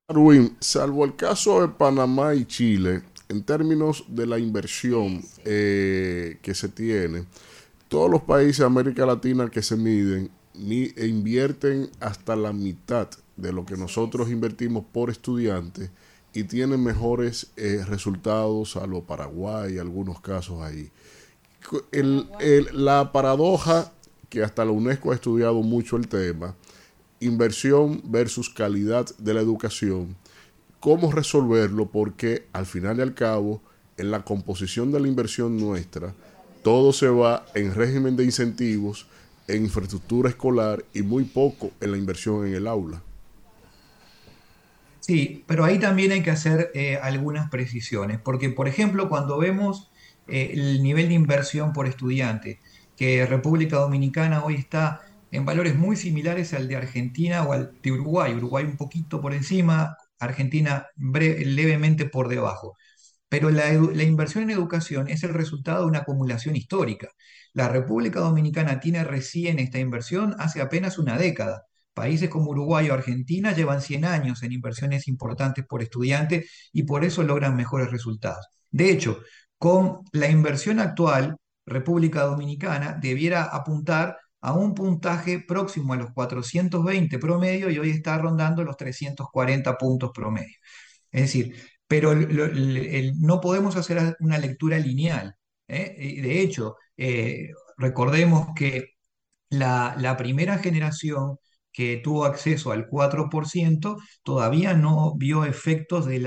Darwin, 0.07 0.55
salvo 0.59 1.03
el 1.03 1.15
caso 1.15 1.61
de 1.61 1.67
Panamá 1.67 2.33
y 2.33 2.45
Chile, 2.45 3.01
en 3.27 3.43
términos 3.43 4.05
de 4.07 4.25
la 4.25 4.39
inversión 4.39 5.21
eh, 5.43 6.37
que 6.41 6.53
se 6.53 6.69
tiene, 6.69 7.25
todos 7.89 8.09
los 8.09 8.21
países 8.21 8.59
de 8.59 8.65
América 8.65 9.05
Latina 9.05 9.49
que 9.49 9.61
se 9.61 9.75
miden 9.75 10.29
e 10.95 11.07
invierten 11.07 11.89
hasta 11.99 12.35
la 12.35 12.51
mitad 12.51 13.09
de 13.35 13.53
lo 13.53 13.65
que 13.65 13.77
nosotros 13.77 14.29
invertimos 14.29 14.83
por 14.91 15.09
estudiante 15.09 15.91
y 16.37 16.43
tienen 16.43 16.83
mejores 16.83 17.47
eh, 17.57 17.83
resultados, 17.87 18.73
salvo 18.73 19.03
Paraguay, 19.03 19.79
algunos 19.79 20.21
casos 20.21 20.61
ahí. 20.61 20.91
La 22.73 23.11
paradoja, 23.11 23.91
que 24.29 24.43
hasta 24.43 24.63
la 24.63 24.69
UNESCO 24.69 25.11
ha 25.11 25.15
estudiado 25.15 25.63
mucho 25.63 25.97
el 25.97 26.07
tema, 26.07 26.53
inversión 27.19 28.03
versus 28.03 28.51
calidad 28.51 29.07
de 29.17 29.33
la 29.33 29.41
educación, 29.41 30.15
cómo 30.79 31.11
resolverlo, 31.11 31.87
porque 31.87 32.45
al 32.53 32.67
final 32.67 32.99
y 32.99 33.01
al 33.01 33.15
cabo, 33.15 33.59
en 33.97 34.11
la 34.11 34.23
composición 34.23 34.91
de 34.91 34.99
la 34.99 35.07
inversión 35.07 35.57
nuestra, 35.57 36.13
todo 36.63 36.93
se 36.93 37.07
va 37.07 37.47
en 37.55 37.73
régimen 37.73 38.15
de 38.15 38.25
incentivos, 38.25 39.07
en 39.47 39.63
infraestructura 39.63 40.29
escolar 40.29 40.85
y 40.93 41.01
muy 41.01 41.23
poco 41.23 41.71
en 41.81 41.93
la 41.93 41.97
inversión 41.97 42.45
en 42.45 42.53
el 42.53 42.67
aula. 42.67 43.01
Sí, 45.07 45.45
pero 45.47 45.63
ahí 45.63 45.79
también 45.79 46.11
hay 46.11 46.21
que 46.21 46.31
hacer 46.31 46.69
eh, 46.73 46.97
algunas 47.01 47.49
precisiones, 47.49 48.19
porque 48.19 48.49
por 48.49 48.67
ejemplo, 48.67 49.07
cuando 49.07 49.37
vemos 49.37 49.89
eh, 50.27 50.51
el 50.53 50.83
nivel 50.83 51.07
de 51.07 51.13
inversión 51.13 51.71
por 51.71 51.87
estudiante, 51.87 52.59
que 52.97 53.25
República 53.25 53.77
Dominicana 53.77 54.43
hoy 54.43 54.55
está 54.55 55.01
en 55.31 55.45
valores 55.45 55.75
muy 55.77 55.95
similares 55.95 56.53
al 56.53 56.67
de 56.67 56.75
Argentina 56.75 57.43
o 57.43 57.53
al 57.53 57.71
de 57.81 57.91
Uruguay, 57.93 58.33
Uruguay 58.33 58.65
un 58.65 58.75
poquito 58.75 59.21
por 59.21 59.33
encima, 59.33 59.95
Argentina 60.19 60.87
levemente 60.97 62.05
por 62.05 62.27
debajo. 62.27 62.75
Pero 63.29 63.49
la 63.51 64.03
inversión 64.03 64.43
en 64.45 64.51
educación 64.51 65.07
es 65.09 65.23
el 65.23 65.33
resultado 65.33 65.81
de 65.81 65.87
una 65.87 65.99
acumulación 65.99 66.55
histórica. 66.55 67.09
La 67.53 67.69
República 67.69 68.19
Dominicana 68.21 68.79
tiene 68.79 69.03
recién 69.03 69.59
esta 69.59 69.79
inversión 69.79 70.35
hace 70.39 70.61
apenas 70.61 70.97
una 70.97 71.17
década. 71.17 71.65
Países 71.97 72.29
como 72.29 72.51
Uruguay 72.51 72.91
o 72.91 72.93
Argentina 72.93 73.55
llevan 73.55 73.81
100 73.81 74.05
años 74.05 74.43
en 74.43 74.51
inversiones 74.51 75.07
importantes 75.07 75.65
por 75.65 75.81
estudiante 75.81 76.45
y 76.71 76.83
por 76.83 77.03
eso 77.03 77.23
logran 77.23 77.55
mejores 77.55 77.89
resultados. 77.89 78.45
De 78.69 78.91
hecho, 78.91 79.23
con 79.57 80.01
la 80.11 80.29
inversión 80.29 80.79
actual, 80.79 81.37
República 81.65 82.21
Dominicana 82.21 82.95
debiera 83.01 83.45
apuntar 83.45 84.15
a 84.41 84.53
un 84.53 84.75
puntaje 84.75 85.39
próximo 85.39 85.93
a 85.93 85.97
los 85.97 86.11
420 86.13 87.17
promedio 87.17 87.71
y 87.71 87.79
hoy 87.79 87.89
está 87.89 88.15
rondando 88.19 88.63
los 88.63 88.77
340 88.77 89.75
puntos 89.79 90.11
promedio. 90.13 90.55
Es 91.11 91.21
decir, 91.21 91.55
pero 91.87 92.13
no 92.13 93.41
podemos 93.41 93.75
hacer 93.75 94.15
una 94.19 94.37
lectura 94.37 94.77
lineal. 94.77 95.35
¿eh? 95.67 96.21
De 96.21 96.41
hecho, 96.41 96.75
eh, 96.95 97.49
recordemos 97.75 98.49
que 98.55 98.91
la 99.49 100.15
primera 100.15 100.59
generación 100.59 101.39
que 101.77 101.97
tuvo 101.97 102.25
acceso 102.25 102.71
al 102.71 102.87
4% 102.87 103.97
todavía 104.23 104.73
no 104.73 105.15
vio 105.15 105.45
efectos 105.45 106.07
de 106.07 106.19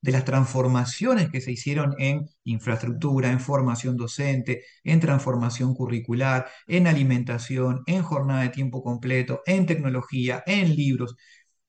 de 0.00 0.12
las 0.12 0.24
transformaciones 0.24 1.30
que 1.30 1.40
se 1.40 1.52
hicieron 1.52 1.94
en 1.98 2.28
infraestructura, 2.44 3.30
en 3.30 3.38
formación 3.40 3.96
docente, 3.96 4.64
en 4.82 4.98
transformación 5.00 5.74
curricular, 5.74 6.46
en 6.66 6.88
alimentación, 6.88 7.82
en 7.86 8.02
jornada 8.02 8.42
de 8.42 8.48
tiempo 8.48 8.82
completo, 8.82 9.40
en 9.46 9.66
tecnología, 9.66 10.42
en 10.46 10.74
libros, 10.74 11.14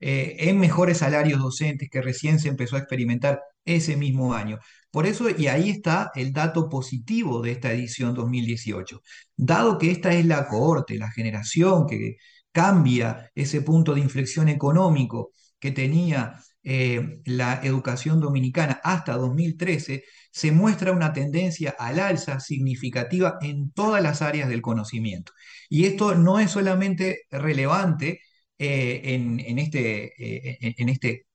eh, 0.00 0.36
en 0.48 0.58
mejores 0.58 0.98
salarios 0.98 1.40
docentes 1.40 1.88
que 1.90 2.02
recién 2.02 2.40
se 2.40 2.48
empezó 2.48 2.76
a 2.76 2.80
experimentar 2.80 3.40
ese 3.64 3.96
mismo 3.96 4.34
año. 4.34 4.58
Por 4.90 5.06
eso, 5.06 5.28
y 5.30 5.46
ahí 5.46 5.70
está 5.70 6.10
el 6.16 6.32
dato 6.32 6.68
positivo 6.68 7.42
de 7.42 7.52
esta 7.52 7.72
edición 7.72 8.14
2018. 8.14 9.02
Dado 9.36 9.78
que 9.78 9.90
esta 9.92 10.12
es 10.14 10.26
la 10.26 10.48
cohorte, 10.48 10.98
la 10.98 11.10
generación 11.12 11.86
que 11.86 12.16
cambia 12.52 13.30
ese 13.34 13.62
punto 13.62 13.94
de 13.94 14.00
inflexión 14.00 14.48
económico 14.48 15.32
que 15.58 15.70
tenía 15.72 16.40
eh, 16.62 17.20
la 17.24 17.60
educación 17.62 18.20
dominicana 18.20 18.80
hasta 18.84 19.16
2013, 19.16 20.04
se 20.32 20.52
muestra 20.52 20.92
una 20.92 21.12
tendencia 21.12 21.74
al 21.78 21.98
alza 22.00 22.40
significativa 22.40 23.38
en 23.40 23.70
todas 23.72 24.02
las 24.02 24.22
áreas 24.22 24.48
del 24.48 24.62
conocimiento. 24.62 25.32
Y 25.68 25.86
esto 25.86 26.14
no 26.14 26.38
es 26.40 26.50
solamente 26.50 27.22
relevante 27.30 28.20
eh, 28.58 29.00
en, 29.04 29.58
este, 29.58 30.12
eh, 30.22 30.58
en- 30.76 30.88
este 30.88 31.26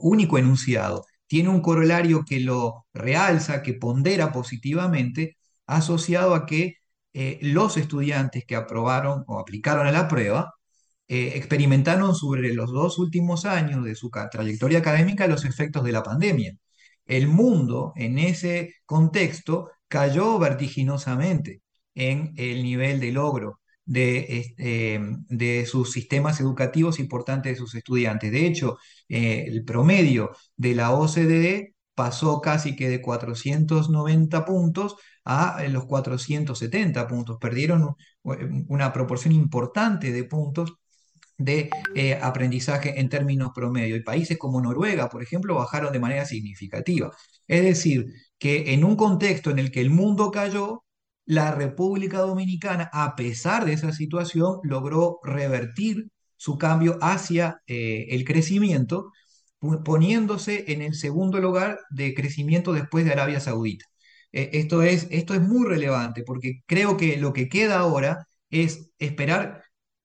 único 0.00 0.38
enunciado, 0.38 1.04
tiene 1.26 1.48
un 1.50 1.60
corolario 1.60 2.24
que 2.24 2.40
lo 2.40 2.86
realza, 2.92 3.62
que 3.62 3.74
pondera 3.74 4.32
positivamente, 4.32 5.36
asociado 5.66 6.34
a 6.34 6.46
que 6.46 6.74
eh, 7.12 7.38
los 7.42 7.76
estudiantes 7.76 8.44
que 8.46 8.56
aprobaron 8.56 9.24
o 9.26 9.38
aplicaron 9.38 9.86
a 9.86 9.92
la 9.92 10.08
prueba 10.08 10.54
eh, 11.08 11.32
experimentaron 11.36 12.14
sobre 12.14 12.52
los 12.54 12.70
dos 12.72 12.98
últimos 12.98 13.44
años 13.46 13.84
de 13.84 13.94
su 13.94 14.10
trayectoria 14.30 14.80
académica 14.80 15.26
los 15.26 15.44
efectos 15.44 15.84
de 15.84 15.92
la 15.92 16.02
pandemia. 16.02 16.54
El 17.06 17.28
mundo 17.28 17.92
en 17.96 18.18
ese 18.18 18.74
contexto 18.86 19.70
cayó 19.88 20.38
vertiginosamente 20.38 21.62
en 21.94 22.34
el 22.36 22.62
nivel 22.62 23.00
de 23.00 23.12
logro 23.12 23.60
de, 23.84 24.26
este, 24.38 25.00
de 25.28 25.66
sus 25.66 25.92
sistemas 25.92 26.40
educativos 26.40 27.00
y 27.00 27.04
por 27.04 27.24
tanto 27.24 27.48
de 27.48 27.56
sus 27.56 27.74
estudiantes. 27.74 28.30
De 28.30 28.46
hecho, 28.46 28.76
eh, 29.08 29.44
el 29.48 29.64
promedio 29.64 30.32
de 30.56 30.74
la 30.74 30.92
OCDE 30.92 31.74
pasó 31.94 32.40
casi 32.40 32.76
que 32.76 32.88
de 32.88 33.00
490 33.00 34.44
puntos 34.44 34.96
a 35.28 35.64
eh, 35.64 35.68
los 35.70 35.86
470 35.86 37.06
puntos. 37.08 37.38
Perdieron 37.40 37.82
un- 38.22 38.66
una 38.68 38.92
proporción 38.92 39.32
importante 39.34 40.12
de 40.12 40.24
puntos 40.24 40.74
de 41.36 41.70
eh, 41.94 42.18
aprendizaje 42.20 42.98
en 43.00 43.08
términos 43.08 43.50
promedio. 43.54 43.96
Y 43.96 44.02
países 44.02 44.38
como 44.38 44.60
Noruega, 44.60 45.08
por 45.08 45.22
ejemplo, 45.22 45.54
bajaron 45.54 45.92
de 45.92 46.00
manera 46.00 46.24
significativa. 46.26 47.10
Es 47.46 47.62
decir, 47.62 48.06
que 48.38 48.74
en 48.74 48.84
un 48.84 48.96
contexto 48.96 49.50
en 49.50 49.58
el 49.58 49.70
que 49.70 49.80
el 49.80 49.90
mundo 49.90 50.30
cayó, 50.30 50.84
la 51.26 51.52
República 51.54 52.18
Dominicana, 52.20 52.90
a 52.92 53.14
pesar 53.16 53.64
de 53.66 53.74
esa 53.74 53.92
situación, 53.92 54.58
logró 54.64 55.20
revertir 55.22 56.08
su 56.36 56.56
cambio 56.58 56.98
hacia 57.02 57.60
eh, 57.66 58.06
el 58.10 58.24
crecimiento, 58.24 59.12
poniéndose 59.84 60.72
en 60.72 60.82
el 60.82 60.94
segundo 60.94 61.38
lugar 61.40 61.78
de 61.90 62.14
crecimiento 62.14 62.72
después 62.72 63.04
de 63.04 63.12
Arabia 63.12 63.40
Saudita. 63.40 63.84
Eh, 64.32 64.50
esto 64.54 64.82
es, 64.82 65.06
esto 65.10 65.34
es 65.34 65.40
muy 65.40 65.66
relevante 65.66 66.22
porque 66.24 66.62
creo 66.66 66.96
que 66.96 67.16
lo 67.16 67.32
que 67.32 67.48
queda 67.48 67.78
ahora 67.80 68.26
es 68.50 68.90
esperar 68.98 69.64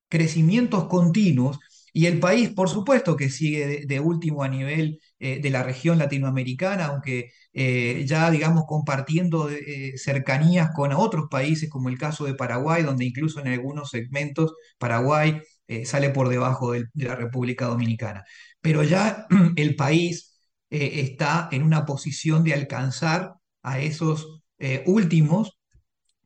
crecimientos 0.09 0.87
continuos 0.87 1.59
y 1.95 2.07
el 2.07 2.19
país, 2.19 2.49
por 2.49 2.69
supuesto, 2.69 3.15
que 3.15 3.29
sigue 3.29 3.85
de, 3.85 3.99
último 3.99 4.43
a 4.43 4.47
nivel 4.49 4.99
eh, 5.19 5.39
de 5.41 5.49
la 5.51 5.61
región 5.63 5.99
latinoamericana, 5.99 6.87
aunque 6.87 7.31
eh, 7.53 8.03
ya, 8.07 8.31
digamos, 8.31 8.65
compartiendo 8.67 9.47
cercanías 9.95 10.71
con 10.73 10.91
otros 10.93 11.27
países, 11.29 11.69
como 11.69 11.89
el 11.89 11.97
caso 11.99 12.25
de 12.25 12.33
Paraguay, 12.33 12.83
donde 12.83 13.05
incluso 13.05 13.39
en 13.39 13.47
algunos 13.47 13.91
segmentos 13.91 14.53
Paraguay 14.79 15.41
sale 15.85 16.09
por 16.09 16.29
debajo 16.29 16.71
de 16.73 16.87
la 16.95 17.15
República 17.15 17.65
Dominicana. 17.67 18.23
Pero 18.61 18.83
ya 18.83 19.27
el 19.55 19.75
país 19.75 20.39
está 20.69 21.49
en 21.51 21.63
una 21.63 21.85
posición 21.85 22.43
de 22.43 22.53
alcanzar 22.53 23.35
a 23.63 23.79
esos 23.79 24.43
eh, 24.59 24.83
últimos 24.87 25.57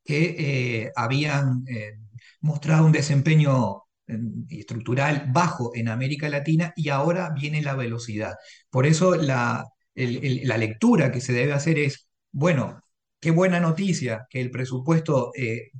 que 0.04 0.84
eh, 0.86 0.92
habían 0.96 1.64
eh, 1.68 1.98
mostrado 2.40 2.86
un 2.86 2.92
desempeño 2.92 3.82
eh, 4.06 4.18
estructural 4.50 5.26
bajo 5.32 5.72
en 5.74 5.88
América 5.88 6.28
Latina 6.28 6.72
y 6.76 6.88
ahora 6.90 7.30
viene 7.34 7.62
la 7.62 7.74
velocidad. 7.76 8.34
Por 8.70 8.86
eso 8.86 9.16
la, 9.16 9.66
la 9.94 10.58
lectura 10.58 11.12
que 11.12 11.20
se 11.20 11.32
debe 11.32 11.52
hacer 11.52 11.78
es, 11.78 12.08
bueno, 12.32 12.80
qué 13.20 13.30
buena 13.32 13.60
noticia 13.60 14.26
que 14.30 14.40
el 14.40 14.50
presupuesto 14.50 15.32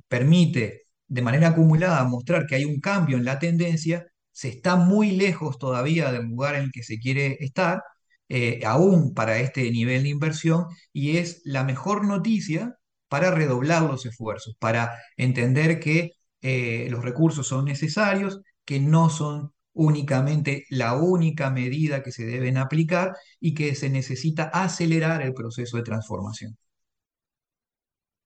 permite 0.07 0.83
de 1.07 1.21
manera 1.21 1.49
acumulada 1.49 2.03
mostrar 2.03 2.45
que 2.45 2.55
hay 2.55 2.65
un 2.65 2.79
cambio 2.79 3.17
en 3.17 3.25
la 3.25 3.39
tendencia, 3.39 4.05
se 4.31 4.49
está 4.49 4.75
muy 4.75 5.11
lejos 5.11 5.57
todavía 5.57 6.11
del 6.11 6.25
lugar 6.25 6.55
en 6.55 6.63
el 6.65 6.71
que 6.71 6.83
se 6.83 6.99
quiere 6.99 7.37
estar, 7.39 7.81
eh, 8.29 8.61
aún 8.65 9.13
para 9.13 9.39
este 9.39 9.69
nivel 9.71 10.03
de 10.03 10.09
inversión 10.09 10.67
y 10.93 11.17
es 11.17 11.41
la 11.45 11.63
mejor 11.63 12.05
noticia 12.05 12.75
para 13.07 13.31
redoblar 13.31 13.83
los 13.83 14.05
esfuerzos, 14.05 14.55
para 14.59 14.91
entender 15.17 15.79
que 15.79 16.11
eh, 16.41 16.87
los 16.89 17.03
recursos 17.03 17.47
son 17.47 17.65
necesarios, 17.65 18.41
que 18.65 18.79
no 18.79 19.09
son 19.09 19.51
únicamente 19.73 20.65
la 20.69 20.95
única 20.95 21.49
medida 21.49 22.03
que 22.03 22.11
se 22.11 22.25
deben 22.25 22.57
aplicar 22.57 23.13
y 23.39 23.53
que 23.53 23.75
se 23.75 23.89
necesita 23.89 24.43
acelerar 24.45 25.21
el 25.21 25.33
proceso 25.33 25.77
de 25.77 25.83
transformación. 25.83 26.57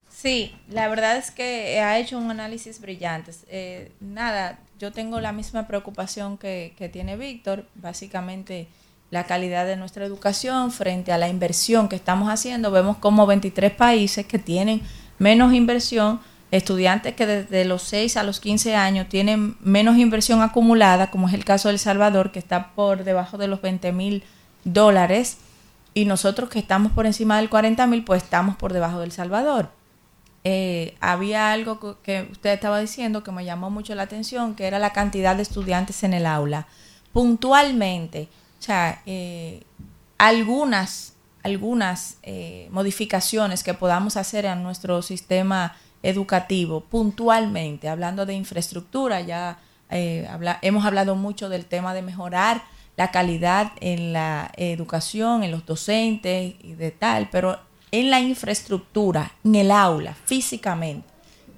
Sí, 0.09 0.55
la 0.69 0.87
verdad 0.87 1.17
es 1.17 1.31
que 1.31 1.79
ha 1.81 1.97
hecho 1.99 2.17
un 2.17 2.29
análisis 2.31 2.79
brillante. 2.79 3.31
Eh, 3.47 3.91
nada, 3.99 4.59
yo 4.79 4.91
tengo 4.93 5.19
la 5.19 5.31
misma 5.33 5.67
preocupación 5.67 6.37
que, 6.37 6.73
que 6.77 6.87
tiene 6.89 7.17
Víctor, 7.17 7.65
básicamente 7.75 8.67
la 9.13 9.25
calidad 9.25 9.67
de 9.67 9.77
nuestra 9.77 10.05
educación 10.05 10.71
frente 10.71 11.11
a 11.11 11.19
la 11.19 11.29
inversión 11.29 11.87
que 11.87 11.95
estamos 11.95 12.29
haciendo. 12.29 12.71
Vemos 12.71 12.97
como 12.97 13.27
23 13.27 13.71
países 13.71 14.25
que 14.25 14.39
tienen 14.39 14.81
menos 15.19 15.53
inversión, 15.53 16.19
estudiantes 16.49 17.13
que 17.13 17.27
desde 17.27 17.63
los 17.63 17.83
6 17.83 18.17
a 18.17 18.23
los 18.23 18.39
15 18.39 18.75
años 18.75 19.07
tienen 19.09 19.55
menos 19.61 19.97
inversión 19.97 20.41
acumulada, 20.41 21.11
como 21.11 21.27
es 21.27 21.35
el 21.35 21.45
caso 21.45 21.67
de 21.67 21.73
El 21.73 21.79
Salvador, 21.79 22.31
que 22.31 22.39
está 22.39 22.71
por 22.73 23.03
debajo 23.03 23.37
de 23.37 23.47
los 23.47 23.61
20 23.61 23.91
mil 23.91 24.23
dólares, 24.63 25.37
y 25.93 26.05
nosotros 26.05 26.49
que 26.49 26.57
estamos 26.57 26.91
por 26.91 27.05
encima 27.05 27.37
del 27.37 27.49
40 27.49 27.85
mil, 27.85 28.03
pues 28.03 28.23
estamos 28.23 28.55
por 28.55 28.73
debajo 28.73 28.99
del 28.99 29.11
Salvador. 29.11 29.69
Eh, 30.43 30.95
había 31.01 31.51
algo 31.51 31.99
que 32.01 32.27
usted 32.31 32.49
estaba 32.49 32.79
diciendo 32.79 33.23
que 33.23 33.31
me 33.31 33.45
llamó 33.45 33.69
mucho 33.69 33.93
la 33.93 34.03
atención, 34.03 34.55
que 34.55 34.65
era 34.65 34.79
la 34.79 34.91
cantidad 34.91 35.35
de 35.35 35.43
estudiantes 35.43 36.03
en 36.03 36.15
el 36.15 36.25
aula. 36.25 36.65
Puntualmente, 37.11 38.27
o 38.63 38.65
sea, 38.65 39.01
eh, 39.05 39.61
algunas, 40.17 41.15
algunas 41.43 42.15
eh, 42.23 42.69
modificaciones 42.71 43.61
que 43.61 43.73
podamos 43.73 44.15
hacer 44.15 44.45
en 44.45 44.63
nuestro 44.63 45.01
sistema 45.01 45.75
educativo, 46.01 46.79
puntualmente, 46.79 47.89
hablando 47.89 48.25
de 48.25 48.35
infraestructura, 48.35 49.19
ya 49.19 49.59
eh, 49.89 50.25
hemos 50.61 50.85
hablado 50.85 51.15
mucho 51.15 51.49
del 51.49 51.65
tema 51.65 51.93
de 51.93 52.03
mejorar 52.03 52.63
la 52.95 53.11
calidad 53.11 53.73
en 53.81 54.13
la 54.13 54.49
educación, 54.55 55.43
en 55.43 55.51
los 55.51 55.65
docentes 55.65 56.55
y 56.63 56.75
de 56.75 56.91
tal, 56.91 57.27
pero 57.29 57.59
en 57.91 58.09
la 58.09 58.21
infraestructura, 58.21 59.33
en 59.43 59.55
el 59.55 59.71
aula, 59.71 60.15
físicamente, 60.23 61.09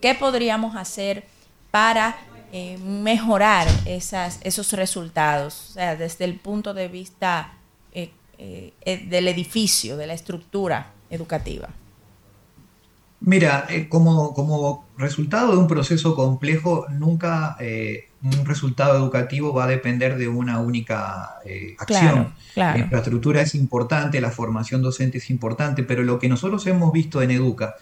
¿qué 0.02 0.16
podríamos 0.16 0.76
hacer 0.76 1.28
para 1.70 2.18
eh, 2.58 2.78
mejorar 2.78 3.68
esas, 3.84 4.40
esos 4.42 4.72
resultados, 4.72 5.72
o 5.72 5.74
sea, 5.74 5.98
desde 5.98 6.24
el 6.24 6.36
punto 6.36 6.74
de 6.74 6.88
vista 6.88 7.52
eh, 7.92 8.12
eh, 8.38 9.06
del 9.10 9.28
edificio, 9.28 9.98
de 9.98 10.08
la 10.08 10.14
estructura 10.14 10.94
educativa? 11.10 11.68
Mira, 13.20 13.68
como, 13.90 14.34
como 14.34 14.86
resultado 14.98 15.52
de 15.52 15.58
un 15.58 15.68
proceso 15.68 16.16
complejo, 16.16 16.86
nunca 16.92 17.58
un 18.24 18.46
resultado 18.46 18.96
educativo 18.96 19.54
va 19.54 19.66
a 19.66 19.68
depender 19.68 20.18
de 20.18 20.30
una 20.30 20.62
única 20.62 21.42
acción. 21.78 22.34
La 22.56 22.78
infraestructura 22.78 23.42
es 23.42 23.54
importante, 23.56 24.22
la 24.22 24.32
formación 24.32 24.82
docente 24.82 25.18
es 25.18 25.30
importante, 25.30 25.84
pero 25.84 26.04
lo 26.04 26.20
que 26.20 26.30
nosotros 26.30 26.66
hemos 26.68 26.94
visto 26.94 27.22
en 27.22 27.32
Educa, 27.32 27.76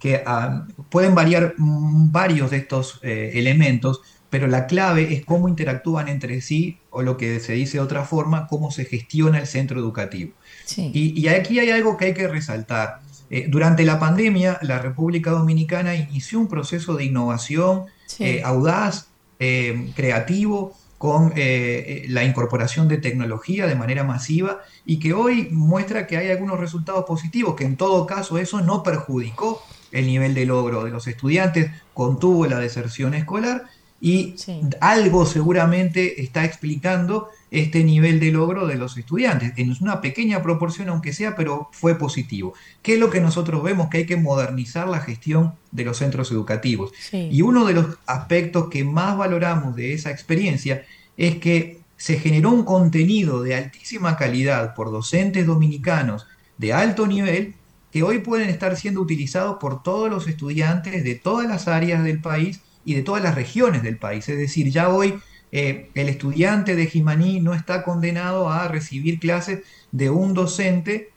que 0.00 0.22
ah, 0.26 0.66
pueden 0.90 1.14
variar 1.14 1.54
varios 1.58 2.50
de 2.50 2.56
estos 2.56 2.98
elementos, 3.02 4.02
pero 4.30 4.46
la 4.48 4.66
clave 4.66 5.14
es 5.14 5.24
cómo 5.24 5.48
interactúan 5.48 6.08
entre 6.08 6.40
sí, 6.40 6.78
o 6.90 7.02
lo 7.02 7.16
que 7.16 7.40
se 7.40 7.52
dice 7.52 7.78
de 7.78 7.84
otra 7.84 8.04
forma, 8.04 8.48
cómo 8.48 8.70
se 8.70 8.84
gestiona 8.84 9.38
el 9.38 9.46
centro 9.46 9.78
educativo. 9.78 10.32
Y, 10.76 11.28
aquí 11.28 11.58
hay 11.58 11.70
algo 11.70 11.96
que 11.96 12.06
hay 12.06 12.14
que 12.14 12.26
resaltar. 12.26 13.00
Eh, 13.30 13.46
durante 13.48 13.84
la 13.84 13.98
pandemia, 13.98 14.58
la 14.62 14.78
República 14.78 15.30
Dominicana 15.30 15.94
inició 15.94 16.40
un 16.40 16.48
proceso 16.48 16.94
de 16.94 17.04
innovación 17.04 17.84
eh, 18.18 18.42
audaz, 18.44 19.08
eh, 19.38 19.92
creativo, 19.94 20.76
con 20.98 21.34
la 21.36 22.24
incorporación 22.24 22.88
de 22.88 22.96
tecnología 22.96 23.66
de 23.66 23.74
manera 23.74 24.02
masiva 24.02 24.62
y 24.86 24.98
que 24.98 25.12
hoy 25.12 25.48
muestra 25.52 26.06
que 26.06 26.16
hay 26.16 26.30
algunos 26.30 26.58
resultados 26.58 27.04
positivos, 27.04 27.54
que 27.54 27.64
en 27.64 27.76
todo 27.76 28.06
caso 28.06 28.38
eso 28.38 28.62
no 28.62 28.82
perjudicó 28.82 29.62
el 29.92 30.06
nivel 30.06 30.32
de 30.32 30.46
logro 30.46 30.84
de 30.84 30.90
los 30.90 31.06
estudiantes, 31.06 31.70
contuvo 31.92 32.46
la 32.46 32.58
deserción 32.58 33.12
escolar 33.12 33.66
y 34.00 34.34
algo 34.80 35.24
seguramente 35.24 36.22
está 36.22 36.44
explicando 36.44 37.30
este 37.50 37.82
nivel 37.82 38.20
de 38.20 38.30
logro 38.30 38.66
de 38.66 38.76
los 38.76 38.96
estudiantes. 38.98 39.52
En 39.56 39.74
una 39.80 40.00
pequeña 40.00 40.42
proporción, 40.42 40.90
aunque 40.90 41.12
sea, 41.12 41.34
pero 41.34 41.70
fue 41.72 41.96
positivo. 41.96 42.52
¿Qué 42.82 42.94
es 42.94 43.00
lo 43.00 43.08
que 43.08 43.20
nosotros 43.20 43.62
vemos? 43.62 43.88
Que 43.88 43.98
hay 43.98 44.06
que 44.06 44.16
modernizar 44.16 44.86
la 44.88 45.00
gestión 45.00 45.54
de 45.72 45.84
los 45.84 45.98
centros 45.98 46.30
educativos. 46.30 46.92
Y 47.12 47.40
uno 47.40 47.64
de 47.64 47.74
los 47.74 47.98
aspectos 48.06 48.68
que 48.68 48.84
más 48.84 49.16
valoramos 49.16 49.74
de 49.74 49.94
esa 49.94 50.10
experiencia 50.10 50.84
es 51.16 51.36
que 51.36 51.80
se 51.96 52.18
generó 52.18 52.50
un 52.50 52.64
contenido 52.64 53.42
de 53.42 53.54
altísima 53.54 54.16
calidad 54.16 54.74
por 54.74 54.90
docentes 54.90 55.46
dominicanos 55.46 56.26
de 56.58 56.74
alto 56.74 57.06
nivel 57.06 57.54
que 57.90 58.02
hoy 58.02 58.18
pueden 58.18 58.50
estar 58.50 58.76
siendo 58.76 59.00
utilizados 59.00 59.56
por 59.58 59.82
todos 59.82 60.10
los 60.10 60.28
estudiantes 60.28 61.02
de 61.02 61.14
todas 61.14 61.48
las 61.48 61.68
áreas 61.68 62.04
del 62.04 62.20
país 62.20 62.60
y 62.86 62.94
de 62.94 63.02
todas 63.02 63.22
las 63.22 63.34
regiones 63.34 63.82
del 63.82 63.98
país. 63.98 64.26
Es 64.30 64.38
decir, 64.38 64.70
ya 64.70 64.88
hoy 64.88 65.18
eh, 65.52 65.90
el 65.94 66.08
estudiante 66.08 66.74
de 66.76 66.86
Jimaní 66.86 67.40
no 67.40 67.52
está 67.52 67.82
condenado 67.82 68.48
a 68.48 68.68
recibir 68.68 69.18
clases 69.18 69.64
de 69.92 70.08
un 70.08 70.32
docente 70.32 71.10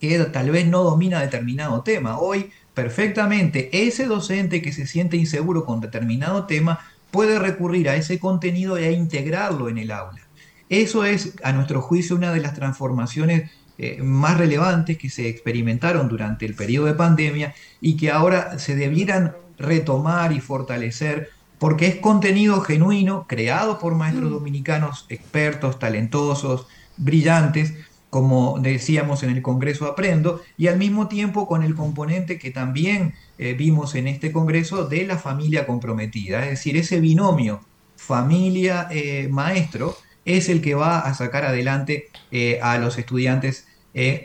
que 0.00 0.18
tal 0.18 0.50
vez 0.50 0.66
no 0.66 0.82
domina 0.84 1.20
determinado 1.20 1.82
tema. 1.82 2.18
Hoy, 2.18 2.50
perfectamente, 2.72 3.86
ese 3.86 4.06
docente 4.06 4.62
que 4.62 4.72
se 4.72 4.86
siente 4.86 5.16
inseguro 5.16 5.64
con 5.64 5.80
determinado 5.80 6.46
tema 6.46 6.78
puede 7.10 7.38
recurrir 7.38 7.88
a 7.88 7.96
ese 7.96 8.18
contenido 8.18 8.76
e 8.78 8.92
integrarlo 8.92 9.68
en 9.68 9.78
el 9.78 9.90
aula. 9.90 10.22
Eso 10.68 11.04
es, 11.04 11.34
a 11.42 11.52
nuestro 11.52 11.82
juicio, 11.82 12.16
una 12.16 12.32
de 12.32 12.40
las 12.40 12.54
transformaciones 12.54 13.50
eh, 13.78 14.00
más 14.02 14.38
relevantes 14.38 14.98
que 14.98 15.10
se 15.10 15.28
experimentaron 15.28 16.08
durante 16.08 16.46
el 16.46 16.54
periodo 16.54 16.86
de 16.86 16.94
pandemia 16.94 17.54
y 17.80 17.96
que 17.96 18.10
ahora 18.10 18.58
se 18.58 18.76
debieran 18.76 19.34
retomar 19.58 20.32
y 20.32 20.40
fortalecer, 20.40 21.30
porque 21.58 21.86
es 21.86 21.96
contenido 21.96 22.60
genuino, 22.60 23.26
creado 23.28 23.78
por 23.78 23.94
maestros 23.94 24.30
mm. 24.30 24.34
dominicanos 24.34 25.06
expertos, 25.08 25.78
talentosos, 25.78 26.66
brillantes, 26.96 27.74
como 28.12 28.58
decíamos 28.58 29.22
en 29.22 29.30
el 29.30 29.40
Congreso 29.40 29.86
Aprendo, 29.86 30.42
y 30.58 30.66
al 30.66 30.76
mismo 30.76 31.08
tiempo 31.08 31.48
con 31.48 31.62
el 31.62 31.74
componente 31.74 32.38
que 32.38 32.50
también 32.50 33.14
eh, 33.38 33.54
vimos 33.54 33.94
en 33.94 34.06
este 34.06 34.32
Congreso 34.32 34.86
de 34.86 35.06
la 35.06 35.16
familia 35.16 35.66
comprometida, 35.66 36.44
es 36.44 36.50
decir, 36.50 36.76
ese 36.76 37.00
binomio 37.00 37.64
familia-maestro 37.96 39.96
eh, 40.26 40.36
es 40.36 40.50
el 40.50 40.60
que 40.60 40.74
va 40.74 40.98
a 40.98 41.14
sacar 41.14 41.46
adelante 41.46 42.10
eh, 42.30 42.60
a 42.62 42.76
los 42.76 42.98
estudiantes 42.98 43.66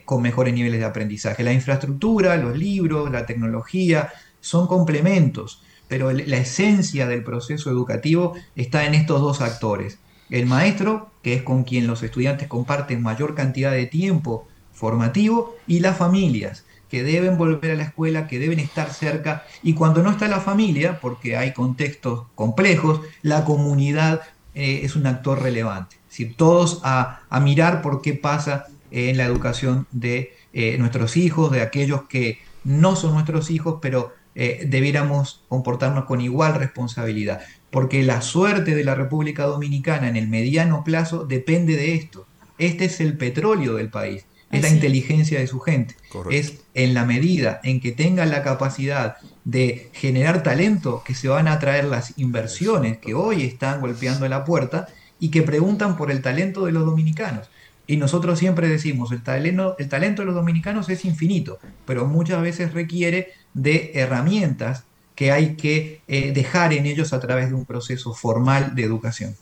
con 0.06 0.22
mejores 0.22 0.54
niveles 0.54 0.80
de 0.80 0.86
aprendizaje. 0.86 1.44
La 1.44 1.52
infraestructura, 1.52 2.38
los 2.38 2.58
libros, 2.58 3.12
la 3.12 3.26
tecnología, 3.26 4.10
son 4.48 4.68
complementos, 4.68 5.62
pero 5.90 6.12
la 6.12 6.38
esencia 6.38 7.06
del 7.06 7.24
proceso 7.24 7.70
educativo 7.70 8.34
está 8.56 8.86
en 8.86 8.96
estos 8.96 9.20
dos 9.22 9.42
actores. 9.42 10.00
El 10.30 10.46
maestro, 10.46 11.12
que 11.22 11.34
es 11.34 11.44
con 11.44 11.64
quien 11.64 11.86
los 11.86 12.02
estudiantes 12.02 12.48
comparten 12.48 13.02
mayor 13.02 13.36
cantidad 13.36 13.72
de 13.72 13.86
tiempo 13.86 14.48
formativo, 14.72 15.56
y 15.68 15.80
las 15.82 15.98
familias, 15.98 16.66
que 16.90 17.04
deben 17.04 17.38
volver 17.38 17.72
a 17.72 17.76
la 17.76 17.84
escuela, 17.84 18.28
que 18.28 18.40
deben 18.40 18.60
estar 18.60 18.94
cerca, 18.94 19.44
y 19.64 19.74
cuando 19.74 20.02
no 20.02 20.12
está 20.12 20.28
la 20.30 20.40
familia, 20.40 21.00
porque 21.02 21.36
hay 21.36 21.52
contextos 21.52 22.28
complejos, 22.36 23.02
la 23.22 23.44
comunidad 23.44 24.22
eh, 24.56 24.82
es 24.84 24.96
un 24.96 25.08
actor 25.08 25.42
relevante. 25.42 25.98
Es 26.04 26.10
decir, 26.10 26.36
todos 26.38 26.80
a, 26.84 27.22
mirar 27.42 27.82
por 27.82 28.02
qué 28.02 28.14
pasa 28.14 28.68
en 28.92 29.18
la 29.18 29.26
educación 29.26 29.88
de 29.92 30.34
eh, 30.54 30.78
nuestros 30.78 31.18
hijos, 31.18 31.52
de 31.52 31.62
aquellos 31.62 32.04
que 32.04 32.40
no 32.64 32.96
son 32.96 33.14
nuestros 33.14 33.50
hijos, 33.50 33.80
pero 33.82 34.14
eh, 34.40 34.66
debiéramos 34.68 35.44
comportarnos 35.48 36.06
con 36.06 36.22
igual 36.22 36.54
responsabilidad, 36.54 37.42
porque 37.72 38.04
la 38.04 38.22
suerte 38.22 38.76
de 38.76 38.84
la 38.84 38.94
República 38.94 39.46
Dominicana 39.46 40.08
en 40.08 40.16
el 40.16 40.28
mediano 40.28 40.84
plazo 40.84 41.26
depende 41.26 41.76
de 41.76 41.96
esto. 41.96 42.28
Este 42.60 42.86
es 42.86 43.00
el 43.00 43.18
petróleo 43.18 43.74
del 43.74 43.90
país, 43.90 44.26
es 44.52 44.62
la 44.62 44.70
inteligencia 44.70 45.40
de 45.40 45.48
su 45.48 45.60
gente. 45.60 45.96
Es 46.30 46.60
en 46.76 46.94
la 46.94 47.04
medida 47.04 47.60
en 47.64 47.82
que 47.82 47.92
tengan 47.92 48.30
la 48.30 48.44
capacidad 48.44 49.18
de 49.44 49.90
generar 49.94 50.44
talento 50.44 51.02
que 51.04 51.16
se 51.16 51.30
van 51.30 51.48
a 51.48 51.54
atraer 51.54 51.86
las 51.86 52.14
inversiones 52.20 53.00
que 53.00 53.16
hoy 53.16 53.42
están 53.42 53.82
golpeando 53.82 54.30
la 54.30 54.46
puerta 54.46 54.88
y 55.20 55.32
que 55.32 55.42
preguntan 55.42 55.98
por 55.98 56.12
el 56.12 56.22
talento 56.22 56.66
de 56.66 56.74
los 56.74 56.86
dominicanos. 56.86 57.50
Y 57.88 57.98
nosotros 57.98 58.38
siempre 58.38 58.68
decimos, 58.68 59.12
el 59.14 59.24
talento, 59.24 59.76
el 59.80 59.88
talento 59.88 60.22
de 60.22 60.28
los 60.28 60.36
dominicanos 60.36 60.90
es 60.90 61.06
infinito, 61.06 61.58
pero 61.86 62.06
muchas 62.06 62.42
veces 62.42 62.74
requiere 62.74 63.32
de 63.54 63.92
herramientas 63.96 64.84
que 65.16 65.32
hay 65.32 65.56
que 65.56 66.02
eh, 66.08 66.32
dejar 66.34 66.74
en 66.74 66.86
ellos 66.86 67.14
a 67.14 67.20
través 67.20 67.50
de 67.50 67.56
un 67.56 67.66
proceso 67.66 68.14
formal 68.14 68.76
de 68.76 68.84
educación. 68.84 69.36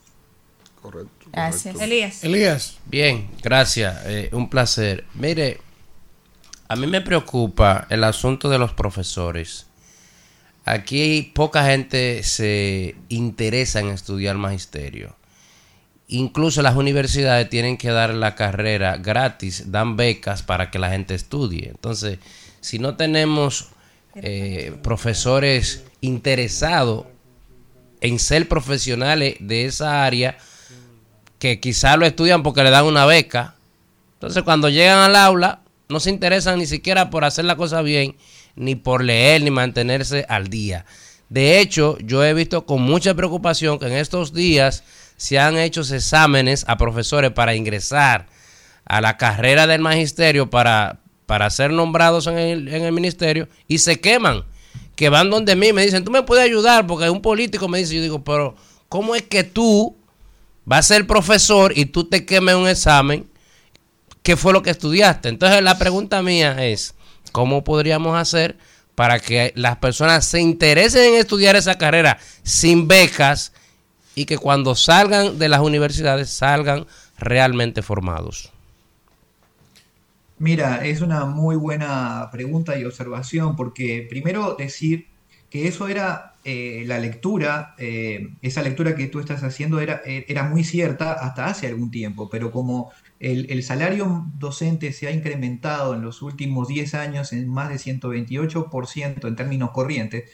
Correcto. 0.81 1.27
Gracias. 1.33 1.81
Elías. 1.81 2.23
Elías. 2.23 2.77
Bien, 2.85 3.27
gracias. 3.41 3.97
eh, 4.05 4.29
un 4.31 4.49
placer. 4.49 5.03
Mire, 5.15 5.59
a 6.67 6.75
mí 6.75 6.87
me 6.87 7.01
preocupa 7.01 7.87
el 7.89 8.03
asunto 8.03 8.49
de 8.49 8.59
los 8.59 8.73
profesores. 8.73 9.65
Aquí 10.63 11.31
poca 11.35 11.65
gente 11.65 12.23
se 12.23 12.95
interesa 13.09 13.79
en 13.79 13.89
estudiar 13.89 14.37
magisterio. 14.37 15.15
Incluso 16.07 16.61
las 16.61 16.75
universidades 16.75 17.49
tienen 17.49 17.77
que 17.77 17.89
dar 17.89 18.13
la 18.13 18.35
carrera 18.35 18.97
gratis, 18.97 19.71
dan 19.71 19.97
becas 19.97 20.43
para 20.43 20.69
que 20.69 20.77
la 20.77 20.91
gente 20.91 21.15
estudie. 21.15 21.69
Entonces, 21.69 22.19
si 22.61 22.77
no 22.77 22.95
tenemos 22.95 23.69
eh, 24.15 24.73
profesores 24.83 25.83
interesados 26.01 27.05
en 28.01 28.19
ser 28.19 28.47
profesionales 28.47 29.37
de 29.39 29.65
esa 29.65 30.05
área, 30.05 30.37
que 31.39 31.59
quizás 31.59 31.97
lo 31.97 32.05
estudian 32.05 32.43
porque 32.43 32.63
le 32.63 32.69
dan 32.69 32.85
una 32.85 33.05
beca. 33.05 33.55
Entonces, 34.13 34.43
cuando 34.43 34.69
llegan 34.69 34.99
al 34.99 35.15
aula, 35.15 35.61
no 35.89 35.99
se 35.99 36.09
interesan 36.09 36.59
ni 36.59 36.65
siquiera 36.65 37.09
por 37.09 37.25
hacer 37.25 37.45
la 37.45 37.55
cosa 37.55 37.81
bien, 37.81 38.15
ni 38.55 38.75
por 38.75 39.03
leer, 39.03 39.41
ni 39.41 39.51
mantenerse 39.51 40.25
al 40.29 40.47
día. 40.49 40.85
De 41.29 41.59
hecho, 41.59 41.97
yo 41.99 42.23
he 42.23 42.33
visto 42.33 42.65
con 42.65 42.81
mucha 42.81 43.13
preocupación 43.15 43.79
que 43.79 43.87
en 43.87 43.93
estos 43.93 44.33
días 44.33 44.83
se 45.17 45.39
han 45.39 45.57
hecho 45.57 45.81
exámenes 45.81 46.65
a 46.67 46.77
profesores 46.77 47.31
para 47.31 47.55
ingresar 47.55 48.27
a 48.85 49.01
la 49.01 49.17
carrera 49.17 49.67
del 49.67 49.81
magisterio 49.81 50.49
para, 50.49 50.99
para 51.25 51.49
ser 51.49 51.71
nombrados 51.71 52.27
en 52.27 52.37
el, 52.37 52.67
en 52.67 52.83
el 52.83 52.91
ministerio 52.91 53.47
y 53.67 53.79
se 53.79 53.99
queman. 53.99 54.43
Que 54.95 55.09
van 55.09 55.29
donde 55.29 55.55
mí 55.55 55.73
me 55.73 55.83
dicen, 55.83 56.05
tú 56.05 56.11
me 56.11 56.23
puedes 56.23 56.45
ayudar 56.45 56.87
porque 56.87 57.09
un 57.09 57.21
político 57.21 57.67
me 57.67 57.79
dice, 57.79 57.95
yo 57.95 58.01
digo, 58.01 58.23
pero 58.23 58.55
¿cómo 58.87 59.15
es 59.15 59.23
que 59.23 59.43
tú 59.43 59.97
vas 60.63 60.79
a 60.85 60.95
ser 60.95 61.07
profesor 61.07 61.73
y 61.77 61.85
tú 61.85 62.05
te 62.05 62.25
quemes 62.25 62.55
un 62.55 62.67
examen? 62.67 63.29
¿Qué 64.23 64.37
fue 64.37 64.53
lo 64.53 64.61
que 64.61 64.69
estudiaste? 64.69 65.29
Entonces 65.29 65.61
la 65.61 65.77
pregunta 65.77 66.21
mía 66.21 66.65
es, 66.65 66.95
¿cómo 67.31 67.63
podríamos 67.63 68.17
hacer 68.17 68.57
para 68.95 69.19
que 69.19 69.51
las 69.55 69.77
personas 69.77 70.25
se 70.25 70.39
interesen 70.39 71.13
en 71.13 71.19
estudiar 71.19 71.57
esa 71.57 71.77
carrera 71.77 72.17
sin 72.43 72.87
becas 72.87 73.51
y 74.15 74.25
que 74.25 74.37
cuando 74.37 74.75
salgan 74.75 75.37
de 75.37 75.49
las 75.49 75.59
universidades 75.59 76.29
salgan 76.29 76.87
realmente 77.17 77.81
formados? 77.81 78.51
Mira, 80.37 80.85
es 80.85 81.01
una 81.01 81.25
muy 81.25 81.55
buena 81.55 82.29
pregunta 82.31 82.77
y 82.77 82.83
observación, 82.83 83.55
porque 83.55 84.05
primero 84.09 84.55
decir 84.55 85.07
que 85.49 85.67
eso 85.67 85.87
era 85.87 86.35
eh, 86.43 86.83
la 86.85 86.99
lectura, 86.99 87.73
eh, 87.77 88.29
esa 88.41 88.61
lectura 88.61 88.95
que 88.95 89.07
tú 89.07 89.19
estás 89.19 89.43
haciendo 89.43 89.79
era, 89.79 90.01
eh, 90.05 90.25
era 90.27 90.43
muy 90.43 90.65
cierta 90.65 91.13
hasta 91.13 91.45
hace 91.45 91.67
algún 91.67 91.91
tiempo, 91.91 92.29
pero 92.29 92.51
como 92.51 92.91
el, 93.21 93.49
el 93.49 93.63
salario 93.63 94.25
docente 94.37 94.91
se 94.91 95.07
ha 95.07 95.11
incrementado 95.11 95.93
en 95.95 96.01
los 96.01 96.21
últimos 96.21 96.67
10 96.67 96.93
años 96.95 97.31
en 97.31 97.47
más 97.47 97.69
de 97.69 97.75
128% 97.75 99.27
en 99.27 99.35
términos 99.37 99.71
corrientes, 99.71 100.29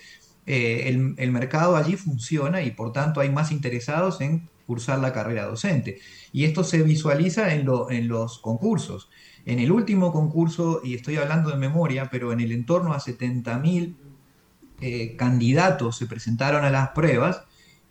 eh, 0.46 0.84
el, 1.18 1.32
mercado 1.32 1.76
allí 1.76 1.96
funciona 1.96 2.62
y 2.62 2.72
por 2.72 2.92
tanto 2.92 3.20
hay 3.20 3.30
más 3.30 3.52
interesados 3.52 4.22
en 4.22 4.50
cursar 4.66 5.00
la 5.00 5.14
carrera 5.14 5.46
docente. 5.46 6.00
Y 6.32 6.46
esto 6.46 6.64
se 6.64 6.82
visualiza 6.84 7.54
en 7.54 7.66
los 8.08 8.40
concursos. 8.40 9.10
En 9.46 9.60
el 9.60 9.72
último 9.72 10.12
concurso, 10.12 10.82
y 10.84 10.94
estoy 10.94 11.18
hablando 11.18 11.50
de 11.50 11.58
memoria, 11.58 12.10
pero 12.12 12.32
en 12.32 12.42
el 12.42 12.52
entorno 12.52 12.94
a 12.94 13.00
70.000 13.00 13.96
eh, 14.82 15.16
candidatos 15.16 15.98
se 15.98 16.06
presentaron 16.06 16.64
a 16.64 16.70
las 16.70 16.90
pruebas 16.90 17.44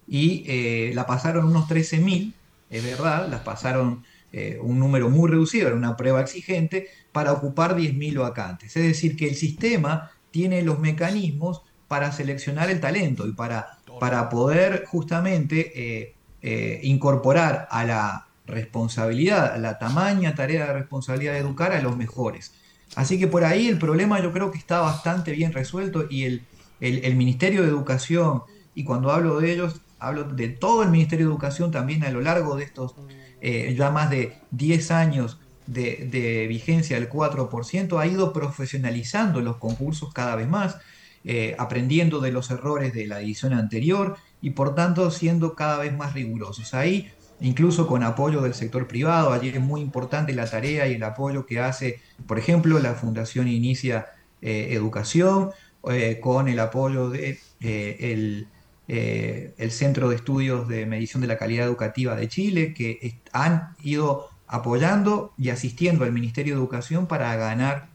y 0.06 0.44
eh, 0.46 0.92
la 0.94 1.06
pasaron 1.06 1.46
unos 1.46 1.68
13.000, 1.68 2.32
es 2.68 2.84
verdad, 2.84 3.28
las 3.28 3.40
pasaron 3.40 4.04
eh, 4.32 4.58
un 4.60 4.78
número 4.78 5.08
muy 5.10 5.30
reducido, 5.30 5.68
era 5.68 5.76
una 5.76 5.96
prueba 5.96 6.20
exigente, 6.20 6.88
para 7.12 7.32
ocupar 7.32 7.76
10.000 7.76 8.18
vacantes. 8.18 8.76
Es 8.76 8.84
decir, 8.84 9.16
que 9.16 9.28
el 9.28 9.34
sistema 9.34 10.10
tiene 10.30 10.62
los 10.62 10.78
mecanismos 10.78 11.62
para 11.90 12.12
seleccionar 12.12 12.70
el 12.70 12.78
talento 12.80 13.26
y 13.26 13.32
para, 13.32 13.78
para 13.98 14.28
poder 14.28 14.84
justamente 14.86 15.72
eh, 15.74 16.14
eh, 16.40 16.78
incorporar 16.84 17.66
a 17.68 17.84
la 17.84 18.26
responsabilidad, 18.46 19.52
a 19.54 19.58
la 19.58 19.76
tamaña 19.80 20.36
tarea 20.36 20.66
de 20.68 20.72
responsabilidad 20.72 21.32
de 21.32 21.40
educar 21.40 21.72
a 21.72 21.82
los 21.82 21.96
mejores. 21.96 22.52
Así 22.94 23.18
que 23.18 23.26
por 23.26 23.42
ahí 23.42 23.66
el 23.66 23.76
problema 23.78 24.20
yo 24.22 24.30
creo 24.32 24.52
que 24.52 24.58
está 24.58 24.78
bastante 24.78 25.32
bien 25.32 25.52
resuelto 25.52 26.06
y 26.08 26.26
el, 26.26 26.42
el- 26.80 27.04
el 27.04 27.16
Ministerio 27.16 27.62
de 27.62 27.68
Educación, 27.68 28.42
y 28.72 28.84
cuando 28.84 29.10
hablo 29.10 29.40
de 29.40 29.50
ellos, 29.52 29.80
hablo 29.98 30.22
de 30.22 30.48
todo 30.48 30.84
el 30.84 30.90
Ministerio 30.90 31.26
de 31.26 31.32
Educación 31.32 31.72
también 31.72 32.04
a 32.04 32.10
lo 32.12 32.20
largo 32.20 32.54
de 32.56 32.62
estos 32.64 32.94
eh, 33.40 33.74
ya 33.76 33.90
más 33.90 34.10
de 34.10 34.34
10 34.52 34.92
años 34.92 35.38
de, 35.66 36.06
de 36.10 36.46
vigencia 36.46 36.94
del 37.00 37.08
4%, 37.08 37.98
ha 37.98 38.06
ido 38.06 38.32
profesionalizando 38.32 39.40
los 39.40 39.56
concursos 39.56 40.12
cada 40.12 40.36
vez 40.36 40.48
más, 40.48 40.76
eh, 41.24 41.54
aprendiendo 41.58 42.20
de 42.20 42.32
los 42.32 42.50
errores 42.50 42.94
de 42.94 43.06
la 43.06 43.20
edición 43.20 43.52
anterior 43.52 44.16
y 44.40 44.50
por 44.50 44.74
tanto 44.74 45.10
siendo 45.10 45.54
cada 45.54 45.78
vez 45.78 45.96
más 45.96 46.14
rigurosos. 46.14 46.74
Ahí, 46.74 47.10
incluso 47.40 47.86
con 47.86 48.02
apoyo 48.02 48.40
del 48.40 48.54
sector 48.54 48.86
privado, 48.86 49.32
allí 49.32 49.48
es 49.48 49.60
muy 49.60 49.80
importante 49.80 50.32
la 50.34 50.48
tarea 50.48 50.88
y 50.88 50.94
el 50.94 51.02
apoyo 51.02 51.46
que 51.46 51.60
hace, 51.60 52.00
por 52.26 52.38
ejemplo, 52.38 52.78
la 52.78 52.94
Fundación 52.94 53.48
Inicia 53.48 54.06
eh, 54.42 54.68
Educación, 54.72 55.50
eh, 55.88 56.18
con 56.20 56.48
el 56.48 56.58
apoyo 56.60 57.10
de 57.10 57.38
eh, 57.60 58.46
el, 58.86 59.70
Centro 59.70 60.08
de 60.08 60.16
Estudios 60.16 60.66
de 60.66 60.84
Medición 60.84 61.20
de 61.22 61.28
la 61.28 61.38
Calidad 61.38 61.66
Educativa 61.66 62.16
de 62.16 62.28
Chile, 62.28 62.74
que 62.74 63.20
han 63.32 63.76
ido 63.82 64.28
apoyando 64.46 65.32
y 65.38 65.50
asistiendo 65.50 66.04
al 66.04 66.12
Ministerio 66.12 66.54
de 66.54 66.60
Educación 66.60 67.06
para 67.06 67.36
ganar 67.36 67.89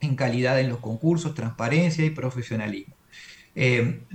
en 0.00 0.16
calidad 0.16 0.60
en 0.60 0.68
los 0.70 0.80
concursos, 0.80 1.34
transparencia 1.34 2.04
y 2.04 2.10
profesionalismo. 2.10 2.96
Eh, 3.54 4.06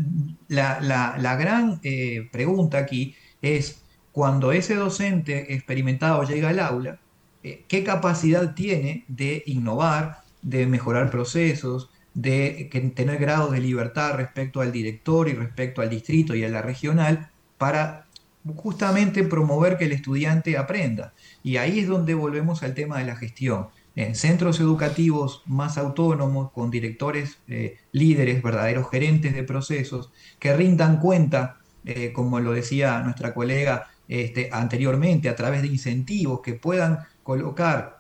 la, 0.48 0.80
la- 0.82 1.36
gran 1.38 1.80
eh, 1.84 2.30
pregunta 2.32 2.78
aquí 2.80 3.16
es, 3.42 3.86
cuando 4.12 4.52
ese 4.52 4.76
docente 4.76 5.54
experimentado 5.54 6.24
llega 6.24 6.50
al 6.50 6.60
aula, 6.60 7.02
eh, 7.44 7.66
¿qué 7.68 7.84
capacidad 7.84 8.54
tiene 8.56 9.06
de 9.08 9.44
innovar, 9.46 10.20
de 10.42 10.68
mejorar 10.68 11.10
procesos, 11.12 11.90
de 12.14 12.70
tener 12.96 13.18
grados 13.20 13.52
de 13.52 13.60
libertad 13.60 14.14
respecto 14.16 14.62
al 14.62 14.72
director 14.72 15.28
y 15.30 15.34
respecto 15.34 15.82
al 15.82 15.90
distrito 15.90 16.34
y 16.36 16.44
a 16.46 16.50
la 16.50 16.62
regional 16.62 17.32
para 17.58 18.08
justamente 18.56 19.24
promover 19.24 19.78
que 19.78 19.86
el 19.86 19.92
estudiante 19.92 20.58
aprenda? 20.58 21.14
Y 21.44 21.58
ahí 21.58 21.80
es 21.80 21.88
donde 21.88 22.14
volvemos 22.14 22.64
al 22.64 22.74
tema 22.74 23.00
de 23.00 23.06
la 23.06 23.16
gestión. 23.18 23.68
En 23.96 24.16
centros 24.16 24.60
educativos 24.60 25.42
más 25.46 25.78
autónomos, 25.78 26.52
con 26.52 26.70
directores 26.70 27.38
eh, 27.48 27.78
líderes, 27.92 28.44
verdaderos 28.44 28.90
gerentes 28.90 29.34
de 29.34 29.44
procesos, 29.44 30.12
que 30.38 30.56
rindan 30.56 31.00
cuenta, 31.00 31.60
eh, 31.86 32.12
como 32.12 32.40
lo 32.40 32.52
decía 32.52 33.00
nuestra 33.00 33.34
colega 33.34 33.88
este, 34.08 34.50
anteriormente, 34.52 35.30
a 35.30 35.36
través 35.36 35.62
de 35.62 35.70
incentivos 35.70 36.42
que 36.42 36.54
puedan 36.54 37.00
colocar 37.24 38.00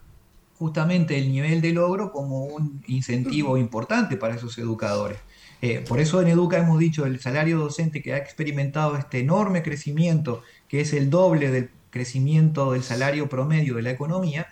justamente 0.57 1.17
el 1.17 1.31
nivel 1.31 1.61
de 1.61 1.73
logro 1.73 2.11
como 2.11 2.45
un 2.45 2.81
incentivo 2.87 3.57
importante 3.57 4.17
para 4.17 4.35
esos 4.35 4.57
educadores. 4.57 5.17
Eh, 5.61 5.83
por 5.87 5.99
eso 5.99 6.21
en 6.21 6.27
Educa 6.27 6.57
hemos 6.57 6.79
dicho 6.79 7.05
el 7.05 7.19
salario 7.19 7.57
docente 7.57 8.01
que 8.01 8.13
ha 8.13 8.17
experimentado 8.17 8.97
este 8.97 9.19
enorme 9.19 9.63
crecimiento, 9.63 10.43
que 10.67 10.81
es 10.81 10.93
el 10.93 11.09
doble 11.09 11.49
del 11.51 11.69
crecimiento 11.89 12.73
del 12.73 12.83
salario 12.83 13.29
promedio 13.29 13.75
de 13.75 13.81
la 13.81 13.91
economía, 13.91 14.47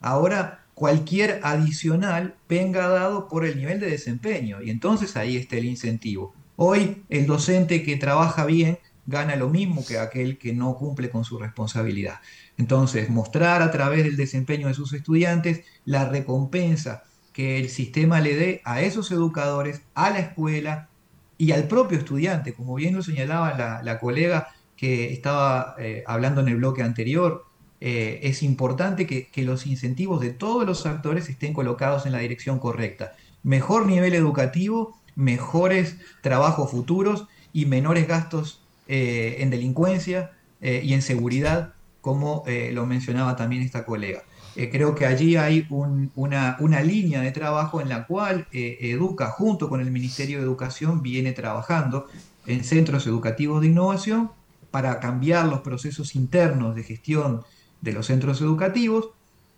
ahora 0.00 0.65
cualquier 0.76 1.40
adicional 1.42 2.34
venga 2.50 2.86
dado 2.86 3.28
por 3.28 3.46
el 3.46 3.56
nivel 3.56 3.80
de 3.80 3.88
desempeño 3.88 4.60
y 4.60 4.68
entonces 4.68 5.16
ahí 5.16 5.38
está 5.38 5.56
el 5.56 5.64
incentivo. 5.64 6.34
Hoy 6.56 7.02
el 7.08 7.24
docente 7.26 7.82
que 7.82 7.96
trabaja 7.96 8.44
bien 8.44 8.78
gana 9.06 9.36
lo 9.36 9.48
mismo 9.48 9.86
que 9.86 9.98
aquel 9.98 10.36
que 10.36 10.52
no 10.52 10.76
cumple 10.76 11.08
con 11.08 11.24
su 11.24 11.38
responsabilidad. 11.38 12.20
Entonces, 12.58 13.08
mostrar 13.08 13.62
a 13.62 13.70
través 13.70 14.04
del 14.04 14.18
desempeño 14.18 14.68
de 14.68 14.74
sus 14.74 14.92
estudiantes 14.92 15.62
la 15.86 16.10
recompensa 16.10 17.04
que 17.32 17.58
el 17.58 17.70
sistema 17.70 18.20
le 18.20 18.36
dé 18.36 18.60
a 18.66 18.82
esos 18.82 19.10
educadores, 19.10 19.80
a 19.94 20.10
la 20.10 20.18
escuela 20.18 20.90
y 21.38 21.52
al 21.52 21.68
propio 21.68 21.96
estudiante, 21.96 22.52
como 22.52 22.74
bien 22.74 22.94
lo 22.94 23.02
señalaba 23.02 23.80
la, 23.82 23.98
colega 23.98 24.48
que 24.76 25.10
estaba 25.10 25.74
eh, 25.78 26.04
hablando 26.06 26.42
en 26.42 26.48
el 26.48 26.56
bloque 26.56 26.82
anterior, 26.82 27.46
eh, 27.80 28.20
es 28.22 28.42
importante 28.42 29.06
que, 29.06 29.28
los 29.42 29.66
incentivos 29.66 30.20
de 30.20 30.30
todos 30.30 30.66
los 30.66 30.86
actores 30.86 31.28
estén 31.28 31.52
colocados 31.52 32.06
en 32.06 32.12
la 32.12 32.18
dirección 32.18 32.58
correcta. 32.58 33.12
Mejor 33.42 33.86
nivel 33.86 34.14
educativo, 34.14 34.98
mejores 35.14 35.98
trabajos 36.22 36.70
futuros 36.70 37.26
y 37.52 37.66
menores 37.66 38.08
gastos 38.08 38.62
eh, 38.88 39.36
en 39.40 39.50
delincuencia 39.50 40.32
eh, 40.60 40.80
y 40.84 40.94
en 40.94 41.02
seguridad, 41.02 41.74
como 42.00 42.44
lo 42.72 42.86
mencionaba 42.86 43.34
también 43.34 43.62
esta 43.62 43.84
colega. 43.84 44.22
Creo 44.54 44.94
que 44.94 45.06
allí 45.06 45.34
hay 45.36 45.66
un- 45.70 46.12
una, 46.14 46.80
línea 46.82 47.20
de 47.20 47.32
trabajo 47.32 47.80
en 47.80 47.88
la 47.88 48.06
cual 48.06 48.46
Educa, 48.52 49.26
junto 49.26 49.68
con 49.68 49.80
el 49.80 49.90
Ministerio 49.90 50.38
de 50.38 50.44
Educación, 50.44 51.02
viene 51.02 51.32
trabajando 51.32 52.06
en 52.46 52.62
centros 52.62 53.08
educativos 53.08 53.60
de 53.60 53.66
innovación 53.66 54.30
para 54.70 55.00
cambiar 55.00 55.46
los 55.46 55.60
procesos 55.60 56.14
internos 56.14 56.76
de 56.76 56.84
gestión 56.84 57.42
de 57.86 57.92
los 57.92 58.06
centros 58.06 58.42
educativos 58.42 59.10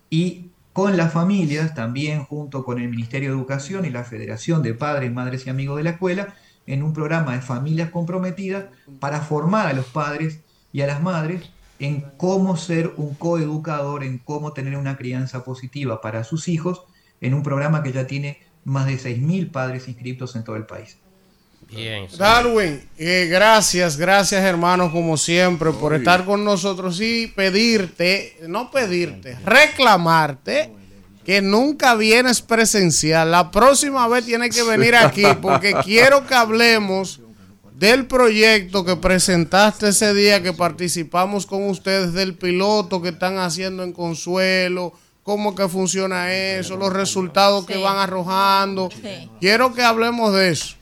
y 0.09 0.51
con 0.71 0.95
las 0.95 1.11
familias, 1.11 1.73
también 1.73 2.23
junto 2.23 2.63
con 2.63 2.79
el 2.79 2.87
Ministerio 2.87 3.29
de 3.29 3.35
Educación 3.35 3.85
y 3.85 3.89
la 3.89 4.05
Federación 4.05 4.61
de 4.63 4.73
Padres, 4.73 5.11
Madres 5.11 5.45
y 5.45 5.49
Amigos 5.49 5.77
de 5.77 5.83
la 5.83 5.89
Escuela, 5.89 6.35
en 6.67 6.83
un 6.83 6.93
programa 6.93 7.33
de 7.33 7.41
familias 7.41 7.89
comprometidas 7.89 8.65
para 8.99 9.21
formar 9.21 9.67
a 9.67 9.73
los 9.73 9.87
padres 9.87 10.39
y 10.71 10.81
a 10.81 10.87
las 10.87 11.01
madres 11.01 11.49
en 11.79 12.05
cómo 12.17 12.55
ser 12.55 12.93
un 12.97 13.15
coeducador, 13.15 14.03
en 14.03 14.19
cómo 14.19 14.53
tener 14.53 14.77
una 14.77 14.95
crianza 14.95 15.43
positiva 15.43 16.01
para 16.01 16.23
sus 16.23 16.47
hijos, 16.47 16.83
en 17.21 17.33
un 17.33 17.41
programa 17.41 17.81
que 17.81 17.91
ya 17.91 18.05
tiene 18.05 18.37
más 18.63 18.85
de 18.85 18.93
6.000 18.93 19.51
padres 19.51 19.87
inscritos 19.87 20.35
en 20.35 20.43
todo 20.43 20.55
el 20.55 20.65
país. 20.65 20.97
Bien. 21.71 22.07
Darwin, 22.17 22.81
eh, 22.97 23.27
gracias, 23.29 23.95
gracias 23.95 24.43
hermanos 24.43 24.91
como 24.91 25.17
siempre 25.17 25.71
por 25.71 25.93
estar 25.93 26.25
con 26.25 26.43
nosotros 26.43 26.99
y 26.99 27.27
pedirte, 27.27 28.37
no 28.47 28.71
pedirte, 28.71 29.37
reclamarte 29.45 30.71
que 31.23 31.43
nunca 31.43 31.93
vienes 31.93 32.41
presencial. 32.41 33.29
La 33.29 33.51
próxima 33.51 34.07
vez 34.07 34.25
tienes 34.25 34.55
que 34.55 34.63
venir 34.63 34.95
aquí 34.95 35.23
porque 35.39 35.75
quiero 35.83 36.25
que 36.25 36.33
hablemos 36.33 37.19
del 37.75 38.07
proyecto 38.07 38.83
que 38.83 38.95
presentaste 38.95 39.89
ese 39.89 40.13
día 40.15 40.41
que 40.41 40.53
participamos 40.53 41.45
con 41.45 41.69
ustedes, 41.69 42.13
del 42.13 42.33
piloto 42.33 43.01
que 43.01 43.09
están 43.09 43.37
haciendo 43.37 43.83
en 43.83 43.93
Consuelo, 43.93 44.93
cómo 45.21 45.53
que 45.53 45.69
funciona 45.69 46.33
eso, 46.33 46.77
los 46.77 46.91
resultados 46.91 47.65
que 47.65 47.77
van 47.77 47.97
arrojando. 47.97 48.89
Quiero 49.39 49.73
que 49.75 49.83
hablemos 49.83 50.33
de 50.33 50.49
eso. 50.49 50.78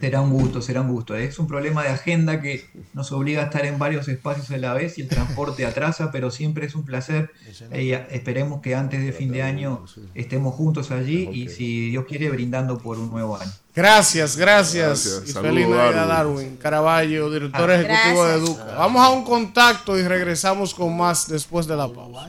Será 0.00 0.20
un 0.20 0.30
gusto, 0.30 0.62
será 0.62 0.80
un 0.80 0.88
gusto. 0.88 1.16
Es 1.16 1.38
un 1.38 1.46
problema 1.48 1.82
de 1.82 1.88
agenda 1.88 2.40
que 2.40 2.68
nos 2.94 3.10
obliga 3.12 3.42
a 3.42 3.44
estar 3.46 3.66
en 3.66 3.78
varios 3.78 4.06
espacios 4.08 4.50
a 4.50 4.56
la 4.58 4.72
vez 4.74 4.96
y 4.98 5.02
el 5.02 5.08
transporte 5.08 5.66
atrasa, 5.66 6.10
pero 6.12 6.30
siempre 6.30 6.66
es 6.66 6.74
un 6.74 6.84
placer. 6.84 7.30
y 7.74 7.92
esperemos 7.92 8.60
que 8.60 8.74
antes 8.74 9.02
de 9.04 9.12
fin 9.12 9.32
de 9.32 9.42
año 9.42 9.84
estemos 10.14 10.54
juntos 10.54 10.90
allí 10.90 11.28
y 11.32 11.48
si 11.48 11.90
Dios 11.90 12.04
quiere 12.08 12.30
brindando 12.30 12.78
por 12.78 12.98
un 12.98 13.10
nuevo 13.10 13.36
año. 13.36 13.50
Gracias, 13.74 14.36
gracias. 14.36 15.04
Gracias. 15.06 15.30
Y 15.30 15.32
feliz 15.40 15.68
Navidad, 15.68 15.92
Darwin. 15.92 16.08
Darwin. 16.08 16.56
Caraballo, 16.56 17.30
director 17.30 17.70
Ah, 17.70 17.74
ejecutivo 17.80 18.26
de. 18.26 18.34
Educa. 18.38 18.64
Vamos 18.76 19.02
a 19.02 19.10
un 19.10 19.24
contacto 19.24 19.98
y 19.98 20.02
regresamos 20.02 20.74
con 20.74 20.96
más 20.96 21.28
después 21.28 21.66
de 21.66 21.76
la 21.76 21.88
pausa. 21.88 22.28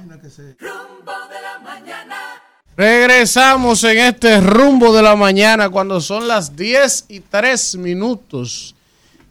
Regresamos 2.80 3.84
en 3.84 3.98
este 3.98 4.40
rumbo 4.40 4.96
de 4.96 5.02
la 5.02 5.18
mañana 5.18 5.70
cuando 5.70 6.00
son 6.00 6.30
las 6.30 6.56
10 6.56 7.08
y 7.10 7.20
3 7.20 7.76
minutos. 7.76 8.74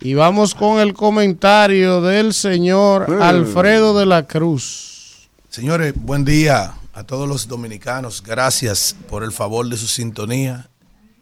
Y 0.03 0.13
vamos 0.13 0.55
con 0.55 0.81
el 0.81 0.93
comentario 0.93 2.03
del 2.03 2.35
señor 2.35 3.09
Mm. 3.09 3.23
Alfredo 3.23 3.99
de 3.99 4.05
la 4.05 4.27
Cruz. 4.27 5.31
Señores, 5.49 5.95
buen 5.97 6.27
día 6.27 6.75
a 6.93 7.05
todos 7.05 7.27
los 7.27 7.49
dominicanos. 7.49 8.23
Gracias 8.23 8.95
por 9.09 9.25
el 9.25 9.33
favor 9.33 9.67
de 9.67 9.79
su 9.79 9.87
sintonía. 9.87 10.69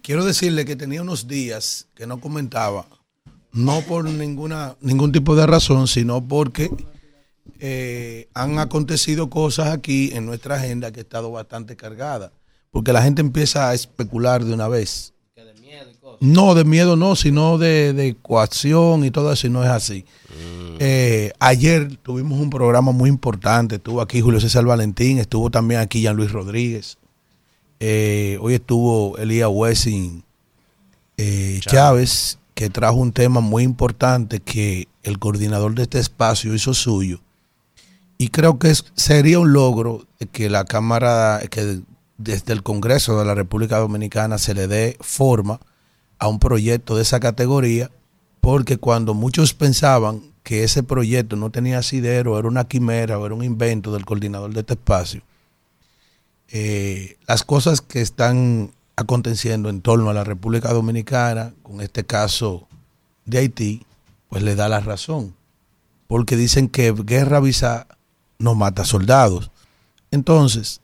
Quiero 0.03 0.25
decirle 0.25 0.65
que 0.65 0.75
tenía 0.75 1.03
unos 1.03 1.29
días 1.29 1.87
que 1.95 2.09
no 2.09 2.19
comentaba, 2.19 2.87
no 3.53 3.83
por 3.83 4.05
ninguna 4.05 4.75
ningún 4.81 5.13
tipo 5.13 5.37
de 5.37 5.47
razón, 5.47 5.87
sino 5.87 6.21
porque 6.27 6.73
eh, 7.61 8.29
han 8.35 8.59
acontecido 8.59 9.29
cosas 9.31 9.69
aquí 9.69 10.11
en 10.13 10.27
nuestra 10.27 10.57
agenda 10.57 10.91
que 10.93 11.01
ha 11.01 11.03
estado 11.03 11.31
bastante 11.31 11.77
cargada, 11.77 12.33
porque 12.71 12.93
la 12.93 13.03
gente 13.03 13.21
empieza 13.21 13.69
a 13.69 13.75
especular 13.75 14.45
de 14.45 14.55
una 14.55 14.69
vez. 14.69 15.13
No, 16.21 16.55
de 16.55 16.65
miedo 16.65 16.97
no, 16.97 17.15
sino 17.15 17.59
de, 17.59 17.93
de 17.93 18.17
coacción 18.23 19.05
y 19.05 19.11
todo 19.11 19.33
eso, 19.33 19.47
y 19.47 19.51
no 19.51 19.63
es 19.63 19.71
así. 19.71 20.05
Eh, 20.79 21.33
ayer 21.39 21.97
tuvimos 21.99 22.41
un 22.41 22.49
programa 22.49 22.93
muy 22.93 23.11
importante, 23.11 23.77
estuvo 23.77 24.01
aquí 24.01 24.21
Julio 24.21 24.41
César 24.41 24.65
Valentín, 24.65 25.19
estuvo 25.19 25.51
también 25.51 25.81
aquí 25.81 26.01
Jean 26.01 26.17
Luis 26.17 26.33
Rodríguez, 26.33 26.99
Eh, 27.79 28.39
hoy 28.41 28.55
estuvo 28.55 29.19
Elías 29.19 29.51
Wessing 29.53 30.25
Chávez, 31.61 32.39
que 32.55 32.71
trajo 32.71 32.97
un 32.97 33.13
tema 33.13 33.41
muy 33.41 33.65
importante 33.65 34.41
que 34.41 34.89
el 35.03 35.19
coordinador 35.19 35.75
de 35.75 35.83
este 35.83 35.99
espacio 35.99 36.55
hizo 36.55 36.73
suyo. 36.73 37.21
Y 38.19 38.29
creo 38.29 38.59
que 38.59 38.71
es- 38.71 38.85
sería 38.95 39.39
un 39.39 39.53
logro 39.53 40.07
que 40.33 40.49
la 40.49 40.65
Cámara, 40.65 41.41
que 41.51 41.81
desde 42.19 42.53
el 42.53 42.63
Congreso 42.63 43.19
de 43.19 43.25
la 43.27 43.35
República 43.35 43.79
Dominicana 43.79 44.39
se 44.39 44.55
le 44.55 44.67
dé 44.67 44.97
forma 45.01 45.61
a 46.19 46.29
un 46.29 46.39
proyecto 46.39 46.97
de 46.97 47.03
esa 47.03 47.21
categoría, 47.21 47.91
porque 48.41 48.79
cuando 48.79 49.13
muchos 49.13 49.53
pensaban 49.53 50.23
que 50.43 50.65
ese 50.65 50.83
proyecto 50.83 51.37
no 51.37 51.51
tenía 51.51 51.79
asidero, 51.79 52.39
era 52.39 52.49
una 52.49 52.65
quimera 52.69 53.19
o 53.19 53.27
era 53.27 53.35
un 53.35 53.43
invento 53.45 53.93
del 53.93 54.07
coordinador 54.07 54.55
de 54.55 54.61
este 54.61 54.75
espacio, 54.75 55.23
eh, 56.49 57.17
las 57.27 57.43
cosas 57.45 57.81
que 57.81 58.01
están 58.01 58.73
aconteciendo 58.95 59.69
en 59.69 59.83
torno 59.83 60.09
a 60.09 60.15
la 60.15 60.25
República 60.25 60.73
Dominicana, 60.73 61.53
con 61.63 61.81
este 61.81 62.05
caso 62.05 62.67
de 63.27 63.39
Haití, 63.39 63.85
pues 64.29 64.43
le 64.43 64.55
da 64.55 64.69
la 64.69 64.81
razón. 64.81 65.35
Porque 66.07 66.37
dicen 66.37 66.69
que 66.69 66.93
guerra 66.93 67.41
visa 67.41 67.89
no 68.39 68.55
mata 68.55 68.85
soldados. 68.85 69.51
Entonces, 70.11 70.81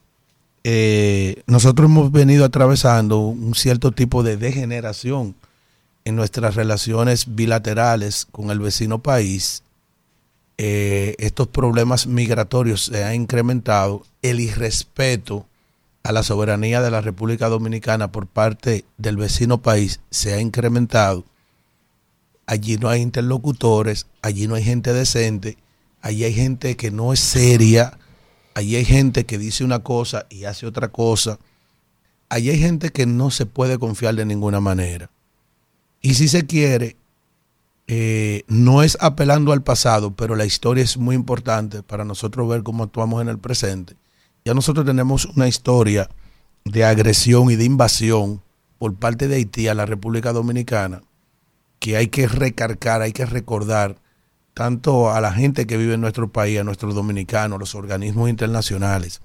eh, 0.63 1.43
nosotros 1.45 1.89
hemos 1.89 2.11
venido 2.11 2.45
atravesando 2.45 3.19
un 3.19 3.53
cierto 3.55 3.91
tipo 3.91 4.23
de 4.23 4.37
degeneración 4.37 5.35
en 6.05 6.15
nuestras 6.15 6.55
relaciones 6.55 7.35
bilaterales 7.35 8.25
con 8.31 8.49
el 8.49 8.59
vecino 8.59 8.99
país. 8.99 9.63
Eh, 10.57 11.15
estos 11.19 11.47
problemas 11.47 12.07
migratorios 12.07 12.85
se 12.85 13.03
han 13.03 13.15
incrementado, 13.15 14.03
el 14.21 14.39
irrespeto 14.39 15.45
a 16.03 16.11
la 16.11 16.23
soberanía 16.23 16.81
de 16.81 16.91
la 16.91 17.01
República 17.01 17.47
Dominicana 17.47 18.11
por 18.11 18.27
parte 18.27 18.85
del 18.97 19.17
vecino 19.17 19.61
país 19.61 20.01
se 20.09 20.33
ha 20.33 20.41
incrementado. 20.41 21.23
Allí 22.45 22.77
no 22.77 22.89
hay 22.89 23.01
interlocutores, 23.01 24.07
allí 24.21 24.47
no 24.47 24.55
hay 24.55 24.63
gente 24.63 24.91
decente, 24.93 25.57
allí 26.03 26.25
hay 26.25 26.33
gente 26.33 26.75
que 26.75 26.91
no 26.91 27.13
es 27.13 27.19
seria, 27.19 27.97
allí 28.53 28.75
hay 28.75 28.85
gente 28.85 29.25
que 29.25 29.39
dice 29.39 29.63
una 29.63 29.79
cosa 29.79 30.27
y 30.29 30.43
hace 30.43 30.67
otra 30.67 30.89
cosa, 30.89 31.39
allí 32.29 32.51
hay 32.51 32.59
gente 32.59 32.91
que 32.91 33.07
no 33.07 33.31
se 33.31 33.47
puede 33.47 33.79
confiar 33.79 34.13
de 34.13 34.25
ninguna 34.25 34.59
manera. 34.59 35.09
Y 36.01 36.13
si 36.15 36.27
se 36.27 36.45
quiere, 36.45 36.97
eh, 37.87 38.43
no 38.47 38.83
es 38.83 38.97
apelando 38.99 39.53
al 39.53 39.63
pasado, 39.63 40.13
pero 40.13 40.35
la 40.35 40.45
historia 40.45 40.83
es 40.83 40.97
muy 40.97 41.15
importante 41.15 41.81
para 41.81 42.03
nosotros 42.03 42.47
ver 42.49 42.63
cómo 42.63 42.83
actuamos 42.83 43.21
en 43.21 43.29
el 43.29 43.39
presente. 43.39 43.95
Ya 44.43 44.53
nosotros 44.53 44.85
tenemos 44.85 45.25
una 45.25 45.47
historia 45.47 46.09
de 46.65 46.83
agresión 46.83 47.49
y 47.49 47.55
de 47.55 47.63
invasión 47.63 48.41
por 48.77 48.93
parte 48.95 49.29
de 49.29 49.35
Haití 49.35 49.69
a 49.69 49.73
la 49.73 49.85
República 49.85 50.33
Dominicana 50.33 51.01
que 51.79 51.95
hay 51.95 52.07
que 52.07 52.27
recargar, 52.27 53.01
hay 53.01 53.13
que 53.13 53.25
recordar 53.25 54.02
tanto 54.53 55.11
a 55.11 55.19
la 55.21 55.33
gente 55.33 55.65
que 55.65 55.77
vive 55.77 55.95
en 55.95 56.01
nuestro 56.01 56.31
país, 56.31 56.59
a 56.59 56.63
nuestros 56.63 56.93
dominicanos, 56.95 57.55
a 57.55 57.59
los 57.59 57.75
organismos 57.75 58.29
internacionales, 58.29 59.21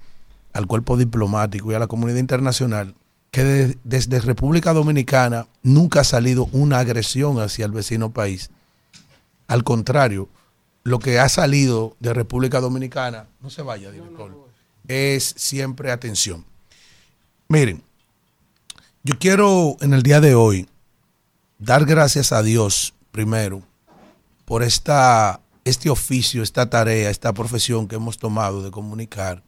al 0.53 0.65
cuerpo 0.65 0.97
diplomático 0.97 1.71
y 1.71 1.75
a 1.75 1.79
la 1.79 1.87
comunidad 1.87 2.17
internacional, 2.19 2.95
que 3.31 3.43
de- 3.43 3.77
desde 3.83 4.19
República 4.21 4.73
Dominicana 4.73 5.47
nunca 5.61 6.01
ha 6.01 6.03
salido 6.03 6.49
una 6.51 6.79
agresión 6.79 7.39
hacia 7.39 7.65
el 7.65 7.71
vecino 7.71 8.09
país. 8.09 8.49
Al 9.47 9.63
contrario, 9.63 10.29
lo 10.83 10.97
que 10.97 11.19
ha 11.19 11.29
salido 11.29 11.95
de 11.99 12.13
República 12.13 12.59
Dominicana, 12.59 13.27
no 13.41 13.51
se 13.51 13.61
vaya, 13.61 13.91
director, 13.91 14.35
es 14.87 15.35
siempre 15.37 15.91
atención. 15.91 16.43
Miren, 17.47 17.83
yo 19.03 19.17
quiero 19.19 19.77
en 19.81 19.93
el 19.93 20.01
día 20.01 20.21
de 20.21 20.33
hoy 20.33 20.67
dar 21.59 21.85
gracias 21.85 22.31
a 22.31 22.41
Dios 22.41 22.93
primero 23.11 23.61
por 24.49 24.63
esta, 24.63 25.41
este 25.63 25.91
oficio, 25.91 26.41
esta 26.41 26.71
tarea, 26.71 27.11
esta 27.11 27.33
profesión 27.33 27.87
que 27.87 27.97
hemos 27.97 28.17
tomado 28.17 28.63
de 28.63 28.71
comunicar 28.71 29.43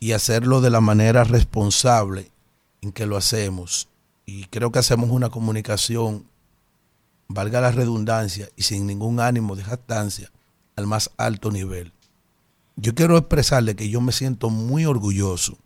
y 0.00 0.10
hacerlo 0.10 0.60
de 0.60 0.70
la 0.70 0.80
manera 0.80 1.22
responsable 1.22 2.32
en 2.80 2.90
que 2.90 3.06
lo 3.06 3.16
hacemos. 3.16 3.88
Y 4.26 4.46
creo 4.46 4.72
que 4.72 4.80
hacemos 4.80 5.10
una 5.10 5.30
comunicación, 5.30 6.26
valga 7.28 7.60
la 7.60 7.70
redundancia, 7.70 8.48
y 8.56 8.62
sin 8.62 8.88
ningún 8.88 9.20
ánimo 9.20 9.54
de 9.54 9.62
jactancia, 9.62 10.32
al 10.74 10.88
más 10.88 11.12
alto 11.16 11.52
nivel. 11.52 11.92
Yo 12.74 12.96
quiero 12.96 13.16
expresarle 13.18 13.76
que 13.76 13.88
yo 13.88 14.00
me 14.00 14.10
siento 14.10 14.50
muy 14.50 14.84
orgulloso 14.84 15.58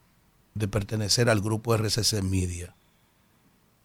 de 0.54 0.68
pertenecer 0.68 1.30
al 1.30 1.40
grupo 1.40 1.74
RCC 1.74 2.22
Media. 2.22 2.76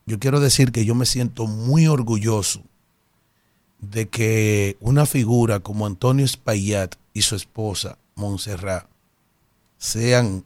Yo 0.05 0.19
quiero 0.19 0.41
decir 0.41 0.73
que 0.73 0.83
yo 0.83 0.93
me 0.93 1.05
siento 1.05 1.47
muy 1.47 1.87
orgulloso 1.87 2.63
de 3.79 4.07
que 4.07 4.77
una 4.79 5.05
figura 5.05 5.59
como 5.59 5.85
Antonio 5.85 6.25
Espaillat 6.25 6.95
y 7.13 7.21
su 7.21 7.35
esposa, 7.35 7.97
Montserrat, 8.15 8.87
sean 9.77 10.43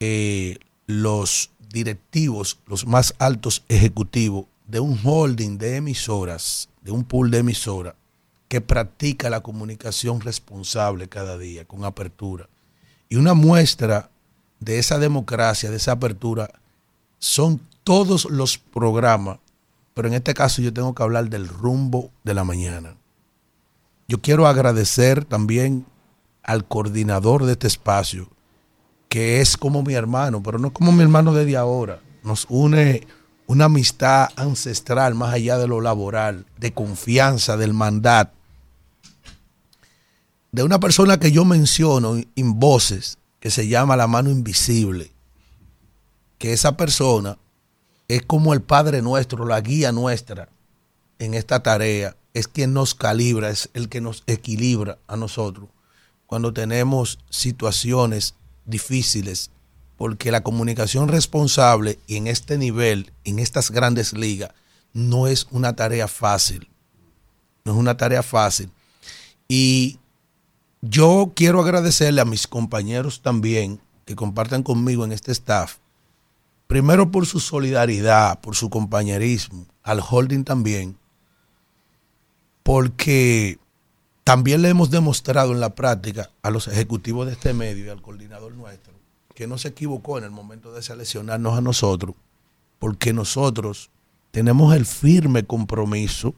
eh, 0.00 0.58
los 0.86 1.50
directivos, 1.70 2.58
los 2.66 2.86
más 2.86 3.14
altos 3.18 3.64
ejecutivos 3.68 4.46
de 4.66 4.80
un 4.80 4.98
holding 5.02 5.58
de 5.58 5.76
emisoras, 5.76 6.68
de 6.82 6.90
un 6.90 7.04
pool 7.04 7.30
de 7.30 7.38
emisoras, 7.38 7.94
que 8.48 8.60
practica 8.60 9.30
la 9.30 9.40
comunicación 9.40 10.20
responsable 10.20 11.08
cada 11.08 11.36
día, 11.36 11.66
con 11.66 11.84
apertura. 11.84 12.48
Y 13.08 13.16
una 13.16 13.34
muestra 13.34 14.10
de 14.60 14.78
esa 14.78 14.98
democracia, 14.98 15.70
de 15.70 15.76
esa 15.76 15.92
apertura, 15.92 16.50
son 17.18 17.60
todos 17.84 18.26
los 18.26 18.58
programas, 18.58 19.38
pero 19.98 20.06
en 20.06 20.14
este 20.14 20.32
caso 20.32 20.62
yo 20.62 20.72
tengo 20.72 20.94
que 20.94 21.02
hablar 21.02 21.28
del 21.28 21.48
rumbo 21.48 22.12
de 22.22 22.32
la 22.32 22.44
mañana. 22.44 22.94
Yo 24.06 24.20
quiero 24.20 24.46
agradecer 24.46 25.24
también 25.24 25.86
al 26.44 26.68
coordinador 26.68 27.44
de 27.44 27.54
este 27.54 27.66
espacio, 27.66 28.28
que 29.08 29.40
es 29.40 29.56
como 29.56 29.82
mi 29.82 29.94
hermano, 29.94 30.40
pero 30.40 30.60
no 30.60 30.72
como 30.72 30.92
mi 30.92 31.02
hermano 31.02 31.34
desde 31.34 31.56
ahora. 31.56 32.00
Nos 32.22 32.46
une 32.48 33.08
una 33.48 33.64
amistad 33.64 34.28
ancestral 34.36 35.16
más 35.16 35.34
allá 35.34 35.58
de 35.58 35.66
lo 35.66 35.80
laboral, 35.80 36.46
de 36.58 36.72
confianza, 36.72 37.56
del 37.56 37.74
mandato, 37.74 38.36
de 40.52 40.62
una 40.62 40.78
persona 40.78 41.18
que 41.18 41.32
yo 41.32 41.44
menciono 41.44 42.18
en 42.36 42.60
voces, 42.60 43.18
que 43.40 43.50
se 43.50 43.66
llama 43.66 43.96
la 43.96 44.06
mano 44.06 44.30
invisible, 44.30 45.10
que 46.38 46.52
esa 46.52 46.76
persona 46.76 47.36
es 48.08 48.22
como 48.22 48.54
el 48.54 48.62
Padre 48.62 49.02
nuestro, 49.02 49.46
la 49.46 49.60
guía 49.60 49.92
nuestra 49.92 50.48
en 51.18 51.34
esta 51.34 51.62
tarea, 51.62 52.16
es 52.34 52.48
quien 52.48 52.72
nos 52.72 52.94
calibra, 52.94 53.50
es 53.50 53.70
el 53.74 53.88
que 53.88 54.00
nos 54.00 54.22
equilibra 54.26 54.98
a 55.06 55.16
nosotros 55.16 55.68
cuando 56.28 56.52
tenemos 56.52 57.18
situaciones 57.30 58.34
difíciles, 58.66 59.50
porque 59.96 60.30
la 60.30 60.42
comunicación 60.42 61.08
responsable 61.08 61.98
y 62.06 62.16
en 62.16 62.26
este 62.26 62.58
nivel, 62.58 63.12
en 63.24 63.38
estas 63.38 63.70
grandes 63.70 64.12
ligas, 64.12 64.50
no 64.92 65.26
es 65.26 65.46
una 65.50 65.74
tarea 65.74 66.06
fácil. 66.06 66.68
No 67.64 67.72
es 67.72 67.78
una 67.78 67.96
tarea 67.96 68.22
fácil. 68.22 68.70
Y 69.48 69.98
yo 70.82 71.32
quiero 71.34 71.62
agradecerle 71.62 72.20
a 72.20 72.26
mis 72.26 72.46
compañeros 72.46 73.22
también 73.22 73.80
que 74.04 74.14
comparten 74.14 74.62
conmigo 74.62 75.04
en 75.04 75.12
este 75.12 75.32
staff. 75.32 75.78
Primero 76.68 77.10
por 77.10 77.26
su 77.26 77.40
solidaridad, 77.40 78.40
por 78.40 78.54
su 78.54 78.70
compañerismo, 78.70 79.66
al 79.82 80.00
holding 80.08 80.44
también, 80.44 80.96
porque 82.62 83.58
también 84.22 84.60
le 84.62 84.68
hemos 84.68 84.90
demostrado 84.90 85.52
en 85.52 85.60
la 85.60 85.74
práctica 85.74 86.30
a 86.42 86.50
los 86.50 86.68
ejecutivos 86.68 87.26
de 87.26 87.32
este 87.32 87.54
medio 87.54 87.86
y 87.86 87.88
al 87.88 88.02
coordinador 88.02 88.54
nuestro 88.54 88.92
que 89.34 89.46
no 89.46 89.56
se 89.56 89.68
equivocó 89.68 90.18
en 90.18 90.24
el 90.24 90.30
momento 90.30 90.72
de 90.72 90.82
seleccionarnos 90.82 91.56
a 91.56 91.60
nosotros, 91.60 92.16
porque 92.80 93.12
nosotros 93.12 93.88
tenemos 94.32 94.74
el 94.74 94.84
firme 94.84 95.44
compromiso 95.44 96.34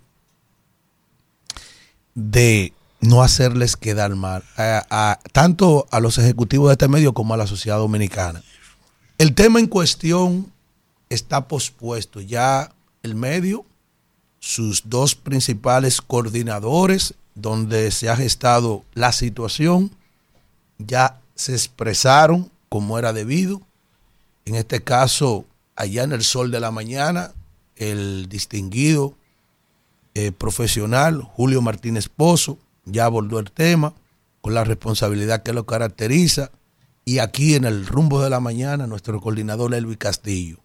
de 2.14 2.74
no 3.00 3.22
hacerles 3.22 3.76
quedar 3.76 4.14
mal, 4.14 4.44
tanto 5.32 5.86
a 5.90 5.98
los 5.98 6.18
ejecutivos 6.18 6.68
de 6.68 6.72
este 6.74 6.88
medio 6.88 7.14
como 7.14 7.32
a 7.32 7.38
la 7.38 7.46
sociedad 7.46 7.78
dominicana. 7.78 8.42
El 9.20 9.34
tema 9.34 9.60
en 9.60 9.66
cuestión 9.66 10.50
está 11.10 11.46
pospuesto. 11.46 12.22
Ya 12.22 12.72
el 13.02 13.14
medio, 13.14 13.66
sus 14.38 14.88
dos 14.88 15.14
principales 15.14 16.00
coordinadores, 16.00 17.12
donde 17.34 17.90
se 17.90 18.08
ha 18.08 18.16
gestado 18.16 18.82
la 18.94 19.12
situación, 19.12 19.90
ya 20.78 21.20
se 21.34 21.52
expresaron 21.52 22.50
como 22.70 22.98
era 22.98 23.12
debido. 23.12 23.60
En 24.46 24.54
este 24.54 24.82
caso, 24.82 25.44
allá 25.76 26.04
en 26.04 26.12
el 26.12 26.24
sol 26.24 26.50
de 26.50 26.60
la 26.60 26.70
mañana, 26.70 27.34
el 27.76 28.26
distinguido 28.26 29.12
eh, 30.14 30.32
profesional 30.32 31.20
Julio 31.20 31.60
Martínez 31.60 32.08
Pozo 32.08 32.56
ya 32.86 33.04
abordó 33.04 33.38
el 33.38 33.50
tema 33.52 33.92
con 34.40 34.54
la 34.54 34.64
responsabilidad 34.64 35.42
que 35.42 35.52
lo 35.52 35.66
caracteriza. 35.66 36.50
Y 37.04 37.18
aquí 37.18 37.54
en 37.54 37.64
el 37.64 37.86
rumbo 37.86 38.22
de 38.22 38.30
la 38.30 38.40
mañana, 38.40 38.86
nuestro 38.86 39.20
coordinador 39.20 39.74
Elvis 39.74 39.96
Castillo. 39.96 40.58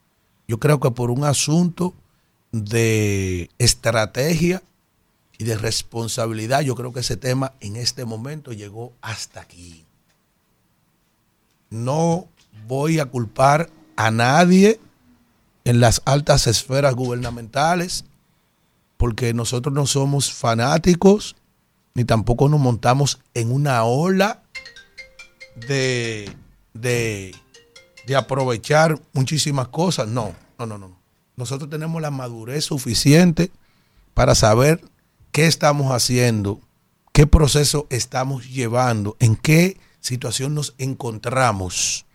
Yo 0.48 0.60
creo 0.60 0.80
que 0.80 0.92
por 0.92 1.10
un 1.10 1.24
asunto 1.24 1.94
de 2.52 3.50
estrategia 3.58 4.62
y 5.38 5.44
de 5.44 5.58
responsabilidad, 5.58 6.62
yo 6.62 6.76
creo 6.76 6.94
que 6.94 7.00
ese 7.02 7.18
tema 7.18 7.54
en 7.60 7.76
este 7.76 8.06
momento 8.06 8.54
llegó 8.54 8.94
hasta 9.02 9.42
aquí. 9.42 9.86
No 11.70 12.28
voy 12.68 13.00
a 13.00 13.06
culpar 13.06 13.70
a 13.96 14.12
nadie 14.12 14.80
en 15.66 15.80
las 15.80 16.02
altas 16.06 16.48
esferas 16.48 16.96
gubernamentales, 16.96 18.06
porque 18.98 19.34
nosotros 19.34 19.74
no 19.74 19.88
somos 19.88 20.32
fanáticos, 20.32 21.36
ni 21.96 22.06
tampoco 22.06 22.48
nos 22.50 22.60
montamos 22.60 23.20
en 23.34 23.52
una 23.52 23.84
ola 23.84 24.44
de, 25.56 26.32
de, 26.74 27.34
de 28.06 28.16
aprovechar 28.16 29.00
muchísimas 29.14 29.68
cosas. 29.70 30.08
No, 30.08 30.36
no, 30.58 30.66
no, 30.66 30.78
no. 30.78 30.98
Nosotros 31.36 31.70
tenemos 31.70 32.02
la 32.02 32.12
madurez 32.12 32.66
suficiente 32.66 33.52
para 34.14 34.36
saber 34.36 34.82
qué 35.32 35.48
estamos 35.48 35.92
haciendo, 35.92 36.62
qué 37.12 37.28
proceso 37.28 37.88
estamos 37.90 38.50
llevando, 38.50 39.18
en 39.20 39.36
qué 39.36 39.78
situación 40.00 40.56
nos 40.56 40.76
encontramos. 40.78 42.06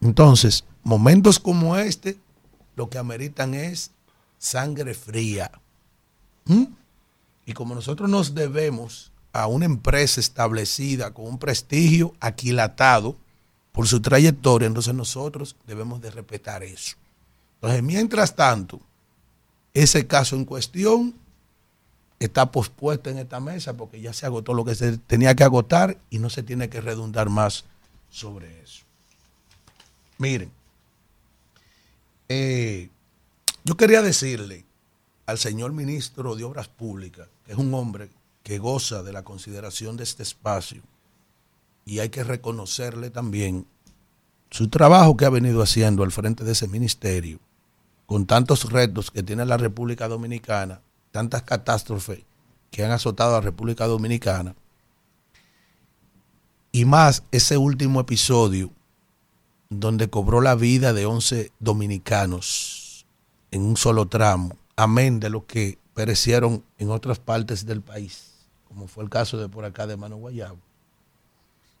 Entonces, 0.00 0.64
momentos 0.82 1.38
como 1.38 1.76
este, 1.76 2.18
lo 2.74 2.90
que 2.90 2.98
ameritan 2.98 3.54
es 3.54 3.92
sangre 4.38 4.94
fría. 4.94 5.50
¿Mm? 6.46 6.64
Y 7.46 7.52
como 7.52 7.74
nosotros 7.74 8.10
nos 8.10 8.34
debemos 8.34 9.12
a 9.34 9.48
una 9.48 9.64
empresa 9.64 10.20
establecida 10.20 11.12
con 11.12 11.26
un 11.26 11.38
prestigio 11.38 12.14
aquilatado 12.20 13.16
por 13.72 13.88
su 13.88 14.00
trayectoria, 14.00 14.68
entonces 14.68 14.94
nosotros 14.94 15.56
debemos 15.66 16.00
de 16.00 16.12
respetar 16.12 16.62
eso. 16.62 16.96
Entonces, 17.56 17.82
mientras 17.82 18.36
tanto, 18.36 18.80
ese 19.74 20.06
caso 20.06 20.36
en 20.36 20.44
cuestión 20.44 21.14
está 22.20 22.52
pospuesto 22.52 23.10
en 23.10 23.18
esta 23.18 23.40
mesa 23.40 23.76
porque 23.76 24.00
ya 24.00 24.12
se 24.12 24.24
agotó 24.24 24.54
lo 24.54 24.64
que 24.64 24.76
se 24.76 24.98
tenía 24.98 25.34
que 25.34 25.42
agotar 25.42 25.98
y 26.10 26.20
no 26.20 26.30
se 26.30 26.44
tiene 26.44 26.68
que 26.68 26.80
redundar 26.80 27.28
más 27.28 27.64
sobre 28.10 28.62
eso. 28.62 28.84
Miren, 30.18 30.52
eh, 32.28 32.88
yo 33.64 33.76
quería 33.76 34.00
decirle 34.00 34.64
al 35.26 35.38
señor 35.38 35.72
ministro 35.72 36.36
de 36.36 36.44
Obras 36.44 36.68
Públicas, 36.68 37.26
que 37.44 37.50
es 37.50 37.58
un 37.58 37.74
hombre 37.74 38.08
que 38.44 38.58
goza 38.58 39.02
de 39.02 39.12
la 39.12 39.24
consideración 39.24 39.96
de 39.96 40.04
este 40.04 40.22
espacio, 40.22 40.82
y 41.84 41.98
hay 41.98 42.10
que 42.10 42.22
reconocerle 42.22 43.10
también 43.10 43.66
su 44.50 44.68
trabajo 44.68 45.16
que 45.16 45.24
ha 45.24 45.30
venido 45.30 45.62
haciendo 45.62 46.04
al 46.04 46.12
frente 46.12 46.44
de 46.44 46.52
ese 46.52 46.68
ministerio, 46.68 47.40
con 48.06 48.26
tantos 48.26 48.70
retos 48.70 49.10
que 49.10 49.22
tiene 49.22 49.44
la 49.44 49.56
República 49.56 50.06
Dominicana, 50.06 50.80
tantas 51.10 51.42
catástrofes 51.42 52.20
que 52.70 52.84
han 52.84 52.92
azotado 52.92 53.30
a 53.30 53.38
la 53.38 53.40
República 53.40 53.86
Dominicana, 53.86 54.54
y 56.70 56.84
más 56.84 57.22
ese 57.32 57.56
último 57.56 58.00
episodio 58.00 58.70
donde 59.70 60.10
cobró 60.10 60.40
la 60.40 60.54
vida 60.54 60.92
de 60.92 61.06
11 61.06 61.52
dominicanos 61.60 63.06
en 63.50 63.62
un 63.62 63.76
solo 63.76 64.06
tramo, 64.06 64.58
amén 64.76 65.20
de 65.20 65.30
los 65.30 65.44
que 65.44 65.78
perecieron 65.94 66.64
en 66.78 66.90
otras 66.90 67.18
partes 67.20 67.64
del 67.64 67.80
país, 67.80 68.33
como 68.74 68.88
fue 68.88 69.04
el 69.04 69.10
caso 69.10 69.38
de 69.38 69.48
por 69.48 69.64
acá 69.64 69.86
de 69.86 69.96
Mano 69.96 70.16
Guayabo. 70.16 70.58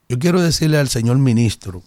Yo 0.08 0.18
quiero 0.18 0.40
decirle 0.40 0.78
al 0.78 0.88
señor 0.88 1.18
ministro 1.18 1.82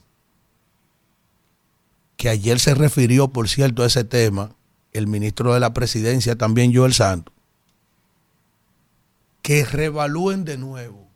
que 2.17 2.27
ayer 2.29 2.59
se 2.59 2.75
refirió, 2.75 3.29
por 3.29 3.47
cierto, 3.47 3.83
a 3.83 3.87
ese 3.87 4.03
tema, 4.03 4.53
el 4.91 5.07
ministro 5.07 5.53
de 5.53 5.61
la 5.61 5.73
presidencia, 5.73 6.35
también 6.35 6.75
Joel 6.75 6.93
Santos, 6.93 7.33
que 9.41 9.63
revalúen 9.63 10.43
de 10.43 10.57
nuevo 10.57 11.07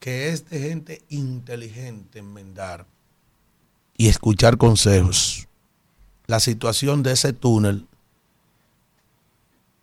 que 0.00 0.30
es 0.30 0.48
de 0.48 0.60
gente 0.60 1.02
inteligente 1.08 2.18
enmendar 2.20 2.86
y 3.96 4.08
escuchar 4.08 4.56
consejos. 4.56 5.48
La 6.26 6.40
situación 6.40 7.02
de 7.02 7.12
ese 7.12 7.32
túnel 7.32 7.86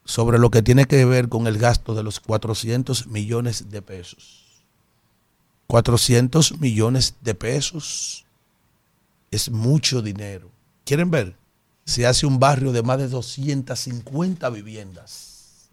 sobre 0.06 0.40
lo 0.40 0.52
que 0.52 0.62
tiene 0.62 0.86
que 0.86 1.04
ver 1.04 1.28
con 1.30 1.48
el 1.48 1.58
gasto 1.58 1.96
de 1.96 2.04
los 2.04 2.20
400 2.20 3.08
millones 3.08 3.70
de 3.70 3.82
pesos. 3.82 4.64
400 5.68 6.60
millones 6.60 7.16
de 7.22 7.34
pesos 7.34 8.26
es 9.32 9.50
mucho 9.50 10.02
dinero. 10.02 10.52
¿Quieren 10.86 11.10
ver? 11.10 11.36
Se 11.86 12.06
hace 12.06 12.26
un 12.26 12.40
barrio 12.40 12.72
de 12.72 12.84
más 12.84 13.00
de 13.00 13.10
250 13.10 14.50
viviendas 14.52 15.70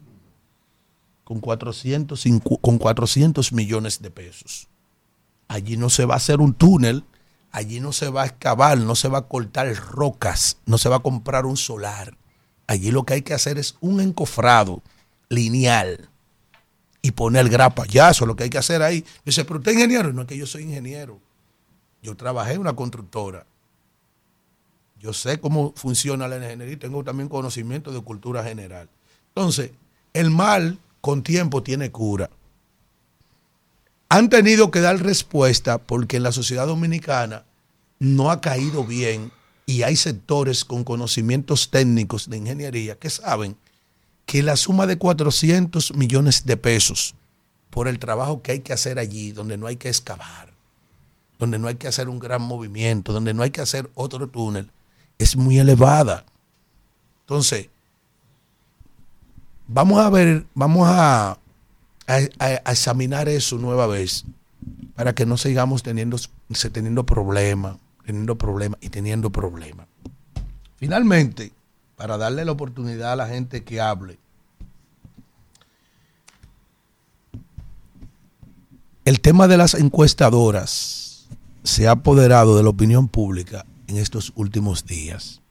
con 1.23 1.39
400, 1.39 2.23
con 2.61 2.77
400 2.77 3.53
millones 3.53 4.01
de 4.01 4.11
pesos. 4.11 4.67
Allí 5.47 5.77
no 5.77 5.89
se 5.89 6.05
va 6.05 6.15
a 6.15 6.17
hacer 6.17 6.41
un 6.41 6.53
túnel, 6.53 7.05
allí 7.51 7.79
no 7.79 7.93
se 7.93 8.09
va 8.09 8.23
a 8.23 8.25
excavar, 8.25 8.77
no 8.77 8.95
se 8.95 9.07
va 9.07 9.19
a 9.19 9.27
cortar 9.27 9.73
rocas, 9.75 10.57
no 10.65 10.77
se 10.77 10.89
va 10.89 10.97
a 10.97 11.01
comprar 11.01 11.45
un 11.45 11.57
solar. 11.57 12.17
Allí 12.67 12.91
lo 12.91 13.03
que 13.03 13.15
hay 13.15 13.21
que 13.21 13.33
hacer 13.33 13.57
es 13.57 13.75
un 13.81 13.99
encofrado 13.99 14.81
lineal 15.29 16.09
y 17.01 17.11
poner 17.11 17.49
grapa. 17.49 17.85
Ya, 17.85 18.09
eso 18.09 18.23
es 18.23 18.27
lo 18.27 18.35
que 18.35 18.45
hay 18.45 18.49
que 18.49 18.57
hacer 18.57 18.81
ahí. 18.81 19.05
Dice, 19.25 19.45
pero 19.45 19.59
usted 19.59 19.71
es 19.71 19.77
ingeniero. 19.77 20.13
No 20.13 20.21
es 20.21 20.27
que 20.27 20.37
yo 20.37 20.47
soy 20.47 20.63
ingeniero. 20.63 21.19
Yo 22.01 22.15
trabajé 22.15 22.53
en 22.53 22.61
una 22.61 22.73
constructora. 22.73 23.45
Yo 24.99 25.11
sé 25.11 25.39
cómo 25.39 25.73
funciona 25.75 26.29
la 26.29 26.37
ingeniería 26.37 26.75
y 26.75 26.77
tengo 26.77 27.03
también 27.03 27.27
conocimiento 27.27 27.91
de 27.91 28.01
cultura 28.01 28.43
general. 28.43 28.87
Entonces, 29.35 29.71
el 30.13 30.29
mal 30.29 30.79
con 31.01 31.23
tiempo 31.23 31.61
tiene 31.61 31.91
cura. 31.91 32.29
Han 34.07 34.29
tenido 34.29 34.71
que 34.71 34.79
dar 34.79 35.01
respuesta 35.01 35.77
porque 35.77 36.17
en 36.17 36.23
la 36.23 36.31
sociedad 36.31 36.67
dominicana 36.67 37.43
no 37.99 38.31
ha 38.31 38.39
caído 38.39 38.85
bien 38.85 39.31
y 39.65 39.83
hay 39.83 39.95
sectores 39.95 40.65
con 40.65 40.83
conocimientos 40.83 41.69
técnicos 41.69 42.29
de 42.29 42.37
ingeniería 42.37 42.95
que 42.95 43.09
saben 43.09 43.55
que 44.25 44.43
la 44.43 44.55
suma 44.55 44.87
de 44.87 44.97
400 44.97 45.95
millones 45.95 46.45
de 46.45 46.57
pesos 46.57 47.15
por 47.69 47.87
el 47.87 47.99
trabajo 47.99 48.41
que 48.41 48.53
hay 48.53 48.59
que 48.59 48.73
hacer 48.73 48.99
allí, 48.99 49.31
donde 49.31 49.57
no 49.57 49.67
hay 49.67 49.77
que 49.77 49.89
excavar, 49.89 50.53
donde 51.39 51.59
no 51.59 51.67
hay 51.67 51.75
que 51.75 51.87
hacer 51.87 52.07
un 52.07 52.19
gran 52.19 52.41
movimiento, 52.41 53.13
donde 53.13 53.33
no 53.33 53.43
hay 53.43 53.51
que 53.51 53.61
hacer 53.61 53.89
otro 53.95 54.27
túnel, 54.27 54.69
es 55.17 55.35
muy 55.35 55.57
elevada. 55.57 56.25
Entonces, 57.21 57.69
vamos 59.67 59.99
a 59.99 60.09
ver, 60.09 60.45
vamos 60.53 60.87
a, 60.89 61.37
examinar 62.65 63.29
eso 63.29 63.57
nueva 63.57 63.87
vez 63.87 64.25
para 64.93 65.15
que 65.15 65.25
no 65.25 65.37
sigamos 65.37 65.83
teniendo, 65.83 66.17
teniendo 66.71 67.05
problemas, 67.05 67.77
teniendo 68.05 68.37
problemas 68.37 68.79
y 68.81 68.89
teniendo 68.89 69.29
problemas. 69.31 69.87
Finalmente, 70.77 71.51
para 71.95 72.17
darle 72.17 72.45
la 72.45 72.51
oportunidad 72.51 73.13
a 73.13 73.15
la 73.15 73.27
gente 73.27 73.63
que 73.63 73.79
hable, 73.79 74.17
el 79.05 79.19
tema 79.19 79.47
de 79.47 79.57
las 79.57 79.73
encuestadoras 79.73 81.27
se 81.63 81.87
ha 81.87 81.91
apoderado 81.91 82.57
de 82.57 82.63
la 82.63 82.69
opinión 82.69 83.07
pública 83.07 83.65
en 83.87 83.97
estos 83.97 84.33
últimos 84.35 84.85
días. 84.85 85.41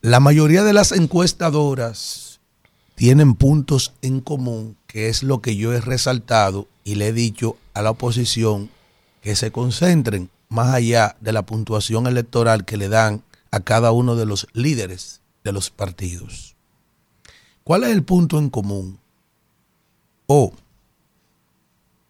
La 0.00 0.20
mayoría 0.20 0.62
de 0.62 0.72
las 0.72 0.92
encuestadoras 0.92 2.40
tienen 2.94 3.34
puntos 3.34 3.94
en 4.02 4.20
común, 4.20 4.76
que 4.86 5.08
es 5.08 5.22
lo 5.22 5.40
que 5.40 5.56
yo 5.56 5.72
he 5.72 5.80
resaltado 5.80 6.68
y 6.84 6.96
le 6.96 7.08
he 7.08 7.12
dicho 7.12 7.56
a 7.74 7.82
la 7.82 7.90
oposición 7.90 8.70
que 9.28 9.36
se 9.36 9.52
concentren 9.52 10.30
más 10.48 10.72
allá 10.72 11.14
de 11.20 11.34
la 11.34 11.44
puntuación 11.44 12.06
electoral 12.06 12.64
que 12.64 12.78
le 12.78 12.88
dan 12.88 13.22
a 13.50 13.60
cada 13.60 13.92
uno 13.92 14.16
de 14.16 14.24
los 14.24 14.46
líderes 14.54 15.20
de 15.44 15.52
los 15.52 15.68
partidos. 15.68 16.56
¿Cuál 17.62 17.84
es 17.84 17.90
el 17.90 18.02
punto 18.04 18.38
en 18.38 18.48
común? 18.48 18.98
O 20.28 20.54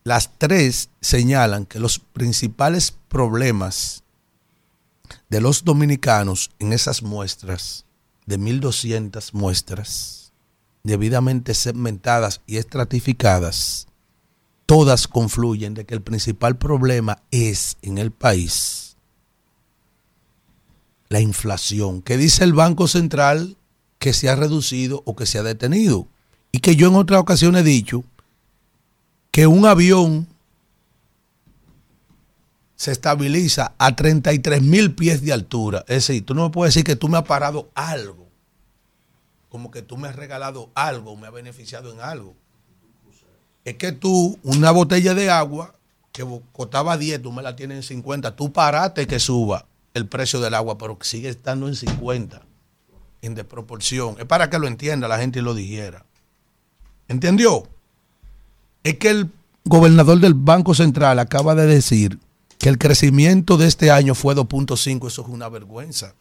las 0.05 0.31
tres 0.39 0.91
señalan 1.01 1.67
que 1.67 1.81
los 1.81 1.99
principales 1.99 2.95
problemas 3.09 4.05
de 5.29 5.41
los 5.41 5.65
dominicanos 5.65 6.53
en 6.61 6.73
esas 6.73 7.03
muestras, 7.03 7.85
de 8.27 8.39
1.200 8.39 9.33
muestras, 9.33 10.33
debidamente 10.85 11.55
segmentadas 11.55 12.43
y 12.47 12.59
estratificadas, 12.59 13.88
todas 14.69 15.09
confluyen 15.09 15.73
de 15.73 15.87
que 15.87 15.95
el 15.95 16.03
principal 16.03 16.59
problema 16.59 17.23
es 17.31 17.79
en 17.81 17.97
el 17.97 18.11
país 18.11 18.99
la 21.09 21.21
inflación, 21.21 22.03
que 22.03 22.19
dice 22.19 22.45
el 22.45 22.53
Banco 22.53 22.87
Central 22.87 23.57
que 23.99 24.13
se 24.13 24.29
ha 24.29 24.37
reducido 24.37 25.03
o 25.07 25.17
que 25.17 25.25
se 25.25 25.39
ha 25.39 25.43
detenido. 25.43 26.07
Y 26.53 26.59
que 26.59 26.77
yo 26.77 26.89
en 26.89 26.97
otras 26.97 27.19
ocasiones 27.19 27.63
he 27.63 27.65
dicho 27.65 28.05
que 29.31 29.47
un 29.47 29.65
avión 29.65 30.29
se 32.77 32.93
estabiliza 32.93 33.73
a 33.79 33.97
33 33.97 34.61
mil 34.61 34.95
pies 34.95 35.23
de 35.23 35.33
altura. 35.33 35.79
Es 35.89 36.07
decir, 36.07 36.27
tú 36.27 36.35
no 36.35 36.45
me 36.45 36.51
puedes 36.51 36.75
decir 36.75 36.85
que 36.85 36.95
tú 36.95 37.09
me 37.09 37.17
has 37.17 37.25
parado 37.25 37.71
algo, 37.75 38.29
como 39.49 39.71
que 39.71 39.81
tú 39.81 39.97
me 39.97 40.09
has 40.09 40.17
regalado 40.17 40.71
algo, 40.75 41.17
me 41.17 41.27
has 41.27 41.33
beneficiado 41.33 41.91
en 41.91 42.03
algo. 42.03 42.37
Es 43.69 43.77
que 43.77 43.93
tú, 43.93 44.39
una 44.43 44.71
botella 44.71 45.15
de 45.15 45.31
agua 45.31 45.75
que 46.13 46.27
costaba 46.53 46.97
10, 46.97 47.23
tú 47.23 47.33
me 47.33 47.43
la 47.43 47.55
tienes 47.55 47.77
en 47.77 47.83
50, 47.83 48.35
tú 48.35 48.53
paraste 48.53 49.07
que 49.07 49.19
suba 49.19 49.67
el 49.95 50.07
precio 50.07 50.41
del 50.41 50.55
agua, 50.55 50.79
pero 50.79 50.97
sigue 51.03 51.29
estando 51.29 51.69
en 51.69 51.77
50, 51.77 52.41
en 53.23 53.35
desproporción. 53.35 54.17
Es 54.19 54.25
para 54.25 54.49
que 54.49 54.59
lo 54.59 54.67
entienda 54.67 55.07
la 55.07 55.19
gente 55.19 55.41
y 55.41 55.43
lo 55.43 55.55
dijera. 55.55 56.05
¿Entendió? 57.09 57.69
Es 58.85 58.97
que 58.97 59.11
el 59.11 59.31
gobernador 59.65 60.19
del 60.21 60.35
Banco 60.35 60.75
Central 60.75 61.19
acaba 61.19 61.55
de 61.55 61.67
decir 61.67 62.19
que 62.59 62.69
el 62.69 62.79
crecimiento 62.79 63.57
de 63.57 63.67
este 63.67 63.91
año 63.91 64.15
fue 64.15 64.35
2.5, 64.35 65.07
eso 65.09 65.23
es 65.23 65.29
una 65.29 65.49
vergüenza 65.49 66.15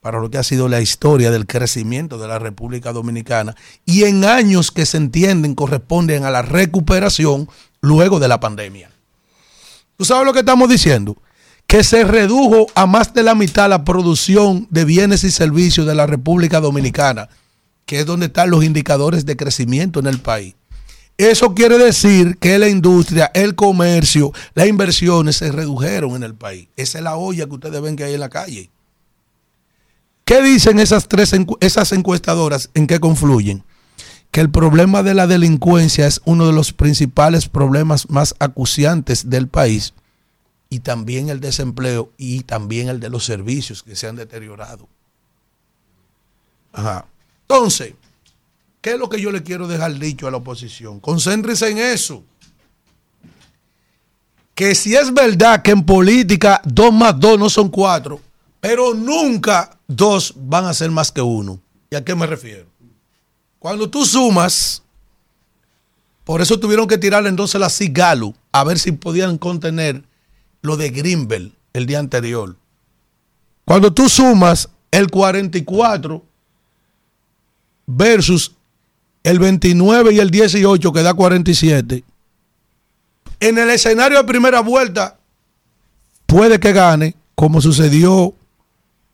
para 0.00 0.18
lo 0.18 0.30
que 0.30 0.38
ha 0.38 0.42
sido 0.42 0.68
la 0.68 0.80
historia 0.80 1.30
del 1.30 1.46
crecimiento 1.46 2.18
de 2.18 2.28
la 2.28 2.38
República 2.38 2.92
Dominicana 2.92 3.54
y 3.84 4.04
en 4.04 4.24
años 4.24 4.70
que 4.70 4.86
se 4.86 4.96
entienden 4.96 5.54
corresponden 5.54 6.24
a 6.24 6.30
la 6.30 6.42
recuperación 6.42 7.48
luego 7.80 8.18
de 8.18 8.28
la 8.28 8.40
pandemia. 8.40 8.90
¿Tú 9.96 10.04
sabes 10.04 10.24
lo 10.24 10.32
que 10.32 10.40
estamos 10.40 10.68
diciendo? 10.68 11.16
Que 11.66 11.84
se 11.84 12.04
redujo 12.04 12.66
a 12.74 12.86
más 12.86 13.12
de 13.12 13.22
la 13.22 13.34
mitad 13.34 13.68
la 13.68 13.84
producción 13.84 14.66
de 14.70 14.84
bienes 14.84 15.24
y 15.24 15.30
servicios 15.30 15.86
de 15.86 15.94
la 15.94 16.06
República 16.06 16.60
Dominicana, 16.60 17.28
que 17.84 18.00
es 18.00 18.06
donde 18.06 18.26
están 18.26 18.50
los 18.50 18.64
indicadores 18.64 19.26
de 19.26 19.36
crecimiento 19.36 20.00
en 20.00 20.06
el 20.06 20.18
país. 20.18 20.54
Eso 21.18 21.54
quiere 21.54 21.76
decir 21.76 22.38
que 22.38 22.58
la 22.58 22.68
industria, 22.68 23.30
el 23.34 23.54
comercio, 23.54 24.32
las 24.54 24.66
inversiones 24.66 25.36
se 25.36 25.52
redujeron 25.52 26.16
en 26.16 26.22
el 26.22 26.34
país. 26.34 26.68
Esa 26.76 26.96
es 26.96 27.04
la 27.04 27.16
olla 27.16 27.44
que 27.44 27.54
ustedes 27.54 27.82
ven 27.82 27.94
que 27.94 28.04
hay 28.04 28.14
en 28.14 28.20
la 28.20 28.30
calle. 28.30 28.70
¿Qué 30.30 30.40
dicen 30.42 30.78
esas 30.78 31.08
tres 31.08 31.34
esas 31.58 31.90
encuestadoras 31.90 32.70
en 32.74 32.86
qué 32.86 33.00
confluyen? 33.00 33.64
Que 34.30 34.40
el 34.40 34.48
problema 34.48 35.02
de 35.02 35.12
la 35.12 35.26
delincuencia 35.26 36.06
es 36.06 36.20
uno 36.24 36.46
de 36.46 36.52
los 36.52 36.72
principales 36.72 37.48
problemas 37.48 38.08
más 38.10 38.36
acuciantes 38.38 39.28
del 39.28 39.48
país 39.48 39.92
y 40.68 40.78
también 40.78 41.30
el 41.30 41.40
desempleo 41.40 42.12
y 42.16 42.44
también 42.44 42.88
el 42.88 43.00
de 43.00 43.10
los 43.10 43.24
servicios 43.24 43.82
que 43.82 43.96
se 43.96 44.06
han 44.06 44.14
deteriorado. 44.14 44.88
Ajá. 46.72 47.06
Entonces, 47.48 47.94
¿qué 48.80 48.92
es 48.92 49.00
lo 49.00 49.08
que 49.08 49.20
yo 49.20 49.32
le 49.32 49.42
quiero 49.42 49.66
dejar 49.66 49.98
dicho 49.98 50.28
a 50.28 50.30
la 50.30 50.36
oposición? 50.36 51.00
Concéntrense 51.00 51.70
en 51.70 51.78
eso. 51.78 52.22
Que 54.54 54.76
si 54.76 54.94
es 54.94 55.12
verdad 55.12 55.60
que 55.62 55.72
en 55.72 55.82
política 55.82 56.62
dos 56.64 56.92
más 56.92 57.18
dos 57.18 57.36
no 57.36 57.50
son 57.50 57.68
cuatro, 57.68 58.20
pero 58.60 58.94
nunca 58.94 59.79
dos 59.90 60.34
van 60.36 60.64
a 60.66 60.74
ser 60.74 60.90
más 60.90 61.10
que 61.12 61.20
uno. 61.20 61.60
¿Y 61.90 61.96
a 61.96 62.04
qué 62.04 62.14
me 62.14 62.26
refiero? 62.26 62.66
Cuando 63.58 63.90
tú 63.90 64.06
sumas, 64.06 64.82
por 66.24 66.40
eso 66.40 66.58
tuvieron 66.58 66.86
que 66.86 66.96
tirar 66.96 67.26
entonces 67.26 67.60
la 67.60 67.68
Cigalu 67.68 68.34
a 68.52 68.64
ver 68.64 68.78
si 68.78 68.92
podían 68.92 69.36
contener 69.36 70.04
lo 70.62 70.76
de 70.76 70.90
Greenbelt 70.90 71.54
el 71.72 71.86
día 71.86 71.98
anterior. 71.98 72.56
Cuando 73.64 73.92
tú 73.92 74.08
sumas 74.08 74.68
el 74.90 75.10
44 75.10 76.24
versus 77.86 78.52
el 79.22 79.38
29 79.38 80.14
y 80.14 80.20
el 80.20 80.30
18 80.30 80.92
que 80.92 81.02
da 81.02 81.14
47, 81.14 82.04
en 83.40 83.58
el 83.58 83.70
escenario 83.70 84.18
de 84.18 84.24
primera 84.24 84.60
vuelta 84.60 85.18
puede 86.26 86.60
que 86.60 86.72
gane, 86.72 87.16
como 87.34 87.60
sucedió 87.60 88.34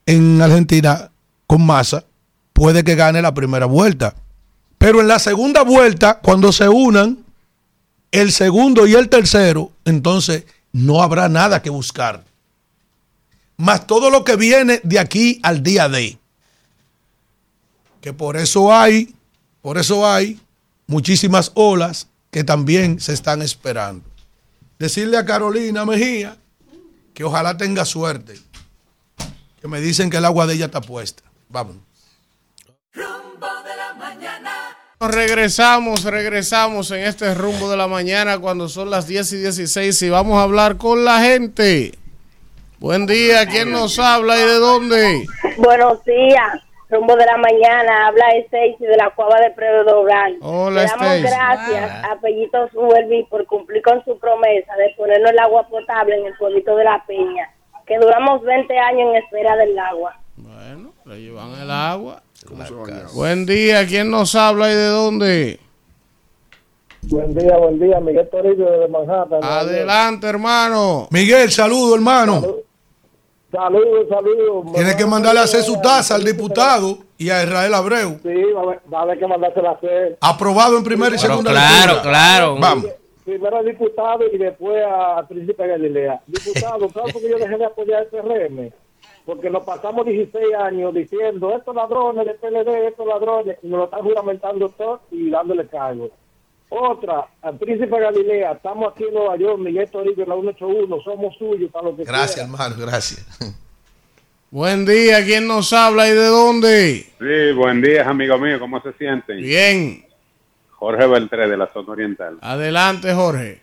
en 0.06 0.40
Argentina 0.40 1.10
con 1.46 1.66
Massa, 1.66 2.04
puede 2.52 2.84
que 2.84 2.94
gane 2.94 3.20
la 3.20 3.34
primera 3.34 3.66
vuelta. 3.66 4.14
Pero 4.78 5.00
en 5.00 5.08
la 5.08 5.18
segunda 5.18 5.62
vuelta, 5.62 6.20
cuando 6.20 6.52
se 6.52 6.68
unan 6.68 7.24
el 8.12 8.32
segundo 8.32 8.86
y 8.86 8.94
el 8.94 9.08
tercero, 9.08 9.72
entonces 9.84 10.44
no 10.72 11.02
habrá 11.02 11.28
nada 11.28 11.60
que 11.60 11.70
buscar. 11.70 12.24
Más 13.56 13.86
todo 13.86 14.10
lo 14.10 14.24
que 14.24 14.36
viene 14.36 14.80
de 14.84 14.98
aquí 14.98 15.40
al 15.42 15.62
día 15.62 15.88
de. 15.88 16.18
Que 18.00 18.12
por 18.12 18.36
eso 18.36 18.74
hay, 18.74 19.14
por 19.62 19.78
eso 19.78 20.06
hay 20.06 20.38
muchísimas 20.86 21.50
olas 21.54 22.06
que 22.30 22.44
también 22.44 23.00
se 23.00 23.12
están 23.12 23.42
esperando. 23.42 24.04
Decirle 24.78 25.16
a 25.16 25.24
Carolina 25.24 25.84
Mejía 25.84 26.36
que 27.14 27.24
ojalá 27.24 27.56
tenga 27.56 27.84
suerte. 27.86 28.38
Que 29.66 29.72
me 29.72 29.80
dicen 29.80 30.10
que 30.10 30.18
el 30.18 30.24
agua 30.24 30.46
de 30.46 30.54
ella 30.54 30.66
está 30.66 30.80
puesta. 30.80 31.24
Vamos. 31.48 31.74
Rumbo 32.92 33.48
de 33.64 33.76
la 33.76 33.94
mañana. 33.94 34.52
Regresamos, 35.00 36.04
regresamos 36.04 36.92
en 36.92 37.00
este 37.00 37.34
rumbo 37.34 37.68
de 37.68 37.76
la 37.76 37.88
mañana 37.88 38.38
cuando 38.38 38.68
son 38.68 38.90
las 38.90 39.08
10 39.08 39.32
y 39.32 39.36
16 39.38 40.02
y 40.02 40.08
vamos 40.10 40.38
a 40.38 40.42
hablar 40.44 40.76
con 40.76 41.04
la 41.04 41.18
gente. 41.18 41.90
Buen 42.78 43.06
día, 43.06 43.44
¿quién 43.46 43.72
nos 43.72 43.98
habla 43.98 44.36
y 44.36 44.44
de 44.44 44.58
dónde? 44.60 45.24
Buenos 45.58 46.04
días. 46.04 46.62
rumbo 46.88 47.16
de 47.16 47.26
la 47.26 47.36
mañana, 47.36 48.06
habla 48.06 48.24
Stacy 48.44 48.84
de 48.86 48.96
la 48.96 49.10
cueva 49.16 49.40
de 49.40 49.50
Pedro 49.50 50.04
Blanco. 50.04 50.46
Hola, 50.48 50.82
Le 50.82 50.86
damos 50.86 51.06
Stacy. 51.06 51.22
gracias 51.22 52.04
a 52.04 52.20
Pellito 52.20 52.68
Suelvi 52.70 53.24
por 53.24 53.44
cumplir 53.46 53.82
con 53.82 54.04
su 54.04 54.16
promesa 54.20 54.76
de 54.76 54.94
ponernos 54.96 55.32
el 55.32 55.38
agua 55.40 55.66
potable 55.68 56.14
en 56.20 56.26
el 56.26 56.34
pueblito 56.38 56.76
de 56.76 56.84
la 56.84 57.02
Peña, 57.04 57.50
que 57.86 57.98
duramos 57.98 58.42
20 58.42 58.78
años 58.78 59.10
en 59.10 59.16
espera 59.16 59.56
del 59.56 59.78
agua. 59.78 60.18
Bueno, 60.36 60.92
le 61.04 61.20
llevan 61.20 61.52
el 61.60 61.70
agua. 61.70 62.22
Buen 63.14 63.46
día, 63.46 63.86
¿quién 63.86 64.10
nos 64.10 64.34
habla 64.34 64.70
y 64.70 64.74
de 64.74 64.86
dónde? 64.86 65.60
Buen 67.02 67.34
día, 67.34 67.56
buen 67.56 67.78
día, 67.78 68.00
Miguel 68.00 68.28
Torillo 68.28 68.80
de 68.80 68.88
Manhattan. 68.88 69.40
Adelante, 69.42 70.26
hermano. 70.26 71.08
Miguel, 71.10 71.50
saludo, 71.50 71.94
hermano. 71.94 72.42
Saludos, 73.52 74.06
saludos. 74.08 74.72
Tiene 74.74 74.96
que 74.96 75.06
mandarle 75.06 75.40
a 75.40 75.44
hacer 75.44 75.62
su 75.62 75.80
taza 75.80 76.16
al 76.16 76.24
diputado 76.24 76.98
y 77.16 77.30
a 77.30 77.42
Israel 77.44 77.74
Abreu. 77.74 78.18
Sí, 78.22 78.28
va 78.52 78.60
a 78.60 78.62
haber, 78.64 78.80
va 78.92 78.98
a 78.98 79.02
haber 79.02 79.18
que 79.18 79.26
mandársela 79.26 79.70
a 79.70 79.72
hacer. 79.74 80.18
Aprobado 80.20 80.76
en 80.76 80.84
primera 80.84 81.14
y 81.14 81.18
Pero 81.18 81.20
segunda 81.20 81.50
claro, 81.52 81.92
lectura. 81.94 82.02
claro. 82.02 82.56
Vamos. 82.58 82.86
Primero 83.26 83.56
al 83.56 83.66
diputado 83.66 84.24
y 84.32 84.38
después 84.38 84.82
al 84.86 85.26
príncipe 85.26 85.66
Galilea. 85.66 86.22
Diputado, 86.28 86.88
¿sabes 86.94 87.12
por 87.12 87.20
qué 87.20 87.28
yo 87.28 87.38
dejé 87.38 87.58
de 87.58 87.64
apoyar 87.64 88.02
el 88.04 88.08
PRM? 88.08 88.70
Porque 89.26 89.50
nos 89.50 89.64
pasamos 89.64 90.06
16 90.06 90.54
años 90.54 90.94
diciendo 90.94 91.52
estos 91.56 91.74
ladrones 91.74 92.24
del 92.24 92.36
PLD, 92.36 92.86
estos 92.86 93.04
ladrones, 93.04 93.58
y 93.62 93.66
nos 93.66 93.78
lo 93.80 93.84
están 93.86 94.02
juramentando 94.02 94.68
todo 94.68 95.00
y 95.10 95.28
dándole 95.28 95.66
cargo. 95.66 96.08
Otra, 96.68 97.26
al 97.42 97.58
príncipe 97.58 97.98
Galilea, 97.98 98.52
estamos 98.52 98.92
aquí 98.92 99.04
en 99.04 99.14
Nueva 99.14 99.36
York, 99.36 99.58
Miguel 99.58 99.90
Torillo, 99.90 100.22
en 100.22 100.28
la 100.28 100.34
181, 100.36 101.00
somos 101.02 101.36
suyos 101.36 101.70
para 101.72 101.86
lo 101.86 101.96
que 101.96 102.04
Gracias, 102.04 102.34
quiera. 102.34 102.48
hermano, 102.48 102.76
gracias. 102.78 103.26
Buen 104.50 104.86
día, 104.86 105.24
¿quién 105.24 105.48
nos 105.48 105.72
habla 105.72 106.08
y 106.08 106.12
de 106.12 106.26
dónde? 106.26 107.06
Sí, 107.18 107.52
buen 107.56 107.82
día, 107.82 108.08
amigo 108.08 108.38
mío, 108.38 108.60
¿cómo 108.60 108.80
se 108.80 108.92
sienten? 108.92 109.38
Bien. 109.38 110.05
Jorge 110.86 111.06
Beltré 111.08 111.48
de 111.48 111.56
la 111.56 111.66
zona 111.72 111.92
oriental. 111.92 112.38
Adelante, 112.42 113.12
Jorge. 113.12 113.60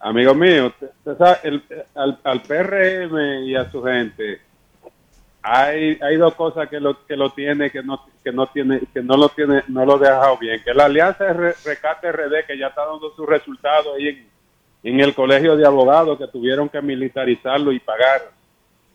Amigo 0.00 0.34
mío, 0.34 0.66
usted- 0.66 0.90
usted 0.98 1.16
sabe, 1.16 1.38
el- 1.44 1.62
al, 1.94 2.18
al 2.24 2.42
PRM 2.42 3.44
y 3.46 3.54
a 3.54 3.70
su 3.70 3.80
gente 3.84 4.40
hay, 5.42 5.98
hay 6.02 6.16
dos 6.16 6.34
cosas 6.34 6.68
que 6.68 6.80
lo 6.80 7.04
que 7.06 7.16
lo 7.16 7.30
tiene 7.30 7.70
que 7.70 7.82
no 7.82 8.04
que 8.24 8.32
no 8.32 8.46
tiene 8.48 8.80
que 8.92 9.02
no 9.02 9.16
lo 9.16 9.28
tiene 9.28 9.62
no 9.68 9.84
lo 9.84 9.94
ha 9.94 9.98
dejado 9.98 10.38
bien, 10.38 10.60
que 10.64 10.72
la 10.74 10.86
alianza 10.86 11.24
de 11.26 11.32
Re- 11.32 11.54
Rescate 11.64 12.10
RD 12.12 12.44
que 12.46 12.58
ya 12.58 12.68
está 12.68 12.84
dando 12.86 13.12
sus 13.14 13.26
resultados 13.28 13.94
ahí 13.96 14.08
en, 14.08 14.26
en 14.94 15.00
el 15.00 15.14
colegio 15.14 15.56
de 15.56 15.64
abogados 15.66 16.18
que 16.18 16.26
tuvieron 16.28 16.68
que 16.68 16.80
militarizarlo 16.82 17.70
y 17.72 17.78
pagar 17.78 18.22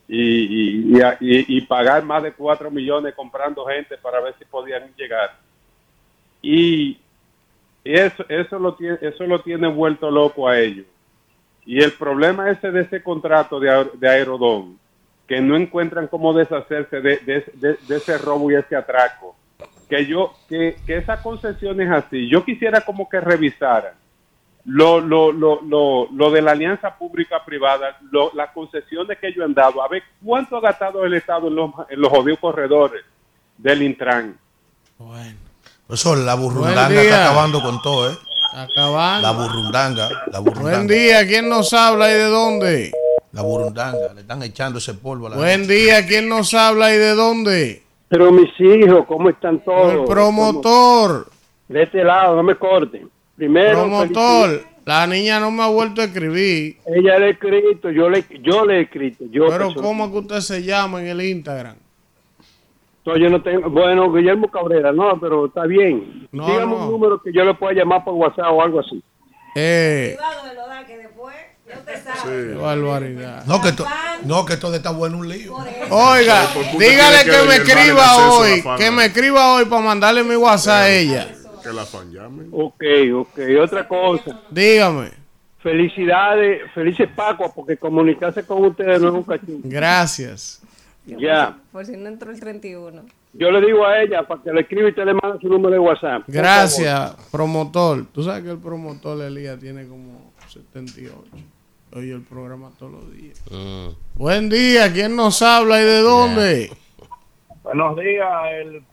y, 0.10 0.22
y, 0.22 0.98
y, 0.98 1.02
y- 1.22 1.46
y 1.58 1.62
pagar 1.62 2.04
más 2.04 2.24
de 2.24 2.32
4 2.34 2.70
millones 2.72 3.14
comprando 3.16 3.66
gente 3.66 3.98
para 3.98 4.20
ver 4.22 4.34
si 4.40 4.44
podían 4.46 4.84
llegar. 4.98 5.32
Y 6.42 6.98
eso, 7.96 8.26
eso, 8.30 8.60
lo 8.60 8.76
tiene, 8.76 8.98
eso 9.02 9.26
lo 9.26 9.42
tiene 9.42 9.68
vuelto 9.68 10.10
loco 10.12 10.48
a 10.48 10.60
ellos. 10.60 10.86
Y 11.66 11.82
el 11.84 11.94
problema 11.94 12.50
ese 12.50 12.72
de 12.72 12.82
ese 12.82 13.04
contrato 13.04 13.60
de, 13.60 13.90
de 13.96 14.10
Aerodón, 14.10 14.80
que 15.28 15.42
no 15.42 15.56
encuentran 15.58 16.08
cómo 16.08 16.34
deshacerse 16.34 17.02
de, 17.02 17.18
de- 17.18 17.78
de- 17.88 17.98
ese 17.98 18.18
robo 18.18 18.50
y 18.52 18.56
ese 18.56 18.76
atraco, 18.76 19.36
que 19.90 20.06
yo, 20.06 20.34
que, 20.50 20.82
que 20.86 20.98
esa 20.98 21.22
concesión 21.22 21.80
es 21.82 21.90
así, 21.92 22.30
yo 22.30 22.44
quisiera 22.46 22.82
como 22.82 23.08
que 23.10 23.20
revisaran 23.22 23.94
lo, 24.66 25.00
lo, 25.00 25.32
lo, 25.32 25.62
lo, 25.62 26.08
lo 26.12 26.32
de 26.32 26.42
la 26.42 26.52
alianza 26.52 26.98
pública-privada, 26.98 27.98
las 28.34 28.52
concesiones 28.52 29.18
que 29.18 29.28
ellos 29.28 29.46
han 29.46 29.54
dado, 29.54 29.82
a 29.82 29.88
ver 29.88 30.04
cuánto 30.24 30.58
ha 30.58 30.62
gastado 30.62 31.06
el 31.06 31.14
Estado 31.14 31.48
en 31.48 31.56
los, 31.56 31.72
en 31.90 32.02
los 32.02 32.10
jodidos 32.10 32.40
corredores 32.40 33.04
del 33.58 33.82
Intran. 33.84 34.38
Eso, 35.90 36.16
la 36.18 36.36
burrundanga 36.36 36.88
Buen 36.88 37.00
día. 37.00 37.02
está 37.04 37.26
acabando 37.30 37.62
con 37.62 37.82
todo, 37.82 38.12
¿eh? 38.12 38.16
Acabando. 38.54 39.22
La 39.22 39.32
burrundanga, 39.32 40.10
la 40.32 40.40
burrundanga. 40.40 40.78
Buen 40.78 40.88
día, 40.88 41.26
¿quién 41.26 41.48
nos 41.48 41.72
habla 41.74 42.10
y 42.12 42.14
de 42.14 42.24
dónde? 42.26 42.92
La 43.32 43.42
burrundanga, 43.42 44.14
le 44.14 44.22
están 44.22 44.44
echando 44.44 44.80
ese 44.80 44.96
polvo 44.96 45.28
a 45.28 45.30
la 45.32 45.36
Buen 45.38 45.66
día, 45.68 46.06
¿quién 46.06 46.28
nos 46.28 46.54
habla 46.54 46.94
y 46.94 46.98
de 46.98 47.16
dónde? 47.16 47.84
Pero 48.10 48.32
mis 48.32 48.50
hijos, 48.60 49.06
¿cómo 49.08 49.30
están 49.30 49.64
todos? 49.64 49.94
El 49.94 50.04
promotor. 50.06 51.30
De 51.70 51.84
este 51.84 52.04
lado, 52.04 52.36
no 52.36 52.44
me 52.44 52.56
corten. 52.56 53.10
Primero, 53.36 53.82
Promotor. 53.82 54.64
La 54.86 55.06
niña 55.06 55.40
no 55.40 55.52
me 55.52 55.64
ha 55.64 55.68
vuelto 55.68 56.02
a 56.02 56.06
escribir. 56.06 56.78
Ella 56.86 57.20
le 57.20 57.26
ha 57.26 57.30
escrito, 57.30 57.92
yo 57.92 58.10
le, 58.10 58.26
yo 58.42 58.66
le 58.66 58.78
he 58.78 58.82
escrito. 58.84 59.26
Yo 59.30 59.48
Pero 59.50 59.74
¿cómo 59.74 60.10
que 60.12 60.18
usted 60.20 60.40
se 60.40 60.64
llama 60.64 61.02
en 61.02 61.08
el 61.08 61.22
Instagram? 61.22 61.76
No, 63.08 63.16
yo 63.16 63.30
no 63.30 63.42
tengo, 63.42 63.70
bueno, 63.70 64.12
Guillermo 64.12 64.52
Cabrera, 64.52 64.92
no, 64.92 65.18
pero 65.18 65.46
está 65.46 65.64
bien. 65.66 66.28
No, 66.34 66.46
Dígame 66.46 66.76
no. 66.76 66.86
un 66.86 66.92
número 66.92 67.22
que 67.22 67.32
yo 67.32 67.46
le 67.46 67.54
pueda 67.54 67.74
llamar 67.74 68.04
por 68.04 68.16
WhatsApp 68.16 68.52
o 68.52 68.62
algo 68.62 68.82
así. 68.82 69.02
Eh, 69.56 70.18
barbaridad. 72.62 73.46
No, 73.46 73.62
que, 73.62 73.72
to- 73.72 73.86
no, 74.26 74.46
que 74.46 74.58
todo 74.58 74.76
está 74.76 74.92
bueno 74.92 75.20
un 75.20 75.30
lío. 75.30 75.56
Oiga, 75.90 76.48
dígale 76.78 77.24
que 77.24 77.32
que 77.32 77.44
me 77.48 77.56
escriba 77.56 78.18
hoy, 78.30 78.64
que 78.78 78.92
me 78.92 79.06
escriba 79.06 79.54
hoy 79.54 79.66
para 79.66 79.82
mandarle 79.82 80.24
mi 80.24 80.36
WhatsApp 80.36 80.82
a 80.84 80.90
ella. 80.90 81.28
Que 81.64 81.72
la 81.72 81.86
fan 81.86 82.12
llame. 82.12 82.46
Ok, 82.52 82.84
ok. 83.16 83.40
Otra 83.62 83.88
cosa. 83.88 84.40
Dígame. 84.50 85.12
Felicidades, 85.60 86.62
felices 86.74 87.10
Pascua, 87.16 87.52
porque 87.54 87.78
comunicarse 87.78 88.46
con 88.46 88.66
ustedes 88.66 89.02
no 89.02 89.08
es 89.10 89.14
un 89.14 89.24
cachín. 89.24 89.62
Gracias. 89.64 90.62
Ya. 91.08 91.58
Por 91.72 91.86
si 91.86 91.96
no 91.96 92.08
entró 92.10 92.32
el 92.32 92.40
31. 92.40 93.04
Yo 93.34 93.52
le 93.52 93.66
digo 93.66 93.86
a 93.86 94.02
ella 94.02 94.28
para 94.28 94.42
que 94.42 94.52
le 94.52 94.62
escriba 94.62 94.90
y 94.90 94.94
te 94.94 95.06
le 95.06 95.14
mande 95.14 95.40
su 95.40 95.48
número 95.48 95.72
de 95.72 95.80
WhatsApp. 95.80 96.24
Gracias, 96.28 97.16
promotor. 97.32 98.06
Tú 98.08 98.24
sabes 98.24 98.44
que 98.44 98.52
el 98.52 98.58
promotor 98.58 99.22
Elías 99.22 99.60
tiene 99.60 99.88
como 99.88 100.32
78. 100.48 101.22
Oye 101.94 102.12
el 102.12 102.24
programa 102.24 102.72
todos 102.78 102.92
los 102.94 103.14
días. 103.14 103.42
Buen 104.16 104.50
día, 104.50 104.92
¿quién 104.92 105.16
nos 105.16 105.42
habla 105.42 105.82
y 105.82 105.86
de 105.86 106.00
dónde? 106.02 106.72
Buenos 107.64 107.98
días, 107.98 108.30
el 108.52 108.84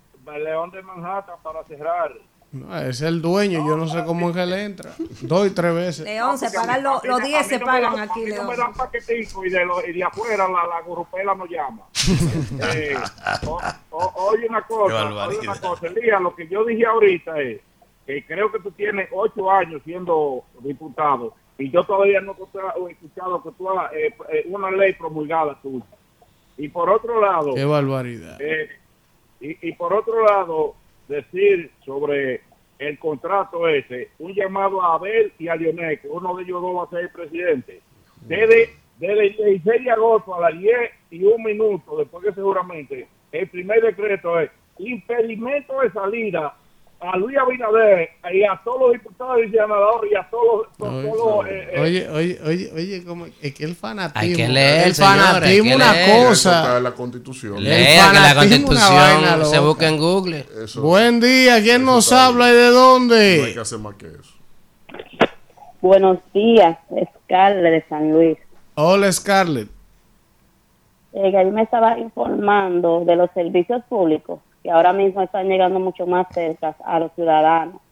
León 0.45 0.71
de 0.71 0.83
Manhattan 0.83 1.37
para 1.43 1.65
cerrar. 1.65 2.13
No, 2.55 2.79
es 2.79 3.01
el 3.03 3.21
dueño, 3.21 3.67
yo 3.67 3.77
no 3.77 3.89
sé 3.89 4.05
cómo 4.05 4.31
es 4.31 4.37
que 4.37 4.47
le 4.47 4.65
entra. 4.65 4.93
Dos 5.23 5.49
y 5.49 5.51
tres 5.51 5.75
veces. 5.75 6.05
León, 6.05 6.39
se 6.39 6.51
pagan 6.51 6.83
los 6.85 7.03
mí 7.03 7.09
los 7.09 7.21
no- 7.21 7.27
10 7.27 7.39
a 7.41 7.43
mí 7.43 7.49
se 7.49 7.59
pagan 7.59 7.95
dan- 7.97 8.09
aquí, 8.11 8.21
no 8.21 8.27
León. 8.27 8.47
me 8.47 8.57
dan 8.57 8.73
paquetico 8.75 9.45
y 9.45 9.51
de, 9.51 9.65
lo- 9.67 9.85
y 9.85 9.93
de 9.93 10.05
afuera 10.05 10.47
la, 10.49 10.67
la 10.67 10.81
gurupela 10.83 11.35
no 11.35 11.47
llama. 11.47 11.83
Eh, 12.75 12.95
o- 13.47 13.61
o- 13.91 14.13
oye 14.31 14.47
una 14.49 14.63
cosa, 14.63 15.27
oye 15.27 15.39
una 15.41 15.61
cosa, 15.61 15.87
Elías, 15.89 16.21
lo 16.21 16.35
que 16.35 16.47
yo 16.49 16.65
dije 16.65 16.87
ahorita 16.87 17.41
es 17.41 17.61
que 18.07 18.25
creo 18.27 18.53
que 18.53 18.61
tú 18.61 18.71
tienes 18.71 19.09
ocho 19.13 19.51
años 19.51 19.83
siendo 19.85 20.45
diputado 20.61 21.35
y 21.59 21.71
yo 21.71 21.83
todavía 21.85 22.21
no 22.21 22.33
he 22.33 22.35
escuchado- 22.35 22.89
he 22.89 22.93
escuchado 22.93 23.43
que 23.43 23.51
tú 23.59 23.69
hagas 23.71 23.93
eh, 23.95 24.15
eh, 24.33 24.45
una 24.49 24.71
ley 24.71 24.93
promulgada 24.95 25.59
tuya. 25.61 25.85
Y 26.57 26.69
por 26.69 26.89
otro 26.89 27.21
lado, 27.21 27.55
Qué 27.55 27.65
barbaridad. 27.65 28.41
eh, 28.41 28.69
y, 29.41 29.69
y 29.69 29.73
por 29.73 29.93
otro 29.93 30.25
lado, 30.25 30.75
decir 31.09 31.71
sobre 31.85 32.43
el 32.79 32.99
contrato 32.99 33.69
ese, 33.69 34.11
un 34.19 34.35
llamado 34.35 34.83
a 34.83 34.95
Abel 34.95 35.33
y 35.39 35.49
a 35.49 35.57
Lionel, 35.57 36.01
que 36.01 36.09
uno 36.09 36.35
de 36.37 36.43
ellos 36.43 36.61
dos 36.61 36.77
va 36.77 36.85
a 36.85 36.91
ser 36.91 37.01
el 37.01 37.11
presidente. 37.11 37.81
Desde, 38.23 38.71
desde 38.99 39.27
el 39.27 39.37
16 39.37 39.85
de 39.85 39.91
agosto 39.91 40.35
a 40.35 40.51
las 40.51 40.59
10 40.59 40.75
y 41.11 41.25
un 41.25 41.43
minuto, 41.43 41.97
después 41.99 42.25
que 42.25 42.33
seguramente, 42.33 43.09
el 43.33 43.49
primer 43.49 43.83
decreto 43.83 44.39
es 44.41 44.51
impedimento 44.79 45.81
de 45.81 45.91
salida 45.93 46.57
a 47.01 47.17
Luis 47.19 47.37
Abinader 47.37 48.09
y 48.33 48.43
a 48.45 48.59
todos 48.65 48.81
los 48.81 48.93
diputados 48.93 49.39
y 49.47 49.51
senadores 49.51 50.11
y 50.11 50.15
a 50.17 50.29
todos 50.31 50.67
los... 50.79 50.89
Oye, 50.89 51.09
todos, 51.11 51.47
eh, 51.47 51.69
eh, 51.73 51.81
Oye, 51.81 52.09
oye, 52.09 52.41
oye, 52.45 52.71
oye, 52.75 53.05
como 53.05 53.27
es 53.27 53.55
que 53.55 53.65
el 53.65 53.75
fanatismo. 53.75 54.21
Hay 54.23 54.35
que 54.35 54.49
leer, 54.49 54.87
el 54.89 54.95
señores, 54.95 55.23
fanatismo 55.27 55.69
que 55.71 55.75
una 55.77 55.93
leer. 55.93 56.09
Eso 56.09 56.29
cosa. 56.29 56.63
está 56.63 56.77
en 56.79 56.85
la 56.85 56.91
constitución. 56.93 57.63
Lea 57.63 58.11
que 58.11 58.21
la 58.21 58.35
constitución 58.35 59.45
se 59.45 59.59
busca 59.59 59.89
en 59.89 59.99
Google. 59.99 60.47
Buen 60.77 61.21
día, 61.21 61.63
¿quién 61.63 61.85
nos 61.85 62.11
habla 62.13 62.49
y 62.51 62.53
de 62.55 62.63
No 62.63 62.67
hay 62.69 62.73
dónde? 62.75 63.51
que 63.55 63.61
hacer 63.61 63.79
más 63.81 63.95
que 63.97 64.07
eso. 64.07 64.35
Buenos 65.83 66.19
días, 66.33 66.79
Scarlett 67.27 67.73
de 67.83 67.89
San 67.89 68.11
Luis. 68.13 68.39
Hola, 68.77 69.13
Scarlett. 69.13 69.69
Eh, 71.13 71.31
que 71.31 71.37
ayer 71.37 71.53
me 71.53 71.63
estaba 71.63 71.99
informando 71.99 73.05
de 73.05 73.15
los 73.15 73.31
servicios 73.33 73.83
públicos 73.89 74.41
que 74.65 74.71
ahora 74.71 74.95
mismo 74.95 75.21
están 75.21 75.47
llegando 75.47 75.79
mucho 75.79 76.07
más 76.07 76.27
cerca 76.33 76.75
a 76.85 76.99
los 76.99 77.13
ciudadanos 77.13 77.83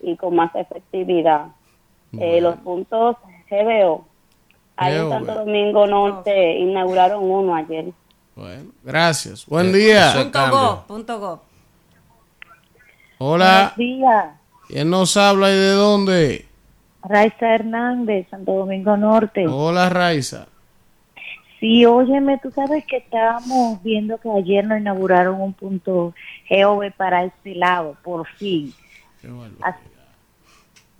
y 0.00 0.16
con 0.16 0.34
más 0.34 0.52
efectividad. 0.54 1.48
Eh, 2.18 2.40
los 2.40 2.56
puntos 2.56 3.16
GBO, 3.50 4.06
ahí 4.76 4.94
en 4.94 5.10
Santo. 5.10 5.34
Domingo 5.34 5.86
Norte 5.86 6.58
inauguraron 6.58 7.30
uno 7.30 7.54
ayer. 7.54 7.92
Bueno, 8.34 8.70
gracias. 8.82 9.44
Buen 9.46 9.66
Eso 9.66 9.76
día. 9.76 10.12
Punto 10.14 10.50
go, 10.50 10.84
punto 10.86 11.20
go. 11.20 11.42
Hola, 13.18 13.72
Buenos 13.76 13.98
días, 13.98 14.26
¿quién 14.68 14.90
nos 14.90 15.16
habla 15.18 15.50
y 15.50 15.54
de 15.54 15.70
dónde? 15.72 16.48
Raiza 17.02 17.54
Hernández, 17.54 18.28
Santo 18.30 18.52
Domingo 18.52 18.96
Norte. 18.96 19.46
Hola, 19.46 19.90
Raiza. 19.90 20.46
Sí, 21.64 21.86
óyeme, 21.86 22.36
tú 22.42 22.50
sabes 22.50 22.84
que 22.84 22.98
estábamos 22.98 23.82
viendo 23.82 24.18
que 24.18 24.28
ayer 24.30 24.66
nos 24.66 24.78
inauguraron 24.78 25.40
un 25.40 25.54
punto 25.54 26.12
GOV 26.50 26.92
para 26.94 27.24
este 27.24 27.54
lado, 27.54 27.96
por 28.04 28.26
fin. 28.36 28.70
Así- 29.62 29.78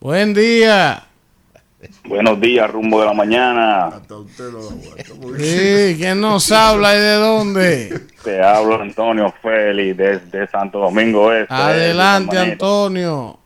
Buen 0.01 0.33
día. 0.33 1.03
Buenos 2.09 2.41
días, 2.41 2.71
rumbo 2.71 2.99
de 3.01 3.05
la 3.05 3.13
mañana. 3.13 3.91
Sí, 5.39 5.97
¿quién 5.99 6.23
nos 6.23 6.51
habla 6.53 6.97
y 6.97 6.99
de 6.99 7.13
dónde? 7.17 8.01
Te 8.25 8.43
hablo 8.43 8.81
Antonio 8.81 9.35
Félix 9.43 9.99
desde 9.99 10.47
Santo 10.47 10.79
Domingo 10.79 11.31
Este. 11.31 11.53
Adelante, 11.53 12.37
de. 12.37 12.53
Antonio. 12.53 13.39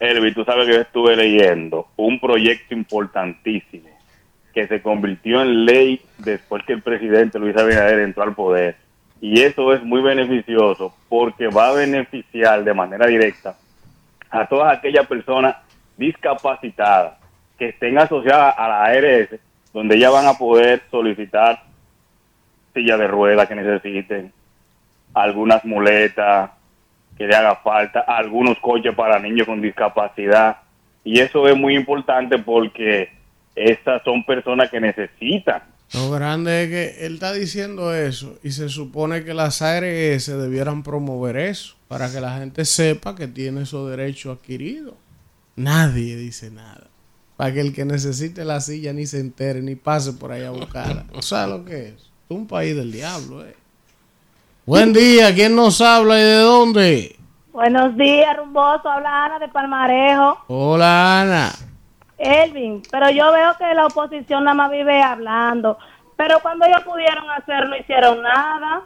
Elvi, 0.00 0.34
tú 0.34 0.44
sabes 0.44 0.66
que 0.66 0.74
yo 0.74 0.80
estuve 0.80 1.14
leyendo 1.14 1.86
un 1.94 2.18
proyecto 2.18 2.74
importantísimo 2.74 3.88
que 4.52 4.66
se 4.66 4.82
convirtió 4.82 5.42
en 5.42 5.64
ley 5.64 6.00
después 6.18 6.64
que 6.64 6.74
el 6.74 6.82
presidente 6.82 7.38
Luis 7.38 7.56
Abinader 7.56 8.00
entró 8.00 8.22
al 8.22 8.34
poder. 8.34 8.76
Y 9.20 9.42
eso 9.42 9.72
es 9.74 9.82
muy 9.82 10.00
beneficioso 10.00 10.94
porque 11.08 11.48
va 11.48 11.68
a 11.68 11.72
beneficiar 11.72 12.64
de 12.64 12.74
manera 12.74 13.06
directa 13.06 13.56
a 14.30 14.46
todas 14.46 14.76
aquellas 14.76 15.06
personas 15.06 15.56
discapacitadas 15.96 17.14
que 17.58 17.68
estén 17.68 17.98
asociadas 17.98 18.54
a 18.56 18.68
la 18.68 18.84
ARS, 18.84 19.28
donde 19.72 19.98
ya 19.98 20.10
van 20.10 20.26
a 20.26 20.34
poder 20.34 20.82
solicitar 20.90 21.62
silla 22.72 22.96
de 22.96 23.06
ruedas 23.06 23.46
que 23.48 23.54
necesiten, 23.54 24.32
algunas 25.12 25.64
muletas 25.64 26.50
que 27.18 27.26
le 27.26 27.36
haga 27.36 27.56
falta, 27.56 28.00
algunos 28.00 28.58
coches 28.60 28.94
para 28.94 29.18
niños 29.18 29.46
con 29.46 29.60
discapacidad. 29.60 30.58
Y 31.04 31.20
eso 31.20 31.46
es 31.48 31.56
muy 31.56 31.76
importante 31.76 32.38
porque 32.38 33.10
estas 33.64 34.02
son 34.02 34.24
personas 34.24 34.70
que 34.70 34.80
necesitan 34.80 35.62
Lo 35.92 36.10
grande 36.10 36.64
es 36.64 36.68
que 36.70 37.06
él 37.06 37.14
está 37.14 37.32
diciendo 37.32 37.94
eso 37.94 38.38
y 38.42 38.52
se 38.52 38.68
supone 38.68 39.24
que 39.24 39.34
las 39.34 39.60
ARS 39.62 40.26
debieran 40.26 40.82
promover 40.82 41.36
eso 41.36 41.76
para 41.88 42.10
que 42.10 42.20
la 42.20 42.38
gente 42.38 42.64
sepa 42.64 43.14
que 43.14 43.26
tiene 43.26 43.62
esos 43.62 43.90
derechos 43.90 44.38
adquiridos. 44.38 44.94
Nadie 45.56 46.16
dice 46.16 46.50
nada. 46.50 46.86
Para 47.36 47.52
que 47.52 47.60
el 47.60 47.74
que 47.74 47.84
necesite 47.84 48.44
la 48.44 48.60
silla 48.60 48.92
ni 48.92 49.06
se 49.06 49.18
entere 49.18 49.62
ni 49.62 49.74
pase 49.74 50.12
por 50.12 50.30
ahí 50.30 50.44
a 50.44 50.50
buscarla. 50.50 51.04
¿No 51.12 51.22
sabes 51.22 51.58
lo 51.58 51.64
que 51.64 51.88
es? 51.88 51.94
Es 51.94 52.10
un 52.28 52.46
país 52.46 52.76
del 52.76 52.92
diablo, 52.92 53.44
eh. 53.44 53.56
Buen 54.66 54.92
día, 54.92 55.34
¿quién 55.34 55.56
nos 55.56 55.80
habla 55.80 56.18
y 56.18 56.22
de 56.22 56.36
dónde? 56.36 57.16
Buenos 57.52 57.96
días, 57.96 58.36
rumboso. 58.36 58.88
Habla 58.88 59.24
Ana 59.24 59.38
de 59.40 59.48
Palmarejo. 59.48 60.38
Hola, 60.46 61.22
Ana. 61.22 61.52
Elvin, 62.20 62.82
pero 62.90 63.10
yo 63.10 63.32
veo 63.32 63.56
que 63.58 63.74
la 63.74 63.86
oposición 63.86 64.44
nada 64.44 64.54
más 64.54 64.70
vive 64.70 65.02
hablando. 65.02 65.78
Pero 66.16 66.40
cuando 66.40 66.66
ellos 66.66 66.82
pudieron 66.84 67.28
hacer, 67.30 67.68
no 67.68 67.76
hicieron 67.76 68.22
nada. 68.22 68.82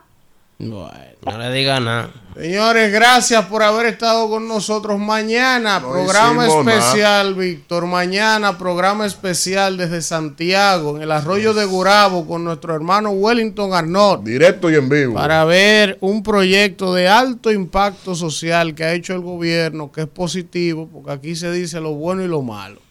No 0.58 1.38
le 1.38 1.52
diga 1.52 1.80
nada. 1.80 2.10
Señores, 2.36 2.92
gracias 2.92 3.44
por 3.46 3.62
haber 3.62 3.86
estado 3.86 4.28
con 4.28 4.46
nosotros. 4.46 4.98
Mañana, 4.98 5.80
No 5.80 5.90
programa 5.90 6.46
especial, 6.46 7.34
Víctor. 7.34 7.86
Mañana, 7.86 8.56
programa 8.56 9.04
especial 9.04 9.76
desde 9.76 10.00
Santiago, 10.00 10.96
en 10.96 11.02
el 11.02 11.12
arroyo 11.12 11.54
de 11.54 11.64
Gurabo, 11.64 12.26
con 12.26 12.44
nuestro 12.44 12.74
hermano 12.74 13.10
Wellington 13.10 13.74
Arnold. 13.74 14.24
Directo 14.24 14.70
y 14.70 14.76
en 14.76 14.88
vivo. 14.88 15.14
Para 15.14 15.44
ver 15.44 15.98
un 16.00 16.22
proyecto 16.22 16.94
de 16.94 17.08
alto 17.08 17.50
impacto 17.50 18.14
social 18.14 18.74
que 18.74 18.84
ha 18.84 18.92
hecho 18.94 19.12
el 19.12 19.20
gobierno, 19.20 19.90
que 19.90 20.02
es 20.02 20.08
positivo, 20.08 20.88
porque 20.92 21.12
aquí 21.12 21.36
se 21.36 21.50
dice 21.50 21.80
lo 21.80 21.94
bueno 21.94 22.22
y 22.22 22.28
lo 22.28 22.42
malo. 22.42 22.83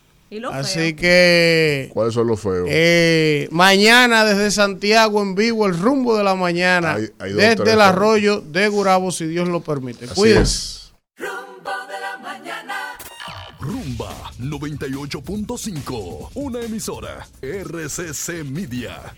Así 0.52 0.94
que 0.96 1.90
¿Cuáles 1.94 2.14
son 2.14 2.28
los 2.28 2.40
feos? 2.40 2.68
eh, 2.70 3.48
mañana 3.52 4.24
desde 4.26 4.52
Santiago 4.52 5.22
en 5.22 5.36
vivo, 5.36 5.66
el 5.66 5.78
rumbo 5.78 6.18
de 6.18 6.24
la 6.24 6.36
mañana, 6.36 6.94
Hay- 6.96 7.10
hay 7.20 7.32
dos, 7.32 7.42
desde 7.42 7.56
tres 7.58 7.74
el 7.74 7.82
arroyo 7.82 8.42
de 8.42 8.68
Gurabo, 8.68 9.12
si 9.12 9.26
Dios 9.28 9.48
lo 9.48 9.62
permite. 9.62 10.06
Así 10.06 10.14
Cuídense. 10.16 10.84
Rumba 13.60 14.32
98.5, 14.40 16.30
una 16.36 16.62
emisora 16.62 17.26
RCC 17.42 18.44
Media. 18.44 19.14